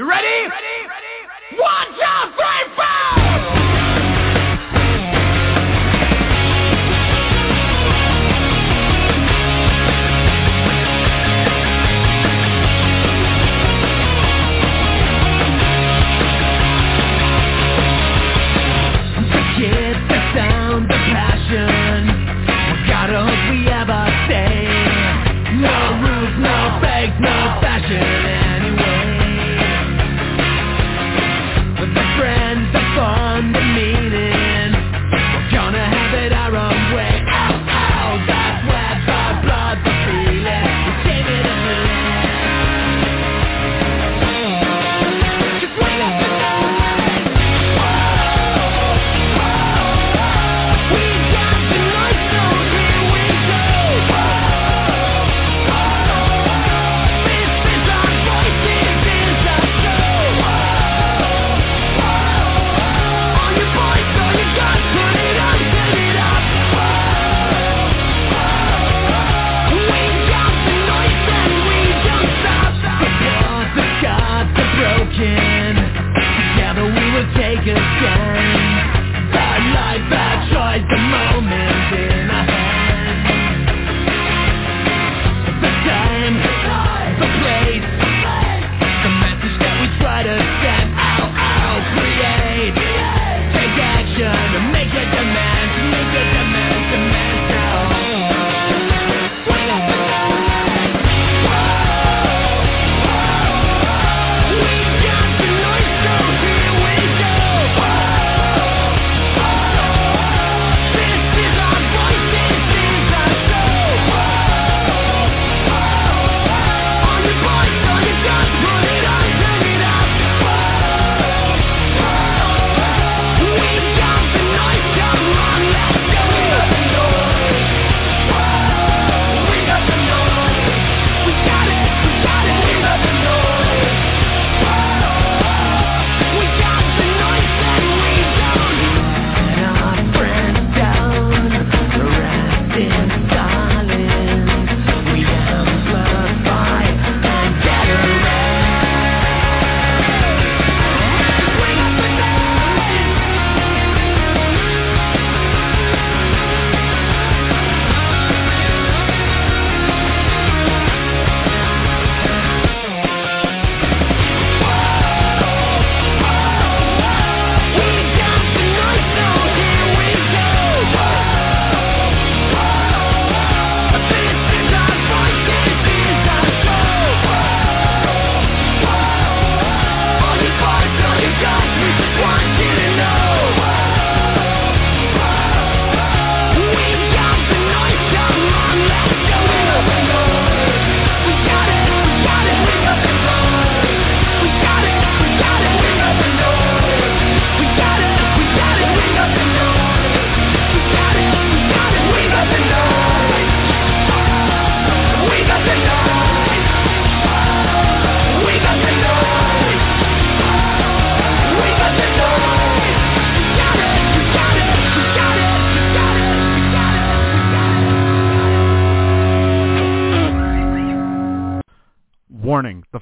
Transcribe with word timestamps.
You 0.00 0.08
ready? 0.08 0.24
Ready? 0.24 0.88
Ready? 0.88 1.60
One, 1.60 1.88
two, 1.92 2.32
three, 2.32 2.40
four! 2.40 2.49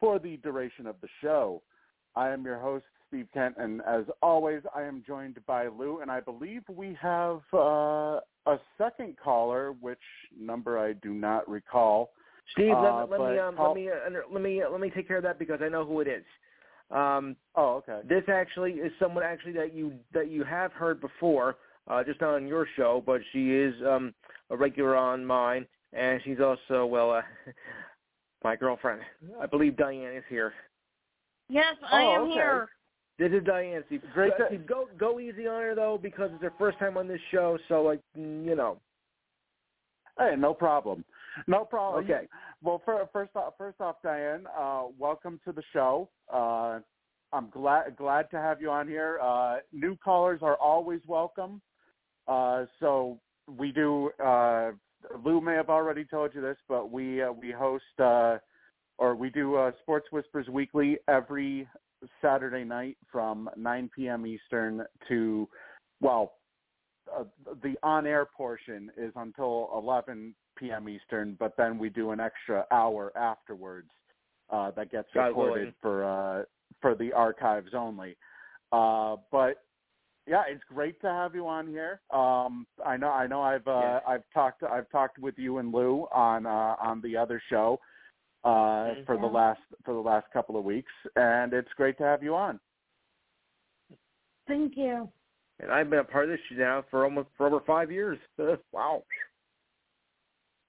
for 0.00 0.18
the 0.18 0.38
duration 0.38 0.86
of 0.86 0.96
the 1.00 1.08
show. 1.22 1.62
I 2.16 2.30
am 2.30 2.44
your 2.44 2.58
host, 2.58 2.84
Steve 3.08 3.28
Kent, 3.32 3.54
and 3.58 3.82
as 3.82 4.04
always, 4.22 4.62
I 4.74 4.82
am 4.82 5.04
joined 5.06 5.38
by 5.46 5.68
Lou, 5.68 6.00
and 6.00 6.10
I 6.10 6.20
believe 6.20 6.62
we 6.68 6.96
have 7.00 7.40
uh, 7.54 8.18
a 8.46 8.56
second 8.78 9.16
caller, 9.22 9.72
which 9.80 9.98
number 10.36 10.78
I 10.78 10.94
do 10.94 11.12
not 11.12 11.48
recall. 11.48 12.10
Steve, 12.52 12.72
Uh, 12.74 13.06
let, 13.08 13.20
let 13.20 13.30
me 13.30 13.38
um, 13.38 13.56
call- 13.56 13.68
let 13.68 13.74
me 13.76 13.88
uh, 13.90 14.06
under- 14.06 14.24
let 14.32 14.42
me 14.42 14.62
uh, 14.62 14.70
let 14.70 14.80
me 14.80 14.90
take 14.90 15.06
care 15.06 15.18
of 15.18 15.22
that 15.22 15.38
because 15.38 15.60
I 15.62 15.68
know 15.68 15.84
who 15.84 16.00
it 16.00 16.08
is. 16.08 16.24
Um, 16.90 17.36
Oh, 17.54 17.74
okay. 17.76 18.00
this 18.08 18.24
actually 18.28 18.72
is 18.72 18.92
someone 18.98 19.22
actually 19.22 19.52
that 19.52 19.72
you 19.72 19.92
that 20.12 20.28
you 20.28 20.42
have 20.42 20.72
heard 20.72 21.00
before, 21.00 21.58
uh, 21.86 22.02
just 22.02 22.20
not 22.20 22.34
on 22.34 22.48
your 22.48 22.66
show, 22.76 23.02
but 23.04 23.20
she 23.32 23.52
is 23.54 23.74
um, 23.86 24.12
a 24.50 24.56
regular 24.56 24.96
on 24.96 25.24
mine, 25.24 25.66
and 25.92 26.20
she's 26.24 26.40
also 26.40 26.86
well 26.86 27.12
uh, 27.12 27.22
my 28.42 28.56
girlfriend. 28.56 29.00
I 29.40 29.46
believe 29.46 29.76
Diane 29.76 30.14
is 30.16 30.24
here. 30.28 30.52
Yes, 31.48 31.76
I 31.90 32.02
Oh, 32.04 32.14
am 32.14 32.22
okay. 32.22 32.32
here. 32.32 32.68
This 33.18 33.32
is 33.32 33.44
Diane. 33.44 33.82
Steve. 33.86 34.02
Great 34.14 34.32
Go- 34.38 34.44
to- 34.44 34.46
Steve, 34.48 34.66
go 34.66 34.88
go 34.96 35.20
easy 35.20 35.46
on 35.46 35.60
her 35.60 35.74
though 35.74 35.98
because 35.98 36.30
it's 36.32 36.42
her 36.42 36.52
first 36.58 36.78
time 36.78 36.96
on 36.96 37.06
this 37.06 37.20
show. 37.30 37.58
So 37.68 37.82
like 37.82 38.00
mm, 38.16 38.44
you 38.44 38.54
know. 38.54 38.78
Hey, 40.18 40.34
no 40.36 40.54
problem. 40.54 41.04
No 41.46 41.64
problem. 41.64 42.04
Okay. 42.04 42.26
Well, 42.62 42.82
for, 42.84 43.08
first 43.12 43.30
off, 43.36 43.54
first 43.56 43.80
off, 43.80 43.96
Diane, 44.02 44.46
uh, 44.58 44.84
welcome 44.98 45.40
to 45.46 45.52
the 45.52 45.62
show. 45.72 46.08
Uh, 46.32 46.80
I'm 47.32 47.48
glad 47.50 47.96
glad 47.96 48.30
to 48.32 48.36
have 48.38 48.60
you 48.60 48.70
on 48.70 48.88
here. 48.88 49.18
Uh, 49.22 49.58
new 49.72 49.96
callers 49.96 50.40
are 50.42 50.56
always 50.56 51.00
welcome. 51.06 51.60
Uh, 52.26 52.64
so 52.80 53.18
we 53.46 53.70
do. 53.72 54.10
Lou 55.24 55.40
may 55.40 55.54
have 55.54 55.70
already 55.70 56.04
told 56.04 56.34
you 56.34 56.40
this, 56.40 56.58
but 56.68 56.90
we 56.90 57.22
uh, 57.22 57.32
we 57.32 57.50
host 57.50 57.84
uh, 57.98 58.38
or 58.98 59.14
we 59.14 59.30
do 59.30 59.56
uh, 59.56 59.72
Sports 59.82 60.08
Whispers 60.12 60.48
weekly 60.48 60.98
every 61.08 61.66
Saturday 62.22 62.64
night 62.64 62.96
from 63.10 63.48
9 63.56 63.90
p.m. 63.94 64.26
Eastern 64.26 64.84
to 65.08 65.48
well, 66.00 66.34
uh, 67.14 67.24
the 67.62 67.74
on-air 67.82 68.26
portion 68.26 68.90
is 68.96 69.12
until 69.16 69.70
11 69.74 70.34
p.m. 70.56 70.88
Eastern, 70.88 71.36
but 71.38 71.54
then 71.56 71.78
we 71.78 71.88
do 71.88 72.10
an 72.10 72.20
extra 72.20 72.64
hour 72.70 73.12
afterwards 73.16 73.90
uh, 74.50 74.70
that 74.72 74.90
gets 74.90 75.08
recorded 75.14 75.74
for 75.80 76.04
uh, 76.04 76.44
for 76.80 76.94
the 76.94 77.12
archives 77.12 77.70
only. 77.74 78.16
Uh, 78.72 79.16
but 79.32 79.64
yeah, 80.26 80.42
it's 80.48 80.62
great 80.72 81.00
to 81.00 81.08
have 81.08 81.34
you 81.34 81.46
on 81.46 81.66
here. 81.66 82.00
Um, 82.10 82.66
I 82.84 82.96
know 82.96 83.08
I 83.10 83.26
know 83.26 83.42
I've 83.42 83.66
uh, 83.66 83.70
Yeah. 83.70 84.00
I've 84.06 84.24
talked 84.32 84.62
I've 84.62 84.88
talked 84.90 85.18
with 85.18 85.34
you 85.38 85.58
and 85.58 85.72
Lou 85.72 86.06
on 86.12 86.46
uh, 86.46 86.76
on 86.80 87.00
the 87.02 87.16
other 87.16 87.40
show 87.48 87.80
uh, 88.44 88.48
Mhm. 88.48 89.06
for 89.06 89.18
the 89.18 89.26
last 89.26 89.60
for 89.84 89.94
the 89.94 90.00
last 90.00 90.26
couple 90.32 90.56
of 90.56 90.64
weeks, 90.64 90.92
and 91.16 91.52
it's 91.52 91.72
great 91.74 91.96
to 91.98 92.04
have 92.04 92.22
you 92.22 92.34
on. 92.34 92.60
Thank 94.46 94.76
you. 94.76 95.10
And 95.60 95.70
I've 95.70 95.90
been 95.90 95.98
a 95.98 96.04
part 96.04 96.24
of 96.24 96.30
this 96.30 96.40
now 96.58 96.84
for 96.90 97.04
almost 97.04 97.28
for 97.36 97.46
over 97.46 97.60
five 97.60 97.90
years. 97.90 98.18
wow. 98.72 99.04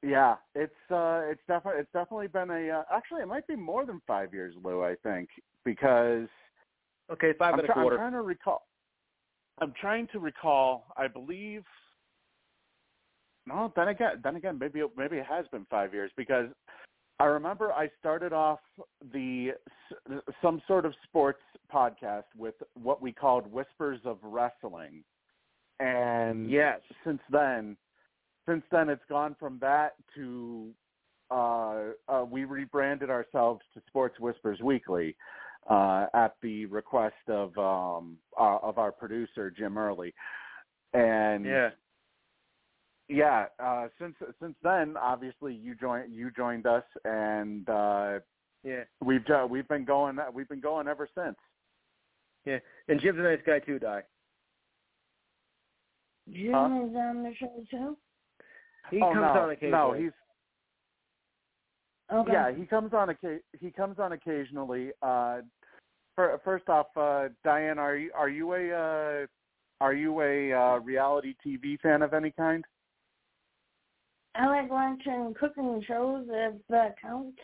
Yeah, 0.03 0.35
it's 0.55 0.73
uh, 0.89 1.21
it's 1.25 1.41
definitely 1.47 1.81
it's 1.81 1.91
definitely 1.93 2.27
been 2.27 2.49
a 2.49 2.69
uh, 2.69 2.83
actually 2.91 3.21
it 3.21 3.27
might 3.27 3.45
be 3.47 3.55
more 3.55 3.85
than 3.85 4.01
five 4.07 4.33
years, 4.33 4.55
Lou. 4.63 4.83
I 4.83 4.95
think 5.03 5.29
because 5.63 6.27
Okay, 7.11 7.33
5 7.37 7.53
I'm, 7.53 7.59
and 7.59 7.69
a 7.69 7.71
try- 7.73 7.83
I'm 7.83 7.89
trying 7.89 8.11
to 8.13 8.21
recall. 8.21 8.67
I'm 9.61 9.73
trying 9.79 10.07
to 10.11 10.19
recall. 10.19 10.85
I 10.97 11.07
believe. 11.07 11.63
No, 13.47 13.71
then 13.75 13.87
again, 13.87 14.19
then 14.23 14.35
again, 14.35 14.57
maybe 14.59 14.79
it- 14.79 14.97
maybe 14.97 15.17
it 15.17 15.25
has 15.25 15.47
been 15.47 15.65
five 15.65 15.93
years 15.93 16.11
because 16.15 16.49
I 17.19 17.25
remember 17.25 17.71
I 17.71 17.89
started 17.99 18.33
off 18.33 18.59
the 19.13 19.53
some 20.41 20.61
sort 20.67 20.85
of 20.85 20.93
sports 21.03 21.41
podcast 21.71 22.25
with 22.35 22.55
what 22.73 23.01
we 23.01 23.11
called 23.11 23.45
Whispers 23.51 23.99
of 24.05 24.17
Wrestling, 24.23 25.03
and 25.79 26.49
yes. 26.49 26.79
since 27.03 27.21
then, 27.29 27.77
since 28.47 28.63
then 28.71 28.89
it's 28.89 29.05
gone 29.07 29.35
from 29.39 29.59
that 29.59 29.93
to 30.15 30.73
uh, 31.29 31.91
uh, 32.09 32.25
we 32.29 32.43
rebranded 32.45 33.09
ourselves 33.09 33.61
to 33.73 33.81
Sports 33.87 34.19
Whispers 34.19 34.59
Weekly 34.61 35.15
uh, 35.69 36.07
at 36.13 36.35
the 36.41 36.65
request 36.65 37.15
of 37.27 37.57
um, 37.57 38.17
uh, 38.39 38.57
of 38.61 38.77
our 38.77 38.91
producer 38.91 39.51
Jim 39.51 39.77
Early, 39.77 40.13
and 40.93 41.45
Yeah. 41.45 41.69
yeah. 43.07 43.45
Uh, 43.59 43.87
since 43.99 44.15
since 44.39 44.55
then, 44.63 44.97
obviously 44.97 45.53
you 45.53 45.75
joined 45.75 46.13
you 46.13 46.31
joined 46.31 46.65
us, 46.65 46.83
and 47.05 47.69
uh, 47.69 48.19
Yeah. 48.63 48.83
we've 49.01 49.29
uh, 49.29 49.47
we've 49.49 49.67
been 49.67 49.85
going 49.85 50.17
we've 50.33 50.49
been 50.49 50.61
going 50.61 50.87
ever 50.87 51.07
since. 51.15 51.37
Yeah. 52.45 52.59
And 52.87 52.99
Jim's 52.99 53.19
a 53.19 53.23
nice 53.23 53.41
guy 53.45 53.59
too, 53.59 53.77
Di. 53.79 54.01
Jim 56.31 56.53
Huh? 56.53 56.65
is 56.65 56.95
on 56.95 57.23
the 57.23 57.33
show 57.39 57.63
too. 57.69 57.97
He 58.89 59.01
oh, 59.01 59.13
comes 59.13 59.21
no, 59.21 59.41
on 59.41 59.49
occasionally. 59.51 59.71
No, 59.71 59.93
he's 59.93 60.11
Okay. 62.11 62.31
Yeah, 62.31 62.51
he 62.53 62.65
comes 62.65 62.93
on 62.93 63.15
he 63.59 63.71
comes 63.71 63.97
on 63.99 64.11
occasionally. 64.11 64.91
Uh, 65.01 65.41
fir- 66.15 66.39
first 66.43 66.67
off, 66.67 66.87
uh, 66.97 67.29
Diane, 67.43 67.79
are 67.79 67.95
you 67.95 68.11
are 68.13 68.29
you 68.29 68.53
a 68.53 68.71
uh, 68.71 69.25
are 69.79 69.93
you 69.93 70.21
a 70.21 70.53
uh, 70.53 70.77
reality 70.79 71.35
TV 71.45 71.79
fan 71.79 72.01
of 72.01 72.13
any 72.13 72.31
kind? 72.31 72.65
I 74.35 74.47
like 74.47 74.69
watching 74.69 75.33
cooking 75.39 75.83
shows 75.87 76.25
if 76.29 76.55
that 76.69 76.95
counts. 77.01 77.39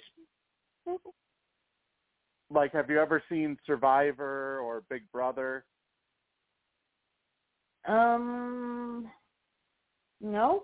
Like, 2.49 2.71
have 2.73 2.89
you 2.89 2.99
ever 2.99 3.21
seen 3.29 3.57
Survivor 3.65 4.59
or 4.59 4.83
Big 4.89 5.03
Brother? 5.11 5.65
Um, 7.87 9.09
no. 10.21 10.63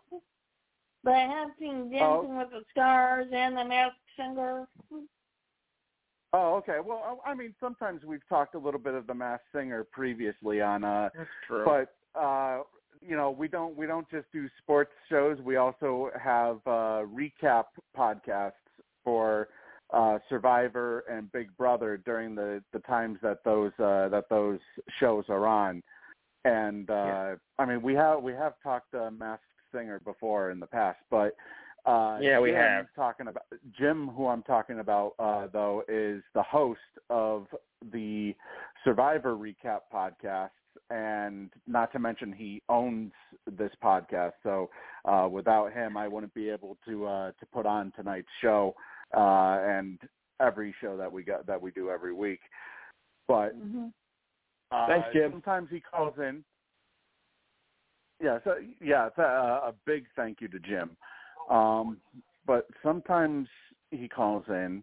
But 1.03 1.13
I 1.13 1.19
have 1.27 1.49
seen 1.59 1.89
Dancing 1.89 2.01
Oh. 2.01 2.37
with 2.39 2.49
the 2.51 2.63
Stars 2.71 3.27
and 3.33 3.57
The 3.57 3.65
Masked 3.65 3.97
Singer. 4.17 4.67
Oh, 6.35 6.55
okay. 6.55 6.79
Well, 6.83 7.21
I 7.25 7.31
I 7.31 7.33
mean, 7.35 7.53
sometimes 7.59 8.03
we've 8.03 8.27
talked 8.27 8.55
a 8.55 8.59
little 8.59 8.79
bit 8.79 8.93
of 8.95 9.05
the 9.07 9.13
Masked 9.13 9.45
Singer 9.53 9.83
previously 9.83 10.61
on 10.61 10.83
uh, 10.83 11.09
That's 11.15 11.29
true. 11.47 11.65
but 11.65 11.93
uh 12.19 12.61
you 13.01 13.15
know 13.17 13.31
we 13.31 13.47
don't 13.47 13.75
we 13.75 13.85
don't 13.87 14.07
just 14.09 14.31
do 14.31 14.47
sports 14.61 14.91
shows 15.09 15.37
we 15.41 15.55
also 15.57 16.11
have 16.19 16.57
uh 16.67 17.01
recap 17.11 17.65
podcasts 17.97 18.51
for 19.03 19.49
uh 19.91 20.19
survivor 20.29 21.03
and 21.09 21.31
big 21.31 21.49
brother 21.57 21.97
during 21.97 22.35
the 22.35 22.63
the 22.71 22.79
times 22.81 23.17
that 23.23 23.43
those 23.43 23.71
uh 23.79 24.07
that 24.09 24.25
those 24.29 24.59
shows 24.99 25.25
are 25.27 25.47
on 25.47 25.81
and 26.45 26.89
uh 26.91 26.93
Yeah. 26.93 27.35
i 27.57 27.65
mean 27.65 27.81
we 27.81 27.95
have 27.95 28.21
we 28.21 28.33
have 28.33 28.53
talked 28.61 28.93
uh 28.93 29.09
masked 29.09 29.43
singer 29.73 29.99
before 29.99 30.51
in 30.51 30.59
the 30.59 30.67
past 30.67 30.99
but 31.09 31.35
uh 31.85 32.19
Yeah, 32.21 32.39
we 32.39 32.49
Jim 32.51 32.57
have. 32.57 32.85
talking 32.95 33.27
about 33.27 33.43
jim 33.77 34.07
who 34.09 34.27
i'm 34.27 34.43
talking 34.43 34.79
about 34.79 35.13
uh 35.19 35.47
though 35.51 35.83
is 35.87 36.21
the 36.33 36.43
host 36.43 36.79
of 37.09 37.47
the 37.91 38.33
survivor 38.83 39.35
recap 39.35 39.79
podcasts 39.93 40.49
and 40.89 41.49
not 41.67 41.91
to 41.91 41.99
mention 41.99 42.31
he 42.31 42.61
owns 42.69 43.11
this 43.57 43.71
podcast 43.83 44.31
so 44.43 44.69
uh 45.05 45.27
without 45.29 45.73
him 45.73 45.97
i 45.97 46.07
wouldn't 46.07 46.33
be 46.33 46.49
able 46.49 46.77
to 46.87 47.05
uh 47.05 47.31
to 47.39 47.45
put 47.53 47.65
on 47.65 47.91
tonight's 47.95 48.27
show 48.41 48.73
uh 49.15 49.59
and 49.61 49.99
every 50.39 50.73
show 50.81 50.95
that 50.97 51.11
we 51.11 51.23
got 51.23 51.45
that 51.45 51.61
we 51.61 51.71
do 51.71 51.89
every 51.89 52.13
week 52.13 52.39
but 53.27 53.53
hmm 53.53 53.87
uh, 54.71 54.87
Thanks, 54.87 55.07
Jim. 55.13 55.31
Sometimes 55.31 55.69
he 55.69 55.79
calls 55.79 56.15
in. 56.17 56.43
Yeah, 58.23 58.39
so 58.45 58.55
yeah, 58.81 59.07
it's 59.07 59.17
a, 59.17 59.21
a 59.21 59.73
big 59.85 60.05
thank 60.15 60.39
you 60.39 60.47
to 60.47 60.59
Jim. 60.59 60.95
Um, 61.49 61.97
but 62.47 62.67
sometimes 62.81 63.49
he 63.91 64.07
calls 64.07 64.45
in, 64.47 64.81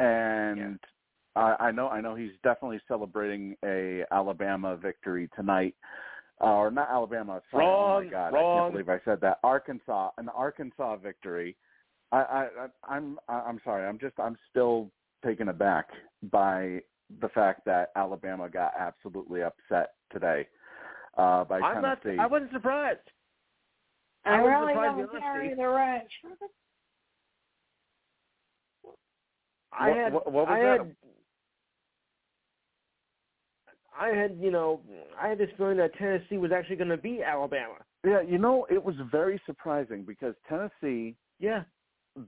and 0.00 0.80
I, 1.36 1.56
I 1.60 1.70
know 1.70 1.88
I 1.88 2.00
know 2.00 2.16
he's 2.16 2.32
definitely 2.42 2.80
celebrating 2.88 3.56
a 3.64 4.02
Alabama 4.10 4.76
victory 4.76 5.30
tonight. 5.36 5.76
Uh, 6.40 6.54
or 6.54 6.70
not 6.72 6.90
Alabama. 6.90 7.40
Sorry. 7.52 7.64
oh 7.64 8.02
my 8.02 8.10
God! 8.10 8.34
I 8.34 8.42
can't 8.42 8.72
believe 8.72 8.88
I 8.88 8.98
said 9.04 9.20
that. 9.20 9.38
Arkansas, 9.44 10.10
an 10.18 10.28
Arkansas 10.30 10.96
victory. 10.96 11.56
I, 12.10 12.16
I, 12.16 12.48
I 12.58 12.94
I'm 12.94 13.18
I'm 13.28 13.60
sorry. 13.62 13.86
I'm 13.86 13.98
just 14.00 14.18
I'm 14.18 14.36
still 14.50 14.90
taken 15.24 15.50
aback 15.50 15.86
by 16.32 16.80
the 17.20 17.28
fact 17.28 17.64
that 17.66 17.92
Alabama 17.94 18.48
got 18.48 18.72
absolutely 18.76 19.42
upset 19.42 19.92
today 20.10 20.48
uh, 21.18 21.44
by 21.44 21.60
I'm 21.60 21.82
not. 21.82 22.02
Tennessee. 22.02 22.20
I 22.20 22.26
wasn't 22.26 22.52
surprised. 22.52 23.00
I, 24.24 24.34
I 24.36 24.40
was 24.42 24.50
really 24.50 24.72
surprised 24.74 24.98
don't 24.98 25.12
the 25.12 25.18
carry 25.20 25.54
the 25.54 25.68
ranch. 25.68 26.10
I 29.72 29.88
had. 29.90 30.12
what- 30.12 30.30
what 30.32 30.48
was 30.48 30.54
I 30.54 30.62
that? 30.62 30.78
had. 30.78 30.96
I 33.98 34.08
had, 34.08 34.38
you 34.40 34.50
know, 34.50 34.80
I 35.20 35.28
had 35.28 35.36
this 35.38 35.50
feeling 35.58 35.76
that 35.76 35.94
Tennessee 35.94 36.38
was 36.38 36.50
actually 36.50 36.76
going 36.76 36.88
to 36.88 36.96
beat 36.96 37.20
Alabama. 37.22 37.74
yeah, 38.04 38.22
you 38.22 38.38
know, 38.38 38.66
it 38.70 38.82
was 38.82 38.94
very 39.10 39.38
surprising 39.44 40.02
because 40.02 40.34
Tennessee 40.48 41.14
Yeah. 41.38 41.64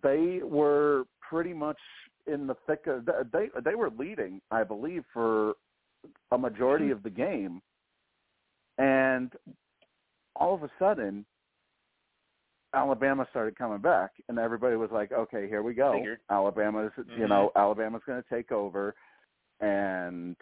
they 0.03 0.41
were 0.43 1.05
pretty 1.23 1.55
much 1.55 1.79
in 2.27 2.47
the 2.47 2.55
thick 2.67 2.87
of 2.87 3.07
they 3.33 3.49
they 3.65 3.75
were 3.77 3.89
leading, 3.91 4.43
I 4.51 4.63
believe, 4.63 5.05
for 5.13 5.55
a 6.33 6.39
majority 6.39 6.91
of 6.91 7.03
the 7.03 7.11
game, 7.11 7.63
and 8.79 9.33
all 10.37 10.55
of 10.55 10.63
a 10.63 10.71
sudden, 10.79 11.25
Alabama 12.75 13.27
started 13.31 13.57
coming 13.57 13.79
back, 13.79 14.11
and 14.29 14.39
everybody 14.39 14.77
was 14.77 14.91
like, 14.91 15.13
"Okay, 15.13 15.49
here 15.49 15.63
we 15.63 15.75
go. 15.75 15.93
Figured. 15.93 16.21
Alabama's, 16.29 16.93
you 16.97 17.25
Mhm. 17.25 17.29
know, 17.29 17.53
Alabama's 17.55 18.03
going 18.05 18.21
to 18.23 18.29
take 18.29 18.51
over, 18.51 18.95
and 19.61 20.37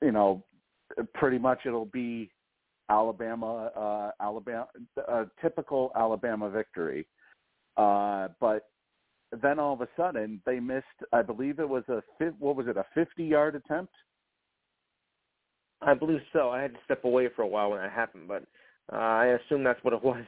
you 0.00 0.12
know, 0.12 0.44
pretty 1.14 1.38
much 1.38 1.66
it'll 1.66 1.86
be 1.86 2.30
Alabama, 2.88 3.66
uh, 3.74 4.12
Alabama, 4.20 4.68
a 5.08 5.26
typical 5.40 5.92
Alabama 5.94 6.48
victory." 6.48 7.06
Uh, 7.76 8.28
but 8.40 8.70
then 9.32 9.58
all 9.58 9.74
of 9.74 9.82
a 9.82 9.88
sudden 9.96 10.40
they 10.46 10.58
missed. 10.60 10.86
I 11.12 11.20
believe 11.20 11.58
it 11.58 11.68
was 11.68 11.86
a 11.88 12.02
what 12.38 12.56
was 12.56 12.66
it? 12.68 12.76
A 12.78 12.84
fifty-yard 12.94 13.56
attempt. 13.56 13.92
I 15.82 15.94
believe 15.94 16.20
so. 16.32 16.50
I 16.50 16.62
had 16.62 16.72
to 16.74 16.80
step 16.84 17.04
away 17.04 17.28
for 17.34 17.42
a 17.42 17.46
while 17.46 17.70
when 17.70 17.80
that 17.80 17.92
happened, 17.92 18.28
but 18.28 18.44
uh, 18.92 18.96
I 18.96 19.26
assume 19.26 19.62
that's 19.64 19.82
what 19.84 19.94
it 19.94 20.02
was. 20.02 20.24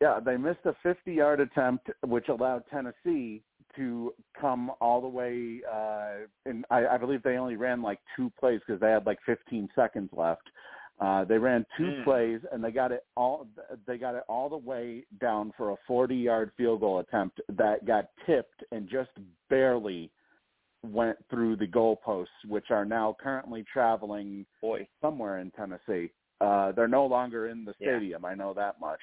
Yeah, 0.00 0.18
they 0.24 0.36
missed 0.36 0.60
a 0.64 0.74
50-yard 0.84 1.40
attempt, 1.40 1.88
which 2.04 2.28
allowed 2.28 2.64
Tennessee 2.70 3.42
to 3.76 4.12
come 4.38 4.72
all 4.80 5.00
the 5.00 5.08
way. 5.08 5.60
Uh, 5.72 6.26
and 6.44 6.64
I, 6.70 6.86
I 6.86 6.98
believe 6.98 7.22
they 7.22 7.36
only 7.36 7.56
ran 7.56 7.82
like 7.82 8.00
two 8.16 8.30
plays 8.38 8.60
because 8.66 8.80
they 8.80 8.90
had 8.90 9.06
like 9.06 9.18
15 9.24 9.68
seconds 9.74 10.10
left. 10.12 10.42
Uh, 11.00 11.24
they 11.24 11.38
ran 11.38 11.64
two 11.76 11.84
Mm. 11.84 12.04
plays 12.04 12.40
and 12.52 12.62
they 12.62 12.70
got 12.70 12.92
it 12.92 13.04
all. 13.16 13.46
They 13.86 13.96
got 13.96 14.14
it 14.14 14.24
all 14.28 14.48
the 14.48 14.56
way 14.56 15.04
down 15.20 15.52
for 15.56 15.70
a 15.72 15.76
40-yard 15.88 16.52
field 16.56 16.80
goal 16.80 16.98
attempt 16.98 17.40
that 17.48 17.84
got 17.86 18.10
tipped 18.26 18.62
and 18.72 18.88
just 18.88 19.10
barely 19.48 20.10
went 20.82 21.16
through 21.30 21.56
the 21.56 21.66
goalposts, 21.66 22.26
which 22.48 22.70
are 22.70 22.84
now 22.84 23.16
currently 23.20 23.64
traveling 23.72 24.44
Boy. 24.60 24.86
somewhere 25.00 25.38
in 25.38 25.50
Tennessee. 25.52 26.10
Uh, 26.40 26.72
they're 26.72 26.88
no 26.88 27.06
longer 27.06 27.48
in 27.48 27.64
the 27.64 27.74
Yeah. 27.78 27.92
stadium. 27.96 28.24
I 28.24 28.34
know 28.34 28.52
that 28.54 28.80
much. 28.80 29.00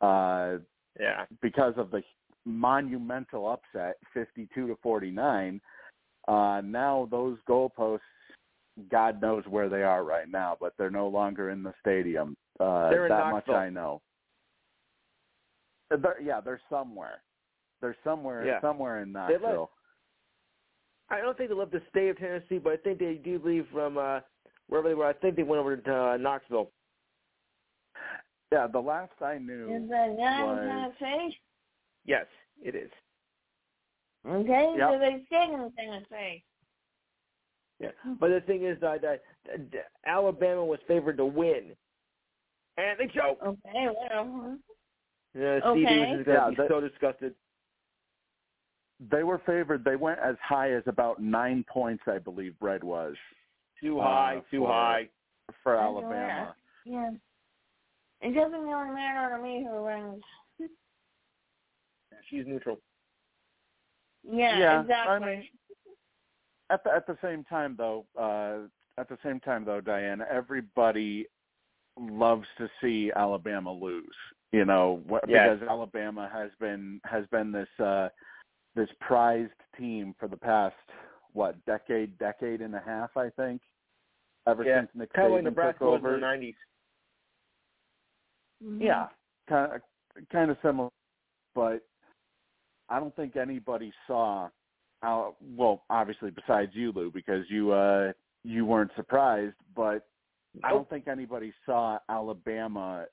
Uh, 0.00 0.58
Yeah. 0.98 1.26
because 1.40 1.76
of 1.78 1.90
the 1.90 2.02
monumental 2.44 3.48
upset, 3.48 3.98
52 4.12 4.66
to 4.68 4.76
49. 4.76 5.60
Uh, 6.28 6.60
now 6.64 7.06
those 7.10 7.40
goalposts, 7.42 8.00
God 8.88 9.20
knows 9.20 9.46
where 9.48 9.68
they 9.68 9.82
are 9.82 10.04
right 10.04 10.28
now, 10.28 10.56
but 10.60 10.76
they're 10.76 10.90
no 10.90 11.08
longer 11.08 11.50
in 11.50 11.62
the 11.62 11.74
stadium. 11.80 12.36
Uh, 12.60 12.90
They're 12.90 13.06
in 13.06 13.10
that 13.10 13.30
much. 13.30 13.48
I 13.48 13.68
know. 13.70 14.00
They're, 15.90 16.20
yeah, 16.20 16.40
they're 16.40 16.60
somewhere. 16.70 17.22
They're 17.80 17.96
somewhere, 18.04 18.46
Yeah. 18.46 18.60
somewhere 18.60 19.02
in 19.02 19.12
Knoxville. 19.12 19.70
I 21.12 21.20
don't 21.20 21.36
think 21.36 21.50
they 21.50 21.54
left 21.54 21.72
the 21.72 21.82
state 21.90 22.08
of 22.08 22.18
Tennessee, 22.18 22.58
but 22.58 22.72
I 22.72 22.76
think 22.78 22.98
they 22.98 23.14
do 23.22 23.40
leave 23.44 23.66
from 23.72 23.98
uh, 23.98 24.20
wherever 24.68 24.88
they 24.88 24.94
were. 24.94 25.06
I 25.06 25.12
think 25.12 25.36
they 25.36 25.42
went 25.42 25.60
over 25.60 25.76
to 25.76 25.94
uh, 25.94 26.16
Knoxville. 26.16 26.70
Yeah, 28.50 28.66
the 28.66 28.80
last 28.80 29.12
I 29.24 29.38
knew. 29.38 29.74
Is 29.74 29.88
that 29.90 30.16
not 30.18 30.46
was- 30.46 30.92
Tennessee? 30.98 31.38
Yes, 32.06 32.26
it 32.62 32.74
is. 32.74 32.90
Okay, 34.26 34.74
Yep. 34.76 34.90
so 34.90 34.98
they 34.98 35.22
stayed 35.26 35.50
in 35.52 35.72
Tennessee. 35.76 36.44
Yeah, 37.80 37.88
but 38.20 38.28
the 38.30 38.40
thing 38.42 38.64
is 38.64 38.78
that, 38.80 39.02
that, 39.02 39.22
that 39.46 39.86
Alabama 40.06 40.64
was 40.64 40.78
favored 40.86 41.16
to 41.18 41.26
win, 41.26 41.72
and 42.78 42.98
they 42.98 43.06
choked. 43.08 43.42
Okay, 43.42 43.88
well, 44.10 44.58
Yeah, 45.34 45.58
Steve 45.60 45.64
Okay. 45.70 45.84
Davis 45.84 46.20
is 46.20 46.24
going 46.24 46.24
to 46.24 46.32
Yeah, 46.32 46.48
be 46.50 46.56
that- 46.56 46.68
so 46.68 46.80
disgusted. 46.80 47.34
They 49.10 49.24
were 49.24 49.38
favored. 49.44 49.84
They 49.84 49.96
went 49.96 50.20
as 50.20 50.36
high 50.42 50.72
as 50.72 50.82
about 50.86 51.20
nine 51.20 51.64
points, 51.68 52.04
I 52.06 52.18
believe. 52.18 52.54
Red 52.60 52.84
was 52.84 53.16
Too 53.80 53.98
Uh, 53.98 54.04
high, 54.04 54.42
too 54.50 54.60
for- 54.60 54.68
high. 54.68 55.08
for 55.64 55.72
That's 55.74 55.82
Alabama. 55.84 56.56
yeah. 56.84 57.10
It 58.20 58.32
doesn't 58.32 58.62
really 58.62 58.90
matter 58.90 59.36
to 59.36 59.42
me 59.42 59.64
who 59.64 59.82
wins. 59.82 60.22
She's 62.28 62.46
neutral. 62.46 62.80
Yeah, 64.22 64.84
Yeah, 64.86 65.04
I 65.08 65.18
mean, 65.18 65.48
at 66.70 66.84
the 66.84 66.92
at 66.92 67.06
the 67.08 67.18
same 67.20 67.42
time 67.44 67.74
though, 67.76 68.06
uh, 68.16 68.68
at 68.98 69.08
the 69.08 69.18
same 69.24 69.40
time 69.40 69.64
though, 69.64 69.80
Diane, 69.80 70.22
everybody 70.30 71.26
loves 71.98 72.46
to 72.58 72.70
see 72.80 73.10
Alabama 73.16 73.72
lose. 73.72 74.16
You 74.52 74.64
know, 74.64 75.02
wh- 75.10 75.26
Yes. 75.28 75.58
because 75.58 75.68
Alabama 75.68 76.28
has 76.32 76.52
been 76.60 77.00
has 77.04 77.26
been 77.26 77.50
this 77.50 77.68
uh, 77.80 78.08
this 78.74 78.88
prized 79.00 79.52
team 79.78 80.14
for 80.18 80.28
the 80.28 80.36
past 80.36 80.74
what 81.32 81.64
decade, 81.64 82.18
decade 82.18 82.60
and 82.60 82.74
a 82.74 82.82
half, 82.84 83.16
I 83.16 83.30
think. 83.30 83.62
Ever 84.46 84.64
Yeah, 84.64 84.80
since 84.80 84.90
Nick 84.94 85.12
Kind 85.12 85.26
of 85.28 85.32
like 85.32 85.40
Saban 85.40 85.44
Nebraska 85.44 85.78
took 85.78 85.88
was 85.88 86.00
in 86.00 86.06
over. 86.06 86.14
the 86.14 86.20
nineties. 86.20 86.54
Mhm. 88.62 88.80
Yeah, 88.82 89.08
kind 89.48 89.72
of 89.72 90.28
kind 90.30 90.50
of 90.50 90.58
similar, 90.62 90.90
but 91.54 91.86
I 92.88 92.98
don't 93.00 93.14
think 93.16 93.36
anybody 93.36 93.92
saw 94.06 94.48
how. 95.02 95.36
Well, 95.40 95.84
obviously, 95.90 96.30
besides 96.30 96.74
you, 96.74 96.92
Lou, 96.92 97.10
because 97.10 97.48
you 97.48 97.72
uh 97.72 98.12
you 98.44 98.66
weren't 98.66 98.90
surprised, 98.96 99.56
but 99.74 100.06
I 100.64 100.70
don't 100.70 100.88
think 100.90 101.08
anybody 101.08 101.52
saw 101.64 101.98
Alabama 102.08 103.06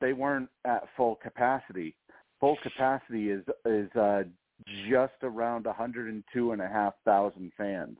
they 0.00 0.14
weren't 0.14 0.48
at 0.64 0.84
full 0.96 1.16
capacity. 1.16 1.94
Full 2.40 2.56
capacity 2.62 3.30
is 3.30 3.44
is 3.66 3.90
uh, 3.94 4.22
just 4.88 5.14
around 5.22 5.66
one 5.66 5.74
hundred 5.74 6.08
and 6.08 6.24
two 6.32 6.52
and 6.52 6.62
a 6.62 6.68
half 6.68 6.94
thousand 7.04 7.52
fans 7.58 7.98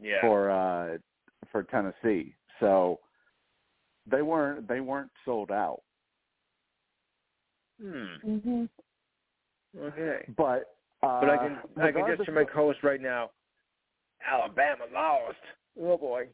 Yeah. 0.00 0.20
for 0.20 0.50
uh, 0.50 0.98
for 1.52 1.62
Tennessee. 1.62 2.34
So 2.58 2.98
they 4.10 4.22
weren't 4.22 4.66
they 4.68 4.80
weren't 4.80 5.10
sold 5.24 5.50
out. 5.50 5.80
Hmm. 7.80 8.38
hmm 8.38 8.64
Okay. 9.78 10.24
But 10.36 10.74
uh, 11.02 11.20
But 11.20 11.30
I 11.30 11.36
can 11.38 11.58
I 11.76 11.86
can 11.90 11.94
regardless 12.02 12.18
just 12.18 12.26
to 12.26 12.32
my 12.32 12.42
of- 12.42 12.50
co-host 12.50 12.82
right 12.82 13.00
now. 13.00 13.30
Alabama 14.30 14.84
lost. 14.94 15.36
Oh 15.80 15.96
boy. 15.96 16.28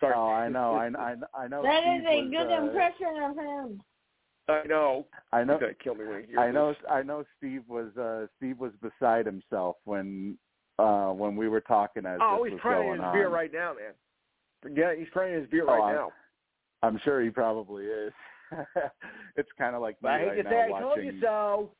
Sorry. 0.00 0.14
Oh, 0.16 0.28
I 0.28 0.48
know, 0.48 0.74
I, 0.74 0.86
I, 0.98 1.14
I 1.44 1.46
know. 1.46 1.62
That 1.62 1.84
is 1.84 2.02
Steve 2.04 2.08
a 2.08 2.22
was, 2.22 2.30
good 2.30 2.52
uh, 2.52 2.62
impression 2.64 3.22
of 3.22 3.36
him. 3.36 3.82
I 4.48 4.62
know. 4.66 5.06
I 5.32 5.44
know. 5.44 5.52
He's 5.54 5.60
gonna 5.60 5.74
kill 5.74 5.94
me 5.94 6.04
when 6.06 6.20
he 6.22 6.26
hears 6.28 6.38
I 6.40 6.50
know. 6.50 6.70
this. 6.70 6.78
I 6.90 7.02
know. 7.02 7.24
Steve 7.38 7.62
was 7.68 7.96
uh, 7.96 8.26
Steve 8.38 8.58
was 8.58 8.72
beside 8.82 9.24
himself 9.26 9.76
when 9.84 10.36
uh, 10.80 11.10
when 11.12 11.36
we 11.36 11.48
were 11.48 11.60
talking 11.60 12.04
as 12.06 12.18
Oh, 12.20 12.38
this 12.42 12.46
he's 12.46 12.52
was 12.54 12.60
crying 12.62 12.82
going 12.88 12.98
his 12.98 13.04
on. 13.04 13.12
beer 13.14 13.28
right 13.28 13.52
now, 13.52 13.74
man. 13.74 13.92
Forget 14.62 14.92
it, 14.92 14.98
he's 15.00 15.08
crying 15.12 15.34
his 15.34 15.48
beer 15.50 15.64
Oh, 15.68 15.76
right 15.76 15.90
I- 15.90 15.94
now. 15.94 16.12
I'm 16.84 16.98
sure 17.04 17.20
he 17.22 17.30
probably 17.30 17.84
is. 17.86 18.12
it's 19.36 19.48
kind 19.56 19.74
of 19.76 19.82
like 19.82 19.94
me 19.96 19.98
But 20.02 20.10
I 20.12 20.18
hate 20.18 20.26
right 20.28 20.36
to 20.36 20.42
now 20.44 20.50
say 20.50 20.72
I 20.74 20.80
told 20.80 20.98
you 21.02 21.20
so. 21.20 21.70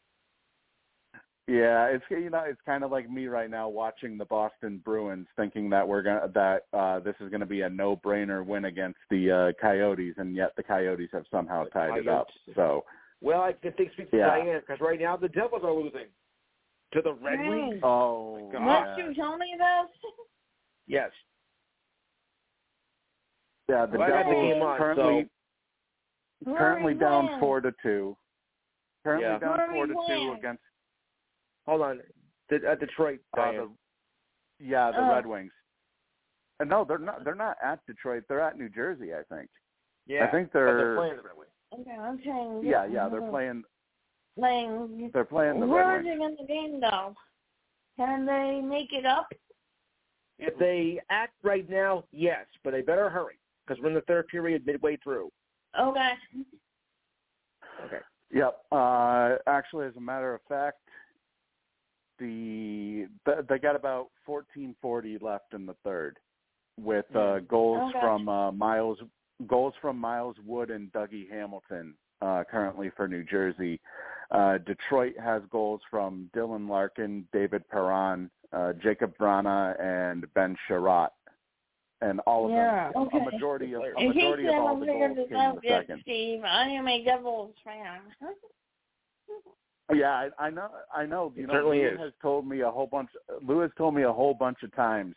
Yeah, 1.48 1.86
it's 1.86 2.04
you 2.08 2.30
know 2.30 2.44
it's 2.46 2.60
kind 2.64 2.84
of 2.84 2.92
like 2.92 3.10
me 3.10 3.26
right 3.26 3.50
now 3.50 3.68
watching 3.68 4.16
the 4.16 4.24
Boston 4.24 4.80
Bruins, 4.84 5.26
thinking 5.36 5.68
that 5.70 5.86
we're 5.86 6.02
gonna 6.02 6.28
that 6.34 6.66
uh, 6.72 7.00
this 7.00 7.16
is 7.20 7.30
gonna 7.30 7.44
be 7.46 7.62
a 7.62 7.68
no-brainer 7.68 8.46
win 8.46 8.66
against 8.66 9.00
the 9.10 9.30
uh, 9.30 9.52
Coyotes, 9.60 10.14
and 10.18 10.36
yet 10.36 10.52
the 10.56 10.62
Coyotes 10.62 11.10
have 11.12 11.24
somehow 11.32 11.64
The 11.64 11.70
tied 11.70 11.98
it 11.98 12.08
up. 12.08 12.28
So 12.54 12.84
Well, 13.20 13.42
I 13.42 13.52
can 13.54 13.72
think 13.72 13.92
speak 13.92 14.08
for 14.10 14.16
Yeah. 14.18 14.28
Diane 14.28 14.60
because 14.60 14.80
right 14.80 15.00
now 15.00 15.16
the 15.16 15.28
Devils 15.28 15.62
are 15.64 15.72
losing. 15.74 16.06
to 16.92 17.02
the 17.02 17.14
Red 17.14 17.40
Wings. 17.40 17.80
Oh, 17.82 18.48
God. 18.52 18.96
Didn't 18.96 19.10
you 19.10 19.14
tell 19.16 19.36
me 19.36 19.56
this? 19.58 20.12
Yes. 20.86 21.10
Yeah. 23.72 23.86
The 23.86 23.98
Well, 23.98 24.06
I 24.06 24.10
the 24.10 24.16
Devils 24.30 24.52
game 24.52 24.62
on, 24.62 24.78
currently 24.78 25.28
Who 26.44 26.54
are 26.54 26.58
currently 26.58 26.94
down 26.94 27.26
playing? 27.26 27.40
four 27.40 27.60
to 27.60 27.72
two. 27.82 28.16
Currently 29.04 29.28
Yeah. 29.28 29.38
down 29.38 29.58
Who 29.68 29.74
four 29.74 29.86
to 29.86 29.94
two 30.06 30.32
against 30.38 30.62
Hold 31.66 31.82
on. 31.82 32.00
De- 32.48 32.68
at 32.68 32.80
Detroit. 32.80 33.20
uh, 33.38 33.52
the 33.52 33.70
yeah 34.60 34.90
the 34.90 34.98
Oh. 34.98 35.14
Red 35.14 35.26
Wings. 35.26 35.52
And 36.60 36.68
no, 36.70 36.84
they're 36.84 36.98
not. 36.98 37.24
They're 37.24 37.34
not 37.34 37.56
at 37.62 37.84
Detroit. 37.86 38.24
They're 38.28 38.40
at 38.40 38.56
New 38.58 38.68
Jersey, 38.68 39.14
I 39.14 39.22
think. 39.34 39.48
yeah. 40.06 40.24
I 40.26 40.30
think 40.30 40.52
they're. 40.52 40.76
they're 40.76 40.96
playing 40.96 41.16
the 41.16 41.22
Red 41.22 41.36
Wings. 41.36 41.52
Okay, 41.72 41.90
I'm 41.98 42.20
saying. 42.22 42.60
yeah, 42.64 42.84
yeah. 42.84 43.08
They're 43.08 43.28
playing. 43.30 43.64
playing. 44.38 45.10
They're 45.12 45.24
playing 45.24 45.60
the 45.60 45.66
Where 45.66 45.86
Red 45.88 46.00
are 46.00 46.02
Wings. 46.04 46.18
they 46.18 46.24
in 46.24 46.36
the 46.36 46.46
game 46.46 46.80
though? 46.80 47.14
Can 47.96 48.26
they 48.26 48.60
make 48.60 48.92
it 48.92 49.06
up? 49.06 49.26
If 50.38 50.56
they 50.58 51.00
act 51.10 51.34
right 51.42 51.68
now, 51.68 52.04
yes, 52.10 52.46
but 52.64 52.72
they 52.72 52.82
better 52.82 53.08
hurry 53.10 53.36
because 53.66 53.82
we're 53.82 53.88
in 53.88 53.94
the 53.94 54.00
third 54.02 54.28
period, 54.28 54.66
midway 54.66 54.96
through. 54.96 55.30
Okay. 55.80 56.12
Okay. 57.84 58.00
Yep. 58.32 58.58
Uh, 58.70 59.36
actually, 59.46 59.86
as 59.86 59.96
a 59.96 60.00
matter 60.00 60.34
of 60.34 60.40
fact, 60.48 60.78
the 62.18 63.06
they 63.48 63.58
got 63.58 63.76
about 63.76 64.08
fourteen 64.24 64.74
forty 64.80 65.18
left 65.20 65.54
in 65.54 65.66
the 65.66 65.74
third, 65.84 66.18
with 66.80 67.06
uh, 67.16 67.40
goals 67.40 67.90
Okay. 67.90 68.00
from 68.00 68.28
uh, 68.28 68.52
Miles 68.52 68.98
goals 69.46 69.74
from 69.80 69.98
Miles 69.98 70.36
Wood 70.46 70.70
and 70.70 70.92
Dougie 70.92 71.28
Hamilton 71.30 71.94
uh, 72.20 72.44
currently 72.50 72.90
for 72.96 73.08
New 73.08 73.24
Jersey. 73.24 73.80
Uh, 74.30 74.58
Detroit 74.58 75.14
has 75.18 75.42
goals 75.50 75.80
from 75.90 76.30
Dylan 76.34 76.68
Larkin, 76.68 77.26
David 77.32 77.68
Perron, 77.68 78.30
uh, 78.52 78.72
Jakub 78.82 79.14
Vrana, 79.20 79.78
and 79.80 80.32
Ben 80.34 80.56
Chiarot. 80.66 81.08
And 82.02 82.18
all 82.20 82.46
of 82.46 82.50
Yeah, 82.50 82.90
them, 82.92 83.02
okay. 83.04 83.18
a 83.18 83.30
majority 83.30 83.72
of 83.74 83.82
a 83.82 83.86
In 83.96 84.12
case 84.12 84.14
majority 84.16 84.46
of 84.48 84.54
all 84.54 84.66
haven't 84.68 84.80
the 84.80 84.86
figured 84.92 85.16
goals 85.16 85.28
came 85.28 85.38
in 85.38 85.54
the 85.54 85.68
second. 85.68 86.00
Steve, 86.02 86.40
I 86.44 86.68
am 86.68 86.88
a 86.88 87.04
Devils 87.04 87.54
fan. 87.64 88.00
Yeah, 89.94 90.10
I, 90.38 90.46
I 90.46 90.50
know. 90.50 90.68
I 90.94 91.06
know. 91.06 91.32
You 91.36 91.44
It 91.44 91.46
know, 91.48 91.54
certainly 91.54 91.78
Lou 91.80 91.88
is. 91.88 91.98
has 92.00 92.12
told 92.22 92.46
me 92.46 92.60
a 92.60 92.70
whole 92.70 92.86
bunch. 92.86 93.10
Lou 93.46 93.60
has 93.60 93.70
told 93.76 93.94
me 93.94 94.02
a 94.02 94.12
whole 94.12 94.34
bunch 94.34 94.58
of 94.62 94.74
times 94.74 95.14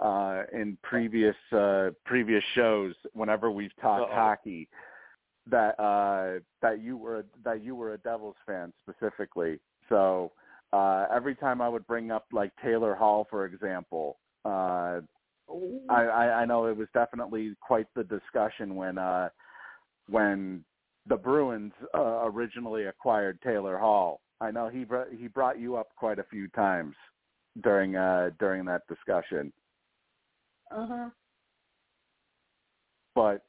uh, 0.00 0.42
in 0.52 0.78
previous 0.82 1.36
uh, 1.52 1.90
previous 2.06 2.42
shows, 2.54 2.94
whenever 3.14 3.50
we've 3.50 3.74
talked 3.80 4.10
Uh-oh. 4.10 4.14
hockey, 4.14 4.68
that 5.50 5.78
uh, 5.80 6.40
that 6.60 6.80
you 6.80 6.96
were 6.96 7.24
that 7.44 7.62
you 7.64 7.74
were 7.74 7.94
a 7.94 7.98
Devils 7.98 8.36
fan 8.46 8.72
specifically. 8.88 9.58
So 9.88 10.32
uh, 10.72 11.06
every 11.12 11.34
time 11.34 11.60
I 11.60 11.68
would 11.68 11.86
bring 11.86 12.10
up 12.10 12.26
like 12.32 12.52
Taylor 12.62 12.94
Hall, 12.94 13.26
for 13.28 13.44
example, 13.46 14.18
uh, 14.44 15.00
I, 15.88 16.04
I, 16.04 16.24
I 16.40 16.44
know 16.44 16.66
it 16.66 16.76
was 16.76 16.88
definitely 16.94 17.54
quite 17.60 17.86
the 17.94 18.04
discussion 18.04 18.74
when 18.74 18.98
uh, 18.98 19.28
when 20.08 20.64
the 21.08 21.16
Bruins 21.16 21.72
uh, 21.94 22.24
originally 22.24 22.84
acquired 22.86 23.40
Taylor 23.42 23.78
Hall. 23.78 24.20
I 24.40 24.50
know 24.50 24.68
he 24.68 24.84
br- 24.84 25.10
he 25.16 25.28
brought 25.28 25.58
you 25.58 25.76
up 25.76 25.88
quite 25.96 26.18
a 26.18 26.24
few 26.24 26.48
times 26.48 26.94
during 27.62 27.96
uh, 27.96 28.30
during 28.38 28.64
that 28.66 28.82
discussion. 28.88 29.52
Uh 30.70 30.86
huh. 30.86 31.10
But 33.14 33.42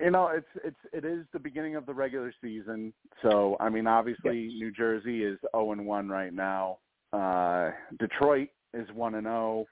you 0.00 0.10
know, 0.10 0.28
it's 0.28 0.46
it's 0.64 0.76
it 0.92 1.04
is 1.04 1.24
the 1.32 1.38
beginning 1.38 1.76
of 1.76 1.86
the 1.86 1.94
regular 1.94 2.32
season, 2.42 2.92
so 3.22 3.56
I 3.60 3.68
mean, 3.70 3.86
obviously 3.86 4.48
New 4.48 4.70
Jersey 4.70 5.24
is 5.24 5.38
zero 5.52 5.72
and 5.72 5.86
one 5.86 6.08
right 6.08 6.34
now. 6.34 6.78
Uh, 7.12 7.70
Detroit 7.98 8.48
is 8.74 8.86
one 8.92 9.14
and 9.14 9.24
zero. 9.24 9.64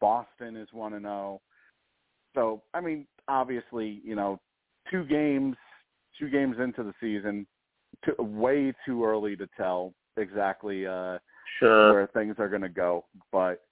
Boston 0.00 0.56
is 0.56 0.68
one 0.72 0.94
and 0.94 1.04
zero. 1.04 1.40
So 2.34 2.62
I 2.74 2.80
mean, 2.80 3.06
obviously, 3.28 4.00
you 4.04 4.14
know, 4.14 4.40
two 4.90 5.04
games, 5.04 5.56
two 6.18 6.28
games 6.28 6.56
into 6.58 6.82
the 6.82 6.94
season, 7.00 7.46
too, 8.04 8.14
way 8.22 8.72
too 8.84 9.04
early 9.04 9.36
to 9.36 9.48
tell 9.56 9.94
exactly 10.16 10.86
uh, 10.86 11.18
Sure. 11.58 11.92
where 11.92 12.06
things 12.08 12.36
are 12.38 12.48
going 12.48 12.62
to 12.62 12.68
go. 12.68 13.04
But 13.32 13.62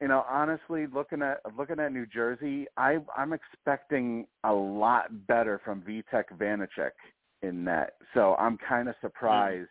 you 0.00 0.08
know, 0.08 0.24
honestly, 0.28 0.86
looking 0.92 1.22
at 1.22 1.38
looking 1.56 1.78
at 1.78 1.92
New 1.92 2.06
Jersey, 2.06 2.66
I 2.76 2.98
I'm 3.16 3.32
expecting 3.32 4.26
a 4.42 4.52
lot 4.52 5.26
better 5.26 5.60
from 5.64 5.82
Vitek 5.82 6.24
Vanacek 6.36 6.90
in 7.42 7.64
that. 7.66 7.94
So 8.12 8.34
I'm 8.38 8.58
kind 8.58 8.88
of 8.88 8.96
surprised 9.00 9.68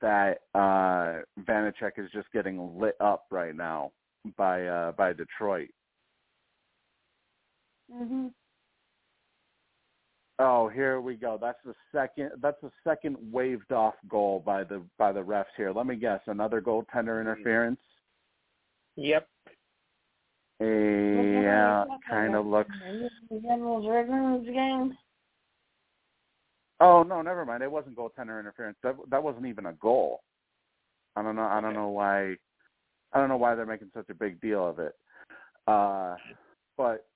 that 0.00 0.40
uh 0.54 1.20
Vanacek 1.40 1.98
is 1.98 2.10
just 2.12 2.30
getting 2.32 2.78
lit 2.78 2.96
up 3.00 3.26
right 3.30 3.54
now 3.54 3.92
by 4.36 4.66
uh 4.66 4.92
by 4.92 5.12
Detroit. 5.12 5.70
Mhm. 7.92 8.32
Oh, 10.40 10.68
here 10.68 11.00
we 11.00 11.14
go. 11.14 11.38
That's 11.40 11.58
the 11.64 11.74
second. 11.92 12.30
That's 12.40 12.60
the 12.60 12.72
second 12.82 13.16
waved 13.30 13.70
off 13.72 13.94
goal 14.08 14.42
by 14.44 14.64
the 14.64 14.82
by 14.98 15.12
the 15.12 15.22
refs 15.22 15.44
here. 15.56 15.70
Let 15.70 15.86
me 15.86 15.96
guess. 15.96 16.20
Another 16.26 16.60
goaltender 16.60 17.20
interference. 17.20 17.80
Yep. 18.96 19.28
Yeah, 20.60 21.84
kind 22.08 22.34
of 22.34 22.46
looks. 22.46 22.70
The 23.30 23.40
Devils 23.40 24.46
game. 24.46 24.96
Oh 26.80 27.02
no, 27.02 27.22
never 27.22 27.44
mind. 27.44 27.62
It 27.62 27.70
wasn't 27.70 27.96
goaltender 27.96 28.40
interference. 28.40 28.78
That 28.82 28.96
that 29.10 29.22
wasn't 29.22 29.46
even 29.46 29.66
a 29.66 29.72
goal. 29.74 30.20
I 31.16 31.22
don't 31.22 31.36
know. 31.36 31.42
I 31.42 31.60
don't 31.60 31.74
know 31.74 31.88
why. 31.90 32.36
I 33.14 33.20
don't 33.20 33.28
know 33.28 33.36
why 33.36 33.54
they're 33.54 33.64
making 33.64 33.90
such 33.94 34.10
a 34.10 34.14
big 34.14 34.40
deal 34.40 34.66
of 34.66 34.78
it. 34.80 34.94
Uh, 35.66 36.16
but 36.76 37.06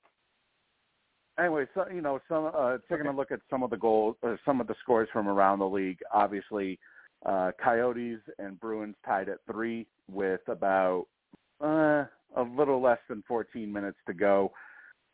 anyway, 1.39 1.67
so 1.75 1.85
you 1.93 2.01
know, 2.01 2.21
some 2.29 2.51
uh, 2.55 2.79
taking 2.89 3.07
a 3.07 3.13
look 3.13 3.33
at 3.33 3.41
some 3.51 3.63
of 3.63 3.71
the 3.71 3.77
goals, 3.77 4.17
uh, 4.23 4.37
some 4.45 4.61
of 4.61 4.67
the 4.67 4.75
scores 4.83 5.09
from 5.13 5.29
around 5.29 5.59
the 5.59 5.69
league. 5.69 5.99
Obviously, 6.13 6.79
uh, 7.27 7.51
Coyotes 7.63 8.21
and 8.39 8.59
Bruins 8.61 8.95
tied 9.05 9.29
at 9.29 9.39
three 9.51 9.87
with 10.11 10.41
about 10.47 11.07
uh, 11.61 12.05
a 12.37 12.43
little 12.57 12.81
less 12.81 12.99
than 13.09 13.23
14 13.27 13.73
minutes 13.73 13.99
to 14.07 14.15
go. 14.15 14.53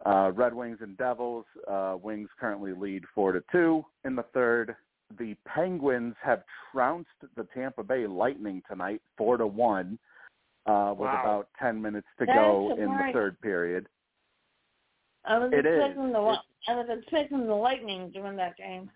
Uh, 0.04 0.32
Red 0.34 0.52
Wings 0.52 0.78
and 0.82 0.96
Devils. 0.98 1.46
Uh, 1.66 1.96
Wings 2.02 2.28
currently 2.38 2.72
lead 2.72 3.04
four 3.14 3.32
to 3.32 3.42
two 3.50 3.84
in 4.04 4.14
the 4.14 4.24
third. 4.34 4.76
The 5.18 5.34
Penguins 5.46 6.14
have 6.22 6.42
trounced 6.72 7.08
the 7.36 7.46
Tampa 7.54 7.82
Bay 7.82 8.06
Lightning 8.06 8.62
tonight, 8.68 9.00
four 9.16 9.36
to 9.36 9.46
one, 9.46 9.98
uh, 9.98 10.13
with 10.66 10.98
Wow. 11.00 11.20
about 11.20 11.48
10 11.58 11.80
minutes 11.80 12.06
to 12.18 12.26
That's 12.26 12.36
go 12.38 12.70
in 12.76 12.90
the 12.96 13.10
third 13.12 13.40
period. 13.40 13.88
I 15.24 15.38
was 15.38 15.52
It 15.52 15.64
is. 15.66 15.78
expecting 15.78 16.12
the 16.12 16.20
It's- 16.20 16.44
I 16.68 16.74
was 16.76 16.88
expecting 16.88 17.46
the 17.46 17.54
Lightning 17.54 18.12
to 18.12 18.20
win 18.20 18.36
that 18.36 18.56
game. 18.56 18.90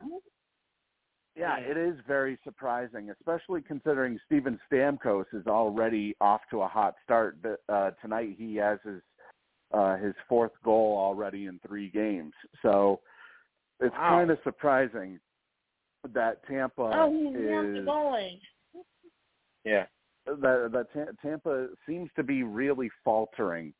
Yeah, 1.37 1.59
it 1.59 1.77
is 1.77 1.99
very 2.01 2.37
surprising, 2.43 3.11
especially 3.11 3.63
considering 3.63 4.19
Steven 4.27 4.59
Stamkos 4.71 5.33
is 5.33 5.47
already 5.47 6.17
off 6.21 6.41
to 6.51 6.63
a 6.63 6.67
hot 6.69 6.97
start. 7.05 7.41
But, 7.43 7.61
Uh, 7.69 7.93
tonight 8.03 8.37
he 8.37 8.57
has 8.57 8.81
his 8.83 9.03
uh, 9.71 9.97
his 9.97 10.15
fourth 10.31 10.59
goal 10.63 10.97
already 10.97 11.45
in 11.45 11.59
three 11.59 11.91
games, 11.91 12.33
so 12.63 13.03
it's 13.81 13.93
Wow. 13.95 14.09
kind 14.09 14.31
of 14.31 14.43
surprising 14.43 15.21
that 16.05 16.43
Tampa 16.45 16.83
oh, 16.95 17.11
he's 17.11 17.25
not 17.35 17.63
the 17.65 17.77
is 17.81 17.87
goalie. 17.87 18.41
Yeah. 19.65 19.87
That 20.41 20.71
that 20.73 20.87
Ta- 20.93 21.13
Tampa 21.23 21.69
seems 21.87 22.11
to 22.17 22.23
be 22.23 22.43
really 22.43 22.91
faltering 23.05 23.73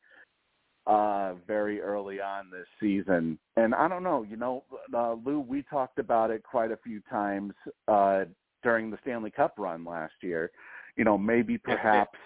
uh 0.87 1.33
very 1.45 1.81
early 1.81 2.19
on 2.19 2.49
this 2.49 2.65
season. 2.79 3.37
And 3.57 3.75
I 3.75 3.87
don't 3.87 4.03
know, 4.03 4.23
you 4.23 4.37
know, 4.37 4.63
uh, 4.93 5.13
Lou, 5.13 5.39
we 5.39 5.63
talked 5.63 5.99
about 5.99 6.31
it 6.31 6.43
quite 6.43 6.71
a 6.71 6.77
few 6.77 7.01
times 7.09 7.53
uh 7.87 8.25
during 8.63 8.89
the 8.89 8.97
Stanley 9.01 9.31
Cup 9.31 9.53
run 9.57 9.85
last 9.85 10.13
year. 10.21 10.51
You 10.95 11.03
know, 11.03 11.17
maybe 11.17 11.57
perhaps 11.57 12.17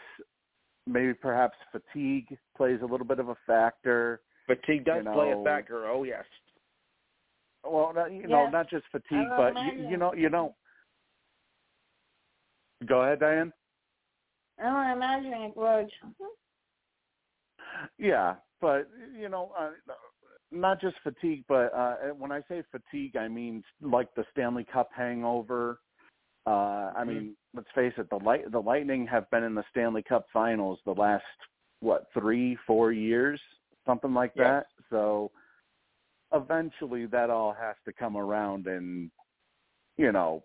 maybe 0.88 1.14
perhaps 1.14 1.58
fatigue 1.72 2.38
plays 2.56 2.80
a 2.82 2.86
little 2.86 3.06
bit 3.06 3.20
of 3.20 3.30
a 3.30 3.38
factor. 3.46 4.22
Fatigue 4.48 4.86
does 4.86 5.04
You 5.06 5.12
play 5.12 5.32
a 5.32 5.44
factor. 5.44 5.88
Oh 5.88 6.04
yes. 6.04 6.26
Well, 7.66 7.94
not, 7.96 8.12
you 8.12 8.28
know, 8.28 8.50
not 8.50 8.70
just 8.70 8.84
fatigue, 8.92 9.28
but 9.38 9.54
you, 9.56 9.90
you 9.92 9.98
know, 9.98 10.14
you 10.14 10.30
know. 10.30 10.56
Go 12.86 13.04
ahead, 13.04 13.22
Diane. 13.22 13.54
I 14.60 14.64
don't 14.64 14.98
imagine 14.98 15.34
it 15.34 15.58
would. 15.58 15.90
Yeah, 17.98 18.36
but 18.62 18.90
you 19.18 19.30
know, 19.30 19.52
uh, 19.58 19.72
not 20.52 20.80
just 20.80 20.96
fatigue, 21.04 21.44
but 21.48 21.74
uh, 21.74 21.96
when 22.18 22.32
I 22.32 22.42
say 22.48 22.64
fatigue, 22.72 23.18
I 23.18 23.28
mean 23.28 23.64
like 23.82 24.14
the 24.16 24.26
Stanley 24.32 24.66
Cup 24.72 24.90
hangover. 24.96 25.80
Uh, 26.46 26.92
I 26.96 27.04
mean, 27.06 27.36
let's 27.54 27.70
face 27.74 27.94
it, 27.98 28.10
the 28.10 28.18
light 28.18 28.52
the 28.52 28.60
Lightning 28.60 29.08
have 29.08 29.30
been 29.32 29.44
in 29.44 29.56
the 29.56 29.64
Stanley 29.72 30.04
Cup 30.04 30.26
Finals 30.32 30.80
the 30.86 30.92
last 30.92 31.24
what 31.80 32.08
three, 32.14 32.58
four 32.68 32.92
years, 32.92 33.40
something 33.86 34.14
like 34.14 34.34
Yes. 34.36 34.46
that. 34.46 34.66
So 34.90 35.32
eventually, 36.34 37.06
that 37.08 37.30
all 37.30 37.54
has 37.54 37.76
to 37.86 37.94
come 37.94 38.18
around 38.18 38.68
and 38.68 39.10
you 39.98 40.12
know 40.12 40.44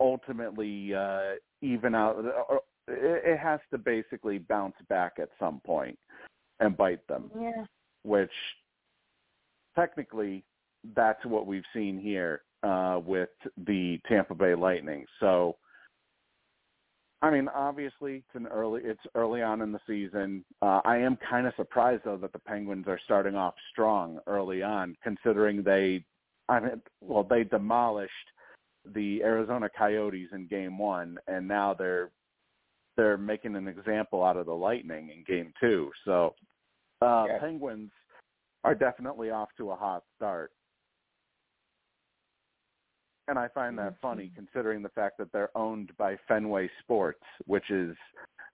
ultimately 0.00 0.94
uh, 0.94 1.32
even 1.62 1.94
out. 1.94 2.24
It, 2.88 3.38
has 3.38 3.60
to 3.70 3.78
basically 3.78 4.38
bounce 4.38 4.76
back 4.88 5.14
at 5.18 5.28
some 5.38 5.60
point 5.64 5.98
and 6.60 6.76
bite 6.76 7.06
them, 7.06 7.30
Yeah. 7.38 7.64
which 8.02 8.32
technically 9.74 10.44
that's 10.94 11.24
what 11.24 11.46
we've 11.46 11.66
seen 11.72 11.98
here 11.98 12.42
uh, 12.62 13.00
with 13.04 13.30
the 13.66 14.00
Tampa 14.08 14.34
Bay 14.34 14.54
Lightning. 14.54 15.04
So, 15.20 15.56
I 17.20 17.30
mean, 17.30 17.48
obviously 17.48 18.16
it's 18.16 18.34
an 18.34 18.46
early 18.46 18.82
it's 18.84 19.00
early 19.14 19.42
on 19.42 19.60
in 19.60 19.72
the 19.72 19.80
season. 19.86 20.44
Uh, 20.62 20.80
I 20.84 20.98
am 20.98 21.18
kind 21.28 21.46
of 21.46 21.54
surprised 21.56 22.02
though 22.04 22.16
that 22.16 22.32
the 22.32 22.38
Penguins 22.38 22.86
are 22.88 23.00
starting 23.04 23.34
off 23.34 23.54
strong 23.72 24.18
early 24.26 24.62
on, 24.62 24.96
considering 25.02 25.62
they, 25.62 26.04
I 26.48 26.60
mean, 26.60 26.82
well 27.00 27.24
they 27.24 27.44
demolished 27.44 28.12
the 28.94 29.22
Arizona 29.22 29.68
Coyotes 29.76 30.28
in 30.32 30.46
Game 30.46 30.78
One, 30.78 31.18
and 31.26 31.46
now 31.46 31.74
they're 31.74 32.10
they're 32.98 33.16
making 33.16 33.54
an 33.54 33.68
example 33.68 34.22
out 34.24 34.36
of 34.36 34.44
the 34.44 34.52
Lightning 34.52 35.10
in 35.10 35.22
Game 35.24 35.54
Two. 35.60 35.90
So, 36.04 36.34
uh, 37.00 37.26
Yeah. 37.28 37.38
Penguins 37.38 37.92
are 38.64 38.74
definitely 38.74 39.30
off 39.30 39.48
to 39.56 39.70
a 39.70 39.76
hot 39.76 40.02
start. 40.16 40.52
And 43.28 43.38
I 43.38 43.46
find 43.48 43.78
that 43.78 44.00
funny 44.00 44.32
considering 44.34 44.82
the 44.82 44.88
fact 44.90 45.16
that 45.18 45.30
they're 45.32 45.56
owned 45.56 45.96
by 45.96 46.16
Fenway 46.26 46.68
Sports, 46.80 47.22
which 47.44 47.70
is 47.70 47.96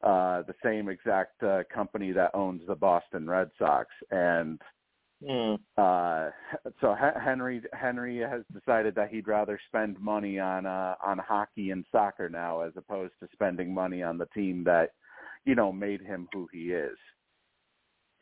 uh, 0.02 0.42
the 0.42 0.54
same 0.62 0.88
exact 0.88 1.42
uh, 1.42 1.62
company 1.72 2.12
that 2.12 2.32
owns 2.34 2.60
the 2.66 2.74
Boston 2.74 3.26
Red 3.30 3.50
Sox. 3.56 3.88
And 4.10 4.60
Mm. 5.22 5.58
uh, 5.78 6.30
so 6.80 6.92
H- 6.92 7.14
Henry 7.22 7.62
Henry 7.72 8.18
has 8.18 8.42
decided 8.52 8.94
that 8.96 9.08
he'd 9.10 9.28
rather 9.28 9.58
spend 9.68 9.98
money 10.00 10.38
on 10.38 10.66
uh, 10.66 10.96
on 11.02 11.18
hockey 11.18 11.70
and 11.70 11.84
soccer 11.90 12.28
now 12.28 12.60
as 12.60 12.72
opposed 12.76 13.14
to 13.20 13.28
spending 13.32 13.72
money 13.72 14.02
on 14.02 14.18
the 14.18 14.26
team 14.26 14.64
that 14.64 14.90
you 15.44 15.54
know 15.54 15.72
made 15.72 16.02
him 16.02 16.28
who 16.32 16.46
he 16.52 16.72
is 16.72 16.98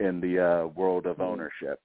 in 0.01 0.21
the 0.21 0.39
uh, 0.39 0.67
world 0.69 1.07
of 1.07 1.17
Mhm. 1.17 1.25
ownership. 1.25 1.81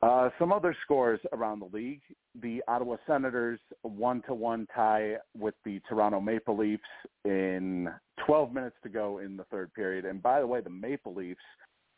Uh, 0.00 0.30
some 0.38 0.52
other 0.52 0.74
scores 0.82 1.20
around 1.32 1.60
the 1.60 1.76
league: 1.76 2.02
the 2.40 2.62
Ottawa 2.68 2.96
Senators 3.06 3.60
one-to-one 3.82 4.66
tie 4.74 5.16
with 5.36 5.54
the 5.64 5.78
Toronto 5.88 6.20
Maple 6.20 6.56
Leafs 6.56 6.82
in 7.24 7.88
12 8.24 8.52
minutes 8.52 8.76
to 8.82 8.88
go 8.88 9.18
in 9.18 9.36
the 9.36 9.44
third 9.44 9.72
period. 9.74 10.04
And 10.04 10.22
by 10.22 10.40
the 10.40 10.46
way, 10.46 10.60
the 10.60 10.70
Maple 10.70 11.14
Leafs 11.14 11.40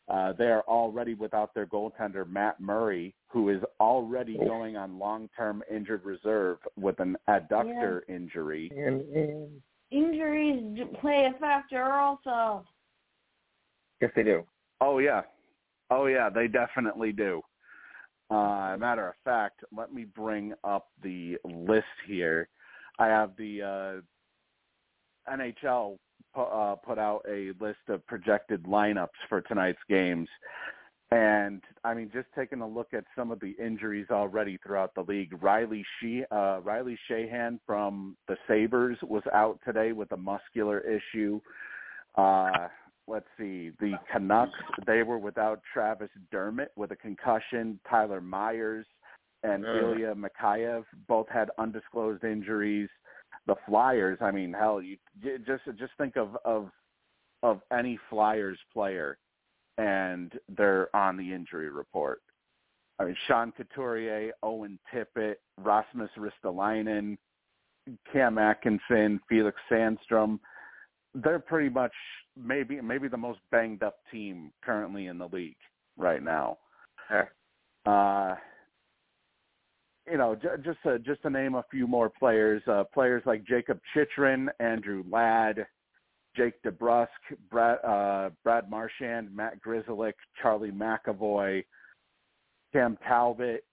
uh, 0.07 0.33
they 0.33 0.45
are 0.45 0.63
already 0.67 1.15
without 1.15 1.53
their 1.53 1.65
goaltender 1.65 2.29
Matt 2.29 2.59
Murray, 2.59 3.15
who 3.27 3.49
is 3.49 3.61
already 3.79 4.37
going 4.37 4.77
on 4.77 4.99
long-term 4.99 5.63
injured 5.71 6.05
reserve 6.05 6.59
with 6.77 6.99
an 6.99 7.17
adductor 7.27 8.01
injury. 8.07 8.71
And, 8.75 9.01
and 9.15 9.61
Injuries 9.91 10.79
play 10.99 11.29
a 11.33 11.39
factor 11.39 11.93
also. 11.93 12.65
yes, 14.01 14.11
they 14.15 14.23
do. 14.23 14.43
Oh 14.81 14.97
yeah, 14.97 15.21
oh 15.89 16.07
yeah, 16.07 16.29
they 16.29 16.47
definitely 16.47 17.11
do. 17.11 17.41
Uh, 18.29 18.75
matter 18.79 19.07
of 19.07 19.13
fact, 19.23 19.63
let 19.75 19.93
me 19.93 20.03
bring 20.03 20.53
up 20.63 20.87
the 21.03 21.37
list 21.45 21.85
here. 22.07 22.49
I 22.97 23.05
have 23.07 23.31
the 23.37 24.01
uh, 25.29 25.31
NHL 25.31 25.97
pu- 25.97 25.99
uh, 26.37 26.75
put 26.75 26.97
out 26.97 27.21
a 27.29 27.51
list 27.59 27.79
of 27.89 28.05
projected 28.07 28.63
lineups 28.63 29.07
for 29.29 29.41
tonight's 29.41 29.79
games, 29.89 30.27
and 31.11 31.61
I 31.83 31.93
mean, 31.93 32.09
just 32.13 32.27
taking 32.35 32.61
a 32.61 32.67
look 32.67 32.93
at 32.93 33.05
some 33.15 33.31
of 33.31 33.39
the 33.39 33.55
injuries 33.63 34.07
already 34.11 34.57
throughout 34.57 34.95
the 34.95 35.01
league. 35.01 35.31
Riley 35.41 35.85
she 35.99 36.23
uh, 36.31 36.59
Riley 36.63 36.97
Sheahan 37.09 37.59
from 37.65 38.17
the 38.27 38.37
Sabres 38.47 38.97
was 39.03 39.23
out 39.33 39.59
today 39.65 39.91
with 39.91 40.11
a 40.11 40.17
muscular 40.17 40.79
issue. 40.81 41.39
Uh, 42.15 42.67
let's 43.07 43.27
see, 43.37 43.71
the 43.79 43.93
Canucks, 44.11 44.51
they 44.87 45.03
were 45.03 45.19
without 45.19 45.61
Travis 45.73 46.09
Dermott 46.31 46.71
with 46.75 46.91
a 46.91 46.95
concussion. 46.95 47.79
Tyler 47.89 48.21
Myers 48.21 48.85
and 49.43 49.65
Ugh. 49.65 49.75
Ilya 49.83 50.15
Mikheyev 50.15 50.83
both 51.07 51.27
had 51.29 51.49
undisclosed 51.57 52.23
injuries. 52.23 52.89
The 53.47 53.55
Flyers, 53.67 54.17
I 54.21 54.31
mean, 54.31 54.53
hell, 54.53 54.81
you 54.81 54.97
just 55.45 55.63
just 55.77 55.93
think 55.97 56.17
of 56.17 56.37
of 56.45 56.69
of 57.43 57.61
any 57.71 57.99
Flyers 58.09 58.57
player, 58.73 59.17
and 59.77 60.31
they're 60.57 60.93
on 60.95 61.17
the 61.17 61.33
injury 61.33 61.69
report. 61.69 62.21
I 62.97 63.05
mean, 63.05 63.15
Sean 63.27 63.51
Couturier, 63.51 64.31
Owen 64.41 64.79
Tippett, 64.93 65.35
Rasmus 65.57 66.09
Ristolainen, 66.17 67.17
Cam 68.11 68.37
Atkinson, 68.37 69.19
Felix 69.29 69.57
Sandstrom 69.69 70.39
they're 71.23 71.39
pretty 71.39 71.69
much 71.69 71.93
maybe 72.37 72.79
maybe 72.81 73.07
the 73.07 73.17
most 73.17 73.39
banged 73.51 73.81
up 73.83 73.99
team 74.11 74.51
currently 74.63 75.07
in 75.07 75.17
the 75.17 75.27
league 75.27 75.55
right 75.97 76.21
now. 76.21 76.57
Yeah. 77.09 77.25
Uh, 77.85 78.35
you 80.09 80.17
know, 80.17 80.35
j- 80.35 80.61
just 80.63 80.77
to, 80.83 80.99
just 80.99 81.21
to 81.23 81.29
name 81.29 81.55
a 81.55 81.65
few 81.71 81.87
more 81.87 82.09
players, 82.09 82.61
uh, 82.67 82.83
players 82.93 83.23
like 83.25 83.45
Jakob 83.45 83.79
Chychrun, 83.93 84.49
Andrew 84.59 85.03
Ladd, 85.09 85.65
Jake 86.35 86.61
DeBrusk, 86.63 87.07
Brad 87.49 87.79
uh, 87.83 88.29
Brad 88.43 88.69
Marchand, 88.69 89.33
Matt 89.35 89.61
Grzelcyk, 89.63 90.13
Charlie 90.41 90.71
McAvoy, 90.71 91.63
Cam 92.73 92.97
Talbot. 93.07 93.63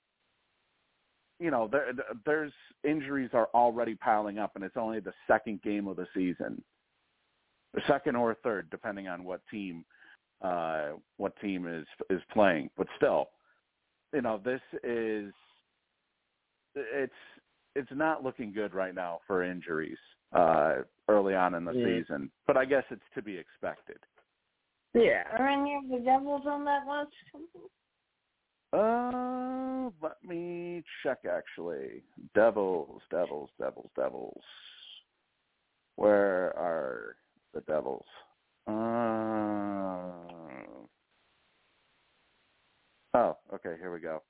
You 1.41 1.51
know, 1.51 1.69
there, 1.71 1.93
there's 2.25 2.53
injuries 2.85 3.31
are 3.33 3.49
already 3.53 3.97
piling 3.97 4.39
up, 4.39 4.53
and 4.55 4.63
it's 4.63 4.77
only 4.77 5.01
the 5.01 5.13
second 5.27 5.61
game 5.63 5.89
of 5.89 5.97
the 5.97 6.07
season 6.15 6.63
the 7.75 7.81
second 7.89 8.17
or 8.17 8.37
third, 8.43 8.69
depending 8.71 9.09
on 9.09 9.25
what 9.25 9.41
team 9.51 9.85
uh, 10.43 10.91
what 11.17 11.39
team 11.41 11.67
is 11.67 11.87
is 12.11 12.21
playing. 12.33 12.71
But 12.77 12.87
still, 12.97 13.29
you 14.13 14.23
know, 14.23 14.41
this 14.45 14.61
is 14.83 15.33
it's 16.75 17.13
it's 17.75 17.91
not 17.93 18.23
looking 18.23 18.53
good 18.53 18.75
right 18.75 18.95
now 18.95 19.21
for 19.27 19.43
injuries 19.43 19.99
uh, 20.33 20.77
early 21.09 21.35
on 21.35 21.55
in 21.55 21.65
the 21.65 21.73
Yeah. 21.75 21.85
season. 21.85 22.31
But 22.47 22.57
I 22.57 22.65
guess 22.65 22.85
it's 22.91 23.03
to 23.15 23.23
be 23.23 23.37
expected. 23.37 23.99
Yeah. 24.95 25.25
Are 25.33 25.49
any 25.49 25.75
of 25.77 25.89
the 25.89 26.05
Devils 26.05 26.47
on 26.47 26.65
that 26.67 26.87
list? 26.87 27.13
Uh, 28.75 29.91
let 30.03 30.23
me 30.25 30.83
check. 31.03 31.25
Actually, 31.31 32.03
Devils, 32.35 33.03
Devils, 33.11 33.51
Devils, 33.59 33.91
Devils. 33.97 34.45
Where 35.97 36.57
are 36.57 37.17
the 37.55 37.61
Devils? 37.63 38.07
Uh, 38.67 38.73
oh, 43.15 43.37
okay. 43.55 43.77
Here 43.79 43.93
we 43.93 44.01
go. 44.01 44.23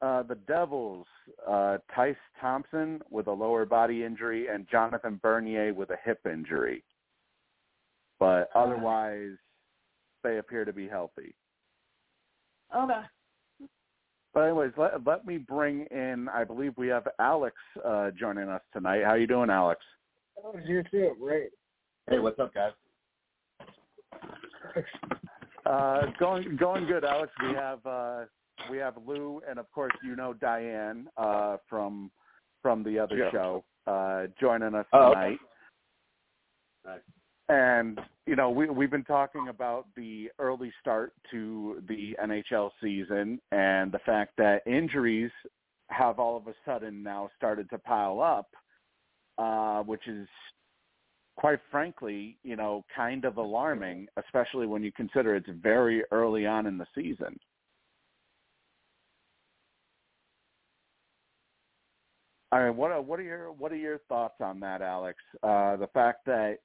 Uh, 0.00 0.22
the 0.22 0.36
Devils, 0.46 1.06
uh, 1.46 1.78
Tyce 1.94 2.14
Thompson 2.40 3.00
with 3.10 3.26
a 3.26 3.32
lower 3.32 3.66
body 3.66 4.04
injury 4.04 4.46
and 4.46 4.66
Jonathan 4.70 5.18
Bernier 5.22 5.74
with 5.74 5.90
a 5.90 5.96
hip 6.04 6.20
injury. 6.24 6.84
But 8.20 8.48
otherwise, 8.54 9.36
they 10.22 10.38
appear 10.38 10.64
to 10.64 10.72
be 10.72 10.88
healthy. 10.88 11.34
Okay. 12.76 13.00
But 14.34 14.40
anyways, 14.40 14.72
let, 14.76 15.04
let 15.04 15.26
me 15.26 15.38
bring 15.38 15.86
in. 15.90 16.28
I 16.32 16.44
believe 16.44 16.74
we 16.76 16.88
have 16.88 17.08
Alex 17.18 17.56
uh, 17.84 18.10
joining 18.12 18.48
us 18.48 18.62
tonight. 18.72 19.02
How 19.04 19.14
you 19.14 19.26
doing, 19.26 19.50
Alex? 19.50 19.80
Oh, 20.44 20.54
you 20.64 20.84
too. 20.90 21.16
Right. 21.20 21.50
Hey, 22.08 22.20
what's 22.20 22.38
up, 22.38 22.54
guys? 22.54 22.72
Uh, 25.66 26.02
going 26.18 26.56
going 26.56 26.86
good, 26.86 27.04
Alex. 27.04 27.32
We 27.42 27.54
have 27.54 27.84
uh, 27.84 28.24
we 28.70 28.78
have 28.78 28.94
Lou, 29.06 29.40
and 29.48 29.58
of 29.58 29.70
course 29.72 29.92
you 30.02 30.16
know 30.16 30.32
Diane 30.34 31.08
uh, 31.16 31.56
from 31.68 32.10
from 32.62 32.82
the 32.82 32.98
other 32.98 33.16
Yeah. 33.16 33.30
show 33.30 33.64
uh, 33.86 34.26
joining 34.40 34.74
us 34.74 34.86
Oh, 34.92 35.10
tonight. 35.14 35.38
And 37.50 37.98
you 38.26 38.36
know 38.36 38.50
we 38.50 38.68
we've 38.68 38.90
been 38.90 39.04
talking 39.04 39.48
about 39.48 39.86
the 39.96 40.30
early 40.38 40.72
start 40.80 41.12
to 41.30 41.82
the 41.88 42.14
NHL 42.22 42.70
season 42.82 43.40
and 43.52 43.90
the 43.90 44.00
fact 44.00 44.32
that 44.36 44.66
injuries 44.66 45.30
have 45.88 46.18
all 46.18 46.36
of 46.36 46.46
a 46.46 46.54
sudden 46.66 47.02
now 47.02 47.30
started 47.36 47.70
to 47.70 47.78
pile 47.78 48.20
up, 48.20 48.50
uh, 49.38 49.82
which 49.82 50.06
is 50.06 50.28
quite 51.38 51.60
frankly, 51.70 52.36
you 52.42 52.56
know, 52.56 52.84
kind 52.94 53.24
of 53.24 53.38
alarming, 53.38 54.08
especially 54.18 54.66
when 54.66 54.82
you 54.82 54.92
consider 54.92 55.34
it's 55.36 55.48
very 55.62 56.02
early 56.10 56.44
on 56.44 56.66
in 56.66 56.76
the 56.76 56.86
season. 56.94 57.38
I 62.52 62.64
mean, 62.66 62.76
what 62.76 62.90
are 62.92 63.02
what 63.02 63.20
are 63.20 63.24
your 63.24 63.52
what 63.52 63.72
are 63.72 63.76
your 63.76 63.98
thoughts 64.08 64.36
on 64.40 64.60
that, 64.60 64.82
Alex? 64.82 65.18
Uh, 65.42 65.76
the 65.76 65.88
fact 65.94 66.24
that 66.26 66.58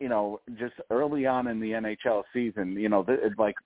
you 0.00 0.08
know, 0.08 0.40
just 0.58 0.74
early 0.90 1.26
on 1.26 1.48
in 1.48 1.60
the 1.60 1.72
NHL 1.72 2.24
season, 2.32 2.72
you 2.72 2.88
know, 2.88 3.02
th- 3.04 3.20
like 3.38 3.56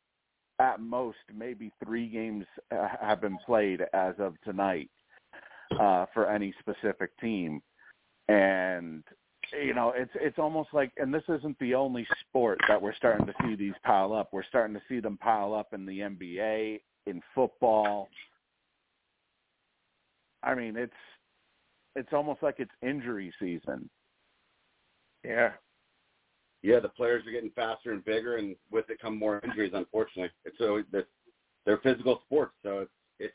at 0.60 0.80
most 0.80 1.18
maybe 1.34 1.72
three 1.84 2.08
games 2.08 2.46
uh, 2.70 2.88
have 3.00 3.20
been 3.20 3.38
played 3.46 3.82
as 3.92 4.14
of 4.18 4.34
tonight. 4.44 4.90
uh, 5.80 6.06
for 6.14 6.28
any 6.30 6.54
specific 6.60 7.18
team, 7.20 7.62
and 8.28 9.04
you 9.64 9.74
know 9.74 9.92
it's 9.96 10.10
it's 10.16 10.38
almost 10.38 10.70
like, 10.72 10.92
and 10.96 11.12
this 11.12 11.22
isn't 11.28 11.58
the 11.58 11.74
only 11.74 12.06
sport 12.20 12.58
that 12.68 12.80
we're 12.80 12.94
starting 12.94 13.26
to 13.26 13.34
see 13.42 13.54
these 13.56 13.74
pile 13.84 14.12
up. 14.12 14.30
We're 14.32 14.44
starting 14.44 14.74
to 14.74 14.82
see 14.88 15.00
them 15.00 15.18
pile 15.18 15.54
up 15.54 15.72
in 15.72 15.86
the 15.86 16.00
NBA, 16.00 16.80
in 17.06 17.22
football. 17.34 18.08
I 20.42 20.54
mean, 20.54 20.76
it's 20.76 20.92
it's 21.96 22.12
almost 22.12 22.42
like 22.42 22.56
it's 22.58 22.70
injury 22.82 23.32
season. 23.38 23.88
Yeah. 25.24 25.52
Yeah, 26.62 26.78
the 26.78 26.88
players 26.88 27.26
are 27.26 27.32
getting 27.32 27.50
faster 27.50 27.92
and 27.92 28.04
bigger, 28.04 28.36
and 28.36 28.54
with 28.70 28.88
it 28.88 29.00
come 29.00 29.18
more 29.18 29.40
injuries. 29.44 29.72
Unfortunately, 29.74 30.30
it's 30.44 30.56
so 30.58 30.82
they're, 30.92 31.06
they're 31.66 31.78
physical 31.78 32.22
sports, 32.24 32.54
so 32.62 32.80
it's 32.80 32.90
it's 33.18 33.34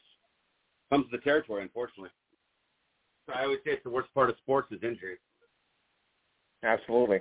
comes 0.90 1.06
to 1.12 1.18
the 1.18 1.24
territory. 1.24 1.64
Unfortunately, 1.64 2.10
so 3.28 3.34
I 3.34 3.44
always 3.44 3.60
say 3.66 3.72
it's 3.72 3.84
the 3.84 3.90
worst 3.90 4.14
part 4.14 4.30
of 4.30 4.38
sports 4.38 4.72
is 4.72 4.80
injury. 4.82 5.18
Absolutely. 6.64 7.20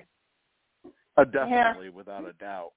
Uh, 1.17 1.25
definitely, 1.25 1.89
without 1.89 2.25
a 2.25 2.33
doubt. 2.35 2.73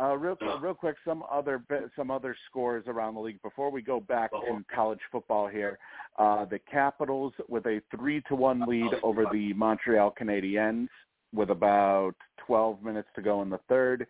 Uh, 0.00 0.16
real 0.16 0.36
real 0.62 0.74
quick, 0.74 0.96
some 1.04 1.22
other 1.30 1.62
some 1.94 2.10
other 2.10 2.34
scores 2.48 2.84
around 2.86 3.14
the 3.14 3.20
league 3.20 3.40
before 3.42 3.70
we 3.70 3.82
go 3.82 4.00
back 4.00 4.30
in 4.48 4.64
college 4.74 5.00
football 5.12 5.46
here. 5.46 5.78
Uh, 6.18 6.46
the 6.46 6.58
Capitals 6.70 7.34
with 7.48 7.66
a 7.66 7.82
three 7.94 8.22
to 8.22 8.34
one 8.34 8.62
lead 8.66 8.90
over 9.02 9.26
the 9.30 9.52
Montreal 9.52 10.14
Canadiens 10.18 10.88
with 11.34 11.50
about 11.50 12.14
12 12.46 12.82
minutes 12.82 13.08
to 13.14 13.22
go 13.22 13.42
in 13.42 13.50
the 13.50 13.60
third. 13.68 14.06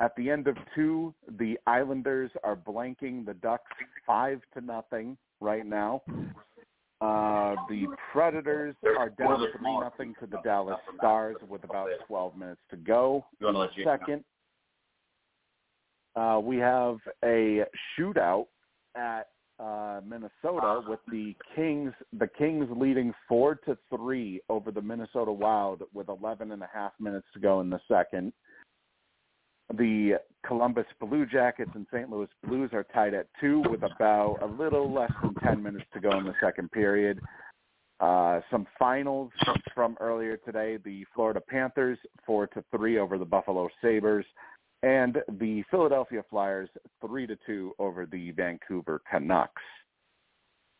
At 0.00 0.16
the 0.16 0.30
end 0.30 0.48
of 0.48 0.56
two, 0.74 1.14
the 1.38 1.58
Islanders 1.66 2.30
are 2.42 2.56
blanking 2.56 3.26
the 3.26 3.34
Ducks 3.34 3.70
five 4.06 4.40
to 4.54 4.60
nothing 4.60 5.16
right 5.40 5.66
now. 5.66 6.02
Uh, 7.00 7.54
the 7.68 7.86
Predators 8.12 8.74
are 8.98 9.10
down 9.10 9.46
three 9.58 9.78
nothing 9.78 10.14
to 10.20 10.26
the 10.26 10.38
Dallas 10.42 10.78
Stars 10.96 11.36
with 11.48 11.64
about 11.64 11.88
12 12.08 12.36
minutes 12.36 12.60
to 12.70 12.76
go. 12.76 13.26
You 13.40 13.46
want 13.46 13.56
to 13.56 13.60
let 13.60 13.76
you? 13.76 13.84
Second, 13.84 14.24
uh, 16.16 16.40
we 16.42 16.56
have 16.58 16.98
a 17.24 17.64
shootout 17.98 18.46
at 18.96 19.28
uh, 19.58 20.00
Minnesota 20.06 20.80
with 20.86 21.00
the 21.08 21.34
Kings. 21.54 21.92
The 22.18 22.26
Kings 22.26 22.68
leading 22.74 23.12
four 23.28 23.56
to 23.66 23.76
three 23.94 24.40
over 24.48 24.70
the 24.70 24.82
Minnesota 24.82 25.32
Wild 25.32 25.82
with 25.92 26.08
11 26.08 26.52
and 26.52 26.62
a 26.62 26.68
half 26.72 26.92
minutes 27.00 27.26
to 27.34 27.40
go 27.40 27.60
in 27.60 27.70
the 27.70 27.80
second. 27.88 28.32
The 29.76 30.18
Columbus 30.46 30.86
Blue 31.00 31.24
Jackets 31.24 31.70
and 31.74 31.86
St. 31.92 32.10
Louis 32.10 32.28
Blues 32.46 32.70
are 32.72 32.84
tied 32.94 33.14
at 33.14 33.28
two 33.40 33.62
with 33.70 33.82
about 33.82 34.38
a 34.42 34.46
little 34.46 34.92
less 34.92 35.12
than 35.22 35.34
10 35.34 35.62
minutes 35.62 35.86
to 35.94 36.00
go 36.00 36.18
in 36.18 36.24
the 36.24 36.34
second 36.40 36.70
period. 36.70 37.18
Uh, 38.00 38.40
some 38.50 38.66
finals 38.78 39.30
from 39.74 39.96
earlier 40.00 40.36
today: 40.36 40.78
the 40.84 41.04
Florida 41.14 41.40
Panthers 41.40 41.98
four 42.26 42.46
to 42.48 42.62
three 42.76 42.98
over 42.98 43.18
the 43.18 43.24
Buffalo 43.24 43.68
Sabres, 43.80 44.26
and 44.84 45.16
the 45.40 45.64
Philadelphia 45.70 46.22
Flyers 46.28 46.68
three 47.00 47.26
to 47.26 47.38
two 47.46 47.72
over 47.78 48.04
the 48.04 48.32
Vancouver 48.32 49.00
Canucks. 49.10 49.62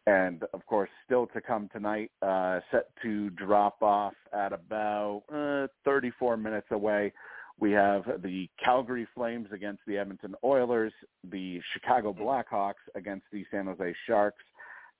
And 0.07 0.43
of 0.53 0.64
course, 0.67 0.90
still 1.07 1.27
to 1.29 1.40
come 1.40 1.71
tonight, 1.73 2.11
uh, 2.21 2.61
set 2.71 2.88
to 3.03 3.31
drop 3.31 3.81
off 3.81 4.12
at 4.35 4.53
about 4.53 5.23
uh, 5.35 5.69
34 5.87 6.37
minutes 6.37 6.67
away. 6.71 7.14
We 7.59 7.73
have 7.73 8.03
the 8.23 8.47
Calgary 8.62 9.09
Flames 9.14 9.49
against 9.53 9.81
the 9.87 9.97
Edmonton 9.97 10.35
Oilers, 10.45 10.93
the 11.31 11.62
Chicago 11.73 12.12
Blackhawks 12.12 12.85
against 12.95 13.25
the 13.33 13.47
San 13.51 13.64
Jose 13.67 13.95
Sharks, 14.07 14.45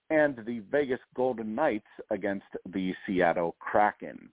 and 0.09 0.37
the 0.47 0.63
Vegas 0.71 1.01
Golden 1.15 1.55
Knights 1.55 1.85
against 2.11 2.47
the 2.73 2.95
Seattle 3.07 3.55
Kraken. 3.59 4.31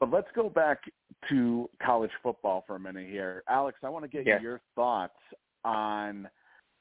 But 0.00 0.10
let's 0.10 0.28
go 0.34 0.48
back 0.48 0.78
to 1.28 1.68
college 1.82 2.10
football 2.22 2.64
for 2.66 2.76
a 2.76 2.80
minute 2.80 3.08
here. 3.08 3.42
Alex, 3.48 3.78
I 3.82 3.88
want 3.88 4.04
to 4.04 4.08
get 4.08 4.26
Yes. 4.26 4.40
your 4.40 4.60
thoughts 4.74 5.18
on 5.64 6.28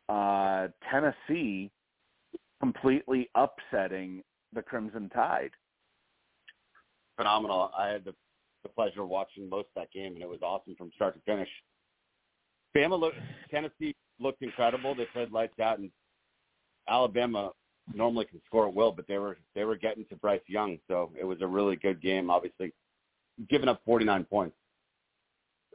uh, 0.08 0.68
Tennessee 0.92 1.72
completely 2.62 3.30
upsetting 3.36 4.24
the 4.54 4.62
Crimson 4.62 5.10
Tide. 5.10 5.52
Phenomenal. 7.16 7.72
I 7.78 7.88
had 7.88 8.06
the, 8.06 8.14
the 8.64 8.70
pleasure 8.70 9.02
of 9.02 9.10
watching 9.10 9.50
most 9.50 9.68
of 9.76 9.82
that 9.82 9.92
game, 9.92 10.14
and 10.14 10.22
it 10.22 10.30
was 10.30 10.42
awesome 10.44 10.76
from 10.76 10.92
start 10.96 11.16
to 11.16 11.22
finish. 11.22 11.50
Bama 12.76 13.00
looked, 13.00 13.18
Tennessee 13.50 13.96
looked 14.20 14.44
incredible. 14.44 14.94
They 14.94 15.06
played 15.06 15.32
lights 15.32 15.60
out, 15.60 15.80
and 15.80 15.90
Alabama 16.88 17.52
normally 17.94 18.26
can 18.26 18.42
score 18.46 18.68
at 18.68 18.74
will, 18.74 18.92
but 18.92 19.08
they 19.08 19.18
were 19.18 19.38
they 19.56 19.64
were 19.64 19.78
getting 19.78 20.06
to 20.06 20.16
Bryce 20.18 20.42
Young, 20.48 20.78
so 20.88 21.12
it 21.20 21.24
was 21.24 21.42
a 21.42 21.48
really 21.48 21.76
good 21.76 22.02
game. 22.02 22.30
Obviously, 22.30 22.72
giving 23.50 23.70
up 23.70 23.82
49 23.86 24.24
points, 24.26 24.56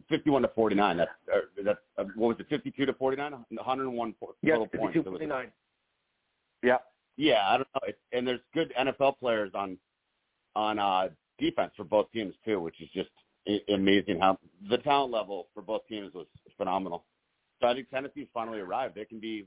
51 0.09 0.43
to 0.43 0.49
49. 0.49 0.97
That's 0.97 1.11
uh, 1.33 1.39
that's 1.65 1.79
uh, 1.99 2.05
what 2.17 2.29
was 2.29 2.37
it? 2.41 2.47
52 2.49 2.87
to 2.87 2.93
49, 2.95 3.33
101 3.51 4.15
po- 4.21 4.35
Yes, 4.43 4.55
total 4.55 4.67
points. 4.67 4.97
It 4.97 5.07
was- 5.07 5.21
52-49. 5.21 5.47
Yeah. 6.65 6.77
yeah, 7.17 7.41
I 7.49 7.57
don't 7.57 7.69
know. 7.75 7.81
It's, 7.89 7.99
and 8.13 8.27
there's 8.27 8.41
good 8.55 8.73
NFL 8.79 9.19
players 9.19 9.51
on 9.55 9.79
on 10.55 10.79
uh, 10.79 11.09
defense 11.39 11.73
for 11.77 11.85
both 11.85 12.11
teams 12.13 12.35
too, 12.45 12.61
which 12.61 12.81
is 12.81 12.89
just 12.95 13.11
amazing 13.69 14.21
how 14.21 14.39
the 14.71 14.79
talent 14.79 15.13
level 15.13 15.49
for 15.55 15.63
both 15.63 15.87
teams 15.89 16.15
was 16.15 16.27
phenomenal. 16.57 17.05
So 17.61 17.67
I 17.69 17.75
think 17.75 17.91
Tennessee's 17.91 18.29
finally 18.33 18.61
arrived. 18.61 18.95
They 18.95 19.05
can 19.05 19.19
be 19.19 19.47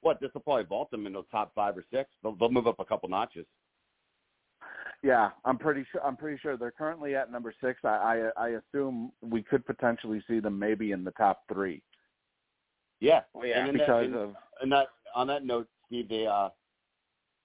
what 0.00 0.20
this 0.20 0.30
will 0.32 0.40
probably 0.42 0.64
vault 0.64 0.90
them 0.90 1.06
into 1.06 1.20
the 1.20 1.26
top 1.30 1.52
five 1.54 1.76
or 1.76 1.84
six. 1.92 2.08
They'll, 2.22 2.34
they'll 2.36 2.50
move 2.50 2.66
up 2.66 2.76
a 2.78 2.84
couple 2.84 3.08
notches. 3.08 3.46
Yeah, 5.04 5.30
I'm 5.44 5.58
pretty 5.58 5.84
sure. 5.92 6.02
I'm 6.02 6.16
pretty 6.16 6.38
sure 6.40 6.56
they're 6.56 6.70
currently 6.70 7.14
at 7.14 7.30
number 7.30 7.52
six. 7.62 7.78
I, 7.84 8.30
I 8.38 8.46
I 8.46 8.48
assume 8.60 9.12
we 9.20 9.42
could 9.42 9.66
potentially 9.66 10.24
see 10.26 10.40
them 10.40 10.58
maybe 10.58 10.92
in 10.92 11.04
the 11.04 11.10
top 11.10 11.42
three 11.52 11.82
Yeah, 13.00 13.20
Oh, 13.34 13.44
yeah. 13.44 13.60
And 13.60 13.68
in 13.68 13.76
that- 13.76 13.86
because 13.86 14.14
of 14.14 14.34
and 14.62 14.72
that 14.72 14.88
on 15.14 15.26
that 15.26 15.44
note, 15.44 15.68
Steve, 15.86 16.08
they 16.08 16.26
uh, 16.26 16.48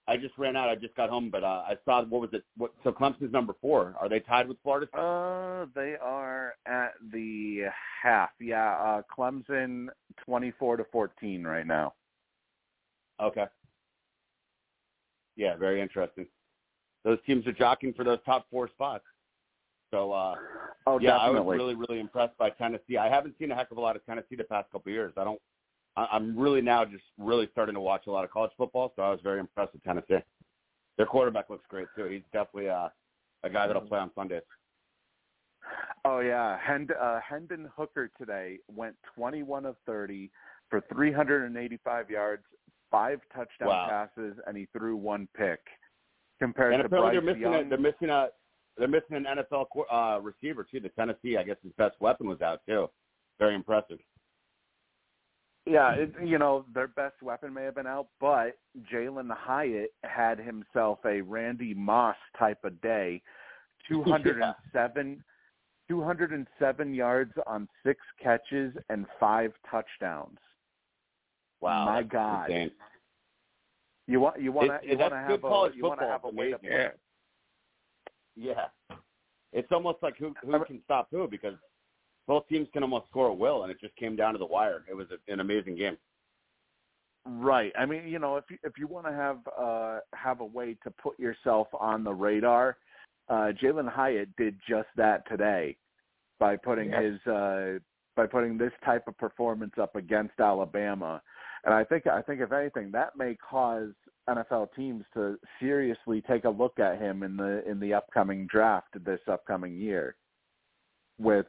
I 0.08 0.16
just 0.16 0.38
ran 0.38 0.56
out. 0.56 0.70
I 0.70 0.76
just 0.76 0.96
got 0.96 1.10
home, 1.10 1.30
but 1.30 1.44
uh, 1.44 1.64
I 1.68 1.76
saw 1.84 2.02
what 2.06 2.22
was 2.22 2.30
it? 2.32 2.46
What? 2.56 2.72
So 2.86 2.94
Clemson's 2.94 3.34
number 3.34 3.54
four. 3.60 3.94
Are 4.00 4.08
they 4.08 4.22
tied 4.22 4.48
with 4.48 4.58
Florida? 4.64 4.88
uh 4.98 5.66
they 5.76 5.96
are 6.02 6.54
at 6.66 6.94
the 7.12 7.66
half. 8.02 8.30
Yeah, 8.40 8.72
uh 8.76 9.02
Clemson 9.16 9.88
24 10.26 10.78
to 10.78 10.86
14 10.94 11.44
right 11.44 11.68
now. 11.68 11.94
Okay. 13.22 13.46
Yeah, 15.36 15.58
very 15.58 15.82
interesting. 15.82 16.26
Those 17.04 17.18
teams 17.26 17.48
are 17.48 17.52
jockeying 17.54 17.94
for 17.94 18.04
those 18.04 18.20
top 18.26 18.46
four 18.52 18.68
spots. 18.70 19.04
So 19.92 20.12
uh 20.12 20.36
Oh, 20.88 21.00
yeah, 21.00 21.18
I 21.18 21.30
was 21.30 21.46
really, 21.46 21.76
really 21.76 22.00
impressed 22.00 22.38
by 22.38 22.50
Tennessee. 22.50 22.98
I 22.98 23.10
haven't 23.10 23.36
seen 23.38 23.52
a 23.52 23.56
heck 23.56 23.70
of 23.70 23.78
a 23.78 23.82
lot 23.82 23.96
of 23.96 24.06
Tennessee 24.06 24.36
the 24.36 24.44
past 24.44 24.72
couple 24.72 24.90
of 24.90 24.94
years. 24.94 25.14
I 25.18 25.24
don't 25.24 25.40
I, 25.96 26.08
I'm 26.12 26.38
really 26.38 26.62
now 26.62 26.86
just 26.86 27.04
really 27.18 27.48
starting 27.52 27.76
to 27.76 27.82
watch 27.82 28.08
a 28.08 28.12
lot 28.12 28.24
of 28.24 28.32
college 28.32 28.52
football, 28.58 28.94
so 28.96 29.02
I 29.04 29.10
was 29.10 29.20
very 29.24 29.40
impressed 29.40 29.74
with 29.74 29.84
Tennessee. 29.84 30.24
Their 30.98 31.06
quarterback 31.06 31.50
looks 31.50 31.66
great 31.70 31.88
too. 31.96 32.06
He's 32.06 32.24
definitely 32.34 32.70
uh, 32.70 32.90
a 33.44 33.50
guy 33.50 33.68
that'll 33.68 33.84
play 33.84 34.00
on 34.00 34.12
Sundays. 34.16 34.42
Oh 36.06 36.20
yeah, 36.20 36.58
Hend- 36.62 36.94
uh, 37.00 37.20
Hendon 37.28 37.70
Hooker 37.76 38.10
today 38.18 38.60
went 38.74 38.96
21 39.16 39.66
of 39.66 39.76
30 39.86 40.32
for 40.70 40.82
385 40.92 42.10
yards, 42.10 42.44
five 42.92 43.20
touchdown 43.34 43.68
Wow. 43.68 43.88
passes, 43.90 44.38
and 44.48 44.58
he 44.58 44.68
threw 44.78 44.96
one 44.96 45.28
pick. 45.36 45.60
Compared 46.40 46.74
And 46.74 46.82
to 46.82 46.86
apparently 46.86 47.20
Bryce 47.20 47.38
they're 47.40 47.50
missing 47.52 47.66
a, 47.66 47.70
they're 47.70 47.78
missing 47.78 48.10
a 48.10 48.28
they're 48.78 48.88
missing 48.88 49.18
an 49.18 49.26
NFL 49.26 49.66
uh, 49.92 50.22
receiver 50.22 50.66
too. 50.70 50.80
The 50.80 50.90
Tennessee, 50.90 51.38
I 51.38 51.44
guess, 51.44 51.58
his 51.62 51.74
best 51.78 52.00
weapon 52.00 52.28
was 52.28 52.42
out 52.42 52.62
too. 52.68 52.90
Very 53.38 53.56
impressive. 53.56 54.00
Yeah, 55.66 55.92
it, 55.92 56.14
you 56.24 56.40
know 56.40 56.66
their 56.74 56.88
best 56.88 57.22
weapon 57.22 57.54
may 57.54 57.64
have 57.64 57.76
been 57.76 57.86
out, 57.86 58.08
but 58.20 58.58
Jalen 58.92 59.30
Hyatt 59.32 59.92
had 60.04 60.40
himself 60.40 61.00
a 61.06 61.22
Randy 61.22 61.74
Moss 61.74 62.16
type 62.38 62.64
of 62.64 62.80
day. 62.82 63.22
207, 63.88 65.24
207 65.88 66.94
yards 66.94 67.34
on 67.48 67.68
six 67.84 68.00
catches 68.22 68.74
and 68.90 69.06
five 69.20 69.52
touchdowns. 69.70 70.38
Wow, 71.62 71.86
My 71.86 72.04
God. 72.04 72.50
insane. 72.50 72.72
You 74.10 74.20
want 74.20 74.42
you 74.42 74.52
want 74.52 74.82
to 74.82 74.90
you 74.90 74.98
want 74.98 75.14
to 75.14 75.18
have 75.18 75.30
a 75.30 75.76
you 75.76 75.84
want 75.84 76.00
to 76.00 76.08
have 76.08 76.24
a 76.24 76.30
way 76.30 76.50
to 76.50 76.58
play. 76.58 76.90
Yeah. 78.36 78.66
Yeah. 78.90 78.98
It's 79.54 79.72
almost 79.72 80.00
like 80.02 80.18
who 80.18 80.34
who 80.42 80.66
can 80.66 80.82
stop 80.84 81.10
who 81.12 81.28
because 81.28 81.54
both 82.28 82.48
teams 82.48 82.68
can 82.74 82.82
almost 82.82 83.06
score 83.10 83.32
at 83.32 83.38
will, 83.38 83.64
and 83.64 83.72
it 83.72 83.80
just 83.80 83.96
came 83.98 84.16
down 84.16 84.34
to 84.34 84.40
the 84.40 84.46
wire. 84.46 84.84
It 84.90 84.96
was 84.96 85.08
a, 85.12 85.32
an 85.32 85.42
amazing 85.42 85.76
game. 85.76 85.96
Right. 87.26 87.72
I 87.78 87.86
mean, 87.86 88.08
you 88.08 88.18
know, 88.18 88.38
if 88.38 88.46
you 88.50 88.58
if 88.64 88.80
you 88.80 88.88
want 88.88 89.06
to 89.06 89.12
have 89.12 89.38
uh 89.56 90.00
have 90.16 90.40
a 90.40 90.46
way 90.46 90.76
to 90.84 90.90
put 90.90 91.20
yourself 91.20 91.68
on 91.80 92.04
the 92.04 92.14
radar, 92.14 92.78
uh 93.30 93.52
Jalen 93.62 93.92
Hyatt 93.92 94.36
did 94.38 94.58
just 94.68 94.90
that 94.96 95.28
today 95.30 95.78
by 96.40 96.56
putting 96.58 96.90
Yes. 96.90 97.04
his 97.04 97.32
uh 97.32 97.78
by 98.16 98.26
putting 98.26 98.58
this 98.58 98.74
type 98.84 99.08
of 99.08 99.16
performance 99.20 99.74
up 99.80 99.96
against 99.96 100.40
Alabama. 100.40 101.22
And 101.66 101.74
I 101.74 101.84
think 101.84 102.08
I 102.08 102.22
think 102.22 102.42
if 102.42 102.52
anything, 102.52 102.92
that 102.92 103.18
may 103.18 103.36
cause 103.36 103.90
NFL 104.38 104.70
teams 104.76 105.04
to 105.14 105.38
seriously 105.60 106.22
take 106.22 106.46
a 106.46 106.50
look 106.50 106.80
at 106.80 107.00
him 107.00 107.24
in 107.24 107.38
the 107.38 107.64
in 107.70 107.80
the 107.80 107.94
upcoming 107.94 108.48
draft 108.48 109.04
this 109.06 109.20
upcoming 109.28 109.78
year. 109.78 110.16
With 111.20 111.48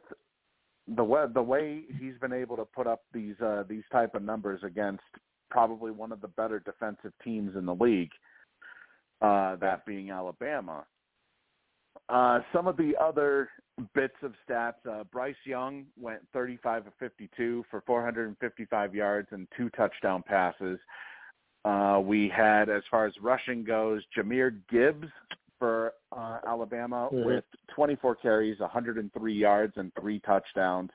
the 0.97 1.05
way 1.05 1.25
the 1.33 1.43
way 1.43 1.83
he's 2.01 2.19
been 2.21 2.33
able 2.33 2.57
to 2.57 2.64
put 2.64 2.87
up 2.87 3.03
these 3.12 3.40
uh, 3.40 3.64
these 3.69 3.85
type 3.93 4.14
of 4.14 4.23
numbers 4.23 4.61
against 4.64 5.03
probably 5.51 5.90
one 5.90 6.12
of 6.12 6.21
the 6.21 6.29
better 6.29 6.61
defensive 6.61 7.12
teams 7.25 7.57
in 7.57 7.66
the 7.66 7.75
league, 7.75 8.11
uh, 9.21 9.57
that 9.57 9.85
being 9.87 10.11
Alabama. 10.11 10.85
Uh, 12.09 12.40
some 12.53 12.66
of 12.66 12.77
the 12.77 12.93
other 13.01 13.49
bits 13.95 14.14
of 14.23 14.33
stats, 14.49 14.75
uh, 14.88 15.05
Bryce 15.12 15.35
Young 15.45 15.87
went 15.99 16.21
35 16.33 16.88
of 16.88 16.93
52 16.99 17.64
for 17.71 17.83
455 17.87 18.95
yards 18.95 19.29
and 19.31 19.47
two 19.57 19.71
touchdown 19.71 20.23
passes. 20.27 20.79
Uh, 21.64 22.01
we 22.03 22.29
had, 22.29 22.68
as 22.68 22.83
far 22.90 23.07
as 23.07 23.12
rushing 23.20 23.62
goes, 23.64 24.03
Jahmyr 24.16 24.61
Gibbs 24.70 25.09
for 25.59 25.92
uh, 26.12 26.38
Alabama 26.46 27.11
Mhm. 27.12 27.25
with 27.27 27.44
24 27.68 28.14
carries, 28.16 28.59
103 28.61 29.35
yards, 29.35 29.77
and 29.77 29.92
three 29.94 30.18
touchdowns. 30.20 30.90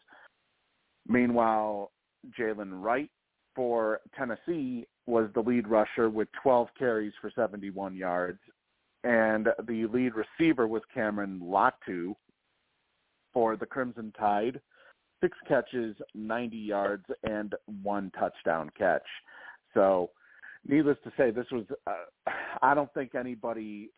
Meanwhile, 1.07 1.91
Jaylen 2.31 2.81
Wright 2.83 3.11
for 3.53 4.01
Tennessee 4.15 4.87
was 5.05 5.31
the 5.33 5.43
lead 5.43 5.67
rusher 5.67 6.09
with 6.09 6.31
12 6.31 6.73
carries 6.73 7.13
for 7.21 7.29
71 7.29 7.95
yards. 7.95 8.39
And 9.03 9.53
the 9.65 9.85
lead 9.85 10.13
receiver 10.15 10.67
was 10.67 10.83
Cameron 10.85 11.39
Latu 11.39 12.15
for 13.33 13.55
the 13.55 13.67
Crimson 13.67 14.11
Tide, 14.13 14.59
six 15.21 15.37
catches, 15.47 15.95
90 16.15 16.57
yards, 16.57 17.05
and 17.23 17.53
one 17.83 18.09
touchdown 18.11 18.71
catch. 18.71 19.07
So, 19.75 20.09
needless 20.67 20.97
to 21.03 21.11
say, 21.17 21.31
this 21.31 21.45
was, 21.51 21.65
uh, 21.87 22.31
I 22.61 22.73
don't 22.73 22.93
think 22.93 23.15
anybody 23.15 23.89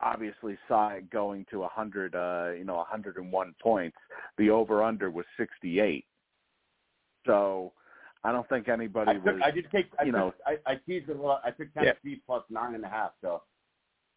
obviously 0.00 0.56
saw 0.68 0.90
it 0.90 1.10
going 1.10 1.44
to 1.50 1.60
100, 1.60 2.14
uh, 2.14 2.52
you 2.56 2.64
know, 2.64 2.76
101 2.76 3.54
points. 3.62 3.96
The 4.36 4.50
over-under 4.50 5.10
was 5.10 5.24
68. 5.36 6.04
So, 7.26 7.72
I 8.24 8.32
don't 8.32 8.48
think 8.48 8.68
anybody 8.68 9.10
I, 9.12 9.14
took, 9.14 9.24
was, 9.24 9.40
I 9.44 9.50
did 9.50 9.66
take. 9.70 9.86
I 9.98 10.04
you 10.04 10.12
took, 10.12 10.18
know- 10.20 10.34
I, 10.46 10.72
I 10.72 10.74
teased 10.86 11.08
a 11.08 11.14
lot. 11.14 11.40
I 11.44 11.50
took 11.50 11.68
Yeah. 11.76 11.92
Tennessee 11.92 12.20
plus 12.26 12.42
nine 12.50 12.74
and 12.74 12.84
a 12.84 12.88
half. 12.88 13.12
So 13.20 13.42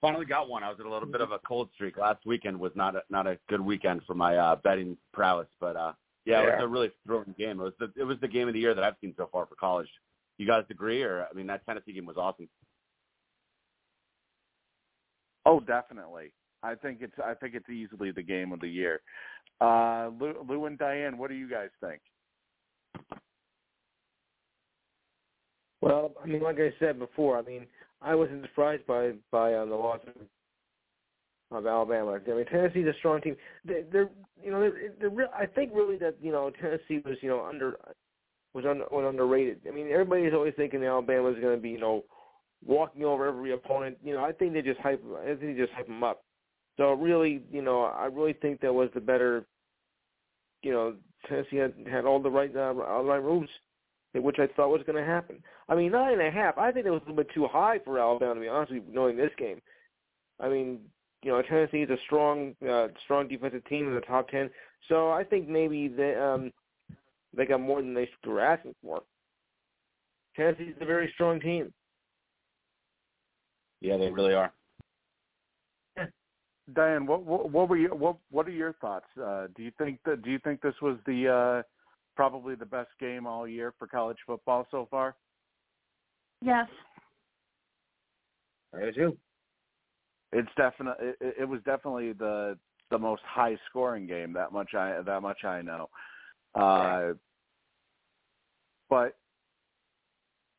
finally 0.02 0.26
got 0.26 0.50
one. 0.50 0.64
I 0.64 0.70
was 0.70 0.80
at 0.80 0.88
a 0.88 0.90
little 0.90 1.08
bit 1.08 1.22
of 1.22 1.32
a 1.32 1.40
cold 1.40 1.70
streak. 1.76 1.98
Last 1.98 2.26
weekend 2.26 2.60
was 2.60 2.72
not 2.76 2.96
a, 2.96 3.02
not 3.12 3.28
a 3.28 3.38
good 3.48 3.62
weekend 3.62 4.02
for 4.08 4.16
my 4.16 4.36
uh, 4.38 4.56
betting 4.56 4.98
prowess, 5.14 5.48
but 5.60 5.76
uh, 5.76 5.94
yeah, 6.26 6.42
it 6.42 6.46
was 6.46 6.64
a 6.64 6.68
really 6.68 6.90
thrilling 7.06 7.36
game. 7.38 7.60
It 7.60 7.64
was 7.64 7.74
the 7.80 7.92
it 7.96 8.04
was 8.04 8.18
the 8.22 8.28
game 8.28 8.48
of 8.48 8.56
the 8.56 8.60
year 8.60 8.74
that 8.74 8.84
I've 8.84 8.96
seen 9.02 9.14
so 9.18 9.30
far 9.32 9.46
for 9.46 9.56
college. 9.56 9.90
You 10.42 10.48
guys 10.48 10.64
agree, 10.72 11.04
or 11.04 11.28
I 11.30 11.36
mean, 11.36 11.46
that 11.46 11.64
Tennessee 11.68 11.94
game 11.94 12.08
was 12.08 12.18
awesome. 12.18 12.50
Oh, 15.46 15.60
definitely. 15.60 16.34
I 16.64 16.74
think 16.74 16.98
it's 17.02 17.14
I 17.24 17.36
think 17.36 17.54
it's 17.54 17.70
easily 17.70 18.10
the 18.10 18.24
game 18.24 18.52
of 18.52 18.60
the 18.60 18.68
year. 18.68 19.02
Uh, 19.62 20.10
Lou, 20.20 20.44
Lou 20.50 20.66
and 20.66 20.80
Diane, 20.80 21.20
what 21.20 21.30
do 21.30 21.36
you 21.36 21.48
guys 21.48 21.70
think? 21.80 22.02
Well, 25.80 26.14
I 26.24 26.26
mean, 26.26 26.42
like 26.42 26.58
I 26.58 26.74
said 26.80 26.98
before, 26.98 27.38
I 27.38 27.44
mean, 27.44 27.68
I 28.02 28.16
wasn't 28.16 28.42
surprised 28.42 28.88
by 28.88 29.12
by 29.30 29.54
uh, 29.54 29.66
the 29.66 29.76
loss 29.76 30.00
of, 30.08 31.56
of 31.56 31.68
Alabama. 31.68 32.20
I 32.28 32.32
mean, 32.32 32.46
Tennessee's 32.48 32.88
a 32.88 32.98
strong 32.98 33.22
team. 33.22 33.36
They, 33.64 33.84
they're, 33.92 34.10
you 34.44 34.50
know, 34.50 34.62
they're, 34.62 34.94
they're 35.00 35.10
real, 35.12 35.30
I 35.38 35.46
think 35.46 35.72
really 35.72 35.98
that 35.98 36.16
you 36.20 36.32
know 36.32 36.50
Tennessee 36.60 37.04
was 37.06 37.18
you 37.22 37.30
know 37.30 37.46
under 37.46 37.78
was 38.54 38.66
under 38.66 38.86
was 38.92 39.06
underrated. 39.08 39.62
I 39.68 39.72
mean, 39.72 39.90
everybody's 39.92 40.34
always 40.34 40.54
thinking 40.56 40.84
Alabama 40.84 41.30
is 41.30 41.40
going 41.40 41.56
to 41.56 41.62
be 41.62 41.70
you 41.70 41.80
know 41.80 42.04
walking 42.66 43.04
over 43.04 43.28
every 43.28 43.54
opponent. 43.54 43.98
You 44.04 44.16
know, 44.16 44.24
I 44.24 44.32
think 44.32 44.54
they 44.54 44.62
just 44.62 44.80
hype. 44.80 45.04
I 45.22 45.28
think 45.28 45.40
they 45.40 45.54
just 45.54 45.74
hype 45.74 45.88
them 45.88 46.04
up. 46.04 46.24
So 46.78 46.94
really, 46.94 47.42
you 47.52 47.62
know, 47.62 47.84
I 47.84 48.06
really 48.06 48.34
think 48.34 48.62
that 48.62 48.74
was 48.74 48.90
the 48.94 49.02
better. 49.02 49.46
You 50.64 50.72
know, 50.72 50.96
Tennessee 51.28 51.58
had 51.58 51.74
had 51.90 52.06
all 52.06 52.22
the 52.22 52.30
right 52.30 52.56
uh, 52.56 52.74
all 52.88 53.04
the 53.04 53.10
right 53.10 53.24
moves 53.24 53.50
which 54.14 54.40
I 54.40 54.48
thought 54.48 54.70
was 54.70 54.82
going 54.86 54.98
to 54.98 55.10
happen. 55.10 55.42
I 55.70 55.76
mean, 55.76 55.92
nine 55.92 56.14
and 56.14 56.22
a 56.22 56.32
half. 56.32 56.58
I 56.58 56.72
think 56.72 56.86
it 56.86 56.92
was 56.92 57.02
a 57.06 57.10
little 57.10 57.24
bit 57.24 57.34
too 57.34 57.48
high 57.48 57.80
for 57.84 58.00
Alabama 58.00 58.36
to 58.36 58.42
be 58.42 58.48
honest 58.48 58.74
with 58.74 58.84
you, 58.86 58.94
knowing 58.94 59.16
this 59.16 59.32
game. 59.38 59.62
I 60.40 60.50
mean, 60.50 60.80
you 61.24 61.32
know, 61.32 61.42
Tennessee 61.42 61.84
is 61.84 61.90
a 61.90 61.98
strong, 62.06 62.56
uh, 62.68 62.88
strong 63.04 63.28
defensive 63.28 63.64
team 63.66 63.88
in 63.88 63.96
the 63.96 64.02
top 64.02 64.28
ten. 64.30 64.50
So 64.90 65.12
I 65.12 65.24
think 65.24 65.48
maybe 65.48 65.88
they 65.88 66.16
um 66.16 66.52
they 67.36 67.46
got 67.46 67.62
more 67.62 67.82
than 67.82 67.94
they 67.94 68.10
were 68.26 68.41
asking 68.41 68.76
for. 68.84 69.02
Tennessee's 70.36 70.76
a 70.80 70.86
very 70.86 71.12
strong 71.13 71.39
team. 71.39 71.74
Yeah, 73.82 73.98
they 73.98 74.10
really 74.10 74.34
are. 74.34 74.54
Diane, 76.74 77.06
what 77.06 77.24
what, 77.24 77.50
what 77.50 77.70
were 77.70 77.78
your 77.78 77.96
what 77.96 78.17
what 78.30 78.48
are 78.48 78.52
your 78.52 78.74
thoughts? 78.74 79.08
Uh, 79.22 79.48
do 79.56 79.63
you 79.63 79.72
think 79.78 80.00
that 80.06 80.22
do 80.22 80.30
you 80.30 80.39
think 80.39 80.62
this 80.62 80.76
was 80.82 80.98
the 81.06 81.28
uh, 81.28 81.63
probably 82.15 82.56
the 82.56 82.65
best 82.65 82.89
game 83.00 83.26
all 83.26 83.48
year 83.48 83.74
for 83.78 83.88
college 83.88 84.17
football 84.26 84.67
so 84.72 84.88
far? 84.89 85.15
Yes. 86.41 86.67
I 88.74 88.86
do 88.86 88.91
too. 88.91 89.17
It's 90.32 90.50
definitely 90.56 91.08
it, 91.20 91.36
it 91.41 91.50
was 91.50 91.60
definitely 91.65 92.13
the 92.13 92.58
the 92.89 92.98
most 92.98 93.22
high 93.26 93.58
scoring 93.70 94.08
game. 94.08 94.34
That 94.34 94.54
much 94.54 94.74
I 94.76 95.02
that 95.06 95.22
much 95.22 95.44
I 95.44 95.62
know. 95.62 95.89
Uh, 96.56 97.14
but 98.90 99.16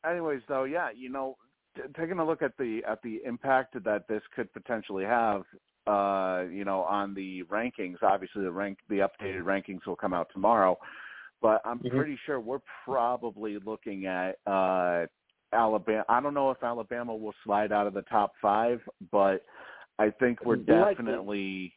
anyways, 0.09 0.41
though, 0.49 0.65
yeah, 0.65 0.91
you 0.95 1.09
know, 1.09 1.37
t- 1.77 1.83
taking 1.99 2.19
a 2.19 2.25
look 2.25 2.43
at 2.43 2.57
the 2.59 2.83
at 2.89 3.03
the 3.03 3.21
impact 3.25 3.75
that 3.85 4.09
this 4.09 4.23
could 4.35 4.53
potentially 4.53 5.05
have, 5.05 5.43
uh, 5.87 6.45
you 6.51 6.65
know, 6.65 6.83
on 6.83 7.15
the 7.15 7.43
rankings. 7.45 8.03
Obviously, 8.03 8.43
the 8.43 8.51
rank 8.51 8.79
the 8.89 8.99
updated 8.99 9.43
rankings 9.43 9.85
will 9.87 9.97
come 9.97 10.15
out 10.15 10.29
tomorrow, 10.33 10.79
but 11.41 11.61
I'm 11.65 11.81
Mhm. 11.81 11.91
pretty 11.91 12.17
sure 12.25 12.41
we're 12.41 12.63
probably 12.85 13.59
looking 13.59 14.07
at 14.07 14.39
uh, 14.47 15.07
Alabama. 15.53 16.05
I 16.09 16.21
don't 16.21 16.35
know 16.35 16.51
if 16.51 16.63
Alabama 16.63 17.15
will 17.15 17.35
slide 17.45 17.73
out 17.73 17.87
of 17.87 17.95
the 17.95 18.03
top 18.03 18.33
five, 18.41 18.81
but 19.11 19.45
I 19.99 20.11
think 20.11 20.43
we're 20.45 20.57
definitely. 20.57 21.75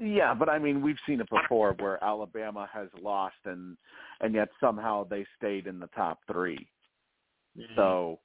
Yeah, 0.00 0.34
but 0.34 0.48
I 0.48 0.58
mean, 0.58 0.82
we've 0.82 0.98
seen 1.06 1.20
it 1.20 1.28
before 1.30 1.74
where 1.78 2.02
Alabama 2.04 2.68
has 2.72 2.88
lost 3.00 3.36
and 3.44 3.76
and 4.20 4.34
yet 4.34 4.48
somehow 4.60 5.04
they 5.04 5.24
stayed 5.36 5.66
in 5.66 5.80
the 5.80 5.86
top 5.88 6.18
3 6.30 6.56
mm-hmm. 6.56 7.74
So 7.74 8.18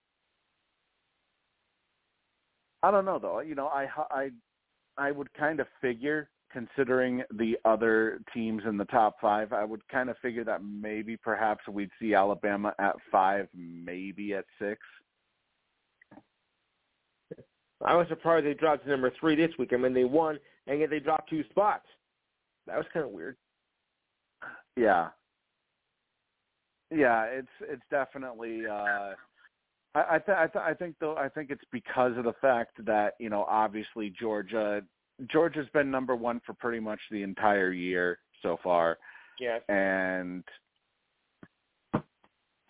I 2.81 2.91
don't 2.91 3.05
know 3.05 3.19
though. 3.19 3.39
You 3.39 3.55
know, 3.55 3.67
I 3.67 3.87
I 4.11 4.29
I 4.97 5.11
would 5.11 5.33
kind 5.33 5.59
of 5.59 5.67
figure 5.81 6.29
considering 6.53 7.23
the 7.33 7.57
other 7.65 8.19
teams 8.33 8.61
in 8.65 8.77
the 8.77 8.85
top 8.85 9.15
5, 9.19 9.51
I 9.51 9.65
would 9.65 9.85
kind 9.89 10.09
of 10.09 10.17
figure 10.19 10.43
that 10.43 10.63
maybe 10.63 11.17
perhaps 11.17 11.67
we'd 11.67 11.89
see 11.99 12.13
Alabama 12.13 12.73
at 12.79 12.95
5, 13.11 13.47
maybe 13.55 14.35
at 14.35 14.45
6. 14.59 14.79
I 17.83 17.95
was 17.95 18.07
surprised 18.07 18.45
they 18.45 18.53
dropped 18.53 18.83
to 18.85 18.89
number 18.89 19.11
three 19.19 19.35
this 19.35 19.51
week. 19.57 19.71
I 19.73 19.77
mean, 19.77 19.93
they 19.93 20.05
won, 20.05 20.39
and 20.67 20.79
yet 20.79 20.89
they 20.89 20.99
dropped 20.99 21.29
two 21.29 21.43
spots. 21.49 21.85
That 22.67 22.77
was 22.77 22.85
kind 22.93 23.05
of 23.05 23.11
weird. 23.11 23.35
Yeah. 24.77 25.09
Yeah, 26.91 27.23
it's 27.25 27.47
it's 27.61 27.81
definitely 27.89 28.65
uh 28.67 29.13
I 29.95 30.15
I, 30.15 30.19
th- 30.19 30.37
I, 30.37 30.47
th- 30.47 30.63
I 30.63 30.73
think 30.73 30.95
though 30.99 31.15
I 31.17 31.29
think 31.29 31.49
it's 31.51 31.63
because 31.71 32.17
of 32.17 32.23
the 32.23 32.33
fact 32.41 32.83
that, 32.85 33.13
you 33.19 33.29
know, 33.29 33.43
obviously 33.45 34.09
Georgia 34.19 34.81
Georgia's 35.31 35.67
been 35.73 35.91
number 35.91 36.15
1 36.15 36.41
for 36.45 36.53
pretty 36.53 36.79
much 36.79 36.99
the 37.11 37.21
entire 37.23 37.71
year 37.71 38.19
so 38.41 38.57
far 38.63 38.97
Yes. 39.39 39.61
and 39.69 40.43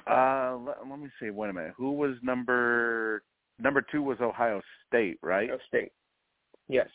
uh 0.10 0.58
let, 0.65 0.77
let 0.89 0.99
me 0.99 1.10
see, 1.19 1.29
wait 1.29 1.49
a 1.49 1.53
minute. 1.53 1.73
Who 1.77 1.91
was 1.93 2.15
number 2.21 3.23
number 3.60 3.81
2 3.91 4.02
was 4.02 4.17
Ohio 4.21 4.62
State, 4.87 5.17
right? 5.21 5.50
Ohio 5.50 5.60
State. 5.67 5.91
Yes. 6.67 6.89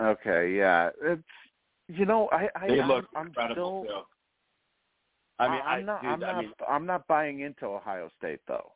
Okay, 0.00 0.54
yeah. 0.56 0.90
It's 1.02 1.22
you 1.88 2.04
know, 2.06 2.28
I 2.32 2.48
I 2.56 2.66
They 2.68 2.80
I'm, 2.80 2.88
look 2.88 3.06
I'm 3.14 3.26
incredible 3.28 3.84
still 3.84 3.94
too. 4.00 4.02
I 5.38 5.48
mean, 5.48 5.60
I, 5.64 5.70
I'm 5.76 5.86
not 5.86 6.02
dude, 6.02 6.10
I'm 6.10 6.24
I 6.24 6.32
not 6.32 6.42
mean, 6.42 6.52
I'm 6.68 6.86
not 6.86 7.06
buying 7.06 7.40
into 7.40 7.66
Ohio 7.66 8.10
State 8.18 8.40
though. 8.46 8.72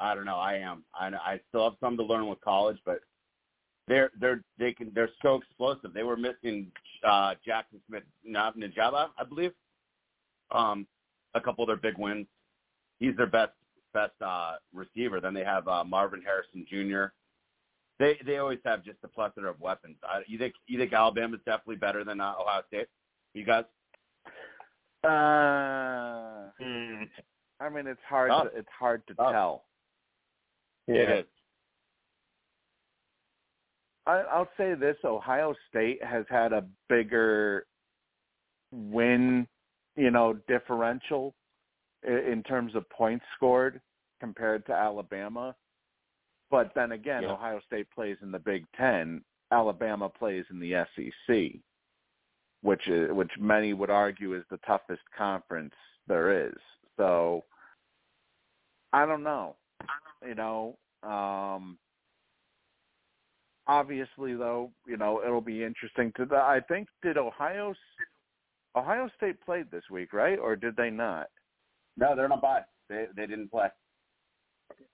I 0.00 0.14
don't 0.14 0.24
know. 0.24 0.36
I 0.36 0.54
am. 0.54 0.84
I 0.94 1.08
I 1.08 1.40
still 1.48 1.64
have 1.64 1.74
some 1.80 1.96
to 1.98 2.02
learn 2.02 2.26
with 2.28 2.40
college, 2.40 2.78
but 2.84 3.00
they're 3.88 4.10
they're 4.18 4.42
they 4.58 4.72
can 4.72 4.90
they're 4.94 5.10
so 5.22 5.36
explosive. 5.36 5.92
They 5.92 6.02
were 6.02 6.16
missing 6.16 6.72
uh 7.06 7.34
Jackson 7.44 7.80
Smith 7.88 8.02
Najaba, 8.28 9.08
I 9.18 9.24
believe. 9.24 9.52
Um, 10.50 10.86
a 11.34 11.40
couple 11.40 11.64
of 11.64 11.68
their 11.68 11.76
big 11.76 11.98
wins. 12.00 12.26
He's 12.98 13.16
their 13.16 13.26
best 13.26 13.52
best 13.92 14.14
uh 14.24 14.54
receiver. 14.72 15.20
Then 15.20 15.34
they 15.34 15.44
have 15.44 15.68
uh 15.68 15.84
Marvin 15.84 16.22
Harrison 16.22 16.66
Jr. 16.68 17.12
They 17.98 18.18
they 18.26 18.36
always 18.38 18.58
have 18.64 18.84
just 18.84 18.98
a 19.04 19.08
plethora 19.08 19.50
of 19.50 19.60
weapons. 19.60 19.96
I, 20.02 20.20
you 20.26 20.38
think 20.38 20.54
you 20.66 20.78
think 20.78 20.92
Alabama's 20.92 21.40
definitely 21.46 21.76
better 21.76 22.04
than 22.04 22.20
uh, 22.20 22.34
Ohio 22.40 22.62
State? 22.68 22.88
You 23.34 23.44
guys? 23.44 23.64
Uh, 25.04 26.50
Mm. 26.62 27.08
I 27.60 27.68
mean, 27.70 27.86
it's 27.86 28.00
hard. 28.08 28.30
Tough. 28.30 28.52
To, 28.52 28.58
it's 28.58 28.68
hard 28.78 29.06
to 29.08 29.14
Tough. 29.14 29.32
tell. 29.32 29.64
It 30.88 31.08
is. 31.20 31.24
I, 34.06 34.18
I'll 34.32 34.48
say 34.56 34.74
this: 34.74 34.96
Ohio 35.04 35.54
State 35.68 36.02
has 36.04 36.24
had 36.28 36.52
a 36.52 36.64
bigger 36.88 37.66
win, 38.72 39.46
you 39.96 40.10
know, 40.10 40.34
differential 40.48 41.34
i- 42.06 42.10
in 42.30 42.42
terms 42.42 42.74
of 42.74 42.88
points 42.90 43.24
scored 43.36 43.80
compared 44.20 44.64
to 44.66 44.72
Alabama. 44.72 45.54
But 46.56 46.72
then 46.74 46.92
again, 46.92 47.22
Yeah. 47.22 47.32
Ohio 47.32 47.60
State 47.66 47.90
plays 47.90 48.16
in 48.22 48.30
the 48.32 48.38
Big 48.38 48.64
Ten. 48.72 49.22
Alabama 49.50 50.08
plays 50.08 50.46
in 50.48 50.58
the 50.58 50.72
SEC, 50.72 51.60
which 52.62 52.88
is 52.88 53.12
which 53.12 53.30
many 53.38 53.74
would 53.74 53.90
argue 53.90 54.32
is 54.32 54.42
the 54.48 54.56
toughest 54.58 55.02
conference 55.10 55.74
there 56.06 56.46
is. 56.48 56.56
So 56.96 57.44
I 58.94 59.04
don't 59.04 59.22
know. 59.22 59.56
You 60.26 60.34
know, 60.34 60.78
um, 61.02 61.78
obviously 63.66 64.34
though, 64.34 64.72
you 64.86 64.96
know, 64.96 65.22
it'll 65.22 65.42
be 65.42 65.62
interesting 65.62 66.10
to 66.16 66.24
the 66.24 66.36
I 66.36 66.60
think 66.68 66.88
did 67.02 67.18
Ohio 67.18 67.74
Ohio 68.74 69.10
State 69.14 69.42
played 69.42 69.70
this 69.70 69.84
week, 69.90 70.14
right? 70.14 70.38
Or 70.38 70.56
did 70.56 70.74
they 70.74 70.88
not? 70.88 71.28
No, 71.98 72.16
they're 72.16 72.28
not 72.28 72.40
by. 72.40 72.62
They 72.88 73.08
they 73.14 73.26
didn't 73.26 73.50
play. 73.50 73.68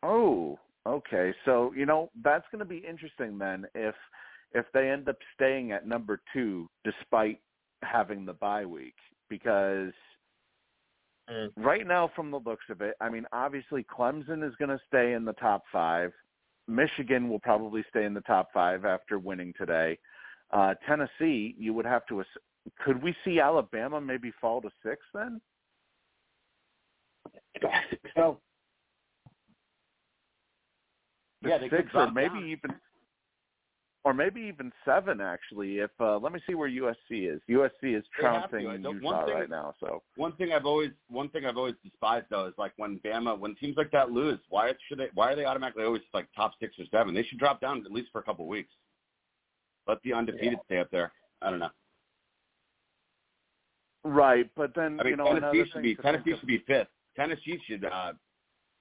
Oh, 0.02 0.58
okay. 0.86 1.34
So, 1.44 1.72
you 1.76 1.86
know, 1.86 2.10
that's 2.22 2.44
going 2.52 2.60
to 2.60 2.64
be 2.64 2.78
interesting 2.88 3.38
then 3.38 3.66
if 3.74 3.94
if 4.54 4.66
they 4.74 4.90
end 4.90 5.08
up 5.08 5.16
staying 5.34 5.72
at 5.72 5.86
number 5.86 6.20
2 6.34 6.68
despite 6.84 7.40
having 7.82 8.24
the 8.26 8.34
bye 8.34 8.66
week 8.66 8.96
because 9.28 9.92
Mm. 11.30 11.52
right 11.56 11.86
now 11.86 12.08
from 12.16 12.30
the 12.32 12.40
looks 12.40 12.64
of 12.68 12.80
it, 12.82 12.96
I 13.00 13.08
mean, 13.08 13.26
obviously 13.32 13.84
Clemson 13.84 14.46
is 14.46 14.54
going 14.56 14.70
to 14.70 14.80
stay 14.88 15.12
in 15.12 15.24
the 15.24 15.34
top 15.34 15.62
5. 15.72 16.12
Michigan 16.68 17.28
will 17.28 17.38
probably 17.38 17.84
stay 17.90 18.04
in 18.04 18.14
the 18.14 18.20
top 18.22 18.48
5 18.52 18.84
after 18.84 19.18
winning 19.18 19.54
today. 19.56 19.98
Uh 20.50 20.74
Tennessee, 20.86 21.54
you 21.58 21.74
would 21.74 21.86
have 21.86 22.04
to 22.06 22.20
ass- 22.20 22.26
could 22.84 23.02
we 23.02 23.14
see 23.24 23.40
Alabama 23.40 24.00
maybe 24.00 24.32
fall 24.40 24.60
to 24.62 24.70
6 24.82 24.96
then? 25.14 25.40
So 28.16 28.40
The 31.42 31.48
yeah, 31.48 31.58
six 31.70 31.88
or 31.94 32.10
maybe 32.12 32.28
down. 32.28 32.44
even 32.48 32.74
or 34.04 34.12
maybe 34.14 34.40
even 34.42 34.72
seven 34.84 35.20
actually 35.20 35.78
if 35.78 35.90
uh 36.00 36.18
let 36.18 36.32
me 36.32 36.40
see 36.46 36.54
where 36.54 36.68
USC 36.68 37.32
is. 37.34 37.40
USC 37.48 37.96
is 37.96 38.04
They 38.18 38.24
have 38.24 38.50
to. 38.50 38.60
trouncing 38.60 38.82
Utah 38.82 39.26
thing- 39.26 39.34
right 39.34 39.50
now, 39.50 39.74
so 39.80 40.02
One 40.16 40.32
thing 40.36 40.52
I've 40.52 40.66
always 40.66 40.90
one 41.08 41.28
thing 41.30 41.44
I've 41.46 41.56
always 41.56 41.74
despised 41.82 42.26
though 42.30 42.46
is 42.46 42.54
like 42.58 42.72
when 42.76 42.98
Bama 43.04 43.38
when 43.38 43.54
teams 43.56 43.76
like 43.76 43.90
that 43.92 44.10
lose, 44.10 44.38
why 44.48 44.72
should 44.88 44.98
they 44.98 45.08
why 45.14 45.32
are 45.32 45.36
they 45.36 45.44
automatically 45.44 45.84
always 45.84 46.02
like 46.14 46.26
top 46.34 46.52
six 46.60 46.74
or 46.78 46.84
seven? 46.90 47.14
They 47.14 47.22
should 47.24 47.38
drop 47.38 47.60
down 47.60 47.84
at 47.84 47.92
least 47.92 48.08
for 48.12 48.20
a 48.20 48.24
couple 48.24 48.46
weeks. 48.48 48.72
Let 49.86 49.98
the 50.02 50.12
undefeated 50.12 50.58
stay 50.66 50.78
up 50.78 50.90
there. 50.90 51.12
I 51.40 51.50
don't 51.50 51.58
know. 51.58 51.70
right, 54.04 54.48
but 54.56 54.74
then 54.74 54.98
I 55.00 55.04
mean 55.04 55.10
you 55.12 55.16
know 55.16 55.38
Tennessee 55.38 55.70
should 55.72 55.82
be 55.82 55.94
Tennessee 55.96 56.34
should 56.38 56.46
be 56.46 56.58
fifth. 56.66 56.88
Tennessee 57.16 57.58
should 57.66 57.84
uh 57.84 58.12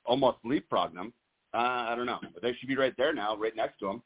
almost 0.06 0.38
leapfrog 0.44 0.94
them. 0.96 1.14
Uh, 1.54 1.58
I 1.90 1.96
don't 1.96 2.06
know, 2.06 2.20
but 2.34 2.42
they 2.42 2.54
should 2.54 2.70
be 2.70 2.78
right 2.78 2.94
there 2.98 3.14
now, 3.14 3.36
right 3.36 3.56
next 3.56 3.80
to 3.80 3.88
them. 3.88 4.04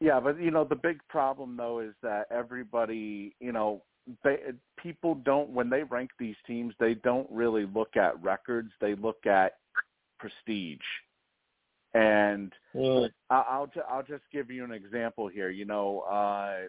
Yeah, 0.00 0.18
but 0.20 0.40
you 0.40 0.50
know 0.50 0.64
the 0.64 0.76
big 0.76 1.00
problem 1.08 1.56
though 1.56 1.80
is 1.80 1.94
that 2.02 2.26
everybody, 2.30 3.34
you 3.40 3.52
know, 3.52 3.82
they 4.24 4.38
people 4.76 5.14
don't 5.14 5.50
when 5.50 5.70
they 5.70 5.84
rank 5.84 6.10
these 6.18 6.36
teams, 6.46 6.74
they 6.80 6.94
don't 6.94 7.28
really 7.30 7.66
look 7.66 7.96
at 7.96 8.20
records, 8.22 8.72
they 8.80 8.94
look 8.96 9.26
at 9.26 9.58
prestige. 10.18 10.78
And 11.94 12.52
Mm. 12.74 13.12
I- 13.30 13.44
I'll 13.48 13.70
I'll 13.88 14.02
just 14.02 14.24
give 14.30 14.50
you 14.50 14.64
an 14.64 14.72
example 14.72 15.28
here. 15.28 15.50
You 15.50 15.66
know, 15.66 16.00
uh, 16.00 16.68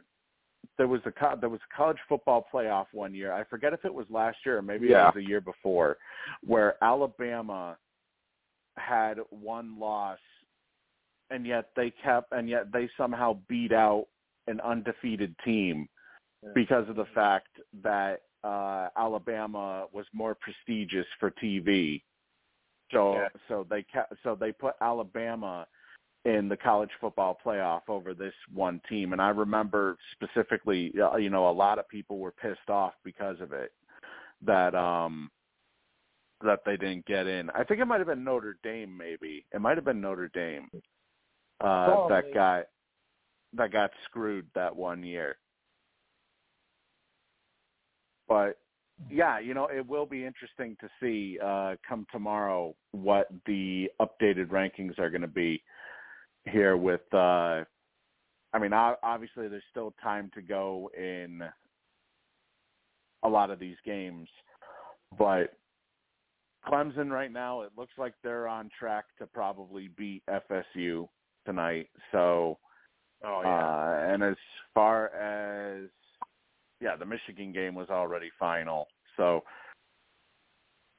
there 0.77 0.87
was 0.87 1.01
a 1.05 1.11
co- 1.11 1.35
there 1.35 1.49
was 1.49 1.61
a 1.71 1.75
college 1.75 1.99
football 2.07 2.47
playoff 2.53 2.87
one 2.91 3.13
year. 3.13 3.31
I 3.31 3.43
forget 3.45 3.73
if 3.73 3.85
it 3.85 3.93
was 3.93 4.09
last 4.09 4.45
year 4.45 4.57
or 4.57 4.61
maybe 4.61 4.87
Yeah. 4.87 5.09
it 5.09 5.15
was 5.15 5.23
a 5.23 5.27
year 5.27 5.41
before, 5.41 5.97
where 6.45 6.81
Alabama 6.83 7.77
had 8.77 9.19
one 9.29 9.79
loss, 9.79 10.19
and 11.29 11.45
yet 11.45 11.69
they 11.75 11.91
kept 12.03 12.31
and 12.31 12.49
yet 12.49 12.71
they 12.71 12.89
somehow 12.97 13.37
beat 13.47 13.71
out 13.71 14.07
an 14.47 14.59
undefeated 14.61 15.35
team 15.45 15.87
because 16.53 16.87
of 16.89 16.95
the 16.95 17.05
fact 17.15 17.47
that 17.81 18.23
uh, 18.43 18.89
Alabama 18.97 19.85
was 19.93 20.05
more 20.13 20.35
prestigious 20.35 21.07
for 21.19 21.31
TV. 21.31 22.01
So 22.91 23.13
Yeah. 23.13 23.29
so 23.47 23.65
they 23.69 23.83
kept, 23.83 24.13
so 24.23 24.35
they 24.35 24.51
put 24.51 24.75
Alabama 24.81 25.65
in 26.25 26.47
the 26.47 26.57
college 26.57 26.91
football 26.99 27.37
playoff 27.43 27.81
over 27.87 28.13
this 28.13 28.33
one 28.53 28.79
team 28.87 29.11
and 29.11 29.21
I 29.21 29.29
remember 29.29 29.97
specifically 30.13 30.93
uh, 31.01 31.17
you 31.17 31.29
know 31.29 31.49
a 31.49 31.51
lot 31.51 31.79
of 31.79 31.87
people 31.89 32.17
were 32.17 32.31
pissed 32.31 32.69
off 32.69 32.93
because 33.03 33.41
of 33.41 33.51
it 33.51 33.73
that 34.41 34.73
um 34.73 35.29
that 36.43 36.59
they 36.65 36.77
didn't 36.77 37.05
get 37.05 37.27
in. 37.27 37.49
I 37.51 37.63
think 37.63 37.79
it 37.79 37.85
might 37.85 37.99
have 37.99 38.07
been 38.07 38.23
Notre 38.23 38.57
Dame 38.63 38.95
maybe. 38.95 39.45
It 39.53 39.61
might 39.61 39.77
have 39.77 39.85
been 39.85 40.01
Notre 40.01 40.29
Dame. 40.29 40.69
Uh 41.61 42.07
that 42.09 42.33
got 42.33 42.65
that 43.53 43.71
got 43.71 43.91
screwed 44.05 44.45
that 44.55 44.75
one 44.75 45.03
year. 45.03 45.37
But 48.27 48.57
yeah, 49.09 49.39
you 49.39 49.53
know, 49.53 49.67
it 49.67 49.85
will 49.85 50.05
be 50.05 50.25
interesting 50.25 50.77
to 50.81 50.89
see 50.99 51.39
uh 51.43 51.75
come 51.87 52.05
tomorrow 52.11 52.75
what 52.91 53.27
the 53.45 53.89
updated 54.01 54.47
rankings 54.47 54.97
are 54.99 55.09
going 55.09 55.21
to 55.21 55.27
be 55.27 55.63
here 56.45 56.77
with 56.77 57.01
uh 57.13 57.63
I 58.55 58.59
mean, 58.59 58.71
obviously 58.71 59.47
there's 59.47 59.63
still 59.71 59.95
time 60.01 60.29
to 60.35 60.41
go 60.41 60.91
in 60.95 61.41
a 63.23 63.29
lot 63.29 63.49
of 63.49 63.57
these 63.57 63.77
games, 63.83 64.27
but 65.17 65.53
Clemson 66.67 67.09
right 67.09 67.31
now, 67.31 67.61
it 67.61 67.71
looks 67.77 67.93
like 67.97 68.13
they're 68.23 68.47
on 68.47 68.69
track 68.77 69.05
to 69.19 69.27
probably 69.27 69.89
beat 69.97 70.23
FSU 70.29 71.07
tonight. 71.45 71.89
So, 72.11 72.57
Oh 73.25 73.41
yeah. 73.43 73.49
uh, 73.49 74.13
and 74.13 74.23
as 74.23 74.35
far 74.73 75.07
as 75.15 75.89
yeah, 76.81 76.95
the 76.97 77.05
Michigan 77.05 77.53
game 77.53 77.75
was 77.75 77.89
already 77.89 78.29
final. 78.37 78.87
So 79.15 79.43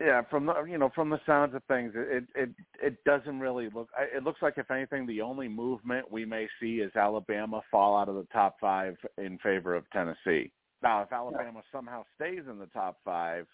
yeah, 0.01 0.23
from 0.29 0.47
the 0.47 0.65
you 0.65 0.79
know 0.79 0.91
from 0.95 1.11
the 1.11 1.21
sounds 1.27 1.55
of 1.55 1.63
things, 1.65 1.93
it 1.95 2.25
it 2.35 2.51
it 2.83 3.05
doesn't 3.05 3.39
really 3.39 3.69
look. 3.75 3.89
It 4.15 4.25
looks 4.25 4.43
like 4.43 4.55
if 4.57 4.71
anything, 4.71 5.07
the 5.07 5.21
only 5.21 5.49
movement 5.49 6.11
we 6.11 6.25
may 6.25 6.49
see 6.61 6.77
is 6.77 6.95
Alabama 6.97 7.61
fall 7.71 7.97
out 7.97 8.09
of 8.09 8.17
the 8.17 8.27
top 8.33 8.57
five 8.61 8.97
in 9.19 9.39
favor 9.39 9.75
of 9.75 9.89
Tennessee. 9.91 10.51
Now, 10.83 11.03
if 11.03 11.13
Alabama 11.13 11.63
somehow 11.73 12.05
stays 12.17 12.43
in 12.51 12.59
the 12.59 12.67
top 12.67 12.99
five, 13.05 13.47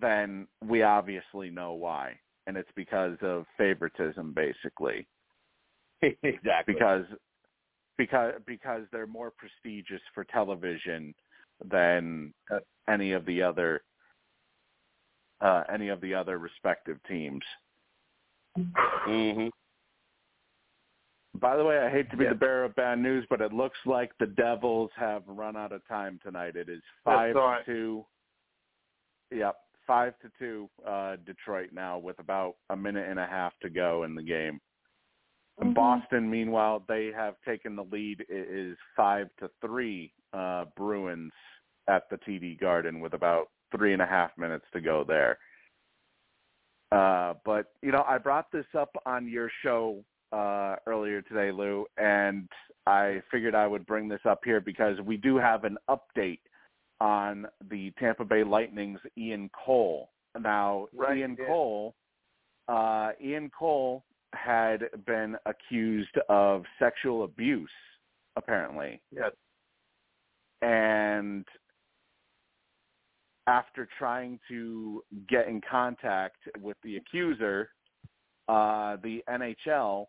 then 0.00 0.46
we 0.64 0.82
obviously 0.82 1.50
know 1.50 1.72
why, 1.74 2.18
and 2.46 2.56
it's 2.56 2.70
because 2.74 3.16
of 3.22 3.46
favoritism, 3.58 4.32
basically 4.34 5.06
exactly. 6.02 6.74
because 6.74 7.04
because 7.98 8.34
because 8.46 8.82
they're 8.90 9.06
more 9.06 9.30
prestigious 9.30 10.00
for 10.14 10.24
television 10.24 11.14
than 11.70 12.32
uh, 12.50 12.58
any 12.88 13.12
of 13.12 13.24
the 13.26 13.42
other 13.42 13.82
uh, 15.40 15.64
any 15.72 15.88
of 15.88 16.00
the 16.00 16.14
other 16.14 16.38
respective 16.38 16.98
teams. 17.08 17.42
hmm 18.56 19.48
By 21.40 21.56
the 21.56 21.64
way, 21.64 21.78
I 21.78 21.90
hate 21.90 22.10
to 22.10 22.16
be 22.16 22.24
Yeah. 22.24 22.30
the 22.30 22.36
bearer 22.36 22.64
of 22.64 22.74
bad 22.76 22.98
news, 22.98 23.26
but 23.28 23.40
it 23.40 23.52
looks 23.52 23.78
like 23.86 24.12
the 24.18 24.26
Devils 24.26 24.90
have 24.96 25.22
run 25.26 25.56
out 25.56 25.72
of 25.72 25.86
time 25.88 26.18
tonight. 26.22 26.56
It 26.56 26.68
is 26.68 26.82
five 27.04 27.36
all 27.36 27.42
to 27.42 27.48
right. 27.48 27.66
two. 27.66 28.06
Yep, 29.30 29.56
five 29.86 30.14
to 30.20 30.30
two. 30.38 30.68
Uh, 30.86 31.16
Detroit 31.24 31.70
now 31.72 31.98
with 31.98 32.18
about 32.18 32.56
a 32.70 32.76
minute 32.76 33.08
and 33.08 33.18
a 33.18 33.26
half 33.26 33.52
to 33.62 33.70
go 33.70 34.04
in 34.04 34.14
the 34.14 34.22
game. 34.22 34.60
Mhm. 35.60 35.74
Boston, 35.74 36.30
meanwhile, 36.30 36.80
they 36.88 37.12
have 37.12 37.40
taken 37.42 37.76
the 37.76 37.84
lead. 37.84 38.20
It 38.28 38.48
is 38.48 38.78
five 38.96 39.28
to 39.38 39.50
three 39.60 40.12
uh, 40.32 40.66
Bruins 40.76 41.32
at 41.88 42.08
the 42.10 42.16
TD 42.18 42.58
Garden 42.58 43.00
with 43.00 43.12
about 43.12 43.50
three 43.70 43.92
and 43.92 44.02
a 44.02 44.06
half 44.06 44.36
minutes 44.38 44.64
to 44.72 44.80
go 44.80 45.04
there. 45.04 45.38
Uh, 46.90 47.34
but 47.44 47.72
you 47.82 47.90
know, 47.90 48.04
I 48.06 48.18
brought 48.18 48.50
this 48.52 48.66
up 48.74 48.90
on 49.06 49.28
your 49.28 49.50
show 49.62 50.04
uh, 50.32 50.76
earlier 50.86 51.22
today, 51.22 51.50
Lou, 51.50 51.86
and 51.96 52.48
I 52.86 53.22
figured 53.30 53.54
I 53.54 53.66
would 53.66 53.86
bring 53.86 54.08
this 54.08 54.20
up 54.24 54.40
here 54.44 54.60
because 54.60 55.00
we 55.00 55.16
do 55.16 55.36
have 55.36 55.64
an 55.64 55.78
update 55.88 56.40
on 57.02 57.48
the 57.68 57.90
Tampa 57.98 58.24
Bay 58.24 58.44
Lightning's 58.44 59.00
Ian 59.18 59.50
Cole. 59.64 60.08
Now, 60.40 60.86
Right, 60.94 61.18
Ian 61.18 61.36
yeah. 61.36 61.46
Cole, 61.46 61.96
uh, 62.68 63.10
Ian 63.20 63.50
Cole 63.50 64.04
had 64.34 64.84
been 65.04 65.36
accused 65.44 66.16
of 66.28 66.62
sexual 66.78 67.24
abuse, 67.24 67.72
apparently, 68.36 69.02
Yes. 69.10 69.32
and 70.62 71.44
after 73.48 73.88
trying 73.98 74.38
to 74.46 75.02
get 75.28 75.48
in 75.48 75.60
contact 75.60 76.38
with 76.60 76.76
the 76.84 76.96
accuser, 76.98 77.68
uh, 78.46 78.94
the 79.02 79.24
NHL 79.28 80.06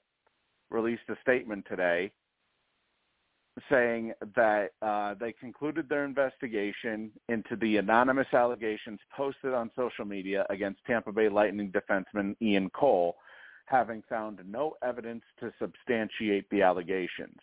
released 0.69 1.09
a 1.09 1.15
statement 1.21 1.65
today 1.67 2.11
saying 3.69 4.13
that 4.35 4.71
uh, 4.81 5.13
they 5.19 5.31
concluded 5.31 5.87
their 5.87 6.05
investigation 6.05 7.11
into 7.29 7.55
the 7.55 7.77
anonymous 7.77 8.27
allegations 8.33 8.99
posted 9.15 9.53
on 9.53 9.69
social 9.75 10.05
media 10.05 10.45
against 10.49 10.83
Tampa 10.85 11.11
Bay 11.11 11.29
Lightning 11.29 11.71
defenseman 11.71 12.35
Ian 12.41 12.69
Cole, 12.71 13.15
having 13.65 14.03
found 14.09 14.39
no 14.45 14.73
evidence 14.83 15.23
to 15.39 15.53
substantiate 15.59 16.49
the 16.49 16.61
allegations. 16.61 17.37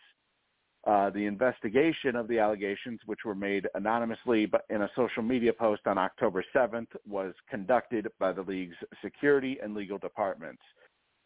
Uh, 0.85 1.11
the 1.11 1.25
investigation 1.25 2.15
of 2.15 2.27
the 2.27 2.39
allegations, 2.39 2.99
which 3.05 3.19
were 3.23 3.35
made 3.35 3.67
anonymously 3.75 4.47
but 4.47 4.65
in 4.69 4.81
a 4.81 4.89
social 4.95 5.21
media 5.21 5.53
post 5.53 5.81
on 5.85 5.97
October 5.97 6.43
7th, 6.55 6.87
was 7.07 7.33
conducted 7.49 8.07
by 8.19 8.31
the 8.31 8.41
league's 8.41 8.75
security 9.03 9.59
and 9.61 9.75
legal 9.75 9.99
departments. 9.99 10.61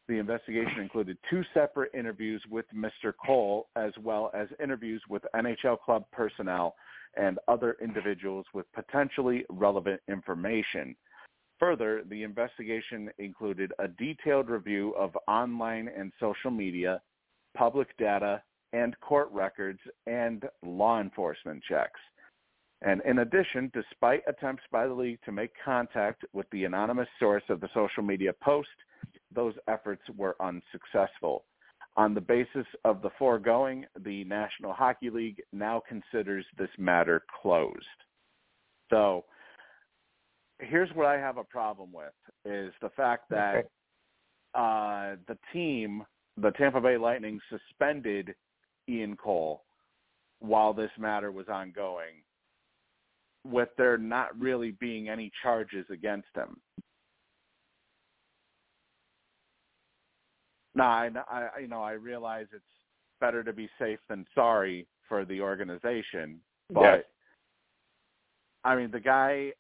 The 0.08 0.20
investigation 0.20 0.82
included 0.82 1.18
two 1.30 1.42
separate 1.54 1.92
interviews 1.96 2.44
with 2.50 2.66
Mr. 2.76 3.12
Cole, 3.26 3.68
as 3.76 3.92
well 4.04 4.30
as 4.36 4.48
interviews 4.62 5.02
with 5.10 5.24
NHL 5.36 5.80
club 5.80 6.06
personnel 6.12 6.76
and 7.18 7.40
other 7.48 7.78
individuals 7.82 8.46
with 8.54 8.72
potentially 8.74 9.46
relevant 9.50 10.02
information. 10.08 10.96
Further, 11.60 12.04
the 12.10 12.24
investigation 12.24 13.10
included 13.18 13.72
a 13.80 13.88
detailed 13.88 14.50
review 14.50 14.94
of 14.96 15.18
online 15.28 15.88
and 15.88 16.12
social 16.20 16.52
media, 16.52 17.02
public 17.56 17.98
data, 17.98 18.44
and 18.74 19.00
court 19.00 19.30
records 19.32 19.80
and 20.06 20.44
law 20.64 21.00
enforcement 21.00 21.64
checks. 21.68 22.00
And 22.82 23.02
in 23.06 23.20
addition, 23.20 23.72
despite 23.74 24.22
attempts 24.28 24.64
by 24.72 24.86
the 24.86 24.94
league 24.94 25.20
to 25.26 25.32
make 25.32 25.52
contact 25.64 26.26
with 26.34 26.46
the 26.52 26.66
anonymous 26.66 27.08
source 27.20 27.44
of 27.50 27.62
the 27.62 27.70
social 27.74 28.04
media 28.04 28.34
post, 28.44 28.68
those 29.36 29.54
efforts 29.68 30.02
were 30.18 30.36
unsuccessful. 30.42 31.44
On 31.98 32.14
the 32.14 32.22
basis 32.22 32.66
of 32.84 33.02
the 33.02 33.10
foregoing, 33.18 33.86
the 34.04 34.24
National 34.26 34.74
Hockey 34.74 35.10
League 35.10 35.42
now 35.54 35.82
considers 35.88 36.46
this 36.58 36.70
matter 36.78 37.24
closed. 37.42 37.86
So 38.90 39.26
here's 40.60 40.90
what 40.94 41.06
I 41.06 41.18
have 41.18 41.38
a 41.38 41.44
problem 41.44 41.92
with 41.94 42.14
is 42.46 42.74
the 42.82 42.90
fact 42.90 43.30
that 43.30 43.56
Okay. 43.56 43.68
uh, 44.54 45.16
the 45.28 45.38
team, 45.54 46.06
the 46.38 46.52
Tampa 46.52 46.82
Bay 46.82 46.98
Lightning, 46.98 47.40
suspended 47.50 48.36
Ian 48.90 49.16
Cole 49.16 49.64
while 50.40 50.74
this 50.74 50.92
matter 50.98 51.32
was 51.32 51.48
ongoing, 51.48 52.24
with 53.46 53.70
there 53.78 53.98
not 53.98 54.38
really 54.38 54.72
being 54.72 55.08
any 55.10 55.32
charges 55.42 55.86
against 55.90 56.28
him. 56.36 56.60
Now, 60.76 60.90
I, 60.90 61.10
I, 61.30 61.60
you 61.62 61.68
know, 61.68 61.82
I 61.82 61.94
realize 61.94 62.48
it's 62.54 62.64
better 63.22 63.44
to 63.44 63.54
be 63.54 63.70
safe 63.80 64.00
than 64.10 64.26
sorry 64.36 64.86
for 65.08 65.26
the 65.26 65.42
organization, 65.42 66.40
but 66.70 66.82
Yes. 66.82 67.04
I 68.66 68.76
mean, 68.76 68.90
the 68.90 69.00
guy, 69.00 69.52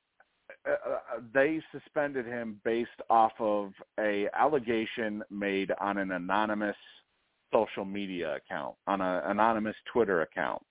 uh, 0.67 0.71
uh, 0.71 1.19
they 1.31 1.61
suspended 1.71 2.25
him 2.25 2.59
based 2.65 2.89
off 3.09 3.33
of 3.39 3.71
a 3.99 4.27
allegation 4.33 5.23
made 5.29 5.71
on 5.79 5.99
an 5.99 6.11
anonymous 6.11 6.75
social 7.53 7.85
media 7.85 8.37
account, 8.37 8.75
on 8.87 8.99
an 8.99 9.21
anonymous 9.25 9.75
Twitter 9.93 10.23
account. 10.23 10.61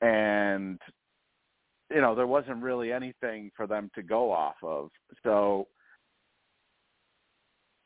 And, 0.00 0.80
you 1.90 2.00
know, 2.00 2.14
there 2.14 2.28
wasn't 2.28 2.62
really 2.62 2.92
anything 2.92 3.50
for 3.56 3.66
them 3.66 3.90
to 3.96 4.02
go 4.02 4.30
off 4.30 4.56
of. 4.62 4.90
So, 5.24 5.66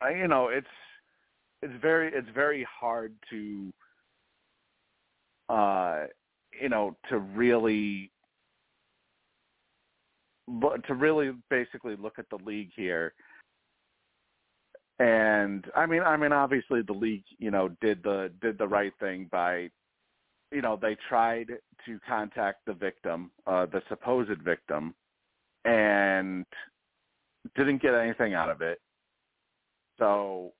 I, 0.00 0.10
you 0.10 0.28
know, 0.28 0.48
it's, 0.48 0.66
it's 1.62 1.74
very, 1.80 2.12
it's 2.12 2.28
very 2.34 2.66
hard 2.80 3.14
to, 3.30 3.72
uh, 5.48 6.06
you 6.60 6.68
know, 6.68 6.96
to 7.08 7.18
really 7.18 8.10
to 10.86 10.94
really 10.94 11.30
basically 11.48 11.94
look 11.96 12.18
at 12.18 12.28
the 12.30 12.38
league 12.44 12.70
here. 12.74 13.14
And 14.98 15.64
i 15.74 15.86
mean 15.86 16.02
i 16.02 16.14
mean 16.14 16.30
obviously 16.30 16.82
the 16.82 16.92
league 16.92 17.24
you 17.38 17.50
know 17.50 17.70
did 17.80 18.02
the 18.02 18.30
did 18.42 18.58
the 18.58 18.68
right 18.68 18.92
thing 19.00 19.28
by 19.32 19.70
you 20.52 20.60
know 20.60 20.78
they 20.80 20.94
tried 21.08 21.46
to 21.86 21.98
contact 22.06 22.58
the 22.66 22.74
victim 22.74 23.30
uh 23.46 23.64
the 23.64 23.80
supposed 23.88 24.42
victim 24.42 24.94
and 25.64 26.44
didn't 27.56 27.80
get 27.80 27.94
anything 27.94 28.34
out 28.34 28.50
of 28.50 28.60
it 28.60 28.78
so 30.00 30.52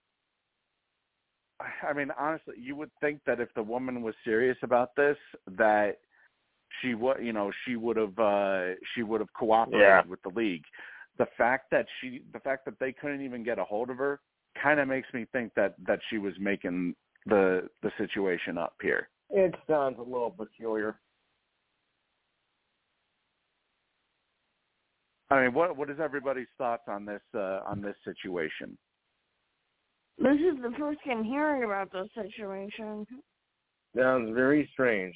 i 1.88 1.92
mean 1.92 2.10
honestly 2.16 2.54
you 2.56 2.76
would 2.76 2.90
think 3.00 3.20
that 3.26 3.40
if 3.40 3.48
the 3.54 3.62
woman 3.62 4.02
was 4.02 4.14
serious 4.24 4.56
about 4.62 4.94
this 4.94 5.16
that 5.58 5.96
she 6.80 6.94
would 6.94 7.16
you 7.20 7.32
know 7.32 7.50
she 7.64 7.74
would 7.74 7.96
have 7.96 8.16
uh 8.18 8.74
she 8.94 9.02
would 9.02 9.20
have 9.20 9.32
cooperated 9.32 9.80
Yeah. 9.80 10.02
with 10.08 10.22
the 10.22 10.28
league 10.28 10.64
the 11.18 11.26
fact 11.36 11.70
that 11.72 11.86
she 12.00 12.22
the 12.32 12.38
fact 12.40 12.64
that 12.66 12.78
they 12.78 12.92
couldn't 12.92 13.22
even 13.22 13.42
get 13.42 13.58
a 13.58 13.64
hold 13.64 13.90
of 13.90 13.96
her 13.96 14.20
kind 14.62 14.78
of 14.78 14.86
makes 14.88 15.08
me 15.12 15.26
think 15.32 15.52
that 15.54 15.74
that 15.86 15.98
she 16.08 16.18
was 16.18 16.34
making 16.38 16.94
the 17.26 17.68
the 17.82 17.90
situation 17.98 18.56
up 18.56 18.74
here 18.80 19.08
It 19.30 19.54
sounds 19.68 19.98
a 19.98 20.02
little 20.02 20.30
peculiar. 20.30 20.98
i 25.30 25.42
mean 25.42 25.52
what 25.52 25.76
what 25.76 25.90
is 25.90 25.98
everybody's 26.00 26.48
thoughts 26.56 26.84
on 26.88 27.04
this 27.04 27.22
uh 27.34 27.60
on 27.66 27.80
this 27.82 27.96
situation 28.04 28.76
This 30.20 30.36
is 30.36 30.60
the 30.62 30.72
first 30.78 31.00
I'm 31.10 31.24
hearing 31.24 31.64
about 31.64 31.90
this 31.92 32.08
situation. 32.14 33.06
Sounds 33.96 34.34
very 34.34 34.68
strange. 34.72 35.14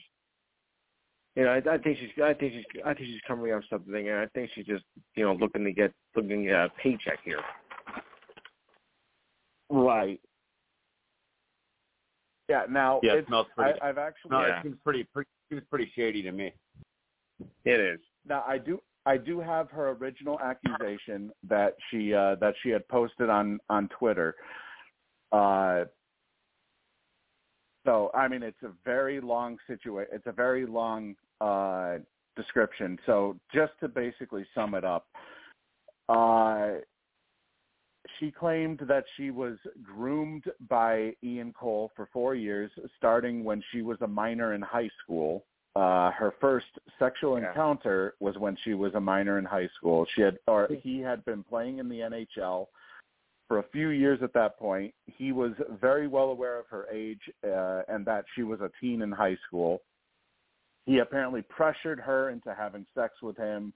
You 1.36 1.44
know, 1.44 1.50
I, 1.50 1.74
I 1.74 1.78
think 1.78 1.98
she's, 1.98 2.10
I 2.22 2.32
think 2.32 2.54
she's, 2.54 2.82
I 2.84 2.94
think 2.94 3.06
she's 3.06 3.20
covering 3.26 3.52
up 3.52 3.62
something, 3.68 4.08
and 4.08 4.18
I 4.18 4.26
think 4.34 4.50
she's 4.54 4.66
just, 4.66 4.84
you 5.14 5.24
know, 5.24 5.34
looking 5.34 5.64
to 5.64 5.72
get, 5.72 5.92
looking 6.16 6.48
at 6.48 6.66
a 6.66 6.68
paycheck 6.82 7.18
here. 7.24 7.40
right 9.70 10.20
yeah 12.48 12.64
now 12.68 13.00
Yeah, 13.02 13.14
it 13.14 13.18
it's, 13.20 13.28
smells 13.28 13.46
pretty. 13.56 13.80
I, 13.80 13.88
i've 13.88 13.98
actually 13.98 14.30
no, 14.30 14.46
yeah. 14.46 14.58
it 14.58 14.62
seems 14.62 14.76
pretty, 14.84 15.04
pretty. 15.04 15.28
Seems 15.50 15.62
pretty 15.70 15.90
shady 15.96 16.22
to 16.22 16.32
me. 16.32 16.52
It 17.64 17.80
is. 17.80 18.00
Now 18.26 18.44
I 18.46 18.58
do 18.58 18.80
I 19.06 19.16
do 19.16 19.40
have 19.40 19.70
her 19.70 19.90
original 19.90 20.38
accusation 20.40 21.30
that 21.48 21.74
she 21.90 22.14
uh 22.14 22.36
that 22.36 22.54
she 22.62 22.70
had 22.70 22.86
posted 22.88 23.28
on 23.28 23.58
on 23.68 23.88
Twitter. 23.98 24.36
Uh 25.34 25.84
so 27.86 28.10
I 28.14 28.28
mean 28.28 28.42
it's 28.42 28.62
a 28.62 28.72
very 28.84 29.20
long 29.20 29.58
situation 29.66 30.10
it's 30.16 30.26
a 30.26 30.32
very 30.32 30.66
long 30.66 31.14
uh 31.40 31.96
description. 32.36 32.98
So 33.06 33.36
just 33.52 33.72
to 33.80 33.88
basically 33.88 34.44
sum 34.54 34.74
it 34.74 34.84
up, 34.84 35.06
uh 36.08 36.80
she 38.18 38.30
claimed 38.30 38.80
that 38.86 39.04
she 39.16 39.30
was 39.30 39.56
groomed 39.82 40.44
by 40.68 41.12
Ian 41.22 41.52
Cole 41.52 41.90
for 41.96 42.08
four 42.12 42.34
years, 42.34 42.70
starting 42.98 43.44
when 43.44 43.62
she 43.72 43.80
was 43.82 43.98
a 44.02 44.06
minor 44.06 44.52
in 44.54 44.62
high 44.62 44.90
school. 45.02 45.44
Uh, 45.74 46.10
her 46.12 46.34
first 46.40 46.66
sexual 46.98 47.40
Yeah. 47.40 47.48
encounter 47.48 48.14
was 48.20 48.36
when 48.38 48.56
she 48.62 48.74
was 48.74 48.94
a 48.94 49.00
minor 49.00 49.38
in 49.38 49.44
high 49.44 49.68
school. 49.76 50.06
She 50.14 50.20
had, 50.20 50.38
or 50.46 50.68
he 50.82 51.00
had 51.00 51.24
been 51.24 51.42
playing 51.42 51.78
in 51.78 51.88
the 51.88 52.00
NHL 52.00 52.68
for 53.48 53.58
a 53.58 53.64
few 53.72 53.90
years 53.90 54.20
at 54.22 54.32
that 54.34 54.58
point. 54.58 54.94
He 55.06 55.32
was 55.32 55.52
very 55.80 56.06
well 56.06 56.30
aware 56.30 56.58
of 56.58 56.66
her 56.68 56.86
age 56.92 57.20
uh, 57.44 57.82
and 57.88 58.04
that 58.06 58.24
she 58.34 58.42
was 58.42 58.60
a 58.60 58.70
teen 58.80 59.02
in 59.02 59.12
high 59.12 59.36
school. 59.46 59.82
He 60.86 60.98
apparently 60.98 61.42
pressured 61.42 62.00
her 62.00 62.30
into 62.30 62.54
having 62.54 62.86
sex 62.94 63.14
with 63.22 63.36
him, 63.36 63.72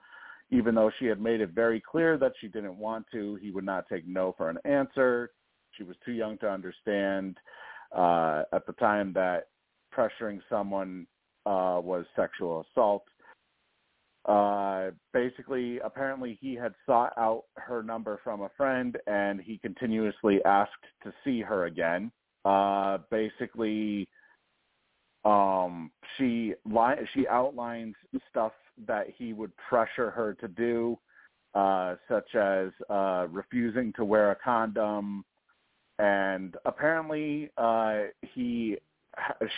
even 0.50 0.74
though 0.74 0.90
she 0.98 1.06
had 1.06 1.20
made 1.20 1.40
it 1.40 1.50
very 1.50 1.80
clear 1.80 2.18
that 2.18 2.32
she 2.40 2.48
didn't 2.48 2.76
want 2.76 3.06
to. 3.12 3.36
He 3.36 3.50
would 3.50 3.64
not 3.64 3.88
take 3.88 4.06
no 4.06 4.34
for 4.36 4.50
an 4.50 4.58
answer. 4.64 5.30
She 5.72 5.84
was 5.84 5.96
too 6.04 6.12
young 6.12 6.38
to 6.38 6.50
understand 6.50 7.38
uh, 7.96 8.42
at 8.52 8.66
the 8.66 8.74
time 8.74 9.12
that 9.14 9.48
pressuring 9.96 10.40
someone 10.50 11.06
uh, 11.46 11.80
was 11.82 12.04
sexual 12.14 12.66
assault. 12.70 13.04
Uh, 14.28 14.90
basically, 15.14 15.78
apparently 15.78 16.38
he 16.38 16.54
had 16.54 16.74
sought 16.84 17.14
out 17.16 17.44
her 17.54 17.82
number 17.82 18.20
from 18.22 18.42
a 18.42 18.50
friend 18.58 18.98
and 19.06 19.40
he 19.40 19.56
continuously 19.56 20.44
asked 20.44 20.72
to 21.02 21.10
see 21.24 21.40
her 21.40 21.64
again. 21.64 22.12
Uh, 22.44 22.98
basically, 23.10 24.06
um, 25.24 25.90
she 26.16 26.52
li- 26.66 27.08
she 27.14 27.26
outlines 27.26 27.94
stuff 28.30 28.52
that 28.86 29.06
he 29.16 29.32
would 29.32 29.52
pressure 29.56 30.10
her 30.10 30.34
to 30.34 30.48
do, 30.48 30.98
uh, 31.54 31.94
such 32.06 32.34
as 32.34 32.68
uh, 32.90 33.26
refusing 33.30 33.94
to 33.94 34.04
wear 34.04 34.30
a 34.30 34.36
condom, 34.36 35.24
and 35.98 36.56
apparently 36.66 37.50
uh, 37.56 38.02
he 38.34 38.76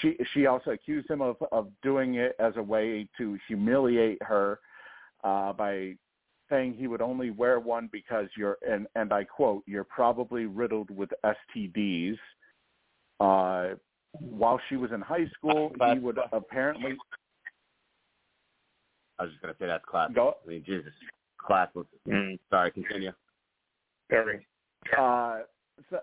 she 0.00 0.16
she 0.32 0.46
also 0.46 0.70
accused 0.70 1.10
him 1.10 1.20
of 1.20 1.36
of 1.52 1.68
doing 1.82 2.14
it 2.14 2.34
as 2.38 2.52
a 2.56 2.62
way 2.62 3.08
to 3.18 3.38
humiliate 3.46 4.22
her 4.22 4.60
uh, 5.24 5.52
by 5.52 5.94
saying 6.48 6.74
he 6.74 6.86
would 6.86 7.00
only 7.00 7.30
wear 7.30 7.60
one 7.60 7.88
because 7.92 8.26
you're 8.36 8.58
and 8.68 8.86
and 8.94 9.12
I 9.12 9.24
quote 9.24 9.62
you're 9.66 9.84
probably 9.84 10.46
riddled 10.46 10.90
with 10.90 11.10
STDs. 11.24 12.18
Uh, 13.20 13.74
while 14.12 14.60
she 14.68 14.76
was 14.76 14.90
in 14.92 15.00
high 15.00 15.26
school, 15.36 15.72
he 15.92 15.98
would 15.98 16.18
apparently 16.32 16.96
I 19.20 19.24
was 19.24 19.32
just 19.32 19.42
gonna 19.42 19.54
say 19.58 19.66
that's 19.66 19.84
classless. 19.84 20.14
go. 20.14 20.34
I 20.44 20.48
mean, 20.48 20.64
Jesus, 20.64 20.92
classless. 21.38 21.84
Mm. 22.08 22.38
Sorry, 22.48 22.70
continue. 22.70 23.12
Very. 24.08 24.46
Uh, 24.98 25.40
so, 25.90 26.00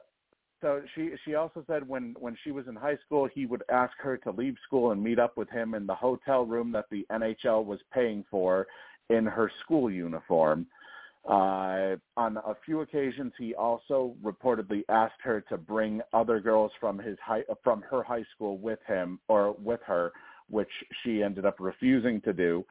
so 0.62 0.82
she 0.96 1.12
she 1.24 1.36
also 1.36 1.64
said 1.68 1.88
when 1.88 2.16
when 2.20 2.36
she 2.44 2.52
was 2.52 2.68
in 2.68 2.76
high 2.76 2.98
school, 3.06 3.28
he 3.32 3.46
would 3.46 3.64
ask 3.72 3.94
her 4.00 4.18
to 4.18 4.32
leave 4.32 4.56
school 4.66 4.92
and 4.92 5.04
meet 5.04 5.20
up 5.20 5.38
with 5.38 5.50
him 5.50 5.74
in 5.74 5.86
the 5.86 5.96
hotel 5.96 6.46
room 6.46 6.72
that 6.72 6.86
the 6.90 7.06
NHL 7.12 7.66
was 7.66 7.80
paying 7.94 8.24
for 8.30 8.68
in 9.10 9.26
her 9.26 9.52
school 9.64 9.92
uniform. 9.92 10.66
Uh, 11.28 11.98
on 12.16 12.38
a 12.38 12.56
few 12.66 12.82
occasions, 12.82 13.34
he 13.38 13.54
also 13.54 14.16
reportedly 14.24 14.84
asked 14.88 15.20
her 15.22 15.42
to 15.42 15.58
bring 15.58 16.02
other 16.14 16.40
girls 16.40 16.72
from 16.80 16.98
his 16.98 17.18
high 17.24 17.44
from 17.64 17.82
her 17.82 18.02
high 18.02 18.24
school 18.34 18.58
with 18.58 18.80
him 18.88 19.20
or 19.28 19.54
with 19.62 19.82
her, 19.86 20.12
which 20.50 20.72
she 21.04 21.22
ended 21.22 21.46
up 21.46 21.56
refusing 21.60 22.22
to 22.22 22.34
do. 22.34 22.66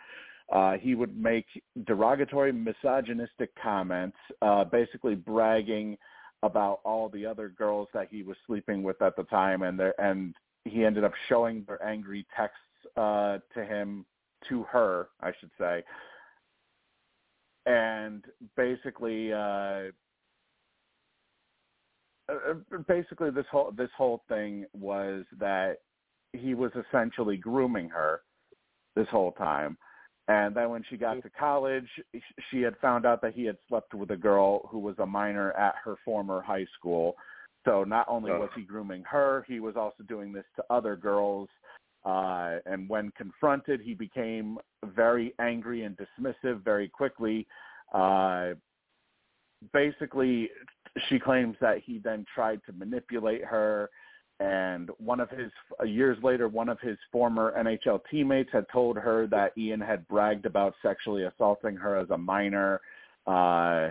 Uh, 0.53 0.75
he 0.75 0.95
would 0.95 1.21
make 1.21 1.47
derogatory, 1.87 2.53
misogynistic 2.53 3.51
comments, 3.61 4.17
uh, 4.43 4.65
basically 4.65 5.15
bragging 5.15 5.99
about 6.47 6.81
all 6.85 7.09
the 7.09 7.27
other 7.27 7.49
girls 7.49 7.89
that 7.95 8.09
he 8.11 8.23
was 8.23 8.37
sleeping 8.47 8.83
with 8.83 9.01
at 9.03 9.17
the 9.17 9.25
time, 9.25 9.63
and 9.63 9.79
their, 9.79 10.01
and 10.01 10.35
he 10.65 10.85
ended 10.85 11.05
up 11.05 11.13
showing 11.29 11.65
their 11.67 11.83
angry 11.85 12.27
texts 12.37 12.61
uh, 12.97 13.39
to 13.55 13.65
him, 13.65 14.07
to 14.49 14.63
her, 14.65 15.09
I 15.21 15.33
should 15.39 15.51
say, 15.59 15.83
and 17.67 18.25
basically, 18.57 19.33
uh, 19.33 19.91
uh, 22.29 22.55
basically 22.89 23.31
this 23.31 23.47
whole 23.51 23.73
this 23.77 23.91
whole 23.97 24.23
thing 24.29 24.67
was 24.73 25.25
that 25.39 25.79
he 26.33 26.55
was 26.55 26.71
essentially 26.89 27.37
grooming 27.37 27.89
her 27.89 28.23
this 28.95 29.09
whole 29.09 29.33
time. 29.33 29.77
And 30.29 30.55
then 30.57 30.71
when 30.71 30.83
she 30.89 30.97
got 30.97 31.23
to 31.23 31.31
college, 31.31 31.87
she 32.51 32.61
had 32.61 32.77
found 32.79 33.07
out 33.07 33.23
that 33.23 33.35
he 33.35 33.45
had 33.45 33.57
slept 33.69 33.95
with 33.95 34.11
a 34.11 34.17
girl 34.17 34.69
who 34.71 34.81
was 34.81 34.97
a 34.99 35.07
minor 35.07 35.53
at 35.53 35.77
her 35.85 35.97
former 36.05 36.41
high 36.41 36.67
school. 36.77 37.15
So 37.65 37.85
not 37.85 38.07
only 38.09 38.33
was 38.33 38.51
he 38.57 38.63
grooming 38.63 39.05
her, 39.05 39.45
he 39.49 39.61
was 39.61 39.77
also 39.77 40.03
doing 40.09 40.33
this 40.33 40.45
to 40.57 40.65
other 40.71 40.97
girls. 40.97 41.49
Uh, 42.05 42.59
and 42.67 42.89
when 42.89 43.11
confronted, 43.17 43.81
he 43.81 43.95
became 43.95 44.59
very 44.85 45.35
angry 45.41 45.83
and 45.83 45.97
dismissive 45.97 46.63
very 46.63 46.89
quickly. 46.89 47.47
Uh, 47.93 48.51
basically, 49.73 50.49
she 51.09 51.19
claims 51.19 51.57
that 51.61 51.79
he 51.85 51.99
then 51.99 52.25
tried 52.33 52.61
to 52.67 52.73
manipulate 52.73 53.45
her 53.45 53.91
and 54.39 54.91
one 54.99 55.21
of 55.21 55.31
his 55.31 55.51
years 55.85 56.19
later 56.23 56.49
one 56.49 56.69
of 56.69 56.79
his 56.81 56.99
former 57.11 57.55
NHL 57.57 58.01
teammates 58.11 58.51
had 58.53 58.67
told 58.71 58.97
her 58.97 59.27
that 59.29 59.57
Ian 59.57 59.81
had 59.81 60.07
bragged 60.09 60.45
about 60.45 60.75
sexually 60.83 61.25
assaulting 61.25 61.75
her 61.77 61.97
as 61.97 62.11
a 62.11 62.19
minor 62.19 62.81
uh 63.27 63.91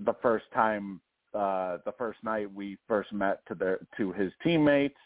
the 0.00 0.14
first 0.20 0.44
time 0.52 1.00
uh 1.34 1.78
the 1.86 1.92
first 1.96 2.18
night 2.22 2.52
we 2.52 2.76
first 2.86 3.12
met 3.12 3.40
to 3.46 3.54
the 3.54 3.78
to 3.96 4.12
his 4.12 4.32
teammates. 4.42 4.98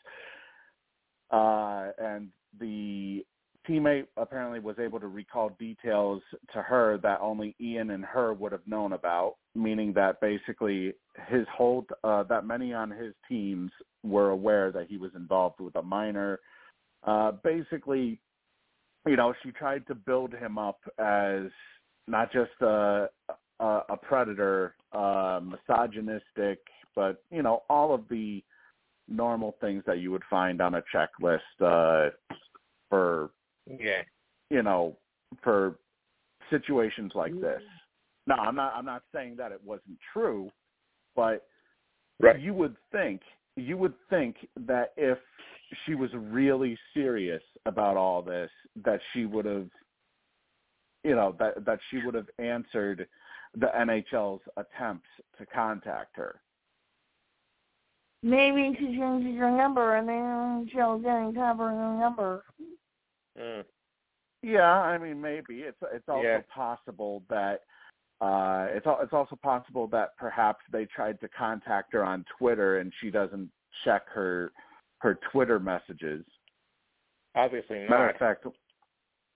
Uh 1.30 1.90
and 1.98 2.28
the 2.58 3.24
teammate 3.68 4.06
apparently 4.16 4.60
was 4.60 4.78
able 4.78 5.00
to 5.00 5.08
recall 5.08 5.50
details 5.58 6.22
to 6.52 6.62
her 6.62 6.98
that 7.02 7.20
only 7.20 7.54
Ian 7.60 7.90
and 7.90 8.04
her 8.04 8.32
would 8.32 8.52
have 8.52 8.66
known 8.66 8.92
about, 8.92 9.36
meaning 9.54 9.92
that 9.94 10.20
basically 10.20 10.94
his 11.28 11.46
whole 11.54 11.84
uh, 12.04 12.22
that 12.24 12.46
many 12.46 12.72
on 12.72 12.90
his 12.90 13.14
teams 13.28 13.70
were 14.02 14.30
aware 14.30 14.72
that 14.72 14.86
he 14.88 14.96
was 14.96 15.10
involved 15.14 15.60
with 15.60 15.76
a 15.76 15.82
minor. 15.82 16.40
Uh, 17.04 17.32
basically, 17.44 18.20
you 19.06 19.16
know, 19.16 19.34
she 19.42 19.50
tried 19.50 19.86
to 19.86 19.94
build 19.94 20.32
him 20.32 20.58
up 20.58 20.80
as 20.98 21.44
not 22.06 22.32
just 22.32 22.50
a 22.62 23.08
a, 23.60 23.80
a 23.88 23.96
predator, 23.96 24.74
uh, 24.92 25.40
misogynistic, 25.42 26.58
but 26.94 27.22
you 27.30 27.42
know, 27.42 27.62
all 27.68 27.94
of 27.94 28.02
the 28.08 28.42
normal 29.08 29.56
things 29.60 29.82
that 29.86 29.98
you 29.98 30.10
would 30.10 30.22
find 30.28 30.60
on 30.60 30.74
a 30.74 30.82
checklist 30.94 31.38
uh, 31.60 32.10
for 32.88 33.30
Yeah. 33.68 34.02
you 34.50 34.62
know, 34.62 34.96
for 35.42 35.78
situations 36.50 37.12
like 37.14 37.38
this. 37.40 37.60
No, 38.26 38.34
I'm 38.36 38.54
not 38.54 38.74
I'm 38.74 38.84
not 38.84 39.02
saying 39.14 39.36
that 39.36 39.52
it 39.52 39.60
wasn't 39.64 39.98
true, 40.12 40.50
but 41.14 41.46
Right. 42.20 42.40
you 42.40 42.52
would 42.54 42.76
think 42.90 43.22
you 43.56 43.76
would 43.76 43.94
think 44.08 44.36
that 44.56 44.92
if 44.96 45.18
she 45.84 45.94
was 45.94 46.10
really 46.14 46.78
serious 46.94 47.42
about 47.66 47.96
all 47.96 48.22
this 48.22 48.50
that 48.76 49.00
she 49.12 49.26
would 49.26 49.44
have 49.44 49.68
you 51.04 51.14
know, 51.14 51.34
that 51.38 51.64
that 51.64 51.78
she 51.90 51.98
would 52.04 52.14
have 52.14 52.28
answered 52.38 53.08
the 53.54 53.66
NHL's 53.68 54.42
attempts 54.56 55.08
to 55.38 55.46
contact 55.46 56.16
her. 56.16 56.40
Maybe 58.22 58.76
she 58.78 58.86
changes 58.98 59.38
her 59.38 59.50
number 59.50 59.96
and 59.96 60.08
then 60.08 60.68
she'll 60.72 60.98
then 60.98 61.32
cover 61.34 61.68
her 61.68 61.98
number. 61.98 62.44
Mm. 63.38 63.64
Yeah, 64.42 64.72
I 64.72 64.98
mean 64.98 65.20
maybe 65.20 65.60
it's 65.60 65.78
it's 65.92 66.08
also 66.08 66.24
Yeah. 66.24 66.40
possible 66.52 67.22
that 67.28 67.62
uh 68.20 68.66
it's 68.70 68.86
it's 68.86 69.12
also 69.12 69.36
possible 69.36 69.86
that 69.88 70.16
perhaps 70.16 70.64
they 70.72 70.86
tried 70.86 71.20
to 71.20 71.28
contact 71.28 71.92
her 71.92 72.04
on 72.04 72.24
Twitter 72.38 72.78
and 72.78 72.92
she 73.00 73.10
doesn't 73.10 73.50
check 73.84 74.08
her 74.08 74.52
her 74.98 75.18
Twitter 75.30 75.58
messages. 75.58 76.24
Obviously 77.34 77.86
Matter 77.88 78.10
of 78.10 78.16
fact, 78.16 78.46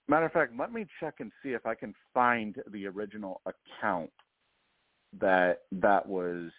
matter 0.08 0.26
of 0.26 0.32
fact, 0.32 0.52
let 0.58 0.72
me 0.72 0.86
check 0.98 1.14
and 1.20 1.30
see 1.42 1.50
if 1.50 1.66
I 1.66 1.74
can 1.74 1.94
find 2.12 2.56
the 2.70 2.86
original 2.86 3.40
account 3.46 4.10
that 5.20 5.62
that 5.72 6.06
was 6.06 6.50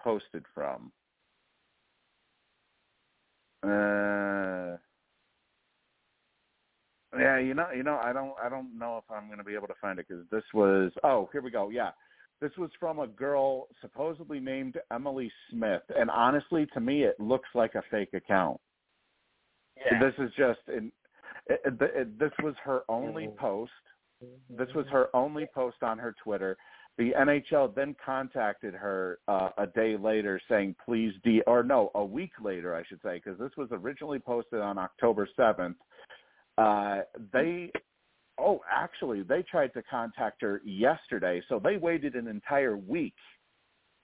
posted 0.00 0.44
from. 0.54 0.92
Uh, 3.62 4.76
yeah, 7.18 7.38
you 7.38 7.54
know, 7.54 7.66
you 7.74 7.82
know, 7.82 8.00
I 8.02 8.12
don't, 8.12 8.32
I 8.42 8.48
don't 8.48 8.78
know 8.78 8.98
if 8.98 9.04
I'm 9.14 9.26
going 9.26 9.38
to 9.38 9.44
be 9.44 9.54
able 9.54 9.66
to 9.68 9.74
find 9.80 9.98
it 9.98 10.06
because 10.08 10.24
this 10.30 10.44
was. 10.54 10.90
Oh, 11.04 11.28
here 11.32 11.42
we 11.42 11.50
go. 11.50 11.68
Yeah, 11.68 11.90
this 12.40 12.52
was 12.58 12.70
from 12.80 12.98
a 12.98 13.06
girl 13.06 13.68
supposedly 13.80 14.40
named 14.40 14.76
Emily 14.92 15.30
Smith, 15.50 15.82
and 15.96 16.10
honestly, 16.10 16.66
to 16.74 16.80
me, 16.80 17.04
it 17.04 17.18
looks 17.20 17.48
like 17.54 17.74
a 17.74 17.82
fake 17.90 18.14
account. 18.14 18.60
Yeah. 19.76 20.00
This 20.00 20.14
is 20.18 20.32
just 20.36 20.60
in. 20.68 20.90
It, 21.48 21.60
it, 21.64 21.74
it, 21.80 22.18
this 22.18 22.32
was 22.42 22.54
her 22.64 22.82
only 22.88 23.28
post. 23.38 23.72
This 24.48 24.68
was 24.74 24.86
her 24.92 25.08
only 25.14 25.46
post 25.54 25.82
on 25.82 25.98
her 25.98 26.14
Twitter. 26.22 26.56
The 26.98 27.12
NHL 27.18 27.74
then 27.74 27.96
contacted 28.04 28.74
her 28.74 29.18
uh, 29.26 29.48
a 29.56 29.66
day 29.66 29.96
later, 29.96 30.40
saying, 30.48 30.76
"Please 30.84 31.12
de," 31.24 31.42
or 31.46 31.62
no, 31.62 31.90
a 31.94 32.04
week 32.04 32.32
later, 32.42 32.74
I 32.74 32.84
should 32.84 33.00
say, 33.02 33.20
because 33.22 33.38
this 33.38 33.56
was 33.56 33.68
originally 33.72 34.18
posted 34.18 34.60
on 34.60 34.78
October 34.78 35.28
seventh. 35.36 35.76
Uh, 36.62 37.02
they, 37.32 37.72
oh, 38.38 38.60
actually, 38.70 39.22
they 39.22 39.42
tried 39.42 39.74
to 39.74 39.82
contact 39.82 40.42
her 40.42 40.60
yesterday, 40.64 41.42
so 41.48 41.58
they 41.58 41.76
waited 41.76 42.14
an 42.14 42.28
entire 42.28 42.76
week 42.76 43.14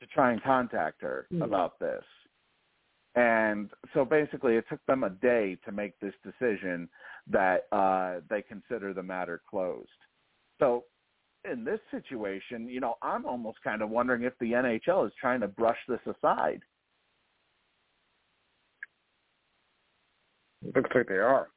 to 0.01 0.07
try 0.09 0.33
and 0.33 0.43
contact 0.43 1.01
her 1.01 1.27
about 1.43 1.79
this. 1.79 2.03
And 3.15 3.71
so 3.95 4.05
basically, 4.05 4.57
it 4.57 4.65
took 4.69 4.85
them 4.87 5.05
a 5.05 5.11
day 5.11 5.57
to 5.65 5.73
make 5.73 5.99
this 6.01 6.15
decision 6.25 6.89
that 7.31 7.67
uh, 7.73 8.21
they 8.29 8.43
consider 8.43 8.93
the 8.93 9.03
matter 9.03 9.41
closed. 9.49 9.89
So 10.59 10.85
in 11.51 11.65
this 11.65 11.81
situation, 11.91 12.69
you 12.69 12.81
know, 12.81 12.95
I'm 13.03 13.25
almost 13.25 13.59
kind 13.63 13.83
of 13.83 13.91
wondering 13.91 14.23
if 14.23 14.33
the 14.41 14.53
NHL 14.53 15.07
is 15.07 15.13
trying 15.21 15.41
to 15.41 15.49
brush 15.49 15.79
this 15.89 16.01
aside. 16.07 16.61
Looks 20.75 20.91
like 20.95 21.09
they 21.09 21.15
are. 21.15 21.49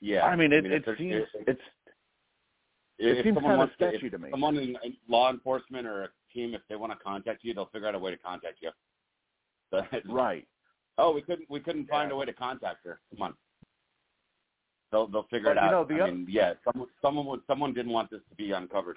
Yeah, 0.00 0.24
I 0.26 0.34
mean, 0.36 0.52
it, 0.52 0.64
if 0.66 0.72
it 0.72 0.84
there's- 0.84 0.98
seems 0.98 1.26
it's 1.46 1.60
if 2.98 3.18
it 3.18 3.24
seems 3.24 3.38
kind 3.38 3.52
of 3.52 3.58
wants 3.58 3.74
to- 3.78 3.88
sketchy 3.90 4.10
to 4.10 4.18
me. 4.18 4.30
Someone 4.30 4.56
in, 4.58 4.76
law 5.08 5.30
enforcement 5.30 5.86
or 5.86 6.04
a 6.04 6.08
team, 6.34 6.54
if 6.54 6.60
they 6.68 6.76
want 6.76 6.92
to 6.92 6.98
contact 6.98 7.42
you, 7.44 7.54
they'll 7.54 7.66
figure 7.66 7.88
out 7.88 7.94
a 7.94 7.98
way 7.98 8.10
to 8.10 8.16
contact 8.18 8.58
you. 8.62 8.70
But, 9.70 9.86
right. 10.08 10.46
Oh, 10.98 11.12
we 11.12 11.22
couldn't 11.22 11.48
we 11.48 11.60
couldn't 11.60 11.88
find 11.88 12.10
a 12.12 12.16
way 12.16 12.26
to 12.26 12.32
contact 12.32 12.84
her. 12.84 13.00
Come 13.10 13.22
on. 13.22 13.34
They'll 14.90 15.06
they'll 15.06 15.22
figure 15.30 15.54
But, 15.54 15.58
it 15.58 15.60
you 15.62 15.66
out. 15.68 15.70
know, 15.70 15.84
the 15.96 16.02
I 16.02 16.08
oth- 16.08 16.14
mean, 16.14 16.26
yeah, 16.28 16.54
someone 16.64 16.88
someone 17.00 17.26
would 17.26 17.40
someone 17.46 17.72
didn't 17.72 17.92
want 17.92 18.10
this 18.10 18.20
to 18.30 18.34
be 18.36 18.50
uncovered. 18.52 18.96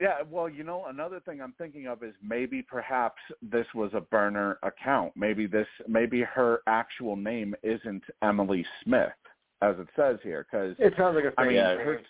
Yeah, 0.00 0.22
well, 0.28 0.48
you 0.48 0.64
know, 0.64 0.86
another 0.86 1.20
thing 1.20 1.40
I'm 1.40 1.52
thinking 1.58 1.86
of 1.86 2.02
is 2.02 2.14
maybe 2.22 2.62
perhaps 2.62 3.20
this 3.42 3.66
was 3.74 3.90
a 3.94 4.00
burner 4.00 4.58
account. 4.62 5.12
Maybe 5.14 5.46
this 5.46 5.68
maybe 5.86 6.22
her 6.22 6.62
actual 6.66 7.14
name 7.14 7.54
isn't 7.62 8.02
Emily 8.22 8.64
Smith. 8.82 9.12
As 9.62 9.76
it 9.78 9.88
says 9.96 10.18
here, 10.22 10.46
because 10.50 10.76
It 10.78 10.94
sounds 10.96 11.14
like 11.16 11.24
a 11.24 11.40
I 11.40 11.44
mean, 11.44 11.54
Yeah. 11.54 11.74
her, 11.76 12.00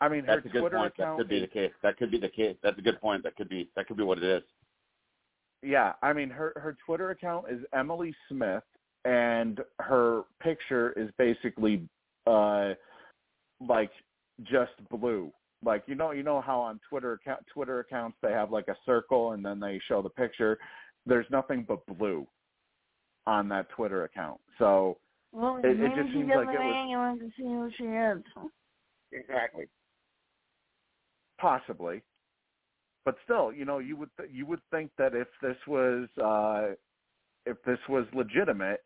I 0.00 0.08
mean, 0.08 0.24
That's 0.26 0.42
her 0.42 0.48
a 0.48 0.52
good 0.52 0.60
Twitter 0.60 0.76
point. 0.78 0.96
That 0.96 1.02
account 1.02 1.18
could 1.18 1.28
be 1.28 1.36
is- 1.36 1.42
the 1.42 1.48
case. 1.48 1.72
That 1.82 1.96
could 1.96 2.10
be 2.10 2.18
the 2.18 2.28
case. 2.28 2.56
That's 2.62 2.78
a 2.78 2.82
good 2.82 3.00
point. 3.00 3.22
That 3.22 3.36
could 3.36 3.48
be 3.48 3.70
that 3.76 3.86
could 3.86 3.96
be 3.96 4.02
what 4.02 4.18
it 4.18 4.24
is. 4.24 4.42
yeah, 5.62 5.92
I 6.02 6.12
mean 6.12 6.28
her 6.30 6.52
her 6.56 6.76
Twitter 6.84 7.10
account 7.10 7.46
is 7.48 7.64
Emily 7.72 8.14
Smith 8.28 8.64
and 9.04 9.60
her 9.80 10.22
picture 10.40 10.92
is 10.92 11.10
basically 11.18 11.88
uh 12.26 12.74
like 13.60 13.92
just 14.42 14.72
blue. 14.90 15.32
Like 15.64 15.84
you 15.86 15.94
know 15.94 16.10
you 16.10 16.24
know 16.24 16.40
how 16.40 16.58
on 16.60 16.80
Twitter 16.88 17.12
account 17.12 17.46
Twitter 17.46 17.78
accounts 17.78 18.16
they 18.22 18.32
have 18.32 18.50
like 18.50 18.66
a 18.68 18.76
circle 18.84 19.32
and 19.32 19.44
then 19.44 19.60
they 19.60 19.78
show 19.86 20.02
the 20.02 20.10
picture. 20.10 20.58
There's 21.06 21.30
nothing 21.30 21.62
but 21.66 21.84
blue 21.86 22.26
on 23.28 23.48
that 23.50 23.68
Twitter 23.70 24.02
account. 24.02 24.40
So 24.58 24.98
Well, 25.32 25.56
It- 25.58 25.80
it 25.80 25.94
just 25.94 26.12
seems 26.12 26.28
like 26.28 26.48
it 26.48 26.60
was- 26.60 26.74
hang 26.74 27.18
to 27.18 27.30
see 27.36 27.44
who 27.44 27.70
she 27.70 27.84
is. 27.86 28.22
Exactly. 29.12 29.68
possibly 31.38 32.00
but 33.04 33.16
still 33.24 33.52
you 33.52 33.64
know 33.64 33.78
you 33.78 33.96
would 33.96 34.10
th- 34.16 34.30
you 34.32 34.46
would 34.46 34.62
think 34.70 34.90
that 34.96 35.12
if 35.14 35.26
this 35.42 35.56
was 35.66 36.08
uh 36.18 36.74
if 37.46 37.60
this 37.64 37.80
was 37.88 38.06
legitimate 38.14 38.80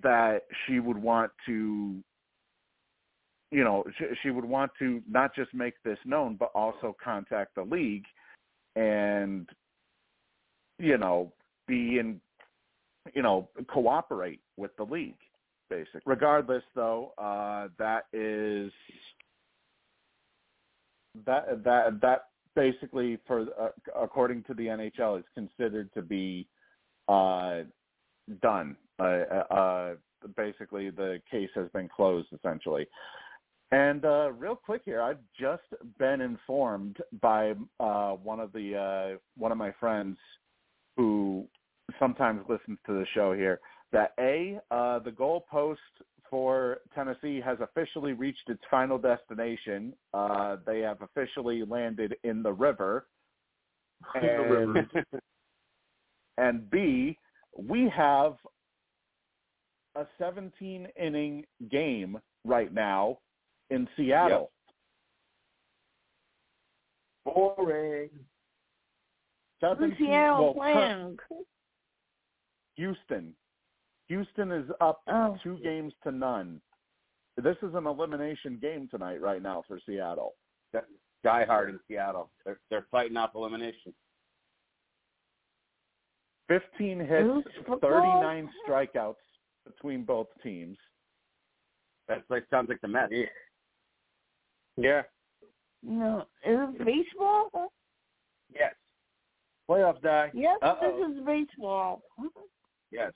that 0.00 0.46
she 0.64 0.78
would 0.78 0.96
want 0.96 1.32
to 1.44 2.02
you 3.50 3.64
know 3.64 3.84
she, 3.98 4.04
she 4.22 4.30
would 4.30 4.44
want 4.44 4.70
to 4.78 5.02
not 5.08 5.34
just 5.34 5.52
make 5.52 5.74
this 5.82 5.98
known 6.04 6.36
but 6.36 6.50
also 6.54 6.94
contact 7.02 7.54
the 7.56 7.62
league 7.62 8.06
and 8.76 9.48
you 10.78 10.96
know 10.96 11.32
be 11.66 11.98
in 11.98 12.20
you 13.12 13.22
know 13.22 13.48
cooperate 13.68 14.40
with 14.56 14.74
the 14.76 14.84
league 14.84 15.18
basically. 15.68 16.02
Regardless 16.04 16.62
though 16.74 17.12
uh 17.18 17.68
that 17.78 18.06
is 18.12 18.72
that 21.24 21.64
that 21.64 22.00
that 22.00 22.20
basically 22.54 23.18
for 23.26 23.46
uh, 23.60 23.68
according 24.00 24.42
to 24.44 24.54
the 24.54 24.66
NHL 24.66 25.18
is 25.18 25.24
considered 25.34 25.92
to 25.94 26.02
be 26.02 26.46
uh 27.08 27.60
done. 28.42 28.76
Uh, 28.98 29.02
uh 29.02 29.94
basically 30.36 30.90
the 30.90 31.20
case 31.30 31.50
has 31.54 31.68
been 31.70 31.88
closed 31.88 32.28
essentially. 32.32 32.86
And 33.72 34.04
uh 34.04 34.32
real 34.32 34.56
quick 34.56 34.82
here 34.84 35.02
i've 35.02 35.18
just 35.38 35.64
been 35.98 36.20
informed 36.20 36.98
by 37.20 37.54
uh 37.80 38.12
one 38.12 38.40
of 38.40 38.52
the 38.52 38.76
uh 38.76 39.18
one 39.36 39.52
of 39.52 39.58
my 39.58 39.72
friends 39.80 40.16
who 40.96 41.46
sometimes 41.98 42.42
listens 42.48 42.78
to 42.86 42.92
the 42.92 43.06
show 43.14 43.32
here 43.32 43.60
that 43.92 44.12
a 44.18 44.58
uh 44.70 44.98
the 45.00 45.10
goalpost 45.10 45.76
for 46.28 46.78
Tennessee 46.94 47.40
has 47.40 47.58
officially 47.60 48.12
reached 48.12 48.48
its 48.48 48.62
final 48.70 48.98
destination. 48.98 49.92
Uh, 50.12 50.56
they 50.66 50.80
have 50.80 51.00
officially 51.02 51.64
landed 51.64 52.16
in 52.24 52.42
the 52.42 52.52
river. 52.52 53.06
And, 54.14 54.86
and 56.36 56.70
B, 56.70 57.16
we 57.56 57.90
have 57.96 58.34
a 59.96 60.06
17 60.18 60.86
inning 61.00 61.44
game 61.70 62.18
right 62.44 62.72
now 62.72 63.18
in 63.70 63.88
Seattle. 63.96 64.50
Boring. 67.24 68.10
Who's 69.62 69.92
Seattle 69.98 70.54
well, 70.54 70.74
playing? 70.74 71.16
Houston. 72.76 73.32
Houston 74.08 74.52
is 74.52 74.70
up 74.80 75.02
Oh. 75.08 75.36
two 75.42 75.58
games 75.58 75.92
to 76.04 76.12
none. 76.12 76.60
This 77.36 77.56
is 77.62 77.74
an 77.74 77.86
elimination 77.86 78.58
game 78.58 78.88
tonight, 78.88 79.20
right 79.20 79.42
now 79.42 79.62
for 79.68 79.78
Seattle. 79.80 80.34
Die 81.24 81.44
Hard 81.44 81.70
in 81.70 81.80
Seattle. 81.88 82.30
They're 82.44 82.60
they're 82.70 82.86
fighting 82.90 83.16
off 83.16 83.34
elimination. 83.34 83.92
15 86.48 87.00
hits, 87.00 87.48
39 87.80 88.50
strikeouts 88.66 89.16
between 89.66 90.04
both 90.04 90.28
teams. 90.42 90.78
That 92.08 92.26
place 92.28 92.44
sounds 92.50 92.68
like 92.68 92.80
the 92.80 92.88
Mets. 92.88 93.12
Yeah. 93.12 93.26
Yeah. 94.76 95.02
No, 95.82 96.20
is 96.44 96.58
it 96.60 96.84
baseball? 96.84 97.72
Yes. 98.54 98.74
Playoffs 99.68 100.00
die. 100.02 100.30
Yes, 100.32 100.58
Uh-oh. 100.62 101.08
this 101.08 101.16
is 101.18 101.24
baseball. 101.26 102.02
Yes. 102.92 103.12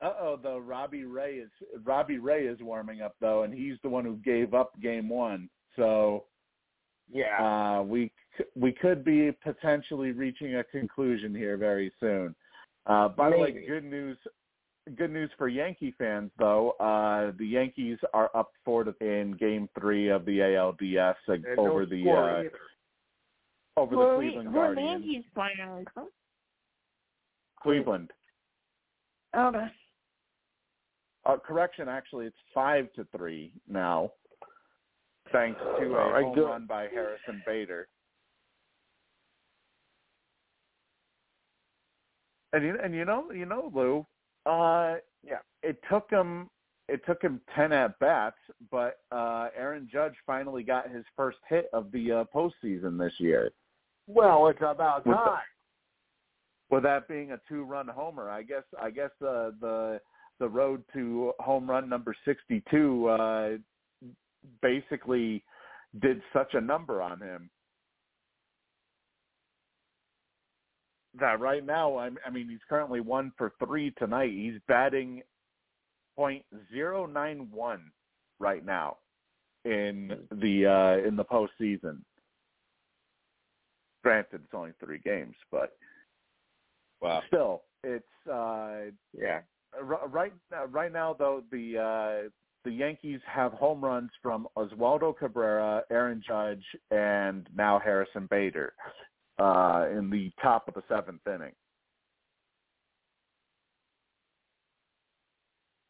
Uh 0.00 0.12
oh, 0.20 0.38
though 0.40 0.58
Robbie 0.58 1.04
Ray 1.04 1.36
is 1.36 1.50
Robbie 1.84 2.18
Ray 2.18 2.46
is 2.46 2.60
warming 2.60 3.00
up 3.02 3.16
though, 3.20 3.42
and 3.42 3.52
he's 3.52 3.74
the 3.82 3.88
one 3.88 4.04
who 4.04 4.16
gave 4.16 4.54
up 4.54 4.78
game 4.80 5.08
one. 5.08 5.48
So 5.76 6.24
Yeah. 7.10 7.78
uh, 7.78 7.82
we 7.82 8.12
we 8.54 8.70
could 8.72 9.04
be 9.04 9.32
potentially 9.42 10.12
reaching 10.12 10.56
a 10.56 10.64
conclusion 10.64 11.34
here 11.34 11.56
very 11.56 11.92
soon. 11.98 12.34
Uh, 12.86 13.08
by 13.08 13.30
the 13.30 13.38
way, 13.38 13.64
good 13.66 13.84
news. 13.84 14.16
Good 14.96 15.10
news 15.10 15.30
for 15.36 15.48
Yankee 15.48 15.92
fans, 15.98 16.30
though. 16.38 16.70
Uh, 16.80 17.32
the 17.38 17.46
Yankees 17.46 17.98
are 18.14 18.30
up 18.34 18.52
four 18.64 18.84
to 18.84 18.94
in 19.02 19.32
Game 19.32 19.68
Three 19.78 20.08
of 20.08 20.24
the 20.24 20.38
ALDS 20.38 21.14
And 21.26 21.44
over 21.58 21.84
no 21.84 21.86
the 21.86 22.10
uh, 22.10 22.38
either. 22.38 22.52
over 23.76 23.94
Who 23.94 24.00
the 24.00 24.06
are 24.08 24.16
we- 24.18 24.24
Cleveland 24.28 24.48
who 24.48 24.58
are 24.58 24.74
Guardians. 24.74 25.04
Yankees 25.04 25.24
playing? 25.34 25.86
Cleveland. 27.60 28.10
Okay. 29.36 29.66
Uh, 31.28 31.36
correction, 31.36 31.88
actually, 31.88 32.24
it's 32.26 32.36
five 32.54 32.90
to 32.94 33.06
three 33.14 33.52
now, 33.68 34.10
thanks 35.30 35.60
to 35.78 35.94
a 35.94 36.22
home 36.22 36.38
run 36.40 36.66
by 36.66 36.84
Harrison 36.88 37.42
Bader. 37.44 37.86
And 42.54 42.64
you 42.64 42.78
and 42.82 42.94
you 42.94 43.04
know 43.04 43.30
you 43.30 43.44
know 43.44 43.70
Lou, 43.74 44.06
uh, 44.50 44.96
Yeah. 45.22 45.40
it 45.62 45.78
took 45.90 46.08
him 46.10 46.48
it 46.88 47.04
took 47.04 47.20
him 47.20 47.42
ten 47.54 47.72
at 47.72 47.98
bats, 47.98 48.38
but 48.70 49.00
uh, 49.12 49.50
Aaron 49.54 49.86
Judge 49.92 50.14
finally 50.26 50.62
got 50.62 50.88
his 50.90 51.04
first 51.14 51.36
hit 51.46 51.68
of 51.74 51.92
the 51.92 52.10
uh, 52.10 52.24
postseason 52.34 52.98
this 52.98 53.12
year. 53.20 53.50
Well, 54.06 54.48
it's 54.48 54.60
about 54.62 55.04
With 55.06 55.14
the- 55.18 55.22
time. 55.24 55.42
with 56.70 56.82
that 56.84 57.06
being 57.06 57.32
a 57.32 57.40
two 57.46 57.64
run 57.64 57.86
homer. 57.88 58.30
I 58.30 58.42
guess 58.44 58.64
I 58.80 58.88
guess 58.88 59.10
uh, 59.20 59.50
the 59.60 60.00
the 60.38 60.48
road 60.48 60.82
to 60.92 61.32
home 61.40 61.68
run 61.68 61.88
number 61.88 62.14
sixty 62.24 62.62
two 62.70 63.06
uh, 63.08 63.50
basically 64.62 65.42
did 66.00 66.20
such 66.32 66.54
a 66.54 66.60
number 66.60 67.02
on 67.02 67.20
him 67.20 67.50
that 71.18 71.40
right 71.40 71.64
now 71.64 71.98
I'm, 71.98 72.18
I 72.24 72.30
mean 72.30 72.48
he's 72.48 72.58
currently 72.68 73.00
one 73.00 73.32
for 73.36 73.52
three 73.64 73.90
tonight. 73.92 74.30
He's 74.32 74.60
batting 74.68 75.22
point 76.16 76.44
zero 76.72 77.06
nine 77.06 77.48
one 77.52 77.90
right 78.38 78.64
now 78.64 78.98
in 79.64 80.26
the 80.30 80.66
uh, 80.66 81.06
in 81.06 81.16
the 81.16 81.24
postseason. 81.24 81.98
Granted, 84.04 84.42
it's 84.44 84.54
only 84.54 84.72
three 84.80 84.98
games, 84.98 85.34
but 85.50 85.76
Wow. 87.00 87.22
still, 87.28 87.62
it's 87.84 88.04
uh, 88.30 88.90
Yeah. 89.16 89.40
R- 89.74 90.08
right 90.08 90.32
now, 90.50 90.64
right 90.66 90.92
now 90.92 91.14
though 91.18 91.42
the 91.50 91.78
uh, 91.78 92.28
the 92.64 92.70
Yankees 92.70 93.20
have 93.26 93.52
home 93.52 93.82
runs 93.82 94.10
from 94.22 94.46
Oswaldo 94.56 95.16
Cabrera, 95.16 95.82
Aaron 95.90 96.22
Judge, 96.26 96.64
and 96.90 97.48
now 97.54 97.80
Harrison 97.82 98.26
Bader 98.30 98.74
uh, 99.38 99.86
in 99.90 100.10
the 100.10 100.30
top 100.42 100.68
of 100.68 100.74
the 100.74 100.82
seventh 100.88 101.26
inning. 101.26 101.52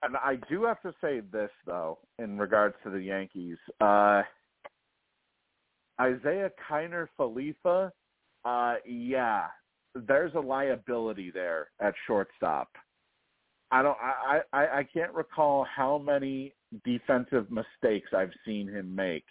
And 0.02 0.16
I 0.16 0.36
do 0.48 0.64
have 0.64 0.80
to 0.82 0.94
say 1.00 1.20
this 1.20 1.50
though, 1.66 1.98
in 2.18 2.38
regards 2.38 2.76
to 2.84 2.90
the 2.90 3.00
Yankees, 3.00 3.56
uh, 3.80 4.22
Isaiah 6.00 6.50
Kiner 6.70 7.08
Falefa, 7.18 7.90
uh, 8.44 8.74
yeah, 8.86 9.46
there's 9.94 10.34
a 10.34 10.40
liability 10.40 11.32
there 11.32 11.70
at 11.80 11.94
shortstop. 12.06 12.68
I 13.70 13.82
don't. 13.82 13.96
I, 14.00 14.40
I 14.52 14.78
I 14.78 14.82
can't 14.84 15.12
recall 15.12 15.64
how 15.64 15.98
many 15.98 16.54
defensive 16.84 17.50
mistakes 17.50 18.10
I've 18.16 18.32
seen 18.44 18.66
him 18.68 18.94
make 18.94 19.24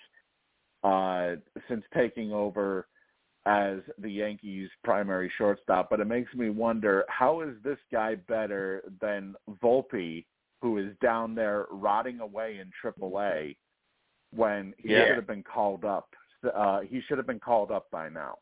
uh, 0.83 1.35
since 1.67 1.83
taking 1.93 2.31
over 2.31 2.87
as 3.47 3.79
the 3.97 4.09
Yankees' 4.11 4.69
primary 4.83 5.31
shortstop. 5.37 5.89
But 5.89 5.99
it 6.01 6.05
makes 6.05 6.33
me 6.35 6.49
wonder 6.49 7.05
how 7.09 7.41
is 7.41 7.55
this 7.63 7.79
guy 7.91 8.15
better 8.15 8.83
than 9.01 9.35
Volpe, 9.63 10.25
who 10.61 10.77
is 10.77 10.93
down 11.01 11.33
there 11.33 11.65
rotting 11.71 12.19
away 12.19 12.59
in 12.59 12.69
AAA 12.83 13.55
when 14.35 14.73
he 14.77 14.89
Yeah. 14.89 15.07
should 15.07 15.15
have 15.15 15.27
been 15.27 15.43
called 15.43 15.85
up. 15.85 16.13
Uh, 16.53 16.81
he 16.81 17.01
should 17.01 17.17
have 17.17 17.25
been 17.27 17.39
called 17.39 17.71
up 17.71 17.89
by 17.89 18.09
now. 18.09 18.37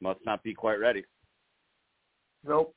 Must 0.00 0.20
not 0.26 0.42
be 0.42 0.52
quite 0.52 0.78
ready. 0.78 1.04
Nope. 2.44 2.74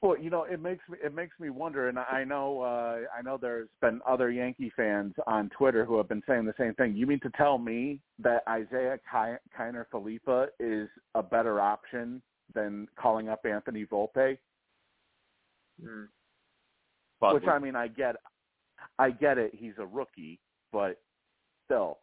Well, 0.00 0.16
you 0.16 0.30
know, 0.30 0.44
it 0.44 0.60
makes 0.62 0.88
me 0.88 0.96
it 1.02 1.12
makes 1.12 1.38
me 1.40 1.50
wonder, 1.50 1.88
and 1.88 1.98
I 1.98 2.22
know 2.22 2.60
uh, 2.60 2.98
I 3.16 3.20
know 3.22 3.36
there's 3.36 3.68
been 3.80 4.00
other 4.06 4.30
Yankee 4.30 4.72
fans 4.76 5.14
on 5.26 5.50
Twitter 5.50 5.84
who 5.84 5.96
have 5.96 6.08
been 6.08 6.22
saying 6.28 6.44
the 6.44 6.54
same 6.56 6.74
thing. 6.74 6.94
You 6.94 7.06
mean 7.06 7.18
to 7.20 7.30
tell 7.30 7.58
me 7.58 7.98
that 8.20 8.44
Isaiah 8.48 8.98
Kiner 9.12 9.84
Falefa 9.92 10.46
is 10.60 10.88
a 11.16 11.22
better 11.22 11.60
option 11.60 12.22
than 12.54 12.86
calling 12.96 13.28
up 13.28 13.44
Anthony 13.44 13.86
Volpe? 13.86 14.38
Mm. 15.82 16.06
Which 17.20 17.44
I 17.48 17.58
mean, 17.58 17.74
I 17.74 17.88
get, 17.88 18.14
I 19.00 19.10
get 19.10 19.38
it. 19.38 19.52
He's 19.52 19.72
a 19.78 19.86
rookie, 19.86 20.38
but 20.72 21.00
still, 21.64 21.98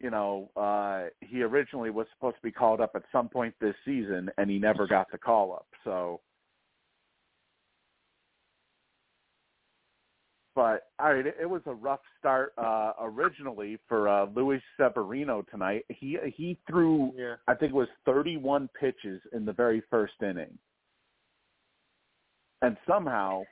you 0.00 0.10
know, 0.10 0.50
uh, 0.54 1.08
he 1.20 1.42
originally 1.42 1.90
was 1.90 2.06
supposed 2.14 2.36
to 2.36 2.42
be 2.42 2.52
called 2.52 2.82
up 2.82 2.92
at 2.94 3.02
some 3.10 3.30
point 3.30 3.54
this 3.60 3.74
season, 3.86 4.30
and 4.36 4.50
he 4.50 4.58
never 4.58 4.86
got 4.86 5.10
the 5.10 5.18
call 5.18 5.54
up. 5.54 5.66
So 5.84 6.20
but 10.58 10.88
all 10.98 11.14
right, 11.14 11.24
it, 11.24 11.36
it 11.40 11.48
was 11.48 11.62
a 11.66 11.72
rough 11.72 12.00
start 12.18 12.52
uh, 12.58 12.90
originally 13.00 13.78
for 13.86 14.08
uh, 14.08 14.26
Luis 14.34 14.60
Severino 14.76 15.46
tonight. 15.52 15.84
He 15.88 16.18
he 16.36 16.58
threw 16.68 17.12
Yeah. 17.16 17.36
I 17.46 17.54
think 17.54 17.70
it 17.70 17.76
was 17.76 17.86
31 18.04 18.68
pitches 18.78 19.22
in 19.32 19.44
the 19.44 19.52
very 19.52 19.84
first 19.88 20.14
inning, 20.20 20.58
and 22.60 22.76
somehow 22.88 23.44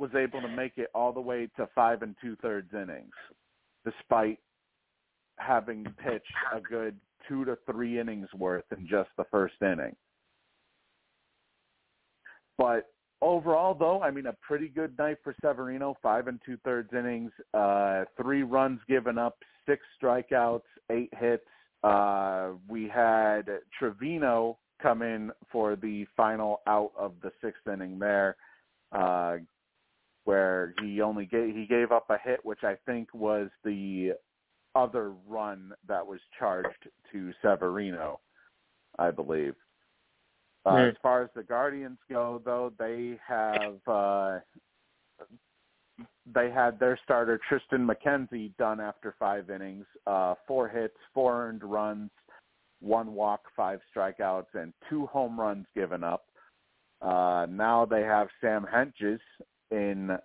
was 0.00 0.10
able 0.16 0.40
to 0.40 0.48
make 0.48 0.78
it 0.78 0.88
all 0.96 1.12
the 1.12 1.20
way 1.20 1.48
to 1.58 1.68
five 1.76 2.02
and 2.02 2.16
two 2.20 2.34
thirds 2.42 2.74
innings, 2.74 3.14
despite 3.84 4.40
having 5.38 5.84
pitched 6.02 6.26
a 6.52 6.58
good 6.60 6.96
two 7.28 7.44
to 7.44 7.56
three 7.70 8.00
innings 8.00 8.26
worth 8.36 8.64
in 8.76 8.84
just 8.88 9.10
the 9.16 9.24
first 9.30 9.54
inning. 9.62 9.94
But 12.58 12.88
overall, 13.22 13.74
though, 13.74 14.02
I 14.02 14.10
mean, 14.10 14.26
a 14.26 14.34
pretty 14.46 14.68
good 14.68 14.98
night 14.98 15.18
for 15.24 15.34
Severino. 15.40 15.96
Five 16.02 16.26
and 16.26 16.40
two 16.44 16.58
thirds 16.64 16.90
innings, 16.92 17.30
uh, 17.54 18.04
three 18.20 18.42
runs 18.42 18.80
given 18.88 19.16
up, 19.16 19.38
six 19.66 19.82
strikeouts, 20.02 20.62
eight 20.90 21.10
hits. 21.18 21.44
Uh, 21.82 22.50
we 22.68 22.88
had 22.88 23.44
Trivino 23.80 24.56
come 24.82 25.02
in 25.02 25.30
for 25.50 25.76
the 25.76 26.04
final 26.16 26.60
out 26.66 26.90
of 26.98 27.14
the 27.22 27.30
sixth 27.42 27.66
inning 27.72 27.98
there, 27.98 28.36
uh, 28.92 29.36
where 30.24 30.74
he 30.82 31.00
only 31.00 31.24
gave 31.26 31.54
he 31.54 31.66
gave 31.66 31.92
up 31.92 32.10
a 32.10 32.18
hit, 32.22 32.44
which 32.44 32.64
I 32.64 32.76
think 32.86 33.08
was 33.14 33.48
the 33.64 34.12
other 34.74 35.12
run 35.28 35.72
that 35.86 36.06
was 36.06 36.20
charged 36.38 36.88
to 37.12 37.32
Severino, 37.42 38.20
I 38.98 39.10
believe. 39.10 39.54
Uh, 40.64 40.70
Hmm. 40.70 40.76
As 40.90 40.94
far 41.02 41.22
as 41.22 41.30
the 41.34 41.42
Guardians 41.42 41.98
go, 42.08 42.40
though, 42.44 42.72
they 42.78 43.18
have 43.26 43.78
uh, 43.86 44.38
they 46.32 46.50
had 46.50 46.78
their 46.78 46.98
starter 47.02 47.40
Triston 47.50 47.88
McKenzie 47.88 48.56
done 48.56 48.80
after 48.80 49.14
five 49.18 49.50
innings, 49.50 49.86
uh, 50.06 50.34
four 50.46 50.68
hits, 50.68 50.96
four 51.12 51.46
earned 51.48 51.64
runs, 51.64 52.10
one 52.80 53.12
walk, 53.14 53.42
five 53.56 53.80
strikeouts, 53.94 54.54
and 54.54 54.72
two 54.88 55.06
home 55.06 55.38
runs 55.38 55.66
given 55.74 56.04
up. 56.04 56.26
Uh, 57.00 57.46
now 57.50 57.84
they 57.84 58.02
have 58.02 58.28
Sam 58.40 58.64
Hentges 58.72 59.18
in 59.72 60.16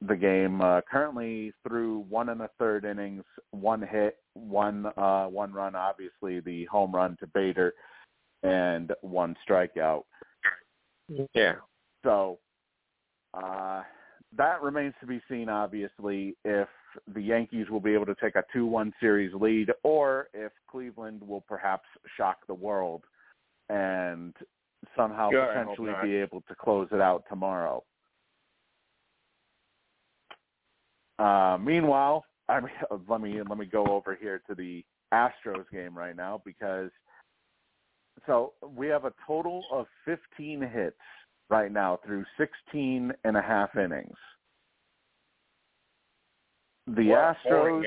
the 0.00 0.16
game, 0.16 0.60
uh, 0.62 0.80
currently 0.90 1.52
through 1.66 2.06
one 2.08 2.30
and 2.30 2.40
a 2.40 2.50
third 2.58 2.86
innings, 2.86 3.24
one 3.50 3.82
hit, 3.82 4.16
one 4.32 4.86
uh, 4.96 5.26
one 5.26 5.52
run, 5.52 5.74
obviously 5.74 6.40
the 6.40 6.64
home 6.66 6.92
run 6.94 7.16
to 7.20 7.26
Bader, 7.28 7.74
and 8.44 8.92
one 9.00 9.34
strikeout. 9.48 10.04
Yeah. 11.34 11.54
So 12.04 12.38
uh, 13.32 13.82
that 14.36 14.62
remains 14.62 14.94
to 15.00 15.06
be 15.06 15.20
seen, 15.28 15.48
obviously, 15.48 16.36
if 16.44 16.68
the 17.12 17.20
Yankees 17.20 17.68
will 17.70 17.80
be 17.80 17.94
able 17.94 18.06
to 18.06 18.14
take 18.22 18.36
a 18.36 18.44
2-1 18.54 18.92
series 19.00 19.34
lead 19.34 19.70
or 19.82 20.28
if 20.32 20.52
Cleveland 20.70 21.22
will 21.26 21.40
perhaps 21.40 21.88
shock 22.16 22.38
the 22.46 22.54
world 22.54 23.02
and 23.68 24.34
somehow 24.96 25.30
hope 25.30 25.48
potentially 25.48 25.92
be 26.02 26.14
able 26.14 26.42
to 26.42 26.54
close 26.54 26.88
it 26.92 27.00
out 27.00 27.24
tomorrow. 27.28 27.82
Uh, 31.18 31.56
meanwhile, 31.60 32.24
I 32.48 32.60
mean, 32.60 32.70
let 33.08 33.20
me 33.20 33.40
let 33.48 33.58
me 33.58 33.66
go 33.66 33.86
over 33.86 34.14
here 34.14 34.42
to 34.48 34.54
the 34.54 34.84
Astros 35.12 35.64
game 35.72 35.96
right 35.96 36.16
now 36.16 36.42
because 36.44 36.90
so 38.26 38.52
we 38.76 38.88
have 38.88 39.04
a 39.04 39.12
total 39.26 39.64
of 39.72 39.86
15 40.04 40.60
hits 40.60 40.96
right 41.50 41.70
now 41.70 42.00
through 42.04 42.24
16 42.38 43.12
and 43.24 43.36
a 43.36 43.42
half 43.42 43.76
innings. 43.76 44.16
The 46.86 47.08
What 47.08 47.36
Astros 47.46 47.82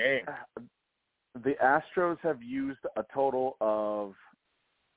the 1.43 1.55
Astros 1.63 2.17
have 2.21 2.41
used 2.41 2.79
a 2.95 3.03
total 3.13 3.57
of 3.61 4.13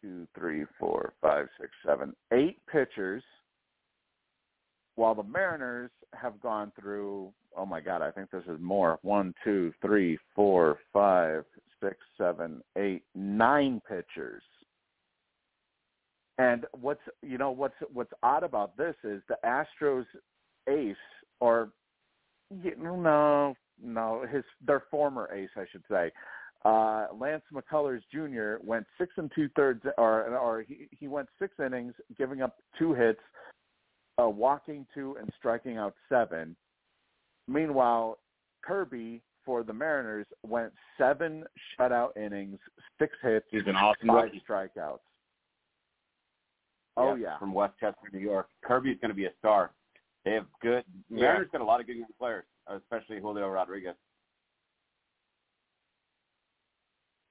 two, 0.01 0.27
three, 0.35 0.65
four, 0.79 1.13
five, 1.21 1.47
six, 1.61 1.71
seven, 1.87 2.15
eight 2.33 2.59
pitchers, 2.71 3.23
while 4.95 5.15
the 5.15 5.23
Mariners 5.23 5.91
have 6.15 6.41
gone 6.41 6.73
through. 6.81 7.33
Oh 7.57 7.67
my 7.67 7.81
God, 7.81 8.01
I 8.01 8.11
think 8.11 8.31
this 8.31 8.45
is 8.49 8.61
more. 8.61 8.99
One, 9.03 9.35
two, 9.45 9.73
three, 9.83 10.19
four, 10.35 10.79
five, 10.93 11.45
six, 11.83 11.97
seven, 12.17 12.63
eight, 12.77 13.03
nine 13.15 13.83
pitchers. 13.89 14.43
And 16.41 16.65
what's 16.73 17.01
you 17.23 17.37
know 17.37 17.51
what's 17.51 17.75
what's 17.93 18.13
odd 18.23 18.45
about 18.45 18.77
this 18.77 18.95
is 19.05 19.21
the 19.29 19.37
Astros 19.45 20.07
ace 20.69 20.97
or 21.41 21.71
you 22.63 22.75
know, 22.77 22.97
no 22.97 23.55
no 23.83 24.25
his 24.31 24.45
their 24.67 24.85
former 24.91 25.29
ace 25.35 25.51
I 25.57 25.65
should 25.71 25.85
say 25.91 26.11
uh, 26.65 27.07
Lance 27.19 27.43
McCullers 27.53 28.01
Jr. 28.13 28.63
went 28.65 28.87
six 28.99 29.13
and 29.17 29.31
two 29.35 29.49
thirds, 29.57 29.83
or 29.97 30.25
or 30.37 30.63
he 30.63 30.89
he 30.91 31.09
went 31.09 31.29
six 31.39 31.55
innings, 31.65 31.95
giving 32.19 32.43
up 32.43 32.57
two 32.79 32.93
hits, 32.93 33.21
uh, 34.23 34.29
walking 34.29 34.87
two 34.95 35.17
and 35.19 35.31
striking 35.39 35.79
out 35.79 35.95
seven. 36.09 36.55
Meanwhile, 37.49 38.19
Kirby 38.63 39.23
for 39.45 39.63
the 39.63 39.73
Mariners 39.73 40.27
went 40.47 40.73
seven 40.99 41.45
shutout 41.79 42.17
innings, 42.17 42.59
six 42.99 43.15
hits, 43.23 43.47
He's 43.51 43.67
an 43.67 43.77
awesome 43.77 44.09
five 44.09 44.25
rookie. 44.25 44.43
strikeouts. 44.47 44.99
Oh 47.01 47.15
Yeah, 47.15 47.23
yeah, 47.23 47.39
from 47.39 47.53
Westchester, 47.55 48.09
New 48.13 48.19
York. 48.21 48.49
Kirby's 48.65 48.99
going 49.01 49.09
to 49.11 49.15
be 49.15 49.25
a 49.27 49.33
star. 49.39 49.73
They 50.25 50.33
have 50.33 50.47
good. 50.61 50.85
Yeah. 51.09 51.21
Mariners 51.23 51.49
got 51.53 51.61
a 51.63 51.65
lot 51.65 51.81
of 51.81 51.87
good 51.87 51.97
young 51.97 52.09
players, 52.19 52.45
especially 52.69 53.21
Julio 53.21 53.49
Rodriguez. 53.49 53.95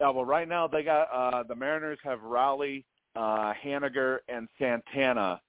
Yeah, 0.01 0.09
well, 0.09 0.25
right 0.25 0.47
now 0.47 0.67
they 0.67 0.83
got 0.83 1.03
uh, 1.13 1.43
the 1.43 1.55
Mariners 1.55 1.99
have 2.03 2.21
Raleigh, 2.23 2.85
uh, 3.15 3.53
Haniger, 3.63 4.19
and 4.29 4.47
Santana 4.57 5.41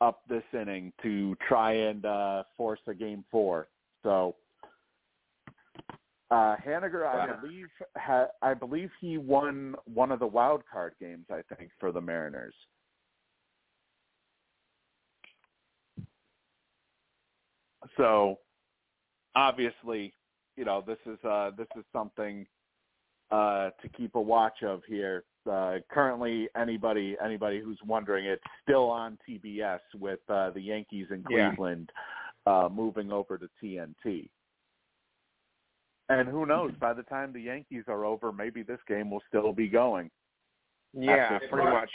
up 0.00 0.22
this 0.28 0.42
inning 0.52 0.92
to 1.02 1.36
try 1.46 1.72
and 1.72 2.04
uh, 2.04 2.42
force 2.56 2.80
a 2.88 2.94
game 2.94 3.24
four. 3.30 3.68
So 4.02 4.34
uh, 6.32 6.56
Haniger, 6.66 7.06
I 7.06 7.26
Wow. 7.26 7.38
believe, 7.40 7.68
ha- 7.96 8.28
I 8.42 8.54
believe 8.54 8.90
he 9.00 9.18
won 9.18 9.76
one 9.84 10.10
of 10.10 10.18
the 10.18 10.26
wild 10.26 10.62
card 10.70 10.94
games. 10.98 11.26
I 11.30 11.42
think 11.54 11.70
for 11.78 11.92
the 11.92 12.00
Mariners. 12.00 12.54
So 17.96 18.38
obviously, 19.34 20.12
you 20.56 20.64
know, 20.64 20.82
this 20.86 20.98
is 21.06 21.18
uh, 21.24 21.50
this 21.56 21.68
is 21.76 21.84
something 21.92 22.46
uh, 23.30 23.70
to 23.82 23.88
keep 23.96 24.14
a 24.14 24.20
watch 24.20 24.62
of 24.62 24.82
here. 24.86 25.24
Uh, 25.50 25.78
currently, 25.90 26.48
anybody 26.56 27.16
anybody 27.24 27.60
who's 27.60 27.78
wondering, 27.86 28.26
it's 28.26 28.42
still 28.62 28.88
on 28.90 29.18
TBS 29.28 29.80
with 29.98 30.20
uh, 30.28 30.50
the 30.50 30.60
Yankees 30.60 31.06
in 31.10 31.24
Yeah. 31.28 31.48
Cleveland 31.48 31.90
uh, 32.46 32.68
moving 32.70 33.10
over 33.10 33.38
to 33.38 33.48
TNT. 33.62 34.28
And 36.08 36.28
who 36.28 36.44
knows? 36.46 36.72
By 36.78 36.92
the 36.92 37.04
time 37.04 37.32
the 37.32 37.40
Yankees 37.40 37.84
are 37.88 38.04
over, 38.04 38.32
maybe 38.32 38.62
this 38.62 38.80
game 38.86 39.10
will 39.10 39.22
still 39.28 39.52
be 39.52 39.68
going. 39.68 40.10
Yeah, 40.92 41.38
pretty 41.50 41.70
much. 41.70 41.90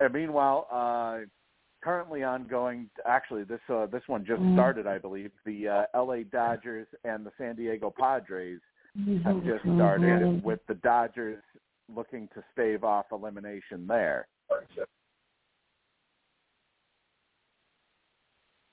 And 0.00 0.12
meanwhile, 0.12 0.66
uh, 0.70 1.26
currently 1.82 2.24
ongoing. 2.24 2.90
Actually, 3.06 3.44
this 3.44 3.60
uh, 3.68 3.86
this 3.86 4.02
one 4.08 4.24
just 4.24 4.42
Mhm. 4.42 4.52
started, 4.52 4.86
I 4.86 4.98
believe. 4.98 5.30
The 5.44 5.68
uh, 5.68 5.86
L.A. 5.94 6.24
Dodgers 6.24 6.88
and 7.04 7.24
the 7.24 7.32
San 7.38 7.54
Diego 7.54 7.90
Padres 7.90 8.60
have 9.24 9.44
just 9.44 9.64
Mm-hmm. 9.64 9.74
started 9.74 10.42
with 10.42 10.64
the 10.66 10.74
Dodgers 10.74 11.42
looking 11.94 12.28
to 12.28 12.42
stave 12.52 12.82
off 12.82 13.12
elimination 13.12 13.86
there. 13.86 14.26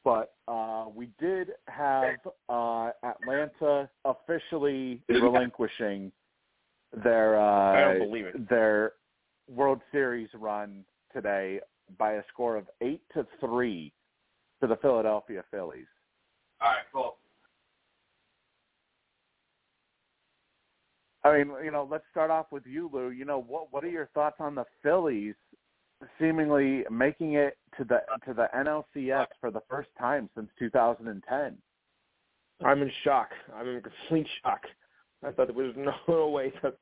But 0.03 0.33
uh, 0.47 0.87
we 0.93 1.07
did 1.19 1.53
have 1.67 2.15
uh, 2.49 2.91
Atlanta 3.03 3.89
officially 4.03 5.01
relinquishing 5.07 6.11
their 7.03 7.37
I 7.39 7.83
uh, 7.83 7.93
don't 7.99 8.09
believe 8.09 8.25
it. 8.25 8.49
their 8.49 8.93
World 9.47 9.81
Series 9.91 10.29
run 10.33 10.83
today 11.13 11.59
by 11.97 12.13
a 12.13 12.23
score 12.31 12.55
of 12.55 12.65
eight 12.81 13.01
to 13.13 13.25
three 13.39 13.93
to 14.61 14.67
the 14.67 14.75
Philadelphia 14.77 15.43
Phillies. 15.51 15.85
All 16.61 16.69
right, 16.69 16.77
cool. 16.93 17.17
I 21.25 21.37
mean, 21.37 21.53
you 21.63 21.71
know, 21.71 21.87
let's 21.89 22.03
start 22.11 22.31
off 22.31 22.47
with 22.51 22.65
you, 22.65 22.89
Lou. 22.91 23.09
You 23.09 23.25
know, 23.25 23.41
what 23.41 23.71
what 23.71 23.83
are 23.83 23.89
your 23.89 24.09
thoughts 24.13 24.37
on 24.39 24.55
the 24.55 24.65
Phillies 24.81 25.35
seemingly 26.19 26.83
making 26.91 27.33
it 27.33 27.57
to 27.77 27.85
the 27.85 28.01
to 28.25 28.33
the 28.33 28.47
NLCS 28.55 29.27
for 29.39 29.51
the 29.51 29.61
first 29.69 29.89
time 29.97 30.29
since 30.35 30.49
2010? 30.59 31.57
I'm 32.65 32.81
in 32.81 32.91
shock. 33.03 33.29
I'm 33.55 33.67
in 33.67 33.81
complete 33.81 34.27
shock. 34.43 34.61
I 35.25 35.31
thought 35.31 35.47
there 35.47 35.55
was 35.55 35.75
no 36.07 36.27
way 36.29 36.51
that 36.61 36.75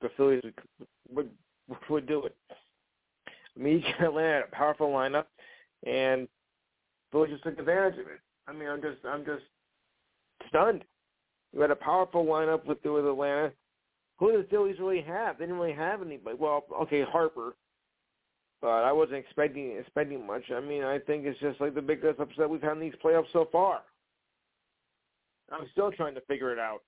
the 0.00 0.08
Phillies 0.16 0.42
would 1.08 1.30
would, 1.68 1.78
would 1.88 2.06
do 2.06 2.24
it. 2.26 2.36
Mean, 3.56 3.82
Atlanta 4.00 4.34
had 4.34 4.42
a 4.44 4.56
powerful 4.56 4.88
lineup, 4.88 5.24
and 5.86 6.28
Phillies 7.12 7.32
just 7.32 7.44
took 7.44 7.58
advantage 7.58 7.94
of 7.94 8.06
it. 8.06 8.20
I 8.46 8.52
mean, 8.52 8.68
I'm 8.68 8.82
just 8.82 8.98
I'm 9.04 9.24
just 9.24 9.44
stunned. 10.48 10.84
You 11.52 11.60
had 11.60 11.70
a 11.70 11.76
powerful 11.76 12.24
lineup 12.24 12.66
with 12.66 12.78
with 12.84 13.06
Atlanta. 13.06 13.52
Who 14.18 14.32
did 14.32 14.44
the 14.44 14.48
Phillies 14.48 14.78
really 14.78 15.02
have? 15.02 15.38
They 15.38 15.44
didn't 15.44 15.60
really 15.60 15.74
have 15.74 16.02
anybody. 16.02 16.36
Well, 16.38 16.64
okay, 16.82 17.02
Harper, 17.02 17.54
but 18.62 18.68
I 18.68 18.92
wasn't 18.92 19.18
expecting 19.18 19.76
expecting 19.78 20.26
much. 20.26 20.44
I 20.54 20.60
mean, 20.60 20.84
I 20.84 20.98
think 20.98 21.24
it's 21.26 21.38
just 21.40 21.60
like 21.60 21.74
the 21.74 21.82
biggest 21.82 22.20
upset 22.20 22.48
we've 22.48 22.62
had 22.62 22.72
in 22.72 22.80
these 22.80 22.94
playoffs 23.04 23.32
so 23.32 23.48
far. 23.50 23.82
I'm 25.52 25.66
still 25.72 25.92
trying 25.92 26.14
to 26.14 26.20
figure 26.22 26.52
it 26.52 26.58
out. 26.58 26.80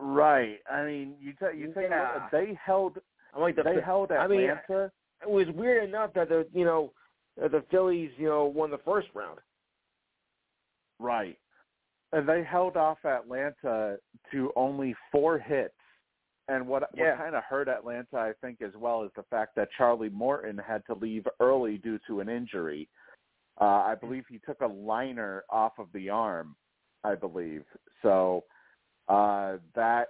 Right. 0.00 0.58
I 0.70 0.84
mean, 0.84 1.14
you 1.20 1.32
t- 1.32 1.58
you 1.58 1.72
Yeah. 1.76 2.28
they 2.30 2.58
held 2.64 2.98
I'm 3.34 3.42
like 3.42 3.56
the 3.56 3.62
they 3.62 3.80
held 3.80 4.12
I 4.12 4.26
mean, 4.26 4.48
Atlanta. 4.48 4.90
It 5.22 5.30
was 5.30 5.46
weird 5.54 5.88
enough 5.88 6.12
that 6.14 6.28
the 6.28 6.46
you 6.52 6.64
know 6.64 6.92
the 7.36 7.62
Phillies 7.70 8.10
you 8.16 8.28
know 8.28 8.44
won 8.46 8.70
the 8.70 8.78
first 8.78 9.08
round. 9.14 9.38
Right. 10.98 11.38
And 12.12 12.28
they 12.28 12.42
held 12.42 12.76
off 12.76 12.98
Atlanta 13.04 13.98
to 14.32 14.52
only 14.56 14.94
four 15.12 15.38
hits. 15.38 15.74
And 16.48 16.66
what, 16.66 16.88
Yeah. 16.94 17.10
what 17.10 17.18
kind 17.18 17.36
of 17.36 17.44
hurt 17.44 17.68
Atlanta, 17.68 18.16
I 18.16 18.32
think, 18.40 18.62
as 18.62 18.74
well, 18.74 19.02
is 19.02 19.10
the 19.14 19.22
fact 19.24 19.54
that 19.56 19.68
Charlie 19.76 20.08
Morton 20.08 20.56
had 20.56 20.84
to 20.86 20.94
leave 20.94 21.26
early 21.40 21.76
due 21.76 21.98
to 22.06 22.20
an 22.20 22.30
injury. 22.30 22.88
Uh, 23.60 23.82
I 23.84 23.94
believe 23.94 24.24
he 24.28 24.38
took 24.38 24.62
a 24.62 24.66
liner 24.66 25.44
off 25.50 25.78
of 25.78 25.88
the 25.92 26.08
arm, 26.08 26.56
I 27.04 27.14
believe. 27.14 27.64
So 28.00 28.44
uh, 29.08 29.58
that 29.74 30.08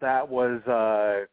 that 0.00 0.28
was 0.28 0.60
uh, 0.66 1.26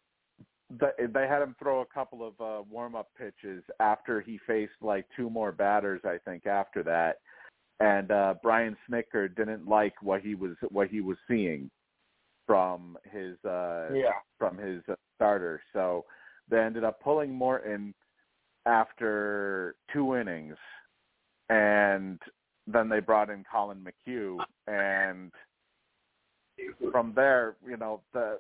they 0.70 1.28
had 1.28 1.42
him 1.42 1.56
throw 1.60 1.82
a 1.82 1.86
couple 1.86 2.28
of 2.28 2.34
uh, 2.42 2.64
warm 2.70 2.96
up 2.96 3.10
pitches 3.18 3.64
after 3.80 4.20
he 4.20 4.40
faced 4.46 4.74
like 4.82 5.06
two 5.16 5.30
more 5.30 5.52
batters, 5.52 6.02
I 6.04 6.18
think, 6.26 6.46
after 6.46 6.84
that 6.84 7.18
and 7.80 8.12
uh 8.12 8.36
Brian 8.42 8.76
Snitker 8.90 9.36
didn't 9.36 9.68
like 9.68 10.02
what 10.02 10.22
he 10.22 10.36
was 10.36 10.56
what 10.70 10.88
he 10.88 11.02
was 11.02 11.18
seeing 11.28 11.70
from 12.46 12.98
his 13.04 13.38
uh 13.46 13.90
Yeah. 13.94 14.14
from 14.38 14.58
his 14.58 14.82
uh, 14.90 14.96
starter. 15.16 15.62
So 15.74 16.06
they 16.50 16.60
ended 16.60 16.84
up 16.84 17.02
pulling 17.02 17.32
Morton 17.32 17.94
after 18.66 19.76
two 19.94 20.16
innings 20.16 20.58
and 21.50 22.20
then 22.66 22.90
they 22.90 23.00
brought 23.00 23.30
in 23.30 23.46
Collin 23.50 23.86
McHugh 23.86 24.44
and 24.68 25.32
from 26.92 27.14
there, 27.16 27.56
you 27.68 27.78
know, 27.78 28.02
the 28.14 28.40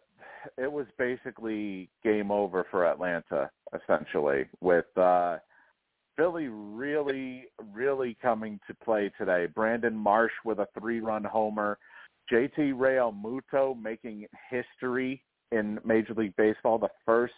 it 0.57 0.71
was 0.71 0.85
basically 0.97 1.89
game 2.03 2.31
over 2.31 2.65
for 2.71 2.85
Atlanta 2.85 3.49
essentially 3.75 4.45
with 4.61 4.85
uh 4.97 5.37
Philly 6.15 6.47
really, 6.47 7.45
really 7.71 8.17
coming 8.21 8.59
to 8.67 8.73
play 8.73 9.11
today. 9.19 9.45
Brandon 9.53 9.95
Marsh 9.95 10.31
with 10.43 10.57
a 10.57 10.67
three-run 10.77 11.23
homer. 11.23 11.77
JT 12.31 12.73
Realmuto 12.73 13.79
making 13.79 14.25
history 14.49 15.23
in 15.51 15.79
Major 15.85 16.15
League 16.15 16.35
Baseball, 16.35 16.79
the 16.79 16.89
first 17.05 17.35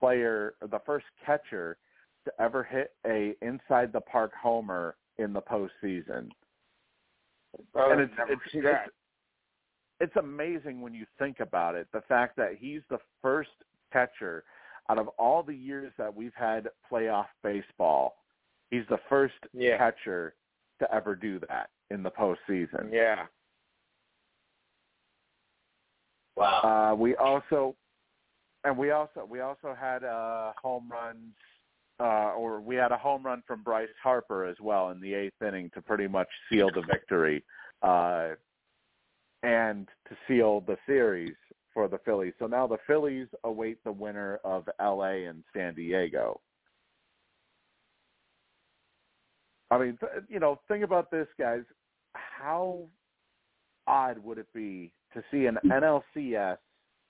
player, 0.00 0.54
the 0.60 0.78
first 0.86 1.06
catcher 1.24 1.76
to 2.24 2.32
ever 2.40 2.62
hit 2.62 2.92
a 3.06 3.34
inside 3.42 3.92
the 3.92 4.00
park 4.00 4.30
homer 4.40 4.96
in 5.18 5.32
the 5.32 5.42
postseason. 5.42 6.28
and 7.74 8.00
it's 8.00 8.12
never 8.16 8.32
it's, 8.32 8.42
it's 8.52 8.64
that. 8.64 8.86
It's 10.00 10.16
amazing 10.16 10.80
when 10.80 10.94
you 10.94 11.06
think 11.18 11.40
about 11.40 11.74
it. 11.74 11.86
The 11.92 12.02
fact 12.02 12.36
that 12.36 12.56
he's 12.58 12.82
the 12.90 12.98
first 13.22 13.50
catcher 13.92 14.44
out 14.88 14.98
of 14.98 15.08
all 15.18 15.42
the 15.42 15.54
years 15.54 15.92
that 15.98 16.14
we've 16.14 16.34
had 16.34 16.68
playoff 16.90 17.26
baseball, 17.42 18.16
he's 18.70 18.86
the 18.88 18.98
first 19.08 19.34
Yeah. 19.52 19.78
catcher 19.78 20.34
to 20.78 20.94
ever 20.94 21.14
do 21.16 21.38
that 21.48 21.70
in 21.90 22.02
the 22.02 22.10
postseason. 22.10 22.92
Yeah. 22.92 23.26
Wow. 26.36 26.92
Uh, 26.92 26.94
we 26.94 27.16
also, 27.16 27.74
and 28.64 28.76
we 28.76 28.90
also 28.90 29.24
we 29.24 29.40
also 29.40 29.74
had 29.74 30.04
uh, 30.04 30.52
home 30.60 30.88
runs, 30.90 31.34
uh, 31.98 32.34
or 32.34 32.60
we 32.60 32.76
had 32.76 32.92
a 32.92 32.98
home 32.98 33.22
run 33.24 33.42
from 33.46 33.62
Bryce 33.62 33.88
Harper 34.02 34.44
as 34.44 34.56
well 34.60 34.90
in 34.90 35.00
the 35.00 35.14
eighth 35.14 35.40
inning 35.40 35.70
to 35.70 35.80
pretty 35.80 36.06
much 36.06 36.28
seal 36.50 36.68
the 36.74 36.82
victory, 36.82 37.42
uh, 37.82 38.30
and 39.46 39.86
to 40.08 40.16
seal 40.26 40.60
the 40.66 40.76
series 40.86 41.36
for 41.72 41.86
the 41.86 41.98
Phillies. 42.04 42.32
So 42.38 42.46
now 42.46 42.66
the 42.66 42.78
Phillies 42.86 43.28
await 43.44 43.82
the 43.84 43.92
winner 43.92 44.40
of 44.44 44.68
L.A. 44.80 45.26
and 45.26 45.44
San 45.54 45.74
Diego. 45.74 46.40
I 49.70 49.78
mean, 49.78 49.98
th- 50.00 50.24
you 50.28 50.40
know, 50.40 50.60
think 50.66 50.82
about 50.82 51.12
this, 51.12 51.28
guys. 51.38 51.62
How 52.14 52.80
odd 53.86 54.18
would 54.18 54.38
it 54.38 54.52
be 54.52 54.92
to 55.14 55.22
see 55.30 55.46
an 55.46 55.58
NLCS 55.64 56.58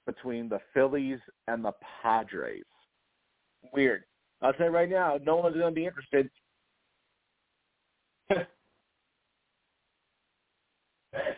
between 0.05 0.49
the 0.49 0.61
Phillies 0.75 1.21
and 1.49 1.65
the 1.65 1.73
Padres? 2.03 2.65
Weird. 3.73 4.05
I'll 4.43 4.53
say 4.59 4.69
right 4.69 4.91
now, 4.91 5.19
no 5.23 5.37
one's 5.37 5.57
going 5.57 5.75
to 5.75 5.81
be 5.81 5.87
interested. 5.87 6.29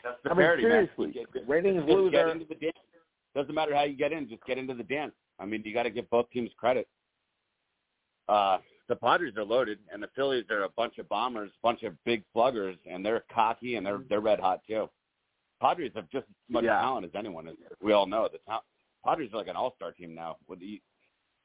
That's 0.08 0.22
the 0.24 0.30
I 0.30 0.34
mean, 0.34 0.42
parity, 0.44 0.62
seriously, 0.62 1.06
man. 1.14 1.24
Get- 1.32 1.48
ratings 1.48 1.76
just 1.84 1.88
lose 1.88 2.10
get 2.12 2.24
are- 2.26 2.30
into 2.30 2.44
the 2.46 2.54
dance. 2.54 2.76
Doesn't 3.34 3.54
matter 3.54 3.74
how 3.74 3.82
you 3.84 3.94
get 3.96 4.12
in, 4.12 4.28
just 4.28 4.44
get 4.46 4.58
into 4.58 4.74
the 4.74 4.82
dance. 4.82 5.12
I 5.38 5.44
mean, 5.44 5.62
you 5.64 5.72
got 5.72 5.84
to 5.84 5.90
give 5.90 6.08
both 6.10 6.28
teams 6.30 6.50
credit. 6.56 6.88
Uh, 8.28 8.58
the 8.88 8.96
Padres 8.96 9.36
are 9.36 9.44
loaded, 9.44 9.78
and 9.92 10.02
the 10.02 10.08
Phillies 10.16 10.44
are 10.50 10.64
a 10.64 10.68
bunch 10.70 10.98
of 10.98 11.08
bombers, 11.08 11.50
bunch 11.62 11.82
of 11.82 11.92
big 12.04 12.24
sluggers, 12.32 12.76
and 12.90 13.04
they're 13.04 13.24
cocky 13.32 13.76
and 13.76 13.86
they're 13.86 14.00
they're 14.08 14.20
red 14.20 14.40
hot 14.40 14.60
too. 14.66 14.88
Padres 15.60 15.92
have 15.94 16.08
just 16.10 16.26
as 16.28 16.34
much 16.48 16.64
Yeah. 16.64 16.80
talent 16.80 17.04
as 17.06 17.12
anyone. 17.14 17.48
As 17.48 17.54
we 17.80 17.92
all 17.92 18.06
know, 18.06 18.28
the 18.28 18.38
ta- 18.46 18.62
Padres 19.04 19.32
are 19.32 19.36
like 19.36 19.48
an 19.48 19.56
all-star 19.56 19.92
team 19.92 20.14
now 20.14 20.36
with 20.46 20.58
the 20.60 20.80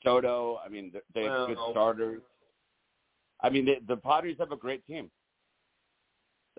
Soto. 0.03 0.57
I 0.65 0.69
mean, 0.69 0.93
they- 1.13 1.23
have 1.23 1.47
good 1.47 1.57
starters. 1.71 2.21
I 3.41 3.49
mean, 3.49 3.65
they, 3.65 3.79
the 3.87 3.97
Padres 3.97 4.37
have 4.39 4.51
a 4.51 4.57
great 4.57 4.85
team. 4.85 5.11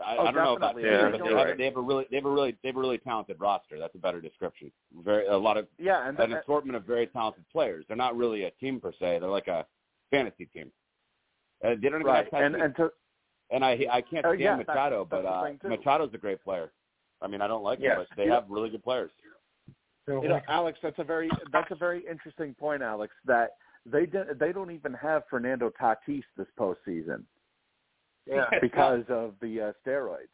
I, 0.02 0.16
Oh, 0.16 0.22
I 0.26 0.32
don't 0.32 0.34
know 0.42 0.56
about 0.56 0.76
definitely. 0.76 0.82
team, 0.82 0.92
Yeah, 0.92 1.10
but 1.10 1.18
they 1.22 1.28
have, 1.28 1.46
right. 1.46 1.58
they 1.58 1.64
have 1.66 1.76
a 1.76 1.80
really 1.80 2.06
they 2.10 2.16
have 2.16 2.24
a 2.26 2.30
really 2.30 2.56
they 2.62 2.68
have 2.68 2.76
a 2.76 2.80
really 2.80 2.98
talented 2.98 3.38
roster. 3.40 3.78
That's 3.78 3.94
a 3.94 3.98
better 3.98 4.20
description. 4.20 4.72
Very 5.04 5.26
a 5.26 5.36
lot 5.36 5.56
of 5.56 5.68
Yeah, 5.78 6.08
and 6.08 6.18
an 6.18 6.30
the, 6.30 6.40
assortment 6.40 6.76
of 6.76 6.84
very 6.84 7.06
talented 7.06 7.44
players. 7.52 7.84
They're 7.86 7.96
not 7.96 8.16
really 8.16 8.44
a 8.44 8.50
team 8.52 8.80
per 8.80 8.92
se. 8.92 9.18
They're 9.20 9.28
like 9.28 9.46
a 9.48 9.66
fantasy 10.10 10.46
team. 10.46 10.70
Uh, 11.64 11.70
they 11.80 11.88
don't 11.88 12.00
even 12.00 12.06
right, 12.06 12.24
have 12.32 12.42
and 12.42 12.54
tattoos. 12.54 12.64
and 12.64 12.76
to 12.76 12.90
And 13.50 13.64
I 13.64 13.86
I 13.90 14.00
can't 14.00 14.26
Oh, 14.26 14.30
stand 14.34 14.40
yeah, 14.40 14.56
Machado, 14.56 15.06
that's 15.08 15.10
but 15.10 15.22
the 15.22 15.28
uh, 15.28 15.44
thing. 15.44 15.70
Machado's 15.70 16.12
a 16.14 16.18
great 16.18 16.42
player. 16.42 16.72
I 17.22 17.28
mean, 17.28 17.40
I 17.40 17.46
don't 17.46 17.62
like 17.62 17.78
Yes. 17.80 17.98
him, 17.98 18.06
but 18.08 18.16
they 18.16 18.28
have 18.28 18.44
really 18.48 18.70
good 18.70 18.82
players. 18.82 19.12
you 20.08 20.28
know, 20.28 20.40
Alex, 20.48 20.78
that's 20.82 20.98
a 20.98 21.04
very 21.04 21.30
that's 21.52 21.70
a 21.70 21.76
very 21.76 22.04
interesting 22.10 22.52
point, 22.54 22.82
Alex. 22.82 23.14
That 23.26 23.50
they 23.86 24.06
did, 24.06 24.38
they 24.40 24.52
don't 24.52 24.72
even 24.72 24.92
have 24.94 25.22
Fernando 25.30 25.70
Tatis 25.80 26.24
this 26.36 26.48
postseason 26.58 27.22
Yeah. 28.26 28.46
because 28.60 29.04
of 29.08 29.34
the 29.40 29.60
uh, 29.60 29.72
steroids. 29.86 30.28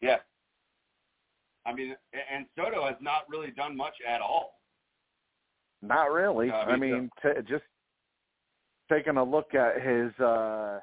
Yeah. 0.00 0.18
I 1.66 1.72
mean, 1.72 1.96
and 2.32 2.46
Soto 2.56 2.84
has 2.86 2.96
not 3.00 3.22
really 3.28 3.50
done 3.50 3.76
much 3.76 3.94
at 4.06 4.20
all. 4.20 4.60
Not 5.82 6.12
really. 6.12 6.48
No, 6.48 6.54
I 6.54 6.76
mean, 6.76 7.10
t- 7.22 7.28
just 7.48 7.64
taking 8.90 9.16
a 9.16 9.24
look 9.24 9.54
at 9.54 9.80
his 9.82 10.12
uh 10.20 10.80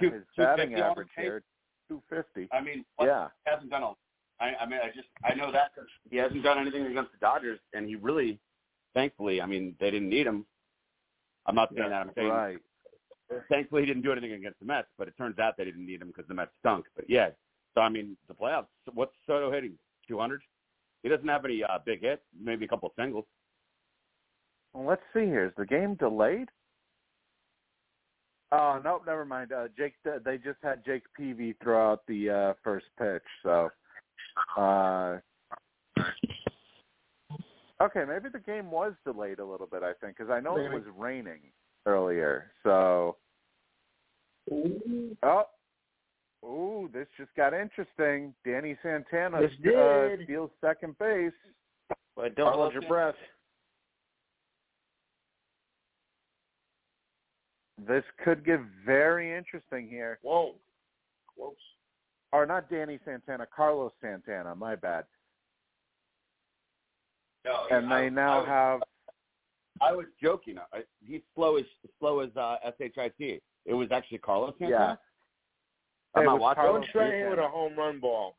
two, 0.00 0.10
his 0.10 0.22
batting 0.36 0.74
average 0.74 1.08
here, 1.16 1.42
two 1.88 2.02
fifty. 2.08 2.48
I 2.52 2.60
mean, 2.60 2.84
what 2.96 3.06
Yeah, 3.06 3.28
he 3.44 3.50
hasn't 3.50 3.70
done 3.70 3.82
a. 3.82 3.92
I, 4.40 4.54
I 4.60 4.66
mean, 4.66 4.80
I 4.82 4.88
just 4.88 5.08
I 5.24 5.34
know 5.34 5.52
that 5.52 5.70
he 6.10 6.16
hasn't 6.16 6.42
done 6.42 6.58
anything 6.58 6.86
against 6.86 7.12
the 7.12 7.18
Dodgers, 7.18 7.60
and 7.74 7.86
he 7.86 7.96
really, 7.96 8.40
thankfully, 8.94 9.40
I 9.40 9.46
mean, 9.46 9.76
they 9.80 9.90
didn't 9.90 10.08
need 10.08 10.26
him. 10.26 10.46
I'm 11.46 11.54
not 11.54 11.70
saying 11.74 11.90
that. 11.90 12.06
I'm 12.06 12.12
saying 12.14 12.28
right. 12.28 12.58
Thankfully 13.48 13.82
he 13.82 13.86
didn't 13.86 14.02
do 14.02 14.12
anything 14.12 14.32
against 14.32 14.58
the 14.60 14.66
Mets, 14.66 14.88
but 14.98 15.08
it 15.08 15.14
turns 15.16 15.38
out 15.38 15.54
they 15.56 15.64
didn't 15.64 15.86
need 15.86 16.00
him 16.00 16.08
because 16.08 16.26
the 16.28 16.34
Mets 16.34 16.52
stunk. 16.60 16.86
But 16.96 17.06
yeah, 17.08 17.30
so 17.74 17.80
I 17.80 17.88
mean, 17.88 18.16
the 18.28 18.34
playoffs. 18.34 18.66
What's 18.92 19.12
Soto 19.26 19.50
hitting? 19.50 19.74
200. 20.08 20.42
He 21.02 21.08
doesn't 21.08 21.28
have 21.28 21.44
any 21.44 21.62
uh, 21.64 21.78
big 21.84 22.02
hits, 22.02 22.22
maybe 22.40 22.64
a 22.64 22.68
couple 22.68 22.88
of 22.88 22.92
singles. 22.96 23.24
Well, 24.72 24.86
let's 24.86 25.02
see 25.12 25.24
here. 25.26 25.46
Is 25.46 25.52
the 25.56 25.66
game 25.66 25.94
delayed? 25.96 26.48
Oh, 28.52 28.80
nope, 28.84 29.02
never 29.06 29.24
mind. 29.24 29.52
Uh, 29.52 29.68
Jake, 29.76 29.94
they 30.24 30.36
just 30.36 30.58
had 30.62 30.84
Jake 30.84 31.04
Peavy 31.16 31.54
throw 31.62 31.92
out 31.92 32.02
the 32.06 32.30
uh, 32.30 32.52
first 32.62 32.86
pitch. 32.98 33.22
So, 33.42 33.70
uh, 34.58 35.18
okay, 37.82 38.04
maybe 38.06 38.28
the 38.30 38.42
game 38.44 38.70
was 38.70 38.92
delayed 39.06 39.38
a 39.38 39.44
little 39.44 39.66
bit. 39.66 39.82
I 39.82 39.92
think 40.00 40.18
because 40.18 40.30
I 40.30 40.40
know 40.40 40.56
it 40.56 40.70
was 40.70 40.82
raining 40.96 41.40
earlier. 41.86 42.52
So, 42.62 43.16
oh, 44.50 45.44
ooh, 46.44 46.90
this 46.92 47.06
just 47.16 47.30
got 47.36 47.54
interesting. 47.54 48.34
Danny 48.44 48.76
Santana 48.82 49.38
uh, 49.38 50.08
steals 50.24 50.50
second 50.60 50.98
base. 50.98 51.32
But 52.16 52.34
don't 52.34 52.54
hold 52.54 52.72
your 52.72 52.82
breath. 52.82 53.14
This 57.86 58.04
could 58.24 58.44
get 58.44 58.60
very 58.84 59.36
interesting 59.36 59.88
here. 59.88 60.18
Whoa. 60.22 60.54
Close. 61.36 61.54
Or 62.32 62.46
not 62.46 62.70
Danny 62.70 62.98
Santana, 63.04 63.46
Carlos 63.54 63.92
Santana. 64.00 64.54
My 64.54 64.76
bad. 64.76 65.04
No, 67.44 67.66
And 67.70 67.92
I- 67.92 68.02
they 68.02 68.10
now 68.10 68.34
I 68.34 68.38
was, 68.38 68.48
have 68.48 68.80
I 69.80 69.92
was 69.92 70.06
joking. 70.22 70.56
I, 70.72 70.82
he's 71.04 71.22
slow 71.34 71.56
as 71.56 71.64
slow 71.98 72.20
as 72.20 72.30
uh, 72.36 72.56
shit. 73.18 73.42
It 73.66 73.74
was 73.74 73.88
actually 73.92 74.18
Carlos 74.18 74.54
Santana. 74.58 74.70
yeah. 74.70 74.78
Santana. 74.86 74.98
I'm 76.14 76.22
It 76.22 76.26
not 76.26 76.32
was 76.34 76.40
watching 76.40 76.62
Carlos 76.62 76.80
Don't 76.82 76.92
try 76.92 77.16
him 77.16 77.30
with 77.30 77.38
a 77.38 77.48
home 77.48 77.74
run 77.76 78.00
ball. 78.00 78.36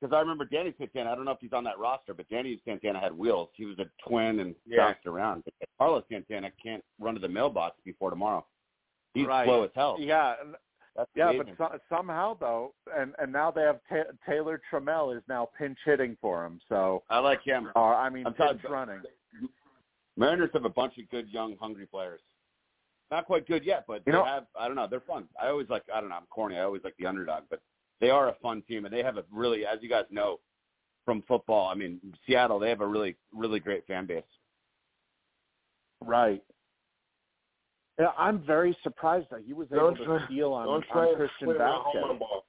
because 0.00 0.14
I 0.14 0.20
remember 0.20 0.44
Danny 0.44 0.74
Santana. 0.78 1.12
I 1.12 1.14
don't 1.14 1.24
know 1.24 1.32
if 1.32 1.40
he's 1.40 1.52
on 1.52 1.64
that 1.64 1.78
roster, 1.78 2.14
but 2.14 2.28
Danny 2.28 2.60
Santana 2.64 2.98
had 3.00 3.12
wheels. 3.12 3.50
He 3.54 3.64
was 3.66 3.78
a 3.78 3.86
twin 4.08 4.40
and 4.40 4.54
Yeah. 4.66 4.78
bounced 4.86 5.06
around. 5.06 5.44
But 5.44 5.54
Carlos 5.78 6.04
Santana 6.10 6.50
can't 6.62 6.84
run 6.98 7.14
to 7.14 7.20
the 7.20 7.28
mailbox 7.28 7.80
before 7.84 8.10
tomorrow. 8.10 8.46
He's 9.14 9.26
Right. 9.26 9.46
slow 9.46 9.64
as 9.64 9.70
hell. 9.74 9.96
Yeah, 9.98 10.36
That's 10.96 11.10
yeah, 11.14 11.30
amazing. 11.30 11.54
but 11.58 11.72
so, 11.72 11.78
somehow 11.96 12.34
though, 12.34 12.74
and 12.96 13.14
and 13.20 13.32
now 13.32 13.50
they 13.52 13.62
have 13.62 13.80
Ta 13.88 14.04
Taylor 14.26 14.60
Trammell 14.70 15.16
is 15.16 15.22
now 15.28 15.46
pinch 15.56 15.78
hitting 15.84 16.16
for 16.20 16.44
him. 16.44 16.60
So, 16.68 17.04
I 17.08 17.18
like 17.20 17.40
him. 17.42 17.70
uh, 17.76 17.78
I 17.80 18.08
mean, 18.10 18.26
I'm 18.26 18.34
pinch 18.34 18.60
talking- 18.62 18.70
running. 18.72 19.02
Mariners 20.16 20.50
have 20.52 20.64
a 20.64 20.68
bunch 20.70 20.98
of 20.98 21.08
good, 21.10 21.28
young, 21.28 21.56
hungry 21.58 21.86
players. 21.86 22.20
Not 23.10 23.24
quite 23.26 23.46
good 23.46 23.64
yet, 23.64 23.84
but 23.86 24.02
You 24.06 24.12
they 24.12 24.18
know- 24.18 24.24
have. 24.24 24.46
I 24.58 24.66
don't 24.66 24.76
know. 24.76 24.86
They're 24.86 25.00
fun. 25.00 25.28
I 25.40 25.48
always 25.48 25.68
like. 25.70 25.84
I 25.92 26.00
don't 26.00 26.10
know. 26.10 26.16
I'm 26.16 26.26
corny. 26.30 26.58
I 26.58 26.62
always 26.64 26.84
like 26.84 26.94
the 26.98 27.06
underdog, 27.06 27.44
but 27.50 27.60
they 28.00 28.10
are 28.10 28.28
a 28.28 28.34
fun 28.42 28.62
team, 28.62 28.84
and 28.84 28.92
they 28.94 29.02
have 29.02 29.16
a 29.16 29.24
really, 29.30 29.64
as 29.66 29.78
you 29.82 29.88
guys 29.88 30.04
know, 30.10 30.40
from 31.04 31.22
football. 31.22 31.68
I 31.68 31.74
mean, 31.74 32.00
Seattle. 32.26 32.58
They 32.58 32.68
have 32.68 32.80
a 32.82 32.86
really, 32.86 33.16
really 33.32 33.60
great 33.60 33.86
fan 33.86 34.04
base. 34.06 34.22
Right. 36.04 36.42
Yeah, 37.98 38.12
I'm 38.16 38.40
very 38.46 38.76
surprised 38.82 39.26
that 39.30 39.40
he 39.44 39.52
was 39.54 39.66
able 39.72 39.86
Don't 39.86 39.96
to 39.96 40.04
try- 40.04 40.24
steal 40.26 40.52
on, 40.52 40.68
on 40.68 40.82
Christian 40.82 41.28
swing 41.38 41.48
with 41.48 41.56
a 41.60 41.66
home 41.66 41.96
run 41.96 42.18
Vázquez. 42.18 42.42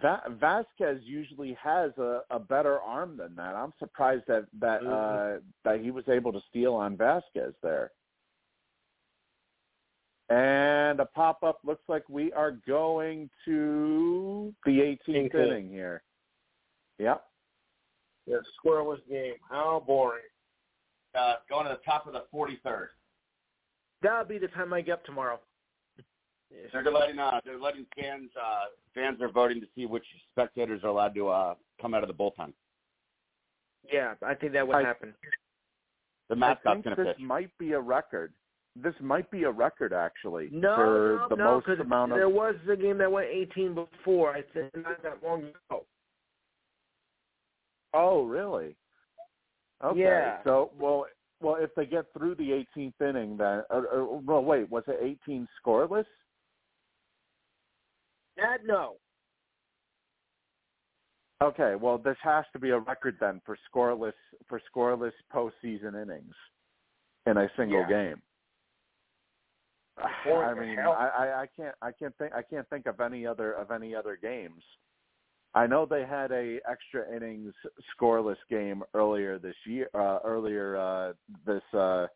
Va- 0.00 0.66
Vázquez 0.80 1.00
usually 1.04 1.52
has 1.62 1.92
a, 1.98 2.22
a 2.30 2.38
better 2.38 2.80
arm 2.80 3.16
than 3.16 3.34
that. 3.36 3.54
I'm 3.54 3.72
surprised 3.78 4.24
that 4.26 4.46
that 4.58 4.84
uh, 4.84 5.38
that 5.64 5.80
he 5.80 5.90
was 5.90 6.08
able 6.08 6.32
to 6.32 6.40
steal 6.48 6.74
on 6.74 6.96
Vázquez 6.96 7.52
there. 7.62 7.92
And 10.28 11.00
a 11.00 11.04
pop 11.06 11.42
up 11.42 11.58
looks 11.64 11.82
like 11.88 12.08
we 12.08 12.32
are 12.32 12.52
going 12.66 13.28
to 13.44 14.54
the 14.64 14.70
18th 15.08 15.34
Okay. 15.34 15.46
inning 15.48 15.68
here. 15.68 16.02
Yep. 16.98 17.24
Yeah, 18.26 18.36
scoreless 18.64 19.00
game. 19.08 19.34
How 19.50 19.82
boring. 19.86 20.22
Uh, 21.14 21.34
going 21.50 21.64
to 21.66 21.70
the 21.72 21.80
top 21.84 22.06
of 22.06 22.12
the 22.14 22.24
43rd. 22.32 22.86
That'll 24.00 24.24
be 24.24 24.38
the 24.38 24.48
time 24.48 24.72
I 24.72 24.80
get 24.80 24.94
up 24.94 25.04
tomorrow. 25.04 25.40
They're 26.72 26.82
letting 26.84 27.18
uh, 27.18 27.40
they're 27.46 27.58
letting 27.58 27.86
fans 27.98 28.30
uh, 28.38 28.64
fans 28.94 29.22
are 29.22 29.30
voting 29.30 29.58
to 29.62 29.66
see 29.74 29.86
which 29.86 30.04
spectators 30.32 30.82
are 30.84 30.88
allowed 30.88 31.14
to 31.14 31.28
uh, 31.28 31.54
come 31.80 31.94
out 31.94 32.02
of 32.02 32.08
the 32.08 32.14
bullpen. 32.14 32.52
Yeah, 33.90 34.14
I 34.24 34.34
think 34.34 34.52
that 34.52 34.66
would 34.66 34.76
I- 34.76 34.82
happen. 34.82 35.14
The 36.28 36.34
I 36.36 36.38
mascot's 36.38 36.62
think 36.74 36.84
going 36.84 36.96
to 36.96 37.04
this 37.04 37.16
pitch. 37.16 37.24
might 37.24 37.50
be 37.58 37.72
a 37.72 37.80
record. 37.80 38.32
This 38.74 38.94
might 39.00 39.30
be 39.30 39.42
a 39.44 39.50
record 39.50 39.92
actually 39.92 40.48
No, 40.50 40.74
for 40.74 41.18
no, 41.20 41.28
the 41.28 41.36
no, 41.36 41.44
most 41.54 41.80
amount 41.80 42.12
of 42.12 42.18
there 42.18 42.28
was 42.28 42.54
a 42.70 42.76
game 42.76 42.98
that 42.98 43.12
went 43.12 43.28
18 43.28 43.74
before. 43.74 44.32
I 44.34 44.42
think 44.54 44.74
not 44.74 45.02
that 45.02 45.22
long 45.22 45.42
ago. 45.68 45.84
Oh, 47.92 48.24
really? 48.24 48.74
Okay. 49.84 50.00
Yeah. 50.00 50.38
So, 50.44 50.70
well, 50.78 51.06
well, 51.40 51.56
if 51.56 51.74
they 51.74 51.84
get 51.84 52.06
through 52.16 52.36
the 52.36 52.64
18th 52.76 52.94
inning, 53.00 53.36
then, 53.36 53.62
or, 53.68 53.86
or, 53.88 54.18
well, 54.20 54.42
wait, 54.42 54.70
was 54.70 54.84
it 54.86 54.98
18 55.26 55.46
scoreless? 55.62 56.06
That 58.36 58.58
no. 58.64 58.96
Okay. 61.42 61.74
Well, 61.74 61.98
this 61.98 62.16
has 62.22 62.44
to 62.54 62.58
be 62.58 62.70
a 62.70 62.78
record 62.78 63.16
then 63.20 63.42
for 63.44 63.58
scoreless 63.70 64.12
for 64.48 64.60
scoreless 64.74 65.12
postseason 65.34 66.00
innings 66.00 66.34
in 67.26 67.36
a 67.36 67.48
single 67.56 67.80
Yeah. 67.80 67.88
game. 67.88 68.22
I 70.02 70.54
mean. 70.54 70.78
I, 70.78 71.42
I, 71.42 71.46
can't, 71.56 71.74
I 71.82 71.92
can't 71.92 72.16
think, 72.18 72.32
I 72.32 72.42
can't 72.42 72.68
think 72.70 72.86
of 72.86 73.00
any 73.00 73.26
other 73.26 73.52
of 73.52 73.70
any 73.70 73.94
other 73.94 74.18
games. 74.20 74.62
I 75.54 75.66
know 75.66 75.84
they 75.84 76.04
had 76.06 76.32
a 76.32 76.58
extra 76.70 77.14
innings 77.14 77.52
scoreless 77.94 78.36
game 78.48 78.82
earlier 78.94 79.38
this 79.38 79.54
year. 79.66 79.88
Uh, 79.94 80.18
earlier 80.24 80.76
uh, 80.76 81.12
this 81.46 81.62
uh, 81.78 82.06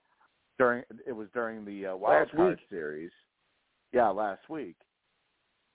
during 0.59 0.85
it 1.07 1.13
was 1.13 1.29
during 1.35 1.65
the 1.65 1.87
uh, 1.87 1.97
wild 1.97 2.29
Last 2.29 2.37
card 2.37 2.51
week. 2.51 2.67
series. 2.71 3.11
Yeah, 3.93 4.09
last 4.09 4.49
week. 4.49 4.77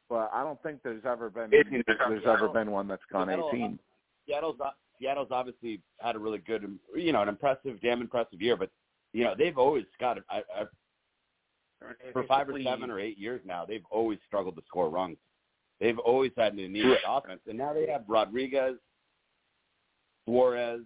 But 0.10 0.30
I 0.34 0.44
don't 0.44 0.62
think 0.64 0.82
there's 0.84 1.06
ever 1.06 1.30
been 1.30 1.50
there's 1.52 2.24
ever 2.26 2.50
been 2.50 2.72
one 2.72 2.88
that's 2.88 3.02
gone 3.12 3.28
Seattle, 3.28 3.50
18. 3.54 3.80
Seattle's 4.28 4.58
Seattle's 5.00 5.30
obviously 5.32 5.82
had 6.00 6.16
a 6.16 6.20
really 6.20 6.40
good, 6.40 6.78
you 6.96 7.14
know, 7.14 7.22
an 7.22 7.30
impressive, 7.30 7.80
damn 7.82 8.02
impressive 8.02 8.42
year. 8.42 8.58
But 8.58 8.70
you 9.14 9.24
know, 9.24 9.36
they've 9.38 9.58
always 9.58 9.86
got. 10.00 10.18
I, 10.30 10.38
I, 10.38 10.64
for 12.14 12.24
five 12.24 12.50
or 12.50 12.62
seven 12.64 12.90
or 12.90 13.00
eight 13.00 13.18
years 13.18 13.42
now, 13.46 13.66
they've 13.66 13.86
always 13.90 14.20
struggled 14.28 14.56
to 14.56 14.62
score 14.68 14.90
runs. 14.90 15.18
They've 15.80 15.98
always 15.98 16.32
had 16.38 16.54
an 16.54 16.60
anemic 16.60 17.00
offense, 17.08 17.42
and 17.48 17.58
now 17.58 17.74
they 17.74 17.88
have 17.88 18.04
Rodriguez, 18.08 18.76
Suarez, 20.26 20.82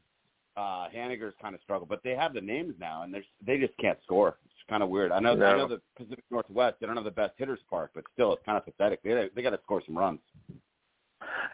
uh, 0.58 0.88
Haniger's 0.96 1.34
kind 1.42 1.54
of 1.54 1.62
struggled, 1.62 1.90
but 1.90 2.02
they 2.04 2.16
have 2.16 2.34
the 2.34 2.42
names 2.42 2.76
now, 2.80 3.04
and 3.04 3.14
they're 3.14 3.24
they 3.46 3.58
just 3.58 3.78
can't 3.78 3.98
score. 4.04 4.38
It's 4.46 4.54
kind 4.70 4.82
of 4.82 4.90
weird. 4.90 5.12
I 5.12 5.20
know 5.20 5.32
I 5.32 5.58
know 5.58 5.68
the 5.68 5.82
Pacific 5.98 6.24
Northwest. 6.32 6.78
They 6.80 6.88
don't 6.88 6.96
have 6.96 7.06
the 7.06 7.12
best 7.12 7.34
hitters 7.38 7.60
park, 7.70 7.92
but 7.94 8.06
still, 8.14 8.34
it's 8.34 8.46
kind 8.46 8.58
of 8.58 8.64
pathetic. 8.64 9.04
They 9.04 9.30
they 9.36 9.42
got 9.42 9.50
to 9.50 9.60
score 9.64 9.82
some 9.86 9.98
runs. 9.98 10.20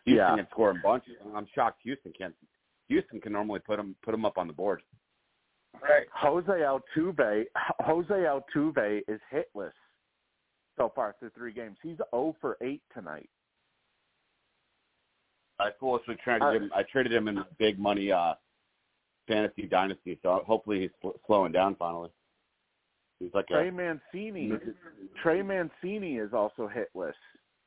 Houston 0.05 0.17
Yeah. 0.17 0.35
can 0.35 0.47
score 0.51 0.71
in 0.71 0.81
bunches. 0.81 1.15
I'm 1.35 1.47
shocked 1.55 1.79
Houston 1.83 2.13
can't. 2.15 2.35
Houston 2.89 3.19
can 3.21 3.33
normally 3.33 3.59
put 3.59 3.77
them 3.77 3.95
put 4.03 4.11
them 4.11 4.25
up 4.25 4.37
on 4.37 4.47
the 4.47 4.53
board. 4.53 4.81
Right. 5.81 6.05
Jose 6.13 6.51
Altuve 6.51 7.45
Jose 7.79 8.13
Altuve 8.13 9.01
is 9.07 9.19
hitless 9.33 9.71
so 10.77 10.91
far 10.95 11.15
through 11.19 11.31
three 11.31 11.53
games. 11.53 11.77
He's 11.81 11.97
0 12.13 12.35
for 12.41 12.57
8 12.61 12.81
tonight. 12.93 13.29
I 15.59 15.69
foolishly 15.79 16.15
traded 16.23 16.41
Uh, 16.43 16.51
him. 16.51 16.71
I 16.75 16.83
traded 16.83 17.13
him 17.13 17.27
in 17.27 17.35
the 17.35 17.45
big 17.59 17.77
money 17.79 18.11
uh, 18.11 18.33
fantasy 19.27 19.63
dynasty. 19.63 20.19
So 20.23 20.43
hopefully 20.45 20.81
he's 20.81 20.89
sl- 21.01 21.17
slowing 21.27 21.51
down 21.51 21.75
finally. 21.75 22.09
He's 23.19 23.33
like 23.33 23.47
Trey 23.47 23.67
a. 23.67 23.71
Mancini 23.71 24.51
Trey 25.21 25.41
Mancini 25.43 26.17
is 26.17 26.33
also 26.33 26.67
hitless 26.69 27.13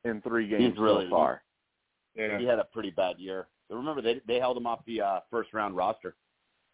in 0.03 0.21
three 0.21 0.47
games 0.49 0.73
He's 0.73 0.77
really- 0.77 1.05
so 1.05 1.09
far. 1.11 1.41
Yeah. 2.15 2.37
He 2.39 2.45
had 2.45 2.59
a 2.59 2.65
pretty 2.65 2.91
bad 2.91 3.17
year. 3.19 3.47
Remember 3.69 4.01
they 4.01 4.21
they 4.27 4.39
held 4.39 4.57
him 4.57 4.67
off 4.67 4.79
the 4.85 5.01
uh, 5.01 5.19
first 5.31 5.53
round 5.53 5.75
roster. 5.75 6.15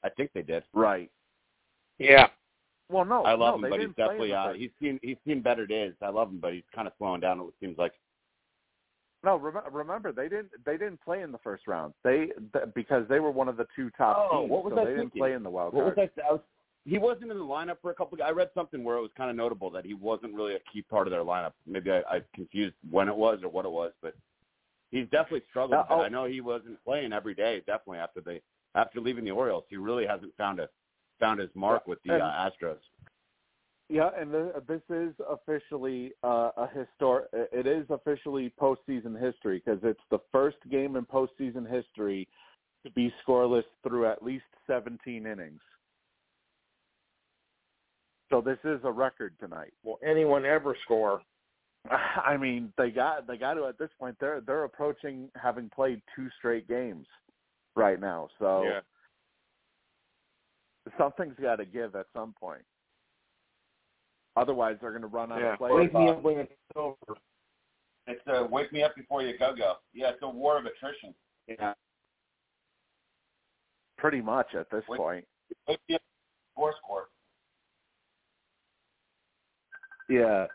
I 0.03 0.09
think 0.09 0.31
they 0.33 0.41
did. 0.41 0.63
Right. 0.73 1.09
Yeah. 2.01 2.27
Well, 2.89 3.05
no, 3.05 3.23
I 3.23 3.33
love 3.33 3.59
no, 3.59 3.65
him, 3.65 3.71
but 3.71 3.79
he's 3.79 3.87
didn't 3.87 3.95
play 3.95 4.03
in 4.03 4.09
definitely 4.09 4.33
uh, 4.33 4.53
he's 4.53 4.69
seen 4.81 4.99
he's 5.01 5.17
seen 5.25 5.41
better 5.41 5.65
days. 5.65 5.93
I 6.01 6.09
love 6.09 6.29
him, 6.29 6.39
but 6.41 6.53
he's 6.53 6.63
kind 6.75 6.87
of 6.87 6.93
slowing 6.97 7.21
down. 7.21 7.39
It 7.39 7.53
seems 7.59 7.77
like. 7.77 7.93
No, 9.23 9.37
rem- 9.37 9.63
remember 9.71 10.11
they 10.11 10.27
didn't 10.27 10.49
they 10.65 10.73
didn't 10.73 10.99
play 11.01 11.21
in 11.21 11.31
the 11.31 11.37
first 11.37 11.67
round. 11.67 11.93
They 12.03 12.31
th- 12.53 12.65
because 12.75 13.07
they 13.07 13.19
were 13.19 13.31
one 13.31 13.47
of 13.47 13.55
the 13.55 13.67
two 13.75 13.91
top 13.91 14.29
Oh, 14.31 14.41
teams, 14.41 14.51
what 14.51 14.65
was 14.65 14.73
so 14.73 14.81
I 14.81 14.85
they 14.85 14.95
didn't 14.95 15.13
play 15.13 15.33
in 15.33 15.43
the 15.43 15.49
wild 15.49 15.73
What 15.73 15.85
was. 15.85 15.93
I, 15.97 16.09
I 16.27 16.33
was, 16.33 16.41
he 16.83 16.97
wasn't 16.97 17.31
in 17.31 17.37
the 17.37 17.45
lineup 17.45 17.77
for 17.81 17.91
a 17.91 17.93
couple. 17.93 18.17
I 18.23 18.31
read 18.31 18.49
something 18.55 18.83
where 18.83 18.97
it 18.97 19.01
was 19.01 19.11
kind 19.15 19.29
of 19.29 19.35
notable 19.35 19.69
that 19.69 19.85
he 19.85 19.93
wasn't 19.93 20.33
really 20.33 20.55
a 20.55 20.59
key 20.73 20.81
part 20.81 21.07
of 21.07 21.11
their 21.11 21.23
lineup. 21.23 21.53
Maybe 21.67 21.91
I, 21.91 21.99
I 22.09 22.21
confused 22.33 22.75
when 22.89 23.07
it 23.07 23.15
was 23.15 23.39
or 23.43 23.49
what 23.49 23.65
it 23.65 23.71
was, 23.71 23.91
but 24.01 24.15
he's 24.89 25.05
definitely 25.11 25.43
struggled. 25.49 25.85
Oh. 25.89 26.01
I 26.01 26.09
know 26.09 26.25
he 26.25 26.41
wasn't 26.41 26.83
playing 26.83 27.13
every 27.13 27.35
day. 27.35 27.61
Definitely 27.67 27.99
after 27.99 28.21
they 28.21 28.41
after 28.73 28.99
leaving 28.99 29.23
the 29.23 29.31
Orioles, 29.31 29.65
he 29.69 29.77
really 29.77 30.07
hasn't 30.07 30.35
found 30.35 30.59
a 30.59 30.67
found 31.21 31.39
his 31.39 31.49
mark 31.55 31.87
with 31.87 31.99
the 32.03 32.13
And- 32.15 32.21
uh, 32.23 32.49
Astros. 32.49 32.79
Yeah, 33.89 34.09
and 34.17 34.31
th- 34.31 34.53
this 34.67 34.81
is 34.89 35.13
officially 35.29 36.13
uh, 36.23 36.51
a 36.55 36.67
histor. 36.67 37.25
It 37.33 37.67
is 37.67 37.85
officially 37.89 38.49
postseason 38.59 39.19
history 39.19 39.61
because 39.65 39.81
it's 39.83 39.99
the 40.09 40.19
first 40.31 40.57
game 40.69 40.95
in 40.95 41.05
postseason 41.05 41.69
history 41.69 42.27
to 42.85 42.91
be 42.91 43.13
scoreless 43.27 43.65
through 43.83 44.07
at 44.07 44.23
least 44.23 44.45
17 44.65 45.25
innings. 45.25 45.59
So 48.29 48.39
this 48.39 48.59
is 48.63 48.79
a 48.85 48.91
record 48.91 49.35
tonight. 49.41 49.73
Will 49.83 49.99
anyone 50.05 50.45
ever 50.45 50.73
score? 50.85 51.21
I 51.91 52.37
mean, 52.37 52.71
they 52.77 52.91
got 52.91 53.27
they 53.27 53.35
got 53.35 53.55
to 53.55 53.65
at 53.65 53.77
this 53.77 53.89
point. 53.99 54.15
They're 54.21 54.39
they're 54.39 54.63
approaching 54.63 55.29
having 55.35 55.69
played 55.69 56.01
two 56.15 56.29
straight 56.37 56.65
games 56.67 57.07
right 57.75 57.99
now. 57.99 58.29
So 58.39 58.63
Yeah. 58.63 58.79
Something's 60.97 61.35
got 61.41 61.57
to 61.57 61.65
give 61.65 61.95
at 61.95 62.05
some 62.13 62.33
point. 62.39 62.63
Otherwise, 64.35 64.77
they're 64.81 64.91
going 64.91 65.01
to 65.01 65.07
run 65.07 65.31
out 65.31 65.39
Yeah. 65.39 65.53
of 65.53 65.57
players. 65.57 65.75
Wake 65.75 65.93
me 65.93 66.09
up 66.09 66.21
when 66.21 66.37
it's 66.39 66.53
over. 66.75 66.95
It's 68.07 68.21
a 68.27 68.45
wake 68.45 68.71
me 68.73 68.83
up 68.83 68.95
before 68.95 69.21
you 69.21 69.37
go 69.37 69.55
go. 69.55 69.75
Yeah, 69.93 70.09
it's 70.09 70.21
a 70.23 70.29
war 70.29 70.57
of 70.57 70.65
attrition. 70.65 71.13
Yeah. 71.47 71.73
Pretty 73.97 74.21
much 74.21 74.55
at 74.55 74.69
this 74.71 74.83
Wait. 74.87 74.97
point. 74.97 75.27
Wake 75.67 75.79
me 75.87 75.95
up 75.95 76.01
before 76.55 76.73
score. 76.83 77.07
Yeah. 80.09 80.47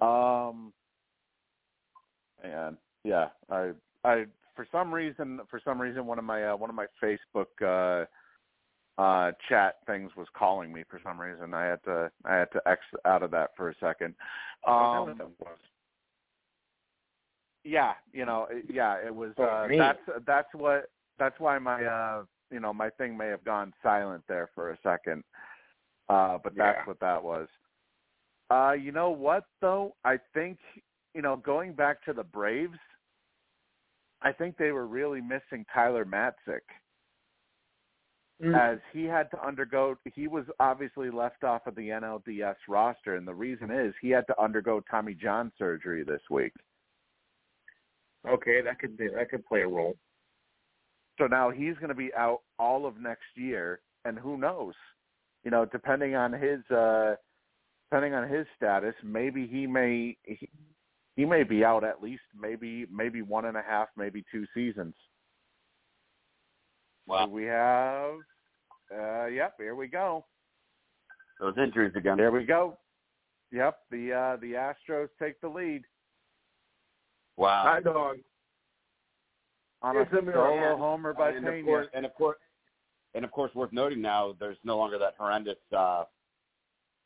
Um 0.00 0.72
and 2.42 2.76
yeah, 3.04 3.28
I 3.50 3.72
I 4.04 4.26
for 4.54 4.66
some 4.70 4.92
reason 4.94 5.40
for 5.50 5.60
some 5.64 5.80
reason 5.80 6.06
one 6.06 6.18
of 6.18 6.24
my 6.24 6.44
uh, 6.50 6.56
one 6.56 6.70
of 6.70 6.76
my 6.76 6.86
Facebook 7.02 7.46
uh 7.60 8.06
uh 8.98 9.32
chat 9.48 9.76
things 9.86 10.10
was 10.16 10.26
calling 10.36 10.72
me 10.72 10.84
for 10.90 11.00
some 11.02 11.20
reason. 11.20 11.54
I 11.54 11.64
had 11.64 11.82
to 11.84 12.10
I 12.24 12.34
had 12.34 12.50
to 12.52 12.60
X 12.66 12.80
out 13.04 13.22
of 13.22 13.30
that 13.30 13.50
for 13.56 13.70
a 13.70 13.74
second. 13.80 14.14
Um 14.66 15.20
yeah, 17.64 17.94
you 18.12 18.24
know, 18.24 18.48
yeah, 18.68 18.96
it 19.04 19.14
was 19.14 19.32
uh 19.38 19.68
that's 19.78 19.98
that's 20.26 20.48
what 20.54 20.90
that's 21.18 21.38
why 21.38 21.58
my 21.58 21.84
uh 21.84 22.24
you 22.50 22.60
know, 22.60 22.72
my 22.72 22.90
thing 22.90 23.16
may 23.16 23.28
have 23.28 23.44
gone 23.44 23.72
silent 23.82 24.24
there 24.28 24.48
for 24.54 24.70
a 24.70 24.78
second. 24.82 25.22
Uh 26.08 26.38
but 26.42 26.54
that's 26.56 26.78
Yeah. 26.78 26.84
what 26.86 27.00
that 27.00 27.22
was. 27.22 27.48
Uh, 28.50 28.72
you 28.72 28.92
know 28.92 29.10
what 29.10 29.44
though? 29.60 29.94
I 30.04 30.18
think 30.34 30.58
you 31.14 31.22
know 31.22 31.36
going 31.36 31.74
back 31.74 32.02
to 32.04 32.12
the 32.12 32.24
Braves, 32.24 32.78
I 34.22 34.32
think 34.32 34.56
they 34.56 34.72
were 34.72 34.86
really 34.86 35.20
missing 35.20 35.66
Tyler 35.72 36.04
Matzek 36.04 36.64
Mm. 38.40 38.54
as 38.56 38.78
he 38.92 39.02
had 39.04 39.28
to 39.32 39.44
undergo. 39.44 39.96
He 40.14 40.28
was 40.28 40.44
obviously 40.60 41.10
left 41.10 41.42
off 41.42 41.66
of 41.66 41.74
the 41.74 41.88
NLDS 41.88 42.54
roster, 42.68 43.16
and 43.16 43.26
the 43.26 43.34
reason 43.34 43.72
is 43.72 43.92
he 44.00 44.10
had 44.10 44.28
to 44.28 44.40
undergo 44.40 44.80
Tommy 44.88 45.14
John 45.14 45.50
surgery 45.58 46.04
this 46.04 46.20
week. 46.30 46.52
Okay, 48.28 48.60
that 48.62 48.78
could 48.78 48.96
be, 48.96 49.08
that 49.08 49.28
could 49.28 49.44
play 49.44 49.62
a 49.62 49.68
role. 49.68 49.96
So 51.18 51.26
now 51.26 51.50
he's 51.50 51.74
going 51.76 51.88
to 51.88 51.96
be 51.96 52.14
out 52.16 52.42
all 52.60 52.86
of 52.86 53.00
next 53.00 53.26
year, 53.34 53.80
and 54.04 54.16
who 54.16 54.38
knows? 54.38 54.74
You 55.44 55.50
know, 55.50 55.64
depending 55.64 56.14
on 56.14 56.32
his 56.32 56.60
uh 56.70 57.16
depending 57.90 58.14
on 58.14 58.28
his 58.28 58.46
status, 58.56 58.94
maybe 59.02 59.46
he 59.46 59.66
may 59.66 60.16
he, 60.24 60.48
he 61.16 61.24
may 61.24 61.42
be 61.42 61.64
out 61.64 61.82
at 61.84 62.02
least 62.02 62.22
maybe 62.38 62.86
maybe 62.92 63.22
one 63.22 63.46
and 63.46 63.56
a 63.56 63.62
half, 63.62 63.88
maybe 63.96 64.24
two 64.30 64.46
seasons. 64.54 64.94
Wow. 67.08 67.26
We 67.28 67.44
have 67.44 68.14
uh 68.94 69.26
yep, 69.26 69.54
here 69.58 69.74
we 69.74 69.88
go. 69.88 70.24
Those 71.40 71.54
injuries 71.56 71.92
again. 71.96 72.16
There 72.16 72.30
we 72.30 72.44
go. 72.44 72.76
Yep, 73.52 73.78
the 73.90 74.12
uh 74.12 74.36
the 74.40 74.52
Astros 74.52 75.08
take 75.20 75.40
the 75.40 75.48
lead 75.48 75.82
Wow. 77.36 77.62
Hot 77.66 77.84
dog. 77.84 78.16
on 79.82 79.96
a 79.96 80.04
Here's 80.04 80.24
solo 80.34 80.76
homer 80.76 81.12
by 81.14 81.30
and 81.30 81.46
of 81.46 81.52
Pena. 81.54 81.64
course, 81.64 81.86
and 81.94 82.04
of 82.04 82.14
course, 82.14 82.36
and 83.14 83.24
of 83.24 83.30
course, 83.30 83.54
worth 83.54 83.72
noting 83.72 84.02
now, 84.02 84.34
there's 84.40 84.56
no 84.64 84.76
longer 84.76 84.98
that 84.98 85.14
horrendous 85.18 85.56
uh, 85.76 86.04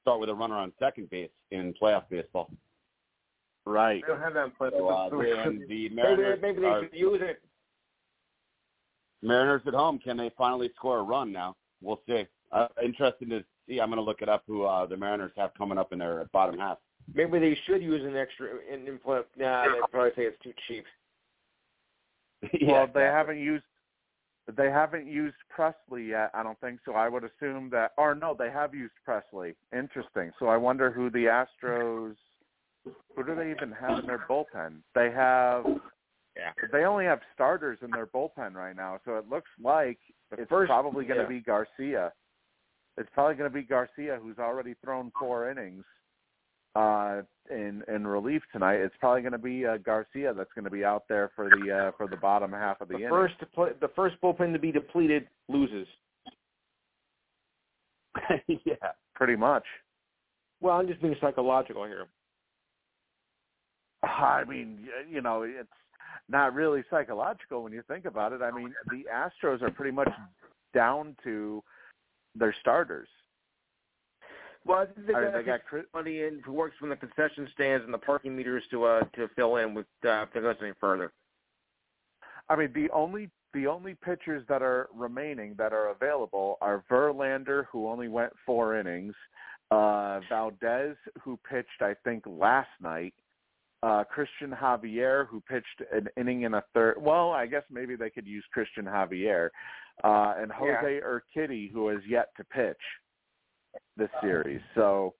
start 0.00 0.20
with 0.20 0.30
a 0.30 0.34
runner 0.34 0.54
on 0.56 0.72
second 0.78 1.10
base 1.10 1.30
in 1.50 1.74
playoff 1.80 2.04
baseball. 2.10 2.50
Right. 3.66 4.02
They 4.06 4.12
don't 4.14 4.22
have 4.22 4.34
that 4.34 4.44
in 4.46 4.50
play. 4.52 4.70
So, 4.72 4.88
uh, 4.88 5.10
and 5.12 5.60
the 5.68 5.88
maybe, 5.90 6.40
maybe 6.40 6.60
they 6.60 6.66
are- 6.66 6.82
should 6.82 6.94
use 6.94 7.20
it. 7.22 7.40
Mariners 9.22 9.62
at 9.66 9.74
home, 9.74 9.98
can 9.98 10.16
they 10.16 10.30
finally 10.36 10.70
score 10.76 10.98
a 10.98 11.02
run 11.02 11.32
now? 11.32 11.56
We'll 11.80 12.00
see. 12.06 12.24
Uh, 12.50 12.68
interested 12.82 13.30
to 13.30 13.44
see. 13.68 13.80
I'm 13.80 13.88
going 13.88 13.96
to 13.96 14.02
look 14.02 14.22
it 14.22 14.28
up. 14.28 14.44
Who 14.46 14.64
uh, 14.64 14.86
the 14.86 14.96
Mariners 14.96 15.32
have 15.36 15.54
coming 15.56 15.78
up 15.78 15.92
in 15.92 15.98
their 15.98 16.28
bottom 16.32 16.58
half? 16.58 16.78
Maybe 17.14 17.38
they 17.38 17.56
should 17.66 17.82
use 17.82 18.02
an 18.04 18.16
extra 18.16 18.48
in, 18.72 18.86
in 18.86 18.98
play. 18.98 19.20
Nah, 19.36 19.64
they'd 19.64 19.90
probably 19.90 20.10
say 20.16 20.22
it's 20.22 20.42
too 20.42 20.52
cheap. 20.68 20.84
well, 22.66 22.88
they 22.92 23.02
haven't 23.02 23.38
used 23.38 23.64
they 24.56 24.70
haven't 24.70 25.06
used 25.06 25.36
Pressly 25.56 26.08
yet. 26.08 26.30
I 26.34 26.42
don't 26.42 26.58
think 26.60 26.80
so. 26.84 26.94
I 26.94 27.08
would 27.08 27.22
assume 27.22 27.70
that, 27.70 27.92
or 27.96 28.14
no, 28.14 28.34
they 28.36 28.50
have 28.50 28.74
used 28.74 28.94
Pressly. 29.06 29.54
Interesting. 29.72 30.32
So 30.38 30.46
I 30.46 30.56
wonder 30.56 30.90
who 30.90 31.10
the 31.10 31.26
Astros. 31.26 32.16
Who 32.84 33.24
do 33.24 33.36
they 33.36 33.52
even 33.52 33.70
have 33.72 34.00
in 34.00 34.06
their 34.06 34.26
bullpen? 34.28 34.78
They 34.94 35.10
have. 35.12 35.64
Yeah. 36.36 36.52
They 36.72 36.84
only 36.84 37.04
have 37.04 37.20
starters 37.34 37.78
in 37.82 37.90
their 37.90 38.06
bullpen 38.06 38.54
right 38.54 38.74
now, 38.74 38.98
so 39.04 39.16
it 39.16 39.28
looks 39.28 39.50
like 39.62 39.98
The 40.30 40.42
it's 40.42 40.48
first- 40.48 40.68
probably 40.70 41.04
going 41.04 41.18
to 41.18 41.24
yeah. 41.24 41.28
be 41.28 41.40
Garcia. 41.40 42.12
It's 42.98 43.08
probably 43.14 43.34
going 43.36 43.50
to 43.50 43.54
be 43.54 43.62
Garcia, 43.62 44.18
who's 44.22 44.38
already 44.38 44.74
thrown 44.84 45.12
four 45.18 45.50
innings 45.50 45.84
uh, 46.74 47.22
in 47.50 47.82
in 47.88 48.06
relief 48.06 48.42
tonight. 48.52 48.76
It's 48.80 48.94
probably 49.00 49.20
going 49.22 49.32
to 49.32 49.38
be 49.38 49.66
uh, 49.66 49.76
Garcia 49.78 50.32
that's 50.34 50.52
going 50.54 50.64
to 50.64 50.70
be 50.70 50.84
out 50.84 51.04
there 51.08 51.30
for 51.36 51.48
the 51.50 51.70
uh, 51.70 51.90
for 51.96 52.06
the 52.06 52.16
bottom 52.16 52.50
half 52.52 52.80
of 52.80 52.88
the, 52.88 52.94
The 52.94 52.98
inning. 53.00 53.10
first 53.10 53.38
to 53.40 53.46
play, 53.46 53.70
the 53.80 53.88
first 53.96 54.16
bullpen 54.22 54.52
to 54.54 54.58
be 54.58 54.72
depleted 54.72 55.26
loses. 55.48 55.86
yeah. 58.46 58.74
pretty 59.14 59.36
much. 59.36 59.64
Well, 60.60 60.76
I'm 60.76 60.86
just 60.86 61.00
being 61.02 61.16
psychological 61.20 61.84
here. 61.86 62.06
I 64.02 64.44
mean, 64.48 64.88
you 65.10 65.20
know, 65.22 65.42
it's 65.42 65.68
not 66.28 66.54
really 66.54 66.82
psychological 66.90 67.62
when 67.62 67.72
you 67.72 67.82
think 67.88 68.04
about 68.04 68.32
it. 68.32 68.42
I 68.42 68.50
mean, 68.50 68.72
the 68.90 69.04
Astros 69.12 69.62
are 69.62 69.70
pretty 69.70 69.92
much 69.92 70.10
down 70.74 71.16
to 71.24 71.62
their 72.34 72.54
starters. 72.60 73.08
Well, 74.64 74.78
I 74.78 74.86
think 74.86 75.06
they 75.06 75.12
got, 75.12 75.32
they 75.34 75.42
got 75.42 75.64
Chris, 75.68 75.84
money 75.92 76.20
in 76.20 76.40
who 76.44 76.52
works 76.52 76.76
from 76.78 76.88
the 76.88 76.96
concession 76.96 77.48
stands 77.52 77.84
and 77.84 77.92
the 77.92 77.98
parking 77.98 78.36
meters 78.36 78.62
to 78.70 78.84
uh 78.84 79.00
to 79.16 79.28
fill 79.34 79.56
in 79.56 79.74
with 79.74 79.86
uh, 80.04 80.22
if 80.22 80.36
it 80.36 80.42
goes 80.42 80.56
any 80.62 80.72
further. 80.80 81.12
I 82.48 82.56
mean, 82.56 82.72
the 82.72 82.88
only 82.90 83.28
the 83.54 83.66
only 83.66 83.94
pitchers 83.94 84.44
that 84.48 84.62
are 84.62 84.88
remaining 84.94 85.54
that 85.58 85.72
are 85.72 85.90
available 85.90 86.58
are 86.60 86.84
Verlander, 86.90 87.64
who 87.72 87.88
only 87.88 88.08
went 88.08 88.32
four 88.46 88.78
innings, 88.78 89.14
uh, 89.70 90.20
Valdez, 90.28 90.96
who 91.20 91.38
pitched 91.48 91.82
I 91.82 91.94
think 92.04 92.22
last 92.26 92.70
night, 92.80 93.14
uh, 93.82 94.04
Christian 94.04 94.50
Javier, 94.50 95.26
who 95.26 95.40
pitched 95.40 95.82
an 95.92 96.08
inning 96.16 96.44
and 96.44 96.54
a 96.54 96.64
third. 96.74 96.96
Well, 97.00 97.30
I 97.30 97.46
guess 97.46 97.64
maybe 97.70 97.96
they 97.96 98.10
could 98.10 98.26
use 98.26 98.44
Christian 98.52 98.84
Javier, 98.84 99.48
uh, 100.04 100.34
and 100.38 100.50
Yeah. 100.50 100.80
Jose 100.80 101.00
Urquidy, 101.00 101.70
who 101.70 101.88
has 101.88 102.00
yet 102.06 102.28
to 102.36 102.44
pitch 102.44 102.80
this 103.96 104.10
series. 104.20 104.60
So. 104.74 105.14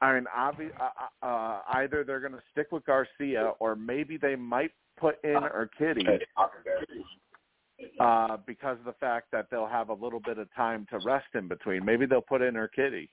I 0.00 0.12
mean, 0.12 0.26
obvi- 0.36 0.78
uh, 0.78 1.26
uh, 1.26 1.62
either 1.74 2.04
they're 2.04 2.20
going 2.20 2.34
to 2.34 2.42
stick 2.50 2.70
with 2.72 2.84
Garcia, 2.84 3.54
or 3.58 3.74
maybe 3.74 4.18
they 4.18 4.36
might 4.36 4.72
put 4.98 5.16
in 5.24 5.36
Urquidy 5.36 6.20
uh, 8.00 8.36
because 8.46 8.78
of 8.78 8.84
the 8.84 8.92
fact 9.00 9.30
that 9.32 9.46
they'll 9.50 9.66
have 9.66 9.88
a 9.88 9.94
little 9.94 10.20
bit 10.20 10.36
of 10.36 10.52
time 10.54 10.86
to 10.90 10.98
rest 11.06 11.28
in 11.34 11.48
between. 11.48 11.84
Maybe 11.84 12.04
they'll 12.04 12.20
put 12.20 12.42
in 12.42 12.54
Urquidy 12.54 13.08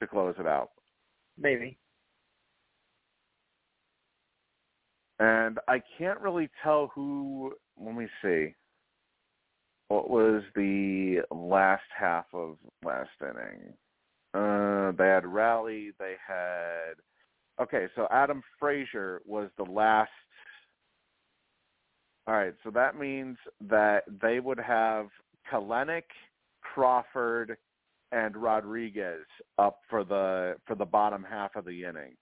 to 0.00 0.06
close 0.06 0.34
it 0.38 0.46
out. 0.46 0.70
Maybe. 1.38 1.78
And 5.22 5.60
I 5.68 5.80
can't 5.98 6.20
really 6.20 6.50
tell 6.64 6.90
who. 6.92 7.54
Let 7.80 7.94
me 7.94 8.08
see. 8.22 8.56
What 9.86 10.10
was 10.10 10.42
the 10.56 11.20
last 11.30 11.84
half 11.96 12.24
of 12.34 12.56
last 12.84 13.10
inning? 13.20 13.72
Uh, 14.34 14.90
they 14.98 15.06
had 15.06 15.24
rally. 15.24 15.92
They 15.96 16.16
had. 16.26 16.94
Okay, 17.60 17.86
so 17.94 18.08
Adam 18.10 18.42
Frazier 18.58 19.22
was 19.24 19.48
the 19.58 19.62
last. 19.62 20.10
All 22.26 22.34
right, 22.34 22.54
so 22.64 22.70
that 22.70 22.98
means 22.98 23.36
that 23.68 24.02
they 24.20 24.40
would 24.40 24.58
have 24.58 25.06
Kelenic, 25.52 26.02
Crawford, 26.62 27.56
and 28.10 28.36
Rodriguez 28.36 29.24
up 29.56 29.82
for 29.88 30.02
the 30.02 30.56
for 30.66 30.74
the 30.74 30.84
bottom 30.84 31.24
half 31.28 31.54
of 31.54 31.64
the 31.64 31.84
inning 31.84 32.16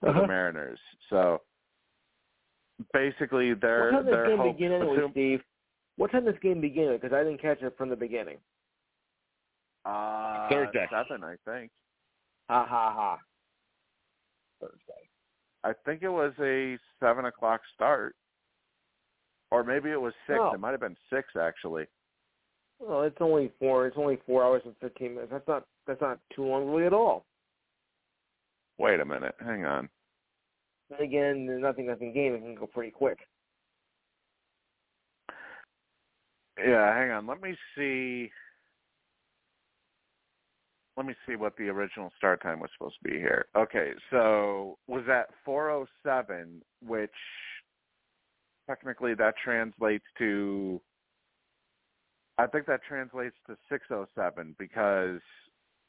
for 0.00 0.12
the 0.12 0.26
Mariners. 0.26 0.78
So 1.08 1.40
basically, 2.92 3.50
what 3.50 3.60
they're 3.60 3.90
time 3.90 4.04
does 4.04 4.12
they're 4.12 4.22
this 4.24 4.30
game 4.30 4.38
hope, 4.38 4.56
begin 4.56 4.72
anyway, 4.72 4.96
assume- 4.96 5.10
Steve? 5.12 5.40
What 5.96 6.10
time 6.12 6.24
does 6.24 6.34
this 6.34 6.42
game 6.42 6.60
begin? 6.60 6.92
Because 7.00 7.14
I 7.14 7.22
didn't 7.22 7.42
catch 7.42 7.60
it 7.62 7.76
from 7.76 7.88
the 7.90 7.96
beginning. 7.96 8.38
uh, 9.84 10.48
Thursday. 10.48 10.86
seven, 10.90 11.24
I 11.24 11.36
think. 11.44 11.70
Ha 12.48 12.66
ha 12.66 12.92
ha. 12.94 13.18
Thursday. 14.60 15.08
I 15.64 15.72
think 15.84 16.02
it 16.02 16.08
was 16.08 16.32
a 16.40 16.78
seven 17.00 17.26
o'clock 17.26 17.60
start, 17.74 18.14
or 19.50 19.62
maybe 19.64 19.90
it 19.90 20.00
was 20.00 20.12
six. 20.26 20.38
Oh. 20.40 20.52
It 20.54 20.60
might 20.60 20.70
have 20.72 20.80
been 20.80 20.96
six 21.12 21.28
actually. 21.40 21.86
Well, 22.78 23.02
it's 23.02 23.16
only 23.20 23.52
four. 23.58 23.86
It's 23.86 23.96
only 23.98 24.18
four 24.26 24.42
hours 24.42 24.62
and 24.64 24.74
fifteen 24.80 25.14
minutes. 25.14 25.32
That's 25.32 25.46
not. 25.48 25.64
That's 25.86 26.00
not 26.00 26.18
too 26.34 26.44
long 26.44 26.66
really 26.70 26.86
at 26.86 26.92
all. 26.94 27.24
Wait 28.78 29.00
a 29.00 29.04
minute. 29.04 29.34
Hang 29.40 29.66
on. 29.66 29.88
Again, 30.98 31.46
the 31.46 31.58
nothing 31.58 31.86
nothing 31.86 32.12
game. 32.12 32.34
It 32.34 32.40
can 32.40 32.54
go 32.54 32.66
pretty 32.66 32.90
quick. 32.90 33.18
Yeah, 36.58 36.94
hang 36.94 37.10
on. 37.10 37.26
Let 37.26 37.40
me 37.40 37.56
see. 37.76 38.30
Let 40.96 41.06
me 41.06 41.14
see 41.26 41.36
what 41.36 41.56
the 41.56 41.68
original 41.68 42.10
start 42.18 42.42
time 42.42 42.60
was 42.60 42.70
supposed 42.76 42.96
to 43.02 43.08
be 43.08 43.16
here. 43.16 43.46
Okay, 43.56 43.92
so 44.10 44.76
was 44.86 45.02
that 45.06 45.28
407, 45.44 46.60
which 46.86 47.10
technically 48.68 49.14
that 49.14 49.34
translates 49.42 50.04
to 50.18 50.80
I 52.40 52.46
think 52.46 52.66
that 52.66 52.80
translates 52.88 53.36
to 53.46 53.56
607 53.68 54.56
because 54.58 55.20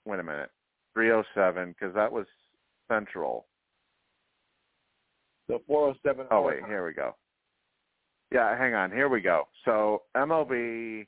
wait 0.06 0.20
a 0.20 0.24
minute. 0.24 0.50
307 0.94 1.74
because 1.78 1.96
that 1.96 2.12
was 2.12 2.26
central. 2.90 3.46
So 5.52 5.62
four 5.68 5.90
oh 5.90 5.94
seven. 6.06 6.28
Oh 6.32 6.44
wait, 6.44 6.60
here 6.66 6.86
we 6.86 6.94
go. 6.94 7.14
Yeah, 8.32 8.58
hang 8.58 8.74
on. 8.74 8.90
Here 8.90 9.10
we 9.10 9.20
go. 9.20 9.50
So 9.66 10.04
MLB 10.16 11.06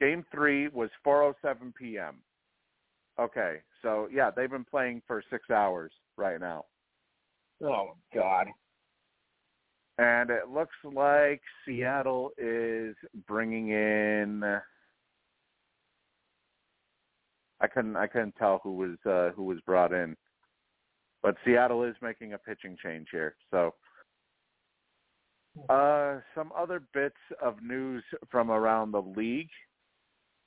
game 0.00 0.24
three 0.32 0.68
was 0.68 0.88
4:07 1.06 1.74
p.m. 1.74 2.16
Okay, 3.20 3.58
so 3.82 4.08
yeah, 4.10 4.30
they've 4.34 4.50
been 4.50 4.64
playing 4.64 5.02
for 5.06 5.22
six 5.30 5.50
hours 5.50 5.92
right 6.16 6.40
now, 6.40 6.64
Oh 7.62 7.96
God. 8.14 8.46
and 9.98 10.30
it 10.30 10.48
looks 10.48 10.74
like 10.82 11.42
Seattle 11.66 12.30
is 12.38 12.96
bringing 13.28 13.68
in. 13.68 14.42
I 17.60 17.66
couldn't 17.66 17.96
I 17.96 18.06
couldn't 18.06 18.36
tell 18.36 18.60
who 18.64 18.72
was 18.72 18.96
uh, 19.04 19.34
who 19.36 19.44
was 19.44 19.58
brought 19.66 19.92
in, 19.92 20.16
but 21.24 21.34
Seattle 21.44 21.82
is 21.82 21.96
making 22.02 22.34
a 22.34 22.38
pitching 22.38 22.76
change 22.80 23.08
here. 23.10 23.34
So 23.50 23.74
Uh, 25.68 26.20
some 26.34 26.52
other 26.56 26.80
bits 26.92 27.14
of 27.40 27.62
news 27.62 28.02
from 28.30 28.50
around 28.50 28.90
the 28.92 29.00
league. 29.02 29.48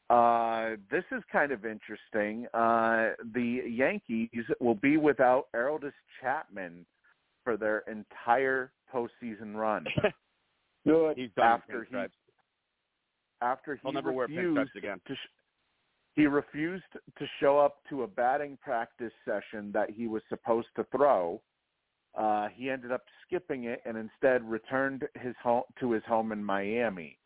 Uh, 0.10 0.76
this 0.92 1.04
is 1.12 1.24
kind 1.32 1.52
of 1.54 1.66
interesting. 1.66 2.46
Uh, 2.54 3.12
the 3.34 3.64
Yankees 3.70 4.30
will 4.60 4.76
be 4.76 4.98
without 4.98 5.46
Aroldis 5.56 5.94
Chapman 6.22 6.86
for 7.46 7.56
their 7.58 7.80
entire 7.90 8.72
postseason 8.94 9.56
run 9.56 9.86
Good. 10.86 11.18
He's 11.18 11.30
done 11.38 11.46
after 11.46 11.80
with 11.80 11.88
he 11.90 11.96
pinstripes. 11.96 12.10
after 13.42 13.76
he 13.76 13.82
He'll 13.84 13.92
never 13.94 14.12
wear 14.12 14.28
refused 14.28 14.58
pinstripes 14.58 14.78
again. 14.78 15.02
to 15.08 15.16
sh- 15.16 15.30
he 16.18 16.26
refused 16.26 16.84
to 16.94 17.26
show 17.40 17.60
up 17.60 17.78
to 17.90 18.02
a 18.02 18.08
batting 18.08 18.58
practice 18.62 19.14
session 19.24 19.72
that 19.72 19.92
he 19.92 20.08
was 20.08 20.24
supposed 20.30 20.68
to 20.76 20.84
throw. 20.86 21.40
Uh, 22.18 22.48
he 22.56 22.72
ended 22.72 22.92
up 22.92 23.04
skipping 23.26 23.66
it 23.66 23.82
and 23.86 23.96
instead 23.96 24.44
returned 24.44 25.04
his 25.22 25.36
home 25.42 25.62
to 25.80 25.92
his 25.92 26.02
home 26.08 26.32
in 26.32 26.44
Miami. 26.44 27.20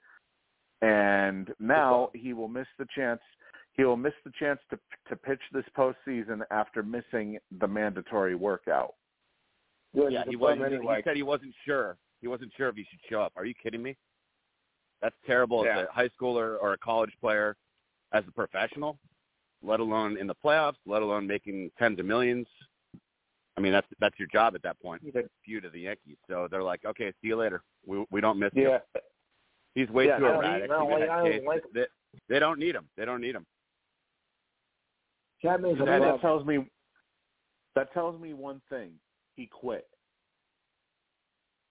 And 0.81 1.53
now 1.59 2.09
he 2.13 2.33
will 2.33 2.49
miss 2.49 2.67
the 2.77 2.85
chance. 2.93 3.21
He 3.77 3.85
will 3.85 3.95
miss 3.95 4.13
the 4.25 4.31
chance 4.37 4.59
to 4.71 4.79
to 5.07 5.15
pitch 5.15 5.39
this 5.53 5.63
postseason 5.77 6.41
after 6.51 6.83
missing 6.83 7.39
the 7.61 7.67
mandatory 7.67 8.35
workout. 8.35 8.95
Good. 9.95 10.11
Yeah, 10.11 10.23
he 10.27 10.35
wasn't. 10.35 10.65
anyway. 10.73 10.97
He 10.97 11.03
said 11.09 11.15
he 11.15 11.23
wasn't 11.23 11.53
sure. 11.65 11.97
He 12.19 12.27
wasn't 12.27 12.51
sure 12.57 12.67
if 12.67 12.75
he 12.75 12.85
should 12.89 12.99
show 13.09 13.21
up. 13.21 13.31
Are 13.37 13.45
you 13.45 13.53
kidding 13.63 13.81
me? 13.81 13.95
That's 15.01 15.15
terrible 15.25 15.63
Yeah. 15.65 15.79
as 15.79 15.87
a 15.87 15.91
high 15.93 16.09
schooler 16.09 16.57
or 16.61 16.73
a 16.73 16.77
college 16.77 17.13
player, 17.21 17.55
as 18.13 18.23
a 18.27 18.31
professional, 18.31 18.97
let 19.63 19.79
alone 19.79 20.17
in 20.17 20.27
the 20.27 20.35
playoffs, 20.35 20.75
let 20.85 21.01
alone 21.01 21.25
making 21.27 21.71
tens 21.79 21.99
of 21.99 22.05
millions. 22.05 22.47
I 23.57 23.61
mean, 23.61 23.71
that's 23.73 23.87
that's 23.99 24.17
your 24.17 24.27
job 24.31 24.55
at 24.55 24.63
that 24.63 24.79
point. 24.81 25.01
He's 25.03 25.15
a- 25.15 25.29
Few 25.45 25.59
to 25.61 25.69
the 25.69 25.79
Yankees, 25.81 26.17
so 26.29 26.47
they're 26.49 26.63
like, 26.63 26.85
okay, 26.85 27.11
see 27.21 27.27
you 27.29 27.35
later. 27.35 27.61
We 27.85 28.05
we 28.11 28.21
don't 28.21 28.39
miss 28.39 28.51
you. 28.53 28.69
Yeah. 28.69 28.79
He's 29.75 29.89
way 29.89 30.07
Yeah, 30.07 30.17
too 30.17 30.25
erratic. 30.25 30.63
need- 30.69 30.71
I 30.71 30.77
don't 30.77 30.89
He's 30.89 30.91
a 30.91 30.93
like- 30.93 31.01
head 31.01 31.09
I 31.09 31.17
don't 31.17 31.31
case. 31.31 31.41
like- 31.47 31.63
they, 31.73 31.85
they 32.29 32.39
don't 32.39 32.59
need 32.59 32.75
him. 32.75 32.87
They 32.97 33.05
don't 33.05 33.21
need 33.21 33.35
him. 33.35 33.45
Chapman's 35.41 35.79
a 35.79 35.83
And 35.83 36.01
bum. 36.03 36.11
that 36.11 36.21
tells 36.21 36.45
me 36.45 36.69
that 37.75 37.93
tells 37.93 38.19
me 38.19 38.33
one 38.33 38.61
thing. 38.69 38.93
He 39.35 39.47
quit. 39.47 39.87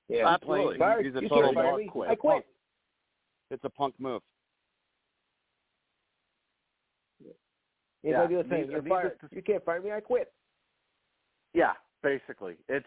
Yeah. 0.08 0.26
Absolutely. 0.28 0.78
He's 1.04 1.14
a 1.14 1.20
total 1.28 1.42
can't 1.42 1.54
fire 1.54 1.70
dog 1.70 1.78
me. 1.78 1.86
quit. 1.86 2.10
I 2.10 2.14
quit. 2.14 2.46
It's 3.50 3.62
a 3.64 3.70
punk 3.70 3.94
move. 3.98 4.22
Yeah, 8.02 8.22
I 8.22 8.26
do 8.26 8.42
the 8.42 8.48
same, 8.48 8.62
need- 8.62 8.70
you're 8.70 8.82
fired. 8.82 9.20
to- 9.20 9.28
You 9.34 9.42
can't 9.42 9.64
fire 9.64 9.80
me. 9.80 9.92
I 9.92 10.00
quit. 10.00 10.32
Yeah, 11.54 11.72
basically. 12.02 12.56
It's 12.68 12.86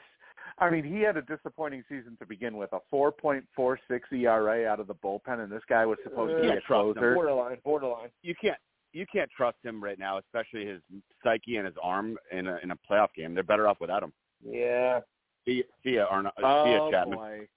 I 0.58 0.70
mean, 0.70 0.84
he 0.84 1.02
had 1.02 1.16
a 1.18 1.22
disappointing 1.22 1.84
season 1.88 2.18
to 2.20 2.26
begin 2.26 2.58
with, 2.58 2.72
a 2.74 2.80
4.46 2.92 4.12
ERA 4.12 4.68
out 4.70 4.80
of 4.80 4.88
the 4.88 4.96
bullpen 4.96 5.42
and 5.44 5.52
this 5.52 5.64
guy 5.70 5.86
was 5.86 5.98
supposed 6.04 6.36
to 6.36 6.42
be 6.42 6.50
a 6.50 6.62
closer. 6.62 7.14
Borderline. 7.16 7.58
Borderline. 7.64 8.10
you 8.22 8.36
can't 8.36 8.58
you 8.92 9.06
can't 9.12 9.30
trust 9.36 9.58
him 9.64 9.84
right 9.84 9.98
now, 9.98 10.20
especially 10.20 10.66
his 10.68 10.80
psyche 11.24 11.58
and 11.58 11.66
his 11.66 11.76
arm 11.82 12.18
in 12.32 12.48
a 12.48 12.58
in 12.62 12.72
a 12.72 12.76
playoff 12.90 13.08
game. 13.16 13.34
They're 13.34 13.44
better 13.44 13.68
off 13.68 13.80
without 13.80 14.04
him. 14.04 14.14
Yeah. 14.46 15.00
See, 15.46 15.64
see 15.84 15.96
ya, 15.96 16.06
Arno, 16.10 16.30
see 16.38 16.44
Oh 16.44 16.90
ya, 16.90 16.92
Chapman. 16.92 17.18
boy. 17.18 17.48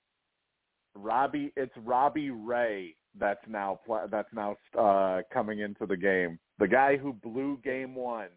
Robbie 0.94 1.52
it's 1.56 1.76
Robbie 1.78 2.30
Ray 2.30 2.96
that's 3.18 3.40
now 3.48 3.80
pl- 3.86 4.08
that's 4.10 4.32
now 4.34 4.56
uh 4.78 5.22
coming 5.32 5.60
into 5.60 5.86
the 5.86 5.96
game. 5.96 6.38
The 6.58 6.68
guy 6.68 6.96
who 6.96 7.12
blew 7.12 7.58
game 7.64 7.94
1. 7.94 8.28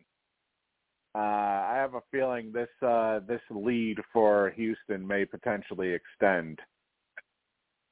Uh 1.16 1.18
I 1.18 1.74
have 1.76 1.96
a 1.96 2.02
feeling 2.12 2.52
this 2.52 2.70
uh 2.86 3.20
this 3.28 3.42
lead 3.50 3.98
for 4.14 4.52
Houston 4.56 5.06
may 5.06 5.26
potentially 5.26 5.90
extend. 5.94 6.60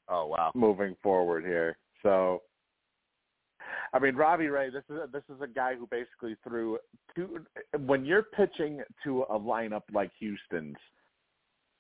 Oh 0.10 0.28
wow. 0.28 0.52
moving 0.56 0.96
forward 1.04 1.44
here. 1.44 1.78
So, 2.04 2.42
I 3.94 4.00
mean, 4.00 4.16
Robbie 4.16 4.48
Ray, 4.48 4.70
this 4.70 4.84
is 4.90 4.96
a, 5.04 5.08
this 5.12 5.24
is 5.34 5.42
a 5.42 5.48
guy 5.48 5.76
who 5.76 5.88
basically 5.88 6.36
threw 6.48 6.78
two. 7.16 7.40
When 7.86 8.06
you're 8.06 8.24
pitching 8.24 8.82
to 9.04 9.24
a 9.24 9.38
lineup 9.38 9.82
like 9.92 10.12
Houston's, 10.20 10.78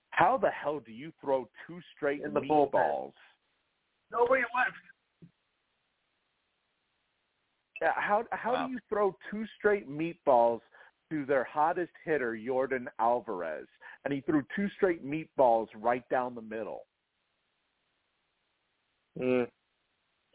how 0.10 0.38
the 0.38 0.50
hell 0.50 0.82
do 0.86 0.92
you 0.92 1.14
throw 1.22 1.48
two 1.66 1.80
straight 1.96 2.22
In 2.24 2.34
the 2.34 2.42
bullpen. 2.42 2.72
meatballs? 2.74 3.14
Nobody 4.12 4.42
left. 4.42 4.76
Yeah, 7.82 7.94
How 7.96 8.24
how 8.32 8.54
Wow. 8.54 8.66
do 8.68 8.74
you 8.74 8.80
throw 8.90 9.16
two 9.30 9.46
straight 9.58 9.88
meatballs 9.90 10.62
to 11.12 11.26
their 11.26 11.44
hottest 11.44 11.92
hitter, 12.04 12.34
Yordan 12.34 12.88
Alvarez, 13.00 13.68
and 14.04 14.14
he 14.14 14.22
threw 14.22 14.44
two 14.56 14.68
straight 14.76 15.06
meatballs 15.06 15.68
right 15.76 16.08
down 16.10 16.36
the 16.36 16.42
middle 16.42 16.82
Mm. 19.20 19.50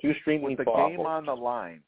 Two 0.00 0.12
string 0.22 0.42
with 0.42 0.58
the 0.58 0.64
game 0.64 0.98
on 1.00 1.24
the 1.24 1.36
line. 1.36 1.84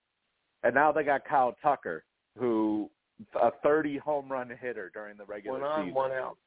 And 0.63 0.75
now 0.75 0.93
they 0.93 1.03
got 1.03 1.25
Kyle 1.25 1.57
Tucker, 1.61 2.05
who 2.39 2.89
a 3.35 3.51
30 3.65 3.99
home 3.99 4.31
run 4.31 4.49
hitter 4.49 4.91
during 4.95 5.17
the 5.17 5.25
regular 5.25 5.59
One 5.59 5.69
on, 5.69 5.81
season. 5.87 5.95
one 5.95 6.13
out. 6.13 6.39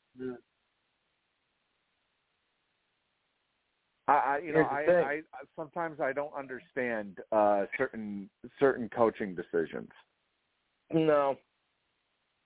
I, 4.07 4.13
I 4.13 4.37
you 4.43 4.53
know 4.53 4.67
Here's 4.69 4.87
the 4.87 4.93
I. 4.93 5.09
I 5.09 5.13
I 5.13 5.21
sometimes 5.55 5.99
I 5.99 6.13
don't 6.13 6.33
understand 6.37 7.17
uh 7.31 7.65
certain 7.77 8.29
certain 8.59 8.89
coaching 8.89 9.35
decisions. 9.35 9.89
No. 10.91 11.35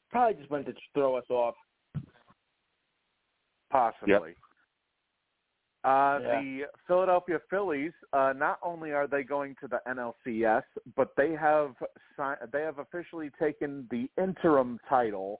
Probably 0.09 0.37
just 0.39 0.49
went 0.49 0.65
to 0.65 0.73
throw 0.93 1.15
us 1.15 1.25
off. 1.29 1.55
Possibly. 3.71 4.35
Uh, 5.83 6.19
Yeah. 6.21 6.41
The 6.41 6.61
Philadelphia 6.85 7.39
Phillies, 7.49 7.93
uh, 8.13 8.33
not 8.35 8.59
only 8.61 8.91
are 8.91 9.07
they 9.07 9.23
going 9.23 9.55
to 9.61 9.67
the 9.67 9.79
NLCS, 9.87 10.63
but 10.95 11.15
they 11.15 11.31
have 11.31 11.75
si- 12.17 12.45
they 12.51 12.61
have 12.61 12.79
officially 12.79 13.31
taken 13.39 13.87
the 13.89 14.09
interim 14.21 14.79
title 14.87 15.39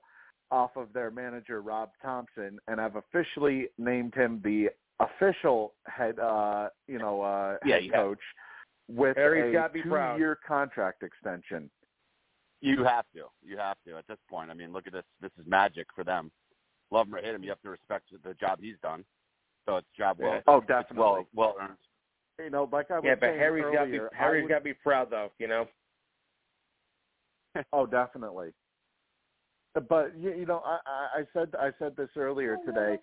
off 0.50 0.76
of 0.76 0.92
their 0.92 1.10
manager 1.10 1.62
Rob 1.62 1.90
Thompson, 2.02 2.58
and 2.66 2.80
have 2.80 2.96
officially 2.96 3.68
named 3.78 4.14
him 4.14 4.40
the 4.42 4.68
official 5.00 5.74
head, 5.86 6.18
uh, 6.18 6.68
you 6.86 6.98
know, 6.98 7.22
uh, 7.22 7.58
Yeah, 7.64 7.74
head 7.76 7.84
you 7.84 7.92
have- 7.92 8.00
coach 8.00 8.20
with 8.88 9.16
Harry's 9.16 9.50
a 9.50 9.52
gotta 9.52 9.82
proud. 9.82 10.14
two-year 10.16 10.36
contract 10.46 11.02
extension. 11.02 11.70
You 12.60 12.84
have 12.84 13.06
to. 13.14 13.28
You 13.42 13.56
have 13.58 13.76
to 13.86 13.96
at 13.96 14.06
this 14.06 14.18
point. 14.28 14.50
I 14.50 14.54
mean, 14.54 14.72
look 14.72 14.86
at 14.86 14.92
this. 14.92 15.04
This 15.20 15.32
is 15.38 15.46
magic 15.46 15.86
for 15.94 16.04
them. 16.04 16.30
Love 16.92 17.08
him 17.08 17.14
or 17.16 17.20
hate 17.20 17.34
him, 17.34 17.42
you 17.42 17.48
have 17.48 17.60
to 17.62 17.70
respect 17.70 18.10
the 18.22 18.34
job 18.34 18.60
he's 18.60 18.78
done. 18.82 19.04
So 19.66 19.76
it's 19.78 19.88
job 19.96 20.18
well. 20.20 20.42
Oh, 20.46 20.60
definitely. 20.60 20.98
well 20.98 21.26
well 21.34 21.56
earned. 21.60 21.78
You 22.38 22.50
know, 22.50 22.64
like 22.70 22.90
I 22.90 22.96
was 22.96 23.04
Yeah, 23.04 23.14
but 23.14 23.26
saying 23.30 23.38
Harry's 23.38 23.62
got 23.64 23.70
to 23.70 23.74
be 23.90 23.98
earlier, 23.98 24.10
I 24.12 24.16
Harry's 24.16 24.42
would- 24.42 24.48
got 24.50 24.58
to 24.58 24.64
be 24.64 24.74
proud 24.74 25.10
though. 25.10 25.30
You 25.38 25.48
know. 25.48 25.68
Oh, 27.72 27.86
definitely. 27.86 28.52
But 29.88 30.16
you, 30.16 30.32
you 30.32 30.46
know, 30.46 30.62
I, 30.64 30.78
I 30.86 31.20
I 31.20 31.26
said 31.32 31.54
I 31.58 31.70
said 31.78 31.96
this 31.96 32.10
earlier 32.16 32.56
today. 32.66 32.98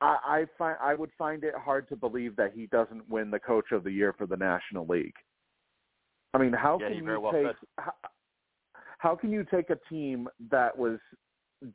I, 0.00 0.16
I 0.24 0.44
find 0.58 0.76
I 0.80 0.94
would 0.94 1.10
find 1.16 1.44
it 1.44 1.54
hard 1.54 1.88
to 1.88 1.96
believe 1.96 2.36
that 2.36 2.52
he 2.54 2.66
doesn't 2.66 3.08
win 3.08 3.30
the 3.30 3.38
Coach 3.38 3.72
of 3.72 3.84
the 3.84 3.90
Year 3.90 4.12
for 4.16 4.26
the 4.26 4.36
National 4.36 4.86
League. 4.86 5.14
I 6.32 6.38
mean, 6.38 6.52
how 6.52 6.78
Yeah, 6.80 6.88
can 6.88 7.04
you 7.04 7.20
well 7.20 7.32
take 7.32 7.56
how, 7.78 7.92
how 8.98 9.14
can 9.14 9.30
you 9.30 9.44
take 9.44 9.70
a 9.70 9.78
team 9.88 10.28
that 10.50 10.76
was 10.76 10.98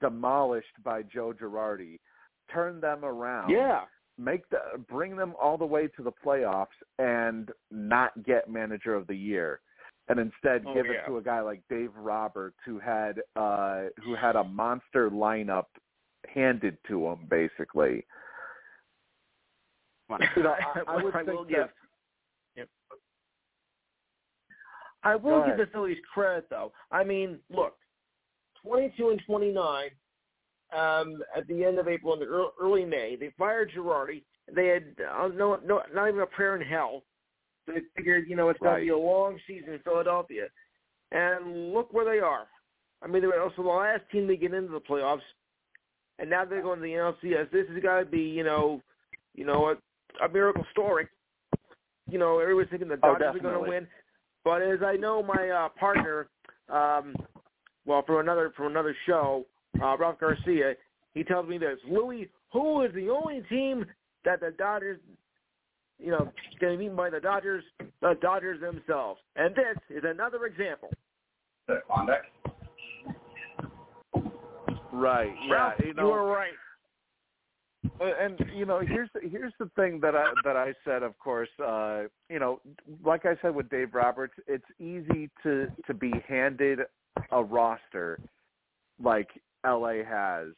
demolished 0.01 0.83
by 0.83 1.01
Joe 1.03 1.33
Girardi, 1.39 1.99
turn 2.51 2.79
them 2.81 3.05
around, 3.05 3.49
Yeah. 3.49 3.85
make 4.17 4.47
the 4.49 4.59
bring 4.87 5.15
them 5.15 5.33
all 5.41 5.57
the 5.57 5.65
way 5.65 5.87
to 5.87 6.03
the 6.03 6.11
playoffs 6.11 6.67
and 6.99 7.51
not 7.71 8.23
get 8.23 8.49
manager 8.49 8.93
of 8.93 9.07
the 9.07 9.15
year 9.15 9.61
and 10.09 10.19
instead 10.19 10.63
Oh, 10.67 10.73
give 10.73 10.87
yeah. 10.87 10.91
it 10.93 11.05
to 11.07 11.17
a 11.17 11.21
guy 11.21 11.41
like 11.41 11.61
Dave 11.69 11.95
Roberts 11.95 12.57
who 12.65 12.79
had 12.79 13.21
uh 13.35 13.85
who 14.03 14.15
had 14.15 14.35
a 14.35 14.43
monster 14.43 15.09
lineup 15.09 15.65
handed 16.33 16.77
to 16.87 17.07
him 17.07 17.19
basically. 17.29 18.05
Come. 20.07 20.19
You 20.35 20.43
know, 20.43 20.55
I, 20.75 20.95
I 20.95 21.03
would 21.03 21.15
I 21.15 21.23
will 21.23 21.43
that, 21.45 21.49
give. 21.49 21.67
I 25.03 25.15
will 25.15 25.45
give 25.45 25.57
the 25.57 25.67
Phillies 25.71 25.97
credit 26.13 26.47
though. 26.49 26.73
I 26.91 27.03
mean, 27.03 27.39
look, 27.49 27.75
22 28.63 29.09
and 29.09 29.21
29 29.25 29.89
um, 30.77 31.21
at 31.35 31.47
the 31.47 31.63
end 31.63 31.79
of 31.79 31.87
April 31.87 32.13
and 32.13 32.21
the 32.21 32.49
early 32.61 32.85
May. 32.85 33.15
They 33.15 33.31
fired 33.37 33.71
Girardi. 33.75 34.23
They 34.53 34.67
had 34.67 34.95
uh, 34.99 35.29
no, 35.29 35.59
no, 35.65 35.81
not 35.93 36.09
even 36.09 36.21
a 36.21 36.25
prayer 36.25 36.55
in 36.55 36.67
hell. 36.67 37.03
They 37.67 37.81
figured, 37.95 38.27
you 38.27 38.35
know, 38.35 38.49
it's 38.49 38.59
going 38.59 38.73
Right. 38.73 38.79
to 38.79 38.85
be 38.85 38.89
a 38.89 38.97
long 38.97 39.39
season 39.47 39.73
in 39.73 39.79
Philadelphia, 39.79 40.47
and 41.11 41.73
look 41.73 41.93
where 41.93 42.05
they 42.05 42.19
are. 42.19 42.47
I 43.01 43.07
mean, 43.07 43.21
they 43.21 43.27
were 43.27 43.41
also 43.41 43.61
the 43.61 43.69
last 43.69 44.01
team 44.11 44.27
to 44.27 44.35
get 44.35 44.53
into 44.53 44.71
the 44.71 44.81
playoffs, 44.81 45.21
and 46.19 46.29
now 46.29 46.45
they're 46.45 46.61
going 46.61 46.79
to 46.79 46.83
the 46.83 46.89
NLCS. 46.89 47.51
This 47.51 47.65
has 47.73 47.81
got 47.81 47.99
to 47.99 48.05
be, 48.05 48.19
you 48.19 48.43
know, 48.43 48.81
you 49.35 49.45
know, 49.45 49.69
a, 49.69 50.25
a 50.25 50.29
miracle 50.29 50.65
story. 50.71 51.07
You 52.09 52.19
know, 52.19 52.39
everyone's 52.39 52.69
thinking 52.69 52.87
the 52.87 52.95
Oh, 53.03 53.15
Dodgers 53.17 53.35
are 53.35 53.39
going 53.39 53.63
to 53.63 53.69
win, 53.69 53.87
but 54.43 54.61
as 54.61 54.79
I 54.83 54.95
know, 54.95 55.21
my 55.21 55.49
uh, 55.49 55.69
partner, 55.79 56.27
um, 56.69 57.15
well, 57.85 58.03
from 58.05 58.17
another 58.17 58.51
from 58.57 58.67
another 58.67 58.95
show, 59.05 59.45
uh, 59.81 59.95
Ralph 59.97 60.19
Garcia, 60.19 60.73
he 61.13 61.23
tells 61.23 61.47
me 61.47 61.57
this: 61.57 61.77
Louis, 61.87 62.29
who 62.51 62.81
is 62.81 62.93
the 62.93 63.09
only 63.09 63.41
team 63.49 63.85
that 64.25 64.39
the 64.39 64.51
Dodgers, 64.57 64.99
you 65.99 66.11
know, 66.11 66.31
going 66.59 66.73
to 66.73 66.77
be 66.77 66.85
beaten 66.85 66.95
by 66.95 67.09
the 67.09 67.19
Dodgers, 67.19 67.63
the 68.01 68.15
Dodgers 68.21 68.59
themselves, 68.59 69.19
and 69.35 69.55
this 69.55 69.77
is 69.89 70.03
another 70.03 70.45
example. 70.45 70.89
Right. 74.99 75.33
Yeah, 75.47 75.71
you 75.83 75.93
know, 75.93 76.11
are 76.11 76.25
right. 76.25 76.53
and 78.19 78.39
you 78.55 78.65
know 78.65 78.79
here's 78.79 79.09
the, 79.13 79.21
here's 79.29 79.53
the 79.59 79.69
thing 79.75 79.99
that 80.01 80.15
I 80.15 80.31
that 80.43 80.57
I 80.57 80.73
said 80.85 81.01
of 81.01 81.17
course 81.17 81.49
uh 81.65 82.03
you 82.29 82.39
know 82.39 82.59
like 83.03 83.25
I 83.25 83.35
said 83.41 83.55
with 83.55 83.69
Dave 83.69 83.93
Roberts 83.93 84.33
it's 84.47 84.65
easy 84.79 85.29
to 85.43 85.67
to 85.87 85.93
be 85.93 86.11
handed 86.27 86.79
a 87.31 87.43
roster 87.43 88.19
like 89.01 89.29
LA 89.65 90.03
has 90.03 90.49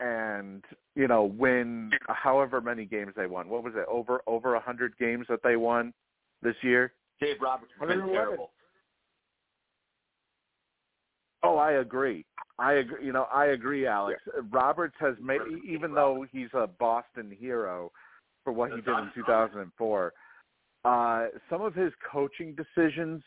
and 0.00 0.64
you 0.94 1.08
know 1.08 1.24
win 1.24 1.90
however 2.08 2.60
many 2.60 2.84
games 2.84 3.12
they 3.16 3.26
won 3.26 3.48
what 3.48 3.64
was 3.64 3.74
it 3.74 3.86
over 3.88 4.20
over 4.26 4.54
a 4.54 4.60
hundred 4.60 4.96
games 4.98 5.26
that 5.28 5.42
they 5.42 5.56
won 5.56 5.92
this 6.42 6.56
year 6.62 6.92
Dave 7.20 7.36
Roberts 7.40 7.72
has 7.78 7.88
been 7.88 8.06
terrible. 8.06 8.50
Oh, 11.42 11.56
I 11.56 11.72
agree. 11.72 12.24
I 12.58 12.74
agree. 12.74 13.06
You 13.06 13.12
know, 13.12 13.26
I 13.32 13.46
agree, 13.46 13.86
Alex. 13.86 14.20
Roberts 14.50 14.94
has 15.00 15.14
made, 15.20 15.40
even 15.66 15.94
though 15.94 16.26
he's 16.30 16.48
a 16.52 16.66
Boston 16.66 17.34
hero 17.38 17.90
for 18.44 18.52
what 18.52 18.70
he 18.70 18.76
did 18.76 18.88
in 18.88 19.10
2004. 19.14 20.12
Uh, 20.84 21.26
some 21.48 21.62
of 21.62 21.74
his 21.74 21.92
coaching 22.10 22.54
decisions 22.54 23.22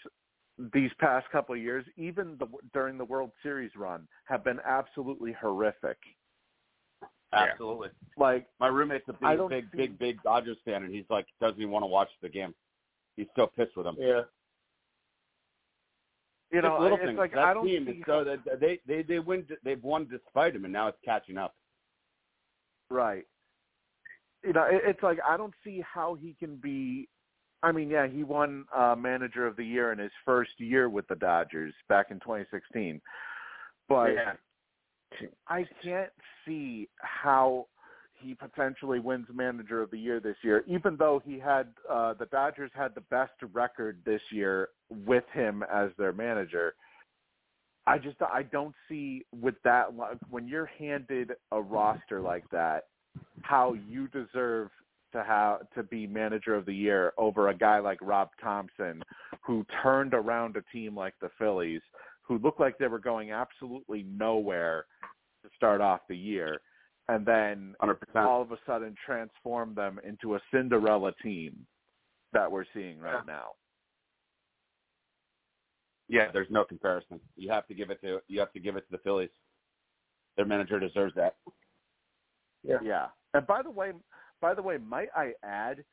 these 0.73 0.91
past 0.99 1.25
couple 1.31 1.55
of 1.55 1.61
years, 1.61 1.85
even 1.97 2.35
the, 2.39 2.47
during 2.73 2.97
the 2.97 3.05
World 3.05 3.31
Series 3.41 3.71
run, 3.75 4.07
have 4.25 4.43
been 4.43 4.59
absolutely 4.65 5.33
horrific. 5.39 5.97
Absolutely. 7.31 7.89
Like, 8.17 8.45
My 8.59 8.67
roommate's 8.67 9.05
a 9.07 9.13
big, 9.13 9.49
big, 9.49 9.65
see- 9.71 9.77
big, 9.77 9.99
big 9.99 10.23
Dodgers 10.23 10.57
fan, 10.65 10.83
and 10.83 10.93
he's 10.93 11.05
like 11.09 11.25
doesn't 11.41 11.59
even 11.59 11.71
want 11.71 11.83
to 11.83 11.87
watch 11.87 12.09
the 12.21 12.29
game. 12.29 12.53
He's 13.15 13.27
still 13.31 13.47
pissed 13.47 13.75
with 13.75 13.85
them. 13.85 13.95
Yeah. 13.99 14.21
You 16.53 16.61
know, 16.61 16.77
little 16.79 16.97
it's 16.97 17.07
things. 17.07 17.17
like 17.17 17.33
that 17.33 17.43
I 17.43 17.53
don't 17.53 17.65
team 17.65 17.85
see 17.87 18.03
so 18.05 18.23
that 18.23 18.59
they 18.59 18.79
they 18.87 19.01
they 19.01 19.19
win. 19.19 19.45
They've 19.63 19.81
won 19.83 20.07
despite 20.09 20.55
him, 20.55 20.65
and 20.65 20.71
now 20.71 20.87
it's 20.87 20.97
catching 21.03 21.37
up. 21.37 21.55
Right. 22.89 23.23
You 24.43 24.53
know, 24.53 24.65
it, 24.65 24.81
it's 24.85 25.01
like 25.01 25.17
I 25.27 25.35
don't 25.35 25.53
see 25.63 25.81
how 25.81 26.13
he 26.13 26.35
can 26.39 26.57
be. 26.57 27.09
I 27.63 27.71
mean, 27.71 27.89
yeah, 27.89 28.07
he 28.07 28.23
won 28.23 28.65
uh, 28.75 28.95
Manager 28.95 29.47
of 29.47 29.55
the 29.55 29.65
Year 29.65 29.91
in 29.93 29.99
his 29.99 30.11
first 30.25 30.51
year 30.57 30.89
with 30.89 31.07
the 31.07 31.15
Dodgers 31.15 31.73
back 31.89 32.07
in 32.11 32.19
2016, 32.19 33.01
but 33.89 34.11
Yeah. 34.11 34.33
I 35.47 35.65
can't 35.81 36.11
see 36.45 36.89
how 36.97 37.67
he 38.23 38.33
potentially 38.33 38.99
wins 38.99 39.27
Manager 39.33 39.81
of 39.81 39.91
the 39.91 39.97
Year 39.97 40.19
this 40.19 40.37
year, 40.43 40.63
even 40.67 40.95
though 40.97 41.21
he 41.23 41.37
had 41.39 41.67
uh, 41.89 42.13
the 42.13 42.25
Dodgers 42.27 42.71
had 42.73 42.95
the 42.95 43.01
best 43.01 43.33
record 43.51 43.99
this 44.05 44.21
year 44.31 44.69
with 45.05 45.25
him 45.33 45.63
as 45.71 45.89
their 45.97 46.13
manager. 46.13 46.75
I 47.85 47.97
just 47.97 48.15
I 48.21 48.43
don't 48.43 48.73
see 48.87 49.25
with 49.41 49.55
that 49.63 49.87
when 50.29 50.47
you're 50.47 50.69
handed 50.77 51.33
a 51.51 51.61
roster 51.61 52.21
like 52.21 52.49
that, 52.51 52.85
how 53.41 53.75
you 53.89 54.07
deserve 54.07 54.69
to 55.11 55.23
have 55.23 55.69
to 55.75 55.83
be 55.83 56.07
manager 56.07 56.55
of 56.55 56.65
the 56.65 56.73
year 56.73 57.13
over 57.17 57.49
a 57.49 57.55
guy 57.55 57.79
like 57.79 57.99
Rob 58.01 58.29
Thompson, 58.41 59.03
who 59.45 59.65
turned 59.83 60.13
around 60.13 60.55
a 60.55 60.63
team 60.71 60.95
like 60.95 61.13
the 61.21 61.29
Phillies, 61.37 61.81
who 62.21 62.37
looked 62.39 62.59
like 62.59 62.77
they 62.77 62.87
were 62.87 62.99
going 62.99 63.31
absolutely 63.31 64.03
nowhere 64.03 64.85
to 65.43 65.49
start 65.55 65.81
off 65.81 65.99
the 66.07 66.17
year, 66.17 66.61
and 67.09 67.25
then 67.25 67.75
Hundred 67.79 67.95
percent. 67.95 68.25
all 68.25 68.41
of 68.41 68.51
a 68.51 68.57
sudden 68.65 68.95
transform 69.05 69.75
them 69.75 69.99
into 70.07 70.35
a 70.35 70.39
Cinderella 70.51 71.11
team 71.21 71.65
that 72.31 72.51
we're 72.51 72.65
seeing 72.73 72.99
right 72.99 73.25
now. 73.25 73.49
Yeah, 76.09 76.31
there's 76.31 76.49
no 76.49 76.63
comparison. 76.63 77.19
You 77.35 77.51
have 77.51 77.67
to 77.67 77.73
give 77.73 77.89
it 77.89 78.01
to 78.01 78.19
you 78.27 78.39
have 78.39 78.51
to 78.53 78.59
give 78.59 78.75
it 78.75 78.81
to 78.81 78.91
the 78.91 78.97
Phillies. 78.99 79.29
Their 80.35 80.45
manager 80.45 80.79
deserves 80.79 81.13
that. 81.15 81.35
Yeah. 82.63 82.77
Yeah. 82.83 83.05
And 83.33 83.45
by 83.47 83.61
the 83.61 83.69
way, 83.69 83.91
by 84.41 84.53
the 84.53 84.61
way, 84.61 84.77
might 84.77 85.09
I 85.15 85.33
add, 85.43 85.83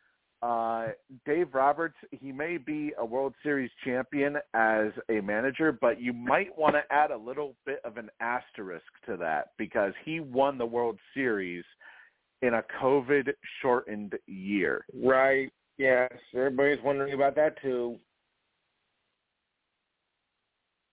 uh, 0.42 0.88
Dave 1.26 1.48
Roberts, 1.52 1.96
he 2.10 2.32
may 2.32 2.56
be 2.56 2.92
a 2.98 3.04
World 3.04 3.34
Series 3.42 3.70
champion 3.84 4.36
as 4.54 4.86
a 5.10 5.20
manager, 5.20 5.76
but 5.78 6.00
you 6.00 6.14
might 6.14 6.56
want 6.56 6.74
to 6.74 6.82
add 6.90 7.10
a 7.10 7.16
little 7.16 7.54
bit 7.66 7.80
of 7.84 7.98
an 7.98 8.08
asterisk 8.20 8.86
to 9.06 9.16
that 9.18 9.48
because 9.58 9.92
he 10.04 10.20
won 10.20 10.56
the 10.56 10.64
World 10.64 10.98
Series 11.12 11.64
in 12.40 12.54
a 12.54 12.64
COVID 12.82 13.28
shortened 13.60 14.14
year. 14.26 14.86
Right. 14.94 15.52
Yes. 15.76 16.10
Everybody's 16.34 16.82
wondering 16.82 17.12
about 17.12 17.36
that 17.36 17.60
too. 17.60 17.96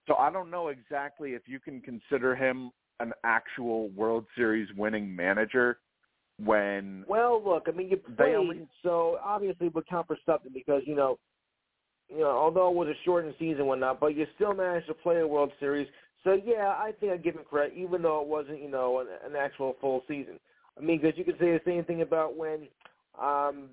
So 0.07 0.15
I 0.15 0.29
don't 0.29 0.49
know 0.51 0.69
exactly 0.69 1.31
if 1.31 1.43
you 1.47 1.59
can 1.59 1.81
consider 1.81 2.35
him 2.35 2.71
an 2.99 3.13
actual 3.23 3.89
World 3.89 4.25
Series 4.35 4.67
winning 4.75 5.15
manager 5.15 5.79
when 6.43 7.03
Well, 7.07 7.41
look, 7.43 7.67
I 7.67 7.71
mean, 7.71 7.89
you 7.89 7.97
played, 7.97 8.35
only- 8.35 8.67
so 8.83 9.19
obviously 9.23 9.67
it 9.67 9.75
would 9.75 9.87
count 9.87 10.07
for 10.07 10.17
something 10.25 10.51
because 10.53 10.83
you 10.85 10.95
know, 10.95 11.17
you 12.09 12.19
know, 12.19 12.29
although 12.29 12.69
it 12.69 12.75
was 12.75 12.87
a 12.87 12.95
shortened 13.03 13.35
season 13.37 13.59
and 13.59 13.67
whatnot, 13.67 13.99
but 13.99 14.15
you 14.15 14.25
still 14.35 14.53
managed 14.53 14.87
to 14.87 14.93
play 14.93 15.19
a 15.19 15.27
World 15.27 15.51
Series. 15.59 15.87
So 16.23 16.33
yeah, 16.33 16.75
I 16.77 16.91
think 16.99 17.11
I 17.11 17.17
give 17.17 17.35
him 17.35 17.43
credit, 17.49 17.73
even 17.75 18.01
though 18.01 18.21
it 18.21 18.27
wasn't, 18.27 18.61
you 18.61 18.69
know, 18.69 18.99
an, 18.99 19.07
an 19.25 19.35
actual 19.35 19.75
full 19.81 20.03
season. 20.07 20.39
I 20.77 20.81
mean, 20.81 20.99
because 21.01 21.17
you 21.17 21.25
could 21.25 21.39
say 21.39 21.51
the 21.51 21.61
same 21.65 21.83
thing 21.85 22.01
about 22.01 22.37
when, 22.37 22.67
um, 23.19 23.69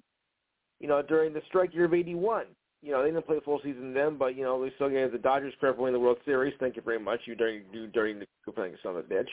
you 0.81 0.89
know, 0.89 1.03
during 1.03 1.33
the 1.33 1.43
strike 1.49 1.75
year 1.75 1.85
of 1.85 1.95
'81. 1.95 2.47
You 2.83 2.93
know, 2.93 3.03
they 3.03 3.11
didn't 3.11 3.25
play 3.25 3.39
a 3.39 3.41
full 3.41 3.61
season 3.65 3.95
then, 3.95 4.19
but 4.19 4.37
you 4.37 4.43
know, 4.43 4.63
they 4.63 4.71
still 4.75 4.91
gave 4.91 5.11
the 5.11 5.17
Dodgers 5.17 5.55
credit 5.59 5.77
for 5.77 5.83
winning 5.83 5.95
the 5.95 6.05
World 6.05 6.19
Series. 6.27 6.53
Thank 6.61 6.77
you 6.77 6.83
very 6.83 6.99
much. 6.99 7.21
You 7.25 7.35
during 7.35 7.63
you 7.73 7.87
during 7.87 8.19
the 8.19 8.53
playing 8.53 8.77
son 8.83 8.97
of 8.97 9.05
a 9.05 9.09
bitch. 9.09 9.29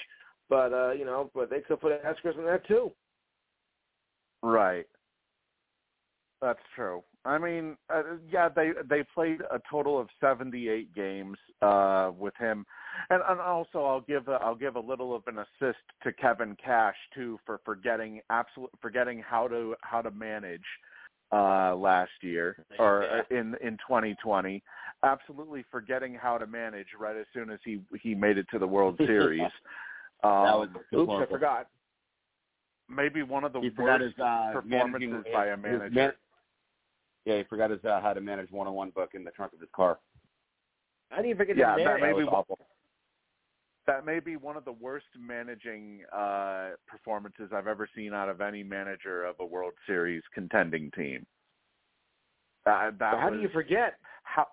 But 0.49 0.73
uh, 0.73 0.91
you 0.91 1.05
know, 1.05 1.29
but 1.33 1.49
they 1.49 1.61
still 1.65 1.77
put 1.77 1.91
an 1.91 1.99
asterisk 2.05 2.37
on 2.39 2.45
that 2.45 2.65
too. 2.65 2.91
Right. 4.41 4.85
That's 6.41 6.59
true. 6.75 7.03
I 7.23 7.37
mean, 7.37 7.77
uh, 7.93 8.01
yeah, 8.31 8.49
they 8.49 8.71
they 8.89 9.03
played 9.13 9.41
a 9.41 9.59
total 9.69 9.99
of 9.99 10.07
78 10.19 10.93
games 10.95 11.37
uh 11.61 12.11
with 12.17 12.33
him. 12.39 12.65
And, 13.11 13.21
and 13.29 13.39
also 13.39 13.83
I'll 13.83 14.01
give 14.01 14.27
a, 14.27 14.39
I'll 14.41 14.55
give 14.55 14.75
a 14.75 14.79
little 14.79 15.15
of 15.15 15.21
an 15.27 15.37
assist 15.37 15.77
to 16.03 16.11
Kevin 16.13 16.57
Cash 16.63 16.95
too 17.13 17.39
for 17.45 17.61
forgetting 17.63 18.21
absolute 18.31 18.71
forgetting 18.81 19.19
how 19.19 19.47
to 19.49 19.75
how 19.81 20.01
to 20.01 20.09
manage 20.09 20.65
uh 21.31 21.75
last 21.75 22.11
year 22.21 22.65
or 22.79 23.03
uh, 23.03 23.21
in 23.29 23.55
in 23.61 23.77
2020 23.87 24.63
absolutely 25.03 25.63
forgetting 25.69 26.15
how 26.15 26.39
to 26.39 26.47
manage 26.47 26.87
right 26.99 27.17
as 27.17 27.25
soon 27.33 27.51
as 27.51 27.59
he 27.63 27.81
he 28.01 28.15
made 28.15 28.39
it 28.39 28.47
to 28.51 28.57
the 28.57 28.67
World 28.67 28.99
Series. 29.05 29.41
Um, 30.23 30.43
that 30.43 30.57
was 30.57 30.69
Oops, 30.75 30.87
deplorable. 30.91 31.23
I 31.23 31.25
forgot. 31.27 31.67
Maybe 32.91 33.23
one 33.23 33.43
of 33.43 33.53
the 33.53 33.59
He 33.61 33.69
worst 33.77 34.03
his 34.03 34.13
uh, 34.19 34.51
performances 34.53 35.09
managing- 35.09 35.33
by 35.33 35.47
a 35.47 35.57
manager. 35.57 35.89
man- 35.89 36.13
yeah, 37.25 37.37
he 37.37 37.43
forgot 37.43 37.69
his 37.69 37.83
uh, 37.85 38.01
how 38.01 38.13
to 38.13 38.21
manage 38.21 38.51
one-on-one 38.51 38.89
book 38.91 39.11
in 39.13 39.23
the 39.23 39.31
trunk 39.31 39.53
of 39.53 39.59
his 39.59 39.69
car. 39.75 39.99
How 41.09 41.21
do 41.21 41.27
you 41.27 41.35
forget 41.35 41.55
Yeah, 41.57 41.75
the 41.77 41.83
that 41.83 41.99
man? 41.99 42.01
may 42.01 42.07
That 42.13 42.17
be 42.17 42.23
was 42.23 42.33
awful. 42.33 42.59
that 43.85 44.05
may 44.05 44.19
be 44.19 44.37
one 44.37 44.55
of 44.57 44.65
the 44.65 44.71
worst 44.71 45.05
managing 45.19 46.01
uh, 46.15 46.71
performances 46.87 47.51
I've 47.53 47.67
ever 47.67 47.87
seen 47.95 48.13
out 48.13 48.29
of 48.29 48.41
any 48.41 48.63
manager 48.63 49.23
of 49.25 49.35
a 49.39 49.45
World 49.45 49.73
Series 49.85 50.23
contending 50.33 50.89
team. 50.91 51.25
Uh, 52.65 52.91
that 52.99 53.19
how 53.19 53.29
do 53.29 53.39
you 53.41 53.49
forget? 53.49 53.95
how 54.23 54.47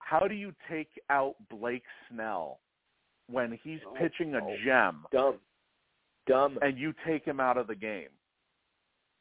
how 0.00 0.20
do 0.28 0.34
you 0.34 0.54
take 0.70 0.90
out 1.10 1.34
Blake 1.50 1.84
Snell 2.08 2.60
when 3.28 3.58
he's 3.62 3.80
Oh, 3.86 3.94
pitching 3.98 4.34
a 4.34 4.38
oh. 4.42 4.56
gem 4.64 5.04
Dumb. 5.12 5.38
Dumb. 6.28 6.58
and 6.62 6.78
you 6.78 6.94
take 7.06 7.24
him 7.24 7.40
out 7.40 7.56
of 7.56 7.66
the 7.66 7.74
game? 7.74 8.08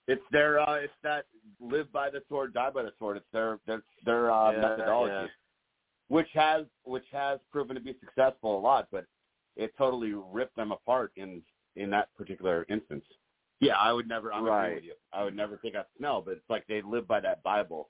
It's 0.07 0.23
their 0.31 0.59
uh 0.59 0.75
it's 0.75 0.93
that 1.03 1.25
live 1.59 1.91
by 1.91 2.09
the 2.09 2.21
sword, 2.29 2.53
die 2.53 2.69
by 2.69 2.83
the 2.83 2.93
sword. 2.99 3.17
It's 3.17 3.25
their 3.33 3.59
their 3.67 3.81
their 4.05 4.31
uh 4.31 4.51
Yeah, 4.51 4.61
methodology. 4.61 5.13
yeah. 5.13 5.27
Which 6.09 6.29
has 6.33 6.65
which 6.83 7.05
has 7.11 7.39
proven 7.51 7.75
to 7.75 7.81
be 7.81 7.95
successful 7.99 8.57
a 8.57 8.61
lot, 8.61 8.87
but 8.91 9.05
it 9.57 9.73
totally 9.77 10.13
ripped 10.13 10.55
them 10.55 10.71
apart 10.71 11.11
in 11.17 11.41
in 11.75 11.89
that 11.89 12.13
particular 12.15 12.65
instance. 12.69 13.03
Yeah, 13.59 13.73
I 13.77 13.91
would 13.91 14.07
never 14.07 14.31
I'm 14.31 14.45
Right. 14.45 14.65
agree 14.67 14.75
with 14.75 14.83
you. 14.85 14.93
I 15.11 15.23
would 15.23 15.35
never 15.35 15.57
take 15.57 15.75
out 15.75 15.87
Snell, 15.97 16.21
but 16.21 16.31
it's 16.37 16.49
like 16.49 16.65
they 16.67 16.81
live 16.81 17.07
by 17.07 17.19
that 17.21 17.43
Bible. 17.43 17.89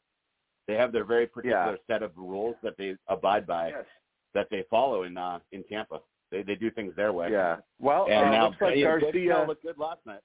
They 0.68 0.74
have 0.76 0.92
their 0.92 1.06
very 1.06 1.28
particular 1.28 1.78
set 1.88 2.02
of 2.04 2.18
rules 2.18 2.56
that 2.64 2.76
they 2.78 2.96
abide 3.08 3.46
by 3.46 3.70
Yes. 3.70 3.86
that 4.34 4.50
they 4.50 4.64
follow 4.72 5.04
in 5.04 5.18
uh 5.18 5.40
in 5.52 5.64
Tampa. 5.66 6.02
They 6.32 6.44
they 6.44 6.56
do 6.56 6.70
things 6.72 6.94
their 6.96 7.14
way. 7.14 7.30
Yeah. 7.32 7.58
Well, 7.80 8.08
And 8.10 8.28
uh, 8.28 8.32
now 8.32 8.48
looks 8.48 8.62
like 8.62 8.76
yeah, 8.78 9.00
Garcia. 9.00 9.46
looked 9.48 9.64
good 9.64 9.78
last 9.78 10.00
night. 10.06 10.20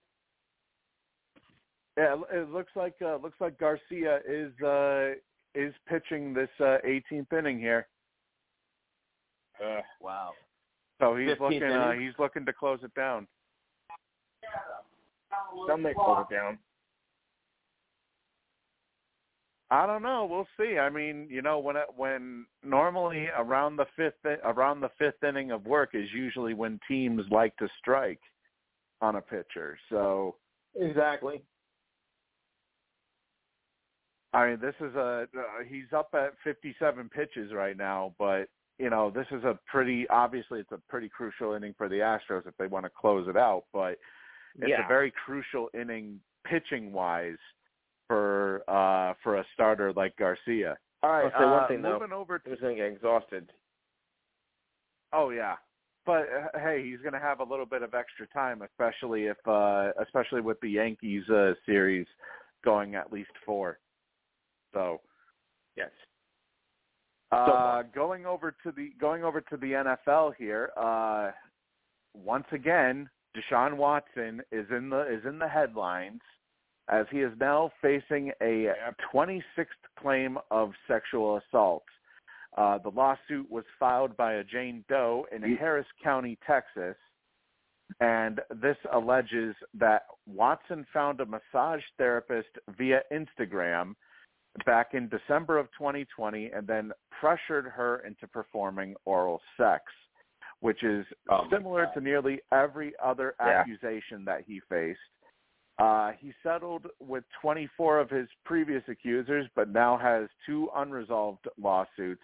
Yeah, 1.96 2.14
it- 2.30 2.36
it 2.38 2.50
looks 2.50 2.72
like 2.74 2.94
uh, 3.02 3.16
looks 3.16 3.40
like 3.40 3.58
Garcia 3.58 4.20
is 4.26 4.52
uh, 4.62 5.12
is 5.54 5.74
pitching 5.88 6.32
this 6.34 6.48
uh, 6.60 6.78
18th 6.86 7.32
inning 7.38 7.58
here. 7.58 7.86
Wow. 10.00 10.32
So 11.00 11.14
he's 11.16 11.38
looking 11.40 11.62
uh, 11.62 11.92
he's 11.92 12.14
looking 12.18 12.44
to 12.46 12.52
close 12.52 12.80
it 12.82 12.92
down. 12.94 13.28
Some 15.68 15.82
may 15.82 15.94
close 15.94 16.24
it 16.30 16.34
down. 16.34 16.58
I 19.72 19.86
don't 19.86 20.02
know. 20.02 20.28
We'll 20.30 20.46
see. 20.60 20.76
I 20.76 20.90
mean, 20.90 21.26
you 21.30 21.40
know, 21.40 21.58
when 21.58 21.76
it, 21.76 21.86
when 21.96 22.44
normally 22.62 23.28
around 23.34 23.76
the 23.76 23.86
fifth 23.96 24.22
around 24.44 24.80
the 24.80 24.90
fifth 24.98 25.24
inning 25.26 25.50
of 25.50 25.64
work 25.64 25.94
is 25.94 26.08
usually 26.14 26.52
when 26.52 26.78
teams 26.86 27.22
like 27.30 27.56
to 27.56 27.68
strike 27.80 28.20
on 29.00 29.16
a 29.16 29.22
pitcher. 29.22 29.78
So 29.88 30.36
Exactly. 30.74 31.42
I 34.34 34.50
mean, 34.50 34.58
this 34.60 34.74
is 34.78 34.94
a 34.94 35.26
uh, 35.34 35.64
he's 35.66 35.90
up 35.96 36.10
at 36.12 36.34
57 36.44 37.08
pitches 37.08 37.52
right 37.54 37.76
now, 37.76 38.14
but 38.18 38.48
you 38.78 38.90
know, 38.90 39.10
this 39.10 39.26
is 39.30 39.42
a 39.42 39.58
pretty 39.66 40.06
obviously 40.08 40.60
it's 40.60 40.72
a 40.72 40.80
pretty 40.90 41.08
crucial 41.08 41.54
inning 41.54 41.74
for 41.78 41.88
the 41.88 41.96
Astros 41.96 42.46
if 42.46 42.54
they 42.58 42.66
want 42.66 42.84
to 42.84 42.90
close 42.90 43.26
it 43.26 43.38
out, 43.38 43.64
but 43.72 43.96
it's 44.58 44.68
yeah. 44.68 44.84
a 44.84 44.88
very 44.88 45.10
crucial 45.24 45.70
inning 45.72 46.20
pitching 46.46 46.92
wise 46.92 47.38
for 48.12 48.62
uh 48.68 49.14
for 49.22 49.36
a 49.36 49.44
starter 49.54 49.92
like 49.94 50.14
Garcia. 50.16 50.76
All 51.02 51.10
right, 51.10 51.24
I'll 51.24 51.40
say 51.40 51.46
one 51.46 51.64
uh, 51.64 51.68
thing, 51.68 51.82
though. 51.82 51.94
moving 51.94 52.12
over 52.12 52.40
He 52.44 52.50
was 52.50 52.60
going 52.60 52.76
to 52.76 52.82
get 52.82 52.92
exhausted. 52.92 53.50
Oh 55.14 55.30
yeah, 55.30 55.56
but 56.04 56.28
uh, 56.28 56.58
hey, 56.58 56.84
he's 56.84 57.00
going 57.00 57.14
to 57.14 57.18
have 57.18 57.40
a 57.40 57.44
little 57.44 57.64
bit 57.64 57.82
of 57.82 57.94
extra 57.94 58.26
time, 58.28 58.62
especially 58.62 59.24
if, 59.24 59.36
uh, 59.46 59.90
especially 60.02 60.42
with 60.42 60.60
the 60.60 60.70
Yankees 60.70 61.28
uh, 61.30 61.52
series 61.64 62.06
going 62.64 62.94
at 62.94 63.12
least 63.12 63.30
four. 63.44 63.78
So, 64.74 65.00
Yes. 65.76 65.90
uh, 67.30 67.82
going 67.94 68.26
over 68.26 68.54
to 68.62 68.72
the 68.72 68.90
going 69.00 69.24
over 69.24 69.40
to 69.40 69.56
the 69.56 69.72
NFL 69.72 70.34
here. 70.36 70.70
Uh, 70.76 71.30
once 72.14 72.46
again, 72.52 73.08
Deshaun 73.34 73.76
Watson 73.78 74.42
is 74.52 74.66
in 74.70 74.90
the 74.90 75.00
is 75.10 75.24
in 75.24 75.38
the 75.38 75.48
headlines 75.48 76.20
as 76.92 77.06
he 77.10 77.20
is 77.20 77.32
now 77.40 77.70
facing 77.80 78.30
a 78.42 78.68
26th 79.12 79.42
claim 79.98 80.36
of 80.50 80.72
sexual 80.86 81.38
assault. 81.38 81.84
Uh, 82.58 82.76
the 82.78 82.90
lawsuit 82.90 83.50
was 83.50 83.64
filed 83.80 84.14
by 84.16 84.34
a 84.34 84.44
Jane 84.44 84.84
Doe 84.90 85.26
in 85.34 85.56
Harris 85.56 85.86
County, 86.04 86.38
Texas, 86.46 86.96
and 88.00 88.40
this 88.60 88.76
alleges 88.92 89.54
that 89.74 90.02
Watson 90.26 90.86
found 90.92 91.20
a 91.20 91.26
massage 91.26 91.80
therapist 91.96 92.48
via 92.76 93.00
Instagram 93.10 93.94
back 94.66 94.88
in 94.92 95.08
December 95.08 95.58
of 95.58 95.66
2020 95.78 96.50
and 96.54 96.66
then 96.66 96.92
pressured 97.18 97.64
her 97.66 98.00
into 98.06 98.26
performing 98.26 98.94
oral 99.06 99.40
sex, 99.56 99.84
which 100.60 100.82
is 100.82 101.06
Oh, 101.30 101.46
similar 101.50 101.88
to 101.94 102.00
nearly 102.02 102.40
every 102.52 102.92
other 103.02 103.34
Yeah. 103.40 103.60
accusation 103.60 104.26
that 104.26 104.42
he 104.42 104.60
faced. 104.68 105.00
Uh, 105.82 106.12
he 106.20 106.32
settled 106.44 106.86
with 107.00 107.24
24 107.40 107.98
of 107.98 108.08
his 108.08 108.28
previous 108.44 108.84
accusers, 108.86 109.48
but 109.56 109.68
now 109.68 109.98
has 109.98 110.28
two 110.46 110.68
unresolved 110.76 111.48
lawsuits. 111.60 112.22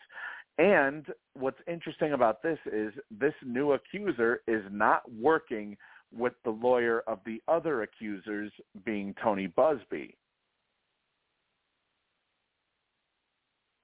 And 0.59 1.05
what's 1.35 1.59
interesting 1.67 2.13
about 2.13 2.41
this 2.41 2.59
is 2.73 2.93
this 3.11 3.35
new 3.45 3.73
accuser 3.73 4.43
is 4.47 4.63
not 4.71 5.03
working 5.13 5.77
with 6.17 6.35
the 6.45 6.51
lawyer 6.51 7.03
of 7.09 7.19
the 7.27 7.43
other 7.49 7.83
accusers, 7.83 8.53
being 8.85 9.13
Tony 9.21 9.49
Buzbee. 9.49 10.15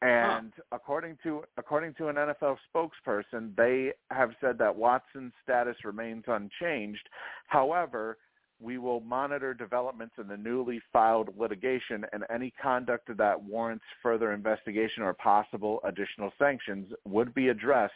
And 0.02 0.52
according 0.70 1.18
to 1.24 1.42
according 1.56 1.94
to 1.94 2.08
an 2.08 2.16
NFL 2.16 2.58
spokesperson, 2.72 3.56
they 3.56 3.90
have 4.12 4.30
said 4.40 4.56
that 4.58 4.76
Watson's 4.76 5.32
status 5.42 5.76
remains 5.82 6.24
unchanged. 6.28 7.08
However, 7.48 8.18
we 8.60 8.78
will 8.78 9.00
monitor 9.00 9.52
developments 9.52 10.14
in 10.18 10.28
the 10.28 10.36
newly 10.36 10.80
filed 10.92 11.30
litigation 11.36 12.04
and 12.12 12.24
any 12.30 12.52
conduct 12.62 13.14
that 13.16 13.42
warrants 13.42 13.84
further 14.02 14.32
investigation 14.32 15.02
or 15.02 15.12
possible 15.12 15.80
additional 15.84 16.32
sanctions 16.38 16.92
would 17.04 17.34
be 17.34 17.48
addressed 17.48 17.92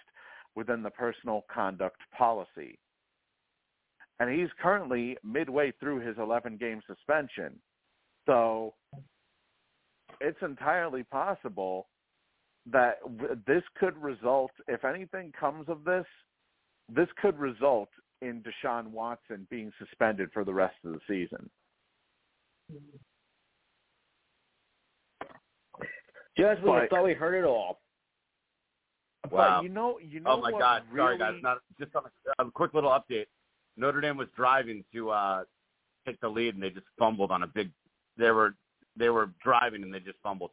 within 0.55 0.83
the 0.83 0.91
personal 0.91 1.45
conduct 1.53 2.01
policy. 2.17 2.79
And 4.21 4.29
he's 4.29 4.49
currently 4.61 5.17
midway 5.23 5.73
through 5.79 6.01
his 6.01 6.17
11 6.19 6.57
game 6.57 6.83
suspension. 6.87 7.53
So 8.27 8.75
it's 10.21 10.43
entirely 10.43 11.05
possible 11.05 11.87
that 12.71 12.99
this 13.47 13.63
could 13.79 13.97
result, 14.03 14.51
if 14.67 14.85
anything 14.85 15.33
comes 15.39 15.69
of 15.69 15.85
this, 15.85 16.05
this 16.89 17.09
could 17.23 17.39
result 17.39 17.89
in 18.23 18.43
Deshaun 18.43 18.89
Watson 18.89 19.47
being 19.51 19.73
suspended 19.79 20.31
for 20.33 20.45
the 20.45 20.53
rest 20.53 20.77
of 20.85 20.93
the 20.93 21.01
season. 21.07 21.49
Just 26.37 26.63
when 26.63 26.81
I 26.81 26.87
thought 26.87 27.05
we 27.05 27.15
heard 27.15 27.35
it 27.35 27.45
all. 27.45 27.81
Wow. 29.31 29.59
But 29.59 29.63
you 29.65 29.69
know, 29.69 29.99
you 30.01 30.21
know 30.21 30.31
Oh 30.33 30.41
my 30.41 30.53
God! 30.53 30.83
really, 30.91 31.19
Sorry, 31.19 31.19
guys. 31.19 31.41
Not 31.43 31.59
just 31.79 31.95
on 31.97 32.05
a, 32.39 32.45
a 32.45 32.51
quick 32.51 32.75
little 32.75 32.91
update. 32.91 33.27
Notre 33.77 34.01
Dame 34.01 34.17
was 34.17 34.29
driving 34.37 34.85
to 34.93 35.11
uh 35.11 35.43
take 36.07 36.21
the 36.21 36.29
lead, 36.29 36.55
and 36.55 36.63
they 36.63 36.71
just 36.71 36.87
fumbled 36.99 37.31
on 37.31 37.43
a 37.43 37.47
big. 37.47 37.71
They 38.17 38.31
were 38.31 38.55
they 38.97 39.11
were 39.11 39.31
driving, 39.43 39.83
and 39.83 39.93
they 39.93 40.01
just 40.01 40.19
fumbled. 40.23 40.51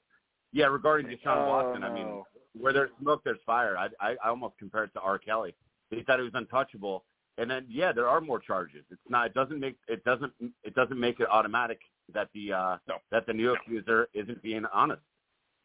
Yeah, 0.52 0.66
regarding 0.68 1.08
Deshaun 1.08 1.46
Oh, 1.46 1.50
Watson, 1.50 1.84
I 1.84 1.94
mean, 1.94 2.24
where 2.58 2.74
there's 2.74 2.90
smoke, 3.02 3.22
there's 3.24 3.40
fire. 3.46 3.78
I, 3.78 3.88
I 4.00 4.16
I 4.24 4.30
almost 4.30 4.58
compare 4.58 4.86
it 4.86 4.94
to 4.94 5.00
R. 5.02 5.20
Kelly. 5.20 5.54
He 5.92 6.02
thought 6.02 6.18
he 6.18 6.24
was 6.24 6.34
untouchable, 6.34 7.04
and 7.38 7.50
then 7.50 7.66
yeah, 7.70 7.92
there 7.92 8.08
are 8.08 8.22
more 8.22 8.40
charges. 8.40 8.84
It's 8.92 9.02
not. 9.10 9.28
It 9.28 9.34
doesn't 9.34 9.60
make 9.60 9.76
it 9.88 10.04
doesn't 10.04 10.32
it 10.64 10.76
doesn't 10.76 11.00
make 11.00 11.20
it 11.20 11.28
automatic 11.30 11.80
that 12.14 12.30
the 12.34 12.54
uh 12.54 12.78
No. 12.88 12.96
that 13.12 13.26
the 13.26 13.34
new 13.34 13.54
accuser 13.54 14.08
isn't 14.14 14.42
being 14.42 14.66
honest. 14.74 15.02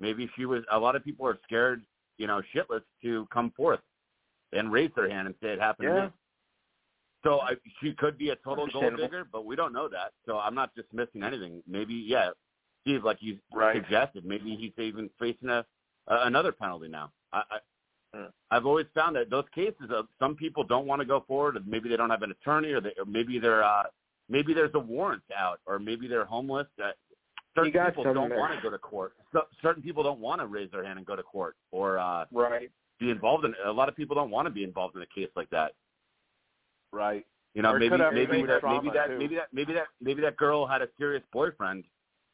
Maybe 0.00 0.30
she 0.36 0.46
was. 0.46 0.62
A 0.72 0.78
lot 0.78 0.96
of 0.96 1.04
people 1.04 1.26
are 1.26 1.38
scared, 1.44 1.82
you 2.18 2.26
know, 2.26 2.42
shitless 2.54 2.82
to 3.02 3.26
come 3.32 3.50
forth 3.56 3.80
and 4.52 4.72
raise 4.72 4.90
their 4.96 5.08
hand 5.08 5.26
and 5.26 5.34
say 5.42 5.48
it 5.48 5.60
happened 5.60 5.88
to 5.88 5.94
Yeah. 5.94 6.04
me. 6.06 6.12
So 7.22 7.40
I, 7.40 7.52
she 7.82 7.92
could 7.92 8.16
be 8.16 8.30
a 8.30 8.36
total 8.36 8.66
gold 8.72 8.96
digger, 8.96 9.24
but 9.30 9.44
we 9.44 9.54
don't 9.54 9.74
know 9.74 9.88
that. 9.88 10.12
So 10.24 10.38
I'm 10.38 10.54
not 10.54 10.74
dismissing 10.74 11.22
anything. 11.22 11.62
Maybe 11.68 11.94
yeah, 11.94 12.30
Steve, 12.80 13.04
like 13.04 13.18
you 13.20 13.38
Right. 13.52 13.74
suggested, 13.76 14.24
maybe 14.24 14.56
he's 14.56 14.72
even 14.82 15.10
facing 15.18 15.50
a 15.50 15.66
uh, 16.08 16.20
another 16.24 16.50
penalty 16.50 16.88
now. 16.88 17.12
I, 17.32 17.42
I. 17.50 17.58
I've 18.50 18.66
always 18.66 18.86
found 18.94 19.14
that 19.16 19.30
those 19.30 19.44
cases 19.54 19.90
of 19.90 20.06
some 20.18 20.34
people 20.34 20.64
don't 20.64 20.86
want 20.86 21.00
to 21.00 21.06
go 21.06 21.24
forward, 21.28 21.56
or 21.56 21.60
maybe 21.66 21.88
they 21.88 21.96
don't 21.96 22.10
have 22.10 22.22
an 22.22 22.32
attorney, 22.32 22.72
or, 22.72 22.80
they, 22.80 22.90
or 22.98 23.04
maybe 23.06 23.38
they're 23.38 23.62
uh, 23.62 23.84
maybe 24.28 24.52
there's 24.54 24.74
a 24.74 24.78
warrant 24.80 25.22
out, 25.36 25.60
or 25.66 25.78
maybe 25.78 26.08
they're 26.08 26.24
homeless. 26.24 26.66
That 26.78 26.96
certain 27.54 27.72
people 27.72 28.04
don't 28.12 28.30
want 28.36 28.54
to 28.54 28.60
go 28.62 28.70
to 28.70 28.78
court. 28.78 29.12
So, 29.32 29.42
certain 29.62 29.82
people 29.82 30.02
don't 30.02 30.20
want 30.20 30.40
to 30.40 30.46
raise 30.48 30.70
their 30.72 30.84
hand 30.84 30.98
and 30.98 31.06
go 31.06 31.14
to 31.14 31.22
court, 31.22 31.56
or 31.70 31.98
uh, 31.98 32.24
Right. 32.32 32.70
be 32.98 33.10
involved 33.10 33.44
in. 33.44 33.52
It. 33.52 33.58
A 33.64 33.70
lot 33.72 33.88
of 33.88 33.94
people 33.94 34.16
don't 34.16 34.30
want 34.30 34.46
to 34.46 34.50
be 34.50 34.64
involved 34.64 34.96
in 34.96 35.02
a 35.02 35.06
case 35.06 35.30
like 35.36 35.50
that. 35.50 35.72
right? 36.92 37.24
You 37.54 37.62
know, 37.62 37.70
Or 37.72 37.78
maybe 37.78 37.96
maybe 37.98 38.46
that 38.46 38.62
maybe 38.64 38.90
that 38.90 39.06
too. 39.08 39.18
maybe 39.18 39.34
that 39.36 39.48
maybe 39.52 39.72
that 39.74 39.86
maybe 40.00 40.20
that 40.22 40.36
girl 40.36 40.66
had 40.66 40.82
a 40.82 40.88
serious 40.98 41.22
boyfriend, 41.32 41.84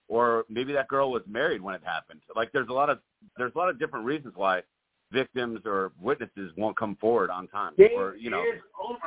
or 0.08 0.44
maybe 0.48 0.72
that 0.72 0.88
girl 0.88 1.10
was 1.10 1.22
married 1.26 1.60
when 1.60 1.74
it 1.74 1.82
happened. 1.84 2.20
Like 2.34 2.52
there's 2.52 2.68
a 2.68 2.72
lot 2.72 2.88
of 2.90 2.98
there's 3.36 3.52
a 3.54 3.58
lot 3.58 3.68
of 3.68 3.78
different 3.78 4.04
reasons 4.06 4.34
why 4.36 4.62
victims 5.12 5.60
or 5.64 5.92
witnesses 6.00 6.52
won't 6.56 6.76
come 6.76 6.96
forward 7.00 7.30
on 7.30 7.46
time, 7.48 7.72
Game 7.78 7.90
or 7.96 8.16
you 8.16 8.30
know, 8.30 8.42
is 8.42 8.60
over. 8.82 8.98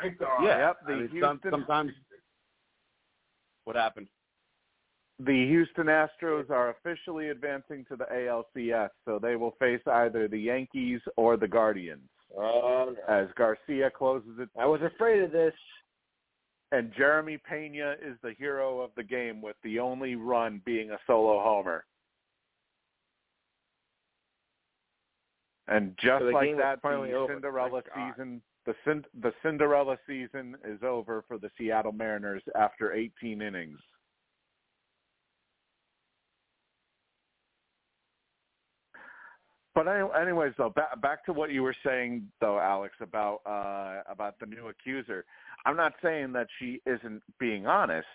Thank 0.00 0.18
God. 0.18 0.42
yeah. 0.42 0.58
Yep, 0.68 0.76
the 0.86 0.92
I 0.92 0.96
mean, 0.96 1.08
Houston- 1.10 1.40
some, 1.42 1.50
sometimes 1.50 1.92
what 3.64 3.76
happened? 3.76 4.08
The 5.18 5.46
Houston 5.46 5.86
Astros 5.86 6.50
are 6.50 6.70
officially 6.70 7.28
advancing 7.28 7.84
to 7.88 7.96
the 7.96 8.06
ALCS, 8.12 8.88
so 9.04 9.18
they 9.20 9.36
will 9.36 9.52
face 9.60 9.82
either 9.86 10.26
the 10.26 10.38
Yankees 10.38 11.00
or 11.16 11.36
the 11.36 11.46
Guardians 11.46 12.08
Oh, 12.36 12.94
no. 12.96 13.14
as 13.14 13.28
Garcia 13.36 13.90
closes 13.90 14.38
it. 14.40 14.48
I 14.58 14.66
was 14.66 14.80
afraid 14.82 15.22
of 15.22 15.30
this. 15.30 15.54
And 16.72 16.90
Jeremy 16.96 17.36
Pena 17.36 17.96
is 18.02 18.16
the 18.22 18.32
hero 18.38 18.80
of 18.80 18.90
the 18.96 19.02
game 19.02 19.42
with 19.42 19.56
the 19.62 19.78
only 19.78 20.16
run 20.16 20.62
being 20.64 20.90
a 20.92 20.98
solo 21.06 21.38
homer. 21.42 21.84
And 25.72 25.96
just 25.96 26.20
So 26.20 26.26
like 26.26 26.56
that, 26.58 26.82
finally 26.82 27.10
the. 27.10 27.26
Cinderella 27.28 27.82
season, 27.94 28.42
the 28.66 28.74
Cin- 28.84 29.06
the 29.20 29.32
Cinderella 29.42 29.96
season 30.06 30.56
is 30.64 30.82
over 30.82 31.24
for 31.26 31.38
the 31.38 31.50
Seattle 31.56 31.92
Mariners 31.92 32.42
after 32.54 32.92
18 32.92 33.40
innings. 33.40 33.78
But 39.74 39.88
anyways, 39.88 40.52
though, 40.58 40.68
back 40.68 41.00
back 41.00 41.24
to 41.24 41.32
what 41.32 41.50
you 41.50 41.62
were 41.62 41.74
saying, 41.84 42.30
though, 42.42 42.58
Alex, 42.58 42.94
about 43.00 43.40
uh, 43.46 44.02
about 44.12 44.38
the 44.38 44.44
new 44.44 44.68
accuser. 44.68 45.24
I'm 45.64 45.76
not 45.76 45.94
saying 46.02 46.32
that 46.34 46.48
she 46.58 46.82
isn't 46.84 47.22
being 47.40 47.66
honest. 47.66 48.06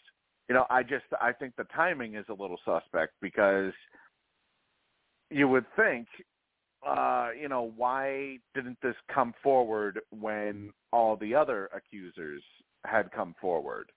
You 0.47 0.53
know, 0.53 0.67
I 0.69 0.83
just 0.83 1.05
I 1.19 1.31
think 1.31 1.55
the 1.55 1.65
timing 1.75 2.15
is 2.15 2.25
a 2.29 2.33
little 2.33 2.59
suspect 2.63 3.13
because 3.19 3.73
you 5.31 5.47
would 5.47 5.65
think, 5.75 6.07
uh, 6.85 7.29
you 7.39 7.49
know, 7.49 7.71
why 7.75 8.37
didn't 8.53 8.77
this 8.81 8.95
come 9.13 9.33
forward 9.41 9.99
when 10.11 10.71
all 10.91 11.15
the 11.15 11.33
other 11.33 11.69
accusers 11.75 12.43
had 12.85 13.11
come 13.11 13.35
forward? 13.39 13.91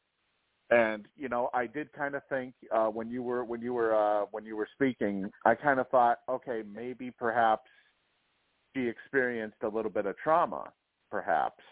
And 0.70 1.06
you 1.16 1.28
know, 1.28 1.50
I 1.52 1.66
did 1.66 1.92
kind 1.92 2.14
of 2.14 2.22
think 2.28 2.54
uh, 2.72 2.86
when 2.86 3.10
you 3.10 3.22
were 3.22 3.44
when 3.44 3.60
you 3.60 3.74
were 3.74 3.94
uh, 3.94 4.26
when 4.30 4.44
you 4.44 4.56
were 4.56 4.68
speaking, 4.72 5.28
I 5.44 5.54
kind 5.54 5.80
of 5.80 5.88
thought, 5.88 6.18
okay, 6.28 6.62
maybe 6.72 7.10
perhaps 7.10 7.68
she 8.74 8.86
experienced 8.86 9.56
a 9.62 9.68
little 9.68 9.90
bit 9.90 10.06
of 10.06 10.16
trauma, 10.16 10.72
perhaps 11.10 11.62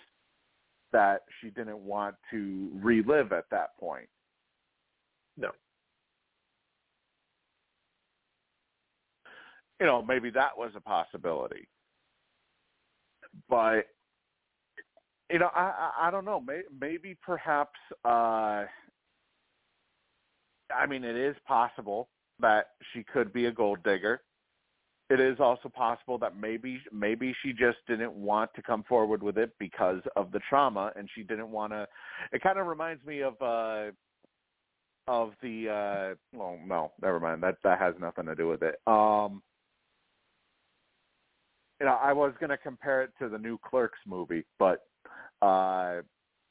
that 0.93 1.23
she 1.41 1.51
didn't 1.51 1.79
want 1.79 2.17
to 2.31 2.71
relive 2.75 3.33
at 3.33 3.45
that 3.51 3.77
point. 3.79 4.09
No. 5.37 5.51
You 9.81 9.87
know, 9.87 10.03
maybe 10.03 10.31
that 10.31 10.57
was 10.57 10.73
a 10.77 10.81
possibility. 10.81 11.69
But 13.49 13.87
you 15.31 15.39
know, 15.39 15.51
I 15.55 15.91
I, 16.01 16.09
I 16.09 16.11
don't 16.11 16.25
know. 16.25 16.41
Maybe, 16.41 16.65
maybe 16.81 17.17
perhaps. 17.25 17.79
uh 18.05 18.65
I 20.75 20.87
mean, 20.87 21.05
it 21.05 21.17
is 21.17 21.37
possible 21.47 22.09
that 22.41 22.67
she 22.93 23.03
could 23.03 23.33
be 23.33 23.47
a 23.47 23.53
gold 23.53 23.83
digger. 23.83 24.21
It 25.11 25.21
is 25.21 25.41
also 25.41 25.71
possible 25.71 26.19
that 26.19 26.37
maybe 26.37 26.81
maybe 26.93 27.35
she 27.43 27.53
just 27.53 27.79
didn't 27.87 28.13
want 28.13 28.51
to 28.55 28.63
come 28.63 28.85
forward 28.85 29.23
with 29.23 29.39
it 29.39 29.53
because 29.59 30.03
of 30.17 30.31
the 30.33 30.41
trauma, 30.49 30.93
and 30.97 31.09
she 31.15 31.23
didn't 31.23 31.51
want 31.51 31.73
to. 31.73 31.87
It 32.33 32.43
kind 32.43 32.59
of 32.59 32.67
reminds 32.67 33.05
me 33.07 33.23
of 33.23 33.41
uh 33.41 33.91
of 35.07 35.33
the. 35.43 35.71
uh 35.71 36.15
Well, 36.39 36.59
no, 36.67 36.93
never 37.01 37.19
mind. 37.21 37.43
That 37.43 37.57
that 37.65 37.79
has 37.79 37.95
nothing 37.99 38.27
to 38.27 38.35
do 38.35 38.49
with 38.49 38.63
it. 38.63 38.77
Um 38.87 39.43
You 41.81 41.87
know, 41.87 41.99
I 42.01 42.13
was 42.13 42.33
going 42.41 42.51
to 42.51 42.57
compare 42.59 43.03
it 43.03 43.11
to 43.21 43.29
the 43.29 43.39
new 43.39 43.59
Clerks 43.59 43.99
movie, 44.07 44.45
but 44.59 44.85
uh 45.43 46.03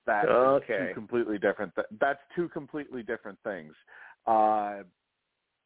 that 0.05 0.23
is 0.25 0.31
Okay. 0.31 0.87
two 0.87 0.93
completely 0.93 1.37
different. 1.37 1.75
Th- 1.75 1.87
that's 1.99 2.21
two 2.33 2.47
completely 2.49 3.03
different 3.03 3.37
things. 3.43 3.73
Uh, 4.25 4.83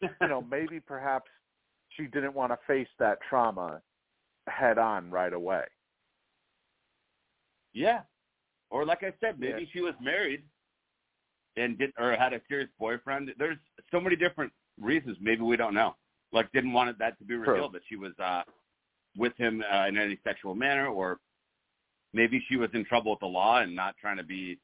you 0.01 0.27
know, 0.27 0.41
maybe 0.49 0.79
perhaps 0.79 1.29
she 1.89 2.07
didn't 2.07 2.33
want 2.33 2.51
to 2.51 2.57
face 2.65 2.87
that 2.97 3.19
trauma 3.29 3.81
head 4.47 4.79
on 4.79 5.11
right 5.11 5.33
away. 5.33 5.63
Yeah. 7.73 8.01
Or 8.71 8.83
like 8.85 9.03
I 9.03 9.13
said, 9.19 9.39
maybe 9.39 9.69
she 9.71 9.81
was 9.81 9.93
married 10.01 10.43
and 11.57 11.77
did 11.77 11.91
or 11.99 12.15
had 12.15 12.33
a 12.33 12.41
serious 12.47 12.69
boyfriend. 12.79 13.31
There's 13.37 13.57
so 13.91 13.99
many 13.99 14.15
different 14.15 14.51
reasons. 14.79 15.17
Maybe 15.21 15.41
we 15.41 15.57
don't 15.57 15.73
know. 15.73 15.95
Like 16.31 16.51
didn't 16.51 16.73
want 16.73 16.97
that 16.97 17.17
to 17.19 17.25
be 17.25 17.35
True. 17.35 17.47
revealed 17.47 17.73
that 17.73 17.81
she 17.87 17.95
was 17.95 18.13
uh 18.17 18.43
with 19.17 19.35
him 19.37 19.63
uh, 19.73 19.87
in 19.87 19.97
any 19.97 20.17
sexual 20.23 20.55
manner, 20.55 20.87
or 20.87 21.19
maybe 22.13 22.43
she 22.47 22.55
was 22.57 22.69
in 22.73 22.85
trouble 22.85 23.11
with 23.11 23.19
the 23.19 23.25
law 23.25 23.57
and 23.59 23.75
not 23.75 23.95
trying 23.99 24.17
to 24.17 24.23
be 24.23 24.57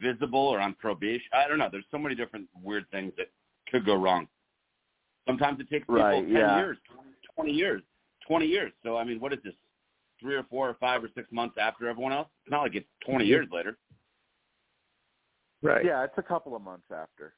visible 0.00 0.38
or 0.40 0.60
on 0.60 0.74
probation. 0.74 1.26
I 1.32 1.48
don't 1.48 1.58
know. 1.58 1.68
There's 1.70 1.84
so 1.90 1.98
many 1.98 2.14
different 2.14 2.46
weird 2.62 2.84
things 2.90 3.12
that 3.16 3.26
could 3.70 3.84
go 3.84 3.94
wrong. 3.96 4.28
Sometimes 5.26 5.60
it 5.60 5.68
takes 5.68 5.84
people 5.86 5.96
Right, 5.96 6.22
10 6.24 6.28
yeah. 6.32 6.56
years, 6.58 6.78
20 7.34 7.52
years, 7.52 7.82
20 8.26 8.46
years. 8.46 8.72
So, 8.82 8.96
I 8.96 9.04
mean, 9.04 9.20
what 9.20 9.32
is 9.32 9.40
this? 9.44 9.54
Three 10.20 10.34
or 10.34 10.42
four 10.44 10.68
or 10.68 10.74
five 10.80 11.04
or 11.04 11.08
six 11.14 11.30
months 11.30 11.56
after 11.60 11.88
everyone 11.88 12.12
else? 12.12 12.28
It's 12.44 12.50
not 12.50 12.62
like 12.62 12.74
it's 12.74 12.86
20 13.04 13.24
Mm-hmm. 13.24 13.28
years 13.28 13.46
later. 13.52 13.76
Right. 15.62 15.84
Yeah, 15.84 16.04
it's 16.04 16.14
a 16.16 16.22
couple 16.22 16.54
of 16.56 16.62
months 16.62 16.86
after. 16.92 17.34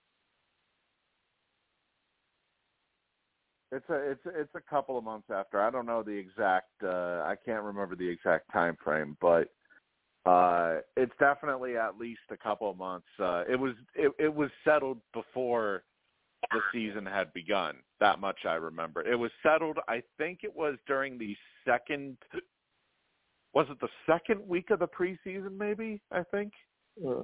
It's 3.72 3.88
a 3.88 4.10
it's 4.10 4.20
it's 4.26 4.54
a 4.54 4.60
couple 4.60 4.98
of 4.98 5.04
months 5.04 5.28
after. 5.32 5.60
I 5.60 5.70
don't 5.70 5.86
know 5.86 6.02
the 6.02 6.10
exact. 6.10 6.70
uh 6.82 7.22
I 7.24 7.36
can't 7.44 7.62
remember 7.62 7.94
the 7.96 8.08
exact 8.08 8.52
time 8.52 8.76
frame, 8.82 9.16
but 9.20 9.48
uh 10.26 10.78
it's 10.96 11.12
definitely 11.20 11.76
at 11.76 11.96
least 11.98 12.20
a 12.30 12.36
couple 12.36 12.68
of 12.70 12.76
months. 12.76 13.06
Uh 13.18 13.44
It 13.48 13.56
was 13.58 13.74
it, 13.94 14.12
it 14.18 14.34
was 14.34 14.50
settled 14.64 14.98
before 15.12 15.84
the 16.50 16.60
season 16.72 17.06
had 17.06 17.32
begun. 17.32 17.76
That 18.00 18.18
much 18.18 18.38
I 18.44 18.54
remember. 18.54 19.02
It 19.06 19.16
was 19.16 19.30
settled. 19.42 19.78
I 19.88 20.02
think 20.18 20.40
it 20.42 20.54
was 20.54 20.76
during 20.86 21.16
the 21.18 21.36
second. 21.64 22.16
Was 23.52 23.66
it 23.70 23.80
the 23.80 23.88
second 24.06 24.46
week 24.48 24.70
of 24.70 24.78
the 24.78 24.88
preseason? 24.88 25.56
Maybe 25.56 26.00
I 26.10 26.22
think. 26.24 26.52
Uh, 27.06 27.22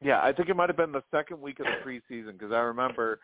Yeah, 0.00 0.22
I 0.22 0.32
think 0.32 0.48
it 0.48 0.54
might 0.54 0.68
have 0.68 0.76
been 0.76 0.92
the 0.92 1.02
second 1.10 1.40
week 1.40 1.58
of 1.60 1.66
the 1.66 1.78
preseason 1.84 2.32
because 2.32 2.52
I 2.52 2.60
remember 2.60 3.18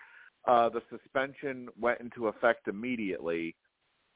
uh, 0.46 0.68
the 0.68 0.82
suspension 0.90 1.68
went 1.80 2.00
into 2.00 2.28
effect 2.28 2.68
immediately, 2.68 3.54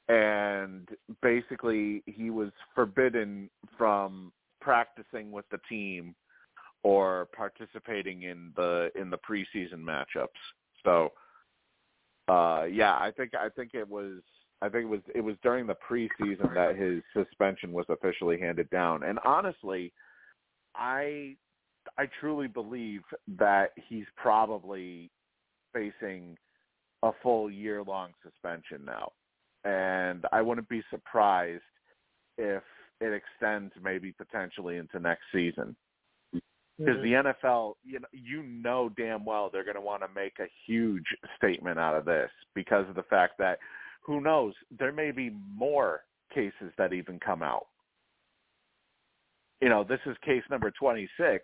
and 0.08 0.88
basically 1.22 2.02
he 2.06 2.30
was 2.30 2.50
forbidden 2.74 3.48
from 3.76 4.32
practicing 4.60 5.30
with 5.30 5.44
the 5.50 5.58
team 5.68 6.14
or 6.82 7.28
participating 7.36 8.22
in 8.22 8.52
the 8.56 8.90
in 8.94 9.10
the 9.10 9.18
preseason 9.18 9.82
matchups. 9.82 10.28
So, 10.84 11.12
uh, 12.28 12.64
yeah, 12.64 12.94
I 12.94 13.10
think 13.16 13.34
I 13.34 13.48
think 13.48 13.72
it 13.74 13.88
was 13.88 14.20
I 14.60 14.68
think 14.68 14.84
it 14.84 14.88
was 14.88 15.00
it 15.14 15.20
was 15.20 15.36
during 15.42 15.66
the 15.66 15.76
preseason 15.88 16.52
that 16.54 16.76
his 16.76 17.02
suspension 17.14 17.72
was 17.72 17.86
officially 17.88 18.38
handed 18.38 18.68
down. 18.70 19.02
And 19.02 19.18
honestly, 19.24 19.92
I 20.74 21.36
I 21.96 22.08
truly 22.20 22.48
believe 22.48 23.02
that 23.38 23.72
he's 23.88 24.06
probably 24.16 25.10
facing 25.72 26.36
a 27.02 27.10
full 27.22 27.50
year 27.50 27.82
long 27.82 28.10
suspension 28.22 28.84
now. 28.84 29.12
And 29.64 30.24
I 30.32 30.42
wouldn't 30.42 30.68
be 30.68 30.82
surprised 30.90 31.62
if 32.36 32.62
it 33.00 33.12
extends 33.12 33.72
maybe 33.82 34.12
potentially 34.12 34.76
into 34.76 34.98
next 34.98 35.22
season. 35.32 35.76
Because 36.32 37.02
the 37.02 37.12
mm-hmm. 37.12 37.46
NFL, 37.46 37.74
you 37.84 37.98
know, 37.98 38.06
you 38.12 38.42
know 38.44 38.88
damn 38.96 39.24
well 39.24 39.50
they're 39.52 39.64
going 39.64 39.74
to 39.74 39.80
want 39.80 40.02
to 40.02 40.08
make 40.14 40.38
a 40.38 40.46
huge 40.66 41.06
statement 41.36 41.78
out 41.78 41.96
of 41.96 42.04
this 42.04 42.30
because 42.54 42.88
of 42.88 42.94
the 42.94 43.02
fact 43.04 43.34
that 43.38 43.58
who 44.00 44.20
knows, 44.20 44.54
there 44.78 44.92
may 44.92 45.10
be 45.10 45.32
more 45.54 46.02
cases 46.32 46.72
that 46.78 46.92
even 46.92 47.18
come 47.18 47.42
out. 47.42 47.66
You 49.60 49.68
know, 49.68 49.82
this 49.82 49.98
is 50.06 50.16
case 50.24 50.44
number 50.50 50.70
26 50.70 51.42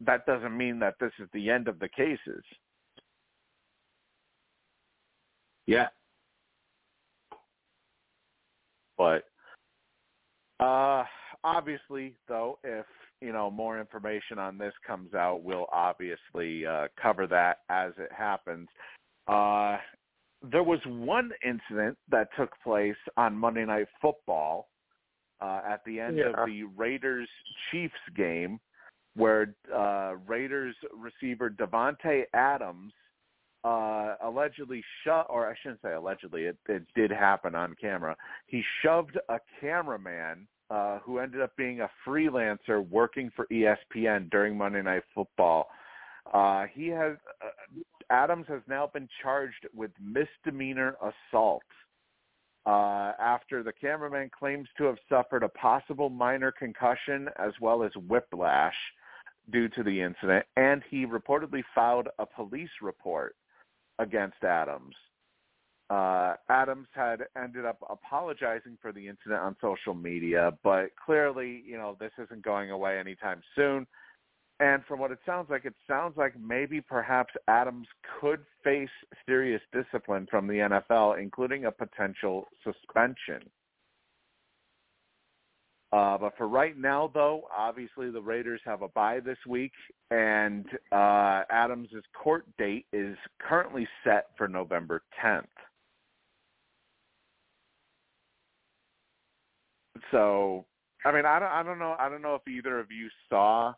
that 0.00 0.26
doesn't 0.26 0.56
mean 0.56 0.78
that 0.78 0.94
this 1.00 1.12
is 1.18 1.28
the 1.32 1.50
end 1.50 1.68
of 1.68 1.78
the 1.78 1.88
cases. 1.88 2.42
Yeah. 5.70 5.86
But 8.98 9.22
uh 10.58 11.04
obviously 11.44 12.16
though 12.28 12.58
if 12.64 12.84
you 13.20 13.32
know 13.32 13.50
more 13.50 13.78
information 13.80 14.38
on 14.38 14.58
this 14.58 14.74
comes 14.84 15.14
out 15.14 15.42
we'll 15.44 15.68
obviously 15.72 16.66
uh 16.66 16.88
cover 17.00 17.28
that 17.28 17.58
as 17.70 17.92
it 17.98 18.10
happens. 18.12 18.68
Uh 19.28 19.76
there 20.42 20.64
was 20.64 20.80
one 20.86 21.30
incident 21.44 21.96
that 22.10 22.28
took 22.36 22.50
place 22.64 22.96
on 23.16 23.36
Monday 23.36 23.64
Night 23.64 23.86
Football 24.02 24.68
uh 25.40 25.60
at 25.66 25.84
the 25.86 26.00
end 26.00 26.18
Yeah. 26.18 26.30
of 26.36 26.46
the 26.48 26.64
Raiders 26.76 27.28
Chiefs 27.70 27.94
game 28.16 28.58
where 29.14 29.54
uh 29.72 30.14
Raiders 30.26 30.74
receiver 30.92 31.48
Davante 31.48 32.24
Adams 32.34 32.92
uh, 33.64 34.14
allegedly 34.22 34.82
shoved, 35.04 35.26
or 35.28 35.48
I 35.48 35.54
shouldn't 35.62 35.82
say 35.82 35.92
allegedly, 35.92 36.44
it, 36.44 36.56
it 36.68 36.82
did 36.94 37.10
happen 37.10 37.54
on 37.54 37.74
camera. 37.80 38.16
He 38.46 38.62
shoved 38.82 39.18
a 39.28 39.38
cameraman 39.60 40.46
uh, 40.70 40.98
who 41.00 41.18
ended 41.18 41.40
up 41.40 41.56
being 41.56 41.80
a 41.80 41.90
freelancer 42.06 42.88
working 42.88 43.30
for 43.34 43.46
ESPN 43.52 44.30
during 44.30 44.56
Monday 44.56 44.82
Night 44.82 45.02
Football. 45.14 45.68
Uh, 46.32 46.66
he 46.72 46.88
has 46.88 47.16
uh, 47.44 47.48
Adams 48.10 48.46
has 48.48 48.60
now 48.68 48.86
been 48.92 49.08
charged 49.22 49.66
with 49.74 49.90
misdemeanor 50.00 50.96
assault 51.00 51.62
uh, 52.66 53.12
after 53.20 53.62
the 53.62 53.72
cameraman 53.72 54.30
claims 54.36 54.68
to 54.76 54.84
have 54.84 54.96
suffered 55.08 55.42
a 55.42 55.48
possible 55.48 56.10
minor 56.10 56.52
concussion 56.52 57.28
as 57.38 57.52
well 57.60 57.82
as 57.82 57.90
whiplash 58.08 58.74
due 59.50 59.68
to 59.68 59.82
the 59.82 60.00
incident, 60.00 60.44
and 60.56 60.82
he 60.90 61.06
reportedly 61.06 61.62
filed 61.74 62.08
a 62.18 62.26
police 62.26 62.70
report 62.82 63.34
against 64.00 64.42
Adams. 64.42 64.94
Uh, 65.90 66.34
Adams 66.48 66.86
had 66.92 67.24
ended 67.36 67.64
up 67.64 67.78
apologizing 67.90 68.78
for 68.80 68.92
the 68.92 69.08
incident 69.08 69.40
on 69.40 69.56
social 69.60 69.94
media, 69.94 70.52
but 70.62 70.90
clearly, 71.04 71.62
you 71.66 71.76
know, 71.76 71.96
this 71.98 72.12
isn't 72.22 72.42
going 72.42 72.70
away 72.70 72.98
anytime 72.98 73.42
soon. 73.56 73.86
And 74.60 74.84
from 74.86 75.00
what 75.00 75.10
it 75.10 75.18
sounds 75.26 75.48
like, 75.50 75.64
it 75.64 75.74
sounds 75.88 76.16
like 76.16 76.34
maybe 76.38 76.80
perhaps 76.80 77.32
Adams 77.48 77.88
could 78.20 78.40
face 78.62 78.90
serious 79.26 79.62
discipline 79.72 80.28
from 80.30 80.46
the 80.46 80.54
NFL, 80.54 81.20
including 81.20 81.64
a 81.64 81.72
potential 81.72 82.46
suspension. 82.62 83.50
Uh, 85.92 86.16
but 86.16 86.36
for 86.36 86.46
right 86.46 86.78
now, 86.78 87.10
though, 87.12 87.42
obviously 87.56 88.10
the 88.10 88.20
Raiders 88.20 88.60
have 88.64 88.82
a 88.82 88.88
bye 88.88 89.18
this 89.18 89.38
week, 89.46 89.72
and 90.12 90.64
uh, 90.92 91.42
Adams' 91.50 91.88
court 92.14 92.44
date 92.58 92.86
is 92.92 93.16
currently 93.40 93.88
set 94.04 94.28
for 94.38 94.46
November 94.46 95.02
10th. 95.22 95.46
So, 100.12 100.64
I 101.04 101.12
mean, 101.12 101.26
I 101.26 101.40
don't, 101.40 101.50
I 101.50 101.62
don't 101.64 101.78
know, 101.78 101.96
I 101.98 102.08
don't 102.08 102.22
know 102.22 102.36
if 102.36 102.46
either 102.46 102.78
of 102.78 102.86
you 102.92 103.08
saw 103.28 103.74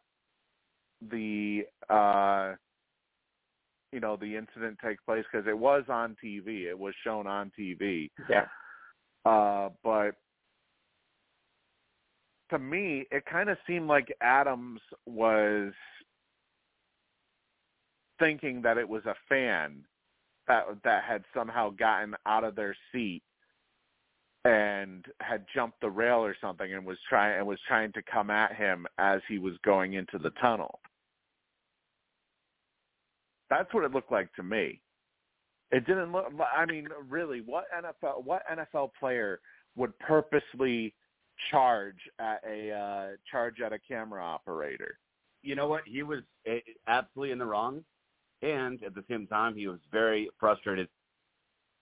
the, 1.11 1.63
uh, 1.89 2.55
you 3.91 4.01
know, 4.01 4.17
the 4.17 4.37
incident 4.37 4.79
take 4.85 5.03
place 5.07 5.25
because 5.31 5.47
it 5.47 5.59
was 5.59 5.85
on 5.89 6.17
TV. 6.23 6.65
It 6.69 6.79
was 6.79 6.95
shown 7.05 7.27
on 7.27 7.51
TV. 7.59 8.11
Yeah. 8.29 8.47
Uh, 9.25 9.71
but 9.83 10.13
to 12.53 12.59
me, 12.59 13.07
it 13.11 13.25
kind 13.25 13.49
of 13.49 13.57
seemed 13.67 13.89
like 13.89 14.15
Adams 14.21 14.81
was 15.07 15.73
thinking 18.21 18.63
that 18.63 18.77
it 18.77 18.89
was 18.89 19.05
a 19.07 19.15
fan 19.29 19.83
that 20.47 20.65
that 20.85 21.03
had 21.05 21.25
somehow 21.35 21.71
gotten 21.71 22.15
out 22.27 22.45
of 22.45 22.55
their 22.55 22.77
seat 22.93 23.23
and 24.45 25.07
had 25.21 25.47
jumped 25.55 25.81
the 25.81 25.89
rail 25.91 26.19
or 26.19 26.37
something 26.41 26.75
and 26.75 26.85
was 26.85 26.99
trying 27.09 27.39
and 27.39 27.47
was 27.47 27.59
trying 27.67 27.93
to 27.93 28.03
come 28.03 28.29
at 28.29 28.55
him 28.55 28.87
as 28.99 29.21
he 29.29 29.39
was 29.39 29.55
going 29.65 29.95
into 29.95 30.19
the 30.19 30.31
tunnel. 30.41 30.81
That's 33.49 33.73
what 33.73 33.85
it 33.85 33.93
looked 33.93 34.13
like 34.13 34.33
to 34.35 34.43
me. 34.43 34.81
It 35.71 35.87
didn't 35.87 36.13
look. 36.13 36.27
I 36.55 36.67
mean, 36.67 36.89
really, 37.09 37.41
what 37.41 37.65
NFL 37.75 38.25
what 38.25 38.43
NFL 38.53 38.91
player 39.01 39.41
would 39.75 39.99
purposely 40.01 40.95
charge 41.51 41.97
at 42.19 42.41
a 42.49 42.71
uh, 42.71 43.09
charge 43.31 43.61
at 43.61 43.73
a 43.73 43.79
camera 43.79 44.23
operator? 44.23 44.99
You 45.43 45.55
know 45.57 45.69
what? 45.69 45.83
He 45.87 46.03
was 46.03 46.21
absolutely 46.87 47.33
in 47.33 47.39
the 47.39 47.47
wrong, 47.47 47.85
and 48.43 48.83
at 48.83 48.95
the 48.95 49.05
same 49.11 49.27
time, 49.27 49.57
he 49.57 49.67
was 49.67 49.81
very 49.91 50.31
frustrated. 50.39 50.89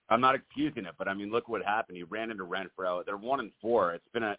I'm 0.09 0.21
not 0.21 0.35
excusing 0.35 0.85
it, 0.85 0.93
but 0.97 1.07
I 1.07 1.13
mean, 1.13 1.31
look 1.31 1.47
what 1.47 1.63
happened. 1.63 1.97
He 1.97 2.03
ran 2.03 2.31
into 2.31 2.43
Renfrow. 2.45 3.05
They're 3.05 3.17
one 3.17 3.39
and 3.39 3.51
four. 3.61 3.93
It's 3.93 4.07
been 4.13 4.23
a 4.23 4.35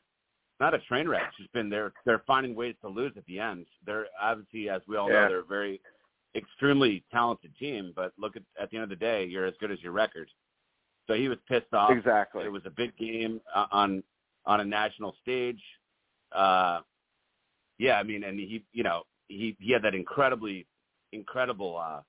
not 0.61 0.75
a 0.75 0.79
train 0.81 1.09
wreck. 1.09 1.23
It's 1.29 1.39
just 1.39 1.53
been 1.53 1.71
they're 1.71 1.93
they're 2.05 2.23
finding 2.27 2.55
ways 2.55 2.75
to 2.83 2.89
lose 2.89 3.13
at 3.17 3.25
the 3.27 3.39
end. 3.39 3.67
They're 3.87 4.07
obviously, 4.21 4.69
as 4.69 4.83
we 4.87 4.97
all 4.97 5.09
Yeah. 5.09 5.23
know, 5.23 5.29
they're 5.29 5.39
a 5.41 5.45
very 5.45 5.81
extremely 6.35 7.05
talented 7.11 7.53
team. 7.59 7.93
But 7.95 8.13
look 8.19 8.37
at 8.37 8.43
at 8.61 8.71
the 8.71 8.77
end 8.77 8.85
of 8.85 8.91
the 8.91 8.97
day, 8.97 9.25
you're 9.25 9.47
as 9.47 9.55
good 9.61 9.71
as 9.71 9.81
your 9.83 9.93
record. 9.93 10.29
So 11.07 11.15
he 11.15 11.29
was 11.29 11.39
pissed 11.49 11.73
off. 11.73 11.91
Exactly. 11.91 12.45
It 12.45 12.53
was 12.53 12.63
a 12.65 12.71
big 12.71 12.97
game 12.97 13.41
uh, 13.55 13.67
on 13.73 14.03
on 14.47 14.61
a 14.61 14.65
national 14.65 15.15
stage. 15.23 15.61
Uh, 16.33 16.81
yeah, 17.79 17.99
I 17.99 18.03
mean, 18.03 18.25
and 18.25 18.39
he, 18.39 18.65
you 18.73 18.83
know, 18.83 19.03
he 19.29 19.57
he 19.61 19.73
had 19.73 19.83
that 19.83 19.95
incredibly 19.95 20.67
incredible 21.13 21.79
uh, 21.79 22.01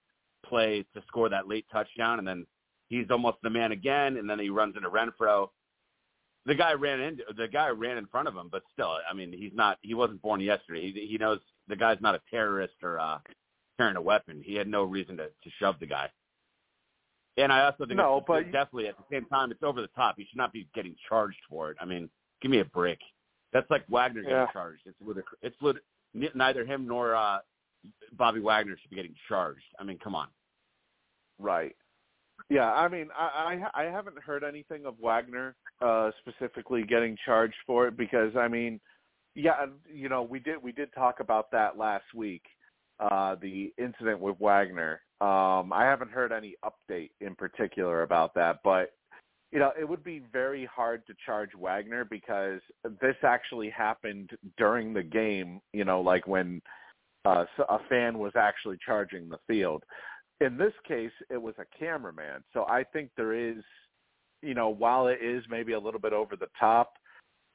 play 0.45 0.85
to 0.93 1.01
score 1.07 1.29
that 1.29 1.47
late 1.47 1.65
touchdown, 1.71 2.19
and 2.19 2.27
then 2.27 2.45
he's 2.89 3.05
almost 3.09 3.37
the 3.43 3.49
man 3.49 3.71
again, 3.71 4.17
and 4.17 4.29
then 4.29 4.39
he 4.39 4.49
runs 4.49 4.75
into 4.75 4.89
Renfrow. 4.89 5.49
The 6.45 6.55
guy 6.55 6.73
ran 6.73 6.99
into 6.99 7.23
the 7.37 7.47
guy 7.47 7.69
ran 7.69 7.97
in 7.97 8.05
front 8.07 8.27
of 8.27 8.35
him, 8.35 8.49
but 8.51 8.63
still, 8.73 8.97
I 9.09 9.13
mean, 9.13 9.31
he's 9.31 9.53
not. 9.53 9.77
He 9.81 9.93
wasn't 9.93 10.21
born 10.21 10.41
yesterday. 10.41 10.91
He, 10.91 11.07
he 11.07 11.17
knows 11.17 11.39
the 11.67 11.75
guy's 11.75 12.01
not 12.01 12.15
a 12.15 12.21
terrorist 12.29 12.73
or 12.83 12.99
uh, 12.99 13.19
carrying 13.77 13.95
a 13.97 14.01
weapon. 14.01 14.41
He 14.45 14.55
had 14.55 14.67
no 14.67 14.83
reason 14.83 15.17
to, 15.17 15.27
to 15.27 15.49
shove 15.59 15.75
the 15.79 15.85
guy. 15.87 16.09
And 17.37 17.51
I 17.51 17.65
also 17.65 17.85
think 17.85 17.97
No, 17.97 18.17
it's, 18.17 18.25
but- 18.27 18.41
it's 18.43 18.51
definitely 18.51 18.87
at 18.89 18.97
the 18.97 19.05
same 19.09 19.25
time 19.25 19.51
it's 19.51 19.63
over 19.63 19.81
the 19.81 19.87
top. 19.95 20.15
He 20.17 20.25
should 20.25 20.37
not 20.37 20.53
be 20.53 20.67
getting 20.75 20.95
charged 21.09 21.39
for 21.49 21.71
it. 21.71 21.77
I 21.81 21.85
mean, 21.85 22.09
give 22.43 22.51
me 22.51 22.59
a 22.59 22.65
break. 22.65 22.99
That's 23.53 23.69
like 23.71 23.87
Wagner 23.89 24.21
getting 24.21 24.37
Yeah. 24.37 24.51
charged. 24.51 24.81
It's 24.85 24.99
with 25.01 25.17
it's 25.41 25.55
neither 26.35 26.65
him 26.65 26.85
nor 26.85 27.15
uh, 27.15 27.39
Bobby 28.11 28.39
Wagner 28.39 28.77
should 28.79 28.89
be 28.89 28.95
getting 28.95 29.15
charged. 29.27 29.63
I 29.79 29.83
mean, 29.83 29.97
come 29.97 30.13
on. 30.13 30.27
Right. 31.39 31.75
Yeah, 32.49 32.71
I 32.71 32.87
mean, 32.87 33.09
I 33.17 33.69
I, 33.73 33.83
I 33.83 33.85
haven't 33.85 34.19
heard 34.19 34.43
anything 34.43 34.85
of 34.85 34.99
Wagner 34.99 35.55
uh, 35.81 36.11
specifically 36.19 36.83
getting 36.83 37.17
charged 37.25 37.55
for 37.65 37.87
it 37.87 37.97
because 37.97 38.35
I 38.35 38.47
mean, 38.47 38.79
yeah, 39.35 39.65
you 39.91 40.09
know, 40.09 40.23
we 40.23 40.39
did 40.39 40.61
we 40.61 40.71
did 40.71 40.93
talk 40.93 41.19
about 41.19 41.49
that 41.51 41.77
last 41.77 42.05
week, 42.13 42.43
uh, 42.99 43.35
the 43.41 43.73
incident 43.77 44.19
with 44.19 44.37
Wagner. 44.39 45.01
Um, 45.21 45.71
I 45.71 45.83
haven't 45.85 46.11
heard 46.11 46.31
any 46.33 46.55
update 46.65 47.11
in 47.21 47.33
particular 47.35 48.03
about 48.03 48.33
that, 48.33 48.59
but 48.63 48.91
you 49.53 49.59
know, 49.59 49.71
it 49.79 49.87
would 49.87 50.03
be 50.03 50.23
very 50.33 50.65
hard 50.65 51.05
to 51.07 51.13
charge 51.25 51.51
Wagner 51.57 52.03
because 52.03 52.59
this 52.99 53.15
actually 53.23 53.69
happened 53.69 54.31
during 54.57 54.93
the 54.93 55.03
game. 55.03 55.61
You 55.71 55.85
know, 55.85 56.01
like 56.01 56.27
when 56.27 56.61
uh, 57.23 57.45
a 57.69 57.77
fan 57.87 58.17
was 58.17 58.33
actually 58.35 58.77
charging 58.85 59.29
the 59.29 59.37
field 59.47 59.83
in 60.43 60.57
this 60.57 60.73
case, 60.87 61.11
it 61.29 61.41
was 61.41 61.55
a 61.57 61.77
cameraman. 61.77 62.43
So 62.53 62.65
I 62.65 62.83
think 62.83 63.11
there 63.15 63.33
is, 63.33 63.63
you 64.41 64.53
know, 64.53 64.69
while 64.69 65.07
it 65.07 65.19
is 65.21 65.43
maybe 65.49 65.73
a 65.73 65.79
little 65.79 65.99
bit 65.99 66.13
over 66.13 66.35
the 66.35 66.47
top, 66.59 66.93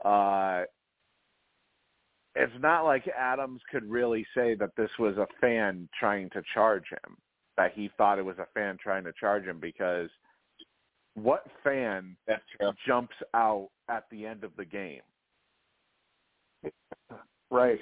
uh, 0.04 0.62
it's 2.34 2.52
not 2.60 2.84
like 2.84 3.08
Adams 3.08 3.60
could 3.70 3.84
really 3.84 4.26
say 4.34 4.54
that 4.54 4.70
this 4.76 4.90
was 4.98 5.16
a 5.16 5.26
fan 5.40 5.88
trying 5.98 6.30
to 6.30 6.42
charge 6.54 6.84
him, 6.90 7.16
that 7.56 7.72
he 7.74 7.90
thought 7.98 8.18
it 8.18 8.24
was 8.24 8.38
a 8.38 8.46
fan 8.54 8.76
trying 8.82 9.04
to 9.04 9.12
charge 9.18 9.44
him 9.44 9.58
because 9.60 10.08
what 11.22 11.44
fan 11.64 12.16
jumps 12.86 13.14
out 13.34 13.68
at 13.88 14.04
the 14.10 14.26
end 14.26 14.44
of 14.44 14.52
the 14.56 14.64
game? 14.64 15.02
Right. 17.50 17.80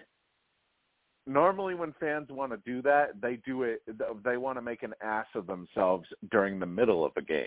Normally, 1.27 1.75
when 1.75 1.93
fans 1.99 2.29
want 2.31 2.53
to 2.53 2.59
do 2.59 2.81
that, 2.83 3.21
they 3.21 3.41
do 3.45 3.65
it. 3.65 3.83
They 4.25 4.37
want 4.37 4.59
to 4.59 4.63
make 4.63 4.85
an 4.85 4.95
ass 5.03 5.27
of 5.35 5.49
themselves 5.49 6.07
during 6.31 6.61
the 6.61 6.67
middle 6.67 7.05
of 7.05 7.11
a 7.17 7.23
game, 7.23 7.47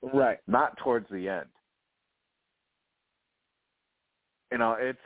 Right. 0.00 0.38
not 0.46 0.78
towards 0.78 1.06
the 1.10 1.28
end. 1.28 1.50
You 4.50 4.56
know, 4.56 4.76
it's 4.78 4.98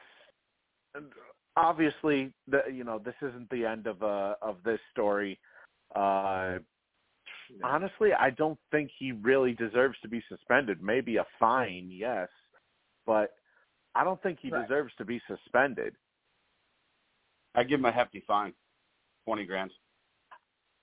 obviously 1.56 2.32
the 2.46 2.62
you 2.72 2.84
know 2.84 3.00
this 3.00 3.16
isn't 3.22 3.50
the 3.50 3.64
end 3.64 3.88
of 3.88 4.04
uh 4.04 4.34
of 4.40 4.62
this 4.64 4.78
story. 4.92 5.40
Uh, 5.96 6.58
honestly, 7.62 8.12
I 8.12 8.30
don't 8.30 8.58
think 8.70 8.90
he 8.98 9.12
really 9.12 9.52
deserves 9.54 9.96
to 10.02 10.08
be 10.08 10.22
suspended. 10.28 10.82
Maybe 10.82 11.16
a 11.16 11.26
fine, 11.38 11.88
yes, 11.90 12.28
but 13.06 13.32
I 13.94 14.04
don't 14.04 14.22
think 14.22 14.38
he 14.40 14.50
Right. 14.50 14.62
deserves 14.62 14.94
to 14.96 15.04
be 15.04 15.20
suspended. 15.26 15.96
I 17.54 17.64
give 17.64 17.80
him 17.80 17.86
a 17.86 17.92
hefty 17.92 18.20
fine, 18.20 18.54
twenty 19.24 19.44
grand. 19.44 19.72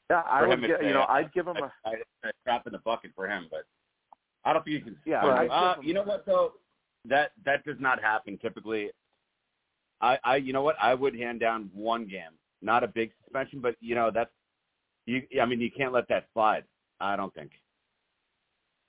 Yeah, 0.09 0.21
I 0.21 0.45
would. 0.45 0.61
Get, 0.61 0.83
you 0.83 0.93
know, 0.93 1.05
I'd 1.07 1.31
give 1.33 1.47
him 1.47 1.57
a. 1.57 1.71
I, 1.85 1.89
I, 1.89 1.93
I 2.25 2.31
crap 2.43 2.67
in 2.67 2.73
the 2.73 2.79
bucket 2.79 3.11
for 3.15 3.27
him, 3.27 3.47
but 3.49 3.65
I 4.43 4.53
don't 4.53 4.63
think 4.63 4.73
you 4.75 4.81
can. 4.81 4.97
Yeah, 5.05 5.25
Uh, 5.25 5.75
you 5.81 5.93
know 5.93 6.03
what 6.03 6.25
though? 6.25 6.53
That 7.05 7.31
that 7.45 7.63
does 7.63 7.77
not 7.79 8.01
happen 8.01 8.37
typically. 8.37 8.91
I, 10.01 10.19
I, 10.23 10.35
you 10.35 10.53
know 10.53 10.61
what? 10.61 10.75
I 10.81 10.93
would 10.93 11.15
hand 11.15 11.39
down 11.39 11.69
one 11.73 12.05
game, 12.05 12.33
not 12.61 12.83
a 12.83 12.87
big 12.87 13.11
suspension, 13.23 13.61
but 13.61 13.75
you 13.79 13.95
know 13.95 14.11
that's 14.13 14.31
you. 15.05 15.23
I 15.41 15.45
mean, 15.45 15.59
you 15.59 15.71
can't 15.71 15.93
let 15.93 16.07
that 16.09 16.27
slide. 16.33 16.63
I 16.99 17.15
don't 17.15 17.33
think. 17.33 17.51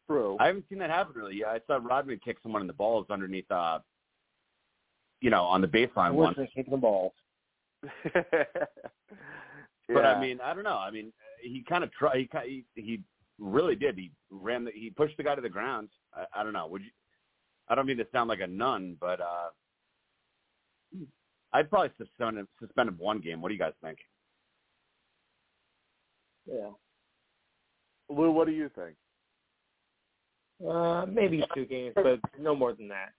True. 0.09 0.36
I 0.38 0.47
haven't 0.47 0.66
seen 0.68 0.78
that 0.78 0.90
happen 0.90 1.14
really. 1.16 1.44
I 1.44 1.60
saw 1.66 1.78
Rodman 1.82 2.20
kick 2.24 2.36
someone 2.43 2.60
in 2.60 2.68
the 2.68 2.72
balls 2.72 3.06
underneath, 3.10 3.51
uh, 3.51 3.80
you 5.20 5.30
know, 5.30 5.43
on 5.43 5.60
the 5.60 5.66
baseline 5.66 6.12
once. 6.12 6.36
they 6.36 6.64
the 6.68 6.76
balls. 6.76 7.12
But 9.88 10.05
I 10.05 10.20
mean, 10.20 10.40
I 10.43 10.52
don't 10.52 10.64
know. 10.64 10.78
I 10.78 10.90
mean, 10.90 11.12
he 11.40 11.64
kind 11.68 11.84
of 11.84 11.93
tried. 11.93 12.16
He, 12.16 12.28
he 12.44 12.64
he 12.74 13.01
really 13.38 13.76
did. 13.76 13.97
He 13.97 14.10
ran. 14.30 14.64
The, 14.64 14.72
he 14.72 14.90
pushed 14.90 15.16
the 15.16 15.22
guy 15.22 15.34
to 15.34 15.40
the 15.40 15.48
ground. 15.48 15.90
I, 16.12 16.40
I 16.40 16.43
don't 16.43 16.52
know. 16.52 16.66
Would 16.66 16.82
you? 16.82 16.90
I 17.68 17.74
don't 17.74 17.86
mean 17.86 17.97
to 17.98 18.06
sound 18.12 18.28
like 18.28 18.40
a 18.40 18.47
nun, 18.47 18.97
but 19.01 19.20
uh 19.20 19.51
I'd 21.52 21.70
probably 21.70 21.90
suspend 21.97 22.38
him, 22.38 22.48
suspend 22.60 22.88
him 22.88 22.97
one 22.98 23.20
game. 23.20 23.40
What 23.40 23.48
do 23.48 23.55
you 23.55 23.60
guys 23.60 23.72
think? 23.82 23.98
Yeah. 26.47 26.70
Lou, 28.09 28.31
what 28.31 28.47
do 28.47 28.52
you 28.52 28.70
think? 28.74 28.97
Uh, 30.66 31.05
maybe 31.06 31.43
two 31.55 31.66
games, 31.66 31.93
but 31.94 32.18
no 32.40 32.55
more 32.55 32.73
than 32.73 32.89
that. 32.89 33.12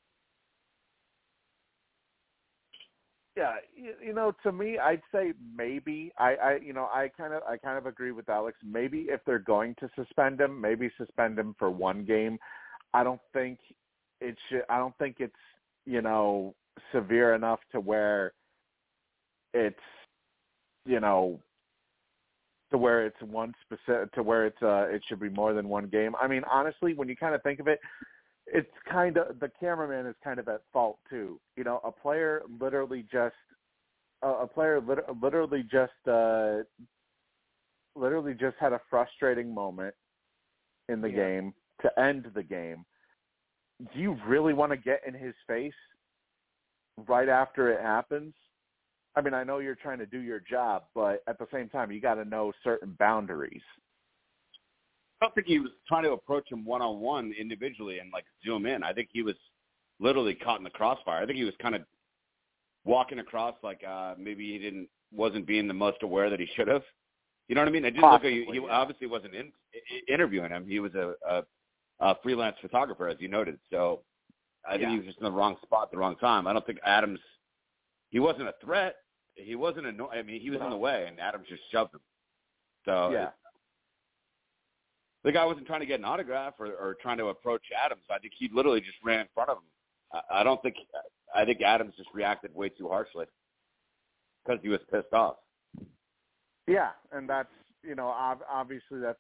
Yeah, 3.36 3.58
you, 3.76 3.94
you 4.04 4.14
know, 4.14 4.34
to 4.41 4.52
me, 4.52 4.80
I'd 4.80 5.04
say 5.14 5.34
maybe. 5.56 6.12
I, 6.18 6.36
I, 6.36 6.60
you 6.64 6.74
know, 6.74 6.86
I 6.91 7.12
kind 7.16 7.34
of, 7.34 7.44
I 7.44 7.58
kind 7.58 7.78
of 7.78 7.86
agree 7.86 8.12
with 8.12 8.28
Alex. 8.30 8.58
Maybe 8.66 9.06
if 9.10 9.20
they're 9.28 9.38
going 9.38 9.76
to 9.80 9.90
suspend 9.95 10.41
him, 10.41 10.60
maybe 10.60 10.90
suspend 10.98 11.38
him 11.38 11.56
for 11.60 11.70
one 11.70 12.04
game. 12.04 12.40
I 12.95 13.04
don't 13.04 13.22
think 13.34 13.60
it 14.22 14.36
should. 14.49 14.64
I 14.70 14.80
don't 14.80 14.98
think 14.98 15.18
it's, 15.20 15.36
you 15.86 16.02
know, 16.02 16.56
severe 16.91 17.36
enough 17.36 17.60
to 17.74 17.80
where 17.80 18.34
it's, 19.54 19.76
you 20.88 20.99
know, 20.99 21.40
to 22.72 22.77
where 22.77 23.06
it's 23.06 23.22
one 23.22 23.53
specific, 23.65 24.11
to 24.14 24.23
where 24.23 24.45
it's, 24.45 24.61
uh, 24.61 24.88
it 24.89 25.02
should 25.07 25.19
be 25.19 25.30
more 25.30 25.53
than 25.53 25.69
one 25.69 25.88
game. 25.88 26.15
I 26.22 26.27
mean, 26.27 26.44
honestly, 26.52 26.94
when 26.94 27.07
you 27.07 27.15
kind 27.15 27.34
of 27.34 27.41
think 27.44 27.60
of 27.60 27.68
it, 27.68 27.80
it's 28.45 28.72
kind 28.89 29.18
of 29.18 29.39
the 29.39 29.52
cameraman 29.60 30.06
is 30.06 30.15
kind 30.23 30.39
of 30.39 30.48
at 30.48 30.61
fault 30.72 30.99
too. 31.10 31.39
You 31.56 31.64
know, 31.64 31.81
a 31.84 31.91
player 31.91 32.44
literally 32.60 33.06
just 33.11 33.35
a 34.22 34.27
a 34.27 34.48
player 34.48 34.80
lit- 34.80 35.06
literally 35.22 35.64
just 35.64 35.91
uh 36.07 36.60
literally 37.95 38.34
just 38.34 38.56
had 38.57 38.73
a 38.73 38.81
frustrating 38.89 39.53
moment 39.53 39.94
in 40.88 41.02
the 41.02 41.10
Yeah. 41.10 41.27
game 41.27 41.53
to 41.81 41.99
end 41.99 42.31
the 42.34 42.44
game. 42.44 42.85
Do 43.94 43.99
you 43.99 44.18
really 44.26 44.53
want 44.53 44.72
to 44.72 44.77
get 44.77 45.02
in 45.06 45.14
his 45.14 45.35
face 45.45 45.73
right 47.07 47.30
after 47.30 47.72
it 47.72 47.81
happens? 47.81 48.34
I 49.18 49.22
mean, 49.22 49.34
I 49.34 49.44
know 49.44 49.57
you're 49.57 49.76
trying 49.76 49.98
to 49.98 50.06
do 50.06 50.19
your 50.19 50.39
job, 50.39 50.84
but 50.94 51.23
at 51.27 51.39
the 51.39 51.48
same 51.52 51.69
time, 51.69 51.91
you 51.91 51.99
got 51.99 52.15
to 52.15 52.26
know 52.26 52.53
certain 52.64 52.95
boundaries. 52.99 53.64
I 55.19 55.26
don't 55.26 55.34
think 55.34 55.48
he 55.48 55.57
was 55.57 55.72
trying 55.88 56.03
to 56.03 56.11
approach 56.11 56.52
him 56.52 56.64
one 56.64 56.84
on 56.84 56.99
one 56.99 57.34
individually 57.38 57.98
and 57.98 58.11
like 58.14 58.26
zoom 58.45 58.68
in. 58.68 58.84
I 58.84 58.94
think 58.94 59.10
he 59.11 59.23
was 59.23 59.34
literally 59.99 60.35
caught 60.35 60.60
in 60.60 60.64
the 60.64 60.69
crossfire. 60.69 61.23
I 61.23 61.26
think 61.26 61.39
he 61.39 61.45
was 61.45 61.56
kind 61.60 61.73
of 61.73 61.81
walking 62.85 63.18
across 63.18 63.56
like 63.64 63.81
uh 63.85 64.14
maybe 64.19 64.53
he 64.53 64.60
didn't 64.60 64.88
wasn't 65.11 65.48
being 65.48 65.68
the 65.68 65.73
most 65.73 66.03
aware 66.03 66.30
that 66.30 66.39
he 66.39 66.48
should 66.56 66.68
have. 66.68 66.84
You 67.48 67.56
know 67.56 67.61
what 67.61 67.69
I 67.69 67.72
mean? 67.72 67.85
I 67.85 67.89
didn't 67.89 68.11
look. 68.11 68.23
At, 68.23 68.31
you. 68.31 68.45
He 68.52 68.60
yeah. 68.60 68.68
obviously 68.69 69.07
wasn't 69.07 69.34
in, 69.34 69.52
interviewing 70.07 70.52
him. 70.52 70.68
He 70.68 70.80
was 70.80 70.94
a, 70.94 71.14
a, 71.27 71.44
a 72.02 72.15
freelance 72.22 72.57
photographer, 72.61 73.07
as 73.07 73.18
you 73.19 73.30
noted. 73.30 73.57
So 73.72 74.02
I 74.68 74.73
think 74.73 74.84
Yeah. 74.84 74.91
he 74.91 74.98
was 74.98 75.06
just 75.07 75.18
in 75.18 75.23
the 75.23 75.31
wrong 75.31 75.56
spot 75.64 75.84
at 75.85 75.91
the 75.91 75.98
wrong 75.98 76.18
time. 76.18 76.45
I 76.45 76.53
don't 76.53 76.65
think 76.65 76.77
Adams. 76.85 77.19
He 78.10 78.19
wasn't 78.19 78.48
a 78.48 78.53
threat. 78.64 78.95
He 79.38 79.56
wasn't 79.56 79.88
anno- 79.88 80.10
I 80.10 80.24
mean, 80.24 80.42
he 80.42 80.50
was 80.50 80.60
in 80.62 80.70
the 80.70 80.78
way, 80.78 81.06
and 81.08 81.20
Adams 81.20 81.46
just 81.48 81.62
shoved 81.72 81.94
him. 81.94 82.02
So 82.86 83.12
yeah. 83.12 83.30
the 85.24 85.32
guy 85.32 85.46
wasn't 85.46 85.68
trying 85.68 85.82
to 85.82 85.86
get 85.86 86.00
an 86.00 86.06
autograph 86.06 86.56
or, 86.60 86.68
or 86.68 86.96
trying 87.02 87.18
to 87.18 87.28
approach 87.28 87.64
Adams. 87.84 88.04
I 88.10 88.20
think 88.20 88.34
he 88.38 88.50
literally 88.54 88.82
just 88.82 88.98
ran 89.04 89.22
in 89.22 89.28
front 89.34 89.50
of 89.50 89.58
him. 89.58 89.64
I, 90.14 90.42
I 90.42 90.44
don't 90.44 90.62
think. 90.62 90.76
I 91.36 91.46
think 91.46 91.62
Adams 91.62 91.94
just 91.98 92.10
reacted 92.14 92.56
way 92.56 92.70
too 92.70 92.88
harshly 92.88 93.26
because 94.44 94.60
he 94.64 94.70
was 94.70 94.80
pissed 94.92 95.14
off. 95.14 95.36
Yeah, 96.68 96.92
and 97.12 97.30
that's 97.30 97.50
you 97.84 97.96
know 97.96 98.08
ob- 98.08 98.46
obviously 98.50 99.00
that's 99.00 99.20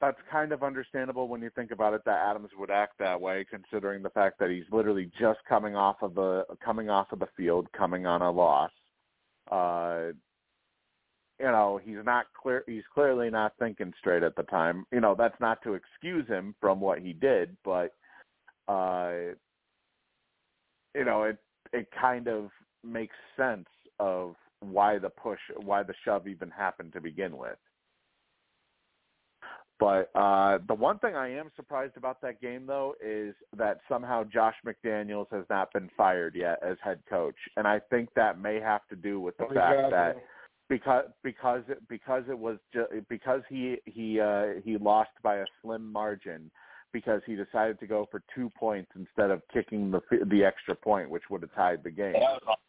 that's 0.00 0.18
kind 0.30 0.52
of 0.52 0.62
understandable 0.62 1.28
when 1.28 1.40
you 1.40 1.50
think 1.50 1.70
about 1.70 1.94
it 1.94 2.02
that 2.04 2.28
Adams 2.28 2.50
would 2.58 2.70
act 2.70 2.98
that 2.98 3.20
way, 3.20 3.46
considering 3.48 4.02
the 4.02 4.10
fact 4.10 4.38
that 4.38 4.50
he's 4.50 4.64
literally 4.70 5.10
just 5.18 5.38
coming 5.48 5.76
off 5.76 5.96
of 6.02 6.14
the 6.14 6.44
coming 6.64 6.90
off 6.90 7.12
of 7.12 7.20
the 7.20 7.28
field, 7.36 7.68
coming 7.76 8.06
on 8.06 8.20
a 8.22 8.30
loss. 8.30 8.70
Uh, 9.50 10.12
you 11.40 11.46
know, 11.46 11.80
he's 11.82 12.04
not 12.04 12.26
clear. 12.40 12.62
He's 12.66 12.84
clearly 12.92 13.28
not 13.30 13.54
thinking 13.58 13.92
straight 13.98 14.22
at 14.22 14.36
the 14.36 14.44
time. 14.44 14.86
You 14.92 15.00
know, 15.00 15.14
that's 15.16 15.38
not 15.40 15.62
to 15.62 15.74
excuse 15.74 16.26
him 16.28 16.54
from 16.60 16.80
what 16.80 17.00
he 17.00 17.12
did, 17.12 17.56
but 17.64 17.92
uh, 18.68 19.34
you 20.94 21.04
know, 21.04 21.24
it 21.24 21.38
it 21.72 21.88
kind 22.00 22.28
of 22.28 22.50
makes 22.84 23.16
sense 23.36 23.66
of 23.98 24.36
why 24.60 24.98
the 24.98 25.10
push, 25.10 25.40
why 25.62 25.82
the 25.82 25.94
shove 26.04 26.28
even 26.28 26.50
happened 26.50 26.92
to 26.92 27.00
begin 27.00 27.36
with. 27.36 27.58
But 29.80 30.10
uh, 30.14 30.58
the 30.68 30.74
one 30.74 30.98
thing 31.00 31.16
I 31.16 31.28
am 31.36 31.50
surprised 31.56 31.96
about 31.96 32.20
that 32.22 32.40
game, 32.40 32.64
though, 32.66 32.94
is 33.04 33.34
that 33.56 33.80
somehow 33.88 34.22
Josh 34.24 34.54
McDaniels 34.64 35.26
has 35.32 35.44
not 35.50 35.72
been 35.72 35.90
fired 35.96 36.36
yet 36.36 36.58
as 36.62 36.76
head 36.82 37.00
coach, 37.08 37.34
and 37.56 37.66
I 37.66 37.80
think 37.90 38.08
that 38.14 38.38
may 38.40 38.60
have 38.60 38.86
to 38.88 38.96
do 38.96 39.20
with 39.20 39.36
the 39.36 39.44
fact 39.54 39.76
that 39.90 40.16
because 40.68 41.04
because 41.24 41.62
it, 41.68 41.86
because 41.88 42.22
it 42.30 42.38
was 42.38 42.58
ju- 42.72 43.04
because 43.08 43.42
he 43.48 43.76
he 43.84 44.20
uh, 44.20 44.60
he 44.64 44.78
lost 44.78 45.10
by 45.22 45.36
a 45.38 45.44
slim 45.60 45.90
margin 45.92 46.50
because 46.92 47.20
he 47.26 47.34
decided 47.34 47.78
to 47.80 47.86
go 47.88 48.06
for 48.12 48.22
two 48.34 48.50
points 48.56 48.90
instead 48.96 49.30
of 49.32 49.42
kicking 49.52 49.90
the 49.90 50.00
the 50.30 50.44
extra 50.44 50.74
point, 50.76 51.10
which 51.10 51.24
would 51.30 51.42
have 51.42 51.54
tied 51.54 51.82
the 51.82 51.90
game. 51.90 52.12
That 52.12 52.20
was 52.22 52.42
awful. 52.46 52.62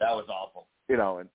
That 0.00 0.10
was 0.16 0.26
awful. 0.30 0.66
You 0.88 0.96
know, 0.96 1.18
and 1.18 1.28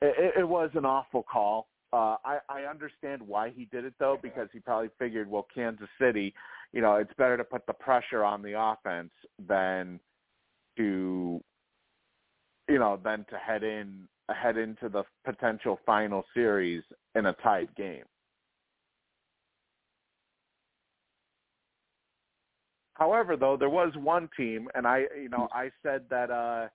it- 0.00 0.34
it 0.38 0.48
was 0.48 0.70
an 0.74 0.84
awful 0.84 1.24
call. 1.24 1.66
Uh, 1.94 2.16
I, 2.24 2.38
I 2.48 2.62
understand 2.62 3.22
why 3.22 3.50
he 3.54 3.66
did 3.66 3.84
it 3.84 3.94
though, 4.00 4.18
because 4.20 4.48
he 4.52 4.58
probably 4.58 4.90
figured, 4.98 5.30
well, 5.30 5.46
Kansas 5.54 5.88
City, 6.00 6.34
you 6.72 6.80
know, 6.80 6.96
it's 6.96 7.12
better 7.16 7.36
to 7.36 7.44
put 7.44 7.64
the 7.68 7.72
pressure 7.72 8.24
on 8.24 8.42
the 8.42 8.58
offense 8.58 9.12
than 9.46 10.00
to, 10.76 11.40
you 12.68 12.78
know, 12.80 12.98
than 13.04 13.24
to 13.30 13.36
head 13.36 13.62
in 13.62 14.08
head 14.28 14.56
into 14.56 14.88
the 14.88 15.04
potential 15.24 15.78
final 15.86 16.24
series 16.34 16.82
in 17.14 17.26
a 17.26 17.32
tight 17.34 17.72
game. 17.76 18.02
However, 22.94 23.36
though, 23.36 23.56
there 23.56 23.70
was 23.70 23.92
one 23.96 24.28
team, 24.36 24.66
and 24.74 24.84
I, 24.84 25.04
you 25.16 25.28
know, 25.28 25.48
I 25.52 25.70
said 25.84 26.02
that 26.10 26.32
uh, 26.32 26.66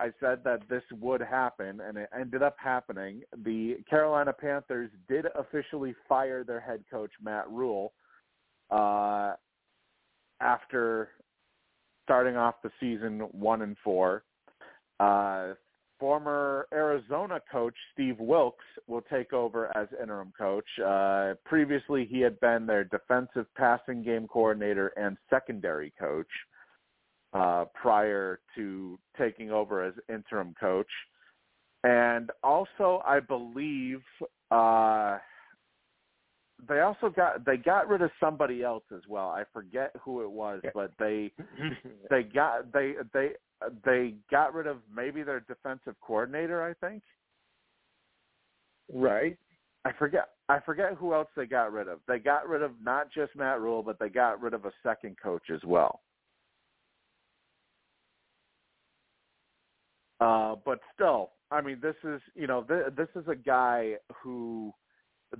I 0.00 0.10
said 0.18 0.42
that 0.44 0.66
this 0.70 0.82
would 0.98 1.20
happen, 1.20 1.80
and 1.80 1.98
it 1.98 2.08
ended 2.18 2.42
up 2.42 2.56
happening. 2.58 3.20
The 3.44 3.76
Carolina 3.88 4.32
Panthers 4.32 4.90
did 5.08 5.26
officially 5.38 5.94
fire 6.08 6.42
their 6.42 6.58
head 6.60 6.82
coach 6.90 7.10
Matt 7.22 7.50
Rhule 7.50 7.92
uh, 8.70 9.34
after 10.40 11.10
starting 12.04 12.36
off 12.36 12.54
the 12.62 12.70
season 12.80 13.20
one 13.32 13.60
and 13.60 13.76
four. 13.84 14.24
Uh, 14.98 15.48
former 15.98 16.66
Arizona 16.72 17.38
coach 17.52 17.74
Steve 17.92 18.18
Wilks 18.18 18.64
will 18.86 19.02
take 19.02 19.34
over 19.34 19.70
as 19.76 19.86
interim 20.02 20.32
coach. 20.36 20.64
Uh, 20.84 21.34
previously, 21.44 22.08
he 22.10 22.20
had 22.20 22.40
been 22.40 22.64
their 22.64 22.84
defensive 22.84 23.46
passing 23.54 24.02
game 24.02 24.26
coordinator 24.26 24.88
and 24.96 25.18
secondary 25.28 25.92
coach 26.00 26.26
uh, 27.32 27.64
prior 27.80 28.40
to 28.56 28.98
taking 29.18 29.50
over 29.50 29.84
as 29.84 29.94
interim 30.08 30.54
coach. 30.58 30.90
And 31.84 32.30
also, 32.42 33.02
I 33.06 33.20
believe 33.20 34.00
uh, 34.50 35.18
they 36.68 36.80
also 36.80 37.08
got 37.08 37.44
they 37.46 37.56
got 37.56 37.88
rid 37.88 38.02
of 38.02 38.10
somebody 38.20 38.62
else 38.62 38.84
as 38.94 39.02
well. 39.08 39.28
I 39.28 39.44
forget 39.52 39.92
who 40.02 40.22
it 40.22 40.30
was, 40.30 40.60
but 40.74 40.92
they 40.98 41.32
they 42.10 42.22
got 42.22 42.72
they 42.72 42.94
they 43.14 43.30
they 43.84 44.14
got 44.30 44.54
rid 44.54 44.66
of 44.66 44.78
maybe 44.94 45.22
their 45.22 45.40
defensive 45.40 45.94
coordinator. 46.00 46.62
I 46.62 46.74
think 46.86 47.02
right. 48.92 49.38
I 49.86 49.92
forget 49.92 50.30
I 50.48 50.60
forget 50.60 50.94
who 50.94 51.14
else 51.14 51.28
they 51.34 51.46
got 51.46 51.72
rid 51.72 51.88
of. 51.88 52.00
They 52.06 52.18
got 52.18 52.48
rid 52.48 52.62
of 52.62 52.72
not 52.82 53.10
just 53.10 53.34
Matt 53.36 53.60
Rhule, 53.60 53.82
but 53.82 53.98
they 53.98 54.08
got 54.10 54.42
rid 54.42 54.52
of 54.52 54.66
a 54.66 54.72
second 54.82 55.16
coach 55.22 55.48
as 55.54 55.60
well. 55.64 56.00
Uh, 60.20 60.56
but 60.64 60.80
still, 60.94 61.30
I 61.50 61.60
mean, 61.60 61.78
this 61.80 61.96
is 62.04 62.20
you 62.34 62.46
know 62.46 62.62
th- 62.62 62.94
this 62.96 63.08
is 63.16 63.26
a 63.28 63.34
guy 63.34 63.94
who 64.22 64.72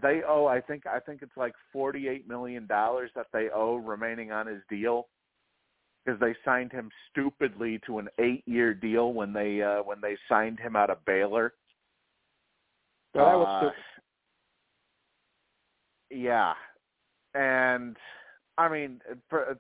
they 0.01 0.23
owe. 0.27 0.47
I 0.47 0.61
think 0.61 0.87
I 0.87 1.01
think 1.01 1.23
it's 1.23 1.37
like 1.37 1.53
forty 1.73 2.09
eight 2.09 2.27
million 2.27 2.67
dollars 2.67 3.11
that 3.15 3.27
they 3.33 3.49
owe 3.55 3.77
remaining 3.77 4.33
on 4.33 4.47
his 4.47 4.63
deal 4.69 5.09
because 6.05 6.19
they 6.21 6.35
signed 6.45 6.73
him 6.73 6.91
stupidly 7.11 7.81
to 7.87 7.99
an 7.99 8.09
eight 8.19 8.43
year 8.47 8.73
deal 8.73 9.13
when 9.13 9.33
they 9.33 9.63
uh, 9.63 9.83
when 9.83 10.01
they 10.01 10.17
signed 10.29 10.59
him 10.59 10.77
out 10.77 10.91
of 10.91 11.05
Baylor. 11.05 11.53
Well, 13.15 13.27
that 13.27 13.37
was 13.37 13.65
Uh. 13.65 13.71
Yeah, 16.13 16.55
and 17.35 17.97
I 18.59 18.69
mean, 18.69 19.01
for, 19.29 19.57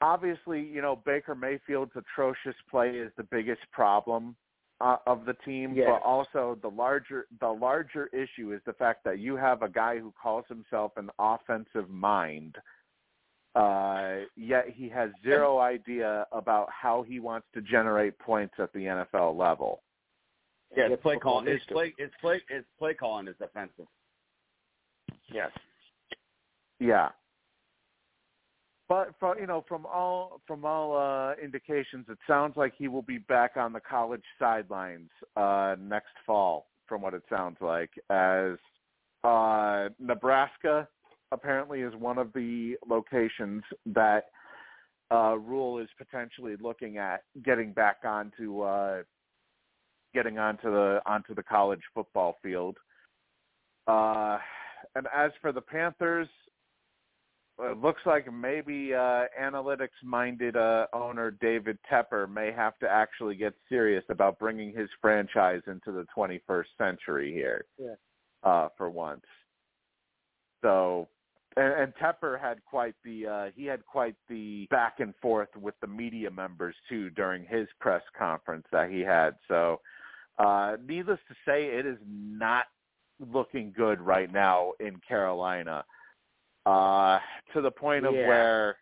obviously, 0.00 0.60
you 0.60 0.82
know 0.82 0.96
Baker 1.04 1.34
Mayfield's 1.34 1.92
atrocious 1.96 2.56
play 2.70 2.90
is 2.90 3.12
the 3.16 3.24
biggest 3.24 3.62
problem 3.72 4.36
uh, 4.80 4.96
of 5.06 5.24
the 5.24 5.34
team, 5.44 5.74
Yes. 5.74 5.88
but 5.90 6.02
also 6.06 6.58
the 6.62 6.68
larger 6.68 7.26
the 7.40 7.48
larger 7.48 8.06
issue 8.08 8.52
is 8.52 8.60
the 8.66 8.72
fact 8.74 9.04
that 9.04 9.18
you 9.18 9.36
have 9.36 9.62
a 9.62 9.68
guy 9.68 9.98
who 9.98 10.12
calls 10.20 10.44
himself 10.48 10.92
an 10.96 11.10
offensive 11.18 11.90
mind, 11.90 12.56
uh, 13.54 14.20
yet 14.36 14.66
he 14.74 14.88
has 14.88 15.10
zero 15.22 15.58
idea 15.58 16.26
about 16.32 16.68
how 16.70 17.02
he 17.02 17.20
wants 17.20 17.46
to 17.54 17.60
generate 17.60 18.18
points 18.18 18.54
at 18.58 18.72
the 18.72 18.80
NFL 18.80 19.36
level. 19.36 19.82
Yeah, 20.76 20.84
Yeah, 20.84 20.90
his 20.90 21.00
play 21.00 21.14
football 21.14 21.32
calling. 21.40 21.46
His 21.52 21.60
play. 21.68 21.94
His 21.98 22.10
play. 22.20 22.40
His 22.48 22.64
play 22.78 22.94
calling 22.94 23.28
is 23.28 23.34
offensive. 23.40 23.86
Yes. 25.32 25.50
Yeah. 26.78 27.10
But 28.90 29.14
for, 29.20 29.38
you 29.38 29.46
know, 29.46 29.64
from 29.68 29.86
all 29.86 30.40
from 30.48 30.64
all 30.64 30.96
uh, 30.96 31.34
indications, 31.40 32.06
it 32.08 32.18
sounds 32.26 32.56
like 32.56 32.72
he 32.76 32.88
will 32.88 33.02
be 33.02 33.18
back 33.18 33.52
on 33.56 33.72
the 33.72 33.78
college 33.78 34.24
sidelines 34.36 35.10
uh, 35.36 35.76
next 35.80 36.12
fall. 36.26 36.66
From 36.88 37.00
what 37.00 37.14
it 37.14 37.22
sounds 37.30 37.58
like, 37.60 37.90
as 38.10 38.58
uh, 39.22 39.90
Nebraska 40.00 40.88
apparently 41.30 41.82
is 41.82 41.94
one 41.94 42.18
of 42.18 42.32
the 42.32 42.74
locations 42.84 43.62
that 43.86 44.24
uh, 45.12 45.36
Rhule 45.38 45.78
is 45.78 45.88
potentially 45.96 46.56
looking 46.60 46.98
at 46.98 47.22
getting 47.44 47.72
back 47.72 47.98
onto 48.04 48.62
uh, 48.62 49.02
getting 50.12 50.38
onto 50.38 50.68
the 50.68 51.00
onto 51.06 51.32
the 51.32 51.44
college 51.44 51.82
football 51.94 52.38
field. 52.42 52.76
Uh, 53.86 54.38
and 54.96 55.06
as 55.16 55.30
for 55.40 55.52
the 55.52 55.60
Panthers, 55.60 56.26
it 57.62 57.78
looks 57.78 58.02
like 58.06 58.32
maybe 58.32 58.94
uh, 58.94 59.24
analytics-minded 59.40 60.56
uh, 60.56 60.86
owner 60.92 61.30
David 61.30 61.78
Tepper 61.90 62.30
may 62.30 62.52
have 62.52 62.78
to 62.78 62.88
actually 62.88 63.34
get 63.34 63.54
serious 63.68 64.04
about 64.08 64.38
bringing 64.38 64.72
his 64.72 64.88
franchise 65.00 65.62
into 65.66 65.92
the 65.92 66.06
21st 66.16 66.64
century 66.78 67.32
here, 67.32 67.64
Yeah. 67.78 67.94
uh, 68.42 68.68
for 68.76 68.90
once. 68.90 69.24
So, 70.62 71.08
and, 71.56 71.72
and 71.72 71.92
Tepper 71.96 72.40
had 72.40 72.64
quite 72.64 72.94
the 73.04 73.26
uh, 73.26 73.50
he 73.54 73.64
had 73.64 73.84
quite 73.86 74.14
the 74.28 74.66
back 74.70 75.00
and 75.00 75.14
forth 75.20 75.48
with 75.56 75.74
the 75.80 75.86
media 75.86 76.30
members 76.30 76.74
too 76.88 77.10
during 77.10 77.44
his 77.44 77.66
press 77.80 78.02
conference 78.16 78.66
that 78.70 78.90
he 78.90 79.00
had. 79.00 79.36
So, 79.48 79.80
uh, 80.38 80.76
needless 80.86 81.18
to 81.28 81.34
say, 81.46 81.66
it 81.66 81.86
is 81.86 81.98
not 82.06 82.66
looking 83.18 83.72
good 83.76 84.00
right 84.00 84.32
now 84.32 84.72
in 84.80 85.00
Carolina 85.06 85.84
uh, 86.70 87.18
to 87.52 87.60
the 87.60 87.70
point 87.70 88.06
of 88.06 88.14
Yeah. 88.14 88.28
where 88.28 88.76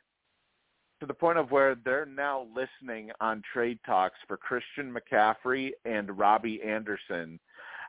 to 1.01 1.06
the 1.06 1.15
point 1.15 1.39
of 1.39 1.52
where 1.52 1.77
they're 1.77 2.06
now 2.06 2.48
listening 2.52 3.12
on 3.20 3.40
trade 3.52 3.78
talks 3.86 4.19
for 4.27 4.36
Christian 4.36 4.93
McCaffrey 4.93 5.70
and 5.85 6.19
Robbie 6.19 6.60
Anderson, 6.60 7.39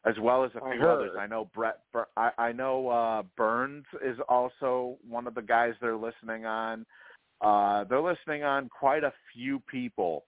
as 0.06 0.14
well 0.20 0.44
as 0.44 0.52
a 0.54 0.64
I 0.64 0.72
few 0.74 0.82
heard. 0.82 0.90
others. 0.90 1.12
I 1.20 1.26
know 1.26 1.46
Brett. 1.46 1.80
Bur- 1.92 2.08
I, 2.16 2.30
I 2.38 2.52
know 2.52 2.88
uh, 2.88 3.24
Burns 3.36 3.86
is 4.06 4.20
also 4.30 4.98
one 5.08 5.26
of 5.26 5.34
the 5.34 5.42
guys 5.42 5.74
they're 5.82 5.98
listening 5.98 6.46
on. 6.46 6.86
Uh, 7.42 7.84
they're 7.86 8.00
listening 8.00 8.44
on 8.44 8.70
quite 8.70 9.04
a 9.04 9.14
few 9.34 9.60
people. 9.62 10.26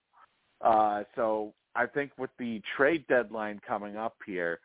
Uh, 0.60 1.04
so 1.14 1.54
I 1.76 1.86
think 1.86 2.10
with 2.18 2.30
the 2.38 2.60
trade 2.76 3.06
deadline 3.06 3.60
coming 3.66 3.96
up 3.96 4.16
here, 4.26 4.58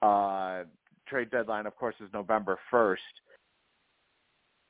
uh, 0.00 0.64
trade 1.06 1.30
deadline, 1.30 1.66
of 1.66 1.76
course, 1.76 1.94
is 2.00 2.08
November 2.14 2.58
first. 2.70 3.02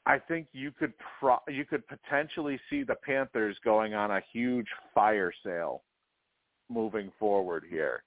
I 0.07 0.19
think 0.19 0.49
you 0.53 0.71
could 0.71 0.93
pro- 1.19 1.39
you 1.49 1.65
could 1.65 1.83
potentially 1.89 2.61
see 2.69 2.83
the 2.83 2.97
Panthers 2.97 3.57
going 3.65 3.95
on 3.95 4.11
a 4.11 4.21
huge 4.33 4.67
fire 4.95 5.33
sale 5.45 5.83
moving 6.69 7.11
forward 7.19 7.65
here. 7.69 8.03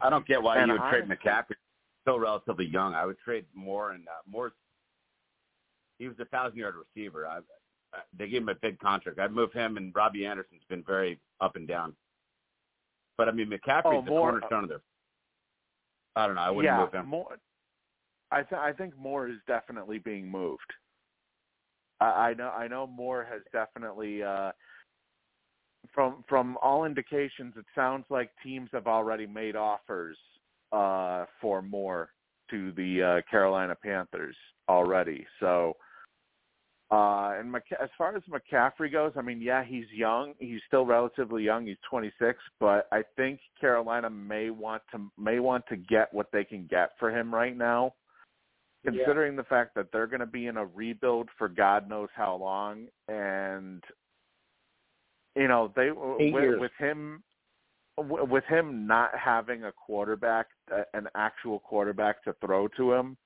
I 0.00 0.10
don't 0.10 0.26
get 0.26 0.42
why 0.42 0.58
And 0.58 0.68
you 0.68 0.72
would 0.74 0.88
trade 0.90 1.04
honestly- 1.04 1.30
McCaffrey. 1.30 1.54
Still 2.02 2.18
relatively 2.20 2.66
young. 2.66 2.94
I 2.94 3.06
would 3.06 3.18
trade 3.18 3.46
Moore 3.54 3.92
and 3.92 4.06
uh, 4.06 4.10
Moore. 4.30 4.52
He 5.98 6.06
was 6.06 6.18
a 6.20 6.26
thousand 6.26 6.58
yard 6.58 6.74
receiver. 6.76 7.26
I, 7.26 7.38
I, 7.94 8.00
they 8.18 8.28
gave 8.28 8.42
him 8.42 8.50
a 8.50 8.54
big 8.56 8.78
contract. 8.78 9.18
I'd 9.18 9.32
move 9.32 9.54
him, 9.54 9.78
and 9.78 9.90
Robbie 9.94 10.26
Anderson's 10.26 10.60
been 10.68 10.82
very 10.86 11.18
up 11.40 11.56
and 11.56 11.66
down. 11.66 11.94
But 13.16 13.28
I 13.28 13.32
mean, 13.32 13.48
McCaffrey's 13.48 13.82
Oh, 13.86 14.02
the 14.02 14.10
more- 14.10 14.32
cornerstone 14.32 14.64
of 14.64 14.68
their. 14.68 14.80
I 16.16 16.26
don't 16.26 16.36
know. 16.36 16.42
I 16.42 16.50
wouldn't 16.50 16.72
yeah, 16.74 16.80
move 16.84 16.92
him. 16.92 17.10
I 18.34 18.42
th- 18.42 18.60
I 18.60 18.72
think 18.72 18.96
Moore 18.98 19.28
is 19.28 19.38
definitely 19.46 19.98
being 19.98 20.28
moved. 20.28 20.60
I, 22.00 22.04
I 22.04 22.34
know 22.34 22.48
I 22.48 22.68
know 22.68 22.86
Moore 22.86 23.26
has 23.30 23.42
definitely. 23.52 24.22
Uh, 24.22 24.52
from 25.94 26.24
from 26.28 26.56
all 26.62 26.84
indications, 26.84 27.54
it 27.56 27.66
sounds 27.74 28.04
like 28.10 28.30
teams 28.42 28.70
have 28.72 28.86
already 28.86 29.26
made 29.26 29.54
offers 29.56 30.16
uh, 30.72 31.24
for 31.40 31.62
Moore 31.62 32.10
to 32.50 32.72
the 32.72 33.02
uh, 33.02 33.30
Carolina 33.30 33.76
Panthers 33.80 34.36
already. 34.68 35.26
So, 35.40 35.74
uh, 36.90 37.34
and 37.38 37.52
McC- 37.52 37.80
as 37.82 37.90
far 37.96 38.16
as 38.16 38.22
McCaffrey 38.24 38.90
goes, 38.92 39.12
I 39.16 39.22
mean, 39.22 39.40
yeah, 39.40 39.64
he's 39.64 39.86
young. 39.94 40.34
He's 40.38 40.60
still 40.66 40.84
relatively 40.84 41.42
young. 41.42 41.66
He's 41.66 41.76
26, 41.88 42.38
but 42.60 42.88
I 42.92 43.02
think 43.16 43.40
Carolina 43.60 44.10
may 44.10 44.50
want 44.50 44.82
to 44.92 45.10
may 45.18 45.38
want 45.38 45.64
to 45.68 45.76
get 45.76 46.12
what 46.12 46.26
they 46.32 46.44
can 46.44 46.66
get 46.68 46.90
for 46.98 47.10
him 47.10 47.32
right 47.32 47.56
now. 47.56 47.94
Considering 48.84 49.34
the 49.34 49.44
fact 49.44 49.74
that 49.74 49.86
they're 49.92 50.06
going 50.06 50.20
to 50.20 50.26
be 50.26 50.46
in 50.46 50.56
a 50.56 50.66
rebuild 50.66 51.28
for 51.38 51.48
God 51.48 51.88
knows 51.88 52.08
how 52.14 52.36
long, 52.36 52.86
and 53.08 53.82
you 55.34 55.48
know 55.48 55.72
they 55.74 55.90
with, 55.90 56.60
with 56.60 56.72
him 56.78 57.22
with 57.96 58.44
him 58.44 58.86
not 58.86 59.10
having 59.16 59.64
a 59.64 59.72
quarterback, 59.72 60.46
an 60.92 61.08
actual 61.14 61.60
quarterback 61.60 62.22
to 62.24 62.34
throw 62.44 62.68
to 62.76 62.92
him, 62.92 63.16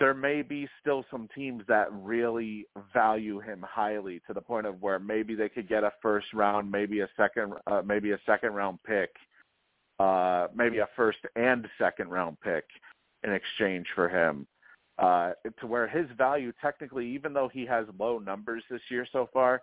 there 0.00 0.14
may 0.14 0.40
be 0.40 0.66
still 0.80 1.04
some 1.10 1.28
teams 1.34 1.62
that 1.68 1.92
really 1.92 2.66
value 2.92 3.38
him 3.38 3.64
highly 3.68 4.20
to 4.26 4.32
the 4.32 4.40
point 4.40 4.66
of 4.66 4.80
where 4.80 4.98
maybe 4.98 5.34
they 5.34 5.48
could 5.48 5.68
get 5.68 5.84
a 5.84 5.92
first 6.00 6.26
round, 6.32 6.70
maybe 6.70 7.00
a 7.00 7.08
second, 7.16 7.52
uh, 7.66 7.82
maybe 7.84 8.12
a 8.12 8.18
second 8.24 8.54
round 8.54 8.78
pick, 8.82 9.10
uh, 10.00 10.46
maybe 10.54 10.78
a 10.78 10.88
first 10.96 11.18
and 11.36 11.66
second 11.78 12.08
round 12.08 12.38
pick 12.40 12.64
in 13.24 13.32
exchange 13.32 13.86
for 13.94 14.08
him. 14.08 14.46
Uh, 14.98 15.32
to 15.58 15.66
where 15.66 15.88
his 15.88 16.06
value 16.16 16.52
technically, 16.62 17.06
even 17.08 17.32
though 17.32 17.48
he 17.48 17.66
has 17.66 17.84
low 17.98 18.18
numbers 18.18 18.62
this 18.70 18.80
year 18.90 19.06
so 19.10 19.28
far, 19.32 19.62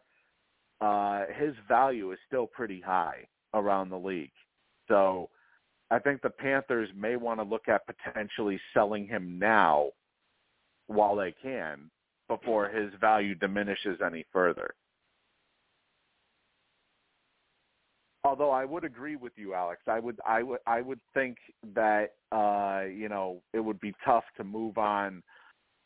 uh, 0.81 1.23
his 1.37 1.53
value 1.69 2.11
is 2.11 2.19
still 2.27 2.47
pretty 2.47 2.81
high 2.81 3.25
around 3.53 3.89
the 3.89 3.97
league. 3.97 4.31
So 4.89 5.29
I 5.89 5.99
think 5.99 6.21
the 6.21 6.29
Panthers 6.29 6.89
may 6.95 7.15
want 7.15 7.39
to 7.39 7.43
look 7.43 7.69
at 7.69 7.85
potentially 7.85 8.59
selling 8.73 9.07
him 9.07 9.39
now 9.39 9.91
while 10.87 11.15
they 11.15 11.33
can 11.41 11.89
before 12.27 12.67
his 12.67 12.91
value 12.99 13.35
diminishes 13.35 13.99
any 14.05 14.25
further. 14.33 14.73
Although 18.23 18.51
I 18.51 18.65
would 18.65 18.83
agree 18.83 19.15
with 19.15 19.33
you, 19.35 19.55
Alex, 19.55 19.81
I 19.87 19.99
would 19.99 20.19
I 20.27 20.43
would 20.43 20.59
I 20.67 20.81
would 20.81 20.99
think 21.13 21.37
that 21.73 22.13
uh, 22.31 22.83
you 22.85 23.09
know 23.09 23.41
it 23.53 23.59
would 23.59 23.79
be 23.79 23.93
tough 24.05 24.25
to 24.37 24.43
move 24.43 24.77
on 24.77 25.23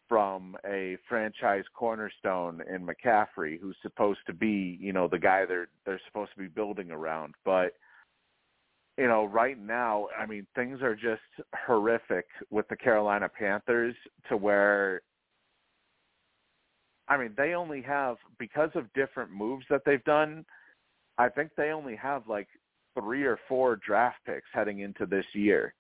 from 0.08 0.56
a 0.66 0.98
franchise 1.10 1.64
cornerstone 1.74 2.62
in 2.70 2.86
McCaffrey, 2.86 3.60
who's 3.60 3.78
supposed 3.82 4.20
to 4.28 4.34
be, 4.34 4.78
you 4.80 4.94
know, 4.94 5.08
the 5.08 5.18
guy 5.18 5.46
they're 5.46 5.70
they're 5.86 6.02
supposed 6.08 6.32
to 6.34 6.40
be 6.40 6.48
building 6.48 6.92
around. 6.92 7.36
But 7.44 7.74
you 8.98 9.08
know, 9.08 9.26
right 9.26 9.60
now, 9.60 10.08
I 10.18 10.26
mean, 10.26 10.46
things 10.56 10.82
are 10.82 10.96
just 10.96 11.22
horrific 11.66 12.26
with 12.50 12.68
the 12.70 12.78
Carolina 12.78 13.30
Panthers 13.30 13.96
to 14.30 14.38
where 14.38 15.02
I 17.08 17.18
mean, 17.18 17.34
they 17.38 17.54
only 17.54 17.82
have 17.84 18.18
because 18.40 18.72
of 18.76 18.92
different 18.94 19.32
moves 19.32 19.66
that 19.70 19.82
they've 19.86 20.04
done, 20.04 20.46
I 21.18 21.30
think 21.30 21.52
they 21.56 21.72
only 21.72 21.96
have 21.96 22.28
like 22.28 22.48
three 23.00 23.24
or 23.24 23.40
four 23.48 23.78
draft 23.78 24.18
picks 24.26 24.48
heading 24.54 24.80
into 24.80 25.06
this 25.06 25.26
year. 25.34 25.74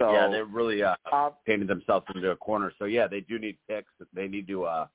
So 0.00 0.12
yeah, 0.12 0.28
they're 0.28 0.44
really 0.44 0.82
uh, 0.82 0.96
uh, 1.12 1.30
painted 1.46 1.68
themselves 1.68 2.06
into 2.14 2.30
a 2.30 2.36
corner. 2.36 2.72
So 2.80 2.84
yeah, 2.86 3.06
they 3.06 3.20
do 3.20 3.38
need 3.38 3.56
picks. 3.68 3.92
They 4.12 4.26
need 4.26 4.48
to 4.48 4.64
uh, 4.64 4.86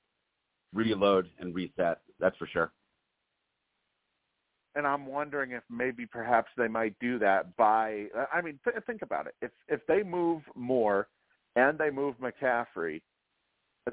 reload 0.74 1.30
and 1.38 1.54
reset. 1.54 2.00
That's 2.18 2.36
for 2.36 2.46
sure. 2.46 2.70
and 4.74 4.86
I'm 4.86 5.06
wondering 5.06 5.52
if 5.52 5.62
maybe 5.68 6.06
perhaps 6.06 6.50
they 6.56 6.68
might 6.68 6.94
do 7.00 7.18
that 7.18 7.56
by. 7.56 8.06
I 8.32 8.40
mean, 8.40 8.58
th- 8.64 8.76
think 8.86 9.02
about 9.02 9.26
it. 9.26 9.34
If 9.42 9.50
if 9.68 9.80
they 9.86 10.02
move 10.02 10.42
Moore 10.54 11.08
and 11.56 11.78
they 11.78 11.90
move 11.90 12.14
McCaffrey, 12.20 13.02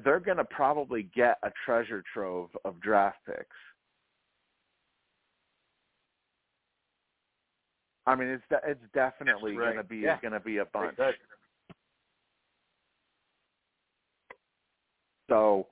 they're 0.04 0.20
going 0.20 0.36
to 0.36 0.44
probably 0.44 1.10
get 1.14 1.38
a 1.42 1.50
treasure 1.64 2.02
trove 2.12 2.50
of 2.64 2.80
draft 2.80 3.18
picks. 3.26 3.56
I 8.06 8.14
mean, 8.14 8.28
it's 8.28 8.42
de- 8.48 8.70
it's 8.70 8.80
definitely 8.94 9.54
Right. 9.54 9.74
going 9.74 9.76
to 9.76 9.82
be 9.82 9.98
Yeah. 9.98 10.18
going 10.20 10.32
to 10.32 10.40
be 10.40 10.58
a 10.58 10.64
bunch. 10.66 10.96
Good. 10.96 11.14
So, 15.28 15.66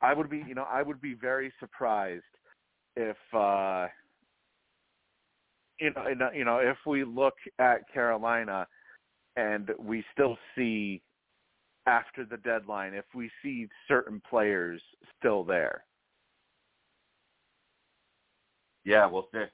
I, 0.00 0.10
I 0.10 0.14
would 0.14 0.30
be, 0.30 0.44
you 0.46 0.54
know, 0.54 0.66
I 0.70 0.82
would 0.82 1.00
be 1.00 1.14
very 1.14 1.52
surprised 1.58 2.22
if, 2.96 3.16
uh, 3.34 3.88
you 5.80 5.90
know, 5.90 6.30
you 6.32 6.44
know, 6.44 6.58
if 6.58 6.76
we 6.86 7.04
look 7.04 7.34
at 7.58 7.92
Carolina 7.92 8.66
and 9.36 9.70
we 9.78 10.04
still 10.12 10.36
see 10.54 11.02
after 11.88 12.24
the 12.24 12.36
deadline, 12.38 12.94
if 12.94 13.04
we 13.14 13.30
see 13.42 13.66
certain 13.86 14.20
players 14.28 14.80
still 15.18 15.42
there. 15.44 15.84
Yeah, 18.84 19.06
we'll 19.06 19.28
see. 19.32 19.44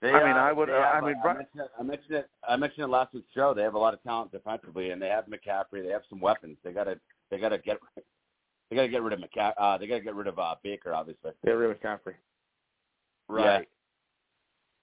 They, 0.00 0.10
I 0.12 0.24
mean, 0.24 0.36
uh, 0.36 0.40
I 0.40 0.52
would- 0.52 0.68
they 0.68 0.74
I 0.74 1.00
mean, 1.00 1.16
I 1.24 1.32
mentioned, 1.32 1.60
it, 1.60 1.70
I 1.78 1.82
mentioned 1.82 2.14
it. 2.14 2.30
I 2.48 2.56
mentioned 2.56 2.84
it 2.84 2.88
last 2.88 3.12
week's 3.12 3.32
show. 3.32 3.52
They 3.52 3.62
have 3.62 3.74
a 3.74 3.78
lot 3.78 3.94
of 3.94 4.02
talent 4.04 4.30
defensively, 4.30 4.90
and 4.90 5.02
they 5.02 5.08
have 5.08 5.26
McCaffrey. 5.26 5.82
They 5.82 5.90
have 5.90 6.02
some 6.08 6.20
weapons. 6.20 6.56
They 6.62 6.72
gotta, 6.72 7.00
they 7.30 7.38
gotta 7.38 7.58
get, 7.58 7.78
they 8.70 8.76
gotta 8.76 8.88
get 8.88 9.02
rid 9.02 9.12
of 9.12 9.18
McCaffrey. 9.20 9.54
Uh, 9.58 9.76
they 9.78 9.88
gotta 9.88 10.00
get 10.02 10.14
rid 10.14 10.28
of 10.28 10.38
uh, 10.38 10.54
Baker, 10.62 10.94
obviously. 10.94 11.32
Get 11.44 11.50
rid 11.52 11.70
of 11.70 11.80
McCaffrey. 11.80 12.14
Right. 13.28 13.68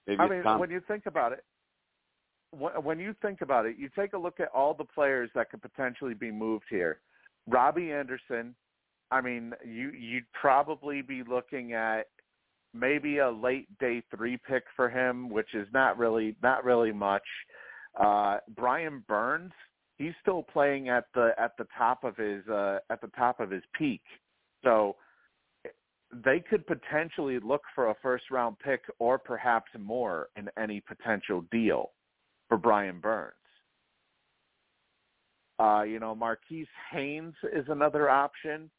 Maybe 0.06 0.20
I 0.20 0.28
mean, 0.28 0.42
com- 0.42 0.60
when 0.60 0.70
you 0.70 0.80
think 0.86 1.06
about 1.06 1.32
it, 1.32 1.44
when 2.52 2.98
you 2.98 3.14
think 3.22 3.40
about 3.40 3.66
it, 3.66 3.76
you 3.78 3.88
take 3.96 4.12
a 4.12 4.18
look 4.18 4.40
at 4.40 4.48
all 4.48 4.74
the 4.74 4.84
players 4.84 5.30
that 5.34 5.50
could 5.50 5.62
potentially 5.62 6.14
be 6.14 6.30
moved 6.30 6.64
here. 6.70 7.00
Robbie 7.46 7.92
Anderson, 7.92 8.54
I 9.10 9.20
mean, 9.20 9.52
you 9.64 9.90
you'd 9.90 10.30
probably 10.32 11.02
be 11.02 11.22
looking 11.22 11.74
at 11.74 12.06
maybe 12.74 13.18
a 13.18 13.30
late 13.30 13.66
day 13.78 14.02
three 14.14 14.38
pick 14.48 14.64
for 14.74 14.88
him, 14.88 15.28
which 15.28 15.54
is 15.54 15.68
not 15.72 15.98
really 15.98 16.36
not 16.42 16.64
really 16.64 16.92
much. 16.92 17.22
Uh 17.98 18.38
Brian 18.54 19.04
Burns, 19.06 19.52
he's 19.96 20.12
still 20.22 20.42
playing 20.42 20.88
at 20.88 21.04
the 21.14 21.30
at 21.38 21.52
the 21.58 21.66
top 21.76 22.04
of 22.04 22.16
his 22.16 22.46
uh 22.48 22.78
at 22.90 23.00
the 23.00 23.10
top 23.16 23.40
of 23.40 23.50
his 23.50 23.62
peak. 23.78 24.02
So 24.64 24.96
they 26.24 26.40
could 26.40 26.66
potentially 26.66 27.38
look 27.40 27.62
for 27.74 27.90
a 27.90 27.94
first 28.02 28.24
round 28.30 28.58
pick 28.58 28.82
or 28.98 29.18
perhaps 29.18 29.70
more 29.78 30.28
in 30.36 30.48
any 30.58 30.80
potential 30.80 31.44
deal 31.50 31.90
for 32.48 32.56
Brian 32.56 33.00
Burns. 33.00 33.32
Uh, 35.58 35.82
you 35.82 35.98
know, 35.98 36.14
Marquis 36.14 36.66
Haynes 36.92 37.34
is 37.52 37.64
another 37.68 38.10
option. 38.10 38.70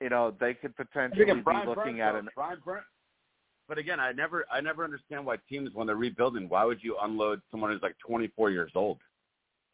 You 0.00 0.08
know, 0.08 0.34
they 0.38 0.54
could 0.54 0.76
potentially 0.76 1.24
be 1.24 1.40
Brian 1.40 1.68
looking 1.68 1.96
Burns, 1.98 2.00
at 2.00 2.14
an 2.14 2.28
Brian 2.34 2.58
Burns. 2.64 2.84
But 3.68 3.78
again, 3.78 3.98
I 3.98 4.12
never, 4.12 4.46
I 4.50 4.60
never 4.60 4.84
understand 4.84 5.26
why 5.26 5.36
teams 5.48 5.70
when 5.74 5.86
they're 5.86 5.96
rebuilding, 5.96 6.48
why 6.48 6.64
would 6.64 6.82
you 6.82 6.96
unload 7.02 7.40
someone 7.50 7.72
who's 7.72 7.82
like 7.82 7.96
24 8.06 8.50
years 8.50 8.72
old? 8.74 8.98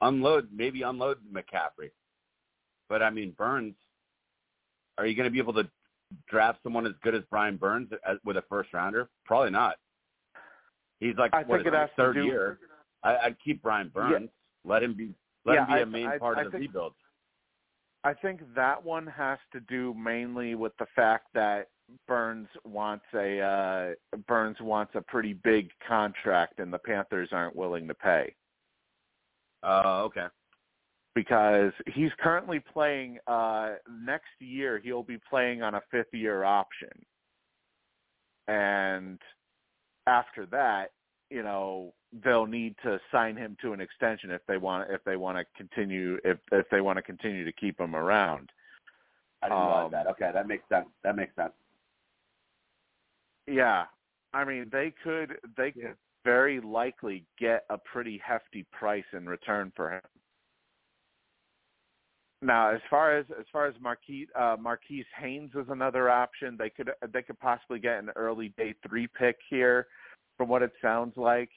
Unload, 0.01 0.48
maybe 0.52 0.82
unload 0.82 1.19
McCaffrey. 1.32 1.90
But 2.89 3.02
I 3.02 3.10
mean, 3.10 3.35
Burns, 3.36 3.74
are 4.98 5.06
you 5.06 5.14
going 5.14 5.24
to 5.24 5.31
be 5.31 5.39
able 5.39 5.52
to 5.55 5.69
draft 6.28 6.60
someone 6.62 6.86
as 6.86 6.93
good 7.02 7.14
as 7.14 7.23
Brian 7.31 7.56
Burns 7.56 7.90
as, 8.06 8.19
with 8.24 8.36
a 8.36 8.43
first 8.48 8.73
rounder? 8.73 9.09
Probably 9.24 9.51
not. 9.51 9.77
He's 11.01 11.16
like 11.16 11.35
I 11.35 11.43
what, 11.43 11.59
think 11.59 11.69
it 11.69 11.73
his 11.73 11.81
has 11.81 11.89
to 11.90 11.97
third 11.97 12.14
do- 12.14 12.24
year. 12.24 12.59
I, 13.03 13.16
I'd 13.19 13.37
keep 13.45 13.62
Brian 13.62 13.89
Burns. 13.89 14.31
Let 14.65 14.83
him 14.83 14.95
be. 14.95 15.15
Let 15.45 15.55
Yeah, 15.55 15.61
him 15.62 15.69
be 15.69 15.74
I- 15.74 15.79
a 15.81 15.87
main 15.87 16.07
I- 16.09 16.19
part 16.19 16.39
of 16.39 16.45
the 16.47 16.51
think- 16.53 16.62
rebuild. 16.69 16.95
I 18.05 18.15
think 18.15 18.41
that 18.57 18.83
one 18.83 19.07
has 19.07 19.39
to 19.53 19.61
do 19.61 19.95
mainly 19.95 20.57
with 20.57 20.77
the 20.79 20.87
fact 20.97 21.29
that 21.35 21.69
Burns 22.09 22.49
wants 22.65 23.05
a 23.15 23.41
uh 23.41 24.16
Burns 24.27 24.61
wants 24.61 24.95
a 24.97 25.01
pretty 25.03 25.35
big 25.35 25.70
contract 25.87 26.59
and 26.59 26.73
the 26.73 26.79
Panthers 26.81 27.29
aren't 27.33 27.55
willing 27.55 27.87
to 27.87 27.95
pay. 27.95 28.35
Oh, 29.62 30.05
okay. 30.07 30.27
because 31.15 31.73
he's 31.87 32.11
currently 32.19 32.59
playing 32.59 33.19
uh 33.29 33.74
next 33.89 34.31
year 34.41 34.79
he'll 34.83 35.03
be 35.05 35.19
playing 35.31 35.62
on 35.62 35.74
a 35.77 35.81
fifth 35.91 36.12
year 36.12 36.43
option 36.43 36.89
and 38.49 39.20
after 40.07 40.47
that 40.47 40.91
you 41.31 41.43
know 41.43 41.93
they'll 42.24 42.47
need 42.47 42.74
to 42.82 43.01
sign 43.10 43.36
him 43.36 43.56
to 43.62 43.72
an 43.72 43.80
extension 43.80 44.30
if 44.30 44.43
they 44.47 44.56
want 44.59 44.90
if 44.90 45.02
they 45.05 45.16
want 45.16 45.39
to 45.39 45.44
continue 45.56 46.18
if 46.24 46.39
if 46.52 46.66
they 46.70 46.80
want 46.80 46.97
to 46.97 47.02
continue 47.02 47.44
to 47.44 47.52
keep 47.52 47.80
him 47.80 47.97
around 47.97 48.51
I 49.43 49.48
didn't 49.48 49.62
realize 49.62 49.84
Um, 49.86 49.90
that. 49.93 50.06
Okay, 50.09 50.30
that 50.32 50.47
makes 50.47 50.68
sense. 50.68 50.89
That 51.02 51.16
makes 51.16 51.34
sense. 51.36 51.52
yeah 53.47 53.86
i 54.34 54.44
mean 54.44 54.68
they 54.70 54.93
could 55.02 55.36
they 55.56 55.72
could 55.72 55.97
very 56.24 56.60
likely 56.60 57.24
get 57.39 57.64
a 57.70 57.76
pretty 57.78 58.18
hefty 58.24 58.64
price 58.70 59.05
in 59.12 59.28
return 59.28 59.72
for 59.74 59.90
him 59.90 60.02
Now, 62.44 62.70
as 62.70 62.80
far 62.90 63.16
as 63.16 63.24
as 63.39 63.47
far 63.52 63.66
as 63.66 63.74
Marquis 63.80 64.26
uh, 64.39 64.56
Marquis 64.60 65.05
Haynes 65.18 65.52
is 65.55 65.66
another 65.68 66.10
option. 66.10 66.56
They 66.59 66.70
could 66.70 66.90
they 67.12 67.22
could 67.22 67.39
possibly 67.39 67.78
get 67.78 67.98
an 67.98 68.10
early 68.16 68.48
day 68.59 68.74
three 68.86 69.06
pick 69.06 69.36
here, 69.48 69.86
from 70.36 70.48
what 70.48 70.62
it 70.62 70.72
sounds 70.82 71.16
like. 71.16 71.51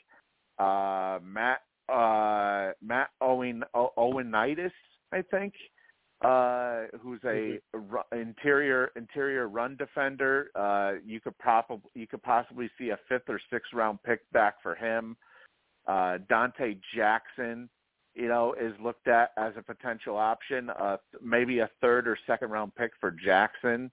Uh, 0.57 1.19
Matt 1.23 1.61
uh, 1.89 2.71
Matt 2.81 3.09
Owen 3.21 3.63
o- 3.73 3.91
Ioannidis, 3.97 4.71
I 5.11 5.21
think, 5.21 5.53
uh, 6.21 6.83
who's 6.99 7.19
a 7.25 7.59
ru- 7.73 8.03
interior 8.11 8.91
interior 8.95 9.47
run 9.47 9.75
defender. 9.75 10.49
Uh, 10.55 10.93
you 11.05 11.19
could 11.19 11.37
probably 11.37 11.89
you 11.93 12.07
could 12.07 12.23
possibly 12.23 12.69
see 12.77 12.89
a 12.89 12.99
fifth 13.07 13.29
or 13.29 13.39
sixth 13.51 13.73
round 13.73 14.01
pick 14.03 14.21
back 14.31 14.55
for 14.63 14.75
him. 14.75 15.17
Uh, 15.87 16.17
Donte 16.29 16.79
Jackson 16.95 17.69
you 18.15 18.29
know, 18.29 18.53
is 18.53 18.73
looked 18.81 19.07
at 19.07 19.31
as 19.37 19.53
a 19.57 19.61
potential 19.61 20.15
option. 20.17 20.69
Uh, 20.69 20.97
maybe 21.21 21.59
a 21.59 21.69
third 21.81 22.07
or 22.07 22.17
second 22.25 22.49
round 22.49 22.73
pick 22.75 22.91
for 22.99 23.11
Jackson. 23.11 23.91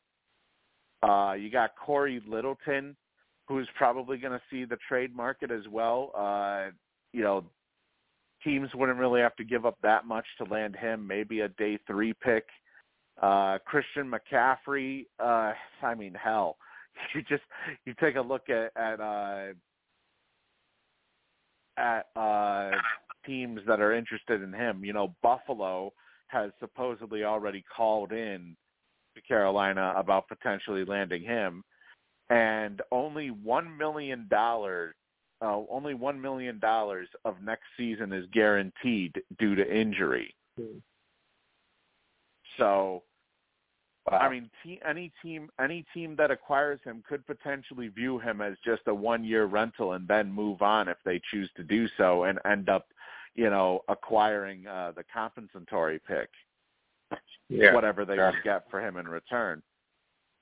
Uh, 1.02 1.34
you 1.36 1.51
got 1.51 1.72
Cory 1.76 2.22
Littleton, 2.26 2.97
who's 3.53 3.69
probably 3.77 4.19
going 4.19 4.33
to 4.33 4.43
see 4.51 4.65
the 4.65 4.79
trade 4.89 5.15
market 5.15 5.51
as 5.51 5.66
well. 5.70 6.12
Uh, 6.16 6.70
you 7.12 7.23
know, 7.23 7.45
teams 8.43 8.69
wouldn't 8.74 8.99
really 8.99 9.20
have 9.20 9.37
to 9.37 9.45
give 9.45 9.66
up 9.66 9.77
that 9.83 10.07
much 10.07 10.24
to 10.39 10.45
land 10.45 10.77
him. 10.77 11.07
Maybe 11.07 11.41
a 11.41 11.49
day 11.49 11.79
three 11.87 12.15
pick. 12.15 12.45
Uh, 13.20 13.59
Christian 13.66 14.11
McCaffrey. 14.11 15.07
Uh, 15.20 15.53
I 15.83 15.95
mean, 15.95 16.15
hell, 16.15 16.57
you 17.15 17.23
just 17.23 17.43
you 17.85 17.95
take 18.01 18.16
a 18.16 18.20
look 18.20 18.49
at 18.49 18.73
at 18.77 19.01
uh, 19.01 19.53
at 21.77 22.07
uh, 22.16 22.70
teams 23.27 23.61
that 23.66 23.81
are 23.81 23.95
interested 23.95 24.43
in 24.43 24.53
him. 24.53 24.85
You 24.85 24.93
know, 24.93 25.15
Buffalo 25.23 25.93
has 26.29 26.51
supposedly 26.59 27.24
already 27.24 27.62
called 27.74 28.12
in 28.12 28.57
to 29.15 29.20
Carolina 29.23 29.93
about 29.97 30.29
potentially 30.29 30.85
landing 30.85 31.23
him, 31.23 31.62
and 32.33 32.81
only 32.91 33.31
one 33.31 33.77
million 33.77 34.27
dollars, 34.31 34.95
uh, 35.43 35.61
only 35.69 35.93
one 35.93 36.21
million 36.21 36.59
dollars 36.59 37.09
of 37.25 37.37
next 37.43 37.65
season 37.77 38.13
is 38.13 38.25
guaranteed 38.33 39.21
due 39.39 39.55
to 39.55 39.77
injury. 39.81 40.35
So, 42.57 43.03
I 44.11 44.29
mean, 44.29 44.51
te- 44.63 44.81
any 44.89 45.13
team, 45.23 45.51
any 45.61 45.85
team 45.93 46.17
that 46.17 46.31
acquires 46.31 46.81
him 46.85 47.03
could 47.07 47.27
potentially 47.27 47.89
view 47.89 48.19
him 48.19 48.41
as 48.41 48.57
just 48.65 48.83
a 48.87 48.95
one-year 48.95 49.45
rental 49.45 49.93
and 49.93 50.09
then 50.09 50.33
move 50.33 50.63
on 50.63 50.89
if 50.89 50.97
they 51.05 51.21
choose 51.31 51.51
to 51.57 51.63
do 51.63 51.87
so, 51.97 52.25
and 52.25 52.39
end 52.45 52.69
up, 52.69 52.87
you 53.35 53.51
know, 53.51 53.81
acquiring 53.89 54.67
uh, 54.67 54.93
the 54.97 55.05
compensatory 55.13 56.01
pick, 56.07 56.31
Yeah. 57.49 57.75
whatever 57.75 58.05
they 58.05 58.17
sure. 58.17 58.33
would 58.33 58.43
get 58.43 58.71
for 58.71 58.81
him 58.81 58.97
in 58.97 59.07
return. 59.07 59.63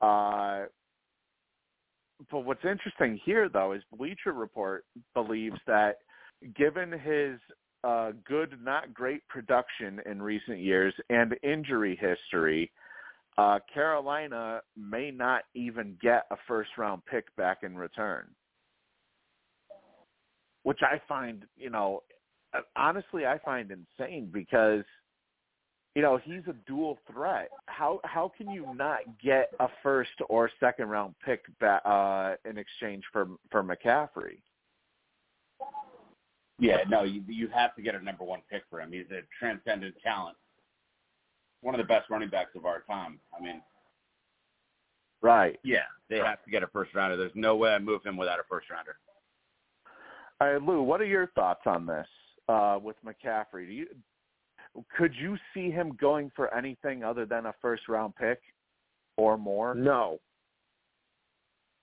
Uh, 0.00 0.64
but 2.30 2.40
what's 2.40 2.64
interesting 2.64 3.20
here, 3.24 3.48
though, 3.48 3.72
is 3.72 3.82
Bleacher 3.96 4.32
Report 4.32 4.84
believes 5.14 5.58
that 5.66 5.98
given 6.56 6.92
his 6.92 7.38
uh, 7.84 8.12
good, 8.26 8.58
not 8.62 8.92
great 8.92 9.26
production 9.28 10.00
in 10.04 10.20
recent 10.20 10.58
years 10.58 10.94
and 11.08 11.34
injury 11.42 11.98
history, 12.00 12.70
uh, 13.38 13.58
Carolina 13.72 14.60
may 14.76 15.10
not 15.10 15.44
even 15.54 15.96
get 16.02 16.24
a 16.30 16.36
first 16.46 16.70
round 16.76 17.02
pick 17.06 17.34
back 17.36 17.58
in 17.62 17.76
return. 17.76 18.26
Which 20.62 20.80
I 20.82 21.00
find, 21.08 21.44
you 21.56 21.70
know, 21.70 22.02
honestly, 22.76 23.24
I 23.24 23.38
find 23.38 23.70
insane 23.70 24.28
because, 24.30 24.84
you 25.94 26.02
know, 26.02 26.18
he's 26.22 26.42
a 26.48 26.54
dual 26.66 26.98
threat. 27.10 27.50
How 27.66 28.00
how 28.04 28.30
can 28.36 28.50
you 28.50 28.66
not 28.74 29.00
get 29.22 29.52
a 29.58 29.68
first 29.82 30.10
or 30.28 30.50
second 30.60 30.88
round 30.88 31.14
pick 31.24 31.42
back 31.58 31.82
uh, 31.84 32.34
in 32.44 32.58
exchange 32.58 33.04
for 33.12 33.28
for 33.50 33.62
McCaffrey? 33.62 34.38
Yeah, 36.58 36.78
no, 36.88 37.02
you 37.02 37.22
you 37.26 37.48
have 37.48 37.74
to 37.76 37.82
get 37.82 37.94
a 37.94 38.04
number 38.04 38.24
one 38.24 38.40
pick 38.50 38.62
for 38.70 38.80
him. 38.80 38.92
He's 38.92 39.10
a 39.10 39.22
transcendent 39.38 39.96
talent. 40.02 40.36
One 41.62 41.74
of 41.74 41.78
the 41.78 41.86
best 41.86 42.08
running 42.08 42.28
backs 42.28 42.54
of 42.54 42.64
our 42.66 42.80
time. 42.82 43.18
I 43.38 43.42
mean, 43.42 43.60
Right. 45.22 45.58
yeah, 45.62 45.84
they 46.08 46.16
have 46.18 46.42
to 46.44 46.50
get 46.50 46.62
a 46.62 46.66
first 46.68 46.94
rounder. 46.94 47.16
There's 47.16 47.32
no 47.34 47.56
way 47.56 47.74
I 47.74 47.78
move 47.78 48.02
him 48.04 48.16
without 48.16 48.40
a 48.40 48.42
first 48.48 48.70
rounder. 48.70 48.96
All 50.40 50.52
right, 50.52 50.62
Lou, 50.62 50.82
what 50.82 51.02
are 51.02 51.06
your 51.06 51.26
thoughts 51.34 51.60
on 51.66 51.84
this 51.84 52.06
uh, 52.48 52.78
with 52.82 52.96
McCaffrey? 53.04 53.66
Do 53.66 53.72
you 53.72 53.86
Could 54.96 55.12
you 55.20 55.36
see 55.52 55.70
him 55.70 55.96
going 56.00 56.30
for 56.36 56.52
anything 56.54 57.02
other 57.02 57.26
than 57.26 57.46
a 57.46 57.54
first 57.60 57.88
round 57.88 58.14
pick 58.16 58.40
or 59.16 59.36
more? 59.36 59.74
No. 59.74 60.18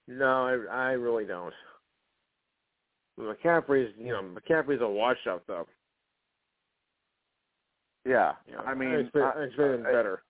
No, 0.07 0.65
I, 0.69 0.73
I 0.73 0.91
really 0.91 1.25
don't. 1.25 1.53
McCaffrey's, 3.19 3.93
you 3.97 4.11
know, 4.13 4.21
McCaffrey's 4.23 4.81
a 4.81 4.87
washout 4.87 5.43
though. 5.47 5.67
Yeah, 8.05 8.33
You 8.47 8.53
know, 8.53 8.59
I 8.59 8.73
mean, 8.73 8.89
I 8.89 8.95
expect, 8.99 9.37
I 9.37 9.41
expect 9.43 9.79
him 9.79 9.85
I- 9.85 9.91
better. 9.91 10.23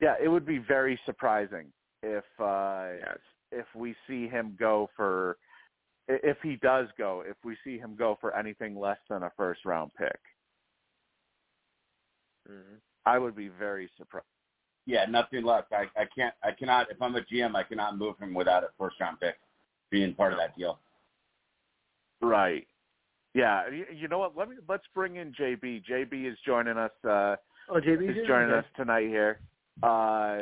yeah, 0.00 0.14
it 0.20 0.26
would 0.28 0.44
be 0.46 0.58
very 0.58 0.98
surprising 1.06 1.72
if 2.02 2.24
uh 2.40 2.88
Yes. 2.98 3.18
if 3.52 3.66
we 3.76 3.94
see 4.08 4.26
him 4.26 4.56
go 4.58 4.88
for 4.96 5.36
if 6.08 6.38
he 6.42 6.56
does 6.56 6.88
go, 6.98 7.20
if 7.20 7.36
we 7.44 7.56
see 7.62 7.78
him 7.78 7.94
go 7.94 8.16
for 8.20 8.34
anything 8.36 8.76
less 8.76 8.98
than 9.08 9.22
a 9.22 9.30
first 9.36 9.64
round 9.64 9.92
pick. 9.94 10.18
Hmm 12.50 12.76
I 13.06 13.18
would 13.18 13.34
be 13.34 13.48
very 13.48 13.88
surprised. 13.96 14.26
Yeah, 14.86 15.06
nothing 15.06 15.44
less. 15.44 15.64
I, 15.72 15.84
I 15.98 16.04
can't. 16.14 16.34
I 16.42 16.52
cannot. 16.52 16.90
If 16.90 17.00
I'm 17.00 17.14
a 17.16 17.22
GM, 17.22 17.54
I 17.54 17.62
cannot 17.62 17.96
move 17.96 18.18
him 18.18 18.34
without 18.34 18.62
a 18.62 18.68
first 18.78 18.96
round 19.00 19.20
pick 19.20 19.36
being 19.90 20.14
part 20.14 20.32
of 20.32 20.38
that 20.38 20.56
deal. 20.56 20.78
Right. 22.20 22.66
Yeah, 23.34 23.68
you, 23.70 23.86
you 23.94 24.08
know 24.08 24.18
what? 24.18 24.36
Let 24.36 24.48
me 24.48 24.56
let's 24.68 24.84
bring 24.94 25.16
in 25.16 25.32
JB. 25.32 25.84
JB 25.90 26.30
is 26.30 26.36
joining 26.44 26.76
us 26.76 26.90
uh 27.04 27.36
Oh, 27.68 27.80
JB 27.80 28.10
is 28.10 28.26
joining 28.26 28.50
us 28.50 28.64
tonight 28.76 29.06
here. 29.06 29.38
Uh 29.82 30.40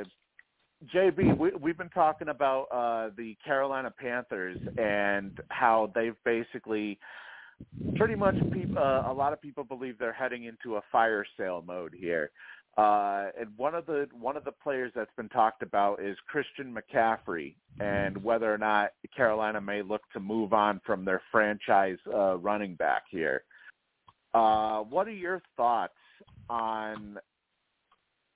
JB, 0.94 1.36
we, 1.36 1.50
we've 1.60 1.76
been 1.76 1.88
talking 1.88 2.28
about 2.28 2.66
uh, 2.72 3.10
the 3.16 3.36
Carolina 3.44 3.92
Panthers 3.98 4.58
and 4.76 5.36
how 5.48 5.90
they've 5.94 6.14
basically 6.24 6.98
pretty 7.96 8.14
much 8.14 8.36
peop 8.52 8.76
uh, 8.76 9.02
a 9.06 9.12
lot 9.12 9.32
of 9.32 9.40
people 9.40 9.64
believe 9.64 9.98
they're 9.98 10.12
heading 10.12 10.44
into 10.44 10.76
a 10.76 10.82
fire 10.90 11.24
sale 11.36 11.62
mode 11.66 11.94
here. 11.98 12.30
Uh, 12.76 13.30
and 13.38 13.48
one 13.56 13.74
of 13.74 13.86
the 13.86 14.06
one 14.12 14.36
of 14.36 14.44
the 14.44 14.52
players 14.52 14.92
that's 14.94 15.10
been 15.16 15.28
talked 15.28 15.62
about 15.62 16.00
is 16.00 16.16
Christian 16.28 16.72
McCaffrey, 16.72 17.56
and 17.80 18.22
whether 18.22 18.52
or 18.52 18.58
not 18.58 18.90
Carolina 19.16 19.60
may 19.60 19.82
look 19.82 20.02
to 20.12 20.20
move 20.20 20.52
on 20.52 20.80
from 20.86 21.04
their 21.04 21.20
franchise 21.32 21.98
uh, 22.14 22.36
running 22.36 22.76
back 22.76 23.02
here. 23.10 23.42
Uh, 24.32 24.80
what 24.80 25.08
are 25.08 25.12
your 25.12 25.42
thoughts 25.56 25.94
on 26.48 27.18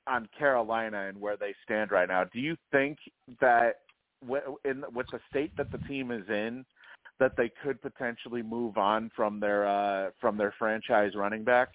on 0.08 0.28
Carolina 0.36 1.06
and 1.08 1.20
where 1.20 1.36
they 1.36 1.54
stand 1.64 1.92
right 1.92 2.08
now? 2.08 2.24
Do 2.24 2.40
you 2.40 2.56
think 2.72 2.98
that 3.40 3.76
w- 4.22 4.56
in 4.64 4.82
with 4.92 5.06
the 5.12 5.20
state 5.30 5.52
that 5.56 5.70
the 5.70 5.78
team 5.86 6.10
is 6.10 6.28
in, 6.28 6.64
that 7.22 7.36
they 7.36 7.52
could 7.62 7.80
potentially 7.80 8.42
move 8.42 8.76
on 8.76 9.08
from 9.14 9.38
their 9.38 9.64
uh, 9.64 10.10
from 10.20 10.36
their 10.36 10.52
franchise 10.58 11.12
running 11.14 11.44
back? 11.44 11.68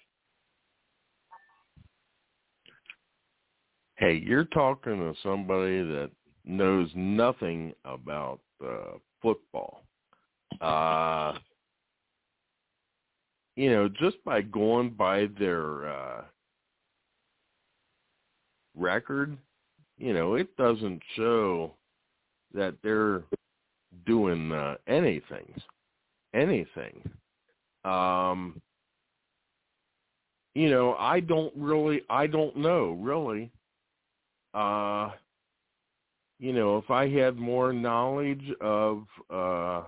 Hey, 3.96 4.22
you're 4.22 4.44
talking 4.44 4.98
to 4.98 5.14
somebody 5.22 5.80
that 5.80 6.10
knows 6.44 6.90
nothing 6.94 7.72
about 7.86 8.40
uh, 8.62 8.98
football. 9.22 9.84
Uh, 10.60 11.38
you 13.56 13.70
know, 13.70 13.88
just 13.88 14.22
by 14.26 14.42
going 14.42 14.90
by 14.90 15.28
their 15.38 15.88
uh, 15.88 16.24
record, 18.76 19.38
you 19.96 20.12
know, 20.12 20.34
it 20.34 20.54
doesn't 20.58 21.00
show 21.16 21.72
that 22.52 22.74
they're 22.82 23.22
doing 24.06 24.52
uh, 24.52 24.76
anything. 24.86 25.52
Anything. 26.34 27.08
Um, 27.84 28.60
you 30.54 30.70
know, 30.70 30.94
I 30.94 31.20
don't 31.20 31.52
really, 31.56 32.02
I 32.10 32.26
don't 32.26 32.56
know 32.56 32.98
really 33.00 33.50
uh 34.54 35.10
you 36.38 36.52
know 36.52 36.78
if 36.78 36.90
i 36.90 37.08
had 37.08 37.36
more 37.36 37.72
knowledge 37.72 38.44
of 38.60 39.04
uh 39.30 39.82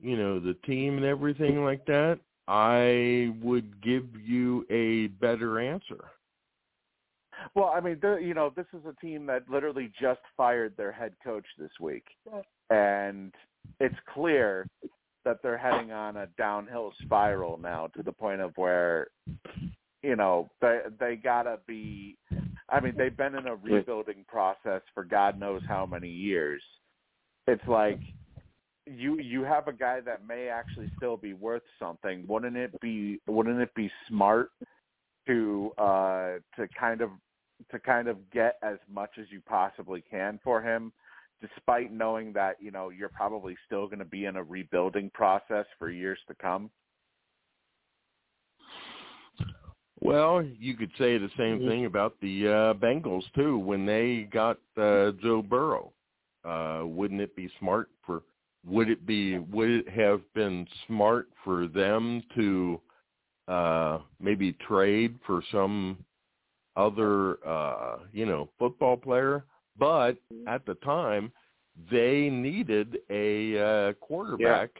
you 0.00 0.16
know 0.16 0.38
the 0.38 0.54
team 0.64 0.96
and 0.96 1.04
everything 1.04 1.64
like 1.64 1.84
that 1.86 2.18
i 2.46 3.32
would 3.42 3.82
give 3.82 4.04
you 4.24 4.64
a 4.70 5.08
better 5.20 5.58
answer 5.58 6.04
Well, 7.54 7.72
I 7.74 7.80
mean, 7.80 8.00
you 8.02 8.34
know, 8.34 8.50
this 8.56 8.66
is 8.72 8.80
a 8.86 8.98
team 9.04 9.26
that 9.26 9.48
literally 9.48 9.92
just 10.00 10.20
fired 10.36 10.74
their 10.76 10.90
head 10.90 11.14
coach 11.22 11.44
this 11.58 11.70
week, 11.80 12.04
and 12.70 13.32
it's 13.80 13.94
clear 14.12 14.66
that 15.24 15.42
they're 15.42 15.58
heading 15.58 15.92
on 15.92 16.16
a 16.16 16.28
downhill 16.38 16.92
spiral 17.02 17.58
now 17.58 17.88
to 17.96 18.02
the 18.02 18.12
point 18.12 18.40
of 18.40 18.52
where, 18.56 19.08
you 20.02 20.16
know, 20.16 20.48
they 20.60 20.80
they 20.98 21.16
gotta 21.16 21.58
be. 21.66 22.16
I 22.68 22.80
mean, 22.80 22.94
they've 22.96 23.16
been 23.16 23.34
in 23.34 23.46
a 23.46 23.54
rebuilding 23.54 24.24
process 24.28 24.82
for 24.94 25.04
God 25.04 25.38
knows 25.38 25.62
how 25.68 25.86
many 25.86 26.08
years. 26.08 26.62
It's 27.46 27.66
like 27.68 28.00
you 28.86 29.18
you 29.18 29.42
have 29.42 29.68
a 29.68 29.72
guy 29.72 30.00
that 30.00 30.26
may 30.26 30.48
actually 30.48 30.90
still 30.96 31.16
be 31.16 31.34
worth 31.34 31.62
something. 31.78 32.24
Wouldn't 32.28 32.56
it 32.56 32.80
be 32.80 33.20
wouldn't 33.26 33.60
it 33.60 33.74
be 33.74 33.90
smart 34.08 34.50
to 35.26 35.72
uh 35.76 36.34
to 36.56 36.68
kind 36.78 37.00
of 37.00 37.10
to 37.70 37.78
kind 37.80 38.06
of 38.06 38.18
get 38.30 38.58
as 38.62 38.78
much 38.92 39.10
as 39.20 39.26
you 39.30 39.40
possibly 39.40 40.04
can 40.08 40.38
for 40.44 40.62
him 40.62 40.92
despite 41.40 41.92
knowing 41.92 42.32
that, 42.32 42.56
you 42.60 42.70
know, 42.70 42.90
you're 42.90 43.08
probably 43.08 43.56
still 43.66 43.86
going 43.86 43.98
to 43.98 44.04
be 44.04 44.24
in 44.24 44.36
a 44.36 44.42
rebuilding 44.42 45.10
process 45.14 45.66
for 45.78 45.90
years 45.90 46.18
to 46.28 46.34
come? 46.34 46.70
well 50.00 50.42
you 50.42 50.74
could 50.74 50.90
say 50.98 51.18
the 51.18 51.30
same 51.38 51.66
thing 51.66 51.86
about 51.86 52.14
the 52.20 52.46
uh 52.46 52.74
bengals 52.74 53.24
too. 53.34 53.58
When 53.58 53.86
they 53.86 54.28
got 54.30 54.58
uh 54.76 55.12
joe 55.22 55.42
burrow 55.42 55.92
uh 56.44 56.82
wouldn't 56.84 57.20
it 57.20 57.34
be 57.34 57.50
smart 57.58 57.88
for 58.04 58.22
would 58.66 58.90
it 58.90 59.06
be 59.06 59.38
would 59.38 59.70
it 59.70 59.88
have 59.88 60.20
been 60.34 60.66
smart 60.86 61.28
for 61.44 61.66
them 61.66 62.22
to 62.34 62.80
uh 63.48 63.98
maybe 64.20 64.52
trade 64.68 65.18
for 65.26 65.42
some 65.50 65.96
other 66.76 67.38
uh 67.46 67.98
you 68.12 68.26
know 68.26 68.48
football 68.58 68.96
player 68.96 69.44
but 69.78 70.16
at 70.46 70.64
the 70.66 70.74
time 70.76 71.30
they 71.90 72.30
needed 72.30 72.98
a 73.10 73.58
uh 73.58 73.92
quarterback 73.94 74.70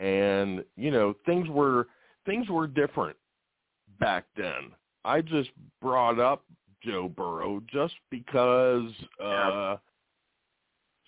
and 0.00 0.64
you 0.76 0.90
know 0.90 1.14
things 1.26 1.48
were 1.48 1.88
things 2.24 2.48
were 2.48 2.66
different 2.66 3.16
back 4.00 4.24
then. 4.36 4.72
I 5.04 5.20
just 5.20 5.50
brought 5.80 6.18
up 6.18 6.44
joe 6.82 7.08
burrow 7.08 7.62
just 7.72 7.94
because 8.10 8.90
uh 9.22 9.76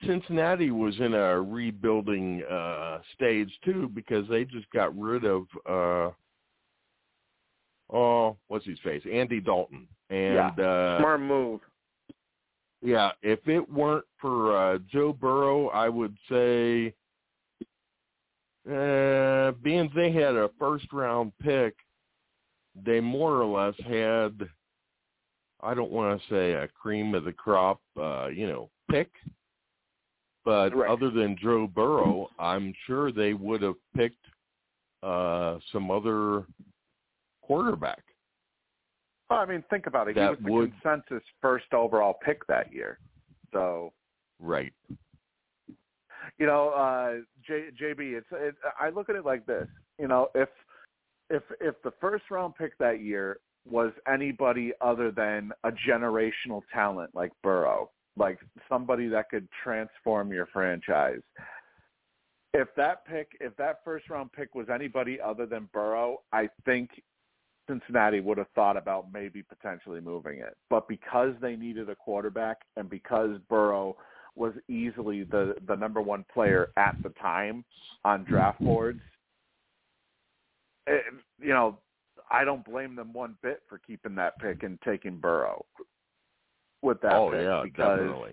Cincinnati 0.07 0.71
was 0.71 0.95
in 1.01 1.15
a 1.15 1.41
rebuilding 1.41 2.43
uh 2.51 2.99
stage 3.15 3.51
too 3.65 3.91
because 3.95 4.29
they 4.29 4.45
just 4.45 4.71
got 4.71 4.97
rid 4.97 5.25
of 5.25 5.43
uh 5.69 6.11
oh 7.93 8.37
what's 8.49 8.67
his 8.67 8.79
face? 8.81 9.03
Andy 9.11 9.41
Dalton. 9.41 9.89
And 10.11 10.61
uh 10.61 10.99
Smart 10.99 11.21
move. 11.21 11.61
Yeah 12.83 13.11
if 13.23 13.41
it 13.49 13.69
weren't 13.71 14.05
for 14.21 14.57
uh 14.57 14.79
Joe 14.91 15.13
Burrow 15.13 15.69
I 15.69 15.89
would 15.89 16.17
say 16.31 16.95
uh 18.71 19.53
being 19.63 19.91
they 19.95 20.13
had 20.13 20.35
a 20.37 20.51
first 20.59 20.93
round 20.93 21.33
pick 21.43 21.75
they 22.85 23.01
more 23.01 23.41
or 23.41 23.47
less 23.47 23.75
had 23.87 24.49
I 25.61 25.75
don't 25.75 25.91
want 25.91 26.21
to 26.21 26.29
say 26.29 26.53
a 26.53 26.69
cream 26.69 27.15
of 27.15 27.25
the 27.25 27.33
crop 27.33 27.81
uh 28.01 28.29
you 28.29 28.47
know 28.47 28.71
pick 28.91 29.11
but 30.45 30.75
Right. 30.75 30.89
other 30.91 31.11
than 31.11 31.37
Joe 31.37 31.67
Burrow, 31.67 32.31
I'm 32.39 32.73
sure 32.87 33.13
they 33.13 33.35
would 33.35 33.61
have 33.63 33.75
picked 33.95 34.25
uh 35.03 35.59
some 35.73 35.91
other 35.91 36.47
quarterback. 37.43 38.03
Well, 39.31 39.41
I 39.41 39.47
mean, 39.47 39.63
think 39.69 39.87
about 39.87 40.09
it. 40.09 40.17
he 40.17 40.21
That 40.21 40.41
was 40.43 40.71
the 40.71 40.73
consensus 40.83 41.23
first 41.41 41.73
overall 41.73 42.15
pick 42.25 42.47
that 42.47 42.73
year. 42.73 42.99
So, 43.53 43.93
Right. 44.41 44.73
you 46.39 46.47
know, 46.47 46.71
uh 46.71 47.21
J, 47.47 47.69
JB, 47.81 48.19
it's 48.19 48.27
it, 48.33 48.55
I 48.79 48.91
look 48.91 49.09
at 49.09 49.17
it 49.17 49.25
like 49.25 49.47
this. 49.47 49.67
You 49.99 50.09
know, 50.09 50.29
if 50.35 50.49
if 51.31 51.43
if 51.61 51.75
the 51.83 51.93
first 52.01 52.25
round 52.31 52.55
pick 52.57 52.77
that 52.79 53.01
year 53.01 53.41
was 53.69 53.93
anybody 54.11 54.73
other 54.81 55.11
than 55.11 55.53
a 55.65 55.71
generational 55.71 56.63
talent 56.73 57.15
like 57.15 57.33
Burrow, 57.43 57.91
like 58.17 58.39
somebody 58.69 59.09
that 59.09 59.29
could 59.31 59.49
transform 59.63 60.33
your 60.33 60.47
franchise. 60.47 61.21
If 62.55 62.69
that 62.77 63.05
pick, 63.05 63.33
if 63.41 63.55
that 63.57 63.81
first 63.85 64.09
round 64.09 64.33
pick 64.33 64.55
was 64.55 64.69
anybody 64.73 65.21
other 65.21 65.45
than 65.45 65.69
Burrow, 65.73 66.23
I 66.33 66.49
think 66.65 66.91
Cincinnati 67.69 68.21
would 68.21 68.39
have 68.39 68.49
thought 68.55 68.77
about 68.77 69.13
maybe 69.13 69.43
potentially 69.43 70.01
moving 70.01 70.39
it. 70.39 70.57
But 70.71 70.89
because 70.89 71.35
they 71.41 71.55
needed 71.55 71.91
a 71.91 71.95
quarterback 71.95 72.59
and 72.77 72.89
because 72.89 73.39
Burrow 73.49 73.97
was 74.35 74.55
easily 74.69 75.25
the 75.25 75.55
the 75.67 75.75
number 75.75 76.01
one 76.01 76.25
player 76.33 76.69
at 76.77 76.97
the 77.03 77.11
time 77.11 77.65
on 78.05 78.25
draft 78.25 78.61
boards, 78.61 79.01
it, 80.87 81.03
you 81.41 81.51
know, 81.51 81.79
I 82.31 82.45
don't 82.45 82.65
blame 82.65 82.95
them 82.95 83.13
one 83.13 83.37
bit 83.43 83.63
for 83.69 83.79
keeping 83.79 84.15
that 84.15 84.39
pick 84.41 84.63
and 84.63 84.79
taking 84.83 85.19
Burrow 85.19 85.65
with 86.83 87.01
that 87.03 87.15
oh 87.15 87.31
pick 87.31 87.43
yeah, 87.43 87.63
because 87.65 87.99
definitely. 87.99 88.33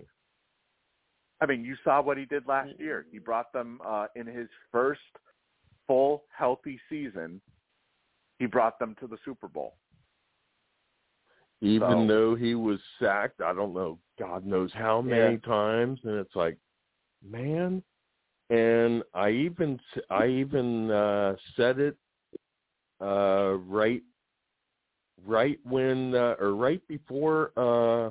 I 1.40 1.46
mean, 1.46 1.64
you 1.64 1.76
saw 1.84 2.00
what 2.00 2.16
he 2.16 2.24
did 2.24 2.46
last 2.46 2.70
year. 2.78 3.04
He 3.12 3.18
brought 3.18 3.52
them 3.52 3.80
uh, 3.86 4.06
in 4.16 4.26
his 4.26 4.48
first 4.72 5.00
full 5.86 6.24
healthy 6.36 6.80
season. 6.88 7.42
He 8.38 8.46
brought 8.46 8.78
them 8.78 8.94
to 9.00 9.06
the 9.06 9.16
Super 9.24 9.48
Bowl. 9.48 9.76
Even 11.62 11.90
So- 11.90 12.06
though 12.06 12.34
he 12.34 12.54
was 12.54 12.80
sacked, 12.98 13.40
I 13.40 13.52
don't 13.54 13.72
know, 13.72 13.98
God 14.18 14.44
knows 14.44 14.72
how 14.72 15.00
many 15.00 15.34
Yeah. 15.34 15.40
times, 15.40 16.00
and 16.04 16.14
it's 16.18 16.36
like, 16.36 16.58
man. 17.22 17.82
And 18.50 19.02
I 19.12 19.30
even 19.30 19.80
I 20.08 20.26
even 20.28 20.88
uh, 20.90 21.36
said 21.56 21.80
it 21.80 21.96
uh, 23.00 23.56
right 23.66 24.02
right 25.24 25.58
when 25.64 26.14
uh, 26.14 26.36
or 26.38 26.54
right 26.54 26.86
before 26.86 27.52
uh, 27.56 28.10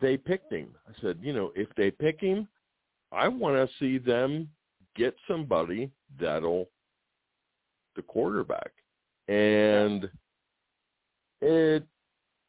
they 0.00 0.16
picked 0.16 0.50
him. 0.52 0.74
I 0.88 0.98
said, 1.02 1.18
you 1.20 1.34
know, 1.34 1.52
if 1.54 1.68
they 1.74 1.90
pick 1.90 2.18
him, 2.20 2.48
I 3.12 3.28
want 3.28 3.56
to 3.56 3.76
see 3.76 3.98
them 3.98 4.48
get 4.96 5.14
somebody 5.28 5.90
that'll 6.18 6.70
the 7.96 8.02
quarterback. 8.02 8.72
And 9.28 10.08
it 11.40 11.84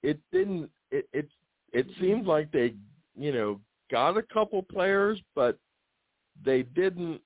it 0.03 0.19
didn't 0.31 0.69
it 0.91 1.07
it 1.13 1.27
it 1.73 1.87
seemed 1.99 2.25
like 2.25 2.51
they, 2.51 2.75
you 3.17 3.31
know, 3.31 3.59
got 3.91 4.17
a 4.17 4.23
couple 4.23 4.61
players 4.61 5.19
but 5.35 5.57
they 6.43 6.63
didn't 6.63 7.21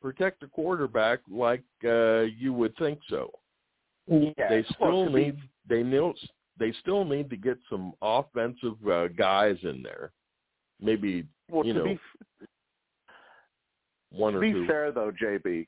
protect 0.00 0.40
the 0.40 0.46
quarterback 0.46 1.20
like 1.30 1.62
uh 1.84 2.20
you 2.20 2.52
would 2.52 2.76
think 2.76 2.98
so. 3.08 3.30
Yeah. 4.08 4.48
They 4.48 4.64
still 4.74 5.08
need 5.10 5.36
they 5.68 5.82
need 5.82 6.14
they 6.58 6.72
still 6.80 7.04
need 7.04 7.30
to 7.30 7.36
get 7.36 7.58
some 7.70 7.92
offensive 8.02 8.76
uh, 8.88 9.08
guys 9.08 9.56
in 9.62 9.82
there. 9.82 10.12
Maybe 10.80 11.26
Well, 11.50 11.64
you 11.66 11.72
to 11.72 11.78
know 11.78 11.84
be 11.84 12.00
one 14.10 14.34
to 14.34 14.38
or 14.38 14.42
be 14.42 14.52
two. 14.52 14.66
fair 14.66 14.92
though, 14.92 15.10
JB, 15.10 15.66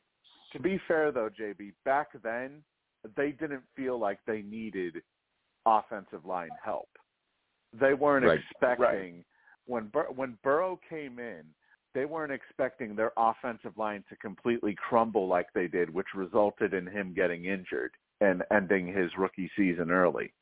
to 0.52 0.58
be 0.60 0.80
fair 0.86 1.10
though, 1.12 1.30
JB, 1.40 1.72
back 1.84 2.08
then 2.22 2.62
they 3.16 3.32
didn't 3.32 3.62
feel 3.76 3.98
like 3.98 4.18
they 4.26 4.42
needed 4.42 5.02
offensive 5.66 6.24
line 6.24 6.50
help. 6.62 6.88
They 7.72 7.94
weren't 7.94 8.26
Right. 8.26 8.40
expecting 8.40 9.24
when 9.66 9.88
Bur- 9.88 10.10
when 10.10 10.38
Burrow 10.42 10.76
came 10.88 11.18
in, 11.18 11.54
they 11.94 12.04
weren't 12.04 12.32
expecting 12.32 12.94
their 12.94 13.12
offensive 13.16 13.76
line 13.78 14.04
to 14.08 14.16
completely 14.16 14.74
crumble 14.74 15.26
like 15.26 15.52
they 15.52 15.68
did, 15.68 15.88
which 15.90 16.14
resulted 16.14 16.74
in 16.74 16.86
him 16.86 17.14
getting 17.14 17.46
injured 17.46 17.96
and 18.20 18.44
ending 18.50 18.86
his 18.86 19.16
rookie 19.16 19.50
season 19.56 19.90
early. 19.90 20.32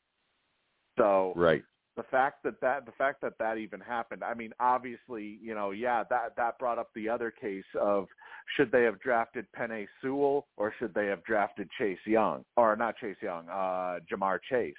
So 0.97 1.33
Right. 1.35 1.63
The 1.95 2.03
fact 2.03 2.41
that 2.43 2.59
that 2.61 2.85
the 2.87 2.91
fact 2.93 3.21
that 3.21 3.37
that 3.37 3.57
even 3.59 3.79
happened 3.79 4.23
i 4.23 4.33
mean 4.33 4.51
obviously 4.59 5.37
you 5.41 5.53
know 5.53 5.69
yeah 5.69 6.03
that 6.09 6.35
that 6.37 6.57
brought 6.57 6.79
up 6.79 6.89
the 6.95 7.07
other 7.07 7.29
case 7.29 7.63
of 7.79 8.07
should 8.55 8.71
they 8.71 8.81
have 8.83 8.99
drafted 8.99 9.45
Penei 9.55 9.85
Sewell 10.01 10.47
or 10.57 10.73
should 10.79 10.91
they 10.95 11.05
have 11.05 11.23
drafted 11.23 11.69
Chase 11.77 11.99
Young 12.07 12.43
or 12.57 12.75
not 12.75 12.97
Chase 12.97 13.17
Young 13.21 13.47
uh 13.47 13.99
Ja'Marr 14.11 14.39
Chase 14.49 14.73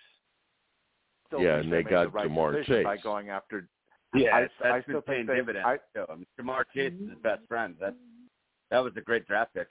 Still 1.28 1.40
Yeah, 1.40 1.58
and 1.60 1.72
they 1.72 1.84
got 1.84 2.04
the 2.04 2.08
right 2.10 2.28
Ja'Marr 2.28 2.52
decision 2.56 2.82
by 2.82 2.96
going 2.96 3.28
after 3.30 3.68
Yeah, 4.12 4.34
I- 4.36 4.40
that's 4.42 4.52
I 4.64 4.72
been 4.72 4.82
still 4.82 5.02
paying 5.02 5.18
think 5.26 5.28
they- 5.28 5.34
dividends. 5.36 5.66
I- 5.66 5.98
too. 5.98 6.06
I 6.10 6.14
mean, 6.16 6.26
Ja'Marr 6.40 6.64
Chase 6.74 6.92
is 6.94 7.10
his 7.10 7.18
best 7.20 7.46
friend. 7.46 7.76
That 7.80 7.94
that 8.70 8.78
was 8.80 8.92
a 8.96 9.00
great 9.00 9.24
draft 9.28 9.54
pick. 9.54 9.68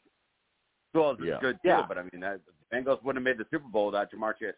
Sewell's 0.94 1.20
is 1.20 1.26
Yeah. 1.26 1.40
good 1.42 1.56
too, 1.62 1.68
Yeah. 1.70 1.86
but 1.88 1.98
I 1.98 2.04
mean, 2.04 2.22
that, 2.22 2.40
the 2.46 2.54
Bengals 2.76 3.04
wouldn't 3.04 3.26
have 3.26 3.38
made 3.38 3.38
the 3.44 3.50
Super 3.52 3.68
Bowl 3.70 3.88
without 3.88 4.12
Ja'Marr 4.12 4.38
Chase. 4.40 4.56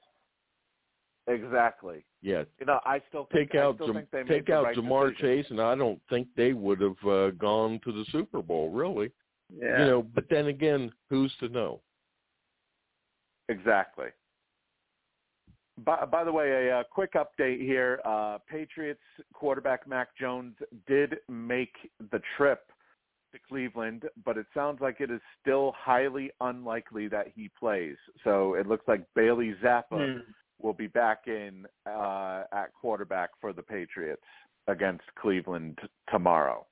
Exactly 1.27 2.03
Yeah. 2.21 2.43
you 2.59 2.65
know 2.67 2.79
I 2.85 3.01
still 3.09 3.27
think, 3.31 3.51
Take 3.51 3.59
I 3.59 3.63
out 3.63 3.75
still 3.75 3.87
Jam- 3.87 3.95
think 3.95 4.11
they 4.11 4.19
made 4.23 4.27
take 4.29 4.45
the 4.47 4.53
out 4.53 4.65
right 4.65 4.77
Ja'Marr 4.77 5.09
decision. 5.09 5.43
Chase, 5.43 5.51
and 5.51 5.61
I 5.61 5.73
don't 5.75 5.99
think 6.09 6.27
they 6.35 6.53
would 6.53 6.81
have 6.81 7.03
uh, 7.07 7.31
gone 7.31 7.79
to 7.83 7.91
the 7.91 8.05
Super 8.11 8.41
Bowl, 8.41 8.69
really. 8.71 9.11
Yeah. 9.55 9.79
You 9.79 9.85
know, 9.85 10.01
but 10.03 10.25
then 10.29 10.47
again, 10.47 10.91
who's 11.09 11.33
to 11.39 11.49
know? 11.49 11.81
Exactly. 13.49 14.07
By, 15.83 16.05
by 16.05 16.23
the 16.23 16.31
way, 16.31 16.67
a, 16.69 16.79
uh 16.79 16.83
quick 16.89 17.13
update 17.13 17.59
here. 17.59 17.99
Uh, 18.05 18.37
Patriots 18.49 19.01
quarterback 19.33 19.87
Mac 19.87 20.15
Jones 20.17 20.55
did 20.87 21.17
make 21.27 21.73
the 22.11 22.21
trip 22.37 22.61
to 23.33 23.39
Cleveland, 23.47 24.03
but 24.23 24.37
it 24.37 24.45
sounds 24.53 24.79
like 24.79 25.01
it 25.01 25.11
is 25.11 25.19
still 25.41 25.73
highly 25.77 26.31
unlikely 26.39 27.07
that 27.09 27.27
he 27.35 27.49
plays. 27.59 27.97
So 28.23 28.53
it 28.53 28.67
looks 28.67 28.87
like 28.87 29.03
Bailey 29.15 29.53
Zappe 29.61 29.83
Hmm. 29.91 30.19
Will 30.61 30.73
be 30.73 30.87
back 30.87 31.27
in 31.27 31.65
uh, 31.85 32.43
at 32.51 32.73
quarterback 32.79 33.31
for 33.41 33.53
the 33.53 33.61
Patriots 33.61 34.21
against 34.67 35.03
Cleveland 35.19 35.79
tomorrow. 36.09 36.65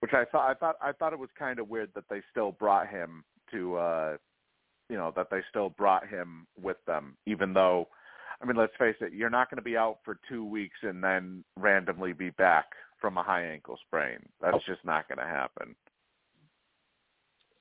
Which 0.00 0.12
I 0.12 0.24
thought 0.30 0.50
I 0.50 0.54
thought 0.54 0.76
I 0.82 0.92
thought 0.92 1.12
it 1.12 1.18
was 1.18 1.30
kind 1.38 1.58
of 1.58 1.68
weird 1.68 1.90
that 1.94 2.04
they 2.10 2.20
still 2.30 2.52
brought 2.52 2.88
him 2.88 3.24
to 3.52 3.76
uh 3.76 4.16
you 4.90 4.96
know 4.96 5.12
that 5.16 5.28
they 5.30 5.40
still 5.48 5.70
brought 5.70 6.06
him 6.06 6.46
with 6.60 6.76
them 6.86 7.16
even 7.26 7.54
though 7.54 7.88
I 8.42 8.46
mean 8.46 8.56
let's 8.56 8.74
face 8.78 8.96
it 9.00 9.12
you're 9.14 9.30
not 9.30 9.48
going 9.48 9.56
to 9.56 9.62
be 9.62 9.76
out 9.76 9.98
for 10.04 10.18
2 10.28 10.44
weeks 10.44 10.76
and 10.82 11.02
then 11.02 11.44
randomly 11.56 12.12
be 12.12 12.30
back 12.30 12.66
from 13.00 13.18
a 13.18 13.22
high 13.22 13.44
ankle 13.44 13.78
sprain. 13.86 14.18
That's 14.40 14.64
just 14.64 14.84
not 14.84 15.08
going 15.08 15.18
to 15.18 15.24
happen. 15.24 15.74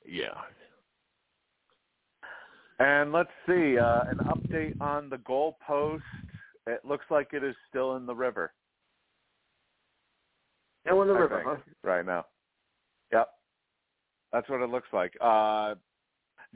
Yeah. 0.05 0.39
And 2.81 3.11
let's 3.11 3.29
see, 3.47 3.77
uh, 3.77 4.05
an 4.09 4.17
update 4.25 4.81
on 4.81 5.07
the 5.07 5.17
goalpost. 5.17 6.01
It 6.65 6.83
looks 6.83 7.05
like 7.11 7.27
it 7.31 7.43
is 7.43 7.55
still 7.69 7.95
in 7.95 8.07
the 8.07 8.15
river 8.15 8.53
And 10.85 10.97
on 10.97 11.07
the 11.07 11.13
I 11.13 11.19
river, 11.19 11.43
think, 11.45 11.47
huh? 11.47 11.73
right 11.83 12.03
now. 12.03 12.25
Yep, 13.13 13.29
that's 14.33 14.49
what 14.49 14.61
it 14.61 14.69
looks 14.71 14.87
like. 14.93 15.13
Uh, 15.21 15.75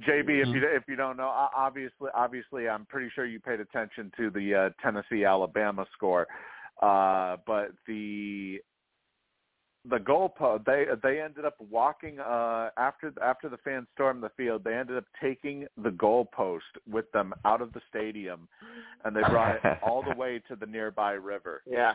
JB, 0.07 0.41
if 0.41 0.47
you 0.47 0.61
if 0.67 0.83
you 0.87 0.95
don't 0.95 1.15
know, 1.15 1.31
obviously, 1.55 2.09
obviously, 2.15 2.67
I'm 2.67 2.87
pretty 2.87 3.11
sure 3.13 3.27
you 3.27 3.39
paid 3.39 3.59
attention 3.59 4.11
to 4.17 4.31
the 4.31 4.55
uh, 4.55 4.69
Tennessee 4.81 5.25
Alabama 5.25 5.85
score, 5.93 6.25
uh, 6.81 7.37
but 7.45 7.67
the 7.87 8.59
the 9.89 9.99
goal 9.99 10.33
goalpost 10.39 10.65
they 10.65 10.85
they 11.03 11.21
ended 11.21 11.45
up 11.45 11.55
walking 11.69 12.19
uh, 12.19 12.69
after 12.77 13.13
after 13.23 13.49
the 13.49 13.57
fans 13.57 13.87
stormed 13.93 14.23
the 14.23 14.31
field. 14.37 14.63
They 14.63 14.73
ended 14.73 14.97
up 14.97 15.05
taking 15.21 15.67
the 15.81 15.89
goalpost 15.89 16.59
with 16.89 17.11
them 17.11 17.33
out 17.45 17.61
of 17.61 17.73
the 17.73 17.81
stadium, 17.89 18.47
and 19.03 19.15
they 19.15 19.21
brought 19.21 19.55
it 19.55 19.61
all 19.83 20.03
the 20.03 20.15
way 20.15 20.41
to 20.47 20.55
the 20.55 20.65
nearby 20.65 21.13
river. 21.13 21.61
Yeah. 21.65 21.93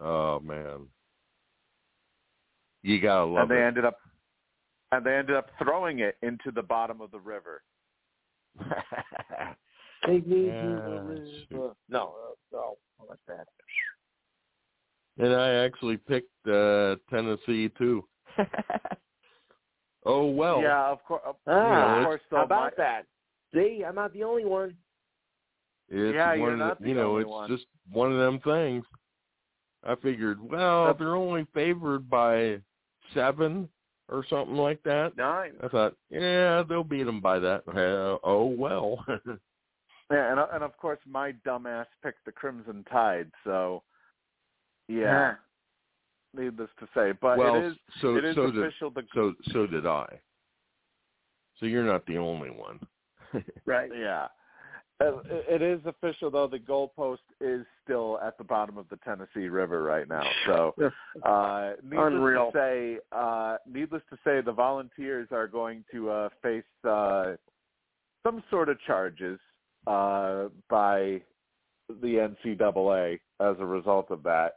Oh 0.00 0.40
man. 0.40 0.86
You 2.82 3.00
gotta 3.00 3.24
love 3.24 3.42
and 3.42 3.50
they 3.50 3.62
it. 3.62 3.66
ended 3.66 3.84
up 3.84 3.98
and 4.92 5.04
they 5.04 5.14
ended 5.14 5.36
up 5.36 5.50
throwing 5.62 6.00
it 6.00 6.16
into 6.22 6.50
the 6.54 6.62
bottom 6.62 7.00
of 7.00 7.10
the 7.10 7.20
river. 7.20 7.62
Take 10.06 10.26
me 10.26 10.46
Yeah, 10.46 10.60
to 10.60 10.66
the 10.66 11.50
river. 11.52 11.74
No, 11.88 12.00
uh, 12.00 12.34
no, 12.52 12.76
oh, 13.00 13.06
that's 13.08 13.20
bad. 13.26 13.46
And 15.18 15.34
I 15.34 15.50
actually 15.64 15.96
picked 15.96 16.30
uh 16.48 16.96
Tennessee 17.10 17.68
too. 17.78 18.04
oh 20.06 20.26
well. 20.26 20.60
yeah, 20.62 20.86
of 20.90 21.02
course. 21.04 21.22
Of, 21.26 21.36
Ah, 21.46 21.98
of 21.98 22.04
course. 22.04 22.20
how 22.30 22.44
about 22.44 22.72
my- 22.78 22.84
that? 22.84 23.06
See, 23.54 23.82
I'm 23.86 23.94
not 23.96 24.12
the 24.12 24.22
only 24.24 24.44
one. 24.44 24.76
It's 25.88 26.14
Yeah, 26.14 26.30
one 26.30 26.38
you're 26.38 26.56
not 26.56 26.78
the, 26.78 26.84
the 26.84 26.88
you 26.90 26.94
know, 26.94 27.10
only 27.10 27.22
it's 27.22 27.30
one. 27.30 27.48
just 27.50 27.66
one 27.90 28.12
of 28.12 28.18
them 28.18 28.38
things. 28.40 28.84
I 29.82 29.96
figured, 29.96 30.38
well, 30.40 30.84
That's- 30.84 30.98
they're 31.00 31.16
only 31.16 31.46
favored 31.52 32.08
by 32.08 32.60
seven 33.12 33.68
or 34.08 34.24
something 34.30 34.54
like 34.56 34.82
that. 34.84 35.16
Nine. 35.16 35.54
I 35.62 35.68
thought, 35.68 35.94
yeah, 36.10 36.62
they'll 36.68 36.84
beat 36.84 37.04
them 37.04 37.20
by 37.20 37.38
that. 37.40 37.62
Uh, 37.68 38.18
oh 38.24 38.44
well. 38.46 39.04
Yeah, 40.12 40.32
and 40.32 40.40
and 40.52 40.64
of 40.64 40.76
course 40.76 40.98
my 41.06 41.30
dumbass 41.46 41.86
picked 42.02 42.24
the 42.24 42.32
Crimson 42.32 42.84
Tide. 42.90 43.30
So, 43.44 43.84
yeah, 44.90 45.34
needless 46.34 46.70
to 46.80 46.88
say, 46.94 47.12
but 47.20 47.38
well, 47.38 47.56
it 47.56 47.64
is 47.64 47.74
so 48.00 48.16
it 48.16 48.24
is 48.24 48.34
so 48.34 48.50
did 48.50 48.64
official. 48.64 48.90
The 48.90 49.02
so 49.14 49.34
so 49.52 49.66
did 49.66 49.86
I. 49.86 50.06
So 51.58 51.66
you're 51.66 51.84
not 51.84 52.06
the 52.06 52.16
only 52.18 52.50
one. 52.50 52.80
Right. 53.66 53.90
yeah. 53.96 54.26
Uh, 55.00 55.18
It 55.30 55.60
it 55.60 55.62
is 55.62 55.80
official 55.86 56.30
though. 56.30 56.46
The 56.48 56.58
goalpost 56.58 57.18
is 57.40 57.64
still 57.84 58.18
at 58.22 58.36
the 58.38 58.44
bottom 58.44 58.76
of 58.76 58.88
the 58.88 58.96
Tennessee 58.98 59.48
River 59.48 59.82
right 59.82 60.08
now. 60.08 60.24
So, 60.46 60.74
Uh, 61.24 61.72
needless 61.82 62.12
Unreal. 62.12 62.50
to 62.52 62.58
say, 62.58 62.98
uh, 63.12 63.56
needless 63.66 64.02
to 64.10 64.16
say, 64.24 64.40
the 64.40 64.52
volunteers 64.52 65.28
are 65.30 65.46
going 65.46 65.84
to 65.92 66.10
uh, 66.10 66.28
face 66.42 66.64
uh, 66.88 67.32
some 68.26 68.42
sort 68.50 68.68
of 68.68 68.78
charges 68.86 69.38
uh, 69.86 70.48
by 70.68 71.22
the 72.02 72.28
NCAA 72.46 73.20
as 73.40 73.56
a 73.58 73.66
result 73.66 74.10
of 74.10 74.22
that. 74.24 74.56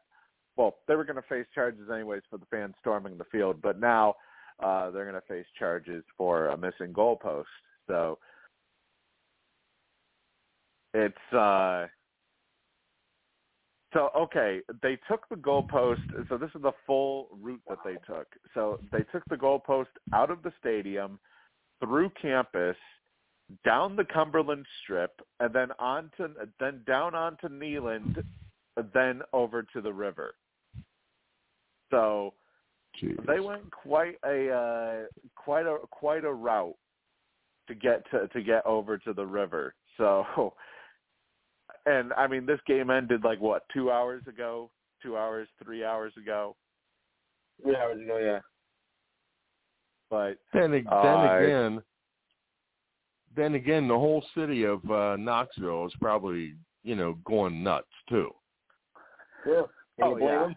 Well, 0.56 0.76
they 0.88 0.96
were 0.96 1.06
going 1.06 1.16
to 1.16 1.24
face 1.24 1.48
charges 1.54 1.90
anyways 1.92 2.22
for 2.30 2.38
the 2.38 2.46
fans 2.46 2.76
storming 2.80 3.18
the 3.18 3.26
field, 3.26 3.62
but 3.62 3.80
now 3.80 4.16
uh, 4.62 4.92
they're 4.92 5.10
going 5.10 5.20
to 5.20 5.28
face 5.28 5.48
charges 5.58 6.04
for 6.18 6.48
a 6.48 6.58
missing 6.58 6.94
goalpost. 6.94 7.46
So 7.88 8.20
it's 10.94 11.34
uh, 11.34 11.88
so 13.94 14.10
okay. 14.18 14.62
They 14.82 14.98
took 15.08 15.28
the 15.30 15.36
goalpost. 15.36 16.02
So 16.30 16.38
this 16.38 16.50
is 16.56 16.62
the 16.62 16.72
full 16.86 17.30
route 17.42 17.62
that 17.68 17.80
they 17.84 17.96
took. 18.08 18.28
So 18.54 18.80
they 18.92 19.04
took 19.12 19.24
the 19.30 19.36
goalpost 19.36 19.88
out 20.14 20.30
of 20.30 20.44
the 20.44 20.52
stadium, 20.60 21.20
through 21.80 22.12
campus, 22.22 22.78
down 23.66 23.96
the 23.96 24.06
Cumberland 24.06 24.66
Strip, 24.84 25.12
and 25.40 25.54
then 25.54 25.70
onto 25.80 26.30
then 26.60 26.82
down 26.88 27.16
onto 27.16 27.48
Neyland, 27.48 28.24
then 28.94 29.22
over 29.32 29.64
to 29.74 29.82
the 29.82 29.94
river. 29.94 30.36
So 31.94 32.34
Jeez. 33.00 33.24
they 33.28 33.40
went 33.40 33.72
quite 33.72 34.16
a 34.26 34.50
uh, 34.50 35.04
quite 35.36 35.68
a 35.68 35.78
quite 35.92 36.26
a 36.26 36.34
route 36.34 36.76
to 37.68 37.76
get 37.76 38.04
to 38.10 38.28
to 38.30 38.42
get 38.42 38.66
over 38.66 38.98
to 38.98 39.14
the 39.14 39.26
river. 39.26 39.76
So, 39.98 40.26
and 41.86 42.12
I 42.14 42.26
mean, 42.26 42.48
this 42.48 42.60
game 42.66 42.90
ended 42.90 43.24
like 43.24 43.40
what 43.40 43.64
two 43.72 43.92
hours 43.92 44.24
ago, 44.28 44.72
two 45.04 45.16
hours, 45.18 45.48
three 45.64 45.86
hours 45.86 46.14
ago. 46.18 46.56
Three 47.62 47.76
hours 47.76 48.02
ago, 48.02 48.18
yeah. 48.18 48.40
But 50.10 50.40
Then, 50.52 50.74
ag- 50.74 50.88
Uh, 50.92 51.04
then 51.04 51.46
again, 51.46 51.84
then 53.36 53.54
again, 53.54 53.88
the 53.88 54.00
whole 54.00 54.26
city 54.36 54.64
of 54.64 54.84
uh, 54.90 55.16
Knoxville 55.18 55.86
is 55.86 55.94
probably 56.02 56.56
you 56.82 56.96
know 56.96 57.20
going 57.24 57.62
nuts 57.62 57.86
too. 58.10 58.32
Yeah. 59.46 59.62
Can 60.00 60.08
Oh, 60.08 60.18
yeah. 60.18 60.40
them? 60.48 60.56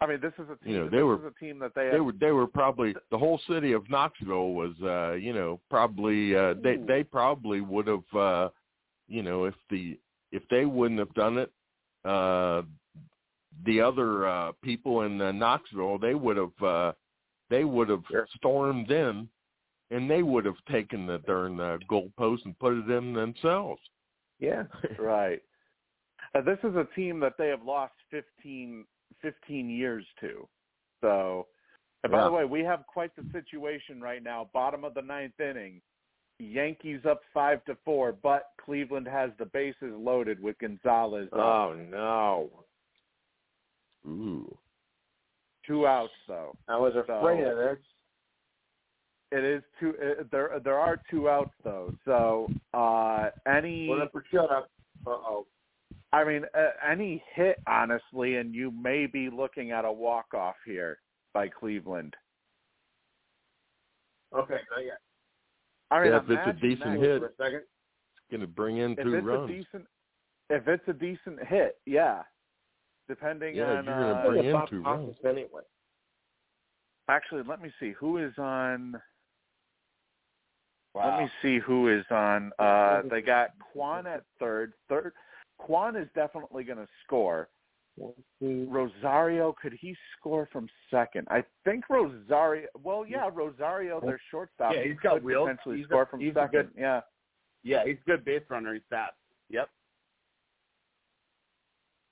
I 0.00 0.06
mean, 0.06 0.20
this 0.20 0.32
is 0.38 0.46
a 0.50 0.56
team. 0.64 0.72
You 0.72 0.78
know, 0.80 0.84
they 0.84 0.96
this 0.98 1.04
were- 1.04 1.28
is 1.28 1.34
a 1.36 1.40
team 1.44 1.58
that 1.60 1.74
they, 1.74 1.90
They 1.90 2.00
were 2.00 2.12
they 2.12 2.30
were 2.32 2.46
probably 2.46 2.94
the 3.10 3.18
whole 3.18 3.40
city 3.48 3.72
of 3.72 3.88
Knoxville 3.90 4.52
was 4.52 4.72
uh, 4.82 5.12
you 5.14 5.32
know 5.32 5.60
probably 5.70 6.34
uh, 6.36 6.54
they 6.62 6.76
they 6.76 7.02
probably 7.02 7.60
would 7.60 7.86
have 7.88 8.14
uh, 8.14 8.48
you 9.08 9.22
know 9.22 9.44
if 9.44 9.54
the 9.70 9.98
if 10.30 10.42
they 10.50 10.64
wouldn't 10.64 11.00
have 11.00 11.12
done 11.14 11.38
it 11.38 11.52
uh, 12.04 12.62
the 13.66 13.80
other 13.80 14.26
uh, 14.26 14.52
people 14.62 15.02
in 15.02 15.20
uh, 15.20 15.32
Knoxville 15.32 15.98
they 15.98 16.14
would 16.14 16.36
have 16.36 16.62
uh, 16.62 16.92
they 17.50 17.64
would 17.64 17.88
have 17.88 18.04
Sure. 18.10 18.26
stormed 18.36 18.90
in 18.90 19.28
and 19.90 20.10
they 20.10 20.22
would 20.22 20.44
have 20.46 20.64
taken 20.70 21.06
the 21.06 21.18
darn 21.26 21.60
uh, 21.60 21.76
goalpost 21.90 22.44
and 22.46 22.58
put 22.58 22.72
it 22.72 22.88
in 22.90 23.12
themselves. 23.12 23.80
Yeah. 24.38 24.64
right. 24.98 25.42
Uh, 26.34 26.40
this 26.40 26.58
is 26.64 26.74
a 26.76 26.86
team 26.94 27.20
that 27.20 27.34
they 27.36 27.48
have 27.48 27.62
lost 27.62 27.92
15, 28.10 28.86
15 29.22 29.70
years 29.70 30.04
to. 30.20 30.46
So, 31.00 31.46
and 32.04 32.12
by 32.12 32.18
Yeah. 32.18 32.24
the 32.24 32.32
way, 32.32 32.44
we 32.44 32.60
have 32.64 32.86
quite 32.86 33.14
the 33.16 33.24
situation 33.32 34.00
right 34.00 34.22
now. 34.22 34.50
Bottom 34.52 34.84
of 34.84 34.94
the 34.94 35.02
ninth 35.02 35.38
inning, 35.40 35.80
Yankees 36.38 37.04
up 37.06 37.20
five 37.32 37.64
to 37.66 37.76
four, 37.84 38.12
but 38.12 38.50
Cleveland 38.60 39.06
has 39.06 39.30
the 39.38 39.46
bases 39.46 39.94
loaded 39.94 40.40
with 40.42 40.58
Gonzalez. 40.58 41.28
up. 41.32 41.38
oh 41.38 41.72
no. 41.74 42.64
Ooh. 44.06 44.58
Two 45.64 45.86
outs 45.86 46.12
though. 46.26 46.56
I 46.68 46.76
was 46.76 46.94
afraid 46.96 47.44
of 47.44 47.56
this. 47.56 47.78
It 49.30 49.44
is 49.44 49.62
two. 49.78 49.94
Uh, 50.02 50.24
there, 50.32 50.58
there 50.64 50.78
are 50.78 51.00
two 51.08 51.28
outs 51.28 51.54
though. 51.62 51.94
So, 52.04 52.48
uh, 52.74 53.30
any. 53.46 53.88
Well, 53.88 54.08
for 54.10 54.24
shut 54.30 54.50
up. 54.50 54.68
Uh 55.06 55.10
oh. 55.10 55.46
I 56.12 56.24
mean, 56.24 56.44
uh, 56.54 56.70
any 56.86 57.22
hit, 57.34 57.56
honestly, 57.66 58.36
and 58.36 58.54
you 58.54 58.70
may 58.70 59.06
be 59.06 59.30
looking 59.30 59.70
at 59.70 59.84
a 59.84 59.92
walk 59.92 60.34
off 60.34 60.56
here 60.66 60.98
by 61.32 61.48
Cleveland. 61.48 62.14
Okay, 64.34 64.58
not 64.74 64.84
yet. 64.84 64.98
I 65.90 66.02
mean, 66.02 66.12
Yeah, 66.12 66.18
if 66.18 66.30
it's 66.30 66.48
a 66.58 66.60
decent 66.60 67.00
hit. 67.00 67.20
For 67.20 67.26
a 67.26 67.36
second. 67.36 67.62
It's 67.62 68.30
going 68.30 68.40
to 68.42 68.46
bring 68.46 68.78
in 68.78 68.92
If 68.92 69.04
two 69.04 69.14
it's 69.14 69.26
runs. 69.26 69.50
a 69.50 69.52
decent, 69.52 69.86
if 70.50 70.68
it's 70.68 70.84
a 70.88 70.92
decent 70.92 71.42
hit, 71.46 71.76
yeah. 71.86 72.22
Depending 73.08 73.56
Yeah, 73.56 73.78
on. 73.78 73.84
you're 73.84 73.94
gonna 73.94 74.12
uh, 74.12 74.26
bring 74.28 74.44
in 74.44 74.66
two 74.68 74.82
runs. 74.82 75.16
anyway. 75.24 75.62
Actually, 77.08 77.42
let 77.46 77.60
me 77.60 77.70
see 77.80 77.92
who 77.92 78.18
is 78.18 78.32
on. 78.38 79.00
Wow. 80.94 81.16
Let 81.18 81.24
me 81.24 81.30
see 81.42 81.58
who 81.58 81.88
is 81.88 82.04
on. 82.10 82.52
Uh, 82.58 83.02
they 83.10 83.20
got 83.22 83.50
Kwan 83.72 84.06
at 84.06 84.22
third. 84.38 84.72
Third, 84.88 85.12
Kwan 85.62 85.96
is 85.96 86.08
definitely 86.14 86.64
going 86.64 86.78
to 86.78 86.88
score. 87.04 87.48
Rosario, 88.40 89.54
could 89.60 89.74
he 89.74 89.94
score 90.18 90.48
from 90.52 90.66
second? 90.90 91.28
I 91.30 91.44
think 91.64 91.84
Rosario. 91.90 92.66
Well, 92.82 93.04
yeah, 93.06 93.28
Rosario, 93.32 94.00
their 94.00 94.20
shortstop. 94.30 94.74
Yeah, 94.74 94.82
he 94.82 94.90
he's 94.90 94.98
got 95.00 95.14
could 95.14 95.24
wheels. 95.24 95.48
Potentially 95.50 95.76
He's 95.78 95.84
a- 95.86 95.88
score 95.88 96.06
from 96.06 96.20
he's 96.20 96.34
second. 96.34 96.50
good- 96.50 96.80
Yeah. 96.80 97.00
Yeah, 97.64 97.84
he's 97.84 97.98
a 98.04 98.10
good 98.10 98.24
base 98.24 98.42
runner. 98.48 98.74
He's 98.74 98.82
fast. 98.90 99.12
Yep. 99.50 99.68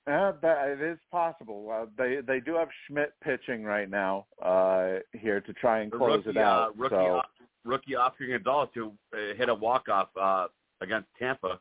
Yeah, 0.07 0.31
that 0.41 0.69
it 0.69 0.81
is 0.81 0.97
possible. 1.11 1.69
Uh, 1.71 1.85
they 1.97 2.21
they 2.25 2.39
do 2.39 2.55
have 2.55 2.69
Schmidt 2.87 3.13
pitching 3.23 3.63
right 3.63 3.89
now 3.89 4.25
uh, 4.41 4.95
here 5.13 5.41
to 5.41 5.53
try 5.53 5.81
and 5.81 5.91
close 5.91 6.25
rookie, 6.25 6.29
it 6.29 6.37
out. 6.37 6.69
uh, 6.69 6.71
rookie, 6.75 6.95
so 6.95 7.21
rookie 7.65 7.95
Oscar 7.95 8.27
Gonzalez 8.27 8.69
who 8.73 8.93
uh, 9.13 9.33
hit 9.35 9.49
a 9.49 9.53
walk 9.53 9.89
off 9.89 10.09
uh, 10.19 10.47
against 10.81 11.07
Tampa. 11.19 11.59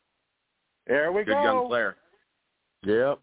There 0.90 1.12
we 1.12 1.24
Good 1.24 1.32
go. 1.32 1.40
Good 1.40 1.44
young 1.44 1.66
player. 1.68 1.96
Yep. 2.82 3.18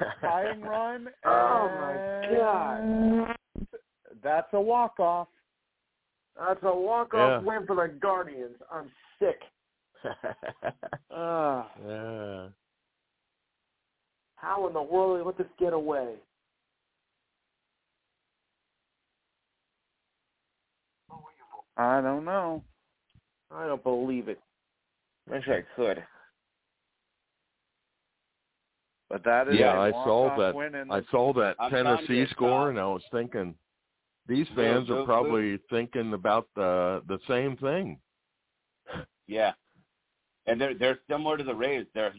Tying 0.20 0.62
run. 0.62 1.08
Oh, 1.26 1.68
my 1.78 2.36
God. 2.38 3.36
That's 4.22 4.48
a 4.52 4.60
walk 4.60 4.98
off. 5.00 5.28
That's 6.36 6.60
a 6.62 6.74
walk-off 6.74 7.42
Yeah. 7.42 7.46
win 7.46 7.66
for 7.66 7.76
the 7.76 7.92
Guardians. 8.00 8.56
I'm 8.70 8.90
sick. 9.18 9.40
Uh, 11.14 11.64
yeah. 11.86 12.46
how 14.36 14.66
in 14.66 14.72
the 14.72 14.82
world 14.82 15.18
did 15.18 15.20
they 15.20 15.26
let 15.26 15.36
this 15.36 15.46
get 15.60 15.74
away? 15.74 16.14
I 21.76 22.00
don't 22.00 22.24
know. 22.24 22.64
I 23.50 23.66
don't 23.66 23.82
believe 23.82 24.28
it. 24.28 24.40
Wish 25.28 25.44
I 25.48 25.62
could. 25.76 26.02
But 29.12 29.24
that 29.24 29.46
is 29.48 29.58
Yeah, 29.58 29.76
a 29.76 29.80
I 29.80 29.90
saw 29.90 30.34
that. 30.38 30.54
Win 30.54 30.74
in 30.74 30.90
I 30.90 31.02
saw 31.10 31.34
that 31.34 31.54
I'm 31.60 31.70
Tennessee 31.70 32.24
score, 32.30 32.70
and 32.70 32.80
I 32.80 32.86
was 32.86 33.02
thinking 33.12 33.54
these 34.26 34.46
fans 34.56 34.88
Lou, 34.88 34.94
are 34.96 35.00
Lou. 35.00 35.04
probably 35.06 35.58
thinking 35.68 36.14
about 36.14 36.48
the 36.56 37.02
the 37.08 37.18
same 37.28 37.54
thing. 37.58 38.00
Yeah, 39.26 39.52
and 40.46 40.58
they're 40.58 40.72
they're 40.74 40.98
similar 41.10 41.36
to 41.36 41.44
the 41.44 41.54
Rays. 41.54 41.84
They're 41.94 42.14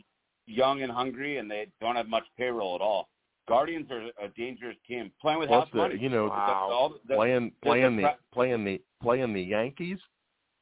young 0.46 0.84
and 0.84 0.92
hungry, 0.92 1.38
and 1.38 1.50
they 1.50 1.68
don't 1.82 1.96
have 1.96 2.08
much 2.08 2.26
payroll 2.38 2.76
at 2.76 2.82
all. 2.82 3.10
Guardians 3.48 3.90
are 3.90 4.10
a 4.24 4.28
dangerous 4.38 4.78
team 4.88 5.12
playing 5.20 5.40
with 5.40 5.48
Plus 5.50 5.64
house 5.64 5.70
the 5.74 5.78
money. 5.80 5.98
you 6.00 6.10
know 6.10 6.28
Wow. 6.28 6.70
All 6.72 6.90
the- 6.90 7.00
the- 7.08 7.16
playing 7.16 7.46
the 7.50 7.68
playing 7.68 7.96
the 7.98 8.18
playing 8.32 8.64
the 8.66 8.82
playing 9.02 9.34
the 9.34 9.42
Yankees. 9.42 10.00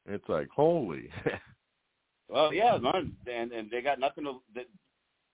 It's 0.06 0.28
like 0.30 0.48
holy. 0.48 1.10
Well, 2.28 2.54
yeah, 2.54 2.78
man, 2.78 3.14
and 3.30 3.52
and 3.52 3.70
they 3.70 3.82
got 3.82 4.00
nothing 4.00 4.24
to. 4.24 4.40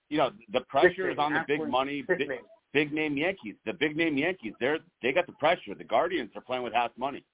The, 0.09 0.15
you 0.15 0.19
know, 0.19 0.31
the 0.53 0.61
pressure 0.63 1.11
is 1.11 1.19
on 1.19 1.33
the 1.33 1.45
big 1.47 1.67
money, 1.69 2.03
big, 2.03 2.29
big 2.73 2.93
name 2.93 3.17
Yankees. 3.17 3.55
The 3.67 3.73
big 3.73 3.97
name 3.97 4.17
Yankees, 4.17 4.53
they're 4.61 4.79
they 5.03 5.13
got 5.13 5.27
the 5.27 5.33
pressure. 5.33 5.75
The 5.77 5.85
Guardians 5.85 6.31
are 6.35 6.41
playing 6.43 6.63
with 6.63 6.73
house 6.75 6.93
money. 6.97 7.25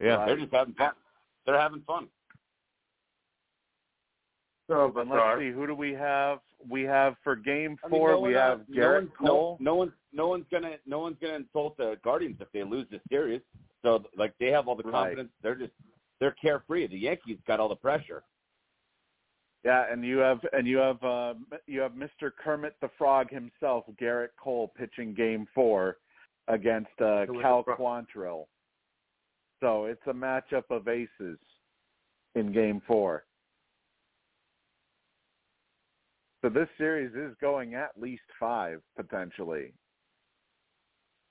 yeah. 0.00 0.24
They're 0.26 0.36
just 0.38 0.52
having 0.52 0.74
fun. 0.74 0.92
They're 1.46 1.58
having 1.60 1.82
fun. 1.82 2.08
So 4.70 4.90
but 4.94 5.08
let's 5.08 5.40
see 5.40 5.50
who 5.50 5.66
do 5.66 5.74
we 5.74 5.92
have? 5.92 6.38
We 6.68 6.82
have 6.82 7.16
for 7.24 7.34
game 7.34 7.76
I 7.84 7.88
mean, 7.88 8.00
four. 8.00 8.12
no 8.12 8.20
we 8.20 8.34
one, 8.34 8.42
uh, 8.42 8.48
have 8.50 8.60
no 8.68 8.76
Gerrit 8.82 8.94
one- 8.94 9.28
Cole. 9.28 9.56
No, 9.60 9.72
no 9.72 9.74
one, 9.76 9.92
no 10.12 10.28
one's 10.28 10.46
gonna, 10.52 10.76
no 10.86 11.00
one's 11.00 11.16
gonna 11.20 11.34
insult 11.34 11.76
the 11.76 11.98
Guardians 12.04 12.36
if 12.40 12.46
they 12.52 12.62
lose 12.62 12.86
this 12.90 13.00
series. 13.10 13.40
So, 13.82 14.04
like, 14.16 14.32
they 14.38 14.46
have 14.52 14.68
all 14.68 14.76
the 14.76 14.84
Right. 14.84 14.92
confidence. 14.92 15.30
They're 15.42 15.56
just, 15.56 15.72
they're 16.20 16.36
carefree. 16.40 16.86
The 16.86 16.96
Yankees 16.98 17.38
got 17.48 17.58
all 17.58 17.68
the 17.68 17.74
pressure. 17.74 18.22
Yeah, 19.64 19.84
and 19.90 20.04
you 20.04 20.18
have 20.18 20.40
and 20.52 20.66
you 20.66 20.78
have 20.78 21.02
uh, 21.04 21.34
you 21.66 21.80
have 21.80 21.92
Mr. 21.92 22.30
Kermit 22.42 22.74
the 22.80 22.90
Frog 22.98 23.30
himself, 23.30 23.84
Gerrit 24.00 24.30
Cole, 24.42 24.72
pitching 24.76 25.14
Game 25.14 25.46
Four 25.54 25.98
against 26.48 26.90
uh, 27.00 27.26
Cal? 27.40 27.64
Quantrill. 27.64 28.46
So 29.60 29.84
it's 29.84 30.02
a 30.08 30.12
matchup 30.12 30.64
of 30.70 30.88
aces 30.88 31.38
in 32.34 32.52
Game 32.52 32.82
Four. 32.86 33.24
So 36.42 36.48
this 36.48 36.68
series 36.76 37.14
is 37.14 37.36
going 37.40 37.74
at 37.74 37.90
least 37.96 38.22
five 38.40 38.80
potentially, 38.96 39.72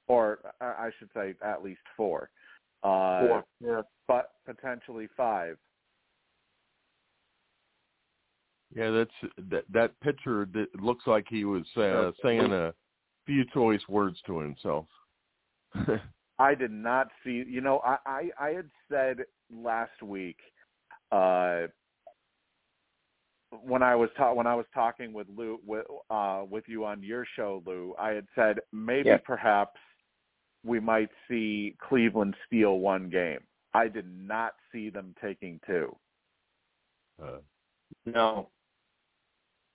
or 0.08 0.40
I 0.62 0.90
should 0.98 1.10
say 1.14 1.36
at 1.44 1.62
least 1.62 1.82
four. 1.98 2.30
Uh, 2.84 3.28
Four. 3.28 3.44
Yeah. 3.60 3.82
but 4.08 4.32
potentially 4.46 5.08
five. 5.16 5.58
Yeah, 8.76 8.90
that's 8.92 9.34
that 9.50 9.66
that 9.72 10.00
pitcher 10.02 10.48
that 10.54 10.68
looks 10.82 11.06
like 11.08 11.26
he 11.30 11.44
was 11.44 11.66
uh, 11.76 12.12
saying 12.24 12.52
a 12.54 12.74
few 13.26 13.44
choice 13.54 13.82
words 13.90 14.18
to 14.28 14.40
himself. 14.40 14.86
I 16.40 16.56
did 16.56 16.72
not 16.72 17.10
see. 17.24 17.44
You 17.48 17.62
know, 17.62 17.80
I 17.86 17.98
I, 18.06 18.30
I 18.40 18.50
had 18.50 18.70
said 18.90 19.18
last 19.54 20.02
week 20.02 20.38
uh, 21.12 21.64
when 23.64 23.84
I 23.84 23.96
was 23.96 24.10
ta- 24.18 24.34
when 24.34 24.48
I 24.48 24.56
was 24.56 24.66
talking 24.74 25.12
with 25.12 25.28
Lou 25.36 25.60
with 25.66 25.86
uh, 26.10 26.44
with 26.50 26.64
you 26.68 26.86
on 26.86 27.04
your 27.04 27.26
show, 27.36 27.62
Lou. 27.66 27.94
I 28.00 28.12
had 28.12 28.28
said 28.36 28.60
maybe 28.72 29.10
Yeah. 29.10 29.18
perhaps 29.26 29.80
we 30.64 30.80
might 30.80 31.10
see 31.28 31.76
Cleveland 31.82 32.36
steal 32.48 32.80
one 32.80 33.10
game. 33.10 33.40
I 33.74 33.88
did 33.88 34.06
not 34.08 34.54
see 34.72 34.90
them 34.90 35.14
taking 35.22 35.60
two. 35.66 35.96
uh, 37.22 37.40
No. 38.06 38.50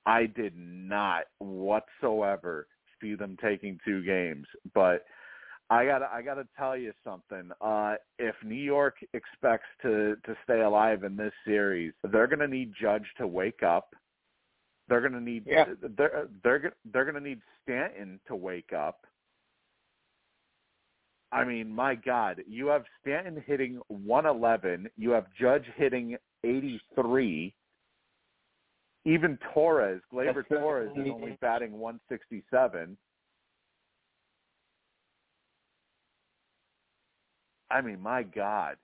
I 0.06 0.26
did 0.26 0.54
not 0.56 1.24
whatsoever 1.38 2.68
see 3.00 3.14
them 3.14 3.36
taking 3.42 3.78
two 3.84 4.02
games. 4.02 4.46
But 4.74 5.04
I 5.68 5.84
gotta 5.84 6.08
I 6.12 6.22
gotta 6.22 6.46
tell 6.56 6.76
you 6.76 6.92
something. 7.04 7.50
Uh 7.60 7.96
if 8.18 8.34
New 8.44 8.54
York 8.54 8.96
expects 9.12 9.66
to 9.82 10.16
to 10.24 10.36
stay 10.44 10.60
alive 10.60 11.02
in 11.04 11.16
this 11.16 11.34
series, 11.44 11.92
they're 12.04 12.28
gonna 12.28 12.46
need 12.48 12.72
Judge 12.80 13.06
to 13.18 13.26
wake 13.26 13.62
up. 13.62 13.94
They're 14.88 15.00
gonna 15.00 15.20
need 15.20 15.44
Yeah. 15.46 15.66
they're 15.96 16.28
they're 16.44 16.72
they're 16.92 17.04
gonna 17.04 17.20
need 17.20 17.40
Stanton 17.62 18.20
to 18.28 18.36
wake 18.36 18.72
up. 18.72 19.04
I 21.32 21.44
mean, 21.44 21.70
my 21.74 21.96
God, 21.96 22.42
you 22.46 22.68
have 22.68 22.84
Stanton 23.00 23.42
hitting 23.46 23.80
111. 23.88 24.88
You 24.96 25.10
have 25.10 25.26
Judge 25.38 25.66
hitting 25.76 26.16
83. 26.44 27.52
Even 29.06 29.38
Torres, 29.54 30.02
Gleyber 30.12 30.42
That's- 30.48 30.60
Torres, 30.60 30.90
is 30.96 31.08
only 31.08 31.38
batting 31.40 31.78
167. 31.78 32.98
I 37.70 37.80
mean, 37.80 38.00
my 38.00 38.24
God. 38.24 38.76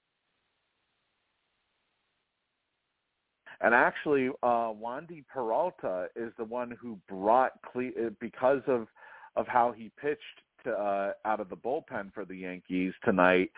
And 3.61 3.75
actually, 3.75 4.29
uh, 4.43 4.73
Wandy 4.73 5.25
Peralta 5.29 6.09
is 6.17 6.33
the 6.37 6.45
one 6.45 6.71
who 6.71 6.99
brought 7.09 7.53
Cle- 7.63 7.93
uh, 7.99 8.11
because 8.21 8.63
of 8.67 8.89
of 9.35 9.49
how 9.49 9.73
he 9.73 9.91
pitched 9.97 10.43
to, 10.63 10.79
uh, 10.79 11.15
out 11.25 11.41
of 11.41 11.49
the 11.49 11.57
bullpen 11.57 12.13
for 12.13 12.27
the 12.27 12.37
Yankees 12.37 12.93
tonight. 13.03 13.51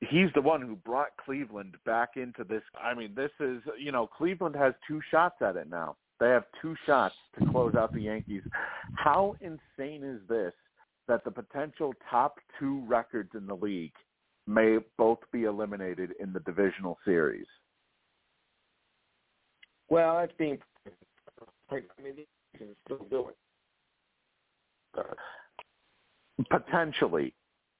He's 0.00 0.28
the 0.34 0.40
one 0.40 0.62
who 0.62 0.76
brought 0.76 1.08
Cleveland 1.24 1.74
back 1.84 2.10
into 2.16 2.44
this. 2.44 2.62
I 2.80 2.94
mean, 2.94 3.14
this 3.16 3.32
is 3.40 3.60
you 3.78 3.92
know 3.92 4.06
Cleveland 4.06 4.54
has 4.56 4.74
two 4.86 5.00
shots 5.10 5.36
at 5.40 5.56
it 5.56 5.68
now. 5.68 5.96
They 6.20 6.28
have 6.28 6.44
two 6.60 6.74
shots 6.86 7.14
to 7.38 7.46
close 7.50 7.74
out 7.74 7.92
the 7.92 8.02
Yankees. 8.02 8.42
How 8.94 9.36
insane 9.40 10.04
is 10.04 10.20
this? 10.28 10.52
That 11.06 11.24
the 11.24 11.30
potential 11.30 11.94
top 12.10 12.36
two 12.58 12.84
records 12.86 13.30
in 13.34 13.46
the 13.46 13.54
league 13.54 13.94
may 14.46 14.78
both 14.96 15.20
be 15.32 15.44
eliminated 15.44 16.12
in 16.20 16.32
the 16.32 16.40
divisional 16.40 16.98
series. 17.04 17.46
Well, 19.88 20.18
that's 20.18 20.32
being. 20.38 20.58
I 21.70 21.74
mean, 22.02 22.14
they 22.16 22.26
can 22.58 22.68
still 22.84 23.06
do 23.10 23.28
it. 23.28 23.36
potentially 26.50 27.34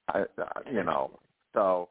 I, 0.09 0.21
uh, 0.21 0.45
you 0.71 0.83
know 0.83 1.19
so 1.53 1.89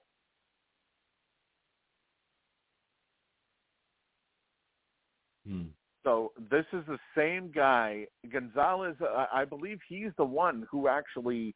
hmm. 5.48 5.66
so 6.04 6.32
this 6.50 6.64
is 6.72 6.84
the 6.86 6.98
same 7.16 7.50
guy 7.54 8.04
gonzalez 8.32 8.94
uh, 9.00 9.26
i 9.32 9.44
believe 9.44 9.78
he's 9.88 10.10
the 10.18 10.24
one 10.24 10.66
who 10.70 10.88
actually 10.88 11.54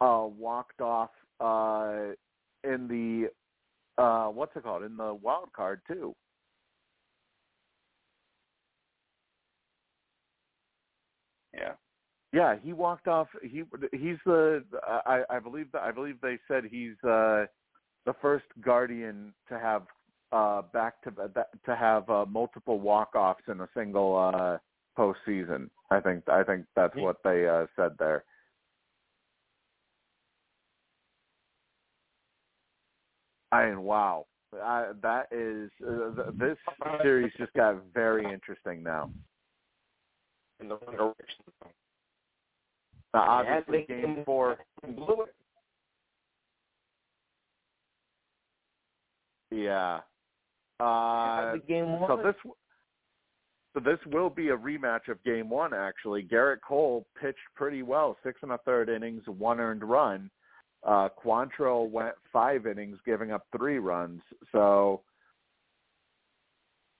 uh 0.00 0.26
walked 0.26 0.80
off 0.80 1.10
uh 1.40 2.12
in 2.64 2.88
the 2.88 3.28
uh 4.02 4.28
what's 4.28 4.54
it 4.56 4.62
called 4.62 4.82
in 4.82 4.96
the 4.96 5.14
wild 5.14 5.48
card 5.54 5.80
too 5.88 6.14
Yeah. 11.58 11.72
Yeah, 12.32 12.56
he 12.62 12.72
walked 12.72 13.08
off. 13.08 13.28
He 13.42 13.62
he's 13.92 14.18
the 14.26 14.62
I 14.82 15.22
I 15.30 15.38
believe 15.38 15.68
I 15.74 15.90
believe 15.90 16.20
they 16.20 16.38
said 16.46 16.64
he's 16.70 16.92
uh 17.02 17.46
the 18.04 18.14
first 18.20 18.44
guardian 18.60 19.32
to 19.48 19.58
have 19.58 19.82
uh 20.32 20.62
back 20.72 21.02
to 21.02 21.10
to 21.10 21.76
have 21.76 22.08
uh, 22.10 22.26
multiple 22.26 22.80
walk 22.80 23.14
offs 23.14 23.42
in 23.48 23.60
a 23.60 23.68
single 23.74 24.16
uh 24.16 24.58
postseason. 24.98 25.70
I 25.90 26.00
think 26.00 26.28
I 26.28 26.42
think 26.42 26.66
that's 26.76 26.94
what 26.96 27.16
they 27.24 27.48
uh 27.48 27.66
said 27.76 27.92
there. 27.98 28.24
I 33.52 33.66
mean, 33.66 33.82
wow. 33.82 34.26
I, 34.54 34.92
that 35.02 35.28
is 35.30 35.70
uh, 35.86 36.14
th- 36.14 36.38
this 36.38 36.58
series 37.02 37.32
just 37.38 37.52
got 37.52 37.82
very 37.92 38.30
interesting 38.30 38.82
now. 38.82 39.10
In 40.60 40.68
the 40.68 40.76
wrong 40.76 40.96
direction. 40.96 41.44
Now, 43.14 43.20
obviously, 43.20 43.84
game 43.88 44.22
four. 44.24 44.58
Yeah. 49.50 50.00
Uh, 50.80 51.52
the 51.52 51.62
game 51.66 51.98
so 52.06 52.20
this 52.24 52.34
so 53.74 53.80
this 53.80 53.98
will 54.06 54.30
be 54.30 54.48
a 54.48 54.56
rematch 54.56 55.08
of 55.08 55.22
game 55.24 55.50
one. 55.50 55.74
Actually, 55.74 56.22
Gerrit 56.22 56.58
Cole 56.66 57.06
pitched 57.20 57.38
pretty 57.54 57.82
well, 57.82 58.16
six 58.24 58.40
and 58.42 58.52
a 58.52 58.58
third 58.58 58.88
innings, 58.88 59.22
one 59.26 59.60
earned 59.60 59.84
run. 59.84 60.30
Uh, 60.86 61.08
Quantrill 61.22 61.90
went 61.90 62.14
five 62.32 62.66
innings, 62.66 62.98
giving 63.04 63.32
up 63.32 63.46
three 63.56 63.78
runs. 63.78 64.22
So, 64.52 65.02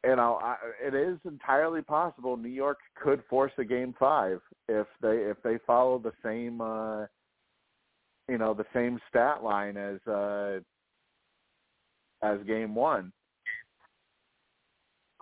you 0.04 0.16
know, 0.16 0.38
I, 0.42 0.56
it 0.84 0.94
is 0.94 1.18
entirely 1.24 1.82
possible 1.82 2.36
New 2.36 2.48
York 2.48 2.78
could 3.00 3.22
force 3.30 3.52
a 3.58 3.64
game 3.64 3.94
five 3.98 4.40
if 4.68 4.86
they 5.00 5.16
if 5.16 5.36
they 5.42 5.58
follow 5.66 5.98
the 5.98 6.12
same, 6.24 6.60
uh, 6.60 7.06
you 8.28 8.38
know, 8.38 8.52
the 8.54 8.66
same 8.74 8.98
stat 9.08 9.42
line 9.42 9.76
as 9.76 10.06
uh, 10.06 10.58
as 12.22 12.38
game 12.46 12.74
one. 12.74 13.12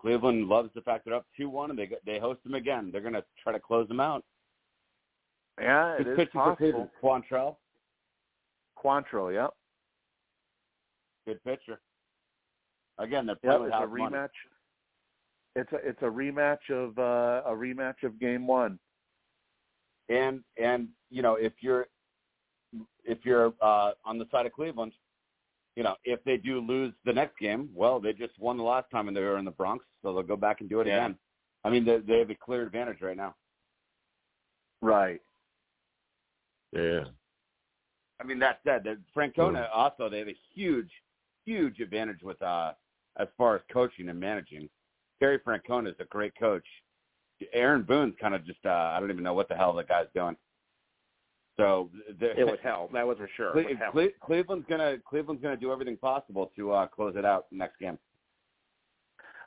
Cleveland 0.06 0.46
loves 0.46 0.70
the 0.72 0.80
fact 0.82 1.04
they're 1.04 1.14
up 1.14 1.26
two 1.36 1.48
one 1.48 1.70
and 1.70 1.76
they 1.78 1.90
they 2.06 2.20
host 2.20 2.40
them 2.44 2.54
again. 2.54 2.90
They're 2.92 3.00
going 3.00 3.14
to 3.14 3.24
try 3.42 3.52
to 3.52 3.58
close 3.58 3.88
them 3.88 3.98
out. 3.98 4.22
Yeah, 5.60 5.94
it 5.98 6.06
Who's 6.06 6.18
is 6.18 6.28
for 6.32 6.54
possible. 6.54 6.90
Quantrell, 7.02 7.56
Quantrill, 8.78 9.34
yep. 9.34 9.50
good 11.26 11.42
pitcher. 11.42 11.80
Again, 12.98 13.26
they're 13.26 13.36
Yep, 13.42 13.60
it's 13.62 13.70
a 13.70 13.76
house 13.78 13.88
money. 13.92 14.14
rematch. 14.14 14.28
It's 15.56 15.72
a 15.72 15.76
it's 15.76 16.02
a 16.02 16.04
rematch 16.04 16.70
of 16.70 16.96
uh, 16.98 17.42
a 17.44 17.52
rematch 17.52 18.04
of 18.04 18.20
game 18.20 18.46
one. 18.46 18.78
and 20.08 20.40
and 20.56 20.86
you 21.10 21.22
know 21.22 21.34
if 21.34 21.52
you're 21.60 21.88
if 23.02 23.18
you're 23.24 23.52
uh 23.60 23.90
on 24.04 24.18
the 24.18 24.26
side 24.30 24.46
of 24.46 24.52
Cleveland, 24.52 24.92
you 25.76 25.82
know 25.82 25.94
if 26.04 26.22
they 26.24 26.36
do 26.38 26.60
lose 26.60 26.92
the 27.04 27.12
next 27.12 27.38
game, 27.38 27.68
well 27.74 28.00
they 28.00 28.12
just 28.12 28.38
won 28.38 28.56
the 28.56 28.62
last 28.64 28.90
time 28.90 29.08
and 29.08 29.16
they 29.16 29.20
were 29.20 29.38
in 29.38 29.44
the 29.44 29.50
Bronx, 29.50 29.84
so 30.02 30.12
they'll 30.12 30.22
go 30.22 30.36
back 30.36 30.60
and 30.60 30.68
do 30.70 30.80
it 30.80 30.86
Yeah. 30.86 30.96
again. 30.96 31.18
I 31.64 31.70
mean 31.70 31.84
they 31.84 31.98
they 31.98 32.18
have 32.18 32.30
a 32.30 32.34
clear 32.34 32.62
advantage 32.62 33.00
right 33.02 33.16
now. 33.16 33.34
Right. 34.82 35.20
Yeah. 36.72 37.04
I 38.20 38.24
mean 38.24 38.38
that 38.40 38.60
said, 38.64 38.84
that 38.84 38.96
Francona 39.14 39.68
also 39.74 40.08
they 40.08 40.18
have 40.18 40.28
a 40.28 40.36
huge 40.54 40.90
huge 41.44 41.80
advantage 41.80 42.22
with 42.22 42.40
uh 42.42 42.72
as 43.18 43.28
far 43.38 43.56
as 43.56 43.62
coaching 43.72 44.08
and 44.08 44.18
managing. 44.18 44.68
Terry 45.20 45.38
Francona 45.38 45.88
is 45.88 45.94
a 46.00 46.04
great 46.06 46.34
coach. 46.38 46.66
Aaron 47.52 47.82
Boone's 47.82 48.14
kind 48.20 48.34
of 48.34 48.44
just 48.46 48.64
uh 48.64 48.70
I 48.94 49.00
don't 49.00 49.10
even 49.10 49.22
know 49.24 49.34
what 49.34 49.48
the 49.48 49.54
hell 49.54 49.72
the 49.72 49.84
guy's 49.84 50.06
doing. 50.14 50.36
So 51.56 51.90
the- 52.18 52.38
It 52.38 52.44
was 52.44 52.58
hell. 52.62 52.88
That 52.92 53.06
was 53.06 53.16
for 53.18 53.28
sure. 53.28 53.52
Cle- 53.52 53.76
Cle- 53.92 54.10
Cleveland's 54.20 54.66
gonna 54.68 54.98
Cleveland's 54.98 55.42
gonna 55.42 55.56
do 55.56 55.72
everything 55.72 55.96
possible 55.96 56.52
to 56.56 56.72
uh, 56.72 56.86
close 56.86 57.16
it 57.16 57.24
out 57.24 57.46
next 57.50 57.78
game. 57.78 57.98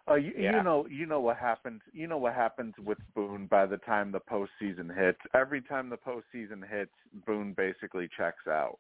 Uh, 0.10 0.16
you, 0.16 0.34
Yeah. 0.36 0.58
you 0.58 0.64
know 0.64 0.88
you 0.88 1.06
know 1.06 1.20
what 1.20 1.38
happens. 1.38 1.82
You 1.94 2.08
know 2.08 2.18
what 2.18 2.34
happens 2.34 2.74
with 2.80 2.98
Boone 3.14 3.46
by 3.46 3.68
the 3.68 3.78
time 3.78 4.12
the 4.12 4.20
postseason 4.22 4.94
hits. 4.96 5.20
Every 5.36 5.62
time 5.62 5.90
the 5.90 5.98
postseason 5.98 6.68
hits, 6.68 6.94
Boone 7.28 7.54
basically 7.54 8.08
checks 8.18 8.48
out. 8.48 8.80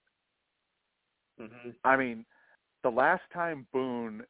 hmm 1.38 1.70
I 1.84 1.96
mean, 1.98 2.26
the 2.84 2.90
last 2.90 3.24
time 3.32 3.68
Boone 3.72 4.26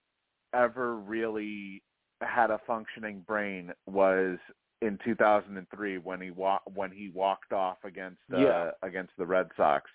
ever 0.54 0.98
really 0.98 1.82
had 2.22 2.52
a 2.52 2.58
functioning 2.68 3.22
brain 3.22 3.72
was 3.86 4.38
in 4.82 4.98
2003 5.04 5.98
when 5.98 6.22
he 6.22 6.32
wa- 6.32 6.62
when 6.74 6.92
he 6.92 7.10
walked 7.10 7.52
off 7.54 7.78
against 7.84 8.22
uh, 8.34 8.38
Yeah. 8.38 8.72
against 8.84 9.14
the 9.18 9.26
Red 9.26 9.48
Sox. 9.58 9.90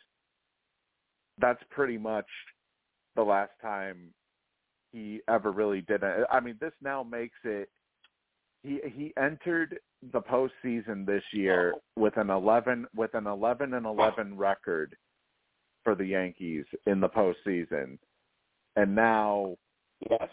That's 1.39 1.63
pretty 1.71 1.99
much 1.99 2.27
the 3.17 3.23
last 3.23 3.53
time 3.61 4.13
he 4.93 5.21
ever 5.29 5.51
really 5.51 5.81
did 5.81 6.03
it. 6.03 6.27
I 6.31 6.41
mean, 6.41 6.57
this 6.61 6.73
now 6.81 7.03
makes 7.03 7.39
it. 7.45 7.71
He 8.63 8.81
he 8.95 9.13
entered 9.17 9.79
the 10.13 10.21
postseason 10.21 11.07
this 11.07 11.25
year 11.33 11.75
with 11.97 12.17
an 12.19 12.31
11 12.31 12.87
with 12.95 13.15
an 13.15 13.27
11 13.27 13.75
and 13.75 13.87
11 13.87 14.37
record 14.37 14.97
for 15.83 15.95
the 15.95 16.05
Yankees 16.07 16.65
in 16.87 17.01
the 17.01 17.09
postseason, 17.09 17.99
and 18.77 18.95
now 18.95 19.57
Yes. 20.11 20.29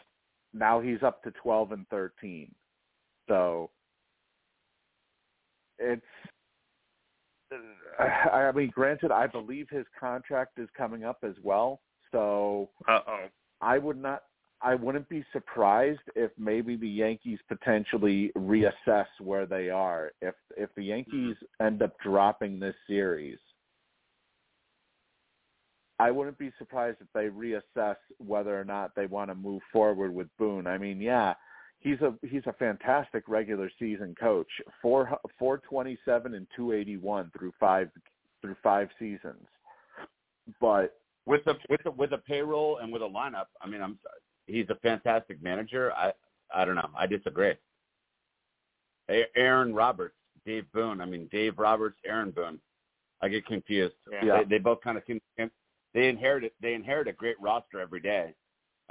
now 0.53 0.79
he's 0.81 1.01
up 1.03 1.23
to 1.23 1.31
12 1.31 1.71
and 1.71 1.87
13. 1.89 2.53
So 3.27 3.69
it's 5.81 6.05
I 7.99 8.51
mean 8.53 8.71
granted 8.73 9.11
I 9.11 9.27
believe 9.27 9.67
his 9.69 9.85
contract 9.99 10.57
is 10.57 10.69
coming 10.77 11.03
up 11.03 11.19
as 11.23 11.35
well. 11.43 11.81
So 12.11 12.69
Uh 12.87 12.99
oh. 13.07 13.25
I 13.61 13.77
would 13.77 14.01
not 14.01 14.23
I 14.61 14.75
wouldn't 14.75 15.09
be 15.09 15.25
surprised 15.33 16.01
if 16.15 16.31
maybe 16.37 16.75
the 16.75 16.87
Yankees 16.87 17.39
potentially 17.47 18.31
reassess 18.37 19.07
where 19.19 19.45
they 19.45 19.69
are. 19.69 20.11
If 20.21 20.35
if 20.55 20.69
the 20.75 20.83
Yankees 20.83 21.35
end 21.59 21.81
up 21.81 21.97
dropping 21.99 22.59
this 22.59 22.75
series, 22.87 23.39
I 25.99 26.11
wouldn't 26.11 26.37
be 26.37 26.51
surprised 26.57 26.97
if 27.01 27.07
they 27.13 27.27
reassess 27.27 27.95
whether 28.19 28.59
or 28.59 28.63
not 28.63 28.91
they 28.95 29.07
want 29.07 29.29
to 29.29 29.35
move 29.35 29.61
forward 29.73 30.13
with 30.13 30.27
Boone. 30.37 30.67
I 30.67 30.77
mean, 30.77 31.01
yeah, 31.01 31.33
he's 31.81 31.99
a 32.01 32.13
he's 32.21 32.45
a 32.45 32.53
fantastic 32.53 33.27
regular 33.27 33.69
season 33.77 34.15
coach. 34.19 34.47
Four 34.81 35.19
four 35.37 35.57
twenty 35.57 35.97
seven 36.05 36.35
and 36.35 36.47
two 36.55 36.71
eighty 36.71 36.97
one 36.97 37.29
through 37.37 37.51
five 37.59 37.89
through 38.41 38.55
five 38.63 38.89
seasons. 38.97 39.45
But 40.59 40.95
with 41.25 41.43
the 41.45 41.55
with 41.69 41.83
the 41.83 41.91
with 41.91 42.13
a 42.13 42.17
payroll 42.17 42.77
and 42.77 42.91
with 42.91 43.01
a 43.01 43.05
lineup. 43.05 43.47
I 43.61 43.67
mean, 43.67 43.81
I'm 43.81 43.97
he's 44.47 44.69
a 44.69 44.75
fantastic 44.75 45.41
manager. 45.43 45.91
I 45.93 46.13
I 46.53 46.65
don't 46.65 46.75
know. 46.75 46.89
I 46.97 47.07
disagree. 47.07 47.53
Aaron 49.35 49.73
Roberts, 49.73 50.15
Dave 50.45 50.71
Boone. 50.73 51.01
I 51.01 51.05
mean, 51.05 51.27
Dave 51.31 51.59
Roberts, 51.59 51.97
Aaron 52.05 52.31
Boone. 52.31 52.59
I 53.21 53.27
get 53.27 53.45
confused. 53.45 53.95
Yeah. 54.09 54.39
They, 54.39 54.55
they 54.55 54.57
both 54.57 54.81
kind 54.81 54.97
of 54.97 55.03
seem. 55.05 55.19
They 55.93 56.07
inherit 56.07 56.53
they 56.61 56.73
inherit 56.73 57.07
a 57.07 57.13
great 57.13 57.39
roster 57.41 57.79
every 57.79 57.99
day. 57.99 58.33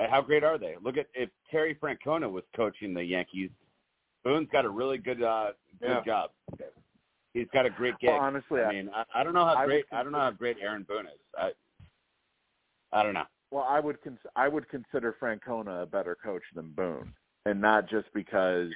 How 0.08 0.22
great 0.22 0.44
are 0.44 0.58
they? 0.58 0.76
Look 0.82 0.96
at 0.96 1.06
if 1.14 1.28
Terry 1.50 1.74
Francona 1.74 2.30
was 2.30 2.44
coaching 2.56 2.94
the 2.94 3.02
Yankees. 3.04 3.50
Boone's 4.24 4.48
got 4.52 4.64
a 4.64 4.68
really 4.70 4.98
good 4.98 5.22
uh 5.22 5.52
good 5.80 5.88
Yeah. 5.88 6.02
job. 6.04 6.30
He's 7.32 7.46
got 7.52 7.64
a 7.64 7.70
great 7.70 7.98
gig. 8.00 8.10
well, 8.10 8.18
honestly, 8.20 8.60
I 8.60 8.72
mean, 8.72 8.90
I, 8.94 9.04
I 9.14 9.22
don't 9.24 9.34
know 9.34 9.44
how 9.44 9.54
I 9.54 9.64
great 9.66 9.84
I 9.92 10.02
don't 10.02 10.12
know 10.12 10.18
how 10.18 10.30
great 10.30 10.56
Aaron 10.60 10.82
Boone 10.88 11.06
is. 11.06 11.20
I 11.38 11.52
I 12.92 13.02
don't 13.02 13.14
know. 13.14 13.26
well, 13.50 13.66
I 13.68 13.80
would 13.80 14.02
cons- 14.02 14.18
I 14.36 14.48
would 14.48 14.68
consider 14.68 15.16
Francona 15.20 15.82
a 15.82 15.86
better 15.86 16.16
coach 16.22 16.42
than 16.54 16.70
Boone, 16.72 17.12
and 17.46 17.60
not 17.60 17.88
just 17.88 18.12
because 18.14 18.70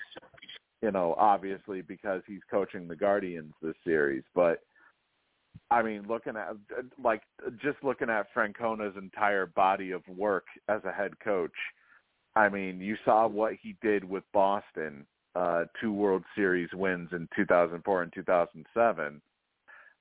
you 0.83 0.91
know 0.93 1.15
obviously 1.19 1.83
because 1.83 2.23
he's 2.27 2.43
coaching 2.51 2.87
the 2.87 2.97
Guardians 2.97 3.53
this 3.61 3.75
series, 3.85 4.23
but 4.35 4.61
I 5.71 5.83
mean 5.83 6.07
looking 6.09 6.37
at 6.37 6.57
like 7.03 7.23
just 7.63 7.79
looking 7.83 8.11
at 8.11 8.27
Francona's 8.33 8.97
entire 8.97 9.47
body 9.47 9.91
of 9.91 10.07
work 10.09 10.45
as 10.69 10.81
a 10.85 10.93
head 10.93 11.19
coach. 11.21 11.53
I 12.37 12.49
mean, 12.49 12.81
you 12.81 12.97
saw 13.05 13.27
what 13.29 13.55
he 13.61 13.77
did 13.81 14.03
with 14.05 14.25
Boston, 14.33 15.07
uh, 15.37 15.65
two 15.81 15.93
World 15.93 16.25
Series 16.35 16.69
wins 16.73 17.11
in 17.13 17.29
2004 17.37 18.03
and 18.03 18.13
2007. 18.13 19.23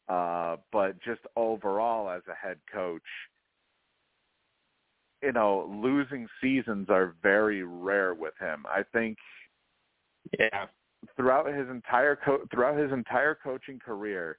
Uh, 0.10 0.58
but 0.72 1.00
just 1.02 1.22
overall 1.36 2.10
as 2.10 2.24
a 2.30 2.36
head 2.36 2.58
coach, 2.72 3.02
you 5.22 5.32
know, 5.32 5.70
losing 5.82 6.28
seasons 6.42 6.88
are 6.90 7.16
very 7.22 7.64
rare 7.64 8.14
with 8.14 8.34
him. 8.40 8.66
I 8.68 8.84
think 8.92 9.18
Yeah. 10.38 10.68
throughout 11.16 11.48
his 11.48 11.70
entire 11.70 12.16
co- 12.16 12.46
throughout 12.52 12.78
his 12.78 12.92
entire 12.92 13.36
coaching 13.36 13.80
career, 13.80 14.38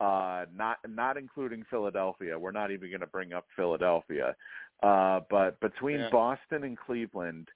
uh, 0.00 0.46
not 0.54 0.78
not 0.88 1.16
including 1.16 1.64
Philadelphia. 1.68 2.38
We're 2.38 2.52
not 2.52 2.70
even 2.70 2.88
going 2.88 3.00
to 3.00 3.06
bring 3.06 3.32
up 3.32 3.46
Philadelphia, 3.54 4.34
uh, 4.82 5.20
but 5.28 5.60
between 5.60 6.00
Yeah. 6.00 6.10
Boston 6.10 6.64
and 6.64 6.76
Cleveland, 6.78 7.48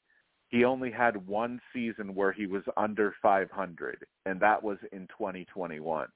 he 0.49 0.65
only 0.65 0.91
had 0.91 1.27
one 1.27 1.61
season 1.73 2.15
where 2.15 2.33
he 2.33 2.47
was 2.47 2.63
under 2.77 3.13
500, 3.23 4.07
and 4.27 4.39
that 4.41 4.63
was 4.63 4.79
in 4.93 5.07
2021, 5.09 6.09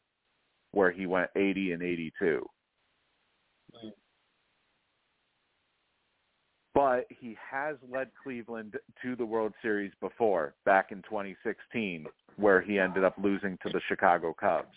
where 0.72 0.90
he 0.90 1.06
went 1.06 1.30
80 1.34 1.72
and 1.72 1.82
82. 1.82 2.48
Right. 3.72 3.92
But 6.74 7.06
he 7.08 7.36
has 7.50 7.76
led 7.90 8.10
Cleveland 8.22 8.78
to 9.02 9.16
the 9.16 9.26
World 9.26 9.54
Series 9.62 9.92
before, 10.00 10.54
back 10.64 10.92
in 10.92 11.02
2016, 11.02 12.06
where 12.36 12.60
he 12.60 12.78
ended 12.78 13.02
up 13.02 13.14
losing 13.18 13.58
to 13.62 13.70
the 13.70 13.80
Chicago 13.88 14.32
Cubs. 14.34 14.76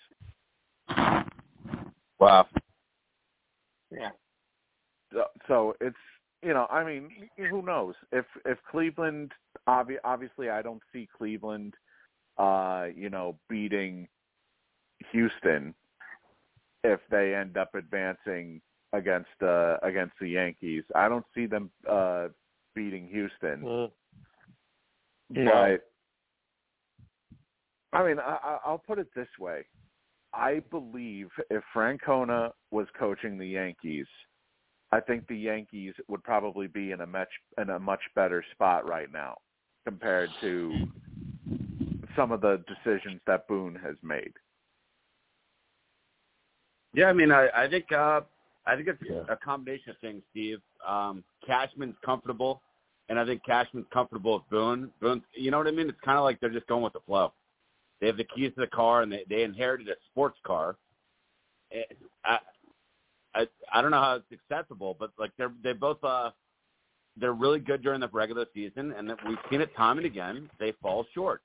Wow. 2.22 2.46
Yeah. 3.90 4.12
So, 5.12 5.24
so 5.48 5.76
it's 5.82 5.96
you 6.44 6.54
know, 6.54 6.68
I 6.72 6.84
mean, 6.84 7.10
who 7.50 7.62
knows 7.64 7.96
if 8.12 8.26
if 8.46 8.58
Cleveland 8.70 9.32
obvi- 9.68 9.98
obviously 10.04 10.50
I 10.50 10.62
don't 10.62 10.82
see 10.94 11.10
Cleveland 11.18 11.74
uh, 12.38 12.88
you 12.96 13.10
know, 13.10 13.38
beating 13.50 14.08
Houston 15.12 15.74
if 16.84 17.00
they 17.10 17.36
end 17.36 17.58
up 17.58 17.76
advancing 17.76 18.62
against 18.94 19.30
uh 19.42 19.78
against 19.84 20.14
the 20.22 20.30
Yankees. 20.30 20.84
I 20.96 21.10
don't 21.10 21.26
see 21.36 21.48
them 21.48 21.72
uh 21.90 22.28
beating 22.76 23.08
Houston. 23.08 23.64
Mm. 25.36 25.46
But 27.92 27.98
I 27.98 28.06
mean, 28.08 28.20
I, 28.20 28.38
I- 28.44 28.60
I'll 28.66 28.78
put 28.86 29.00
it 29.00 29.08
this 29.16 29.28
way: 29.40 29.66
I 30.34 30.62
believe 30.72 31.30
if 31.50 31.64
Francona 31.76 32.52
was 32.72 32.88
coaching 32.98 33.38
the 33.38 33.48
Yankees, 33.48 34.08
I 34.92 35.00
think 35.00 35.28
the 35.28 35.38
Yankees 35.38 35.94
would 36.08 36.24
probably 36.24 36.68
be 36.68 36.92
in 36.92 37.02
a 37.02 37.08
much 37.08 37.30
in 37.58 37.70
a 37.70 37.80
much 37.80 38.02
better 38.16 38.44
spot 38.52 38.88
right 38.88 39.12
now 39.12 39.38
compared 39.86 40.30
to 40.42 40.88
some 42.16 42.32
of 42.32 42.42
the 42.42 42.64
decisions 42.68 43.22
that 43.28 43.48
Boone 43.48 43.76
has 43.76 43.96
made. 44.04 44.34
Yeah, 46.94 47.06
I 47.06 47.14
mean, 47.14 47.32
I, 47.32 47.48
I 47.56 47.70
think 47.70 47.92
uh, 47.92 48.22
I 48.66 48.76
think 48.76 48.88
it's 48.88 49.02
Yeah. 49.02 49.24
a 49.30 49.36
combination 49.38 49.92
of 49.92 49.98
things, 50.00 50.22
Steve. 50.32 50.60
Um, 50.86 51.24
Cashman's 51.46 51.96
comfortable, 52.06 52.62
and 53.10 53.20
I 53.20 53.26
think 53.26 53.44
Cashman's 53.46 53.88
comfortable 53.94 54.34
with 54.36 54.50
Boone. 54.50 54.92
Boone, 55.00 55.24
you 55.34 55.52
know 55.52 55.58
what 55.58 55.68
I 55.68 55.72
mean? 55.72 55.90
It's 55.90 56.00
kind 56.02 56.18
of 56.18 56.24
like 56.24 56.40
they're 56.40 56.50
just 56.50 56.68
going 56.68 56.84
with 56.84 56.94
the 56.94 57.00
flow. 57.02 57.34
They 58.02 58.08
have 58.08 58.18
the 58.18 58.26
keys 58.26 58.52
to 58.56 58.62
the 58.62 58.68
car, 58.68 59.04
and 59.04 59.12
they 59.12 59.24
they 59.30 59.44
inherited 59.44 59.88
a 59.88 59.96
sports 60.12 60.38
car. 60.44 60.76
Eh, 61.72 61.84
I, 62.26 62.40
I 63.36 63.48
I 63.72 63.82
don't 63.82 63.92
know 63.92 64.02
how 64.02 64.16
it's 64.16 64.42
accessible, 64.52 64.98
but 65.00 65.12
like 65.18 65.32
they're 65.38 65.54
they 65.64 65.74
both 65.74 66.04
uh 66.04 66.32
they're 67.16 67.34
really 67.34 67.60
good 67.60 67.84
during 67.84 68.00
the 68.00 68.10
regular 68.10 68.46
season, 68.54 68.94
and 68.98 69.10
we've 69.28 69.38
seen 69.50 69.62
it 69.62 69.76
time 69.76 69.98
and 69.98 70.06
again. 70.06 70.50
They 70.60 70.74
fall 70.82 71.06
short, 71.14 71.42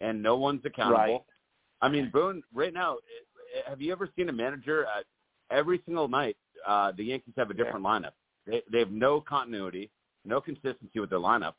and 0.00 0.22
no 0.22 0.36
one's 0.36 0.64
accountable. 0.64 0.98
Right. 0.98 1.20
I 1.82 1.88
mean, 1.88 2.10
Boone. 2.10 2.42
Right 2.54 2.72
now, 2.72 2.94
eh, 2.94 3.68
have 3.68 3.82
you 3.82 3.92
ever 3.92 4.08
seen 4.16 4.30
a 4.30 4.32
manager? 4.32 4.86
Uh, 4.86 5.02
every 5.50 5.82
single 5.84 6.08
night, 6.08 6.36
uh, 6.66 6.92
the 6.96 7.04
Yankees 7.04 7.34
have 7.36 7.50
a 7.50 7.54
different 7.54 7.84
lineup. 7.84 8.12
They 8.46 8.62
they 8.72 8.78
have 8.78 8.90
no 8.90 9.20
continuity, 9.20 9.90
no 10.24 10.40
consistency 10.40 10.98
with 10.98 11.10
their 11.10 11.18
lineup. 11.18 11.54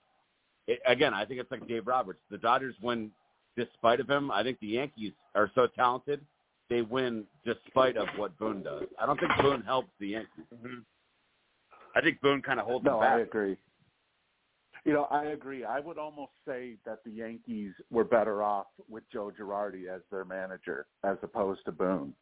It, 0.67 0.79
again, 0.87 1.13
I 1.13 1.25
think 1.25 1.39
it's 1.39 1.51
like 1.51 1.67
Dave 1.67 1.85
Roberts. 1.85 2.21
The 2.31 2.39
Dodgers 2.39 2.75
win 2.81 3.11
despite 3.57 3.99
of 3.99 4.09
him. 4.09 4.31
I 4.31 4.43
think 4.43 4.59
the 4.59 4.67
Yankees 4.67 5.13
are 5.33 5.51
so 5.55 5.67
talented 5.67 6.21
they 6.69 6.81
win 6.81 7.25
despite 7.45 7.97
of 7.97 8.07
what 8.17 8.37
Boone 8.37 8.63
does. 8.63 8.83
I 8.99 9.05
don't 9.05 9.19
think 9.19 9.31
Boone 9.41 9.61
helps 9.61 9.89
the 9.99 10.07
Yankees. 10.09 10.45
Mm-hmm. 10.53 10.79
I 11.95 12.01
think 12.01 12.19
Boone 12.21 12.41
kind 12.41 12.59
of 12.59 12.65
holds 12.65 12.85
No, 12.85 12.93
them 12.93 13.01
back. 13.01 13.11
No, 13.11 13.17
I 13.17 13.21
agree. 13.21 13.57
You 14.83 14.93
know, 14.93 15.03
I 15.05 15.25
agree. 15.25 15.63
I 15.63 15.79
would 15.79 15.97
almost 15.97 16.31
say 16.47 16.75
that 16.85 17.03
the 17.03 17.11
Yankees 17.11 17.71
were 17.91 18.03
better 18.03 18.43
off 18.43 18.67
with 18.89 19.03
Joe 19.11 19.31
Girardi 19.37 19.87
as 19.87 20.01
their 20.11 20.25
manager 20.25 20.85
as 21.03 21.17
opposed 21.23 21.61
to 21.65 21.71
Boone. 21.71 22.13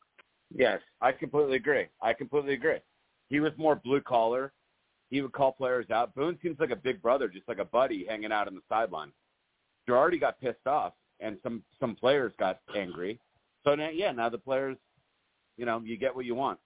Yes. 0.56 0.80
I 1.02 1.12
completely 1.12 1.56
agree. 1.56 1.88
I 2.02 2.14
completely 2.14 2.54
agree. 2.54 2.78
He 3.30 3.40
was 3.40 3.52
more 3.58 3.76
blue 3.76 4.02
collar. 4.02 4.54
He 5.10 5.22
would 5.22 5.34
call 5.34 5.52
players 5.52 5.90
out. 5.92 6.16
Boone 6.16 6.38
seems 6.42 6.60
like 6.60 6.72
a 6.72 6.76
big 6.76 7.02
brother, 7.02 7.28
just 7.28 7.48
like 7.48 7.60
a 7.60 7.66
buddy 7.66 8.06
hanging 8.08 8.32
out 8.32 8.48
on 8.48 8.56
the 8.56 8.62
sideline. 8.70 9.12
Girardi 9.88 10.20
got 10.20 10.40
pissed 10.40 10.66
off, 10.66 10.94
and 11.20 11.38
some 11.44 11.64
some 11.80 11.96
players 11.96 12.34
got 12.40 12.60
angry. 12.76 13.20
So 13.64 13.76
now, 13.76 13.90
yeah, 13.90 14.12
now 14.12 14.30
the 14.30 14.38
players, 14.38 14.78
you 15.58 15.66
know, 15.66 15.82
you 15.86 15.98
get 15.98 16.16
what 16.16 16.26
you 16.26 16.36
want. 16.36 16.60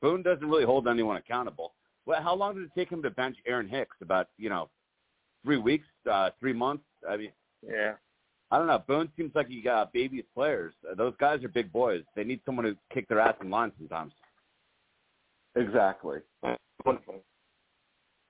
Boone 0.00 0.22
doesn't 0.22 0.48
really 0.48 0.64
hold 0.64 0.88
anyone 0.88 1.16
accountable. 1.16 1.74
Well, 2.06 2.22
how 2.22 2.34
long 2.34 2.54
did 2.54 2.64
it 2.64 2.70
take 2.74 2.90
him 2.90 3.02
to 3.02 3.10
bench 3.10 3.36
Aaron 3.46 3.68
Hicks? 3.68 3.96
About 4.00 4.28
you 4.38 4.48
know, 4.48 4.70
three 5.44 5.58
weeks, 5.58 5.86
uh, 6.10 6.30
three 6.40 6.52
months. 6.52 6.84
I 7.08 7.16
mean, 7.16 7.32
Yeah. 7.66 7.94
I 8.52 8.58
don't 8.58 8.66
know. 8.66 8.82
Boone 8.86 9.08
seems 9.16 9.32
like 9.34 9.46
he 9.46 9.60
got 9.62 9.92
babies 9.92 10.24
players. 10.34 10.74
Uh, 10.90 10.94
Those 10.96 11.14
guys 11.20 11.44
are 11.44 11.48
big 11.48 11.72
boys. 11.72 12.02
They 12.16 12.24
need 12.24 12.40
someone 12.44 12.64
to 12.64 12.76
kick 12.92 13.06
their 13.08 13.20
ass 13.20 13.36
in 13.40 13.48
line 13.48 13.70
sometimes. 13.78 14.12
Exactly. 15.54 16.18
Wonderful. 16.84 17.22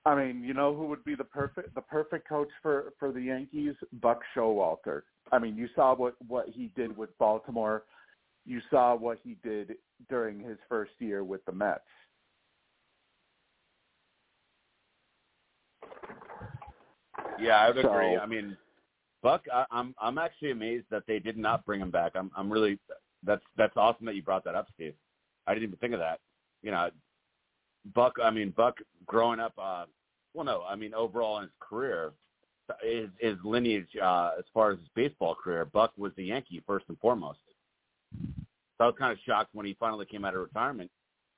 I 0.05 0.15
mean, 0.15 0.43
you 0.43 0.53
know 0.53 0.75
who 0.75 0.87
would 0.87 1.03
be 1.03 1.15
the 1.15 1.23
perfect 1.23 1.75
the 1.75 1.81
perfect 1.81 2.27
coach 2.27 2.49
for 2.61 2.93
for 2.99 3.11
the 3.11 3.21
Yankees? 3.21 3.75
Buck 4.01 4.21
Showalter. 4.35 5.01
I 5.31 5.39
mean, 5.39 5.55
you 5.55 5.67
saw 5.75 5.95
what 5.95 6.15
what 6.27 6.47
he 6.49 6.71
did 6.75 6.95
with 6.95 7.15
Baltimore. 7.19 7.83
You 8.45 8.59
saw 8.71 8.95
what 8.95 9.19
he 9.23 9.37
did 9.43 9.75
during 10.09 10.39
his 10.39 10.57
first 10.67 10.91
year 10.97 11.23
with 11.23 11.45
the 11.45 11.51
Mets. 11.51 11.81
Yeah, 17.39 17.57
I 17.57 17.69
would 17.69 17.83
so, 17.83 17.91
agree. 17.91 18.17
I 18.17 18.25
mean, 18.25 18.57
Buck, 19.21 19.45
I, 19.53 19.65
I'm 19.71 19.93
I'm 20.01 20.17
actually 20.17 20.51
amazed 20.51 20.85
that 20.89 21.03
they 21.07 21.19
did 21.19 21.37
not 21.37 21.63
bring 21.65 21.79
him 21.79 21.91
back. 21.91 22.13
I'm 22.15 22.31
I'm 22.35 22.51
really 22.51 22.79
that's 23.23 23.43
that's 23.55 23.77
awesome 23.77 24.07
that 24.07 24.15
you 24.15 24.23
brought 24.23 24.43
that 24.45 24.55
up, 24.55 24.67
Steve. 24.73 24.95
I 25.45 25.53
didn't 25.53 25.69
even 25.69 25.77
think 25.77 25.93
of 25.93 25.99
that. 25.99 26.19
You 26.63 26.71
know, 26.71 26.89
Buck. 27.95 28.15
I 28.23 28.29
mean, 28.29 28.51
Buck 28.55 28.77
growing 29.05 29.39
up. 29.39 29.53
uh 29.57 29.85
Well, 30.33 30.45
no, 30.45 30.63
I 30.67 30.75
mean 30.75 30.93
overall 30.93 31.37
in 31.37 31.43
his 31.43 31.51
career, 31.59 32.13
his 32.81 33.09
his 33.19 33.37
lineage 33.43 33.89
uh 34.01 34.31
as 34.37 34.45
far 34.53 34.71
as 34.71 34.79
his 34.79 34.87
baseball 34.95 35.35
career, 35.35 35.65
Buck 35.65 35.91
was 35.97 36.11
the 36.15 36.25
Yankee 36.25 36.63
first 36.65 36.85
and 36.89 36.97
foremost. 36.99 37.39
So 38.77 38.85
I 38.85 38.85
was 38.85 38.95
kind 38.97 39.11
of 39.11 39.19
shocked 39.25 39.49
when 39.53 39.65
he 39.65 39.75
finally 39.79 40.05
came 40.05 40.25
out 40.25 40.33
of 40.33 40.41
retirement. 40.41 40.89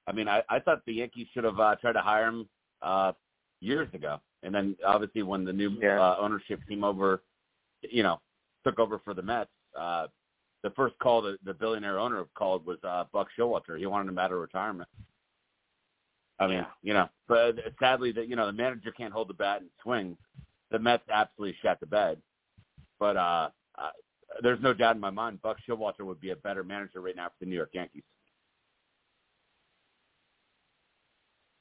I 0.07 0.11
mean, 0.11 0.27
I, 0.27 0.41
I 0.49 0.59
thought 0.59 0.81
the 0.85 0.93
Yankees 0.93 1.27
should 1.33 1.43
have 1.45 1.59
uh, 1.59 1.75
tried 1.75 1.93
to 1.93 2.01
hire 2.01 2.27
him 2.27 2.47
uh, 2.81 3.13
years 3.61 3.87
ago, 3.93 4.19
and 4.43 4.53
then 4.53 4.75
obviously 4.85 5.23
when 5.23 5.45
the 5.45 5.53
new 5.53 5.71
Yeah. 5.81 6.01
uh, 6.01 6.17
ownership 6.19 6.59
came 6.67 6.83
over, 6.83 7.23
you 7.81 8.03
know, 8.03 8.19
took 8.65 8.79
over 8.79 8.99
for 8.99 9.13
the 9.13 9.21
Mets. 9.21 9.49
Uh, 9.77 10.07
the 10.63 10.69
first 10.71 10.97
call 10.99 11.21
that 11.23 11.37
the 11.43 11.53
billionaire 11.53 11.99
owner 11.99 12.25
called 12.35 12.65
was 12.65 12.77
uh, 12.83 13.03
Buck 13.11 13.27
Showalter. 13.37 13.77
He 13.77 13.85
wanted 13.85 14.09
him 14.09 14.17
out 14.19 14.31
of 14.31 14.39
retirement. 14.39 14.89
I 16.39 16.47
mean, 16.47 16.57
Yeah. 16.57 16.65
you 16.81 16.93
know, 16.93 17.09
but 17.27 17.55
sadly 17.79 18.11
that 18.13 18.27
you 18.27 18.35
know 18.35 18.45
the 18.47 18.53
manager 18.53 18.91
can't 18.91 19.13
hold 19.13 19.29
the 19.29 19.33
bat 19.33 19.61
and 19.61 19.69
swing. 19.81 20.17
The 20.71 20.79
Mets 20.79 21.07
absolutely 21.09 21.57
shat 21.61 21.79
the 21.79 21.85
bed. 21.85 22.21
But 22.99 23.17
uh, 23.17 23.49
uh, 23.77 23.89
there's 24.41 24.61
no 24.61 24.73
doubt 24.73 24.95
in 24.95 25.01
my 25.01 25.09
mind 25.11 25.41
Buck 25.41 25.57
Showalter 25.67 26.01
would 26.05 26.19
be 26.19 26.31
a 26.31 26.35
better 26.35 26.63
manager 26.63 27.01
right 27.01 27.15
now 27.15 27.27
for 27.27 27.35
the 27.41 27.45
New 27.45 27.55
York 27.55 27.69
Yankees. 27.73 28.03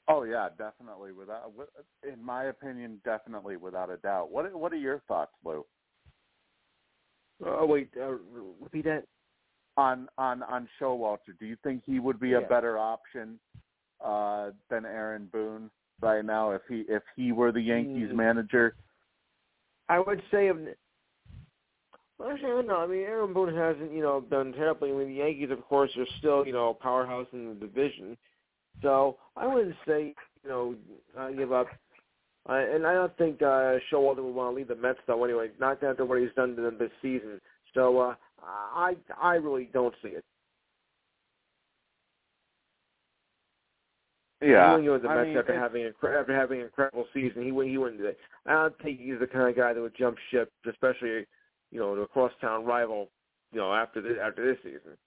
Oh 0.07 0.23
yeah, 0.23 0.49
definitely. 0.57 1.11
Without, 1.13 1.51
in 2.11 2.21
my 2.23 2.45
opinion, 2.45 2.99
definitely 3.05 3.55
without 3.55 3.89
a 3.89 3.97
doubt. 3.97 4.31
What 4.31 4.51
What 4.53 4.73
are 4.73 4.77
your 4.77 5.01
thoughts, 5.07 5.31
Lou, 5.45 5.65
Oh 7.45 7.65
wait, 7.65 7.89
uh, 7.99 8.15
repeat 8.59 8.85
that. 8.85 9.05
on 9.77 10.09
on 10.17 10.43
on 10.43 10.67
Showalter? 10.79 11.37
Do 11.39 11.45
you 11.45 11.55
think 11.63 11.83
he 11.85 11.99
would 11.99 12.19
be 12.19 12.33
a 12.33 12.41
better 12.41 12.77
option 12.77 13.39
uh, 14.03 14.51
than 14.69 14.85
Aaron 14.85 15.29
Boone 15.31 15.69
right 16.01 16.23
now 16.23 16.51
if 16.51 16.61
he 16.67 16.85
if 16.87 17.03
he 17.15 17.31
were 17.31 17.51
the 17.51 17.61
Yankees 17.61 18.09
Mm. 18.09 18.15
manager? 18.15 18.75
I 19.89 19.99
would 19.99 20.21
say 20.31 20.47
of 20.47 20.57
actually, 22.23 22.51
I 22.51 22.55
don't 22.55 22.67
know. 22.67 22.77
I 22.77 22.87
mean, 22.87 23.01
Aaron 23.01 23.33
Boone 23.33 23.55
hasn't, 23.55 23.91
you 23.91 24.01
know, 24.01 24.21
done 24.21 24.53
terribly. 24.53 24.91
I 24.91 24.93
mean, 24.93 25.07
the 25.09 25.15
Yankees, 25.15 25.51
of 25.51 25.63
course, 25.65 25.91
are 25.97 26.05
still, 26.19 26.45
you 26.45 26.53
know, 26.53 26.69
a 26.69 26.73
powerhouse 26.73 27.27
in 27.33 27.49
the 27.49 27.55
division. 27.55 28.17
So 28.81 29.17
I 29.35 29.47
wouldn't 29.47 29.75
say, 29.87 30.13
you 30.43 30.49
know, 30.49 30.75
uh, 31.17 31.29
give 31.31 31.51
up. 31.51 31.67
Uh, 32.49 32.53
and 32.53 32.85
I 32.85 32.93
don't 32.93 33.17
think 33.17 33.41
uh, 33.41 33.79
Showalter 33.91 34.23
would 34.23 34.35
want 34.35 34.51
to 34.53 34.57
leave 34.57 34.67
the 34.67 34.75
Mets 34.75 34.99
though. 35.07 35.23
Anyway, 35.23 35.49
not 35.59 35.81
after 35.83 36.05
what 36.05 36.19
he's 36.19 36.33
done 36.35 36.55
to 36.55 36.61
them 36.61 36.77
this 36.77 36.91
season. 37.01 37.39
So 37.73 37.99
uh, 37.99 38.15
I, 38.45 38.95
I 39.21 39.35
really 39.35 39.69
don't 39.71 39.95
see 40.03 40.09
it. 40.09 40.25
Yeah, 44.43 44.71
wouldn't 44.71 44.87
go 44.87 44.93
with 44.93 45.01
the 45.03 45.09
I 45.09 45.15
Mets 45.15 45.27
mean, 45.27 45.37
after 45.37 45.59
having 45.59 45.85
a, 45.85 46.19
after 46.19 46.35
having 46.35 46.59
an 46.59 46.65
incredible 46.65 47.05
season. 47.13 47.43
He 47.43 47.51
wouldn't. 47.51 47.71
He 47.71 47.77
wouldn't 47.77 47.99
do 47.99 48.05
that. 48.05 48.17
I 48.45 48.53
don't 48.53 48.77
think 48.81 48.99
he's 48.99 49.19
the 49.19 49.27
kind 49.27 49.49
of 49.49 49.55
guy 49.55 49.73
that 49.73 49.81
would 49.81 49.97
jump 49.97 50.17
ship, 50.31 50.51
especially 50.69 51.25
you 51.71 51.79
know, 51.79 51.95
to 51.95 52.01
a 52.01 52.07
crosstown 52.07 52.65
rival. 52.65 53.09
You 53.51 53.59
know, 53.59 53.73
after 53.73 54.01
this 54.01 54.17
after 54.21 54.45
this 54.45 54.57
season. 54.63 54.97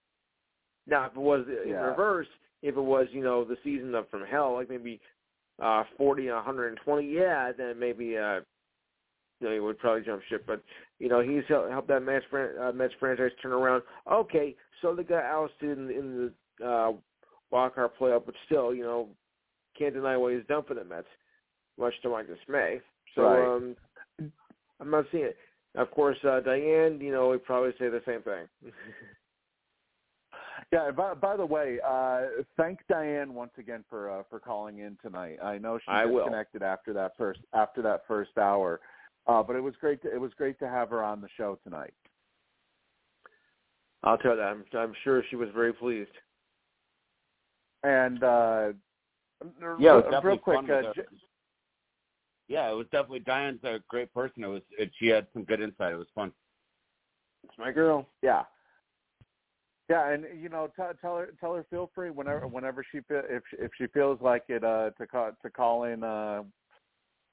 Now, 0.87 1.07
if 1.07 1.13
it 1.13 1.19
was 1.19 1.45
in 1.49 1.73
reverse, 1.75 2.29
if 2.63 2.77
it 2.77 2.81
was 2.81 3.07
you 3.11 3.23
know 3.23 3.45
the 3.45 3.57
season 3.65 3.95
of 3.95 4.09
from 4.09 4.25
hell, 4.25 4.55
like 4.55 4.71
maybe 4.71 5.01
uh 5.63 5.85
forty, 5.97 6.29
a 6.29 6.41
hundred 6.41 6.69
and 6.69 6.79
twenty, 6.85 7.13
yeah, 7.13 7.53
then 7.57 7.79
maybe 7.79 8.17
uh 8.17 8.41
you 9.41 9.49
know 9.49 9.53
he 9.53 9.61
would 9.61 9.79
probably 9.79 10.05
jump 10.05 10.23
ship. 10.29 10.45
But 10.47 10.63
you 10.99 11.09
know 11.09 11.21
he's 11.21 11.43
helped, 11.49 11.71
helped 11.71 11.89
that 11.89 12.03
Mets 12.03 12.25
uh, 12.33 12.73
Mets 12.73 12.95
franchise 13.01 13.33
turn 13.43 13.53
around. 13.53 13.83
Okay, 14.11 14.55
so 14.81 14.95
they 14.95 15.03
got 15.03 15.25
ousted 15.25 15.77
in, 15.77 15.91
in 15.91 16.33
the 16.61 16.67
uh 16.67 16.93
wild 17.51 17.75
card 17.75 17.91
playoff, 18.01 18.23
but 18.27 18.35
still, 18.47 18.75
you 18.75 18.83
know, 18.83 19.09
can't 19.79 19.95
deny 19.95 20.17
what 20.17 20.33
he's 20.35 20.47
done 20.47 20.63
for 20.67 20.75
the 20.75 20.85
Mets, 20.85 21.07
much 21.79 21.95
to 22.03 22.09
my 22.09 22.23
dismay. 22.23 22.81
So 23.15 23.23
Right. 23.23 23.57
um 23.57 23.77
I'm 24.81 24.91
not 24.91 25.07
seeing 25.11 25.25
it. 25.25 25.37
Of 25.75 25.91
course, 25.91 26.19
uh 26.25 26.41
Diane, 26.41 27.01
you 27.01 27.13
know, 27.13 27.29
would 27.29 27.45
probably 27.45 27.73
say 27.79 27.89
the 27.89 28.03
same 28.07 28.23
thing. 28.23 28.49
Yeah. 30.73 30.91
By, 30.91 31.15
by 31.15 31.37
the 31.37 31.47
way, 31.47 31.79
uh, 31.87 32.43
thank 32.57 32.81
Diane 32.89 33.35
once 33.35 33.53
again 33.59 33.85
for 33.89 34.11
uh, 34.11 34.23
for 34.29 34.41
calling 34.41 34.79
in 34.79 34.97
tonight. 35.03 35.39
I 35.43 35.59
know 35.59 35.79
she 35.79 35.85
I 35.87 36.05
will. 36.07 36.25
disconnected 36.25 36.63
after 36.63 36.93
that 36.95 37.13
first 37.17 37.41
after 37.53 37.83
that 37.83 38.03
first 38.09 38.37
hour, 38.37 38.81
uh, 39.27 39.43
but 39.43 39.55
it 39.55 39.61
was 39.61 39.75
great. 39.81 40.03
To, 40.03 40.13
it 40.13 40.21
was 40.21 40.33
great 40.37 40.59
to 40.61 40.69
have 40.69 40.91
her 40.91 41.05
on 41.05 41.21
the 41.21 41.29
show 41.37 41.59
tonight. 41.63 41.95
I'll 44.03 44.19
tell 44.19 44.33
you 44.33 44.39
that. 44.39 44.47
I'm, 44.47 44.65
I'm 44.75 44.95
sure 45.05 45.23
she 45.31 45.37
was 45.37 45.49
very 45.55 45.73
pleased. 45.73 46.11
And 47.83 48.23
uh, 48.23 48.69
Yeah, 49.79 49.99
it 49.99 50.07
was 50.07 50.23
real, 50.23 50.23
real 50.23 50.39
quick, 50.39 50.71
uh. 50.71 50.93
J- 50.95 51.03
Yeah, 52.49 52.71
it 52.71 52.75
was 52.75 52.87
definitely 52.93 53.21
Diane's 53.21 53.63
a 53.65 53.81
great 53.89 54.13
person. 54.13 54.45
It 54.45 54.49
was 54.49 54.63
it, 54.79 54.91
she 54.99 55.09
had 55.09 55.27
some 55.33 55.45
good 55.45 55.61
insight. 55.61 55.93
It 55.93 55.99
was 55.99 56.07
fun. 56.15 56.33
It's 57.45 57.59
my 57.59 57.73
girl. 57.73 58.07
yeah, 58.23 58.45
yeah, 59.89 60.11
and 60.11 60.25
you 60.41 60.49
know, 60.49 60.67
t- 60.69 60.83
tell 61.01 61.17
her 61.19 61.29
tell 61.39 61.55
her 61.55 61.65
feel 61.71 61.91
free 61.95 62.11
whenever 62.11 62.47
whenever 62.49 62.85
she 62.91 63.01
fe- 63.01 63.23
if 63.29 63.43
if 63.59 63.71
she 63.79 63.87
feels 63.89 64.21
like 64.21 64.45
it 64.49 64.65
uh, 64.65 64.91
to 64.99 65.07
call 65.07 65.31
to 65.43 65.51
call 65.51 65.85
in 65.85 66.03
uh, 66.03 66.43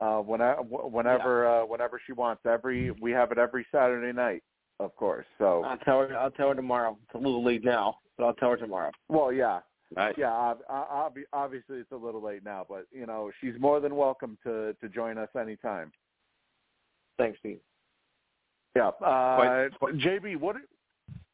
uh, 0.01 0.19
whenever 0.19 0.61
whenever 0.61 1.47
uh, 1.47 1.65
whenever 1.65 1.99
she 2.05 2.11
wants. 2.13 2.41
Every 2.45 2.91
we 2.91 3.11
have 3.11 3.31
it 3.31 3.37
every 3.37 3.65
Saturday 3.71 4.11
night, 4.13 4.43
of 4.79 4.95
course. 4.95 5.25
So 5.37 5.63
I'll 5.63 5.77
tell 5.77 6.01
her. 6.01 6.15
I'll 6.15 6.31
tell 6.31 6.49
her 6.49 6.55
tomorrow. 6.55 6.97
It's 7.03 7.15
a 7.15 7.17
little 7.17 7.43
late 7.43 7.63
now, 7.63 7.97
but 8.17 8.25
I'll 8.25 8.33
tell 8.35 8.51
her 8.51 8.57
tomorrow. 8.57 8.91
well, 9.09 9.31
yeah, 9.31 9.61
Right. 9.95 10.15
yeah. 10.17 10.31
ob- 10.31 10.63
ob- 10.69 11.17
obviously, 11.33 11.77
it's 11.77 11.91
a 11.91 11.95
little 11.95 12.21
late 12.21 12.43
now, 12.43 12.65
but 12.67 12.87
you 12.91 13.05
know, 13.05 13.31
she's 13.39 13.53
more 13.59 13.79
than 13.79 13.95
welcome 13.95 14.37
to 14.43 14.73
to 14.81 14.89
join 14.89 15.17
us 15.17 15.29
anytime. 15.39 15.91
Thanks, 17.17 17.37
Steve. 17.39 17.59
Yeah. 18.75 18.87
Uh, 18.87 19.35
Quite- 19.35 19.79
quite- 19.79 19.95
JB, 19.97 20.35
what 20.37 20.55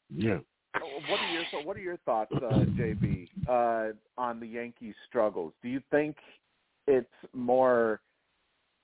Yeah. 0.10 0.40
what 0.74 1.20
are 1.20 1.32
your 1.32 1.64
what 1.64 1.78
are 1.78 1.82
your 1.82 1.98
thoughts, 1.98 2.32
uh, 2.34 2.66
JB, 2.76 3.30
uh, 3.48 3.94
on 4.18 4.40
the 4.40 4.48
Yankees' 4.48 4.96
struggles? 5.08 5.54
Do 5.62 5.70
you 5.70 5.80
think 5.92 6.18
it's 6.88 7.08
more 7.34 8.02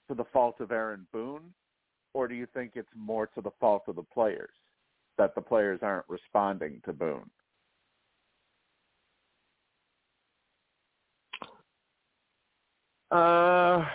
to 0.07 0.13
the 0.15 0.25
fault 0.25 0.59
of 0.61 0.71
Aaron 0.71 1.07
Boone, 1.11 1.53
or 2.13 2.27
do 2.27 2.35
you 2.35 2.45
think 2.47 2.75
it's 2.75 2.89
more 2.95 3.27
to 3.27 3.41
the 3.41 3.51
fault 3.59 3.83
of 3.87 3.95
the 3.95 4.03
players 4.03 4.53
that 5.17 5.33
the 5.35 5.41
players 5.41 5.79
aren't 5.81 6.07
responding 6.07 6.79
to 6.85 6.93
Boone? 6.93 7.29
Uh, 13.11 13.85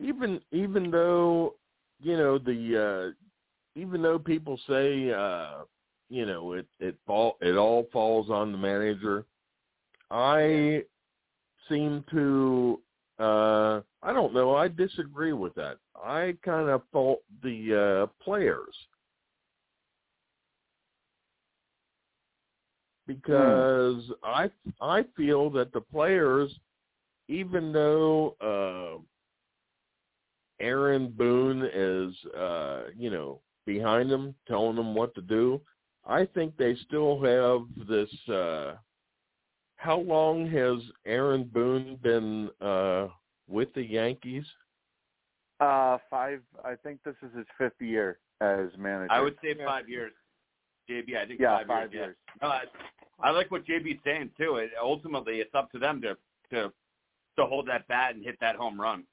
even 0.00 0.40
even 0.52 0.90
though 0.90 1.54
you 2.00 2.16
know 2.16 2.38
the 2.38 3.12
uh, 3.14 3.80
even 3.80 4.02
though 4.02 4.18
people 4.18 4.58
say 4.68 5.10
uh, 5.12 5.62
you 6.08 6.26
know 6.26 6.52
it 6.52 6.66
it 6.80 6.96
fall 7.06 7.36
it 7.40 7.56
all 7.56 7.86
falls 7.92 8.30
on 8.30 8.52
the 8.52 8.58
manager, 8.58 9.24
I 10.10 10.82
seem 11.68 12.04
to 12.10 12.80
uh, 13.18 13.80
I 14.02 14.12
don't 14.12 14.34
know 14.34 14.54
I 14.54 14.68
disagree 14.68 15.32
with 15.32 15.54
that. 15.54 15.76
I 15.96 16.36
kind 16.44 16.68
of 16.68 16.82
fault 16.92 17.22
the 17.42 18.08
uh, 18.08 18.24
players. 18.24 18.74
Because 23.06 24.02
I 24.22 24.50
I 24.80 25.04
feel 25.16 25.50
that 25.50 25.72
the 25.72 25.80
players 25.82 26.50
even 27.28 27.72
though 27.72 28.36
uh 28.40 29.00
Aaron 30.60 31.10
Boone 31.10 31.68
is 31.72 32.14
uh 32.34 32.84
you 32.96 33.10
know 33.10 33.40
behind 33.66 34.10
them 34.10 34.34
telling 34.46 34.76
them 34.76 34.94
what 34.94 35.14
to 35.14 35.22
do, 35.22 35.60
I 36.06 36.26
think 36.26 36.56
they 36.56 36.76
still 36.86 37.20
have 37.22 37.88
this 37.88 38.10
uh 38.28 38.74
how 39.76 39.98
long 39.98 40.50
has 40.50 40.78
Aaron 41.06 41.44
Boone 41.44 41.98
been 42.02 42.50
uh 42.60 43.08
with 43.48 43.72
the 43.74 43.82
Yankees? 43.82 44.44
Uh, 45.60 45.98
five. 46.10 46.40
I 46.64 46.74
think 46.74 47.00
this 47.04 47.14
is 47.22 47.30
his 47.36 47.46
fifth 47.56 47.80
year 47.80 48.18
as 48.40 48.68
manager. 48.76 49.12
I 49.12 49.20
would 49.20 49.36
say 49.42 49.54
five 49.64 49.88
years. 49.88 50.12
JB, 50.90 51.16
I 51.16 51.26
think 51.26 51.40
Yeah, 51.40 51.58
five, 51.58 51.66
five 51.66 51.92
years. 51.92 52.06
years. 52.06 52.16
Yeah. 52.42 52.48
No, 52.48 52.54
I, 52.54 52.62
I 53.20 53.30
like 53.30 53.50
what 53.50 53.64
JB's 53.64 54.00
saying 54.04 54.30
too. 54.36 54.56
It, 54.56 54.70
ultimately, 54.82 55.36
it's 55.36 55.54
up 55.54 55.70
to 55.72 55.78
them 55.78 56.02
to 56.02 56.16
to 56.50 56.72
to 57.36 57.46
hold 57.46 57.66
that 57.68 57.86
bat 57.88 58.14
and 58.14 58.24
hit 58.24 58.36
that 58.40 58.56
home 58.56 58.80
run. 58.80 59.04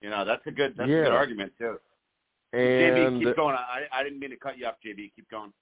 You 0.00 0.10
know, 0.10 0.24
that's 0.24 0.46
a 0.46 0.50
good 0.50 0.74
that's 0.76 0.88
a 0.88 1.04
good 1.04 1.12
argument 1.12 1.52
too. 1.58 1.76
JB, 2.54 3.18
keep 3.20 3.36
going. 3.36 3.56
I 3.56 3.84
I 3.92 4.02
didn't 4.02 4.18
mean 4.18 4.30
to 4.30 4.36
cut 4.36 4.58
you 4.58 4.66
off, 4.66 4.74
JB. 4.84 5.12
Keep 5.14 5.30
going. 5.30 5.52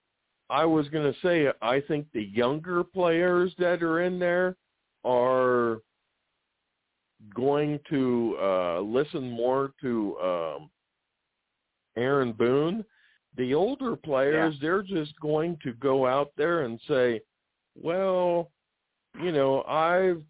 I 0.48 0.64
was 0.64 0.88
going 0.88 1.12
to 1.12 1.18
say, 1.20 1.48
I 1.62 1.80
think 1.80 2.06
the 2.12 2.24
younger 2.24 2.82
players 2.82 3.54
that 3.58 3.82
are 3.84 4.00
in 4.00 4.18
there 4.18 4.56
are 5.04 5.78
going 7.34 7.78
to 7.90 8.36
uh 8.40 8.80
listen 8.80 9.30
more 9.30 9.72
to 9.82 10.18
um 10.18 10.70
Aaron 11.96 12.32
Boone, 12.32 12.84
the 13.36 13.54
older 13.54 13.94
players 13.94 14.54
they're 14.60 14.82
just 14.82 15.12
going 15.20 15.58
to 15.62 15.72
go 15.74 16.06
out 16.06 16.32
there 16.36 16.62
and 16.62 16.80
say, 16.88 17.20
"Well, 17.80 18.50
you 19.22 19.32
know, 19.32 19.62
I've 19.64 20.22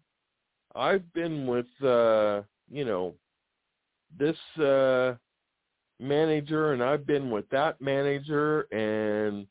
I've 0.75 1.11
been 1.13 1.47
with 1.47 1.67
uh, 1.83 2.41
you 2.69 2.85
know, 2.85 3.13
this 4.17 4.37
uh 4.59 5.15
manager 5.99 6.73
and 6.73 6.83
I've 6.83 7.05
been 7.05 7.29
with 7.29 7.47
that 7.49 7.79
manager 7.79 8.61
and 8.73 9.45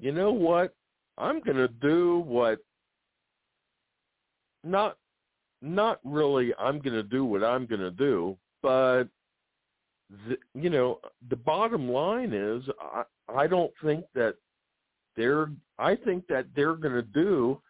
you 0.00 0.12
know 0.12 0.32
what? 0.32 0.74
I'm 1.16 1.40
going 1.40 1.56
to 1.56 1.68
do 1.68 2.24
what 2.26 2.58
not 4.64 4.96
not 5.62 6.00
really 6.04 6.52
I'm 6.58 6.80
going 6.80 6.94
to 6.94 7.02
do 7.02 7.24
what 7.24 7.44
I'm 7.44 7.66
going 7.66 7.80
to 7.80 7.90
do, 7.90 8.36
but 8.60 9.04
the, 10.10 10.36
you 10.54 10.68
know, 10.68 11.00
the 11.30 11.36
bottom 11.36 11.88
line 11.88 12.32
is 12.32 12.64
I 12.80 13.04
I 13.28 13.46
don't 13.46 13.72
think 13.82 14.04
that 14.14 14.34
they're 15.16 15.50
I 15.78 15.94
think 15.94 16.26
that 16.28 16.46
they're 16.56 16.74
going 16.74 16.94
to 16.94 17.02
do 17.02 17.60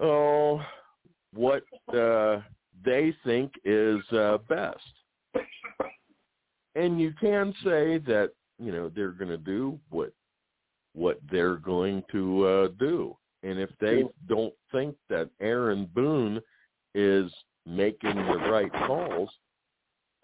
oh 0.00 0.62
what 1.32 1.64
uh 1.94 2.40
they 2.84 3.14
think 3.24 3.52
is 3.64 4.00
uh 4.12 4.38
best. 4.48 4.80
And 6.74 7.00
you 7.00 7.12
can 7.18 7.54
say 7.64 7.98
that, 7.98 8.32
you 8.58 8.70
know, 8.70 8.90
they're 8.94 9.12
going 9.12 9.30
to 9.30 9.38
do 9.38 9.78
what 9.90 10.12
what 10.94 11.18
they're 11.30 11.56
going 11.56 12.02
to 12.12 12.46
uh 12.46 12.68
do. 12.78 13.16
And 13.42 13.58
if 13.58 13.70
they 13.80 14.04
don't 14.28 14.54
think 14.72 14.96
that 15.08 15.30
Aaron 15.40 15.88
Boone 15.94 16.40
is 16.94 17.30
making 17.64 18.16
the 18.16 18.38
right 18.50 18.72
calls, 18.72 19.28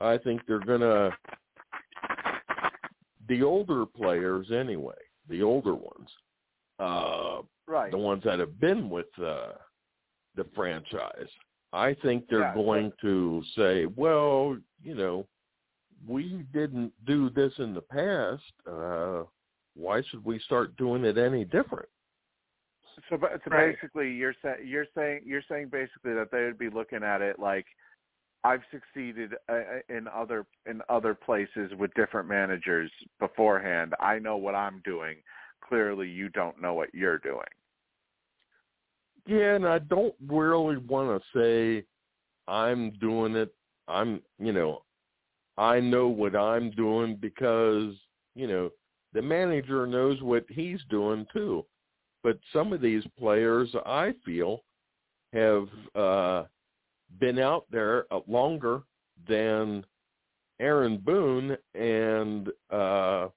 I 0.00 0.18
think 0.18 0.42
they're 0.46 0.58
going 0.58 0.80
to 0.80 1.14
the 3.28 3.42
older 3.42 3.86
players 3.86 4.50
anyway, 4.50 4.94
the 5.28 5.42
older 5.42 5.74
ones, 5.74 6.10
uh 6.78 7.42
Right. 7.68 7.92
the 7.92 7.98
ones 7.98 8.22
that 8.24 8.40
have 8.40 8.58
been 8.60 8.90
with 8.90 9.06
uh 9.24 9.52
the 10.36 10.44
franchise. 10.54 11.28
I 11.72 11.94
think 11.94 12.26
they're 12.28 12.40
Yeah, 12.40 12.54
going 12.54 12.92
to 13.00 13.42
say, 13.56 13.86
well, 13.86 14.56
you 14.82 14.94
know, 14.94 15.26
we 16.06 16.44
didn't 16.52 16.92
do 17.06 17.30
this 17.30 17.52
in 17.58 17.74
the 17.74 17.80
past. 17.82 18.42
Uh 18.66 19.24
why 19.74 20.02
should 20.10 20.22
we 20.24 20.38
start 20.40 20.76
doing 20.76 21.04
it 21.04 21.16
any 21.16 21.44
different? 21.46 21.88
So, 23.08 23.16
ba- 23.16 23.40
so 23.42 23.50
Right. 23.50 23.74
basically, 23.74 24.12
you're 24.12 24.34
saying 24.42 24.66
you're 24.66 24.86
saying 24.94 25.22
you're 25.24 25.42
saying 25.48 25.68
basically 25.68 26.12
that 26.14 26.30
they 26.30 26.44
would 26.44 26.58
be 26.58 26.68
looking 26.68 27.02
at 27.02 27.22
it 27.22 27.38
like 27.38 27.66
I've 28.44 28.62
succeeded 28.70 29.34
uh, 29.48 29.80
in 29.88 30.08
other 30.08 30.46
in 30.66 30.82
other 30.88 31.14
places 31.14 31.72
with 31.78 31.92
different 31.94 32.28
managers 32.28 32.90
beforehand. 33.18 33.94
I 34.00 34.18
know 34.18 34.36
what 34.36 34.54
I'm 34.54 34.82
doing. 34.84 35.16
Clearly, 35.66 36.08
you 36.08 36.28
don't 36.28 36.60
know 36.60 36.74
what 36.74 36.92
you're 36.92 37.18
doing. 37.18 37.52
Yeah, 39.26 39.54
and 39.54 39.66
I 39.66 39.78
don't 39.78 40.14
really 40.28 40.78
want 40.78 41.22
to 41.22 41.38
say 41.38 41.84
I'm 42.48 42.90
doing 42.92 43.36
it. 43.36 43.54
I'm, 43.88 44.20
you 44.38 44.52
know, 44.52 44.82
I 45.58 45.80
know 45.80 46.08
what 46.08 46.34
I'm 46.34 46.70
doing 46.70 47.16
because, 47.16 47.94
you 48.34 48.46
know, 48.46 48.70
the 49.12 49.22
manager 49.22 49.86
knows 49.86 50.20
what 50.22 50.44
he's 50.48 50.80
doing 50.88 51.26
too. 51.32 51.64
But 52.22 52.38
some 52.52 52.72
of 52.72 52.80
these 52.80 53.04
players, 53.18 53.74
I 53.84 54.14
feel, 54.24 54.62
have 55.32 55.68
uh 55.94 56.44
been 57.20 57.38
out 57.38 57.66
there 57.70 58.06
uh, 58.12 58.20
longer 58.26 58.82
than 59.28 59.84
Aaron 60.60 60.98
Boone 60.98 61.56
and 61.74 62.48
uh 62.70 63.28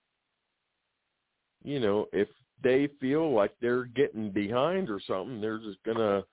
you 1.63 1.79
know, 1.79 2.05
if 2.13 2.27
they 2.63 2.87
feel 2.99 3.31
like 3.31 3.53
they're 3.59 3.85
getting 3.85 4.31
behind 4.31 4.89
or 4.89 4.99
something, 4.99 5.41
they're 5.41 5.59
just 5.59 5.81
gonna 5.83 6.23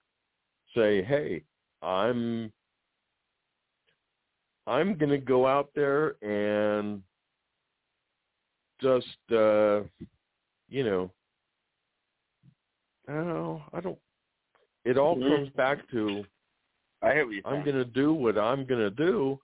say, 0.75 1.02
"Hey, 1.02 1.44
I'm 1.83 2.52
I'm 4.67 4.97
gonna 4.97 5.18
go 5.18 5.47
out 5.47 5.70
there 5.75 6.17
and 6.23 7.02
just 8.81 9.07
uh, 9.33 9.83
you 10.68 10.84
know, 10.84 11.10
oh, 13.09 13.62
I 13.73 13.81
don't. 13.81 13.99
It 14.84 14.99
all 14.99 15.17
Mhm. 15.17 15.28
comes 15.28 15.49
back 15.51 15.89
to 15.91 16.25
I 17.02 17.12
hear 17.15 17.26
what 17.26 17.34
you're 17.34 17.47
I'm 17.47 17.65
going 17.65 17.76
to 17.76 17.84
do 17.84 18.15
what 18.15 18.39
I'm 18.39 18.65
going 18.65 18.81
to 18.81 18.91
do, 18.91 19.41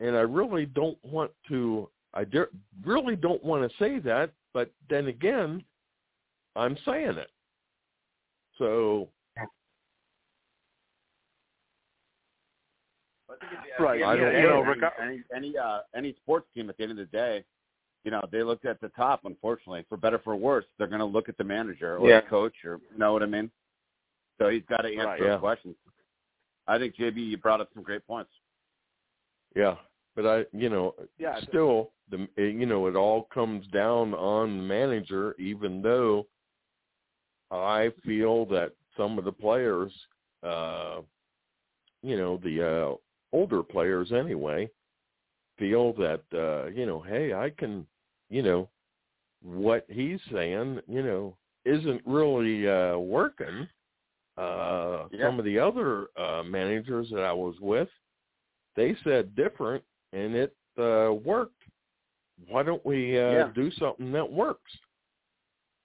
and 0.00 0.16
I 0.16 0.20
really 0.20 0.66
don't 0.66 1.02
want 1.04 1.32
to. 1.48 1.90
I 2.14 2.24
de- 2.24 2.48
really 2.84 3.16
don't 3.16 3.42
want 3.42 3.68
to 3.68 3.76
say 3.78 3.98
that, 4.00 4.32
but 4.52 4.70
then 4.88 5.08
again, 5.08 5.64
I'm 6.56 6.76
saying 6.84 7.18
it. 7.18 7.30
So 8.58 9.08
Right. 13.78 14.02
I 14.02 14.16
don't 14.16 14.32
you 14.34 14.42
know. 14.42 14.48
know, 14.48 14.60
any, 14.62 14.68
rega- 14.68 14.92
any 15.02 15.22
any 15.34 15.58
uh 15.58 15.80
any 15.94 16.14
sports 16.22 16.46
team 16.54 16.70
at 16.70 16.76
the 16.76 16.82
end 16.84 16.92
of 16.92 16.98
the 16.98 17.06
day, 17.06 17.44
you 18.04 18.10
know, 18.10 18.22
they 18.30 18.42
looked 18.42 18.66
at 18.66 18.80
the 18.80 18.88
top. 18.90 19.24
Unfortunately, 19.24 19.84
for 19.88 19.96
better 19.96 20.18
for 20.18 20.36
worse, 20.36 20.64
they're 20.78 20.86
going 20.86 21.00
to 21.00 21.04
look 21.04 21.28
at 21.28 21.36
the 21.38 21.44
manager 21.44 21.96
or 21.96 22.08
Yeah. 22.08 22.20
the 22.20 22.26
coach, 22.28 22.54
or 22.64 22.80
you 22.92 22.98
know 22.98 23.12
what 23.12 23.22
I 23.22 23.26
mean. 23.26 23.50
So 24.38 24.48
he's 24.48 24.62
got 24.68 24.82
to 24.82 24.88
answer 24.88 25.04
Right, 25.06 25.20
yeah. 25.22 25.38
questions. 25.38 25.76
I 26.66 26.78
think 26.78 26.96
JB, 26.96 27.16
you 27.16 27.36
brought 27.36 27.60
up 27.60 27.68
some 27.74 27.82
great 27.82 28.06
points. 28.06 28.30
yeah, 29.56 29.76
but 30.16 30.26
I, 30.26 30.46
you 30.52 30.68
know, 30.68 30.94
Yeah. 31.18 31.40
still 31.40 31.92
the 32.10 32.28
you 32.36 32.66
know 32.66 32.86
it 32.86 32.96
all 32.96 33.24
comes 33.24 33.66
down 33.68 34.14
on 34.14 34.58
the 34.58 34.62
manager. 34.62 35.34
Even 35.38 35.82
though 35.82 36.26
I 37.62 37.90
feel 38.04 38.46
that 38.46 38.72
some 38.96 39.18
of 39.18 39.24
the 39.24 39.32
players, 39.32 39.92
uh, 40.42 41.00
you 42.02 42.16
know, 42.16 42.38
the 42.42 42.62
uh, 42.92 42.94
older 43.36 43.62
players 43.62 44.12
anyway, 44.12 44.70
feel 45.58 45.92
that 45.94 46.22
uh, 46.32 46.66
you 46.70 46.86
know, 46.86 47.00
hey, 47.00 47.32
I 47.34 47.50
can, 47.50 47.86
you 48.30 48.42
know, 48.42 48.68
what 49.42 49.86
he's 49.88 50.20
saying, 50.32 50.80
you 50.88 51.02
know, 51.02 51.36
isn't 51.64 52.02
really 52.06 52.68
uh, 52.68 52.96
working. 52.98 53.68
Uh, 54.36 55.04
Yeah. 55.12 55.26
Some 55.26 55.38
of 55.38 55.44
the 55.44 55.58
other 55.58 56.08
uh, 56.16 56.42
managers 56.42 57.08
that 57.10 57.22
I 57.22 57.32
was 57.32 57.54
with, 57.60 57.88
they 58.74 58.96
said 59.04 59.34
different, 59.36 59.84
and 60.12 60.34
it 60.34 60.56
uh, 60.78 61.12
worked. 61.12 61.62
Why 62.48 62.62
don't 62.64 62.84
we 62.84 63.16
uh, 63.18 63.30
Yeah. 63.32 63.50
do 63.54 63.70
something 63.72 64.10
that 64.12 64.28
works? 64.30 64.72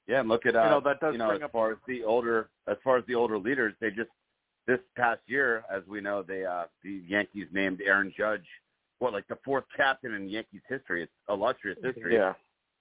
Yeah, 0.09 0.21
and 0.21 0.27
look 0.27 0.47
at 0.47 0.55
uh, 0.55 0.63
You 0.63 0.69
know, 0.71 0.81
that 0.81 0.99
does 0.99 1.13
you 1.13 1.19
know 1.19 1.27
bring 1.27 1.41
as 1.41 1.45
up- 1.45 1.51
far 1.51 1.71
as 1.71 1.77
the 1.87 2.03
older 2.03 2.49
as 2.67 2.77
far 2.83 2.97
as 2.97 3.05
the 3.07 3.13
older 3.13 3.37
leaders, 3.37 3.75
they 3.79 3.91
just 3.91 4.09
this 4.65 4.79
past 4.97 5.21
year, 5.27 5.63
as 5.71 5.83
we 5.87 6.01
know, 6.01 6.23
they 6.23 6.45
uh 6.45 6.63
the 6.83 7.03
Yankees 7.07 7.47
named 7.51 7.79
Aaron 7.85 8.11
Judge 8.17 8.45
what 8.97 9.13
like 9.13 9.27
the 9.27 9.37
fourth 9.45 9.65
captain 9.77 10.15
in 10.15 10.27
Yankees 10.27 10.61
history. 10.67 11.03
It's 11.03 11.11
illustrious 11.29 11.77
history. 11.83 12.15
yeah. 12.15 12.33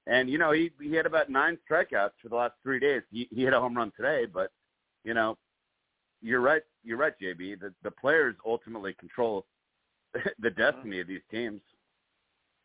And 0.06 0.30
you 0.30 0.38
know, 0.38 0.52
he 0.52 0.70
he 0.80 0.94
had 0.94 1.04
about 1.04 1.28
nine 1.28 1.58
strikeouts 1.70 2.12
for 2.22 2.30
the 2.30 2.34
last 2.34 2.54
three 2.62 2.80
days. 2.80 3.02
He 3.10 3.28
he 3.30 3.44
hit 3.44 3.52
a 3.52 3.60
home 3.60 3.76
run 3.76 3.92
today, 3.94 4.24
but 4.24 4.50
you 5.04 5.12
know, 5.12 5.36
you're 6.22 6.40
right. 6.40 6.62
You're 6.82 6.96
right, 6.96 7.12
JB. 7.20 7.60
The 7.60 7.74
the 7.82 7.90
players 7.90 8.36
ultimately 8.46 8.94
control 8.94 9.44
the 10.38 10.50
destiny 10.50 11.00
of 11.00 11.06
these 11.06 11.20
teams. 11.30 11.60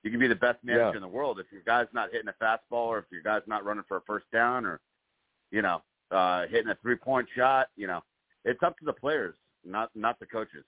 You 0.04 0.12
can 0.12 0.20
be 0.20 0.28
the 0.28 0.36
best 0.36 0.64
manager 0.64 0.90
Yeah. 0.90 0.96
in 0.96 1.02
the 1.02 1.08
world 1.08 1.40
if 1.40 1.52
your 1.52 1.62
guy's 1.62 1.88
not 1.94 2.12
hitting 2.12 2.28
a 2.28 2.44
fastball, 2.44 2.88
or 2.88 3.00
if 3.00 3.06
your 3.12 3.22
guy's 3.22 3.48
not 3.48 3.64
running 3.66 3.86
for 3.88 3.98
a 3.98 4.02
first 4.02 4.30
down, 4.32 4.66
or 4.66 4.80
you 5.52 5.62
know, 5.62 5.82
uh, 6.12 6.46
hitting 6.48 6.70
a 6.70 6.76
three 6.82 6.96
point 6.96 7.28
shot. 7.36 7.70
You 7.76 7.88
know, 7.88 8.04
it's 8.44 8.62
up 8.64 8.78
to 8.80 8.86
the 8.86 8.94
players, 8.94 9.36
not 9.64 9.90
not 9.96 10.20
the 10.20 10.26
coaches. 10.26 10.66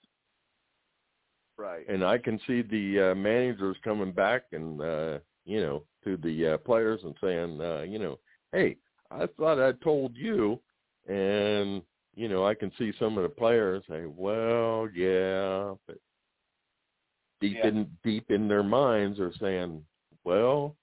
Right. 1.57 1.87
and 1.87 2.03
I 2.03 2.17
can 2.17 2.37
see 2.45 2.61
the 2.63 3.11
uh, 3.11 3.15
managers 3.15 3.77
coming 3.81 4.11
back 4.11 4.43
and 4.51 4.81
uh, 4.81 5.19
you 5.45 5.61
know 5.61 5.83
to 6.03 6.17
the 6.17 6.47
uh, 6.53 6.57
players 6.57 6.99
and 7.03 7.15
saying, 7.21 7.61
uh, 7.61 7.81
you 7.81 7.97
know, 7.97 8.19
hey, 8.51 8.75
I 9.09 9.25
thought 9.37 9.59
I 9.59 9.71
told 9.83 10.15
you, 10.17 10.59
and 11.07 11.81
you 12.15 12.27
know 12.27 12.45
I 12.45 12.55
can 12.55 12.71
see 12.77 12.91
some 12.99 13.17
of 13.17 13.23
the 13.23 13.29
players 13.29 13.83
say, 13.89 14.05
well, 14.05 14.89
yeah, 14.93 15.73
but 15.87 15.97
deep 17.41 17.57
Yeah. 17.57 17.67
in 17.67 17.97
deep 18.03 18.31
in 18.31 18.47
their 18.47 18.63
minds 18.63 19.19
are 19.19 19.33
saying, 19.39 19.85
well, 20.23 20.75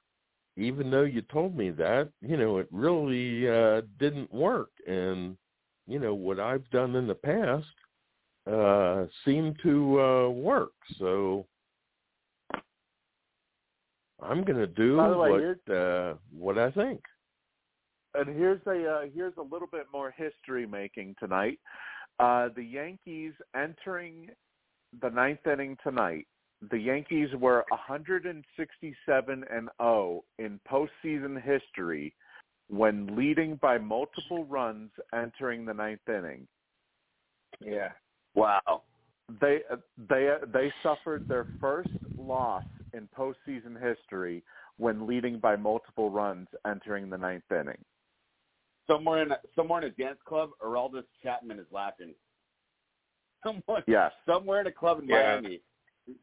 even 0.56 0.90
though 0.90 1.02
you 1.02 1.22
told 1.22 1.56
me 1.56 1.70
that, 1.70 2.10
you 2.20 2.36
know, 2.36 2.58
it 2.58 2.68
really 2.70 3.48
uh, 3.48 3.82
didn't 3.98 4.32
work, 4.32 4.70
and 4.86 5.36
you 5.86 5.98
know 5.98 6.14
what 6.14 6.38
I've 6.38 6.68
done 6.70 6.94
in 6.96 7.06
the 7.06 7.14
past 7.14 7.66
uh 8.50 9.04
seem 9.24 9.54
to 9.62 10.00
uh 10.00 10.28
work 10.28 10.72
so 10.98 11.46
i'm 14.20 14.42
going 14.42 14.58
to 14.58 14.66
do 14.66 14.96
way, 14.96 15.30
what 15.30 15.74
uh 15.76 16.14
what 16.36 16.58
i 16.58 16.68
think 16.72 17.00
And 18.14 18.36
here's 18.36 18.60
a 18.66 18.90
uh, 18.90 19.02
here's 19.14 19.36
a 19.38 19.42
little 19.42 19.68
bit 19.70 19.86
more 19.92 20.12
history 20.16 20.66
making 20.66 21.14
tonight. 21.20 21.58
Uh, 22.18 22.48
the 22.54 22.64
Yankees 22.64 23.32
entering 23.54 24.28
the 25.00 25.08
ninth 25.08 25.46
inning 25.46 25.76
tonight, 25.82 26.26
the 26.70 26.78
Yankees 26.78 27.28
were 27.38 27.64
167 27.70 29.44
and 29.50 29.68
0 29.80 30.24
in 30.38 30.60
postseason 30.70 31.42
history 31.42 32.14
when 32.68 33.16
leading 33.16 33.56
by 33.56 33.78
multiple 33.78 34.44
runs 34.44 34.90
entering 35.12 35.64
the 35.64 35.74
ninth 35.74 36.08
inning. 36.08 36.46
Yeah. 37.60 37.90
Wow. 38.34 38.82
They 39.40 39.60
uh, 39.70 39.76
they 40.08 40.28
uh, 40.28 40.46
they 40.52 40.72
suffered 40.82 41.28
their 41.28 41.46
first 41.60 41.90
loss 42.18 42.64
in 42.92 43.08
postseason 43.16 43.80
history 43.80 44.42
when 44.78 45.06
leading 45.06 45.38
by 45.38 45.56
multiple 45.56 46.10
runs 46.10 46.48
entering 46.66 47.08
the 47.10 47.18
ninth 47.18 47.50
inning. 47.50 47.82
Somewhere 48.86 49.22
in 49.22 49.32
a, 49.32 49.38
somewhere 49.54 49.82
in 49.82 49.88
a 49.88 49.90
dance 49.90 50.18
club, 50.26 50.50
Aroldis 50.64 51.04
Chapman 51.22 51.58
is 51.58 51.66
laughing. 51.70 52.14
Someone, 53.46 53.82
Yes. 53.86 54.12
somewhere 54.26 54.60
in 54.60 54.66
a 54.66 54.72
club 54.72 55.00
in 55.00 55.08
Yeah. 55.08 55.40
Miami, 55.40 55.60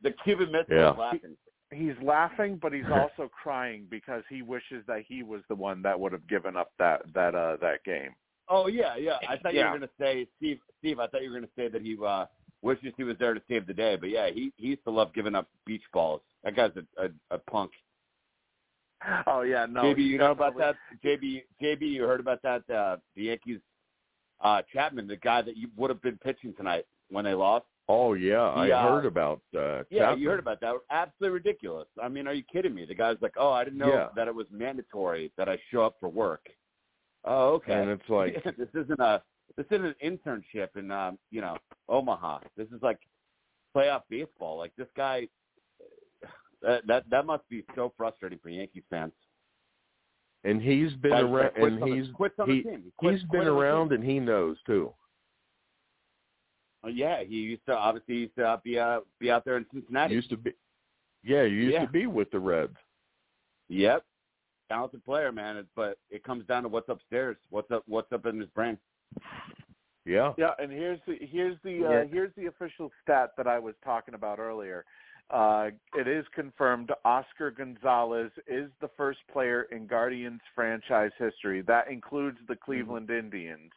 the 0.03 0.11
Cuban 0.23 0.51
Missile 0.51 0.75
Yeah. 0.75 0.91
is 0.91 0.97
laughing. 0.97 1.37
He's 1.71 1.93
laughing, 2.03 2.59
but 2.61 2.73
he's 2.73 2.83
also 2.91 3.29
crying 3.29 3.85
because 3.89 4.23
he 4.29 4.41
wishes 4.41 4.83
that 4.87 5.03
he 5.07 5.21
was 5.23 5.41
the 5.49 5.55
one 5.55 5.81
that 5.83 5.99
would 5.99 6.11
have 6.11 6.27
given 6.27 6.55
up 6.57 6.71
that 6.79 7.01
that 7.13 7.35
uh 7.35 7.57
that 7.61 7.83
game. 7.83 8.15
Oh 8.47 8.67
yeah, 8.67 8.95
yeah. 8.95 9.17
I 9.29 9.37
thought 9.37 9.53
you 9.53 9.59
were 9.61 9.69
going 9.77 9.81
to 9.81 9.89
say 9.99 10.27
Steve. 10.37 10.59
Steve, 10.79 10.99
I 10.99 11.07
thought 11.07 11.21
you 11.21 11.29
were 11.29 11.37
going 11.39 11.47
to 11.47 11.55
say 11.55 11.67
that 11.67 11.81
he 11.83 11.95
uh, 12.03 12.25
wishes 12.63 12.93
he 12.97 13.03
was 13.03 13.15
there 13.19 13.35
to 13.35 13.41
save 13.47 13.67
the 13.67 13.73
day. 13.75 13.95
But 13.95 14.09
yeah, 14.09 14.29
he 14.31 14.51
he 14.57 14.69
used 14.69 14.83
to 14.85 14.91
love 14.91 15.13
giving 15.13 15.35
up 15.35 15.47
beach 15.67 15.83
balls. 15.93 16.21
That 16.43 16.55
guy's 16.55 16.71
a 16.75 17.03
a, 17.05 17.09
a 17.35 17.37
punk. 17.37 17.71
Oh 19.27 19.41
yeah, 19.43 19.65
no. 19.69 19.83
JB, 19.83 19.99
you 20.05 20.17
know 20.17 20.31
about 20.31 20.57
definitely- 20.57 20.75
that? 21.03 21.21
JB, 21.21 21.79
JB, 21.81 21.81
you 21.93 22.03
heard 22.03 22.19
about 22.19 22.41
that? 22.41 22.69
Uh, 22.69 22.97
the 23.15 23.23
Yankees, 23.23 23.59
uh, 24.41 24.61
Chapman, 24.73 25.07
the 25.07 25.15
guy 25.17 25.41
that 25.41 25.55
you 25.55 25.69
would 25.77 25.89
have 25.89 26.01
been 26.01 26.17
pitching 26.17 26.53
tonight 26.55 26.85
when 27.09 27.23
they 27.25 27.33
lost. 27.33 27.65
Oh 27.91 28.13
yeah, 28.13 28.41
I 28.41 28.69
uh, 28.69 28.83
heard 28.83 29.05
about 29.07 29.41
uh 29.57 29.81
Yeah, 29.89 30.01
Chapman. 30.01 30.19
you 30.19 30.29
heard 30.29 30.39
about 30.39 30.61
that. 30.61 30.75
Absolutely 30.91 31.33
ridiculous. 31.33 31.87
I 32.01 32.07
mean, 32.07 32.27
are 32.27 32.33
you 32.33 32.43
kidding 32.43 32.75
me? 32.75 32.85
The 32.85 32.93
guy's 32.93 33.17
like, 33.19 33.33
oh, 33.35 33.51
I 33.51 33.63
didn't 33.63 33.79
know 33.79 33.91
Yeah. 33.91 34.07
that 34.15 34.27
it 34.27 34.35
was 34.35 34.45
mandatory 34.51 35.31
that 35.37 35.49
I 35.49 35.57
show 35.71 35.81
up 35.81 35.95
for 35.99 36.07
work. 36.07 36.45
Oh, 37.25 37.53
okay. 37.53 37.73
And 37.73 37.89
it's 37.89 38.07
like 38.07 38.43
this 38.57 38.69
isn't 38.75 38.99
a 38.99 39.23
this 39.57 39.65
isn't 39.71 39.85
an 39.85 39.95
internship 40.05 40.77
in 40.77 40.91
um, 40.91 41.17
you 41.31 41.41
know 41.41 41.57
Omaha. 41.89 42.41
This 42.55 42.67
is 42.67 42.81
like 42.83 42.99
playoff 43.75 44.03
baseball. 44.07 44.59
Like 44.59 44.71
this 44.77 44.87
guy, 44.95 45.27
that 46.61 46.85
that 46.85 47.09
that 47.09 47.25
must 47.25 47.49
be 47.49 47.65
so 47.75 47.91
frustrating 47.97 48.37
for 48.37 48.49
Yankees 48.49 48.83
fans. 48.91 49.13
and 50.43 50.61
he's 50.61 50.93
been 50.93 51.13
around 51.13 51.57
and 51.57 51.83
he's 51.91 52.05
quits 52.13 52.35
on 52.37 52.51
he, 52.51 52.61
the 52.61 52.69
team. 52.69 52.83
He 52.85 52.91
quit 52.97 53.31
been 53.31 53.47
around 53.47 53.93
and 53.93 54.03
he 54.03 54.19
knows 54.19 54.57
too. 54.67 54.93
Oh, 56.83 56.87
yeah, 56.87 57.23
he 57.23 57.35
used 57.35 57.65
to 57.65 57.75
obviously 57.75 58.15
used 58.15 58.35
to 58.35 58.59
be 58.63 58.79
uh, 58.79 59.01
be 59.19 59.29
out 59.31 59.43
there 59.45 59.57
in 59.57 59.65
Cincinnati. 59.73 60.13
Used 60.15 60.29
to 60.29 60.37
be 60.37 60.53
Yeah, 61.23 61.43
you 61.43 61.57
used 61.57 61.73
Yeah. 61.73 61.85
to 61.85 61.91
be 61.91 62.07
with 62.07 62.31
the 62.31 62.39
Reds. 62.39 62.77
Yep, 63.67 64.03
talented 64.69 65.03
player, 65.03 65.31
man. 65.31 65.57
It- 65.57 65.67
But 65.75 65.97
it 66.09 66.23
comes 66.23 66.45
down 66.45 66.63
to 66.63 66.69
what's 66.69 66.89
upstairs. 66.89 67.37
What's 67.49 67.69
up? 67.71 67.83
What's 67.87 68.11
up 68.13 68.25
in 68.25 68.39
his 68.39 68.49
brain? 68.51 68.77
Yeah. 70.05 70.33
Yeah, 70.37 70.53
and 70.57 70.71
here's 70.71 70.99
the 71.05 71.17
here's 71.21 71.57
the 71.63 71.85
uh, 71.85 72.07
here's 72.07 72.33
the 72.35 72.45
official 72.47 72.91
stat 73.03 73.31
that 73.37 73.47
I 73.47 73.59
was 73.59 73.75
talking 73.83 74.13
about 74.13 74.39
earlier. 74.39 74.85
Uh, 75.29 75.69
it 75.95 76.07
is 76.07 76.25
confirmed 76.33 76.91
Oscar 77.05 77.51
Gonzalez 77.51 78.31
is 78.47 78.71
the 78.81 78.87
first 78.97 79.19
player 79.31 79.63
in 79.71 79.85
Guardians 79.85 80.41
franchise 80.55 81.11
history. 81.19 81.61
That 81.61 81.87
includes 81.91 82.39
the 82.47 82.55
Cleveland 82.55 83.11
Indians 83.11 83.71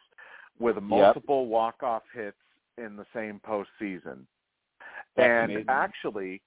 with 0.59 0.81
multiple 0.83 1.49
walk-off 1.49 2.05
hits 2.15 2.39
in 2.85 2.97
the 2.97 3.07
same 3.15 3.41
postseason. 3.47 4.27
That's 5.17 5.29
and 5.29 5.53
amazing. 5.53 5.67
actually, 5.69 6.43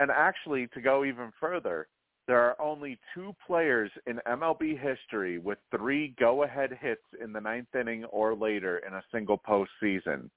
and 0.00 0.10
actually, 0.10 0.66
to 0.68 0.80
go 0.80 1.04
even 1.04 1.32
further, 1.38 1.88
there 2.26 2.40
are 2.40 2.60
only 2.60 2.98
two 3.14 3.34
players 3.46 3.90
in 4.06 4.20
MLB 4.26 4.78
history 4.78 5.38
with 5.38 5.58
three 5.76 6.14
go-ahead 6.18 6.78
hits 6.80 7.02
in 7.22 7.32
the 7.32 7.40
ninth 7.40 7.74
inning 7.74 8.04
or 8.04 8.34
later 8.34 8.78
in 8.86 8.94
a 8.94 9.02
single 9.12 9.38
postseason. 9.38 10.30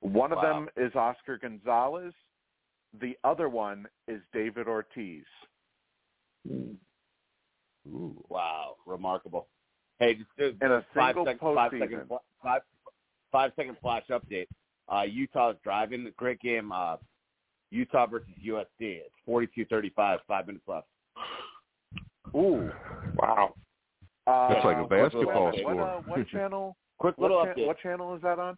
One 0.00 0.32
of 0.32 0.40
them 0.42 0.68
is 0.76 0.94
Oscar 0.96 1.38
Gonzalez. 1.38 2.12
The 3.00 3.16
other 3.22 3.48
one 3.48 3.86
is 4.08 4.20
David 4.32 4.66
Ortiz. 4.66 5.24
Ooh. 6.50 8.24
Wow, 8.28 8.76
remarkable. 8.84 9.46
Hey, 9.98 10.14
just 10.14 10.28
uh, 10.40 10.64
In 10.64 10.72
a 10.72 10.84
five 10.94 11.14
single 11.14 11.24
second, 11.24 11.54
five 11.54 11.72
second, 11.78 12.02
five, 12.42 12.62
five 13.30 13.52
second 13.54 13.76
flash 13.80 14.02
update. 14.10 14.48
Uh, 14.92 15.02
Utah's 15.02 15.56
driving. 15.64 16.10
Great 16.16 16.40
game. 16.40 16.70
Uh, 16.72 16.96
Utah 17.70 18.06
versus 18.06 18.28
USC. 18.46 18.66
It's 18.80 19.14
42-35, 19.26 20.18
Five 20.28 20.46
minutes 20.46 20.64
left. 20.68 20.86
Ooh. 22.34 22.70
Wow. 23.16 23.54
Uh, 24.26 24.48
That's 24.50 24.64
like 24.64 24.76
a 24.76 24.86
basketball 24.86 25.46
what, 25.46 25.54
score. 25.58 25.74
What, 25.74 25.82
uh, 25.82 26.00
what 26.06 26.28
channel? 26.32 26.76
Quick 26.98 27.18
What, 27.18 27.30
little 27.30 27.44
cha- 27.44 27.52
update. 27.52 27.66
what 27.66 27.78
channel 27.80 28.14
is 28.14 28.22
that 28.22 28.38
on? 28.38 28.56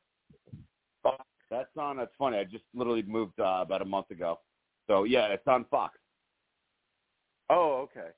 That's 1.50 1.68
on. 1.78 1.96
That's 1.98 2.10
funny. 2.18 2.38
I 2.38 2.44
just 2.44 2.64
literally 2.74 3.02
moved 3.02 3.38
uh, 3.38 3.60
about 3.62 3.80
a 3.80 3.84
month 3.84 4.10
ago. 4.10 4.40
So 4.88 5.04
yeah, 5.04 5.26
it's 5.26 5.46
on 5.46 5.64
Fox. 5.70 5.98
Oh, 7.48 7.88
okay. 7.88 8.08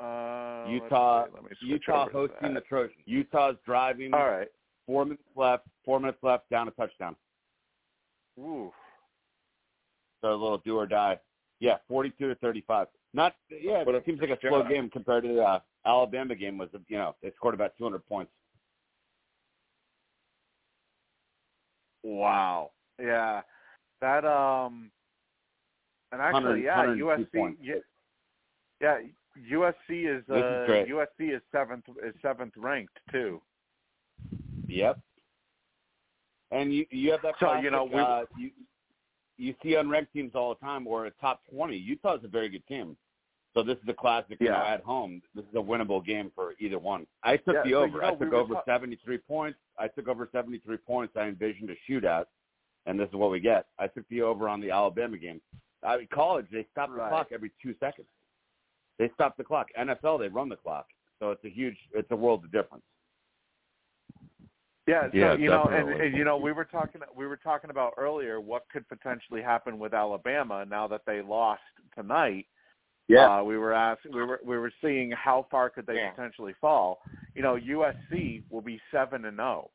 Uh, 0.00 0.62
let's 0.62 0.82
Utah. 0.82 1.26
Let 1.34 1.42
me 1.44 1.50
Utah 1.60 2.08
hosting 2.10 2.54
the 2.54 2.60
that. 2.60 2.66
Trojans. 2.66 2.98
Utah's 3.04 3.56
driving. 3.64 4.14
All 4.14 4.28
right. 4.28 4.48
Four 4.86 5.04
minutes 5.04 5.22
left. 5.36 5.64
Four 5.84 6.00
minutes 6.00 6.18
left. 6.22 6.48
Down 6.50 6.68
a 6.68 6.70
touchdown. 6.72 7.16
Ooh. 8.38 8.72
So 10.22 10.30
a 10.30 10.32
little 10.32 10.58
do 10.58 10.76
or 10.76 10.86
die. 10.86 11.18
Yeah, 11.60 11.76
forty-two 11.88 12.28
to 12.28 12.34
thirty-five. 12.36 12.88
Not 13.14 13.34
yeah. 13.50 13.82
A 13.86 13.90
It 13.90 14.02
seems 14.04 14.20
like 14.20 14.30
a 14.30 14.38
slow 14.40 14.62
job. 14.62 14.70
game 14.70 14.90
compared 14.90 15.24
to 15.24 15.34
the 15.34 15.42
uh, 15.42 15.60
Alabama 15.86 16.34
game. 16.34 16.58
Was 16.58 16.68
you 16.88 16.98
know 16.98 17.14
they 17.22 17.32
scored 17.36 17.54
about 17.54 17.72
two 17.78 17.84
hundred 17.84 18.06
points. 18.06 18.32
Wow. 22.02 22.70
Yeah. 23.00 23.42
That 24.00 24.24
um 24.24 24.90
and 26.12 26.20
actually 26.20 26.64
yeah, 26.64 26.86
USC 26.86 27.56
yeah, 27.60 27.74
yeah, 28.80 28.98
USC 29.52 30.18
is 30.18 30.22
This 30.28 30.36
is 30.36 30.42
uh. 30.68 30.84
USC 30.88 31.34
is 31.34 31.42
seventh 31.50 31.84
is 32.06 32.14
seventh 32.22 32.52
ranked 32.56 32.96
too. 33.10 33.40
Yep. 34.68 35.00
And 36.50 36.72
you 36.72 36.86
you 36.90 37.10
have 37.12 37.22
that. 37.22 37.34
So, 37.40 37.46
classic, 37.46 37.64
you 37.64 37.70
know, 37.70 37.84
we- 37.84 37.94
uh, 38.00 38.24
you 38.38 38.50
you 39.38 39.54
see 39.62 39.70
unranked 39.70 40.12
teams 40.12 40.32
all 40.34 40.54
the 40.54 40.60
time, 40.60 40.86
or 40.86 41.06
a 41.06 41.10
top 41.12 41.42
twenty. 41.50 41.76
Utah's 41.76 42.20
a 42.24 42.28
very 42.28 42.48
good 42.48 42.66
team. 42.66 42.96
So 43.54 43.62
this 43.62 43.78
is 43.78 43.88
a 43.88 43.94
classic. 43.94 44.36
You 44.40 44.50
know, 44.50 44.54
at 44.56 44.82
home, 44.82 45.22
this 45.34 45.44
is 45.44 45.54
a 45.54 45.58
winnable 45.62 46.04
game 46.04 46.30
for 46.34 46.54
either 46.60 46.78
one. 46.78 47.06
I 47.22 47.36
took 47.38 47.54
Yeah, 47.54 47.62
the 47.64 47.70
so, 47.70 47.76
over. 47.82 47.86
you 47.96 48.00
know, 48.02 48.06
I 48.06 48.10
took 48.10 48.20
were 48.30 48.34
over 48.36 48.54
ta- 48.54 48.62
seventy-three 48.66 49.18
points. 49.18 49.58
I 49.78 49.88
took 49.88 50.08
over 50.08 50.28
seventy-three 50.30 50.76
points. 50.78 51.16
I 51.16 51.26
envisioned 51.26 51.70
a 51.70 51.76
shootout, 51.90 52.26
and 52.86 52.98
this 53.00 53.08
is 53.08 53.14
what 53.14 53.30
we 53.30 53.40
get. 53.40 53.66
I 53.78 53.86
took 53.88 54.06
the 54.08 54.22
over 54.22 54.48
on 54.48 54.60
the 54.60 54.70
Alabama 54.70 55.16
game. 55.18 55.40
I 55.82 55.96
mean, 55.98 56.08
college 56.12 56.46
they 56.52 56.66
stop 56.72 56.90
the 56.90 56.96
Right. 56.96 57.08
clock 57.08 57.28
every 57.32 57.50
two 57.62 57.74
seconds. 57.80 58.08
They 58.98 59.10
stop 59.14 59.36
the 59.36 59.44
clock. 59.44 59.68
NFL 59.78 60.18
they 60.18 60.28
run 60.28 60.48
the 60.48 60.56
clock. 60.56 60.86
So 61.18 61.30
it's 61.30 61.44
a 61.44 61.48
huge. 61.50 61.76
It's 61.92 62.10
a 62.10 62.16
world 62.16 62.44
of 62.44 62.52
difference. 62.52 62.84
Yeah, 64.86 65.08
so 65.10 65.16
Yeah, 65.16 65.34
you 65.34 65.50
know, 65.50 65.64
and, 65.64 66.00
and 66.00 66.16
you 66.16 66.24
know, 66.24 66.36
we 66.36 66.52
were 66.52 66.64
talking 66.64 67.00
we 67.16 67.26
were 67.26 67.36
talking 67.36 67.70
about 67.70 67.94
earlier 67.96 68.40
what 68.40 68.62
could 68.72 68.88
potentially 68.88 69.42
happen 69.42 69.78
with 69.78 69.92
Alabama 69.92 70.64
now 70.64 70.86
that 70.86 71.02
they 71.06 71.22
lost 71.22 71.62
tonight. 71.94 72.46
Yeah, 73.08 73.38
uh, 73.38 73.42
we 73.42 73.58
were 73.58 73.72
asking, 73.72 74.14
we 74.14 74.22
were 74.22 74.40
we 74.44 74.56
were 74.58 74.72
seeing 74.80 75.10
how 75.10 75.46
far 75.50 75.70
could 75.70 75.86
they 75.86 75.94
Yeah. 75.96 76.10
potentially 76.10 76.54
fall. 76.60 77.00
You 77.34 77.42
know, 77.42 77.56
USC 77.56 78.44
will 78.48 78.60
be 78.60 78.80
seven 78.92 79.24
and 79.24 79.36
zero 79.36 79.70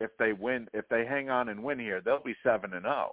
if 0.00 0.10
they 0.18 0.32
win. 0.32 0.68
If 0.72 0.88
they 0.88 1.04
hang 1.04 1.28
on 1.28 1.50
and 1.50 1.62
win 1.62 1.78
here, 1.78 2.00
they'll 2.00 2.22
be 2.22 2.36
seven 2.42 2.72
and 2.72 2.84
zero. 2.84 3.12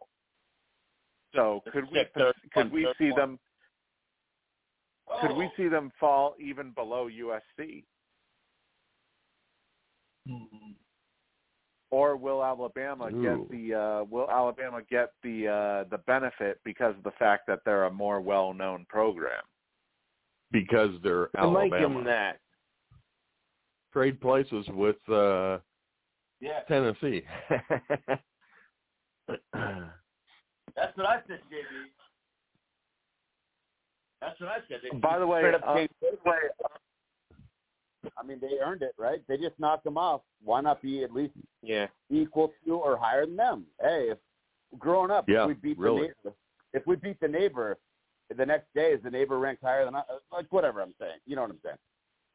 So 1.36 1.62
could 1.72 1.92
we 1.92 2.06
third 2.16 2.36
could 2.54 2.72
we 2.72 2.88
see 2.98 3.12
one. 3.12 3.20
them? 3.20 3.40
Could 5.22 5.36
we 5.36 5.50
see 5.58 5.68
them 5.68 5.92
fall 6.00 6.36
even 6.40 6.72
below 6.72 7.10
USC? 7.10 7.84
Or 11.94 12.18
will 12.18 12.44
Alabama 12.44 13.06
Ooh. 13.14 13.22
get 13.22 13.52
the 13.52 13.76
uh, 13.76 14.04
will 14.06 14.28
Alabama 14.28 14.80
get 14.90 15.12
the 15.22 15.48
uh, 15.48 15.84
the 15.92 16.00
benefit 16.08 16.60
because 16.66 16.96
of 16.98 17.04
the 17.04 17.12
fact 17.20 17.46
that 17.46 17.60
they're 17.66 17.84
a 17.84 17.92
more 17.92 18.20
well 18.20 18.52
known 18.52 18.88
program? 18.90 19.44
Because 20.52 20.90
they're 21.04 21.30
I 21.38 21.46
might 21.46 21.66
give 21.66 21.82
Alabama. 21.82 22.04
that. 22.06 22.40
Trade 23.94 24.20
places 24.20 24.66
with 24.70 24.96
uh 25.08 25.60
Yeah, 26.42 26.62
Tennessee. 26.68 27.22
that's 29.30 29.38
what 30.96 31.06
I 31.06 31.22
said, 31.28 31.42
JB. 31.52 31.92
That's 34.20 34.42
what 34.42 34.50
I 34.50 34.58
said. 34.68 34.80
They 34.82 34.98
By 34.98 35.20
the 35.20 35.28
way, 35.28 35.42
straight 35.42 35.54
up 35.54 35.62
uh, 35.64 35.76
changed 35.76 35.94
it. 36.02 36.20
I 38.18 38.24
mean, 38.24 38.40
they 38.40 38.60
earned 38.64 38.82
it, 38.82 38.94
right? 38.98 39.22
They 39.28 39.38
just 39.38 39.58
knocked 39.60 39.84
them 39.84 39.98
off. 39.98 40.22
Why 40.44 40.62
not 40.62 40.82
be 40.82 41.04
at 41.04 41.14
least 41.14 41.34
Yeah. 41.62 41.88
equal 42.10 42.52
to 42.66 42.76
or 42.76 42.98
higher 42.98 43.26
than 43.26 43.36
them? 43.36 43.66
Hey, 43.82 44.10
if 44.12 44.18
growing 44.80 45.12
up, 45.12 45.28
Yeah, 45.30 45.44
if 45.44 45.48
we 45.50 45.54
beat 45.56 45.78
really. 45.78 46.02
the 46.02 46.08
neighbor, 46.30 46.36
if 46.74 46.88
we 46.88 46.96
beat 46.96 47.20
the 47.20 47.28
neighbor, 47.28 47.78
the 48.36 48.46
next 48.46 48.74
day 48.74 48.94
is 48.94 49.02
the 49.04 49.12
neighbor 49.12 49.38
ranked 49.40 49.62
higher 49.64 49.86
than 49.86 49.96
I, 49.96 50.04
like 50.32 50.52
whatever 50.52 50.82
I'm 50.82 50.94
saying. 51.00 51.20
You 51.26 51.36
know 51.36 51.44
what 51.44 51.52
I'm 51.52 51.60
saying? 51.64 51.78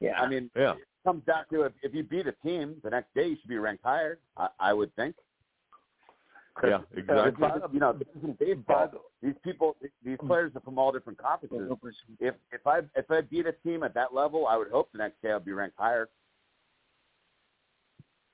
Yeah. 0.01 0.21
I 0.21 0.29
mean, 0.29 0.51
Yeah. 0.55 0.75
it 0.75 0.87
comes 1.05 1.25
down 1.25 1.45
to 1.51 1.63
if, 1.63 1.73
if 1.83 1.95
you 1.95 2.05
beat 2.05 2.27
a 2.27 2.33
team, 2.45 2.81
the 2.85 2.91
next 2.91 3.13
day 3.15 3.29
you 3.29 3.37
should 3.37 3.49
be 3.49 3.59
ranked 3.59 3.83
higher. 3.85 4.21
I, 4.37 4.49
I 4.61 4.73
would 4.73 4.95
think. 4.95 5.17
'Cause 6.59 6.71
Yeah, 6.71 6.99
exactly. 6.99 7.49
This 7.61 7.71
you 7.73 7.81
know, 7.81 7.93
this 7.93 8.09
isn't 8.17 8.39
baseball. 8.39 8.91
These 9.23 9.39
people, 9.45 9.77
these 10.03 10.19
players 10.27 10.55
are 10.57 10.61
from 10.61 10.79
all 10.79 10.91
different 10.91 11.19
conferences. 11.19 11.71
If 12.21 12.35
if 12.51 12.67
I 12.67 12.81
if 12.97 13.11
I 13.11 13.21
beat 13.21 13.47
a 13.47 13.53
team 13.53 13.83
at 13.85 13.95
that 13.95 14.13
level, 14.13 14.47
I 14.47 14.57
would 14.57 14.69
hope 14.71 14.91
the 14.93 14.99
next 14.99 15.23
day 15.23 15.31
I'll 15.31 15.41
be 15.41 15.53
ranked 15.53 15.77
higher. 15.79 16.09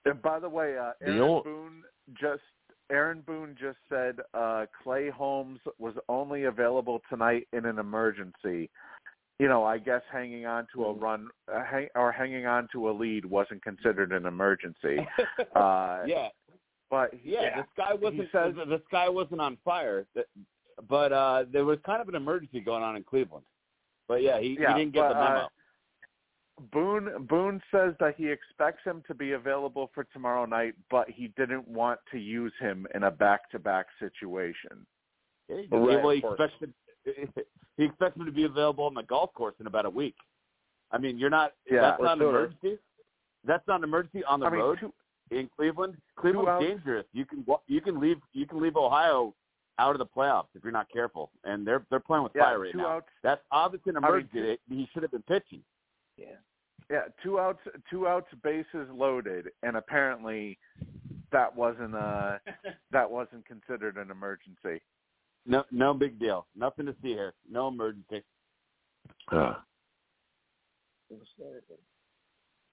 And 0.06 0.20
by 0.22 0.38
the 0.38 0.48
way, 0.48 0.76
uh, 0.78 0.92
The 1.00 1.06
Aaron 1.06 1.20
ol- 1.20 1.42
Boone 1.42 1.84
just 2.14 2.42
Aaron 2.90 3.20
Boone 3.22 3.56
just 3.58 3.78
said 3.88 4.20
uh, 4.34 4.66
Clay 4.82 5.10
Holmes 5.10 5.60
was 5.78 5.94
only 6.08 6.44
available 6.44 7.00
tonight 7.10 7.46
in 7.52 7.66
an 7.66 7.78
emergency. 7.78 8.70
You 9.38 9.48
know, 9.48 9.64
I 9.64 9.78
guess 9.78 10.02
hanging 10.12 10.46
on 10.46 10.66
to 10.74 10.84
a 10.84 10.92
run 10.92 11.28
uh, 11.52 11.64
hang, 11.64 11.88
or 11.94 12.12
hanging 12.12 12.46
on 12.46 12.68
to 12.72 12.88
a 12.88 12.92
lead 12.92 13.24
wasn't 13.24 13.62
considered 13.62 14.12
an 14.12 14.26
emergency. 14.26 15.06
Uh, 15.54 16.02
yeah, 16.06 16.28
but 16.94 17.10
yeah, 17.24 17.62
the 17.62 17.66
sky 17.74 17.94
wasn't. 17.94 18.30
says- 18.30 18.54
this 18.68 18.80
guy 18.92 19.08
wasn't 19.08 19.40
on 19.40 19.56
fire, 19.64 20.06
but 20.88 21.12
uh 21.12 21.44
there 21.52 21.64
was 21.64 21.78
kind 21.84 22.00
of 22.00 22.08
an 22.08 22.14
emergency 22.14 22.60
going 22.60 22.84
on 22.84 22.94
in 22.94 23.02
Cleveland. 23.02 23.44
But 24.06 24.22
yeah, 24.22 24.38
he, 24.38 24.56
Yeah, 24.60 24.74
he 24.74 24.80
didn't 24.80 24.94
get 24.94 25.00
but, 25.00 25.08
the 25.08 25.14
memo. 25.14 25.40
uh, 25.40 25.48
Boone 26.72 27.26
Boone 27.28 27.60
says 27.72 27.94
that 27.98 28.14
he 28.16 28.28
expects 28.30 28.84
him 28.84 29.02
to 29.08 29.14
be 29.14 29.32
available 29.32 29.90
for 29.92 30.04
tomorrow 30.12 30.44
night, 30.44 30.74
but 30.88 31.10
he 31.10 31.28
didn't 31.36 31.66
want 31.66 31.98
to 32.12 32.18
use 32.18 32.52
him 32.60 32.86
in 32.94 33.02
a 33.02 33.10
back-to-back 33.10 33.86
situation. 33.98 34.86
Yeah, 35.48 35.56
he- 35.62 35.66
Right, 35.76 36.00
well, 36.04 36.10
he 36.10 36.18
expects 36.18 36.60
him, 36.60 36.74
he 37.76 37.84
expects 37.84 38.16
him 38.16 38.24
to 38.24 38.30
be 38.32 38.44
available 38.44 38.84
on 38.84 38.94
the 38.94 39.02
golf 39.02 39.34
course 39.34 39.56
in 39.58 39.66
about 39.66 39.84
a 39.84 39.90
week. 39.90 40.14
I 40.92 40.98
mean, 40.98 41.18
you're 41.18 41.28
not. 41.30 41.54
Yeah, 41.68 41.80
that's 41.80 42.02
not 42.02 42.18
an 42.20 42.28
emergency. 42.28 42.78
That's 43.44 43.66
not 43.66 43.78
an 43.80 43.84
emergency 43.84 44.22
on 44.24 44.38
the 44.38 44.46
I 44.46 44.50
mean, 44.50 44.60
road 44.60 44.78
two, 44.78 44.92
in 45.30 45.48
Cleveland. 45.56 45.96
Cleveland's 46.16 46.48
outs. 46.48 46.64
dangerous. 46.64 47.06
You 47.12 47.24
can 47.24 47.44
you 47.66 47.80
can 47.80 48.00
leave 48.00 48.18
you 48.32 48.46
can 48.46 48.60
leave 48.60 48.76
Ohio 48.76 49.34
out 49.78 49.92
of 49.92 49.98
the 49.98 50.06
playoffs 50.06 50.46
if 50.54 50.62
you're 50.62 50.72
not 50.72 50.90
careful, 50.92 51.30
and 51.44 51.66
they're 51.66 51.84
they're 51.90 52.00
playing 52.00 52.24
with 52.24 52.32
yeah, 52.34 52.44
fire 52.44 52.60
right 52.60 52.74
now. 52.74 52.88
outs. 52.88 53.08
That's 53.22 53.42
obviously 53.50 53.90
an 53.90 53.96
I 53.96 54.00
mean, 54.00 54.28
emergency. 54.32 54.60
he 54.68 54.88
should 54.92 55.02
have 55.02 55.12
been 55.12 55.22
pitching. 55.22 55.62
Yeah. 56.16 56.26
Yeah, 56.90 57.04
two 57.22 57.40
outs, 57.40 57.60
two 57.90 58.06
outs, 58.06 58.26
bases 58.42 58.88
loaded, 58.92 59.48
and 59.62 59.76
apparently 59.76 60.58
that 61.32 61.54
wasn't 61.54 61.94
uh 61.94 62.38
that 62.92 63.10
wasn't 63.10 63.46
considered 63.46 63.96
an 63.96 64.10
emergency. 64.10 64.82
No, 65.46 65.64
no 65.70 65.94
big 65.94 66.18
deal. 66.18 66.46
Nothing 66.56 66.86
to 66.86 66.94
see 67.02 67.08
here. 67.08 67.34
No 67.50 67.68
emergency. 67.68 68.22
Uh, 69.30 69.54
Ju- 71.10 71.20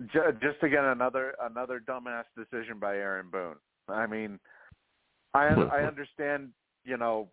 Just 0.09 0.63
again, 0.63 0.85
another 0.85 1.35
another 1.41 1.81
dumbass 1.87 2.23
decision 2.37 2.79
by 2.79 2.95
Aaron 2.95 3.27
Boone. 3.31 3.55
I 3.87 4.07
mean, 4.07 4.39
I 5.33 5.47
I 5.71 5.81
understand, 5.83 6.49
you 6.83 6.97
know, 6.97 7.29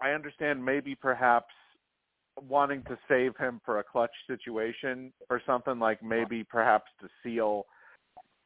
I 0.00 0.10
understand 0.10 0.64
maybe 0.64 0.94
perhaps 0.94 1.52
wanting 2.48 2.82
to 2.88 2.98
save 3.08 3.36
him 3.36 3.60
for 3.64 3.78
a 3.78 3.84
clutch 3.84 4.10
situation 4.26 5.12
or 5.30 5.40
something 5.46 5.78
like 5.78 6.02
maybe 6.02 6.44
perhaps 6.44 6.90
to 7.00 7.08
seal 7.22 7.64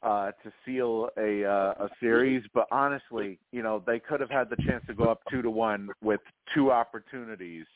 uh 0.02 0.30
to 0.42 0.52
seal 0.64 1.08
a 1.18 1.44
uh, 1.44 1.84
a 1.84 1.88
series 1.98 2.42
but 2.54 2.66
honestly 2.70 3.38
you 3.50 3.62
know 3.62 3.82
they 3.86 3.98
could 3.98 4.20
have 4.20 4.30
had 4.30 4.48
the 4.48 4.56
chance 4.64 4.82
to 4.86 4.94
go 4.94 5.10
up 5.10 5.20
2 5.30 5.42
to 5.42 5.50
1 5.50 5.88
with 6.02 6.20
two 6.54 6.70
opportunities 6.70 7.66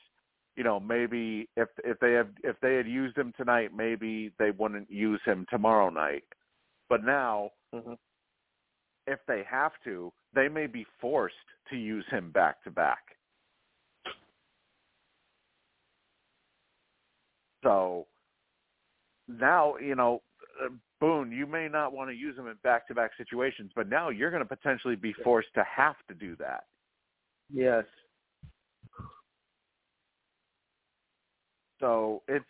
you 0.57 0.65
know 0.65 0.78
maybe 0.81 1.49
if 1.57 1.68
if 1.84 1.99
they 2.00 2.12
have 2.12 2.28
if 2.42 2.57
they 2.60 2.76
had 2.76 2.86
used 2.86 3.16
him 3.16 3.33
tonight 3.36 3.74
maybe 3.74 4.33
they 4.39 4.50
wouldn't 4.50 4.91
use 4.91 5.20
him 5.24 5.47
tomorrow 5.50 5.91
night 5.91 6.24
but 6.89 7.05
now 7.05 7.50
Mhm. 7.73 7.99
if 9.07 9.18
they 9.26 9.42
have 9.44 9.73
to 9.84 10.12
they 10.34 10.49
may 10.49 10.66
be 10.66 10.84
forced 11.00 11.34
to 11.70 11.76
use 11.76 12.07
him 12.10 12.31
back 12.31 12.62
to 12.65 12.70
back 12.70 13.15
So 17.65 18.07
now, 19.26 19.76
you 19.78 19.94
know, 19.97 20.23
uh, 20.62 20.68
Boone, 21.00 21.33
you 21.33 21.47
may 21.47 21.66
not 21.66 21.92
want 21.92 22.10
to 22.10 22.15
use 22.15 22.39
him 22.39 22.47
in 22.47 22.57
back-to-back 22.62 23.10
situations, 23.16 23.73
but 23.74 23.89
now 23.89 24.10
you're 24.10 24.31
going 24.31 24.47
to 24.47 24.49
potentially 24.57 24.97
be 24.97 25.12
forced 25.24 25.49
to 25.55 25.65
have 25.65 25.97
to 26.08 26.15
do 26.15 26.36
that. 26.36 26.65
Yes. 27.50 27.84
So 31.84 32.22
it's, 32.28 32.44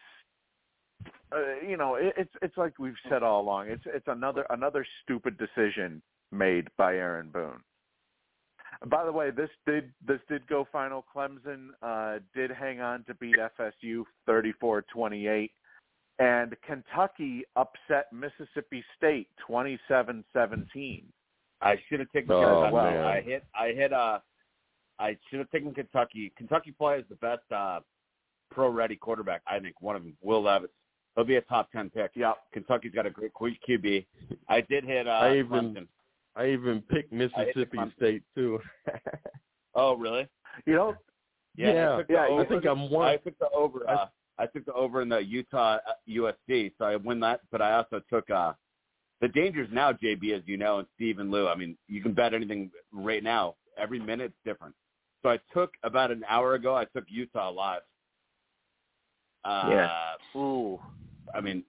uh, 1.33 1.67
you 1.69 1.77
know, 1.77 1.97
it, 1.97 2.15
it's 2.17 2.31
it's 2.41 2.57
like 2.57 2.79
we've 2.79 2.95
said 3.09 3.25
all 3.25 3.41
along. 3.41 3.69
It's 3.69 3.83
it's 3.85 4.07
another 4.07 4.47
another 4.51 4.87
stupid 5.03 5.37
decision 5.39 6.01
made 6.31 6.69
by 6.79 6.95
Aaron 6.95 7.31
Boone. 7.33 7.61
By 8.87 9.05
the 9.05 9.11
way, 9.11 9.33
this 9.33 9.51
did 9.67 9.93
this 10.07 10.21
did 10.29 10.47
go 10.47 10.69
final. 10.71 11.05
Clemson 11.13 11.71
uh, 11.83 12.21
did 12.33 12.53
hang 12.53 12.81
on 12.81 13.03
to 13.05 13.15
beat 13.15 13.35
FSU 13.59 14.05
34-28, 14.29 15.51
and 16.21 16.55
Kentucky 16.65 17.43
upset 17.57 18.13
Mississippi 18.13 18.85
State 18.97 19.29
27-17. 19.51 21.03
I 21.61 21.75
should 21.89 21.99
have 21.99 22.13
taken 22.13 22.31
Oh, 22.31 22.69
Kentucky. 22.71 22.99
I 22.99 23.21
hit. 23.21 23.45
I 23.59 23.69
hit. 23.69 23.93
Uh, 23.93 24.19
I 25.01 25.17
should 25.29 25.41
have 25.41 25.51
taken 25.51 25.75
Kentucky. 25.75 26.33
Kentucky 26.37 26.71
plays 26.71 27.05
the 27.09 27.17
best 27.17 27.43
uh, 27.51 27.81
pro-ready 28.55 28.97
quarterback. 28.97 29.43
I 29.47 29.59
think 29.59 29.75
one 29.81 29.97
of 29.97 30.03
them, 30.03 30.17
Will 30.23 30.43
Levis. 30.43 30.71
He'll 31.15 31.25
be 31.25 31.37
a 31.37 31.41
top 31.43 31.71
ten 31.73 31.91
pick. 31.91 32.11
Yep. 32.15 32.37
Kentucky's 32.53 32.93
got 32.93 33.07
a 33.07 33.11
great 33.11 33.33
QB. 33.69 34.07
I 34.49 34.61
did 34.63 34.85
hit. 34.85 35.07
Uh, 35.07 35.11
I 35.11 35.37
even- 35.39 35.75
Clemson. 35.75 35.87
I 36.37 36.49
even 36.49 36.83
picked 36.83 37.13
Mississippi 37.13 37.79
State 37.97 38.23
too. 38.35 38.59
Oh, 39.77 39.97
really? 39.97 40.29
You 40.67 40.75
know, 40.75 40.95
Yeah. 41.57 41.73
Yeah. 41.73 41.95
I, 41.95 41.97
took 41.99 42.07
the 42.09 42.13
Yeah, 42.15 42.39
I 42.41 42.45
think 42.47 42.65
I'm 42.65 42.91
one- 42.91 43.09
I 43.09 43.17
took 43.17 43.39
the 43.39 43.49
over. 43.51 43.89
Uh, 43.89 44.07
I 44.39 44.47
took 44.47 44.65
the 44.65 44.73
over 44.73 45.03
in 45.03 45.09
the 45.09 45.19
Utah 45.19 45.79
uh, 45.89 45.93
USC, 46.09 46.73
so 46.79 46.85
I 46.85 46.97
win 46.97 47.21
that. 47.21 47.41
But 47.51 47.61
I 47.63 47.75
also 47.75 48.01
took 48.09 48.29
uh, 48.31 48.53
the 49.21 49.29
dangers 49.29 49.69
now, 49.73 49.93
JB, 49.93 50.33
as 50.33 50.43
you 50.47 50.57
know, 50.57 50.79
and 50.79 50.89
Steve 50.95 51.19
and 51.19 51.31
Lou. 51.31 51.49
I 51.49 51.55
mean, 51.57 51.77
you 51.89 52.03
can 52.03 52.15
bet 52.15 52.35
anything 52.35 52.71
right 52.93 53.23
now. 53.23 53.57
Every 53.77 53.99
minute's 53.99 54.35
different. 54.45 54.75
So 55.23 55.31
I 55.31 55.39
took 55.53 55.73
about 55.83 56.11
an 56.11 56.25
hour 56.29 56.55
ago. 56.55 56.77
I 56.77 56.85
took 56.85 57.05
Utah 57.09 57.51
live. 57.51 57.83
Uh, 59.45 59.69
Yeah. 59.71 60.41
ooh, 60.41 60.81
I 61.35 61.41
mean, 61.41 61.65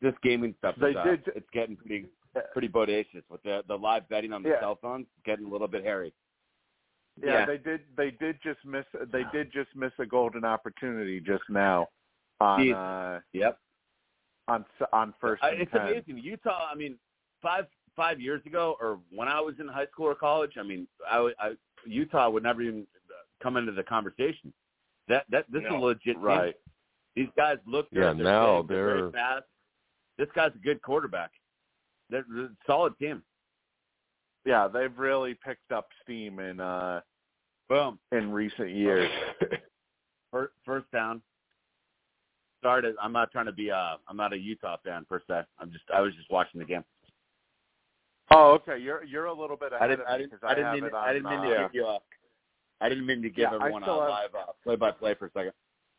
this 0.00 0.14
gaming 0.22 0.54
stuff. 0.58 0.74
They 0.76 0.90
is, 0.90 0.96
uh, 0.96 1.04
did- 1.04 1.28
It's 1.36 1.50
getting 1.50 1.76
pretty 1.76 2.08
pretty 2.52 2.68
bodacious 2.68 3.22
with 3.28 3.42
the 3.42 3.62
the 3.68 3.76
live 3.76 4.08
betting 4.08 4.32
on 4.32 4.42
the 4.42 4.50
Yeah. 4.50 4.60
cell 4.60 4.76
phones. 4.76 5.06
Getting 5.24 5.44
a 5.44 5.48
little 5.48 5.68
bit 5.68 5.84
hairy. 5.84 6.12
yeah, 7.22 7.40
Yeah. 7.40 7.44
they 7.44 7.58
did 7.58 7.84
they 7.94 8.10
did 8.10 8.40
just 8.40 8.64
miss 8.64 8.86
they 8.94 9.24
did 9.24 9.52
just 9.52 9.74
miss 9.76 9.92
a 9.98 10.06
golden 10.06 10.44
opportunity 10.46 11.20
just 11.20 11.44
now 11.50 11.88
on 12.40 12.72
uh, 12.72 13.20
Yep. 13.32 13.58
on 14.48 14.64
on 14.94 15.12
first 15.20 15.44
I, 15.44 15.50
and 15.50 15.60
it's 15.62 15.72
10. 15.72 15.80
amazing. 15.82 16.18
Utah. 16.18 16.68
I 16.70 16.74
mean, 16.74 16.98
five 17.42 17.68
five 17.96 18.18
years 18.18 18.44
ago, 18.46 18.78
or 18.80 18.98
when 19.10 19.28
I 19.28 19.38
was 19.40 19.60
in 19.60 19.68
high 19.68 19.86
school 19.88 20.06
or 20.06 20.14
college, 20.14 20.56
I 20.56 20.62
mean, 20.62 20.88
I, 21.06 21.20
would- 21.20 21.36
I 21.38 21.54
Utah 21.84 22.30
would 22.30 22.42
never 22.42 22.62
even 22.62 22.86
come 23.42 23.58
into 23.58 23.72
the 23.72 23.84
conversation. 23.84 24.54
That 25.08 25.24
that 25.30 25.44
this 25.50 25.60
is 25.62 25.66
a 25.68 25.72
No. 25.72 25.80
legit 25.80 26.16
team. 26.16 26.22
Right. 26.22 26.54
These 27.16 27.28
guys 27.36 27.58
look 27.66 27.90
good. 27.90 27.98
Yeah, 28.00 28.12
they're 28.14 28.24
now 28.24 28.62
big, 28.62 28.68
they're, 28.76 28.96
they're- 29.02 29.10
fast. 29.10 29.44
This 30.18 30.28
guy's 30.34 30.52
a 30.54 30.58
good 30.58 30.80
quarterback. 30.82 31.30
They're, 32.10 32.24
they're 32.32 32.44
a 32.44 32.50
solid 32.66 32.96
team. 32.98 33.22
Yeah, 34.44 34.68
they've 34.68 34.96
really 34.98 35.34
picked 35.34 35.72
up 35.72 35.88
steam 36.02 36.38
in 36.38 36.60
uh 36.60 37.00
Boom. 37.68 37.98
in 38.12 38.30
recent 38.32 38.70
years. 38.70 39.10
First, 40.30 40.52
first 40.64 40.90
down. 40.92 41.20
Sorry, 42.62 42.82
I'm 43.02 43.12
not 43.12 43.30
trying 43.32 43.46
to 43.46 43.52
be. 43.52 43.70
Uh, 43.70 43.96
I'm 44.08 44.16
not 44.16 44.32
a 44.32 44.36
Utah 44.38 44.76
fan 44.84 45.04
per 45.08 45.20
se. 45.28 45.42
I'm 45.58 45.70
just. 45.70 45.84
I 45.94 46.00
was 46.00 46.14
just 46.14 46.30
watching 46.30 46.58
the 46.60 46.64
game. 46.64 46.84
oh, 48.30 48.52
okay. 48.52 48.78
You're 48.78 49.04
you're 49.04 49.26
a 49.26 49.32
little 49.32 49.56
bit 49.58 49.72
I 49.72 49.76
ahead 49.76 49.90
didn't. 49.90 50.02
of 50.02 50.06
I 50.08 50.12
me 50.12 50.18
didn't. 50.18 50.30
because 50.32 50.46
I 50.46 50.52
I, 50.52 50.54
didn't 50.54 50.66
have 50.66 50.74
mean. 50.76 50.84
it 50.84 50.94
on. 50.94 51.08
I 51.08 51.12
didn't 51.12 51.28
mean 51.30 51.42
to 51.50 51.54
uh, 51.56 51.62
give 51.68 51.74
you 51.74 51.86
a. 51.86 51.98
I 52.82 52.88
didn't 52.88 53.06
mean 53.06 53.22
to 53.22 53.30
give 53.30 53.50
Yeah, 53.50 53.54
everyone 53.54 53.84
a 53.84 53.96
live 53.96 54.34
uh, 54.34 54.52
play-by-play 54.64 55.14
for 55.14 55.26
a 55.26 55.30
second. 55.30 55.52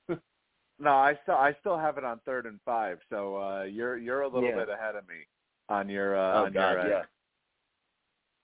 No, 0.79 0.89
I 0.89 1.17
still 1.23 1.35
I 1.35 1.55
still 1.61 1.77
have 1.77 1.97
it 1.99 2.03
on 2.03 2.19
third 2.25 2.45
and 2.47 2.59
five. 2.65 2.97
So 3.09 3.37
uh 3.37 3.63
you're 3.63 3.97
you're 3.97 4.21
a 4.21 4.27
little 4.27 4.49
Yeah. 4.49 4.55
bit 4.57 4.69
ahead 4.69 4.95
of 4.95 5.07
me 5.07 5.15
on 5.69 5.87
your 5.87 6.17
uh, 6.17 6.41
Oh 6.41 6.45
on 6.45 6.53
God, 6.53 6.71
your 6.71 6.79
end. 6.79 6.89
yeah. 6.89 7.03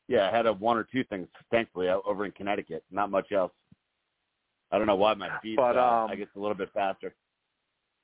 Yeah, 0.08 0.30
I 0.30 0.35
had 0.35 0.45
a 0.45 0.53
one 0.53 0.77
or 0.77 0.85
two 0.92 1.03
things, 1.06 1.27
thankfully, 1.51 1.88
over 1.90 2.26
in 2.26 2.32
Connecticut. 2.32 2.84
Not 2.92 3.11
much 3.11 3.32
else. 3.32 3.51
I 4.72 4.77
don't 4.77 4.88
know 4.88 4.95
why 4.95 5.14
my 5.16 5.30
feet. 5.42 5.56
But, 5.58 5.76
uh, 5.76 5.82
um, 6.03 6.09
I 6.11 6.16
guess 6.16 6.27
a 6.35 6.40
little 6.40 6.56
bit 6.56 6.69
faster. 6.74 7.14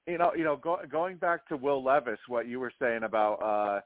You 0.07 0.17
know, 0.17 0.33
you 0.35 0.43
know, 0.43 0.55
go, 0.55 0.80
going 0.91 1.17
back 1.17 1.47
to 1.47 1.57
Will 1.57 1.83
Levis, 1.83 2.19
what 2.27 2.47
you 2.47 2.59
were 2.59 2.73
saying 2.80 3.03
about 3.03 3.35
uh 3.35 3.81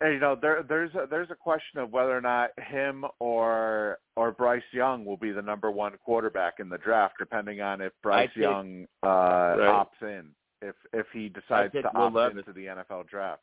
And, 0.00 0.14
you 0.14 0.20
know, 0.20 0.36
there 0.40 0.62
there's 0.62 0.94
a, 0.94 1.06
there's 1.10 1.30
a 1.30 1.34
question 1.34 1.80
of 1.80 1.90
whether 1.90 2.16
or 2.16 2.20
not 2.20 2.50
him 2.58 3.04
or 3.18 3.98
or 4.14 4.30
Bryce 4.30 4.62
Young 4.72 5.04
will 5.04 5.16
be 5.16 5.32
the 5.32 5.42
number 5.42 5.70
one 5.70 5.92
quarterback 6.04 6.60
in 6.60 6.68
the 6.68 6.78
draft, 6.78 7.14
depending 7.18 7.60
on 7.60 7.80
if 7.80 7.92
Bryce 8.02 8.28
take- 8.28 8.42
Young 8.42 8.86
uh, 9.02 9.06
opts 9.06 10.00
in, 10.02 10.28
if 10.62 10.76
if 10.92 11.06
he 11.12 11.28
decides 11.28 11.72
to 11.72 11.82
Will 11.94 12.02
opt 12.02 12.14
Levis. 12.14 12.44
into 12.46 12.52
the 12.52 12.66
NFL 12.66 13.08
draft. 13.08 13.42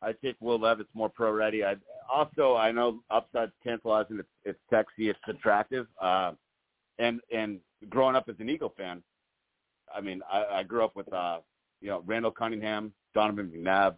I 0.00 0.12
think 0.12 0.36
Will 0.40 0.60
Levis 0.60 0.86
more 0.94 1.08
pro 1.08 1.32
ready. 1.32 1.64
I 1.64 1.74
also 2.12 2.54
I 2.54 2.70
know 2.70 3.00
upside's 3.10 3.52
tantalizing. 3.64 4.20
It's, 4.20 4.28
it's 4.44 4.58
sexy. 4.70 5.08
It's 5.08 5.18
attractive. 5.26 5.86
Uh, 6.00 6.32
and 7.00 7.20
and 7.34 7.58
growing 7.88 8.14
up 8.14 8.28
as 8.28 8.36
an 8.38 8.48
Eagle 8.48 8.72
fan, 8.76 9.02
I 9.92 10.00
mean 10.00 10.20
I, 10.30 10.44
I 10.58 10.62
grew 10.62 10.84
up 10.84 10.94
with 10.94 11.12
uh, 11.12 11.38
you 11.80 11.88
know 11.88 12.04
Randall 12.06 12.30
Cunningham, 12.30 12.92
Donovan 13.12 13.52
McNabb. 13.52 13.96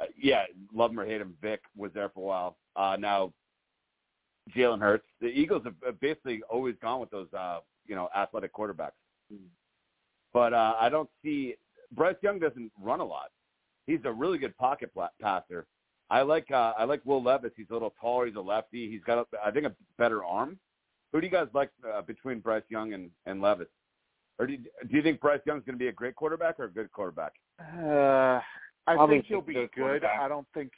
Uh, 0.00 0.06
yeah, 0.20 0.44
love 0.72 0.90
him 0.90 1.00
or 1.00 1.06
hate 1.06 1.20
him. 1.20 1.34
Vic 1.40 1.60
was 1.76 1.92
there 1.94 2.08
for 2.08 2.20
a 2.20 2.26
while. 2.26 2.56
Uh, 2.76 2.96
now 2.98 3.32
Jalen 4.56 4.80
Hurts. 4.80 5.06
The 5.20 5.28
Eagles 5.28 5.62
have 5.64 6.00
basically 6.00 6.42
always 6.50 6.74
gone 6.82 7.00
with 7.00 7.10
those 7.10 7.32
uh, 7.32 7.60
you 7.86 7.94
know 7.94 8.08
athletic 8.16 8.52
quarterbacks. 8.52 8.92
But 10.32 10.52
uh, 10.52 10.74
I 10.80 10.88
don't 10.88 11.08
see 11.22 11.54
Bryce 11.92 12.16
Young 12.22 12.40
doesn't 12.40 12.72
run 12.80 13.00
a 13.00 13.04
lot 13.04 13.30
he's 13.86 14.00
a 14.04 14.12
really 14.12 14.38
good 14.38 14.56
pocket 14.56 14.90
passer. 15.20 15.66
I 16.10 16.22
like 16.22 16.50
uh, 16.50 16.72
I 16.78 16.84
like 16.84 17.00
Will 17.04 17.22
Levis. 17.22 17.52
He's 17.56 17.66
a 17.70 17.72
little 17.72 17.94
taller. 18.00 18.26
He's 18.26 18.36
a 18.36 18.40
lefty. 18.40 18.90
He's 18.90 19.02
got 19.04 19.18
a, 19.18 19.26
I 19.44 19.50
think 19.50 19.66
a 19.66 19.72
better 19.98 20.24
arm. 20.24 20.58
Who 21.12 21.20
do 21.20 21.26
you 21.26 21.32
guys 21.32 21.48
like 21.54 21.70
uh, 21.92 22.02
between 22.02 22.40
Bryce 22.40 22.64
Young 22.68 22.92
and, 22.92 23.10
and 23.26 23.40
Levis? 23.40 23.68
Or 24.38 24.46
do 24.46 24.54
you, 24.54 24.58
do 24.58 24.96
you 24.96 25.02
think 25.02 25.20
Bryce 25.20 25.40
Young's 25.46 25.64
going 25.64 25.78
to 25.78 25.82
be 25.82 25.88
a 25.88 25.92
great 25.92 26.16
quarterback 26.16 26.58
or 26.58 26.64
a 26.64 26.70
good 26.70 26.90
quarterback? 26.90 27.32
Uh, 27.60 28.40
I 28.86 28.94
Probably 28.94 29.16
think 29.16 29.26
he'll 29.26 29.40
be 29.40 29.54
good 29.54 29.70
good. 29.74 30.04
I 30.04 30.28
don't 30.28 30.46
think. 30.54 30.72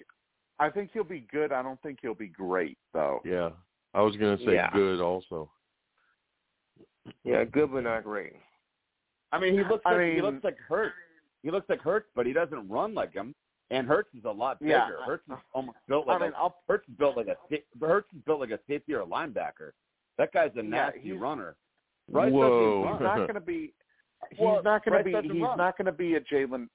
I 0.59 0.71
think 0.71 0.91
he'll 0.93 1.05
be 1.05 1.27
good. 1.33 1.53
I 1.53 1.63
don't 1.63 1.81
think 1.83 1.99
he'll 2.01 2.15
be 2.15 2.29
great 2.29 2.79
though. 2.95 3.21
Yeah, 3.25 3.51
I 3.95 4.01
was 4.03 4.17
gonna 4.17 4.39
say 4.39 4.55
Yeah. 4.55 4.71
good 4.73 5.01
also. 5.01 5.51
Yeah, 7.25 7.45
good 7.45 7.73
but 7.73 7.83
not 7.85 8.05
great. 8.05 8.35
I 9.33 9.39
mean, 9.39 9.55
he 9.55 9.65
looks 9.65 9.83
I 9.85 9.95
like 9.97 10.15
he 10.15 10.23
looks 10.23 10.43
like 10.45 10.59
Hurts. 10.59 10.95
He 11.43 11.51
looks 11.51 11.69
like 11.69 11.81
Hurts, 11.81 12.09
but 12.15 12.27
he 12.27 12.33
doesn't 12.33 12.69
run 12.69 12.95
like 12.95 13.13
him. 13.13 13.35
And 13.71 13.87
Hurts 13.87 14.09
is 14.17 14.25
a 14.25 14.31
lot 14.31 14.61
bigger. 14.61 14.71
Yeah. 14.73 14.89
Hurts 15.05 15.25
is 15.29 15.35
almost 15.53 15.79
built 15.89 16.07
like 16.07 16.21
I 16.21 16.25
mean, 16.27 16.33
a 16.35 16.39
I'll 16.39 16.57
Hurts 16.69 16.89
is 16.89 16.95
built 16.97 17.17
like 17.17 17.27
a 17.27 17.37
sa- 17.51 17.87
Hurts 17.87 18.09
is 18.15 18.21
built 18.25 18.41
like 18.41 18.51
a 18.51 18.61
safety 18.69 18.95
or 18.95 19.01
a 19.01 19.07
linebacker. 19.07 19.73
That 20.19 20.33
guy's 20.33 20.53
a 20.57 20.63
Yeah, 20.63 20.63
nasty 20.63 21.01
he's- 21.01 21.19
runner. 21.19 21.57
Bryce 22.09 22.33
Whoa. 22.33 22.85
run. 22.85 22.93
he's 22.95 23.01
not 23.03 23.17
going 23.17 23.35
to 23.35 23.41
be. 23.41 23.75
He's 24.31 24.39
Well, 24.39 24.63
not 24.63 24.85
going 24.85 24.97
to 24.99 25.05
be. 25.05 25.11
He's 25.29 25.43
run. 25.43 25.59
not 25.59 25.77
going 25.77 25.87
to 25.87 25.93
be 25.93 26.15
a 26.15 26.21
Jalen. 26.21 26.69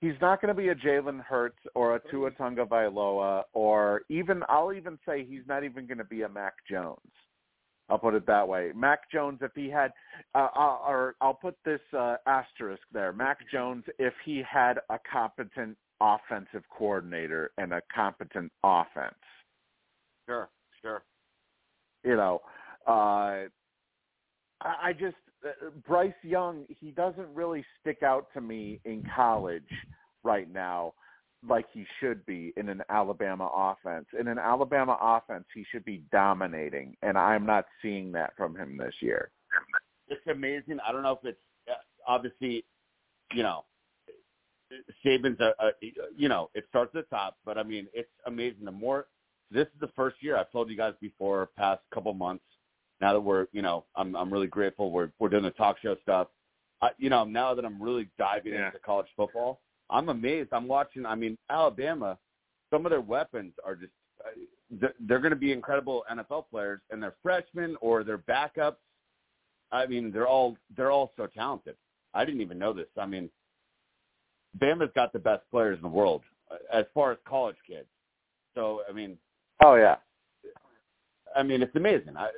He's 0.00 0.14
not 0.20 0.40
going 0.40 0.54
to 0.54 0.60
be 0.60 0.68
a 0.68 0.74
Jalen 0.74 1.20
Hurts 1.20 1.58
or 1.74 1.96
a 1.96 2.00
Tua 2.10 2.30
Tagovailoa 2.30 3.42
or 3.52 4.02
even. 4.08 4.42
I'll 4.48 4.72
even 4.72 4.98
say 5.06 5.26
he's 5.28 5.42
not 5.46 5.62
even 5.62 5.86
going 5.86 5.98
to 5.98 6.04
be 6.04 6.22
a 6.22 6.28
Mac 6.28 6.54
Jones. 6.70 6.98
I'll 7.90 7.98
put 7.98 8.14
it 8.14 8.26
that 8.26 8.46
way. 8.46 8.70
Mac 8.74 9.10
Jones, 9.10 9.40
if 9.42 9.50
he 9.54 9.68
had, 9.68 9.92
uh, 10.34 10.48
uh, 10.56 10.78
or 10.86 11.16
I'll 11.20 11.34
put 11.34 11.56
this 11.64 11.80
uh, 11.96 12.16
asterisk 12.26 12.82
there. 12.92 13.12
Mac 13.12 13.38
Jones, 13.52 13.84
if 13.98 14.14
he 14.24 14.42
had 14.48 14.74
a 14.88 14.98
competent 15.12 15.76
offensive 16.00 16.62
coordinator 16.70 17.50
and 17.58 17.72
a 17.72 17.82
competent 17.94 18.50
offense. 18.64 19.14
Sure, 20.26 20.48
sure. 20.80 21.02
you 22.04 22.16
know, 22.16 22.40
uh, 22.86 23.44
I, 24.62 24.74
I 24.82 24.92
just 24.92 25.16
Bryce 25.86 26.12
Young. 26.22 26.64
He 26.68 26.90
doesn't 26.90 27.28
really 27.34 27.64
stick 27.80 28.02
out 28.02 28.28
to 28.34 28.40
me 28.40 28.80
in 28.84 29.04
college 29.14 29.62
right 30.22 30.52
now 30.52 30.94
like 31.48 31.66
he 31.72 31.86
should 31.98 32.24
be 32.26 32.52
in 32.56 32.68
an 32.68 32.82
Alabama 32.90 33.50
offense. 33.54 34.06
In 34.18 34.28
an 34.28 34.38
Alabama 34.38 34.98
offense, 35.00 35.44
he 35.54 35.64
should 35.70 35.84
be 35.84 36.02
dominating, 36.12 36.96
and 37.02 37.16
I'm 37.16 37.46
not 37.46 37.64
seeing 37.80 38.12
that 38.12 38.34
from 38.36 38.54
him 38.54 38.76
this 38.76 38.94
year. 39.00 39.30
it's 40.08 40.26
amazing. 40.26 40.78
I 40.86 40.92
don't 40.92 41.02
know 41.02 41.12
if 41.12 41.24
it's 41.24 41.38
uh, 41.70 41.74
obviously, 42.06 42.64
you 43.32 43.42
know, 43.42 43.64
Saban's 45.04 45.40
a, 45.40 45.54
a 45.58 45.70
you 46.16 46.28
know 46.28 46.50
it 46.54 46.64
starts 46.68 46.94
at 46.94 47.08
the 47.08 47.16
top, 47.16 47.38
but 47.44 47.58
I 47.58 47.62
mean 47.62 47.86
it's 47.92 48.10
amazing. 48.26 48.64
The 48.64 48.70
more 48.70 49.06
this 49.50 49.66
is 49.66 49.80
the 49.80 49.90
first 49.96 50.16
year 50.20 50.36
I've 50.36 50.52
told 50.52 50.70
you 50.70 50.76
guys 50.76 50.94
before, 51.00 51.50
past 51.56 51.80
couple 51.92 52.12
months. 52.14 52.44
Now 53.00 53.12
that 53.14 53.20
we're 53.20 53.46
you 53.52 53.62
know 53.62 53.84
I'm 53.96 54.14
I'm 54.14 54.32
really 54.32 54.46
grateful 54.46 54.90
we're 54.90 55.10
we're 55.18 55.28
doing 55.28 55.42
the 55.44 55.50
talk 55.52 55.76
show 55.80 55.96
stuff. 56.02 56.28
I, 56.82 56.90
you 56.98 57.10
know 57.10 57.24
now 57.24 57.54
that 57.54 57.64
I'm 57.64 57.80
really 57.82 58.08
diving 58.18 58.52
Yeah. 58.54 58.66
into 58.66 58.78
college 58.78 59.08
football, 59.16 59.60
I'm 59.90 60.08
amazed. 60.08 60.50
I'm 60.52 60.68
watching. 60.68 61.06
I 61.06 61.14
mean 61.14 61.36
Alabama, 61.48 62.18
some 62.70 62.86
of 62.86 62.90
their 62.90 63.00
weapons 63.00 63.52
are 63.64 63.74
just 63.74 63.92
uh, 64.24 64.86
they're, 65.00 65.18
going 65.18 65.30
to 65.30 65.36
be 65.36 65.50
incredible 65.52 66.04
NFL 66.12 66.44
players, 66.50 66.80
and 66.90 67.02
they're 67.02 67.14
freshmen 67.22 67.76
or 67.80 68.04
they're 68.04 68.18
backups. 68.18 68.76
I 69.72 69.86
mean, 69.86 70.12
they're 70.12 70.28
all 70.28 70.56
they're 70.76 70.90
all 70.90 71.12
so 71.16 71.26
talented. 71.26 71.76
I 72.14 72.24
didn't 72.24 72.40
even 72.40 72.58
know 72.58 72.72
this. 72.72 72.86
I 72.98 73.06
mean, 73.06 73.30
Bama's 74.58 74.90
got 74.94 75.12
the 75.12 75.18
best 75.18 75.42
players 75.50 75.76
in 75.76 75.82
the 75.82 75.88
world 75.88 76.22
uh, 76.50 76.56
as 76.72 76.84
far 76.92 77.12
as 77.12 77.18
college 77.26 77.56
kids. 77.66 77.86
So 78.54 78.82
I 78.88 78.92
mean, 78.92 79.16
Oh 79.64 79.74
yeah, 79.74 79.96
I 81.36 81.42
mean 81.42 81.62
it's 81.62 81.74
amazing. 81.76 82.16
I 82.16 82.30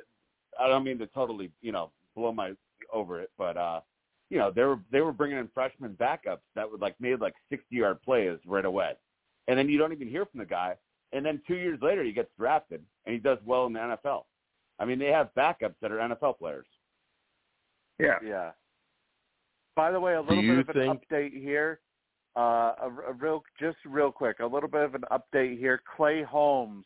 I 0.59 0.67
don't 0.67 0.83
mean 0.83 0.97
to 0.99 1.07
totally 1.07 1.51
you 1.61 1.71
know 1.71 1.91
blow 2.15 2.31
my 2.31 2.53
over 2.91 3.21
it, 3.21 3.31
but 3.37 3.57
uh, 3.57 3.81
you 4.29 4.37
know 4.37 4.51
they 4.51 4.63
were 4.63 4.79
they 4.91 5.01
were 5.01 5.13
bringing 5.13 5.37
in 5.37 5.49
freshman 5.53 5.93
backups 5.99 6.41
that 6.55 6.69
would 6.69 6.81
like 6.81 6.95
made 6.99 7.19
like 7.19 7.33
sixty 7.49 7.77
yard 7.77 8.01
plays 8.01 8.37
right 8.45 8.65
away, 8.65 8.93
and 9.47 9.57
then 9.57 9.69
you 9.69 9.77
don't 9.77 9.93
even 9.93 10.07
hear 10.07 10.25
from 10.25 10.39
the 10.39 10.45
guy, 10.45 10.75
and 11.11 11.25
then 11.25 11.41
two 11.47 11.55
years 11.55 11.79
later 11.81 12.03
he 12.03 12.11
gets 12.11 12.29
drafted 12.37 12.83
and 13.05 13.13
he 13.13 13.19
does 13.19 13.37
well 13.45 13.65
in 13.65 13.73
the 13.73 13.79
NFL. 13.79 14.23
I 14.79 14.85
mean 14.85 14.99
they 14.99 15.07
have 15.07 15.29
backups 15.37 15.75
that 15.81 15.91
are 15.91 15.97
NFL 15.97 16.37
players. 16.37 16.65
Yeah. 17.99 18.17
yeah. 18.25 18.51
By 19.75 19.91
the 19.91 19.99
way, 19.99 20.15
a 20.15 20.21
little 20.21 20.41
bit 20.41 20.59
of 20.59 20.69
an 20.69 20.73
think- 20.73 21.01
update 21.09 21.41
here. 21.41 21.79
Uh, 22.35 22.73
a, 22.81 22.91
a 23.09 23.13
real, 23.13 23.43
just 23.59 23.77
real 23.85 24.11
quick, 24.11 24.39
a 24.39 24.45
little 24.45 24.69
bit 24.69 24.81
of 24.81 24.95
an 24.95 25.03
update 25.11 25.59
here. 25.59 25.79
Clay 25.95 26.23
Holmes 26.23 26.83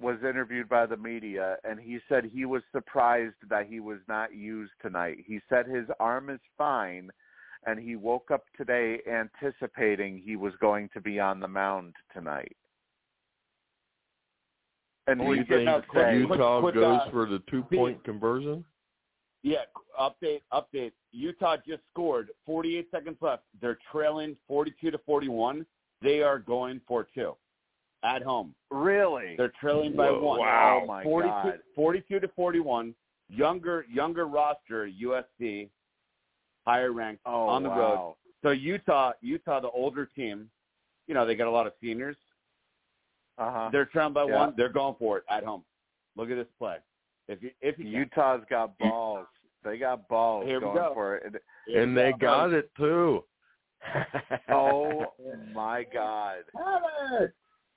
was 0.00 0.16
interviewed 0.22 0.68
by 0.68 0.84
the 0.86 0.96
media, 0.96 1.56
and 1.64 1.80
he 1.80 1.98
said 2.08 2.24
he 2.24 2.44
was 2.44 2.62
surprised 2.72 3.34
that 3.48 3.66
he 3.66 3.80
was 3.80 3.98
not 4.08 4.34
used 4.34 4.72
tonight. 4.82 5.18
He 5.26 5.40
said 5.48 5.66
his 5.66 5.86
arm 5.98 6.28
is 6.28 6.40
fine, 6.58 7.10
and 7.66 7.78
he 7.80 7.96
woke 7.96 8.30
up 8.30 8.44
today 8.56 9.00
anticipating 9.10 10.18
he 10.18 10.36
was 10.36 10.52
going 10.60 10.90
to 10.92 11.00
be 11.00 11.18
on 11.18 11.40
the 11.40 11.48
mound 11.48 11.94
tonight. 12.12 12.56
And 15.06 15.20
Do 15.20 15.32
he 15.32 15.38
you 15.38 15.44
didn't 15.44 15.66
think 15.66 15.88
quick- 15.88 16.02
say, 16.04 16.24
quick- 16.26 16.38
Utah 16.38 16.60
quick, 16.60 16.74
goes 16.74 17.00
uh, 17.06 17.10
for 17.10 17.26
the 17.26 17.38
two 17.50 17.62
point 17.62 18.02
conversion? 18.04 18.64
Yeah, 19.42 19.58
update, 19.98 20.42
update. 20.52 20.92
Utah 21.12 21.56
just 21.66 21.82
scored. 21.90 22.30
48 22.44 22.88
seconds 22.90 23.16
left. 23.20 23.44
They're 23.60 23.78
trailing 23.92 24.36
42 24.48 24.90
to 24.90 24.98
41. 24.98 25.64
They 26.02 26.20
are 26.22 26.38
going 26.40 26.80
for 26.86 27.06
two 27.14 27.34
at 28.04 28.22
home. 28.22 28.54
really? 28.70 29.34
They're 29.36 29.52
trailing 29.60 29.94
by 29.96 30.10
Whoa, 30.10 30.22
one. 30.22 30.40
wow. 30.40 30.80
Oh, 30.82 30.86
my 30.86 31.02
42, 31.02 31.28
God. 31.32 31.58
42 31.74 32.20
to 32.20 32.28
41. 32.28 32.94
Younger, 33.28 33.84
younger 33.92 34.26
roster. 34.26 34.88
USC, 34.88 35.68
higher 36.66 36.92
ranked 36.92 37.22
Oh, 37.26 37.48
on 37.48 37.62
the 37.62 37.68
road. 37.70 38.14
So 38.42 38.50
Utah, 38.50 39.12
Utah, 39.20 39.60
the 39.60 39.70
older 39.70 40.06
team. 40.06 40.48
You 41.08 41.14
know 41.14 41.24
they 41.26 41.34
got 41.34 41.48
a 41.48 41.50
lot 41.50 41.66
of 41.66 41.72
seniors. 41.80 42.16
Uh-huh. 43.38 43.68
They're 43.72 43.86
trailing 43.86 44.12
by 44.12 44.24
Yeah. 44.26 44.36
one. 44.36 44.54
They're 44.56 44.68
going 44.68 44.94
for 44.98 45.18
it 45.18 45.24
at 45.30 45.44
home. 45.44 45.64
Look 46.16 46.30
at 46.30 46.36
this 46.36 46.46
play. 46.58 46.76
If 47.28 47.42
you, 47.42 47.50
if 47.60 47.76
you 47.78 47.84
can. 47.84 47.92
Utah's 47.92 48.42
got 48.48 48.76
balls. 48.78 49.26
They 49.64 49.78
got 49.78 50.06
balls 50.08 50.46
Here 50.46 50.58
we 50.60 50.66
going 50.66 50.76
go. 50.76 50.94
for 50.94 51.16
it. 51.16 51.34
Here 51.66 51.82
and 51.82 51.96
they 51.96 52.12
go. 52.12 52.18
got 52.18 52.52
it 52.52 52.70
too. 52.76 53.24
Oh 54.48 55.06
my 55.54 55.84
God! 55.92 56.38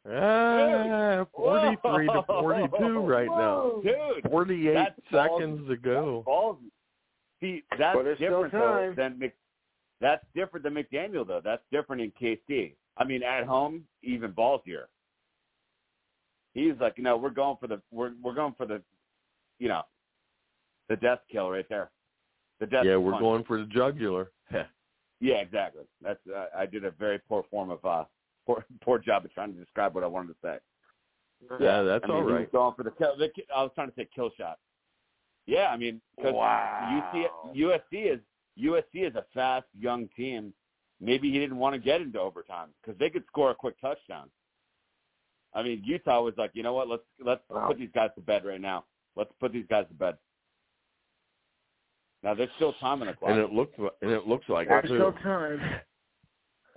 Ah, 0.07 1.25
43 1.35 2.07
to 2.07 2.23
42 2.27 2.99
right 3.05 3.27
now. 3.27 3.81
Dude, 3.83 4.31
48 4.31 4.73
That's 4.73 4.99
balls. 5.11 5.29
seconds 5.39 5.67
to 5.69 5.75
go. 5.77 6.23
balls. 6.25 6.57
See, 7.41 7.63
that's 7.77 7.95
But 7.97 8.05
it's 8.07 8.19
still 8.19 8.43
different 8.43 8.95
though 8.97 9.01
than 9.01 9.19
Mc, 9.19 9.33
that's 10.01 10.23
different 10.35 10.63
than 10.63 10.73
McDaniel 10.73 11.25
though. 11.27 11.41
That's 11.43 11.61
different 11.71 12.01
in 12.01 12.11
KC. 12.21 12.73
I 12.97 13.03
mean, 13.05 13.23
at 13.23 13.45
home, 13.45 13.83
even 14.03 14.31
balls 14.31 14.61
here. 14.65 14.87
He's 16.53 16.73
like, 16.81 16.97
you 16.97 17.03
know, 17.03 17.15
we're 17.15 17.29
going 17.29 17.57
for 17.59 17.67
the 17.67 17.81
we're 17.91 18.11
we're 18.21 18.33
going 18.33 18.53
for 18.57 18.65
the, 18.65 18.81
you 19.59 19.67
know, 19.69 19.83
the 20.89 20.95
death 20.97 21.19
kill 21.31 21.49
right 21.51 21.67
there. 21.69 21.91
The 22.59 22.65
death. 22.65 22.83
Yeah, 22.85 22.97
we're 22.97 23.11
punch. 23.11 23.21
going 23.21 23.43
for 23.45 23.57
the 23.59 23.65
jugular. 23.65 24.31
Yeah, 25.21 25.35
exactly. 25.35 25.83
That's 26.01 26.19
uh, 26.33 26.45
I 26.57 26.65
did 26.65 26.85
a 26.85 26.91
very 26.91 27.19
poor 27.19 27.43
form 27.51 27.69
of 27.71 27.83
uh 27.83 28.05
poor 28.49 28.65
poor 28.81 28.97
job 28.97 29.25
of 29.25 29.33
trying 29.33 29.53
to 29.53 29.59
describe 29.59 29.93
what 29.93 30.03
I 30.03 30.07
wanted 30.07 30.29
to 30.29 30.35
say. 30.41 30.57
Yeah, 31.59 31.83
that's 31.83 32.03
I 32.03 32.07
mean, 32.07 32.17
all 32.17 32.27
he 32.27 32.33
was 32.33 32.47
going 32.51 32.75
for 32.75 32.83
the 32.83 32.91
kill. 32.91 33.15
The, 33.17 33.29
I 33.55 33.61
was 33.61 33.71
trying 33.75 33.89
to 33.89 33.95
say 33.95 34.07
kill 34.13 34.31
shot. 34.37 34.57
Yeah, 35.45 35.67
I 35.69 35.77
mean, 35.77 36.01
because 36.15 36.33
Wow. 36.33 37.11
UC, 37.15 37.55
USC 37.55 38.13
is 38.13 38.19
USC 38.59 39.07
is 39.07 39.15
a 39.15 39.25
fast 39.33 39.67
young 39.79 40.09
team. 40.17 40.53
Maybe 40.99 41.31
he 41.31 41.39
didn't 41.39 41.57
want 41.57 41.75
to 41.75 41.79
get 41.79 42.01
into 42.01 42.19
overtime 42.19 42.69
because 42.81 42.99
they 42.99 43.09
could 43.09 43.23
score 43.27 43.51
a 43.51 43.55
quick 43.55 43.79
touchdown. 43.79 44.29
I 45.53 45.63
mean, 45.63 45.81
Utah 45.85 46.21
was 46.21 46.33
like, 46.37 46.51
you 46.53 46.63
know 46.63 46.73
what? 46.73 46.89
Let's 46.89 47.03
let's 47.23 47.41
Wow. 47.49 47.67
put 47.67 47.77
these 47.77 47.89
guys 47.93 48.09
to 48.15 48.21
bed 48.21 48.43
right 48.45 48.59
now. 48.61 48.85
Let's 49.15 49.31
put 49.39 49.53
these 49.53 49.65
guys 49.69 49.87
to 49.87 49.93
bed. 49.93 50.17
Now 52.21 52.33
there's 52.33 52.49
still 52.57 52.73
time 52.73 53.01
in 53.01 53.07
the 53.07 53.13
clock. 53.13 53.31
And 53.31 53.39
it 53.39 53.53
looks 53.53 53.73
and 54.01 54.11
it 54.11 54.27
looks 54.27 54.47
like 54.49 54.67
it 54.67 54.69
There's 54.87 54.99
still 54.99 55.13
time. 55.23 55.61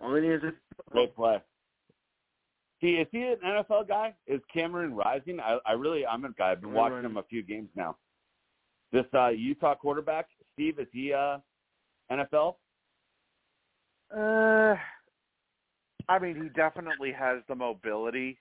All 0.01 0.15
it 0.15 0.25
is 0.25 0.43
is 0.43 0.53
Great 0.91 1.15
play. 1.17 1.43
See, 2.83 2.95
is 2.95 3.07
he 3.13 3.23
an 3.23 3.37
NFL 3.47 3.87
guy? 3.87 4.13
Is 4.27 4.41
Cameron 4.53 4.93
Rising? 4.95 5.39
I, 5.39 5.59
I 5.65 5.73
really, 5.73 6.05
I'm 6.05 6.25
a 6.25 6.33
guy. 6.33 6.51
I've 6.51 6.61
been 6.61 6.73
watching 6.73 7.05
him 7.05 7.17
a 7.17 7.23
few 7.23 7.43
games 7.45 7.69
now. 7.77 7.97
This 8.93 9.05
uh, 9.15 9.29
Utah 9.29 9.77
quarterback, 9.77 10.27
Steve, 10.53 10.81
is 10.81 10.89
he 10.93 11.13
uh, 11.13 11.39
NFL? 12.11 12.57
Uh, 14.15 14.75
I 16.09 16.19
mean, 16.21 16.35
he 16.43 16.49
definitely 16.51 17.13
has 17.13 17.39
the 17.49 17.55
mobility 17.55 18.37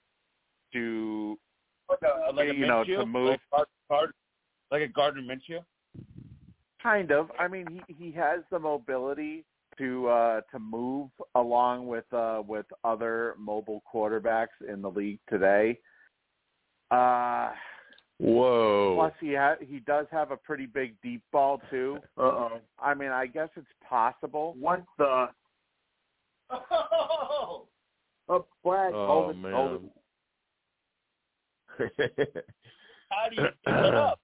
to 0.74 1.38
Like 1.88 2.00
a, 2.02 2.34
like 2.34 2.50
a 2.50 2.56
You 2.56 2.66
know, 2.66 2.84
Minshew? 2.84 3.00
to 3.00 3.06
move. 3.06 3.38
Like, 3.54 3.68
Gard- 3.90 4.12
like 4.72 4.82
a 4.82 4.88
Gardner 4.88 5.22
Minshew? 5.22 5.64
kind 6.82 7.12
of. 7.12 7.30
I 7.40 7.48
mean, 7.48 7.68
he 7.88 7.94
he 7.94 8.12
has 8.14 8.40
the 8.50 8.58
mobility 8.58 9.46
to 9.82 10.08
uh 10.08 10.42
to 10.52 10.60
move 10.60 11.10
along 11.36 11.88
with 11.88 12.06
uh 12.14 12.42
with 12.48 12.66
other 12.84 13.34
mobile 13.40 13.82
quarterbacks 13.92 14.48
in 14.68 14.82
the 14.82 14.90
league 14.90 15.20
today. 15.30 15.78
Uh 16.92 17.50
Whoa. 18.20 18.96
plus 18.96 19.14
he 19.20 19.34
ha- 19.34 19.56
he 19.60 19.80
does 19.80 20.06
have 20.12 20.30
a 20.30 20.38
pretty 20.38 20.68
big 20.68 20.94
deep 21.02 21.24
ball 21.32 21.60
too. 21.72 21.98
uh 22.18 22.22
oh. 22.22 22.60
I 22.80 22.94
mean, 22.94 23.10
I 23.10 23.26
guess 23.26 23.50
it's 23.56 23.66
possible. 23.90 24.56
What 24.60 24.84
the 25.00 25.28
Oh, 26.52 27.66
oh 28.30 28.46
flag, 28.62 28.94
Oh 28.94 29.08
hold 29.08 29.36
it, 29.36 29.54
hold 29.54 29.72
it. 29.76 29.82
man. 31.80 32.44
how 33.10 33.30
do 33.30 33.36
you 33.42 33.48
keep 33.48 33.74
it 33.74 33.94
up? 33.96 34.20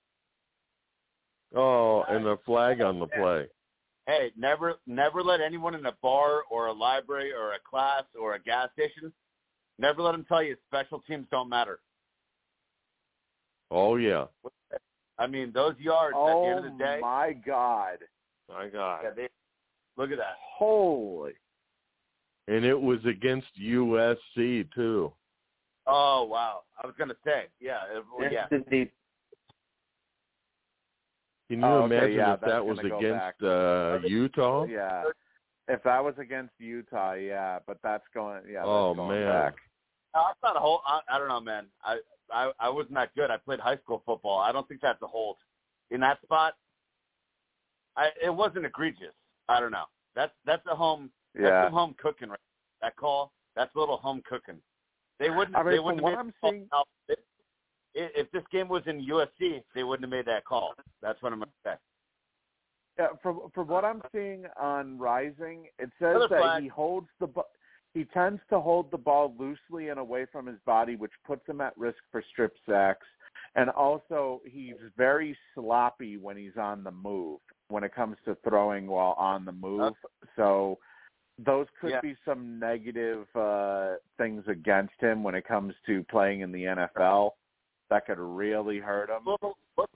oh, 1.56 2.03
and 2.10 2.26
the 2.26 2.38
flag 2.45 2.82
on 2.82 3.00
the 3.00 3.08
play. 3.08 3.48
Hey, 4.08 4.32
never 4.38 4.76
never 4.88 5.22
let 5.22 5.42
anyone 5.42 5.76
in 5.76 5.86
a 5.86 5.92
bar 6.02 6.44
or 6.50 6.68
a 6.68 6.74
library 6.74 7.34
or 7.34 7.53
a 7.53 7.60
class 7.69 8.03
or 8.19 8.36
a 8.36 8.40
gas 8.42 8.69
station, 8.72 9.11
never 9.77 10.02
let 10.02 10.14
them 10.14 10.26
tell 10.27 10.42
you 10.42 10.56
special 10.66 11.03
teams 11.08 11.27
don't 11.30 11.50
matter. 11.50 11.80
Oh 13.69 13.98
yeah. 13.98 14.26
I 15.19 15.27
mean, 15.27 15.52
those 15.53 15.74
yards 15.77 16.16
at 16.16 16.26
the 16.26 16.32
Oh 16.32 16.45
end 16.45 16.58
of 16.60 16.64
the 16.64 16.69
oh, 16.69 16.77
day, 16.77 17.00
Oh 17.00 17.02
my 17.02 17.34
god. 17.45 17.98
My 18.50 18.68
God. 18.69 19.02
yeah, 19.03 19.10
they, 19.14 19.27
look 19.98 20.11
at 20.11 20.18
that. 20.18 20.38
Holy. 20.40 21.34
And 22.48 22.64
it 22.64 22.80
was 22.80 23.00
against 23.06 23.48
USC 23.61 24.74
too. 24.74 25.11
Oh 25.86 26.24
wow! 26.24 26.61
I 26.82 26.88
was 26.88 26.95
gonna 26.98 27.16
say, 27.26 27.45
yeah, 27.60 27.80
it, 27.94 28.03
well, 28.18 28.32
yeah. 28.32 28.45
indeed. 28.52 28.90
Can 31.50 31.59
you 31.61 31.66
Oh, 31.66 31.84
okay, 31.84 31.95
imagine 31.98 32.16
yeah, 32.17 32.34
if 32.34 32.42
that 32.42 32.66
was 32.66 32.80
against 32.80 33.01
back. 33.01 33.35
uh 33.42 34.00
Utah? 34.06 34.66
Yeah. 34.66 35.03
If 35.69 35.84
that 35.84 36.03
was 36.03 36.16
against 36.17 36.53
Utah, 36.59 37.14
yeah, 37.14 37.59
but 37.67 37.77
that's 37.84 38.03
going 38.14 38.42
yeah, 38.48 38.59
that's 38.59 38.67
Oh, 38.67 38.93
going 38.93 39.19
man. 39.22 39.32
back. 39.32 39.56
No, 40.16 40.22
it's 40.32 40.40
not 40.43 40.56
a 40.56 40.59
whole. 40.59 40.82
I, 40.85 41.00
I 41.09 41.17
don't 41.19 41.27
know, 41.30 41.40
man. 41.42 41.66
I, 41.84 41.98
I 42.32 42.51
I 42.59 42.69
wasn't 42.69 42.95
that 42.95 43.14
good. 43.16 43.30
I 43.32 43.38
played 43.38 43.59
high 43.59 43.77
school 43.77 44.01
football. 44.06 44.40
I 44.40 44.51
don't 44.51 44.67
think 44.67 44.82
that's 44.82 45.01
a 45.01 45.08
hold 45.08 45.38
in 45.92 46.00
that 46.01 46.22
spot. 46.24 46.53
I 47.95 48.09
it 48.24 48.34
wasn't 48.34 48.66
egregious. 48.66 49.14
I 49.50 49.59
don't 49.59 49.72
know. 49.72 49.85
That's 50.16 50.34
that's 50.45 50.66
a 50.72 50.76
home. 50.76 51.11
That's 51.34 51.43
Yeah. 51.48 51.66
some 51.66 51.74
home 51.74 51.95
cooking. 52.01 52.30
Right? 52.30 52.40
That 52.82 52.95
call. 52.95 53.32
That's 53.56 53.74
a 53.76 53.80
little 53.80 53.98
home 53.98 54.22
cooking. 54.27 54.59
They 55.19 55.30
wouldn't. 55.30 55.56
I 55.56 55.64
mean, 55.64 55.72
they 55.72 55.77
from 55.77 55.85
wouldn't 55.85 56.03
what 56.03 56.11
have 56.16 56.19
I'm 56.27 56.34
seeing- 56.43 56.67
call. 56.69 56.88
If, 57.09 57.19
if 57.98 58.32
this 58.32 58.43
game 58.51 58.67
was 58.67 58.84
in 58.85 59.01
USC, 59.01 59.64
they 59.74 59.84
wouldn't 59.84 60.06
have 60.06 60.11
made 60.11 60.26
that 60.32 60.45
call. 60.45 60.74
That's 61.01 61.22
what 61.22 61.34
I'm 61.34 61.40
gonna 61.40 61.51
say. 61.64 61.74
Yeah, 63.00 63.08
from 63.22 63.50
from 63.53 63.67
what 63.67 63.85
I'm 63.85 64.01
seeing 64.11 64.45
on 64.59 64.98
Rising, 64.98 65.67
it 65.80 65.90
says 66.00 66.22
that 66.30 66.61
he 66.61 66.67
holds 66.67 67.09
the 67.19 67.27
bu- 67.27 67.42
he 67.93 68.06
tends 68.06 68.42
to 68.50 68.59
hold 68.59 68.92
the 68.92 68.98
ball 68.98 69.34
loosely 69.38 69.90
and 69.90 70.00
away 70.00 70.26
from 70.32 70.45
his 70.45 70.59
body, 70.66 70.95
which 70.95 71.11
puts 71.26 71.48
him 71.48 71.61
at 71.61 71.77
risk 71.77 71.98
for 72.11 72.24
strip 72.32 72.53
sacks. 72.67 73.06
And 73.56 73.69
also, 73.72 74.42
he's 74.45 74.76
very 74.95 75.38
sloppy 75.56 76.17
when 76.17 76.38
he's 76.38 76.58
on 76.58 76.84
the 76.84 76.92
move. 76.92 77.40
When 77.69 77.84
it 77.84 77.93
comes 77.93 78.17
to 78.26 78.35
throwing 78.48 78.88
while 78.88 79.16
on 79.17 79.45
the 79.45 79.51
move, 79.51 79.93
so 80.35 80.77
those 81.38 81.67
could 81.80 81.92
Yeah. 81.92 82.01
be 82.01 82.16
some 82.26 82.58
negative 82.58 83.27
uh 83.35 83.98
things 84.17 84.48
against 84.48 85.00
him 85.00 85.24
when 85.24 85.35
it 85.35 85.45
comes 85.45 85.76
to 85.85 86.03
playing 86.06 86.42
in 86.42 86.51
the 86.51 86.64
NFL. 86.66 87.35
That 87.90 88.06
could 88.06 88.20
really 88.20 88.80
hurt 88.80 89.10
him. 89.10 89.20
Little, 89.26 89.58
looks, 89.78 89.94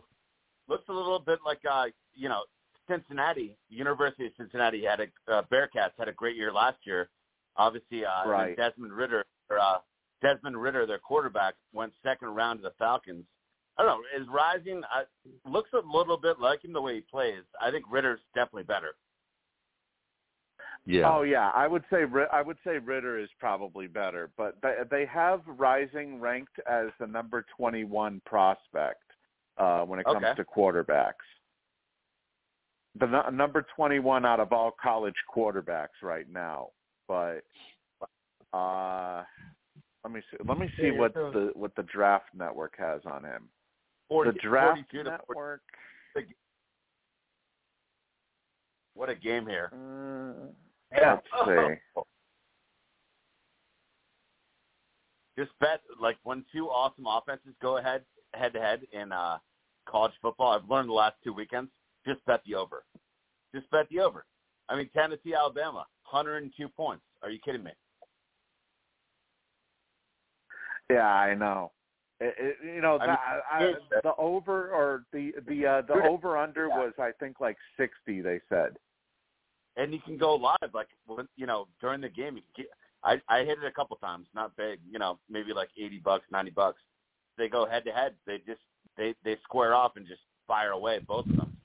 looks 0.68 0.86
a 0.90 0.94
little 0.94 1.20
bit 1.20 1.40
like 1.45 1.60
uh, 1.70 1.86
you 2.14 2.30
know 2.30 2.42
Cincinnati, 2.90 3.58
University 3.70 4.28
of 4.28 4.32
Cincinnati 4.38 4.84
had 4.84 5.00
a 5.02 5.34
uh, 5.34 5.42
Bearcats 5.52 5.92
had 5.98 6.08
a 6.08 6.14
great 6.14 6.36
year 6.36 6.52
last 6.52 6.78
year. 6.84 7.10
Obviously, 7.58 8.06
uh, 8.06 8.28
Right. 8.28 8.56
Desmond 8.56 8.94
Ridder, 8.94 9.26
or, 9.50 9.60
uh, 9.60 9.78
Desmond 10.22 10.61
Ridder, 10.61 10.86
their 10.86 11.00
quarterback, 11.00 11.56
went 11.74 11.92
second 12.02 12.30
round 12.30 12.60
to 12.60 12.64
the 12.64 12.74
Falcons. 12.80 13.26
I 13.78 13.84
don't 13.84 14.02
know. 14.02 14.22
Is 14.22 14.28
rising? 14.30 14.82
I, 14.90 15.03
looks 15.50 15.70
a 15.74 15.82
little 15.86 16.18
bit 16.18 16.40
like 16.40 16.64
him 16.64 16.74
the 16.74 16.82
way 16.82 16.95
he 16.95 17.02
plays. 17.02 17.44
I 17.61 17.72
think 17.72 17.86
Ridder's 17.90 18.20
definitely 18.36 18.64
better. 18.64 18.95
Yeah. 20.85 21.11
Oh 21.14 21.22
yeah, 21.22 21.50
I 21.53 21.68
would 21.68 21.84
say 21.92 22.03
I 22.34 22.42
would 22.42 22.58
say 22.64 22.77
Ridder 22.80 23.19
is 23.19 23.30
probably 23.40 23.85
better, 23.88 24.32
but 24.35 24.58
they 24.64 24.77
they 24.90 25.06
have 25.06 25.42
Rising 25.45 26.19
ranked 26.19 26.60
as 26.69 26.88
the 27.00 27.06
number 27.06 27.45
21 27.56 28.22
prospect 28.26 29.03
uh 29.58 29.82
when 29.82 30.00
it 30.00 30.06
comes 30.06 30.24
Okay. 30.26 30.34
to 30.35 30.43
quarterbacks. 30.43 31.14
The 33.00 33.06
nu- 33.06 33.32
number 33.38 33.66
21 33.76 34.26
out 34.26 34.40
of 34.40 34.51
all 34.51 34.72
college 34.82 35.16
quarterbacks 35.34 36.01
right 36.01 36.27
now. 36.30 36.69
But 37.08 37.43
uh 38.51 39.24
let 40.03 40.11
me 40.11 40.22
see 40.32 40.38
let 40.48 40.58
me 40.58 40.68
see 40.80 40.90
what 40.92 41.14
the 41.14 41.51
what 41.53 41.76
the 41.76 41.84
draft 41.84 42.26
network 42.34 42.74
has 42.80 43.01
on 43.06 43.24
him. 43.24 43.50
40, 44.10 44.32
the 44.32 44.40
draft 44.40 44.80
42 44.92 44.98
40. 45.03 45.10
network 45.10 45.61
What 48.95 49.10
a 49.10 49.16
game 49.16 49.45
here. 49.48 49.69
uh. 49.74 50.48
Let's 50.94 51.26
see. 51.48 52.02
just 55.38 55.52
bet 55.60 55.82
like 56.00 56.18
when 56.24 56.45
two 56.52 56.68
awesome 56.68 57.06
offenses 57.08 57.53
go 57.61 57.78
ahead 57.78 58.02
head 58.34 58.53
to 58.53 58.60
head 58.60 58.82
in 58.94 59.11
uh 59.11 59.38
college 59.88 60.14
football. 60.22 60.53
I've 60.53 60.70
learned 60.70 60.90
the 60.90 60.94
last 60.94 61.16
two 61.24 61.34
weekends. 61.34 61.72
Just 62.06 62.24
bet 62.26 62.42
the 62.45 62.56
over. 62.56 62.84
Just 63.53 63.70
bet 63.72 63.88
the 63.90 64.00
over. 64.00 64.26
I 64.70 64.76
mean 64.76 64.90
Tennessee, 64.94 65.34
Alabama, 65.34 65.86
102 66.10 66.68
points. 66.70 67.03
Are 67.24 67.30
you 67.30 67.40
kidding 67.44 67.64
me? 67.64 67.72
Yeah, 70.90 71.08
I 71.08 71.34
know. 71.34 71.72
It, 72.20 72.36
it, 72.38 72.58
you 72.76 72.82
know, 72.82 72.98
I 73.00 73.06
the, 73.06 73.08
mean, 73.08 73.18
I, 73.52 73.64
I, 73.64 73.74
the 74.03 74.16
over 74.18 74.70
or 74.70 75.03
the 75.11 75.32
the 75.48 75.66
uh, 75.66 75.82
the 75.82 76.08
over 76.08 76.38
under 76.38 76.70
was 76.70 76.94
I 77.00 77.11
think 77.20 77.40
like 77.40 77.58
sixty. 77.78 78.22
They 78.22 78.40
said. 78.48 78.78
And 79.77 79.93
you 79.93 80.00
can 80.00 80.17
go 80.17 80.35
live 80.35 80.74
like 80.74 80.90
when- 81.06 81.27
you 81.35 81.45
know 81.45 81.67
during 81.80 82.01
the 82.01 82.09
game. 82.09 82.35
You 82.38 82.43
can 82.56 82.64
get, 82.66 82.72
I 83.03 83.22
I 83.27 83.40
hit 83.43 83.58
it 83.58 83.66
a 83.66 83.72
couple 83.72 83.95
times, 83.98 84.27
not 84.33 84.56
big. 84.58 84.80
You 84.90 85.00
know 85.00 85.19
maybe 85.30 85.53
like 85.53 85.69
80 85.77 86.00
bucks, 86.00 86.25
90 86.32 86.51
bucks. 86.51 86.82
They 87.38 87.48
go 87.50 87.66
head 87.66 87.85
to 87.85 87.91
head. 87.91 88.16
They 88.25 88.38
just 88.40 88.61
they 88.98 89.16
they 89.24 89.38
square 89.43 89.74
off 89.74 89.95
and 89.95 90.06
just 90.08 90.22
fire 90.48 90.72
away 90.72 91.00
both 91.00 91.25
of 91.27 91.35
them. 91.38 91.58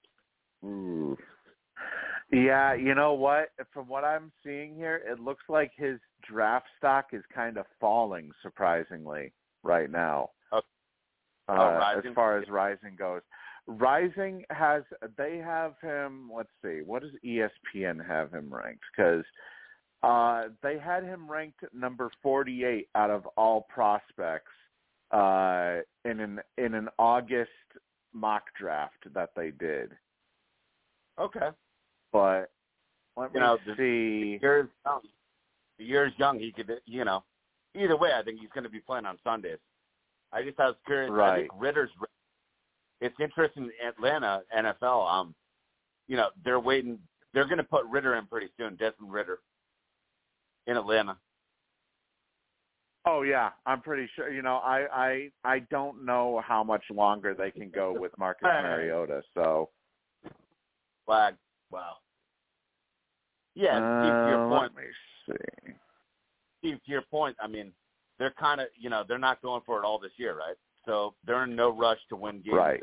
Yeah, 2.33 2.75
you 2.75 2.95
know 2.95 3.13
what? 3.13 3.51
From 3.73 3.87
what 3.89 4.05
I'm 4.05 4.33
seeing 4.45 4.75
here, 4.75 5.03
it 5.07 5.21
looks 5.21 5.45
like 5.49 5.73
his 5.77 5.99
draft 6.29 6.67
stock 6.79 7.07
is 7.13 7.23
kind 7.33 7.57
of 7.57 7.67
falling 7.81 8.31
surprisingly 8.43 9.33
right 9.63 9.91
now. 9.91 10.31
Oh. 10.53 10.59
Uh, 10.59 10.63
Oh, 11.49 11.99
as 12.09 12.15
far 12.15 12.39
as 12.39 12.49
Rising 12.49 12.97
goes, 12.99 13.23
Rising 13.67 14.45
has 14.51 14.83
they 15.19 15.39
have 15.39 15.75
him. 15.83 16.31
Let's 16.35 16.51
see, 16.65 16.81
what 16.85 17.03
does 17.03 17.11
ESPN 17.25 18.07
have 18.07 18.33
him 18.33 18.53
ranked? 18.53 18.85
Because 18.97 19.25
uh, 20.03 20.45
they 20.63 20.79
had 20.79 21.03
him 21.03 21.29
ranked 21.29 21.65
number 21.75 22.11
48 22.23 22.89
out 22.95 23.11
of 23.11 23.27
all 23.37 23.63
prospects 23.69 24.53
uh, 25.11 25.79
in 26.05 26.21
an 26.21 26.41
in 26.59 26.75
an 26.75 26.89
August 26.99 27.51
mock 28.13 28.45
draft 28.59 29.13
that 29.15 29.31
they 29.35 29.51
did. 29.51 29.93
Okay. 31.19 31.49
But 32.13 32.51
let 33.17 33.35
You 33.35 33.41
me 33.41 33.47
know, 33.47 33.59
see. 33.77 34.39
The 34.39 34.39
year's 34.43 34.69
young. 34.85 35.01
The 35.79 35.85
year's 35.85 36.13
young. 36.19 36.39
He 36.39 36.53
could, 36.53 36.71
you 36.87 37.05
know, 37.05 37.25
either 37.75 37.97
way, 37.97 38.13
I 38.17 38.23
think 38.23 38.39
he's 38.41 38.51
going 38.55 38.65
to 38.65 38.71
be 38.71 38.81
playing 38.81 39.07
on 39.07 39.19
Sundays. 39.25 39.59
I 40.33 40.43
just 40.43 40.59
I 40.61 40.67
was 40.67 40.77
curious. 40.87 41.11
I 41.11 41.15
Right. 41.15 41.41
think 41.41 41.51
Ridder's. 41.61 41.91
It's 43.01 43.17
interesting. 43.21 43.71
Atlanta 43.87 44.43
NFL. 44.57 45.11
Um, 45.11 45.35
you 46.09 46.17
know, 46.17 46.29
they're 46.45 46.61
waiting. 46.61 46.99
They're 47.35 47.45
going 47.45 47.59
to 47.59 47.65
put 47.65 47.85
Ridder 47.87 48.15
in 48.17 48.27
pretty 48.27 48.49
soon. 48.59 48.77
Desmond 48.77 49.13
Ridder 49.13 49.41
in 50.67 50.77
Atlanta. 50.77 51.17
Oh 53.07 53.23
yeah, 53.23 53.51
I'm 53.67 53.83
pretty 53.83 54.09
sure. 54.17 54.33
You 54.33 54.43
know, 54.43 54.57
I 54.57 54.87
I 54.93 55.31
I 55.45 55.59
don't 55.71 56.05
know 56.05 56.43
how 56.45 56.65
much 56.65 56.83
longer 56.91 57.35
they 57.35 57.51
can 57.51 57.71
go 57.71 57.95
with 57.97 58.13
Marcus 58.19 58.43
Mariota. 58.63 59.23
So 59.35 59.71
Flag. 61.07 61.35
Wow. 61.71 61.95
Yeah, 63.55 63.77
Steve, 63.77 64.13
to 64.13 64.29
your 64.29 64.47
uh, 64.47 64.59
point, 64.59 64.73
let 64.75 64.85
me 64.85 64.91
see. 65.27 65.73
Steve, 66.59 66.85
to 66.85 66.91
your 66.91 67.03
point, 67.03 67.37
I 67.41 67.47
mean, 67.47 67.73
they're 68.19 68.35
kind 68.39 68.61
of, 68.61 68.67
you 68.79 68.91
know, 68.91 69.03
they're 69.09 69.19
not 69.19 69.41
going 69.41 69.63
for 69.65 69.79
it 69.81 69.85
all 69.85 69.99
this 69.99 70.13
year, 70.19 70.37
right? 70.37 70.57
So 70.87 71.15
they're 71.27 71.45
in 71.45 71.57
no 71.57 71.71
rush 71.77 71.99
to 72.11 72.17
win 72.17 72.37
games. 72.43 72.57
Right. 72.57 72.81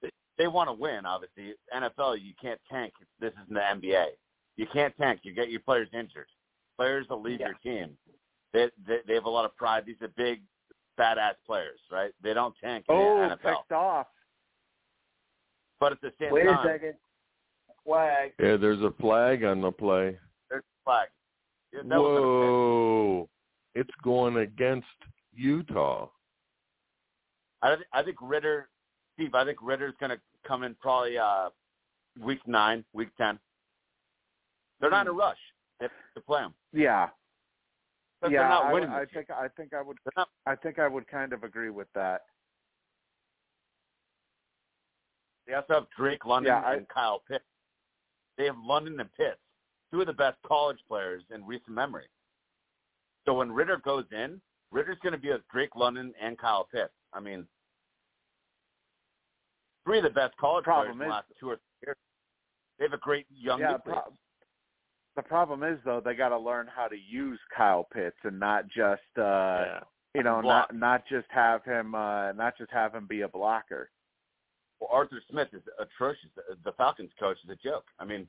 They, 0.00 0.10
they 0.38 0.46
want 0.48 0.68
to 0.68 0.72
win, 0.72 1.04
obviously. 1.06 1.54
NFL, 1.74 2.16
you 2.22 2.32
can't 2.40 2.60
tank. 2.70 2.92
This 3.20 3.32
isn't 3.44 3.54
the 3.54 3.60
NBA. 3.60 4.06
You 4.56 4.66
can't 4.72 4.96
tank. 4.96 5.20
You 5.22 5.34
get 5.34 5.50
your 5.50 5.60
players 5.60 5.88
injured. 5.92 6.26
Players 6.78 7.06
will 7.08 7.20
leave 7.22 7.40
Yeah. 7.40 7.48
your 7.48 7.58
team. 7.86 7.96
They, 8.52 8.70
they 8.86 8.98
they 9.06 9.14
have 9.14 9.24
a 9.24 9.30
lot 9.30 9.44
of 9.46 9.56
pride. 9.56 9.84
These 9.86 9.96
are 10.02 10.08
big, 10.08 10.42
badass 10.98 11.34
players, 11.46 11.80
right? 11.90 12.10
They 12.22 12.34
don't 12.34 12.54
tank 12.62 12.84
in 12.88 12.94
Oh, 12.94 13.28
the 13.28 13.34
NFL. 13.36 13.42
picked 13.58 13.72
off. 13.72 14.06
But 15.80 15.92
at 15.92 16.00
the 16.00 16.12
same 16.20 16.32
Wait 16.32 16.46
a 16.46 16.50
time, 16.52 16.66
second. 16.66 16.94
Flag. 17.84 18.32
Yeah, 18.38 18.56
there's 18.56 18.80
a 18.82 18.92
flag 19.00 19.42
on 19.44 19.60
the 19.62 19.72
play. 19.72 20.18
there's 20.50 20.62
a 20.62 20.84
flag. 20.84 21.08
Yeah, 21.72 21.80
that 21.88 21.98
was 21.98 22.10
a 22.10 22.20
mistake. 22.20 22.50
Whoa. 22.50 23.28
It's 23.74 23.90
going 24.04 24.36
against 24.36 24.86
Utah. 25.34 26.08
I, 27.62 27.76
th- 27.76 27.86
I 27.92 28.02
think 28.02 28.16
Ridder, 28.20 28.68
Steve. 29.14 29.34
I 29.34 29.44
think 29.44 29.58
Ridder's 29.62 29.94
going 30.00 30.10
to 30.10 30.20
come 30.46 30.64
in 30.64 30.74
probably 30.80 31.16
uh, 31.16 31.50
week 32.20 32.40
nine, 32.46 32.84
week 32.92 33.08
ten. 33.16 33.38
They're 34.80 34.90
not 34.90 35.02
in 35.02 35.08
a 35.08 35.12
rush 35.12 35.38
to, 35.80 35.88
play 36.26 36.42
him. 36.42 36.54
Yeah. 36.72 37.08
But 38.20 38.32
yeah, 38.32 38.40
they're 38.40 38.48
not 38.48 38.64
I, 38.66 38.72
winning. 38.72 38.90
I 38.90 39.04
think 39.04 39.30
I 39.30 39.46
think 39.56 39.72
I 39.74 39.82
would 39.82 39.96
I 40.46 40.56
think 40.56 40.78
I 40.78 40.88
would 40.88 41.06
kind 41.08 41.32
of 41.32 41.44
agree 41.44 41.70
with 41.70 41.88
that. 41.94 42.22
They 45.46 45.54
also 45.54 45.74
have 45.74 45.86
Drake 45.96 46.24
London 46.24 46.52
Yeah, 46.52 46.68
I- 46.68 46.74
and 46.74 46.88
Kyle 46.88 47.22
Pitts. 47.28 47.44
They 48.38 48.46
have 48.46 48.56
London 48.64 48.98
and 48.98 49.12
Pitts, 49.12 49.38
two 49.92 50.00
of 50.00 50.06
the 50.06 50.12
best 50.12 50.38
college 50.46 50.78
players 50.88 51.22
in 51.34 51.44
recent 51.44 51.70
memory. 51.74 52.06
So 53.26 53.34
when 53.34 53.52
Ridder 53.52 53.76
goes 53.84 54.04
in, 54.10 54.40
Ridder's 54.70 54.98
going 55.02 55.12
to 55.12 55.18
be 55.18 55.28
with 55.30 55.42
Drake 55.52 55.76
London 55.76 56.12
and 56.20 56.38
Kyle 56.38 56.66
Pitts. 56.72 56.92
I 57.14 57.20
mean, 57.20 57.46
three 59.84 59.98
of 59.98 60.04
the 60.04 60.10
best 60.10 60.36
college 60.36 60.64
Problem 60.64 60.86
players 60.86 60.92
in 60.94 60.98
the 60.98 61.04
is- 61.06 61.10
last 61.10 61.26
two 61.40 61.48
or 61.50 61.56
three 61.56 61.86
years. 61.86 61.96
They 62.78 62.84
have 62.86 62.92
a 62.94 62.98
great 62.98 63.26
young 63.30 63.60
yeah, 63.60 63.76
pro- 63.76 64.12
the 65.14 65.22
problem 65.22 65.62
is 65.62 65.78
though 65.84 66.00
they 66.00 66.14
got 66.14 66.30
to 66.30 66.38
learn 66.38 66.66
how 66.74 66.88
to 66.88 66.96
use 66.96 67.38
Kyle 67.56 67.86
Pitts 67.92 68.16
and 68.24 68.40
not 68.40 68.66
just 68.68 69.02
uh 69.18 69.80
you 70.14 70.22
know 70.22 70.40
not 70.40 70.74
not 70.74 71.06
just 71.06 71.26
have 71.30 71.62
him 71.64 71.94
uh 71.94 72.32
not 72.32 72.56
just 72.58 72.70
have 72.72 72.94
him 72.94 73.06
be 73.06 73.20
a 73.20 73.28
blocker. 73.28 73.90
well, 74.80 74.88
Arthur 74.90 75.20
Smith 75.30 75.48
is 75.52 75.62
atrocious. 75.78 76.30
The- 76.34 76.56
The 76.64 76.72
Falcons 76.72 77.10
coach 77.20 77.36
is 77.44 77.50
a 77.50 77.56
joke. 77.56 77.84
I 78.00 78.04
mean, 78.04 78.26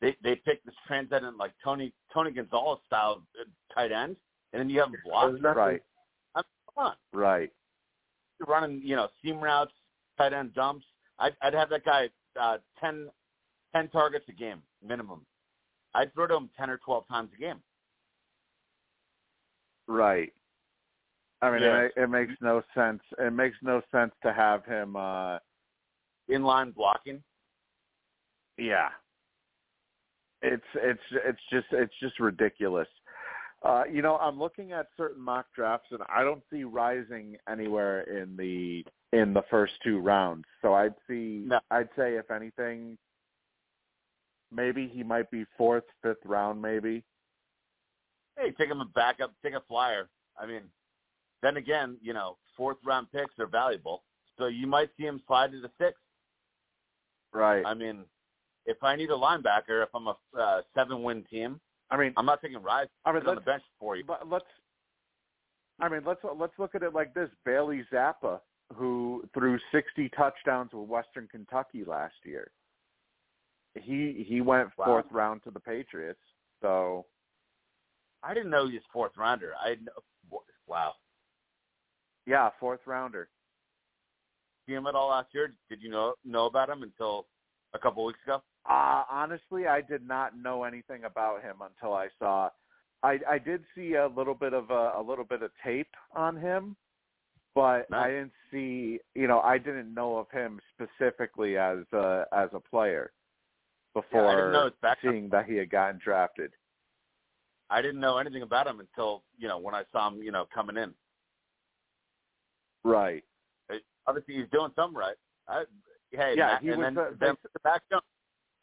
they 0.00 0.16
they 0.22 0.36
pick 0.36 0.64
this 0.64 0.74
transcendent 0.86 1.36
like 1.36 1.52
Tony 1.62 1.92
Tony 2.14 2.30
Gonzalez 2.30 2.78
style 2.86 3.22
uh, 3.38 3.44
tight 3.74 3.92
end, 3.92 4.16
and 4.52 4.60
then 4.60 4.70
you 4.70 4.80
have 4.80 4.88
him 4.88 5.00
block. 5.04 5.30
There's 5.30 5.42
nothing- 5.42 5.58
Right. 5.58 5.82
On, 6.76 6.94
Right. 7.12 7.50
Running 8.46 8.82
you 8.84 8.96
know 8.96 9.08
seam 9.22 9.40
routes, 9.40 9.72
tight 10.18 10.32
end 10.32 10.54
dumps. 10.54 10.84
I'd, 11.18 11.34
I'd 11.42 11.54
have 11.54 11.70
that 11.70 11.84
guy 11.84 12.10
uh, 12.38 12.58
10, 12.80 13.08
10 13.74 13.88
targets 13.88 14.26
a 14.28 14.32
game 14.32 14.62
minimum. 14.86 15.24
I'd 15.94 16.12
throw 16.12 16.26
to 16.26 16.36
him 16.36 16.50
ten 16.58 16.68
or 16.68 16.76
twelve 16.84 17.08
times 17.08 17.30
a 17.34 17.40
game. 17.40 17.62
Right. 19.88 20.32
I 21.42 21.50
mean, 21.50 21.62
Yeah. 21.62 21.80
it, 21.82 21.92
it 21.96 22.10
makes 22.10 22.32
no 22.40 22.62
sense. 22.74 23.00
It 23.18 23.32
makes 23.32 23.56
no 23.62 23.80
sense 23.92 24.12
to 24.22 24.32
have 24.32 24.64
him. 24.66 24.96
uh 24.96 25.38
in 26.28 26.42
line 26.42 26.72
blocking. 26.72 27.22
Yeah. 28.58 28.88
It's 30.42 30.66
it's 30.74 31.00
it's 31.24 31.40
just 31.50 31.66
it's 31.72 31.94
just 32.00 32.18
ridiculous. 32.20 32.88
Uh, 33.62 33.82
you 33.90 34.02
know, 34.02 34.16
I'm 34.18 34.38
looking 34.38 34.72
at 34.72 34.86
certain 34.96 35.22
mock 35.22 35.46
drafts, 35.54 35.88
and 35.90 36.00
I 36.08 36.22
don't 36.22 36.42
see 36.52 36.64
rising 36.64 37.36
anywhere 37.48 38.02
in 38.02 38.36
the 38.36 38.84
in 39.12 39.32
the 39.32 39.42
first 39.50 39.72
two 39.82 39.98
rounds. 39.98 40.44
So 40.62 40.74
I'd 40.74 40.94
see, 41.08 41.44
No. 41.46 41.60
I'd 41.70 41.88
say, 41.96 42.16
if 42.16 42.30
anything, 42.30 42.98
maybe 44.52 44.88
he 44.92 45.02
might 45.02 45.30
be 45.30 45.44
fourth, 45.56 45.84
fifth 46.02 46.24
round, 46.24 46.60
maybe. 46.60 47.02
Hey, 48.38 48.50
take 48.52 48.68
him 48.68 48.80
a 48.80 48.84
backup, 48.84 49.32
take 49.42 49.54
a 49.54 49.62
flyer. 49.66 50.08
I 50.38 50.46
mean, 50.46 50.62
then 51.42 51.56
again, 51.56 51.96
you 52.02 52.12
know, 52.12 52.36
fourth 52.56 52.76
round 52.84 53.10
picks 53.10 53.38
are 53.38 53.46
valuable, 53.46 54.02
so 54.36 54.46
you 54.46 54.66
might 54.66 54.90
see 54.98 55.04
him 55.04 55.22
slide 55.26 55.52
to 55.52 55.60
the 55.60 55.70
sixth. 55.78 56.02
Right. 57.32 57.64
I 57.64 57.74
mean, 57.74 58.04
if 58.66 58.82
I 58.82 58.96
need 58.96 59.10
a 59.10 59.14
linebacker, 59.14 59.82
if 59.82 59.88
I'm 59.94 60.08
a 60.08 60.16
uh, 60.38 60.62
seven 60.74 61.02
win 61.02 61.24
team, 61.30 61.60
I 61.90 61.96
mean, 61.96 62.12
I'm 62.16 62.26
not 62.26 62.40
taking 62.42 62.60
rides. 62.62 62.90
I 63.04 63.12
mean, 63.12 63.26
on 63.26 63.36
the 63.36 63.40
bench 63.40 63.62
for 63.78 63.96
you. 63.96 64.04
but 64.04 64.28
let's. 64.28 64.44
I 65.80 65.88
mean, 65.88 66.02
let's 66.06 66.20
let's 66.36 66.52
look 66.58 66.74
at 66.74 66.82
it 66.82 66.94
like 66.94 67.14
this: 67.14 67.28
Bailey 67.44 67.84
Zappe, 67.92 68.40
who 68.74 69.24
threw 69.34 69.58
60 69.72 70.08
touchdowns 70.16 70.70
with 70.72 70.88
Western 70.88 71.28
Kentucky 71.28 71.84
last 71.84 72.14
year. 72.24 72.50
He 73.74 74.24
he 74.26 74.40
went 74.40 74.70
Wow. 74.78 74.86
fourth 74.86 75.06
round 75.10 75.42
to 75.44 75.50
the 75.50 75.60
Patriots. 75.60 76.20
So 76.62 77.06
I 78.22 78.34
didn't 78.34 78.50
know 78.50 78.66
he 78.66 78.74
was 78.74 78.82
fourth 78.92 79.12
rounder. 79.16 79.52
I 79.60 79.76
know, 79.82 80.40
wow. 80.66 80.94
yeah, 82.26 82.50
fourth 82.58 82.80
rounder. 82.86 83.28
See 84.66 84.72
him 84.74 84.86
at 84.86 84.94
all 84.94 85.10
last 85.10 85.28
year? 85.32 85.54
Did 85.68 85.82
you 85.82 85.90
know 85.90 86.14
know 86.24 86.46
about 86.46 86.70
him 86.70 86.82
until 86.82 87.26
a 87.74 87.78
couple 87.78 88.04
weeks 88.04 88.18
ago? 88.24 88.42
Uh, 88.68 89.04
honestly, 89.10 89.66
I 89.66 89.80
did 89.80 90.06
not 90.06 90.36
know 90.36 90.64
anything 90.64 91.04
about 91.04 91.42
him 91.42 91.56
until 91.62 91.94
I 91.94 92.08
saw. 92.18 92.50
I 93.02 93.18
I 93.28 93.38
did 93.38 93.62
see 93.74 93.94
a 93.94 94.08
little 94.08 94.34
bit 94.34 94.52
of 94.54 94.70
a, 94.70 94.92
a 94.96 95.02
little 95.06 95.24
bit 95.24 95.42
of 95.42 95.50
tape 95.64 95.94
on 96.14 96.36
him, 96.36 96.76
but 97.54 97.88
Nice. 97.90 98.04
I 98.06 98.08
didn't 98.08 98.32
see. 98.50 98.98
You 99.14 99.28
know, 99.28 99.40
I 99.40 99.58
didn't 99.58 99.94
know 99.94 100.16
of 100.16 100.30
him 100.30 100.58
specifically 100.74 101.56
as 101.56 101.78
a, 101.92 102.24
as 102.32 102.48
a 102.54 102.60
player 102.60 103.12
before 103.94 104.50
know 104.52 104.70
seeing 105.02 105.28
that 105.30 105.46
he 105.46 105.56
had 105.56 105.70
gotten 105.70 106.00
drafted. 106.02 106.52
I 107.70 107.82
didn't 107.82 108.00
know 108.00 108.18
anything 108.18 108.42
about 108.42 108.66
him 108.66 108.80
until 108.80 109.22
you 109.38 109.46
know 109.48 109.58
when 109.58 109.74
I 109.74 109.84
saw 109.92 110.08
him, 110.08 110.22
you 110.22 110.32
know, 110.32 110.46
coming 110.52 110.76
in. 110.76 110.92
Right. 112.84 113.22
Obviously, 114.08 114.34
he's 114.36 114.46
doing 114.52 114.70
something 114.76 114.96
right. 114.96 115.16
I, 115.48 115.64
hey, 116.12 116.34
Yeah, 116.36 116.46
Mac, 116.46 116.62
he 116.62 116.68
and 116.68 116.78
was 116.78 116.84
then, 116.86 116.94
the- 116.94 117.16
then 117.18 117.34
Mac 117.64 117.82
Jones. 117.90 118.02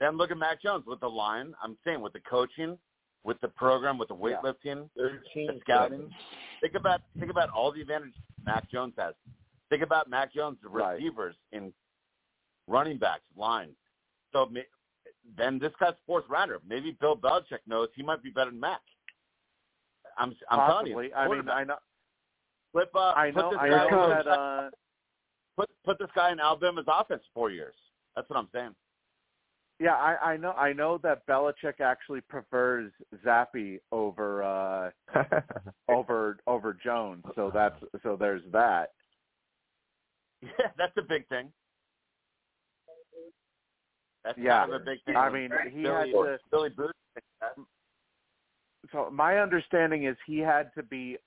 Then 0.03 0.17
look 0.17 0.31
at 0.31 0.37
Mac 0.37 0.61
Jones 0.61 0.83
with 0.85 0.99
the 0.99 1.07
line. 1.07 1.53
I'm 1.63 1.77
saying 1.85 2.01
with 2.01 2.11
the 2.11 2.19
coaching, 2.19 2.77
with 3.23 3.39
the 3.39 3.47
program, 3.47 3.97
with 3.97 4.09
the 4.09 4.15
Yeah. 4.15 4.35
weightlifting, 4.41 4.89
Thirteen. 4.97 5.47
the 5.47 5.59
scouting. 5.61 6.13
Think 6.59 6.75
about 6.75 7.03
think 7.17 7.31
about 7.31 7.49
all 7.51 7.71
the 7.71 7.79
advantages 7.79 8.21
Mac 8.43 8.69
Jones 8.69 8.93
has. 8.97 9.15
Think 9.69 9.81
about 9.81 10.09
Mac 10.09 10.33
Jones, 10.33 10.59
the 10.61 10.67
Right. 10.67 10.95
receivers 10.95 11.37
in 11.53 11.73
running 12.67 12.97
backs, 12.97 13.23
line. 13.37 13.73
So 14.33 14.51
then 15.37 15.57
this 15.57 15.73
guy's 15.77 15.95
fourth 16.05 16.27
rounder. 16.27 16.59
Maybe 16.65 16.91
Bill 16.91 17.15
Belichick 17.15 17.65
knows 17.65 17.87
he 17.93 18.03
might 18.03 18.21
be 18.21 18.29
better 18.29 18.51
than 18.51 18.59
Mac. 18.59 18.81
I'm 20.17 20.35
I'm 20.49 20.69
telling 20.69 20.87
you. 20.87 21.13
I 21.15 21.29
mean. 21.29 21.47
I 21.47 21.63
know. 21.63 21.79
flip 22.73 22.93
uh, 22.93 23.13
I 23.15 23.31
know. 23.31 23.55
I 23.57 23.69
know 23.69 24.09
that. 24.09 24.27
Uh, 24.27 24.69
put 25.55 25.69
put 25.85 25.97
this 25.97 26.11
guy 26.13 26.33
in 26.33 26.41
Alabama's 26.41 26.87
offense 26.89 27.25
four 27.33 27.51
years. 27.51 27.75
That's 28.17 28.29
what 28.29 28.37
I'm 28.37 28.49
saying. 28.51 28.75
Yeah, 29.83 29.95
I, 29.95 30.31
I 30.31 30.37
know. 30.37 30.51
I 30.51 30.71
know 30.71 30.97
that 31.03 31.27
Belichick 31.27 31.81
actually 31.81 32.21
prefers 32.21 32.89
Zappe 33.25 33.79
over 33.91 34.41
uh, 34.41 34.91
over 35.89 36.37
over 36.47 36.77
Jones. 36.81 37.25
So 37.35 37.51
that's 37.53 37.75
so 38.01 38.15
there's 38.17 38.43
that. 38.53 38.93
Yeah, 40.41 40.67
that's 40.77 40.95
a 40.97 41.01
big 41.01 41.27
thing. 41.27 41.51
That's 44.23 44.37
Yeah. 44.37 44.61
kind 44.61 44.73
of 44.73 44.81
a 44.81 44.85
big 44.85 45.03
thing. 45.03 45.17
I 45.17 45.29
mean, 45.29 45.51
he 45.69 45.83
had 45.83 46.05
to. 46.11 46.37
Billy 46.49 46.69
Booth. 46.69 46.91
So 48.93 49.09
my 49.11 49.39
understanding 49.39 50.05
is 50.05 50.15
he 50.25 50.39
had 50.39 50.71
to 50.77 50.83
be 50.83 51.17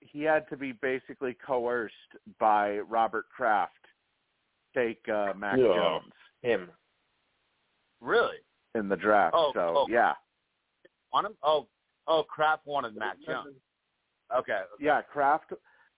he 0.00 0.22
had 0.22 0.48
to 0.48 0.56
be 0.56 0.72
basically 0.72 1.36
coerced 1.46 1.94
by 2.40 2.78
Robert 2.78 3.26
Kraft 3.28 3.74
take 4.74 5.06
uh, 5.08 5.34
Mac 5.36 5.58
Yeah. 5.58 5.74
Jones 5.74 6.12
Him. 6.40 6.70
Really? 8.00 8.36
in 8.74 8.88
the 8.88 8.96
draft. 8.96 9.34
Oh, 9.36 9.50
so 9.54 9.74
oh. 9.76 9.86
yeah, 9.88 10.12
On 11.12 11.24
him? 11.26 11.32
Oh, 11.42 11.66
oh, 12.06 12.22
Kraft 12.22 12.66
wanted 12.66 12.94
Mac 12.96 13.16
Jones. 13.26 13.56
Okay. 14.36 14.60
yeah. 14.78 15.00
Kraft 15.02 15.52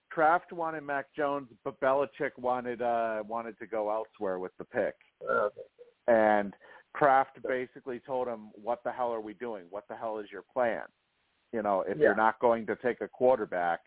Kraft 0.09 0.51
wanted 0.51 0.81
Mac 0.83 1.07
Jones, 1.15 1.49
but 1.63 1.79
Belichick 1.79 2.31
wanted 2.37 2.81
uh 2.81 3.23
wanted 3.27 3.57
to 3.59 3.67
go 3.67 3.91
elsewhere 3.91 4.39
with 4.39 4.51
the 4.57 4.63
pick. 4.63 4.95
Okay. 5.29 5.61
And 6.07 6.53
Kraft 6.93 7.37
basically 7.47 7.99
told 7.99 8.27
him, 8.27 8.51
"What 8.53 8.83
the 8.83 8.91
hell 8.91 9.13
are 9.13 9.21
we 9.21 9.33
doing? 9.33 9.65
What 9.69 9.87
the 9.87 9.95
hell 9.95 10.19
is 10.19 10.27
your 10.31 10.43
plan?" 10.53 10.83
You 11.53 11.61
know, 11.61 11.81
if 11.81 11.97
Yeah. 11.97 12.03
you're 12.05 12.15
not 12.15 12.39
going 12.39 12.65
to 12.67 12.75
take 12.77 13.01
a 13.01 13.07
quarterback, 13.07 13.81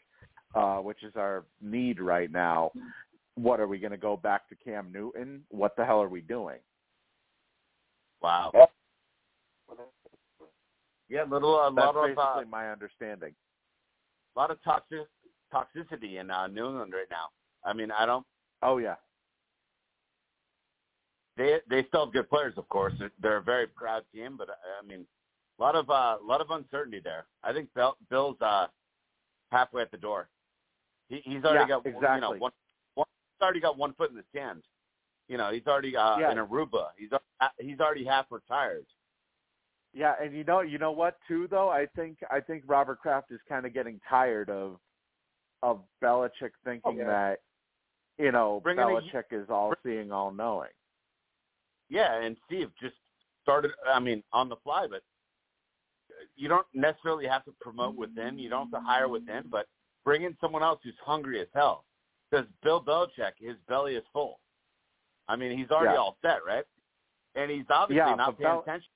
uh, 0.55 0.79
which 0.79 1.03
is 1.03 1.17
our 1.17 1.45
need 1.61 2.01
right 2.01 2.31
now, 2.31 2.71
what 3.35 3.61
are 3.61 3.67
we 3.67 3.79
going 3.79 3.91
to 3.91 3.97
go 3.97 4.17
back 4.17 4.49
to 4.49 4.57
Cam 4.57 4.93
Newton? 4.93 5.45
What 5.49 5.75
the 5.77 5.85
hell 5.85 6.03
are 6.03 6.09
we 6.09 6.21
doing? 6.21 6.61
Wow. 8.25 8.53
Yeah, 11.11 11.25
little 11.25 11.57
a 11.57 11.71
That's 11.75 11.85
lot 11.85 11.97
of 11.97 12.17
basically 12.17 12.45
uh, 12.45 12.51
my 12.51 12.73
understanding. 12.73 13.35
A 14.35 14.39
lot 14.41 14.51
of 14.51 14.57
toxic 14.65 15.01
toxicity 15.53 16.19
in 16.19 16.31
uh, 16.31 16.47
New 16.47 16.67
England 16.67 16.95
right 16.95 17.07
now. 17.11 17.27
I 17.67 17.75
mean, 17.75 17.91
I 17.91 18.07
don't. 18.07 18.25
Oh 18.63 18.79
yeah, 18.79 18.95
They 21.37 21.59
they 21.69 21.85
still 21.89 22.07
have 22.07 22.15
good 22.15 22.31
players, 22.31 22.55
of 22.57 22.67
course. 22.71 22.95
They're, 22.99 23.13
they're 23.21 23.37
a 23.37 23.43
very 23.43 23.67
proud 23.67 24.05
team, 24.15 24.37
but 24.39 24.49
uh, 24.49 24.53
I 24.83 24.87
mean, 24.87 25.05
a 25.59 25.63
lot 25.63 25.77
of 25.77 25.91
uh, 25.91 26.17
a 26.19 26.25
lot 26.25 26.41
of 26.41 26.51
uncertainty 26.51 27.03
there. 27.05 27.27
I 27.43 27.53
think 27.53 27.69
Bill, 27.75 27.99
Bill's 28.09 28.41
uh, 28.41 28.69
halfway 29.53 29.83
at 29.83 29.91
the 29.91 29.99
door. 29.99 30.29
He, 31.11 31.21
he's 31.25 31.45
already 31.45 31.71
Yeah, 31.71 31.81
got 31.83 31.85
you 31.85 31.93
know 31.93 31.99
exactly. 31.99 32.39
one, 32.39 32.53
one. 32.95 33.07
He's 33.37 33.45
already 33.45 33.61
got 33.61 33.77
one 33.77 33.93
foot 33.93 34.09
in 34.09 34.17
the 34.17 34.25
sand. 34.35 34.63
You 35.29 35.39
know, 35.39 35.51
he's 35.53 35.67
already 35.67 35.97
uh, 35.97 36.19
Yeah. 36.19 36.33
in 36.33 36.39
Aruba. 36.39 36.89
He's 36.97 37.11
he's 37.59 37.81
already 37.81 38.05
half 38.05 38.27
retired. 38.31 38.87
yeah, 39.93 40.15
and 40.21 40.35
you 40.35 40.45
know, 40.45 40.61
you 40.61 40.79
know 40.79 40.93
what 40.93 41.17
too 41.27 41.49
though? 41.51 41.71
I 41.71 41.87
think 41.97 42.19
I 42.31 42.41
think 42.41 42.65
Robert 42.67 43.01
Kraft 43.01 43.31
is 43.31 43.41
kind 43.49 43.65
of 43.67 43.73
getting 43.75 44.01
tired 44.09 44.51
of 44.51 44.79
of 45.63 45.81
Belichick 46.03 46.51
thinking 46.65 46.99
yeah. 46.99 47.07
that 47.07 47.39
you 48.19 48.33
know 48.33 48.61
Bring 48.63 48.77
in 48.79 48.85
a- 48.85 48.87
Belichick 48.87 49.25
is 49.33 49.49
all 49.49 49.73
seeing, 49.83 50.13
all 50.13 50.31
knowing. 50.31 50.71
Yeah, 51.89 52.21
and 52.21 52.37
Steve 52.47 52.71
just 52.81 52.97
started. 53.43 53.71
I 53.91 54.01
mean, 54.01 54.23
on 54.33 54.49
the 54.49 54.57
fly, 54.57 54.87
but 54.89 55.03
you 56.37 56.49
don't 56.49 56.67
necessarily 56.75 57.27
have 57.27 57.45
to 57.45 57.53
promote 57.61 57.97
within. 57.97 58.39
You 58.39 58.49
don't 58.51 58.71
have 58.71 58.83
to 58.83 58.87
hire 58.87 59.09
within, 59.09 59.45
but 59.51 59.67
bring 60.05 60.23
in 60.25 60.37
someone 60.41 60.63
else 60.63 60.81
who's 60.85 60.95
hungry 61.05 61.41
as 61.41 61.49
hell. 61.55 61.85
Because 62.31 62.47
Bill 62.63 62.83
Belichick, 62.83 63.33
his 63.39 63.57
belly 63.69 63.95
is 63.95 64.05
full. 64.13 64.41
I 65.29 65.37
mean, 65.37 65.57
he's 65.57 65.71
already 65.71 65.95
Yeah. 65.95 66.01
all 66.01 66.17
set, 66.23 66.45
right? 66.45 66.65
And 67.35 67.51
he's 67.51 67.65
obviously 67.71 67.97
Yeah, 68.11 68.15
not 68.15 68.39
paying 68.39 68.49
Bel- 68.51 68.61
attention. 68.61 68.91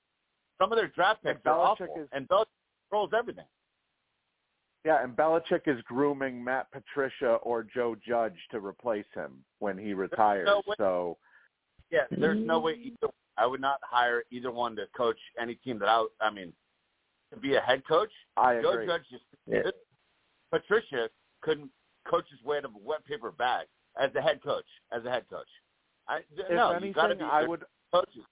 Some 0.59 0.71
of 0.71 0.77
their 0.77 0.87
draft 0.89 1.23
picks 1.23 1.45
are 1.45 1.57
awful, 1.57 1.93
is- 1.95 2.09
and 2.11 2.27
Belichick 2.27 2.45
controls 2.89 3.13
everything. 3.13 3.47
Yeah, 4.85 5.03
and 5.03 5.15
Belichick 5.15 5.67
is 5.67 5.81
grooming 5.83 6.41
Matt 6.43 6.71
Patricia 6.71 7.35
or 7.37 7.63
Joe 7.63 7.95
Judge 7.95 8.37
to 8.49 8.59
replace 8.59 9.07
him 9.13 9.43
when 9.59 9.77
he 9.77 9.93
retires. 9.93 10.45
no 10.45 10.61
way- 10.65 10.75
so 10.77 11.17
Yeah, 11.89 12.05
there's 12.11 12.37
no 12.39 12.59
way 12.59 12.73
either. 12.75 13.09
I 13.37 13.45
would 13.47 13.61
not 13.61 13.81
hire 13.83 14.23
either 14.29 14.51
one 14.51 14.75
to 14.75 14.85
coach 14.87 15.19
any 15.37 15.55
team 15.55 15.79
that 15.79 15.89
I. 15.89 16.05
I 16.19 16.29
mean, 16.29 16.55
to 17.31 17.37
be 17.37 17.55
a 17.55 17.61
head 17.61 17.83
coach. 17.87 18.11
I 18.37 18.61
Joe 18.61 18.71
agree. 18.71 18.85
Judge 18.85 19.07
just 19.09 19.25
Yeah. 19.47 19.71
Patricia 20.51 21.09
couldn't 21.41 21.71
coach 22.05 22.29
his 22.29 22.41
way 22.43 22.57
out 22.57 22.65
of 22.65 22.75
a 22.75 22.77
wet 22.79 23.03
paper 23.05 23.31
bag 23.31 23.67
as 23.95 24.13
a 24.15 24.21
head 24.21 24.41
coach. 24.43 24.67
As 24.91 25.03
a 25.05 25.09
head 25.09 25.27
coach, 25.29 25.49
I, 26.09 26.17
if 26.35 26.49
no, 26.49 26.71
anything, 26.71 26.87
you 26.89 26.93
got 26.93 27.07
to 27.07 27.15
be 27.15 27.23
I 27.23 27.43
would. 27.47 27.63
coaches. 27.93 28.23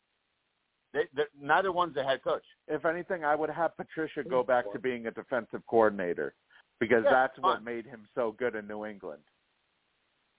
They, 0.93 1.01
they're, 1.15 1.27
neither 1.39 1.72
one's 1.72 1.95
a 1.97 2.03
head 2.03 2.23
coach. 2.23 2.43
If 2.67 2.85
anything, 2.85 3.23
I 3.23 3.35
would 3.35 3.49
have 3.51 3.77
Patricia 3.77 4.23
go 4.23 4.43
back 4.43 4.65
to 4.73 4.80
being 4.80 5.07
a 5.07 5.11
defensive 5.11 5.61
coordinator 5.69 6.33
because 6.80 7.03
Yeah, 7.06 7.11
that's 7.11 7.39
what 7.39 7.64
made 7.64 7.85
him 7.85 8.07
so 8.15 8.35
good 8.38 8.56
in 8.56 8.67
New 8.67 8.85
England. 8.85 9.22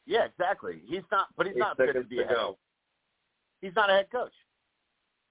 Yeah, 0.06 0.24
exactly. 0.24 0.80
He's 0.86 1.02
not, 1.12 1.28
but 1.36 1.46
he's 1.46 1.56
Eight 1.56 1.60
not 1.60 1.76
fit 1.76 1.92
to 1.92 2.02
be 2.02 2.20
a 2.20 2.24
head. 2.26 2.34
go. 2.34 2.58
He's 3.60 3.74
not 3.76 3.90
a 3.90 3.92
head 3.92 4.10
coach. 4.10 4.32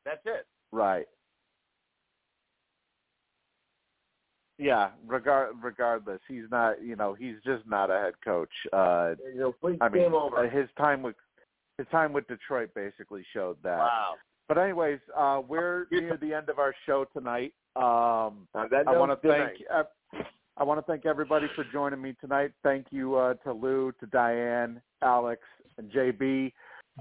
That's 0.05 0.21
it. 0.25 0.45
Right. 0.71 1.07
Yeah, 4.59 4.89
regard 5.05 5.55
regardless, 5.61 6.19
he's 6.27 6.43
not. 6.51 6.81
You 6.81 6.95
know, 6.95 7.13
he's 7.13 7.35
just 7.45 7.67
not 7.67 7.91
a 7.91 7.99
head 7.99 8.13
coach. 8.23 8.49
Uh, 8.73 9.13
You 9.33 9.53
know, 9.61 9.77
I 9.81 9.89
mean, 9.89 10.13
over. 10.13 10.49
his 10.49 10.67
time 10.77 11.01
with 11.01 11.15
his 11.77 11.87
time 11.91 12.13
with 12.13 12.27
Detroit 12.27 12.69
basically 12.75 13.23
showed 13.33 13.57
that. 13.63 13.77
Wow. 13.77 14.15
But 14.47 14.57
anyways, 14.57 14.99
uh, 15.15 15.41
we're 15.45 15.87
near 15.91 16.17
the 16.21 16.33
end 16.33 16.49
of 16.49 16.57
our 16.57 16.73
show 16.85 17.05
tonight. 17.13 17.53
Um, 17.75 18.47
I 18.55 18.97
want 18.97 19.21
to 19.21 19.27
thank 19.27 19.51
uh, 19.73 19.83
I 20.57 20.63
want 20.63 20.79
to 20.79 20.91
thank 20.91 21.05
everybody 21.05 21.47
for 21.55 21.65
joining 21.71 22.01
me 22.01 22.15
tonight. 22.19 22.51
Thank 22.63 22.87
you 22.89 23.15
uh, 23.15 23.35
to 23.35 23.53
Lou, 23.53 23.91
to 23.99 24.05
Diane, 24.07 24.81
Alex, 25.03 25.41
and 25.77 25.91
JB. 25.91 26.51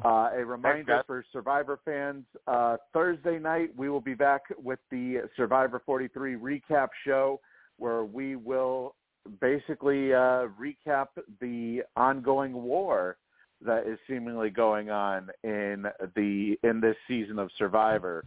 Uh, 0.05 0.29
a 0.37 0.45
reminder 0.45 1.03
for 1.07 1.25
Survivor 1.33 1.79
fans: 1.85 2.25
uh, 2.47 2.77
Thursday 2.93 3.39
night 3.39 3.71
we 3.77 3.89
will 3.89 4.01
be 4.01 4.15
back 4.15 4.43
with 4.63 4.81
the 4.91 5.23
Survivor 5.37 5.81
43 5.87 6.35
recap 6.35 6.89
show, 7.07 7.41
where 7.79 8.05
we 8.05 8.37
will 8.37 8.95
basically 9.41 10.13
uh, 10.13 10.49
recap 10.61 11.07
the 11.41 11.83
ongoing 11.97 12.53
war 12.53 13.17
that 13.65 13.87
is 13.87 13.99
seemingly 14.09 14.51
going 14.51 14.91
on 14.91 15.31
in 15.43 15.87
the 16.15 16.57
in 16.63 16.81
this 16.81 16.97
season 17.09 17.39
of 17.39 17.51
Survivor. 17.59 18.25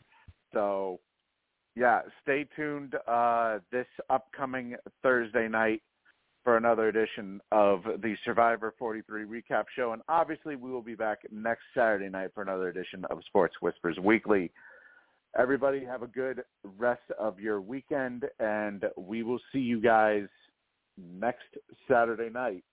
So 0.53 0.99
yeah, 1.75 2.01
stay 2.23 2.45
tuned 2.55 2.95
uh, 3.07 3.59
this 3.71 3.87
upcoming 4.09 4.75
Thursday 5.03 5.47
night 5.47 5.81
for 6.43 6.57
another 6.57 6.87
edition 6.87 7.39
of 7.51 7.83
the 8.01 8.15
Survivor 8.25 8.73
43 8.79 9.25
recap 9.25 9.65
show. 9.75 9.93
And 9.93 10.01
obviously, 10.09 10.55
we 10.55 10.71
will 10.71 10.81
be 10.81 10.95
back 10.95 11.19
next 11.31 11.61
Saturday 11.73 12.09
night 12.09 12.31
for 12.33 12.41
another 12.41 12.69
edition 12.69 13.05
of 13.09 13.19
Sports 13.27 13.55
Whispers 13.61 13.97
Weekly. 13.99 14.51
Everybody, 15.37 15.85
have 15.85 16.01
a 16.01 16.07
good 16.07 16.43
rest 16.77 17.03
of 17.19 17.39
your 17.39 17.61
weekend, 17.61 18.25
and 18.39 18.85
we 18.97 19.21
will 19.21 19.39
see 19.53 19.59
you 19.59 19.79
guys 19.79 20.23
next 20.97 21.55
Saturday 21.87 22.29
night 22.29 22.63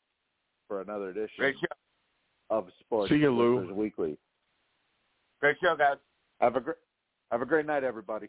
for 0.67 0.81
another 0.81 1.11
edition. 1.11 1.37
Of 2.51 2.67
Sports 2.81 3.11
See 3.11 3.17
you, 3.17 3.31
Lou. 3.31 3.73
Weekly. 3.75 4.19
Great 5.41 5.57
show, 5.63 5.75
guys. 5.77 5.97
Have 6.41 6.57
a 6.57 6.61
great 6.61 6.77
have 7.31 7.43
a 7.43 7.47
great 7.47 7.67
night, 7.67 7.85
everybody. 7.85 8.29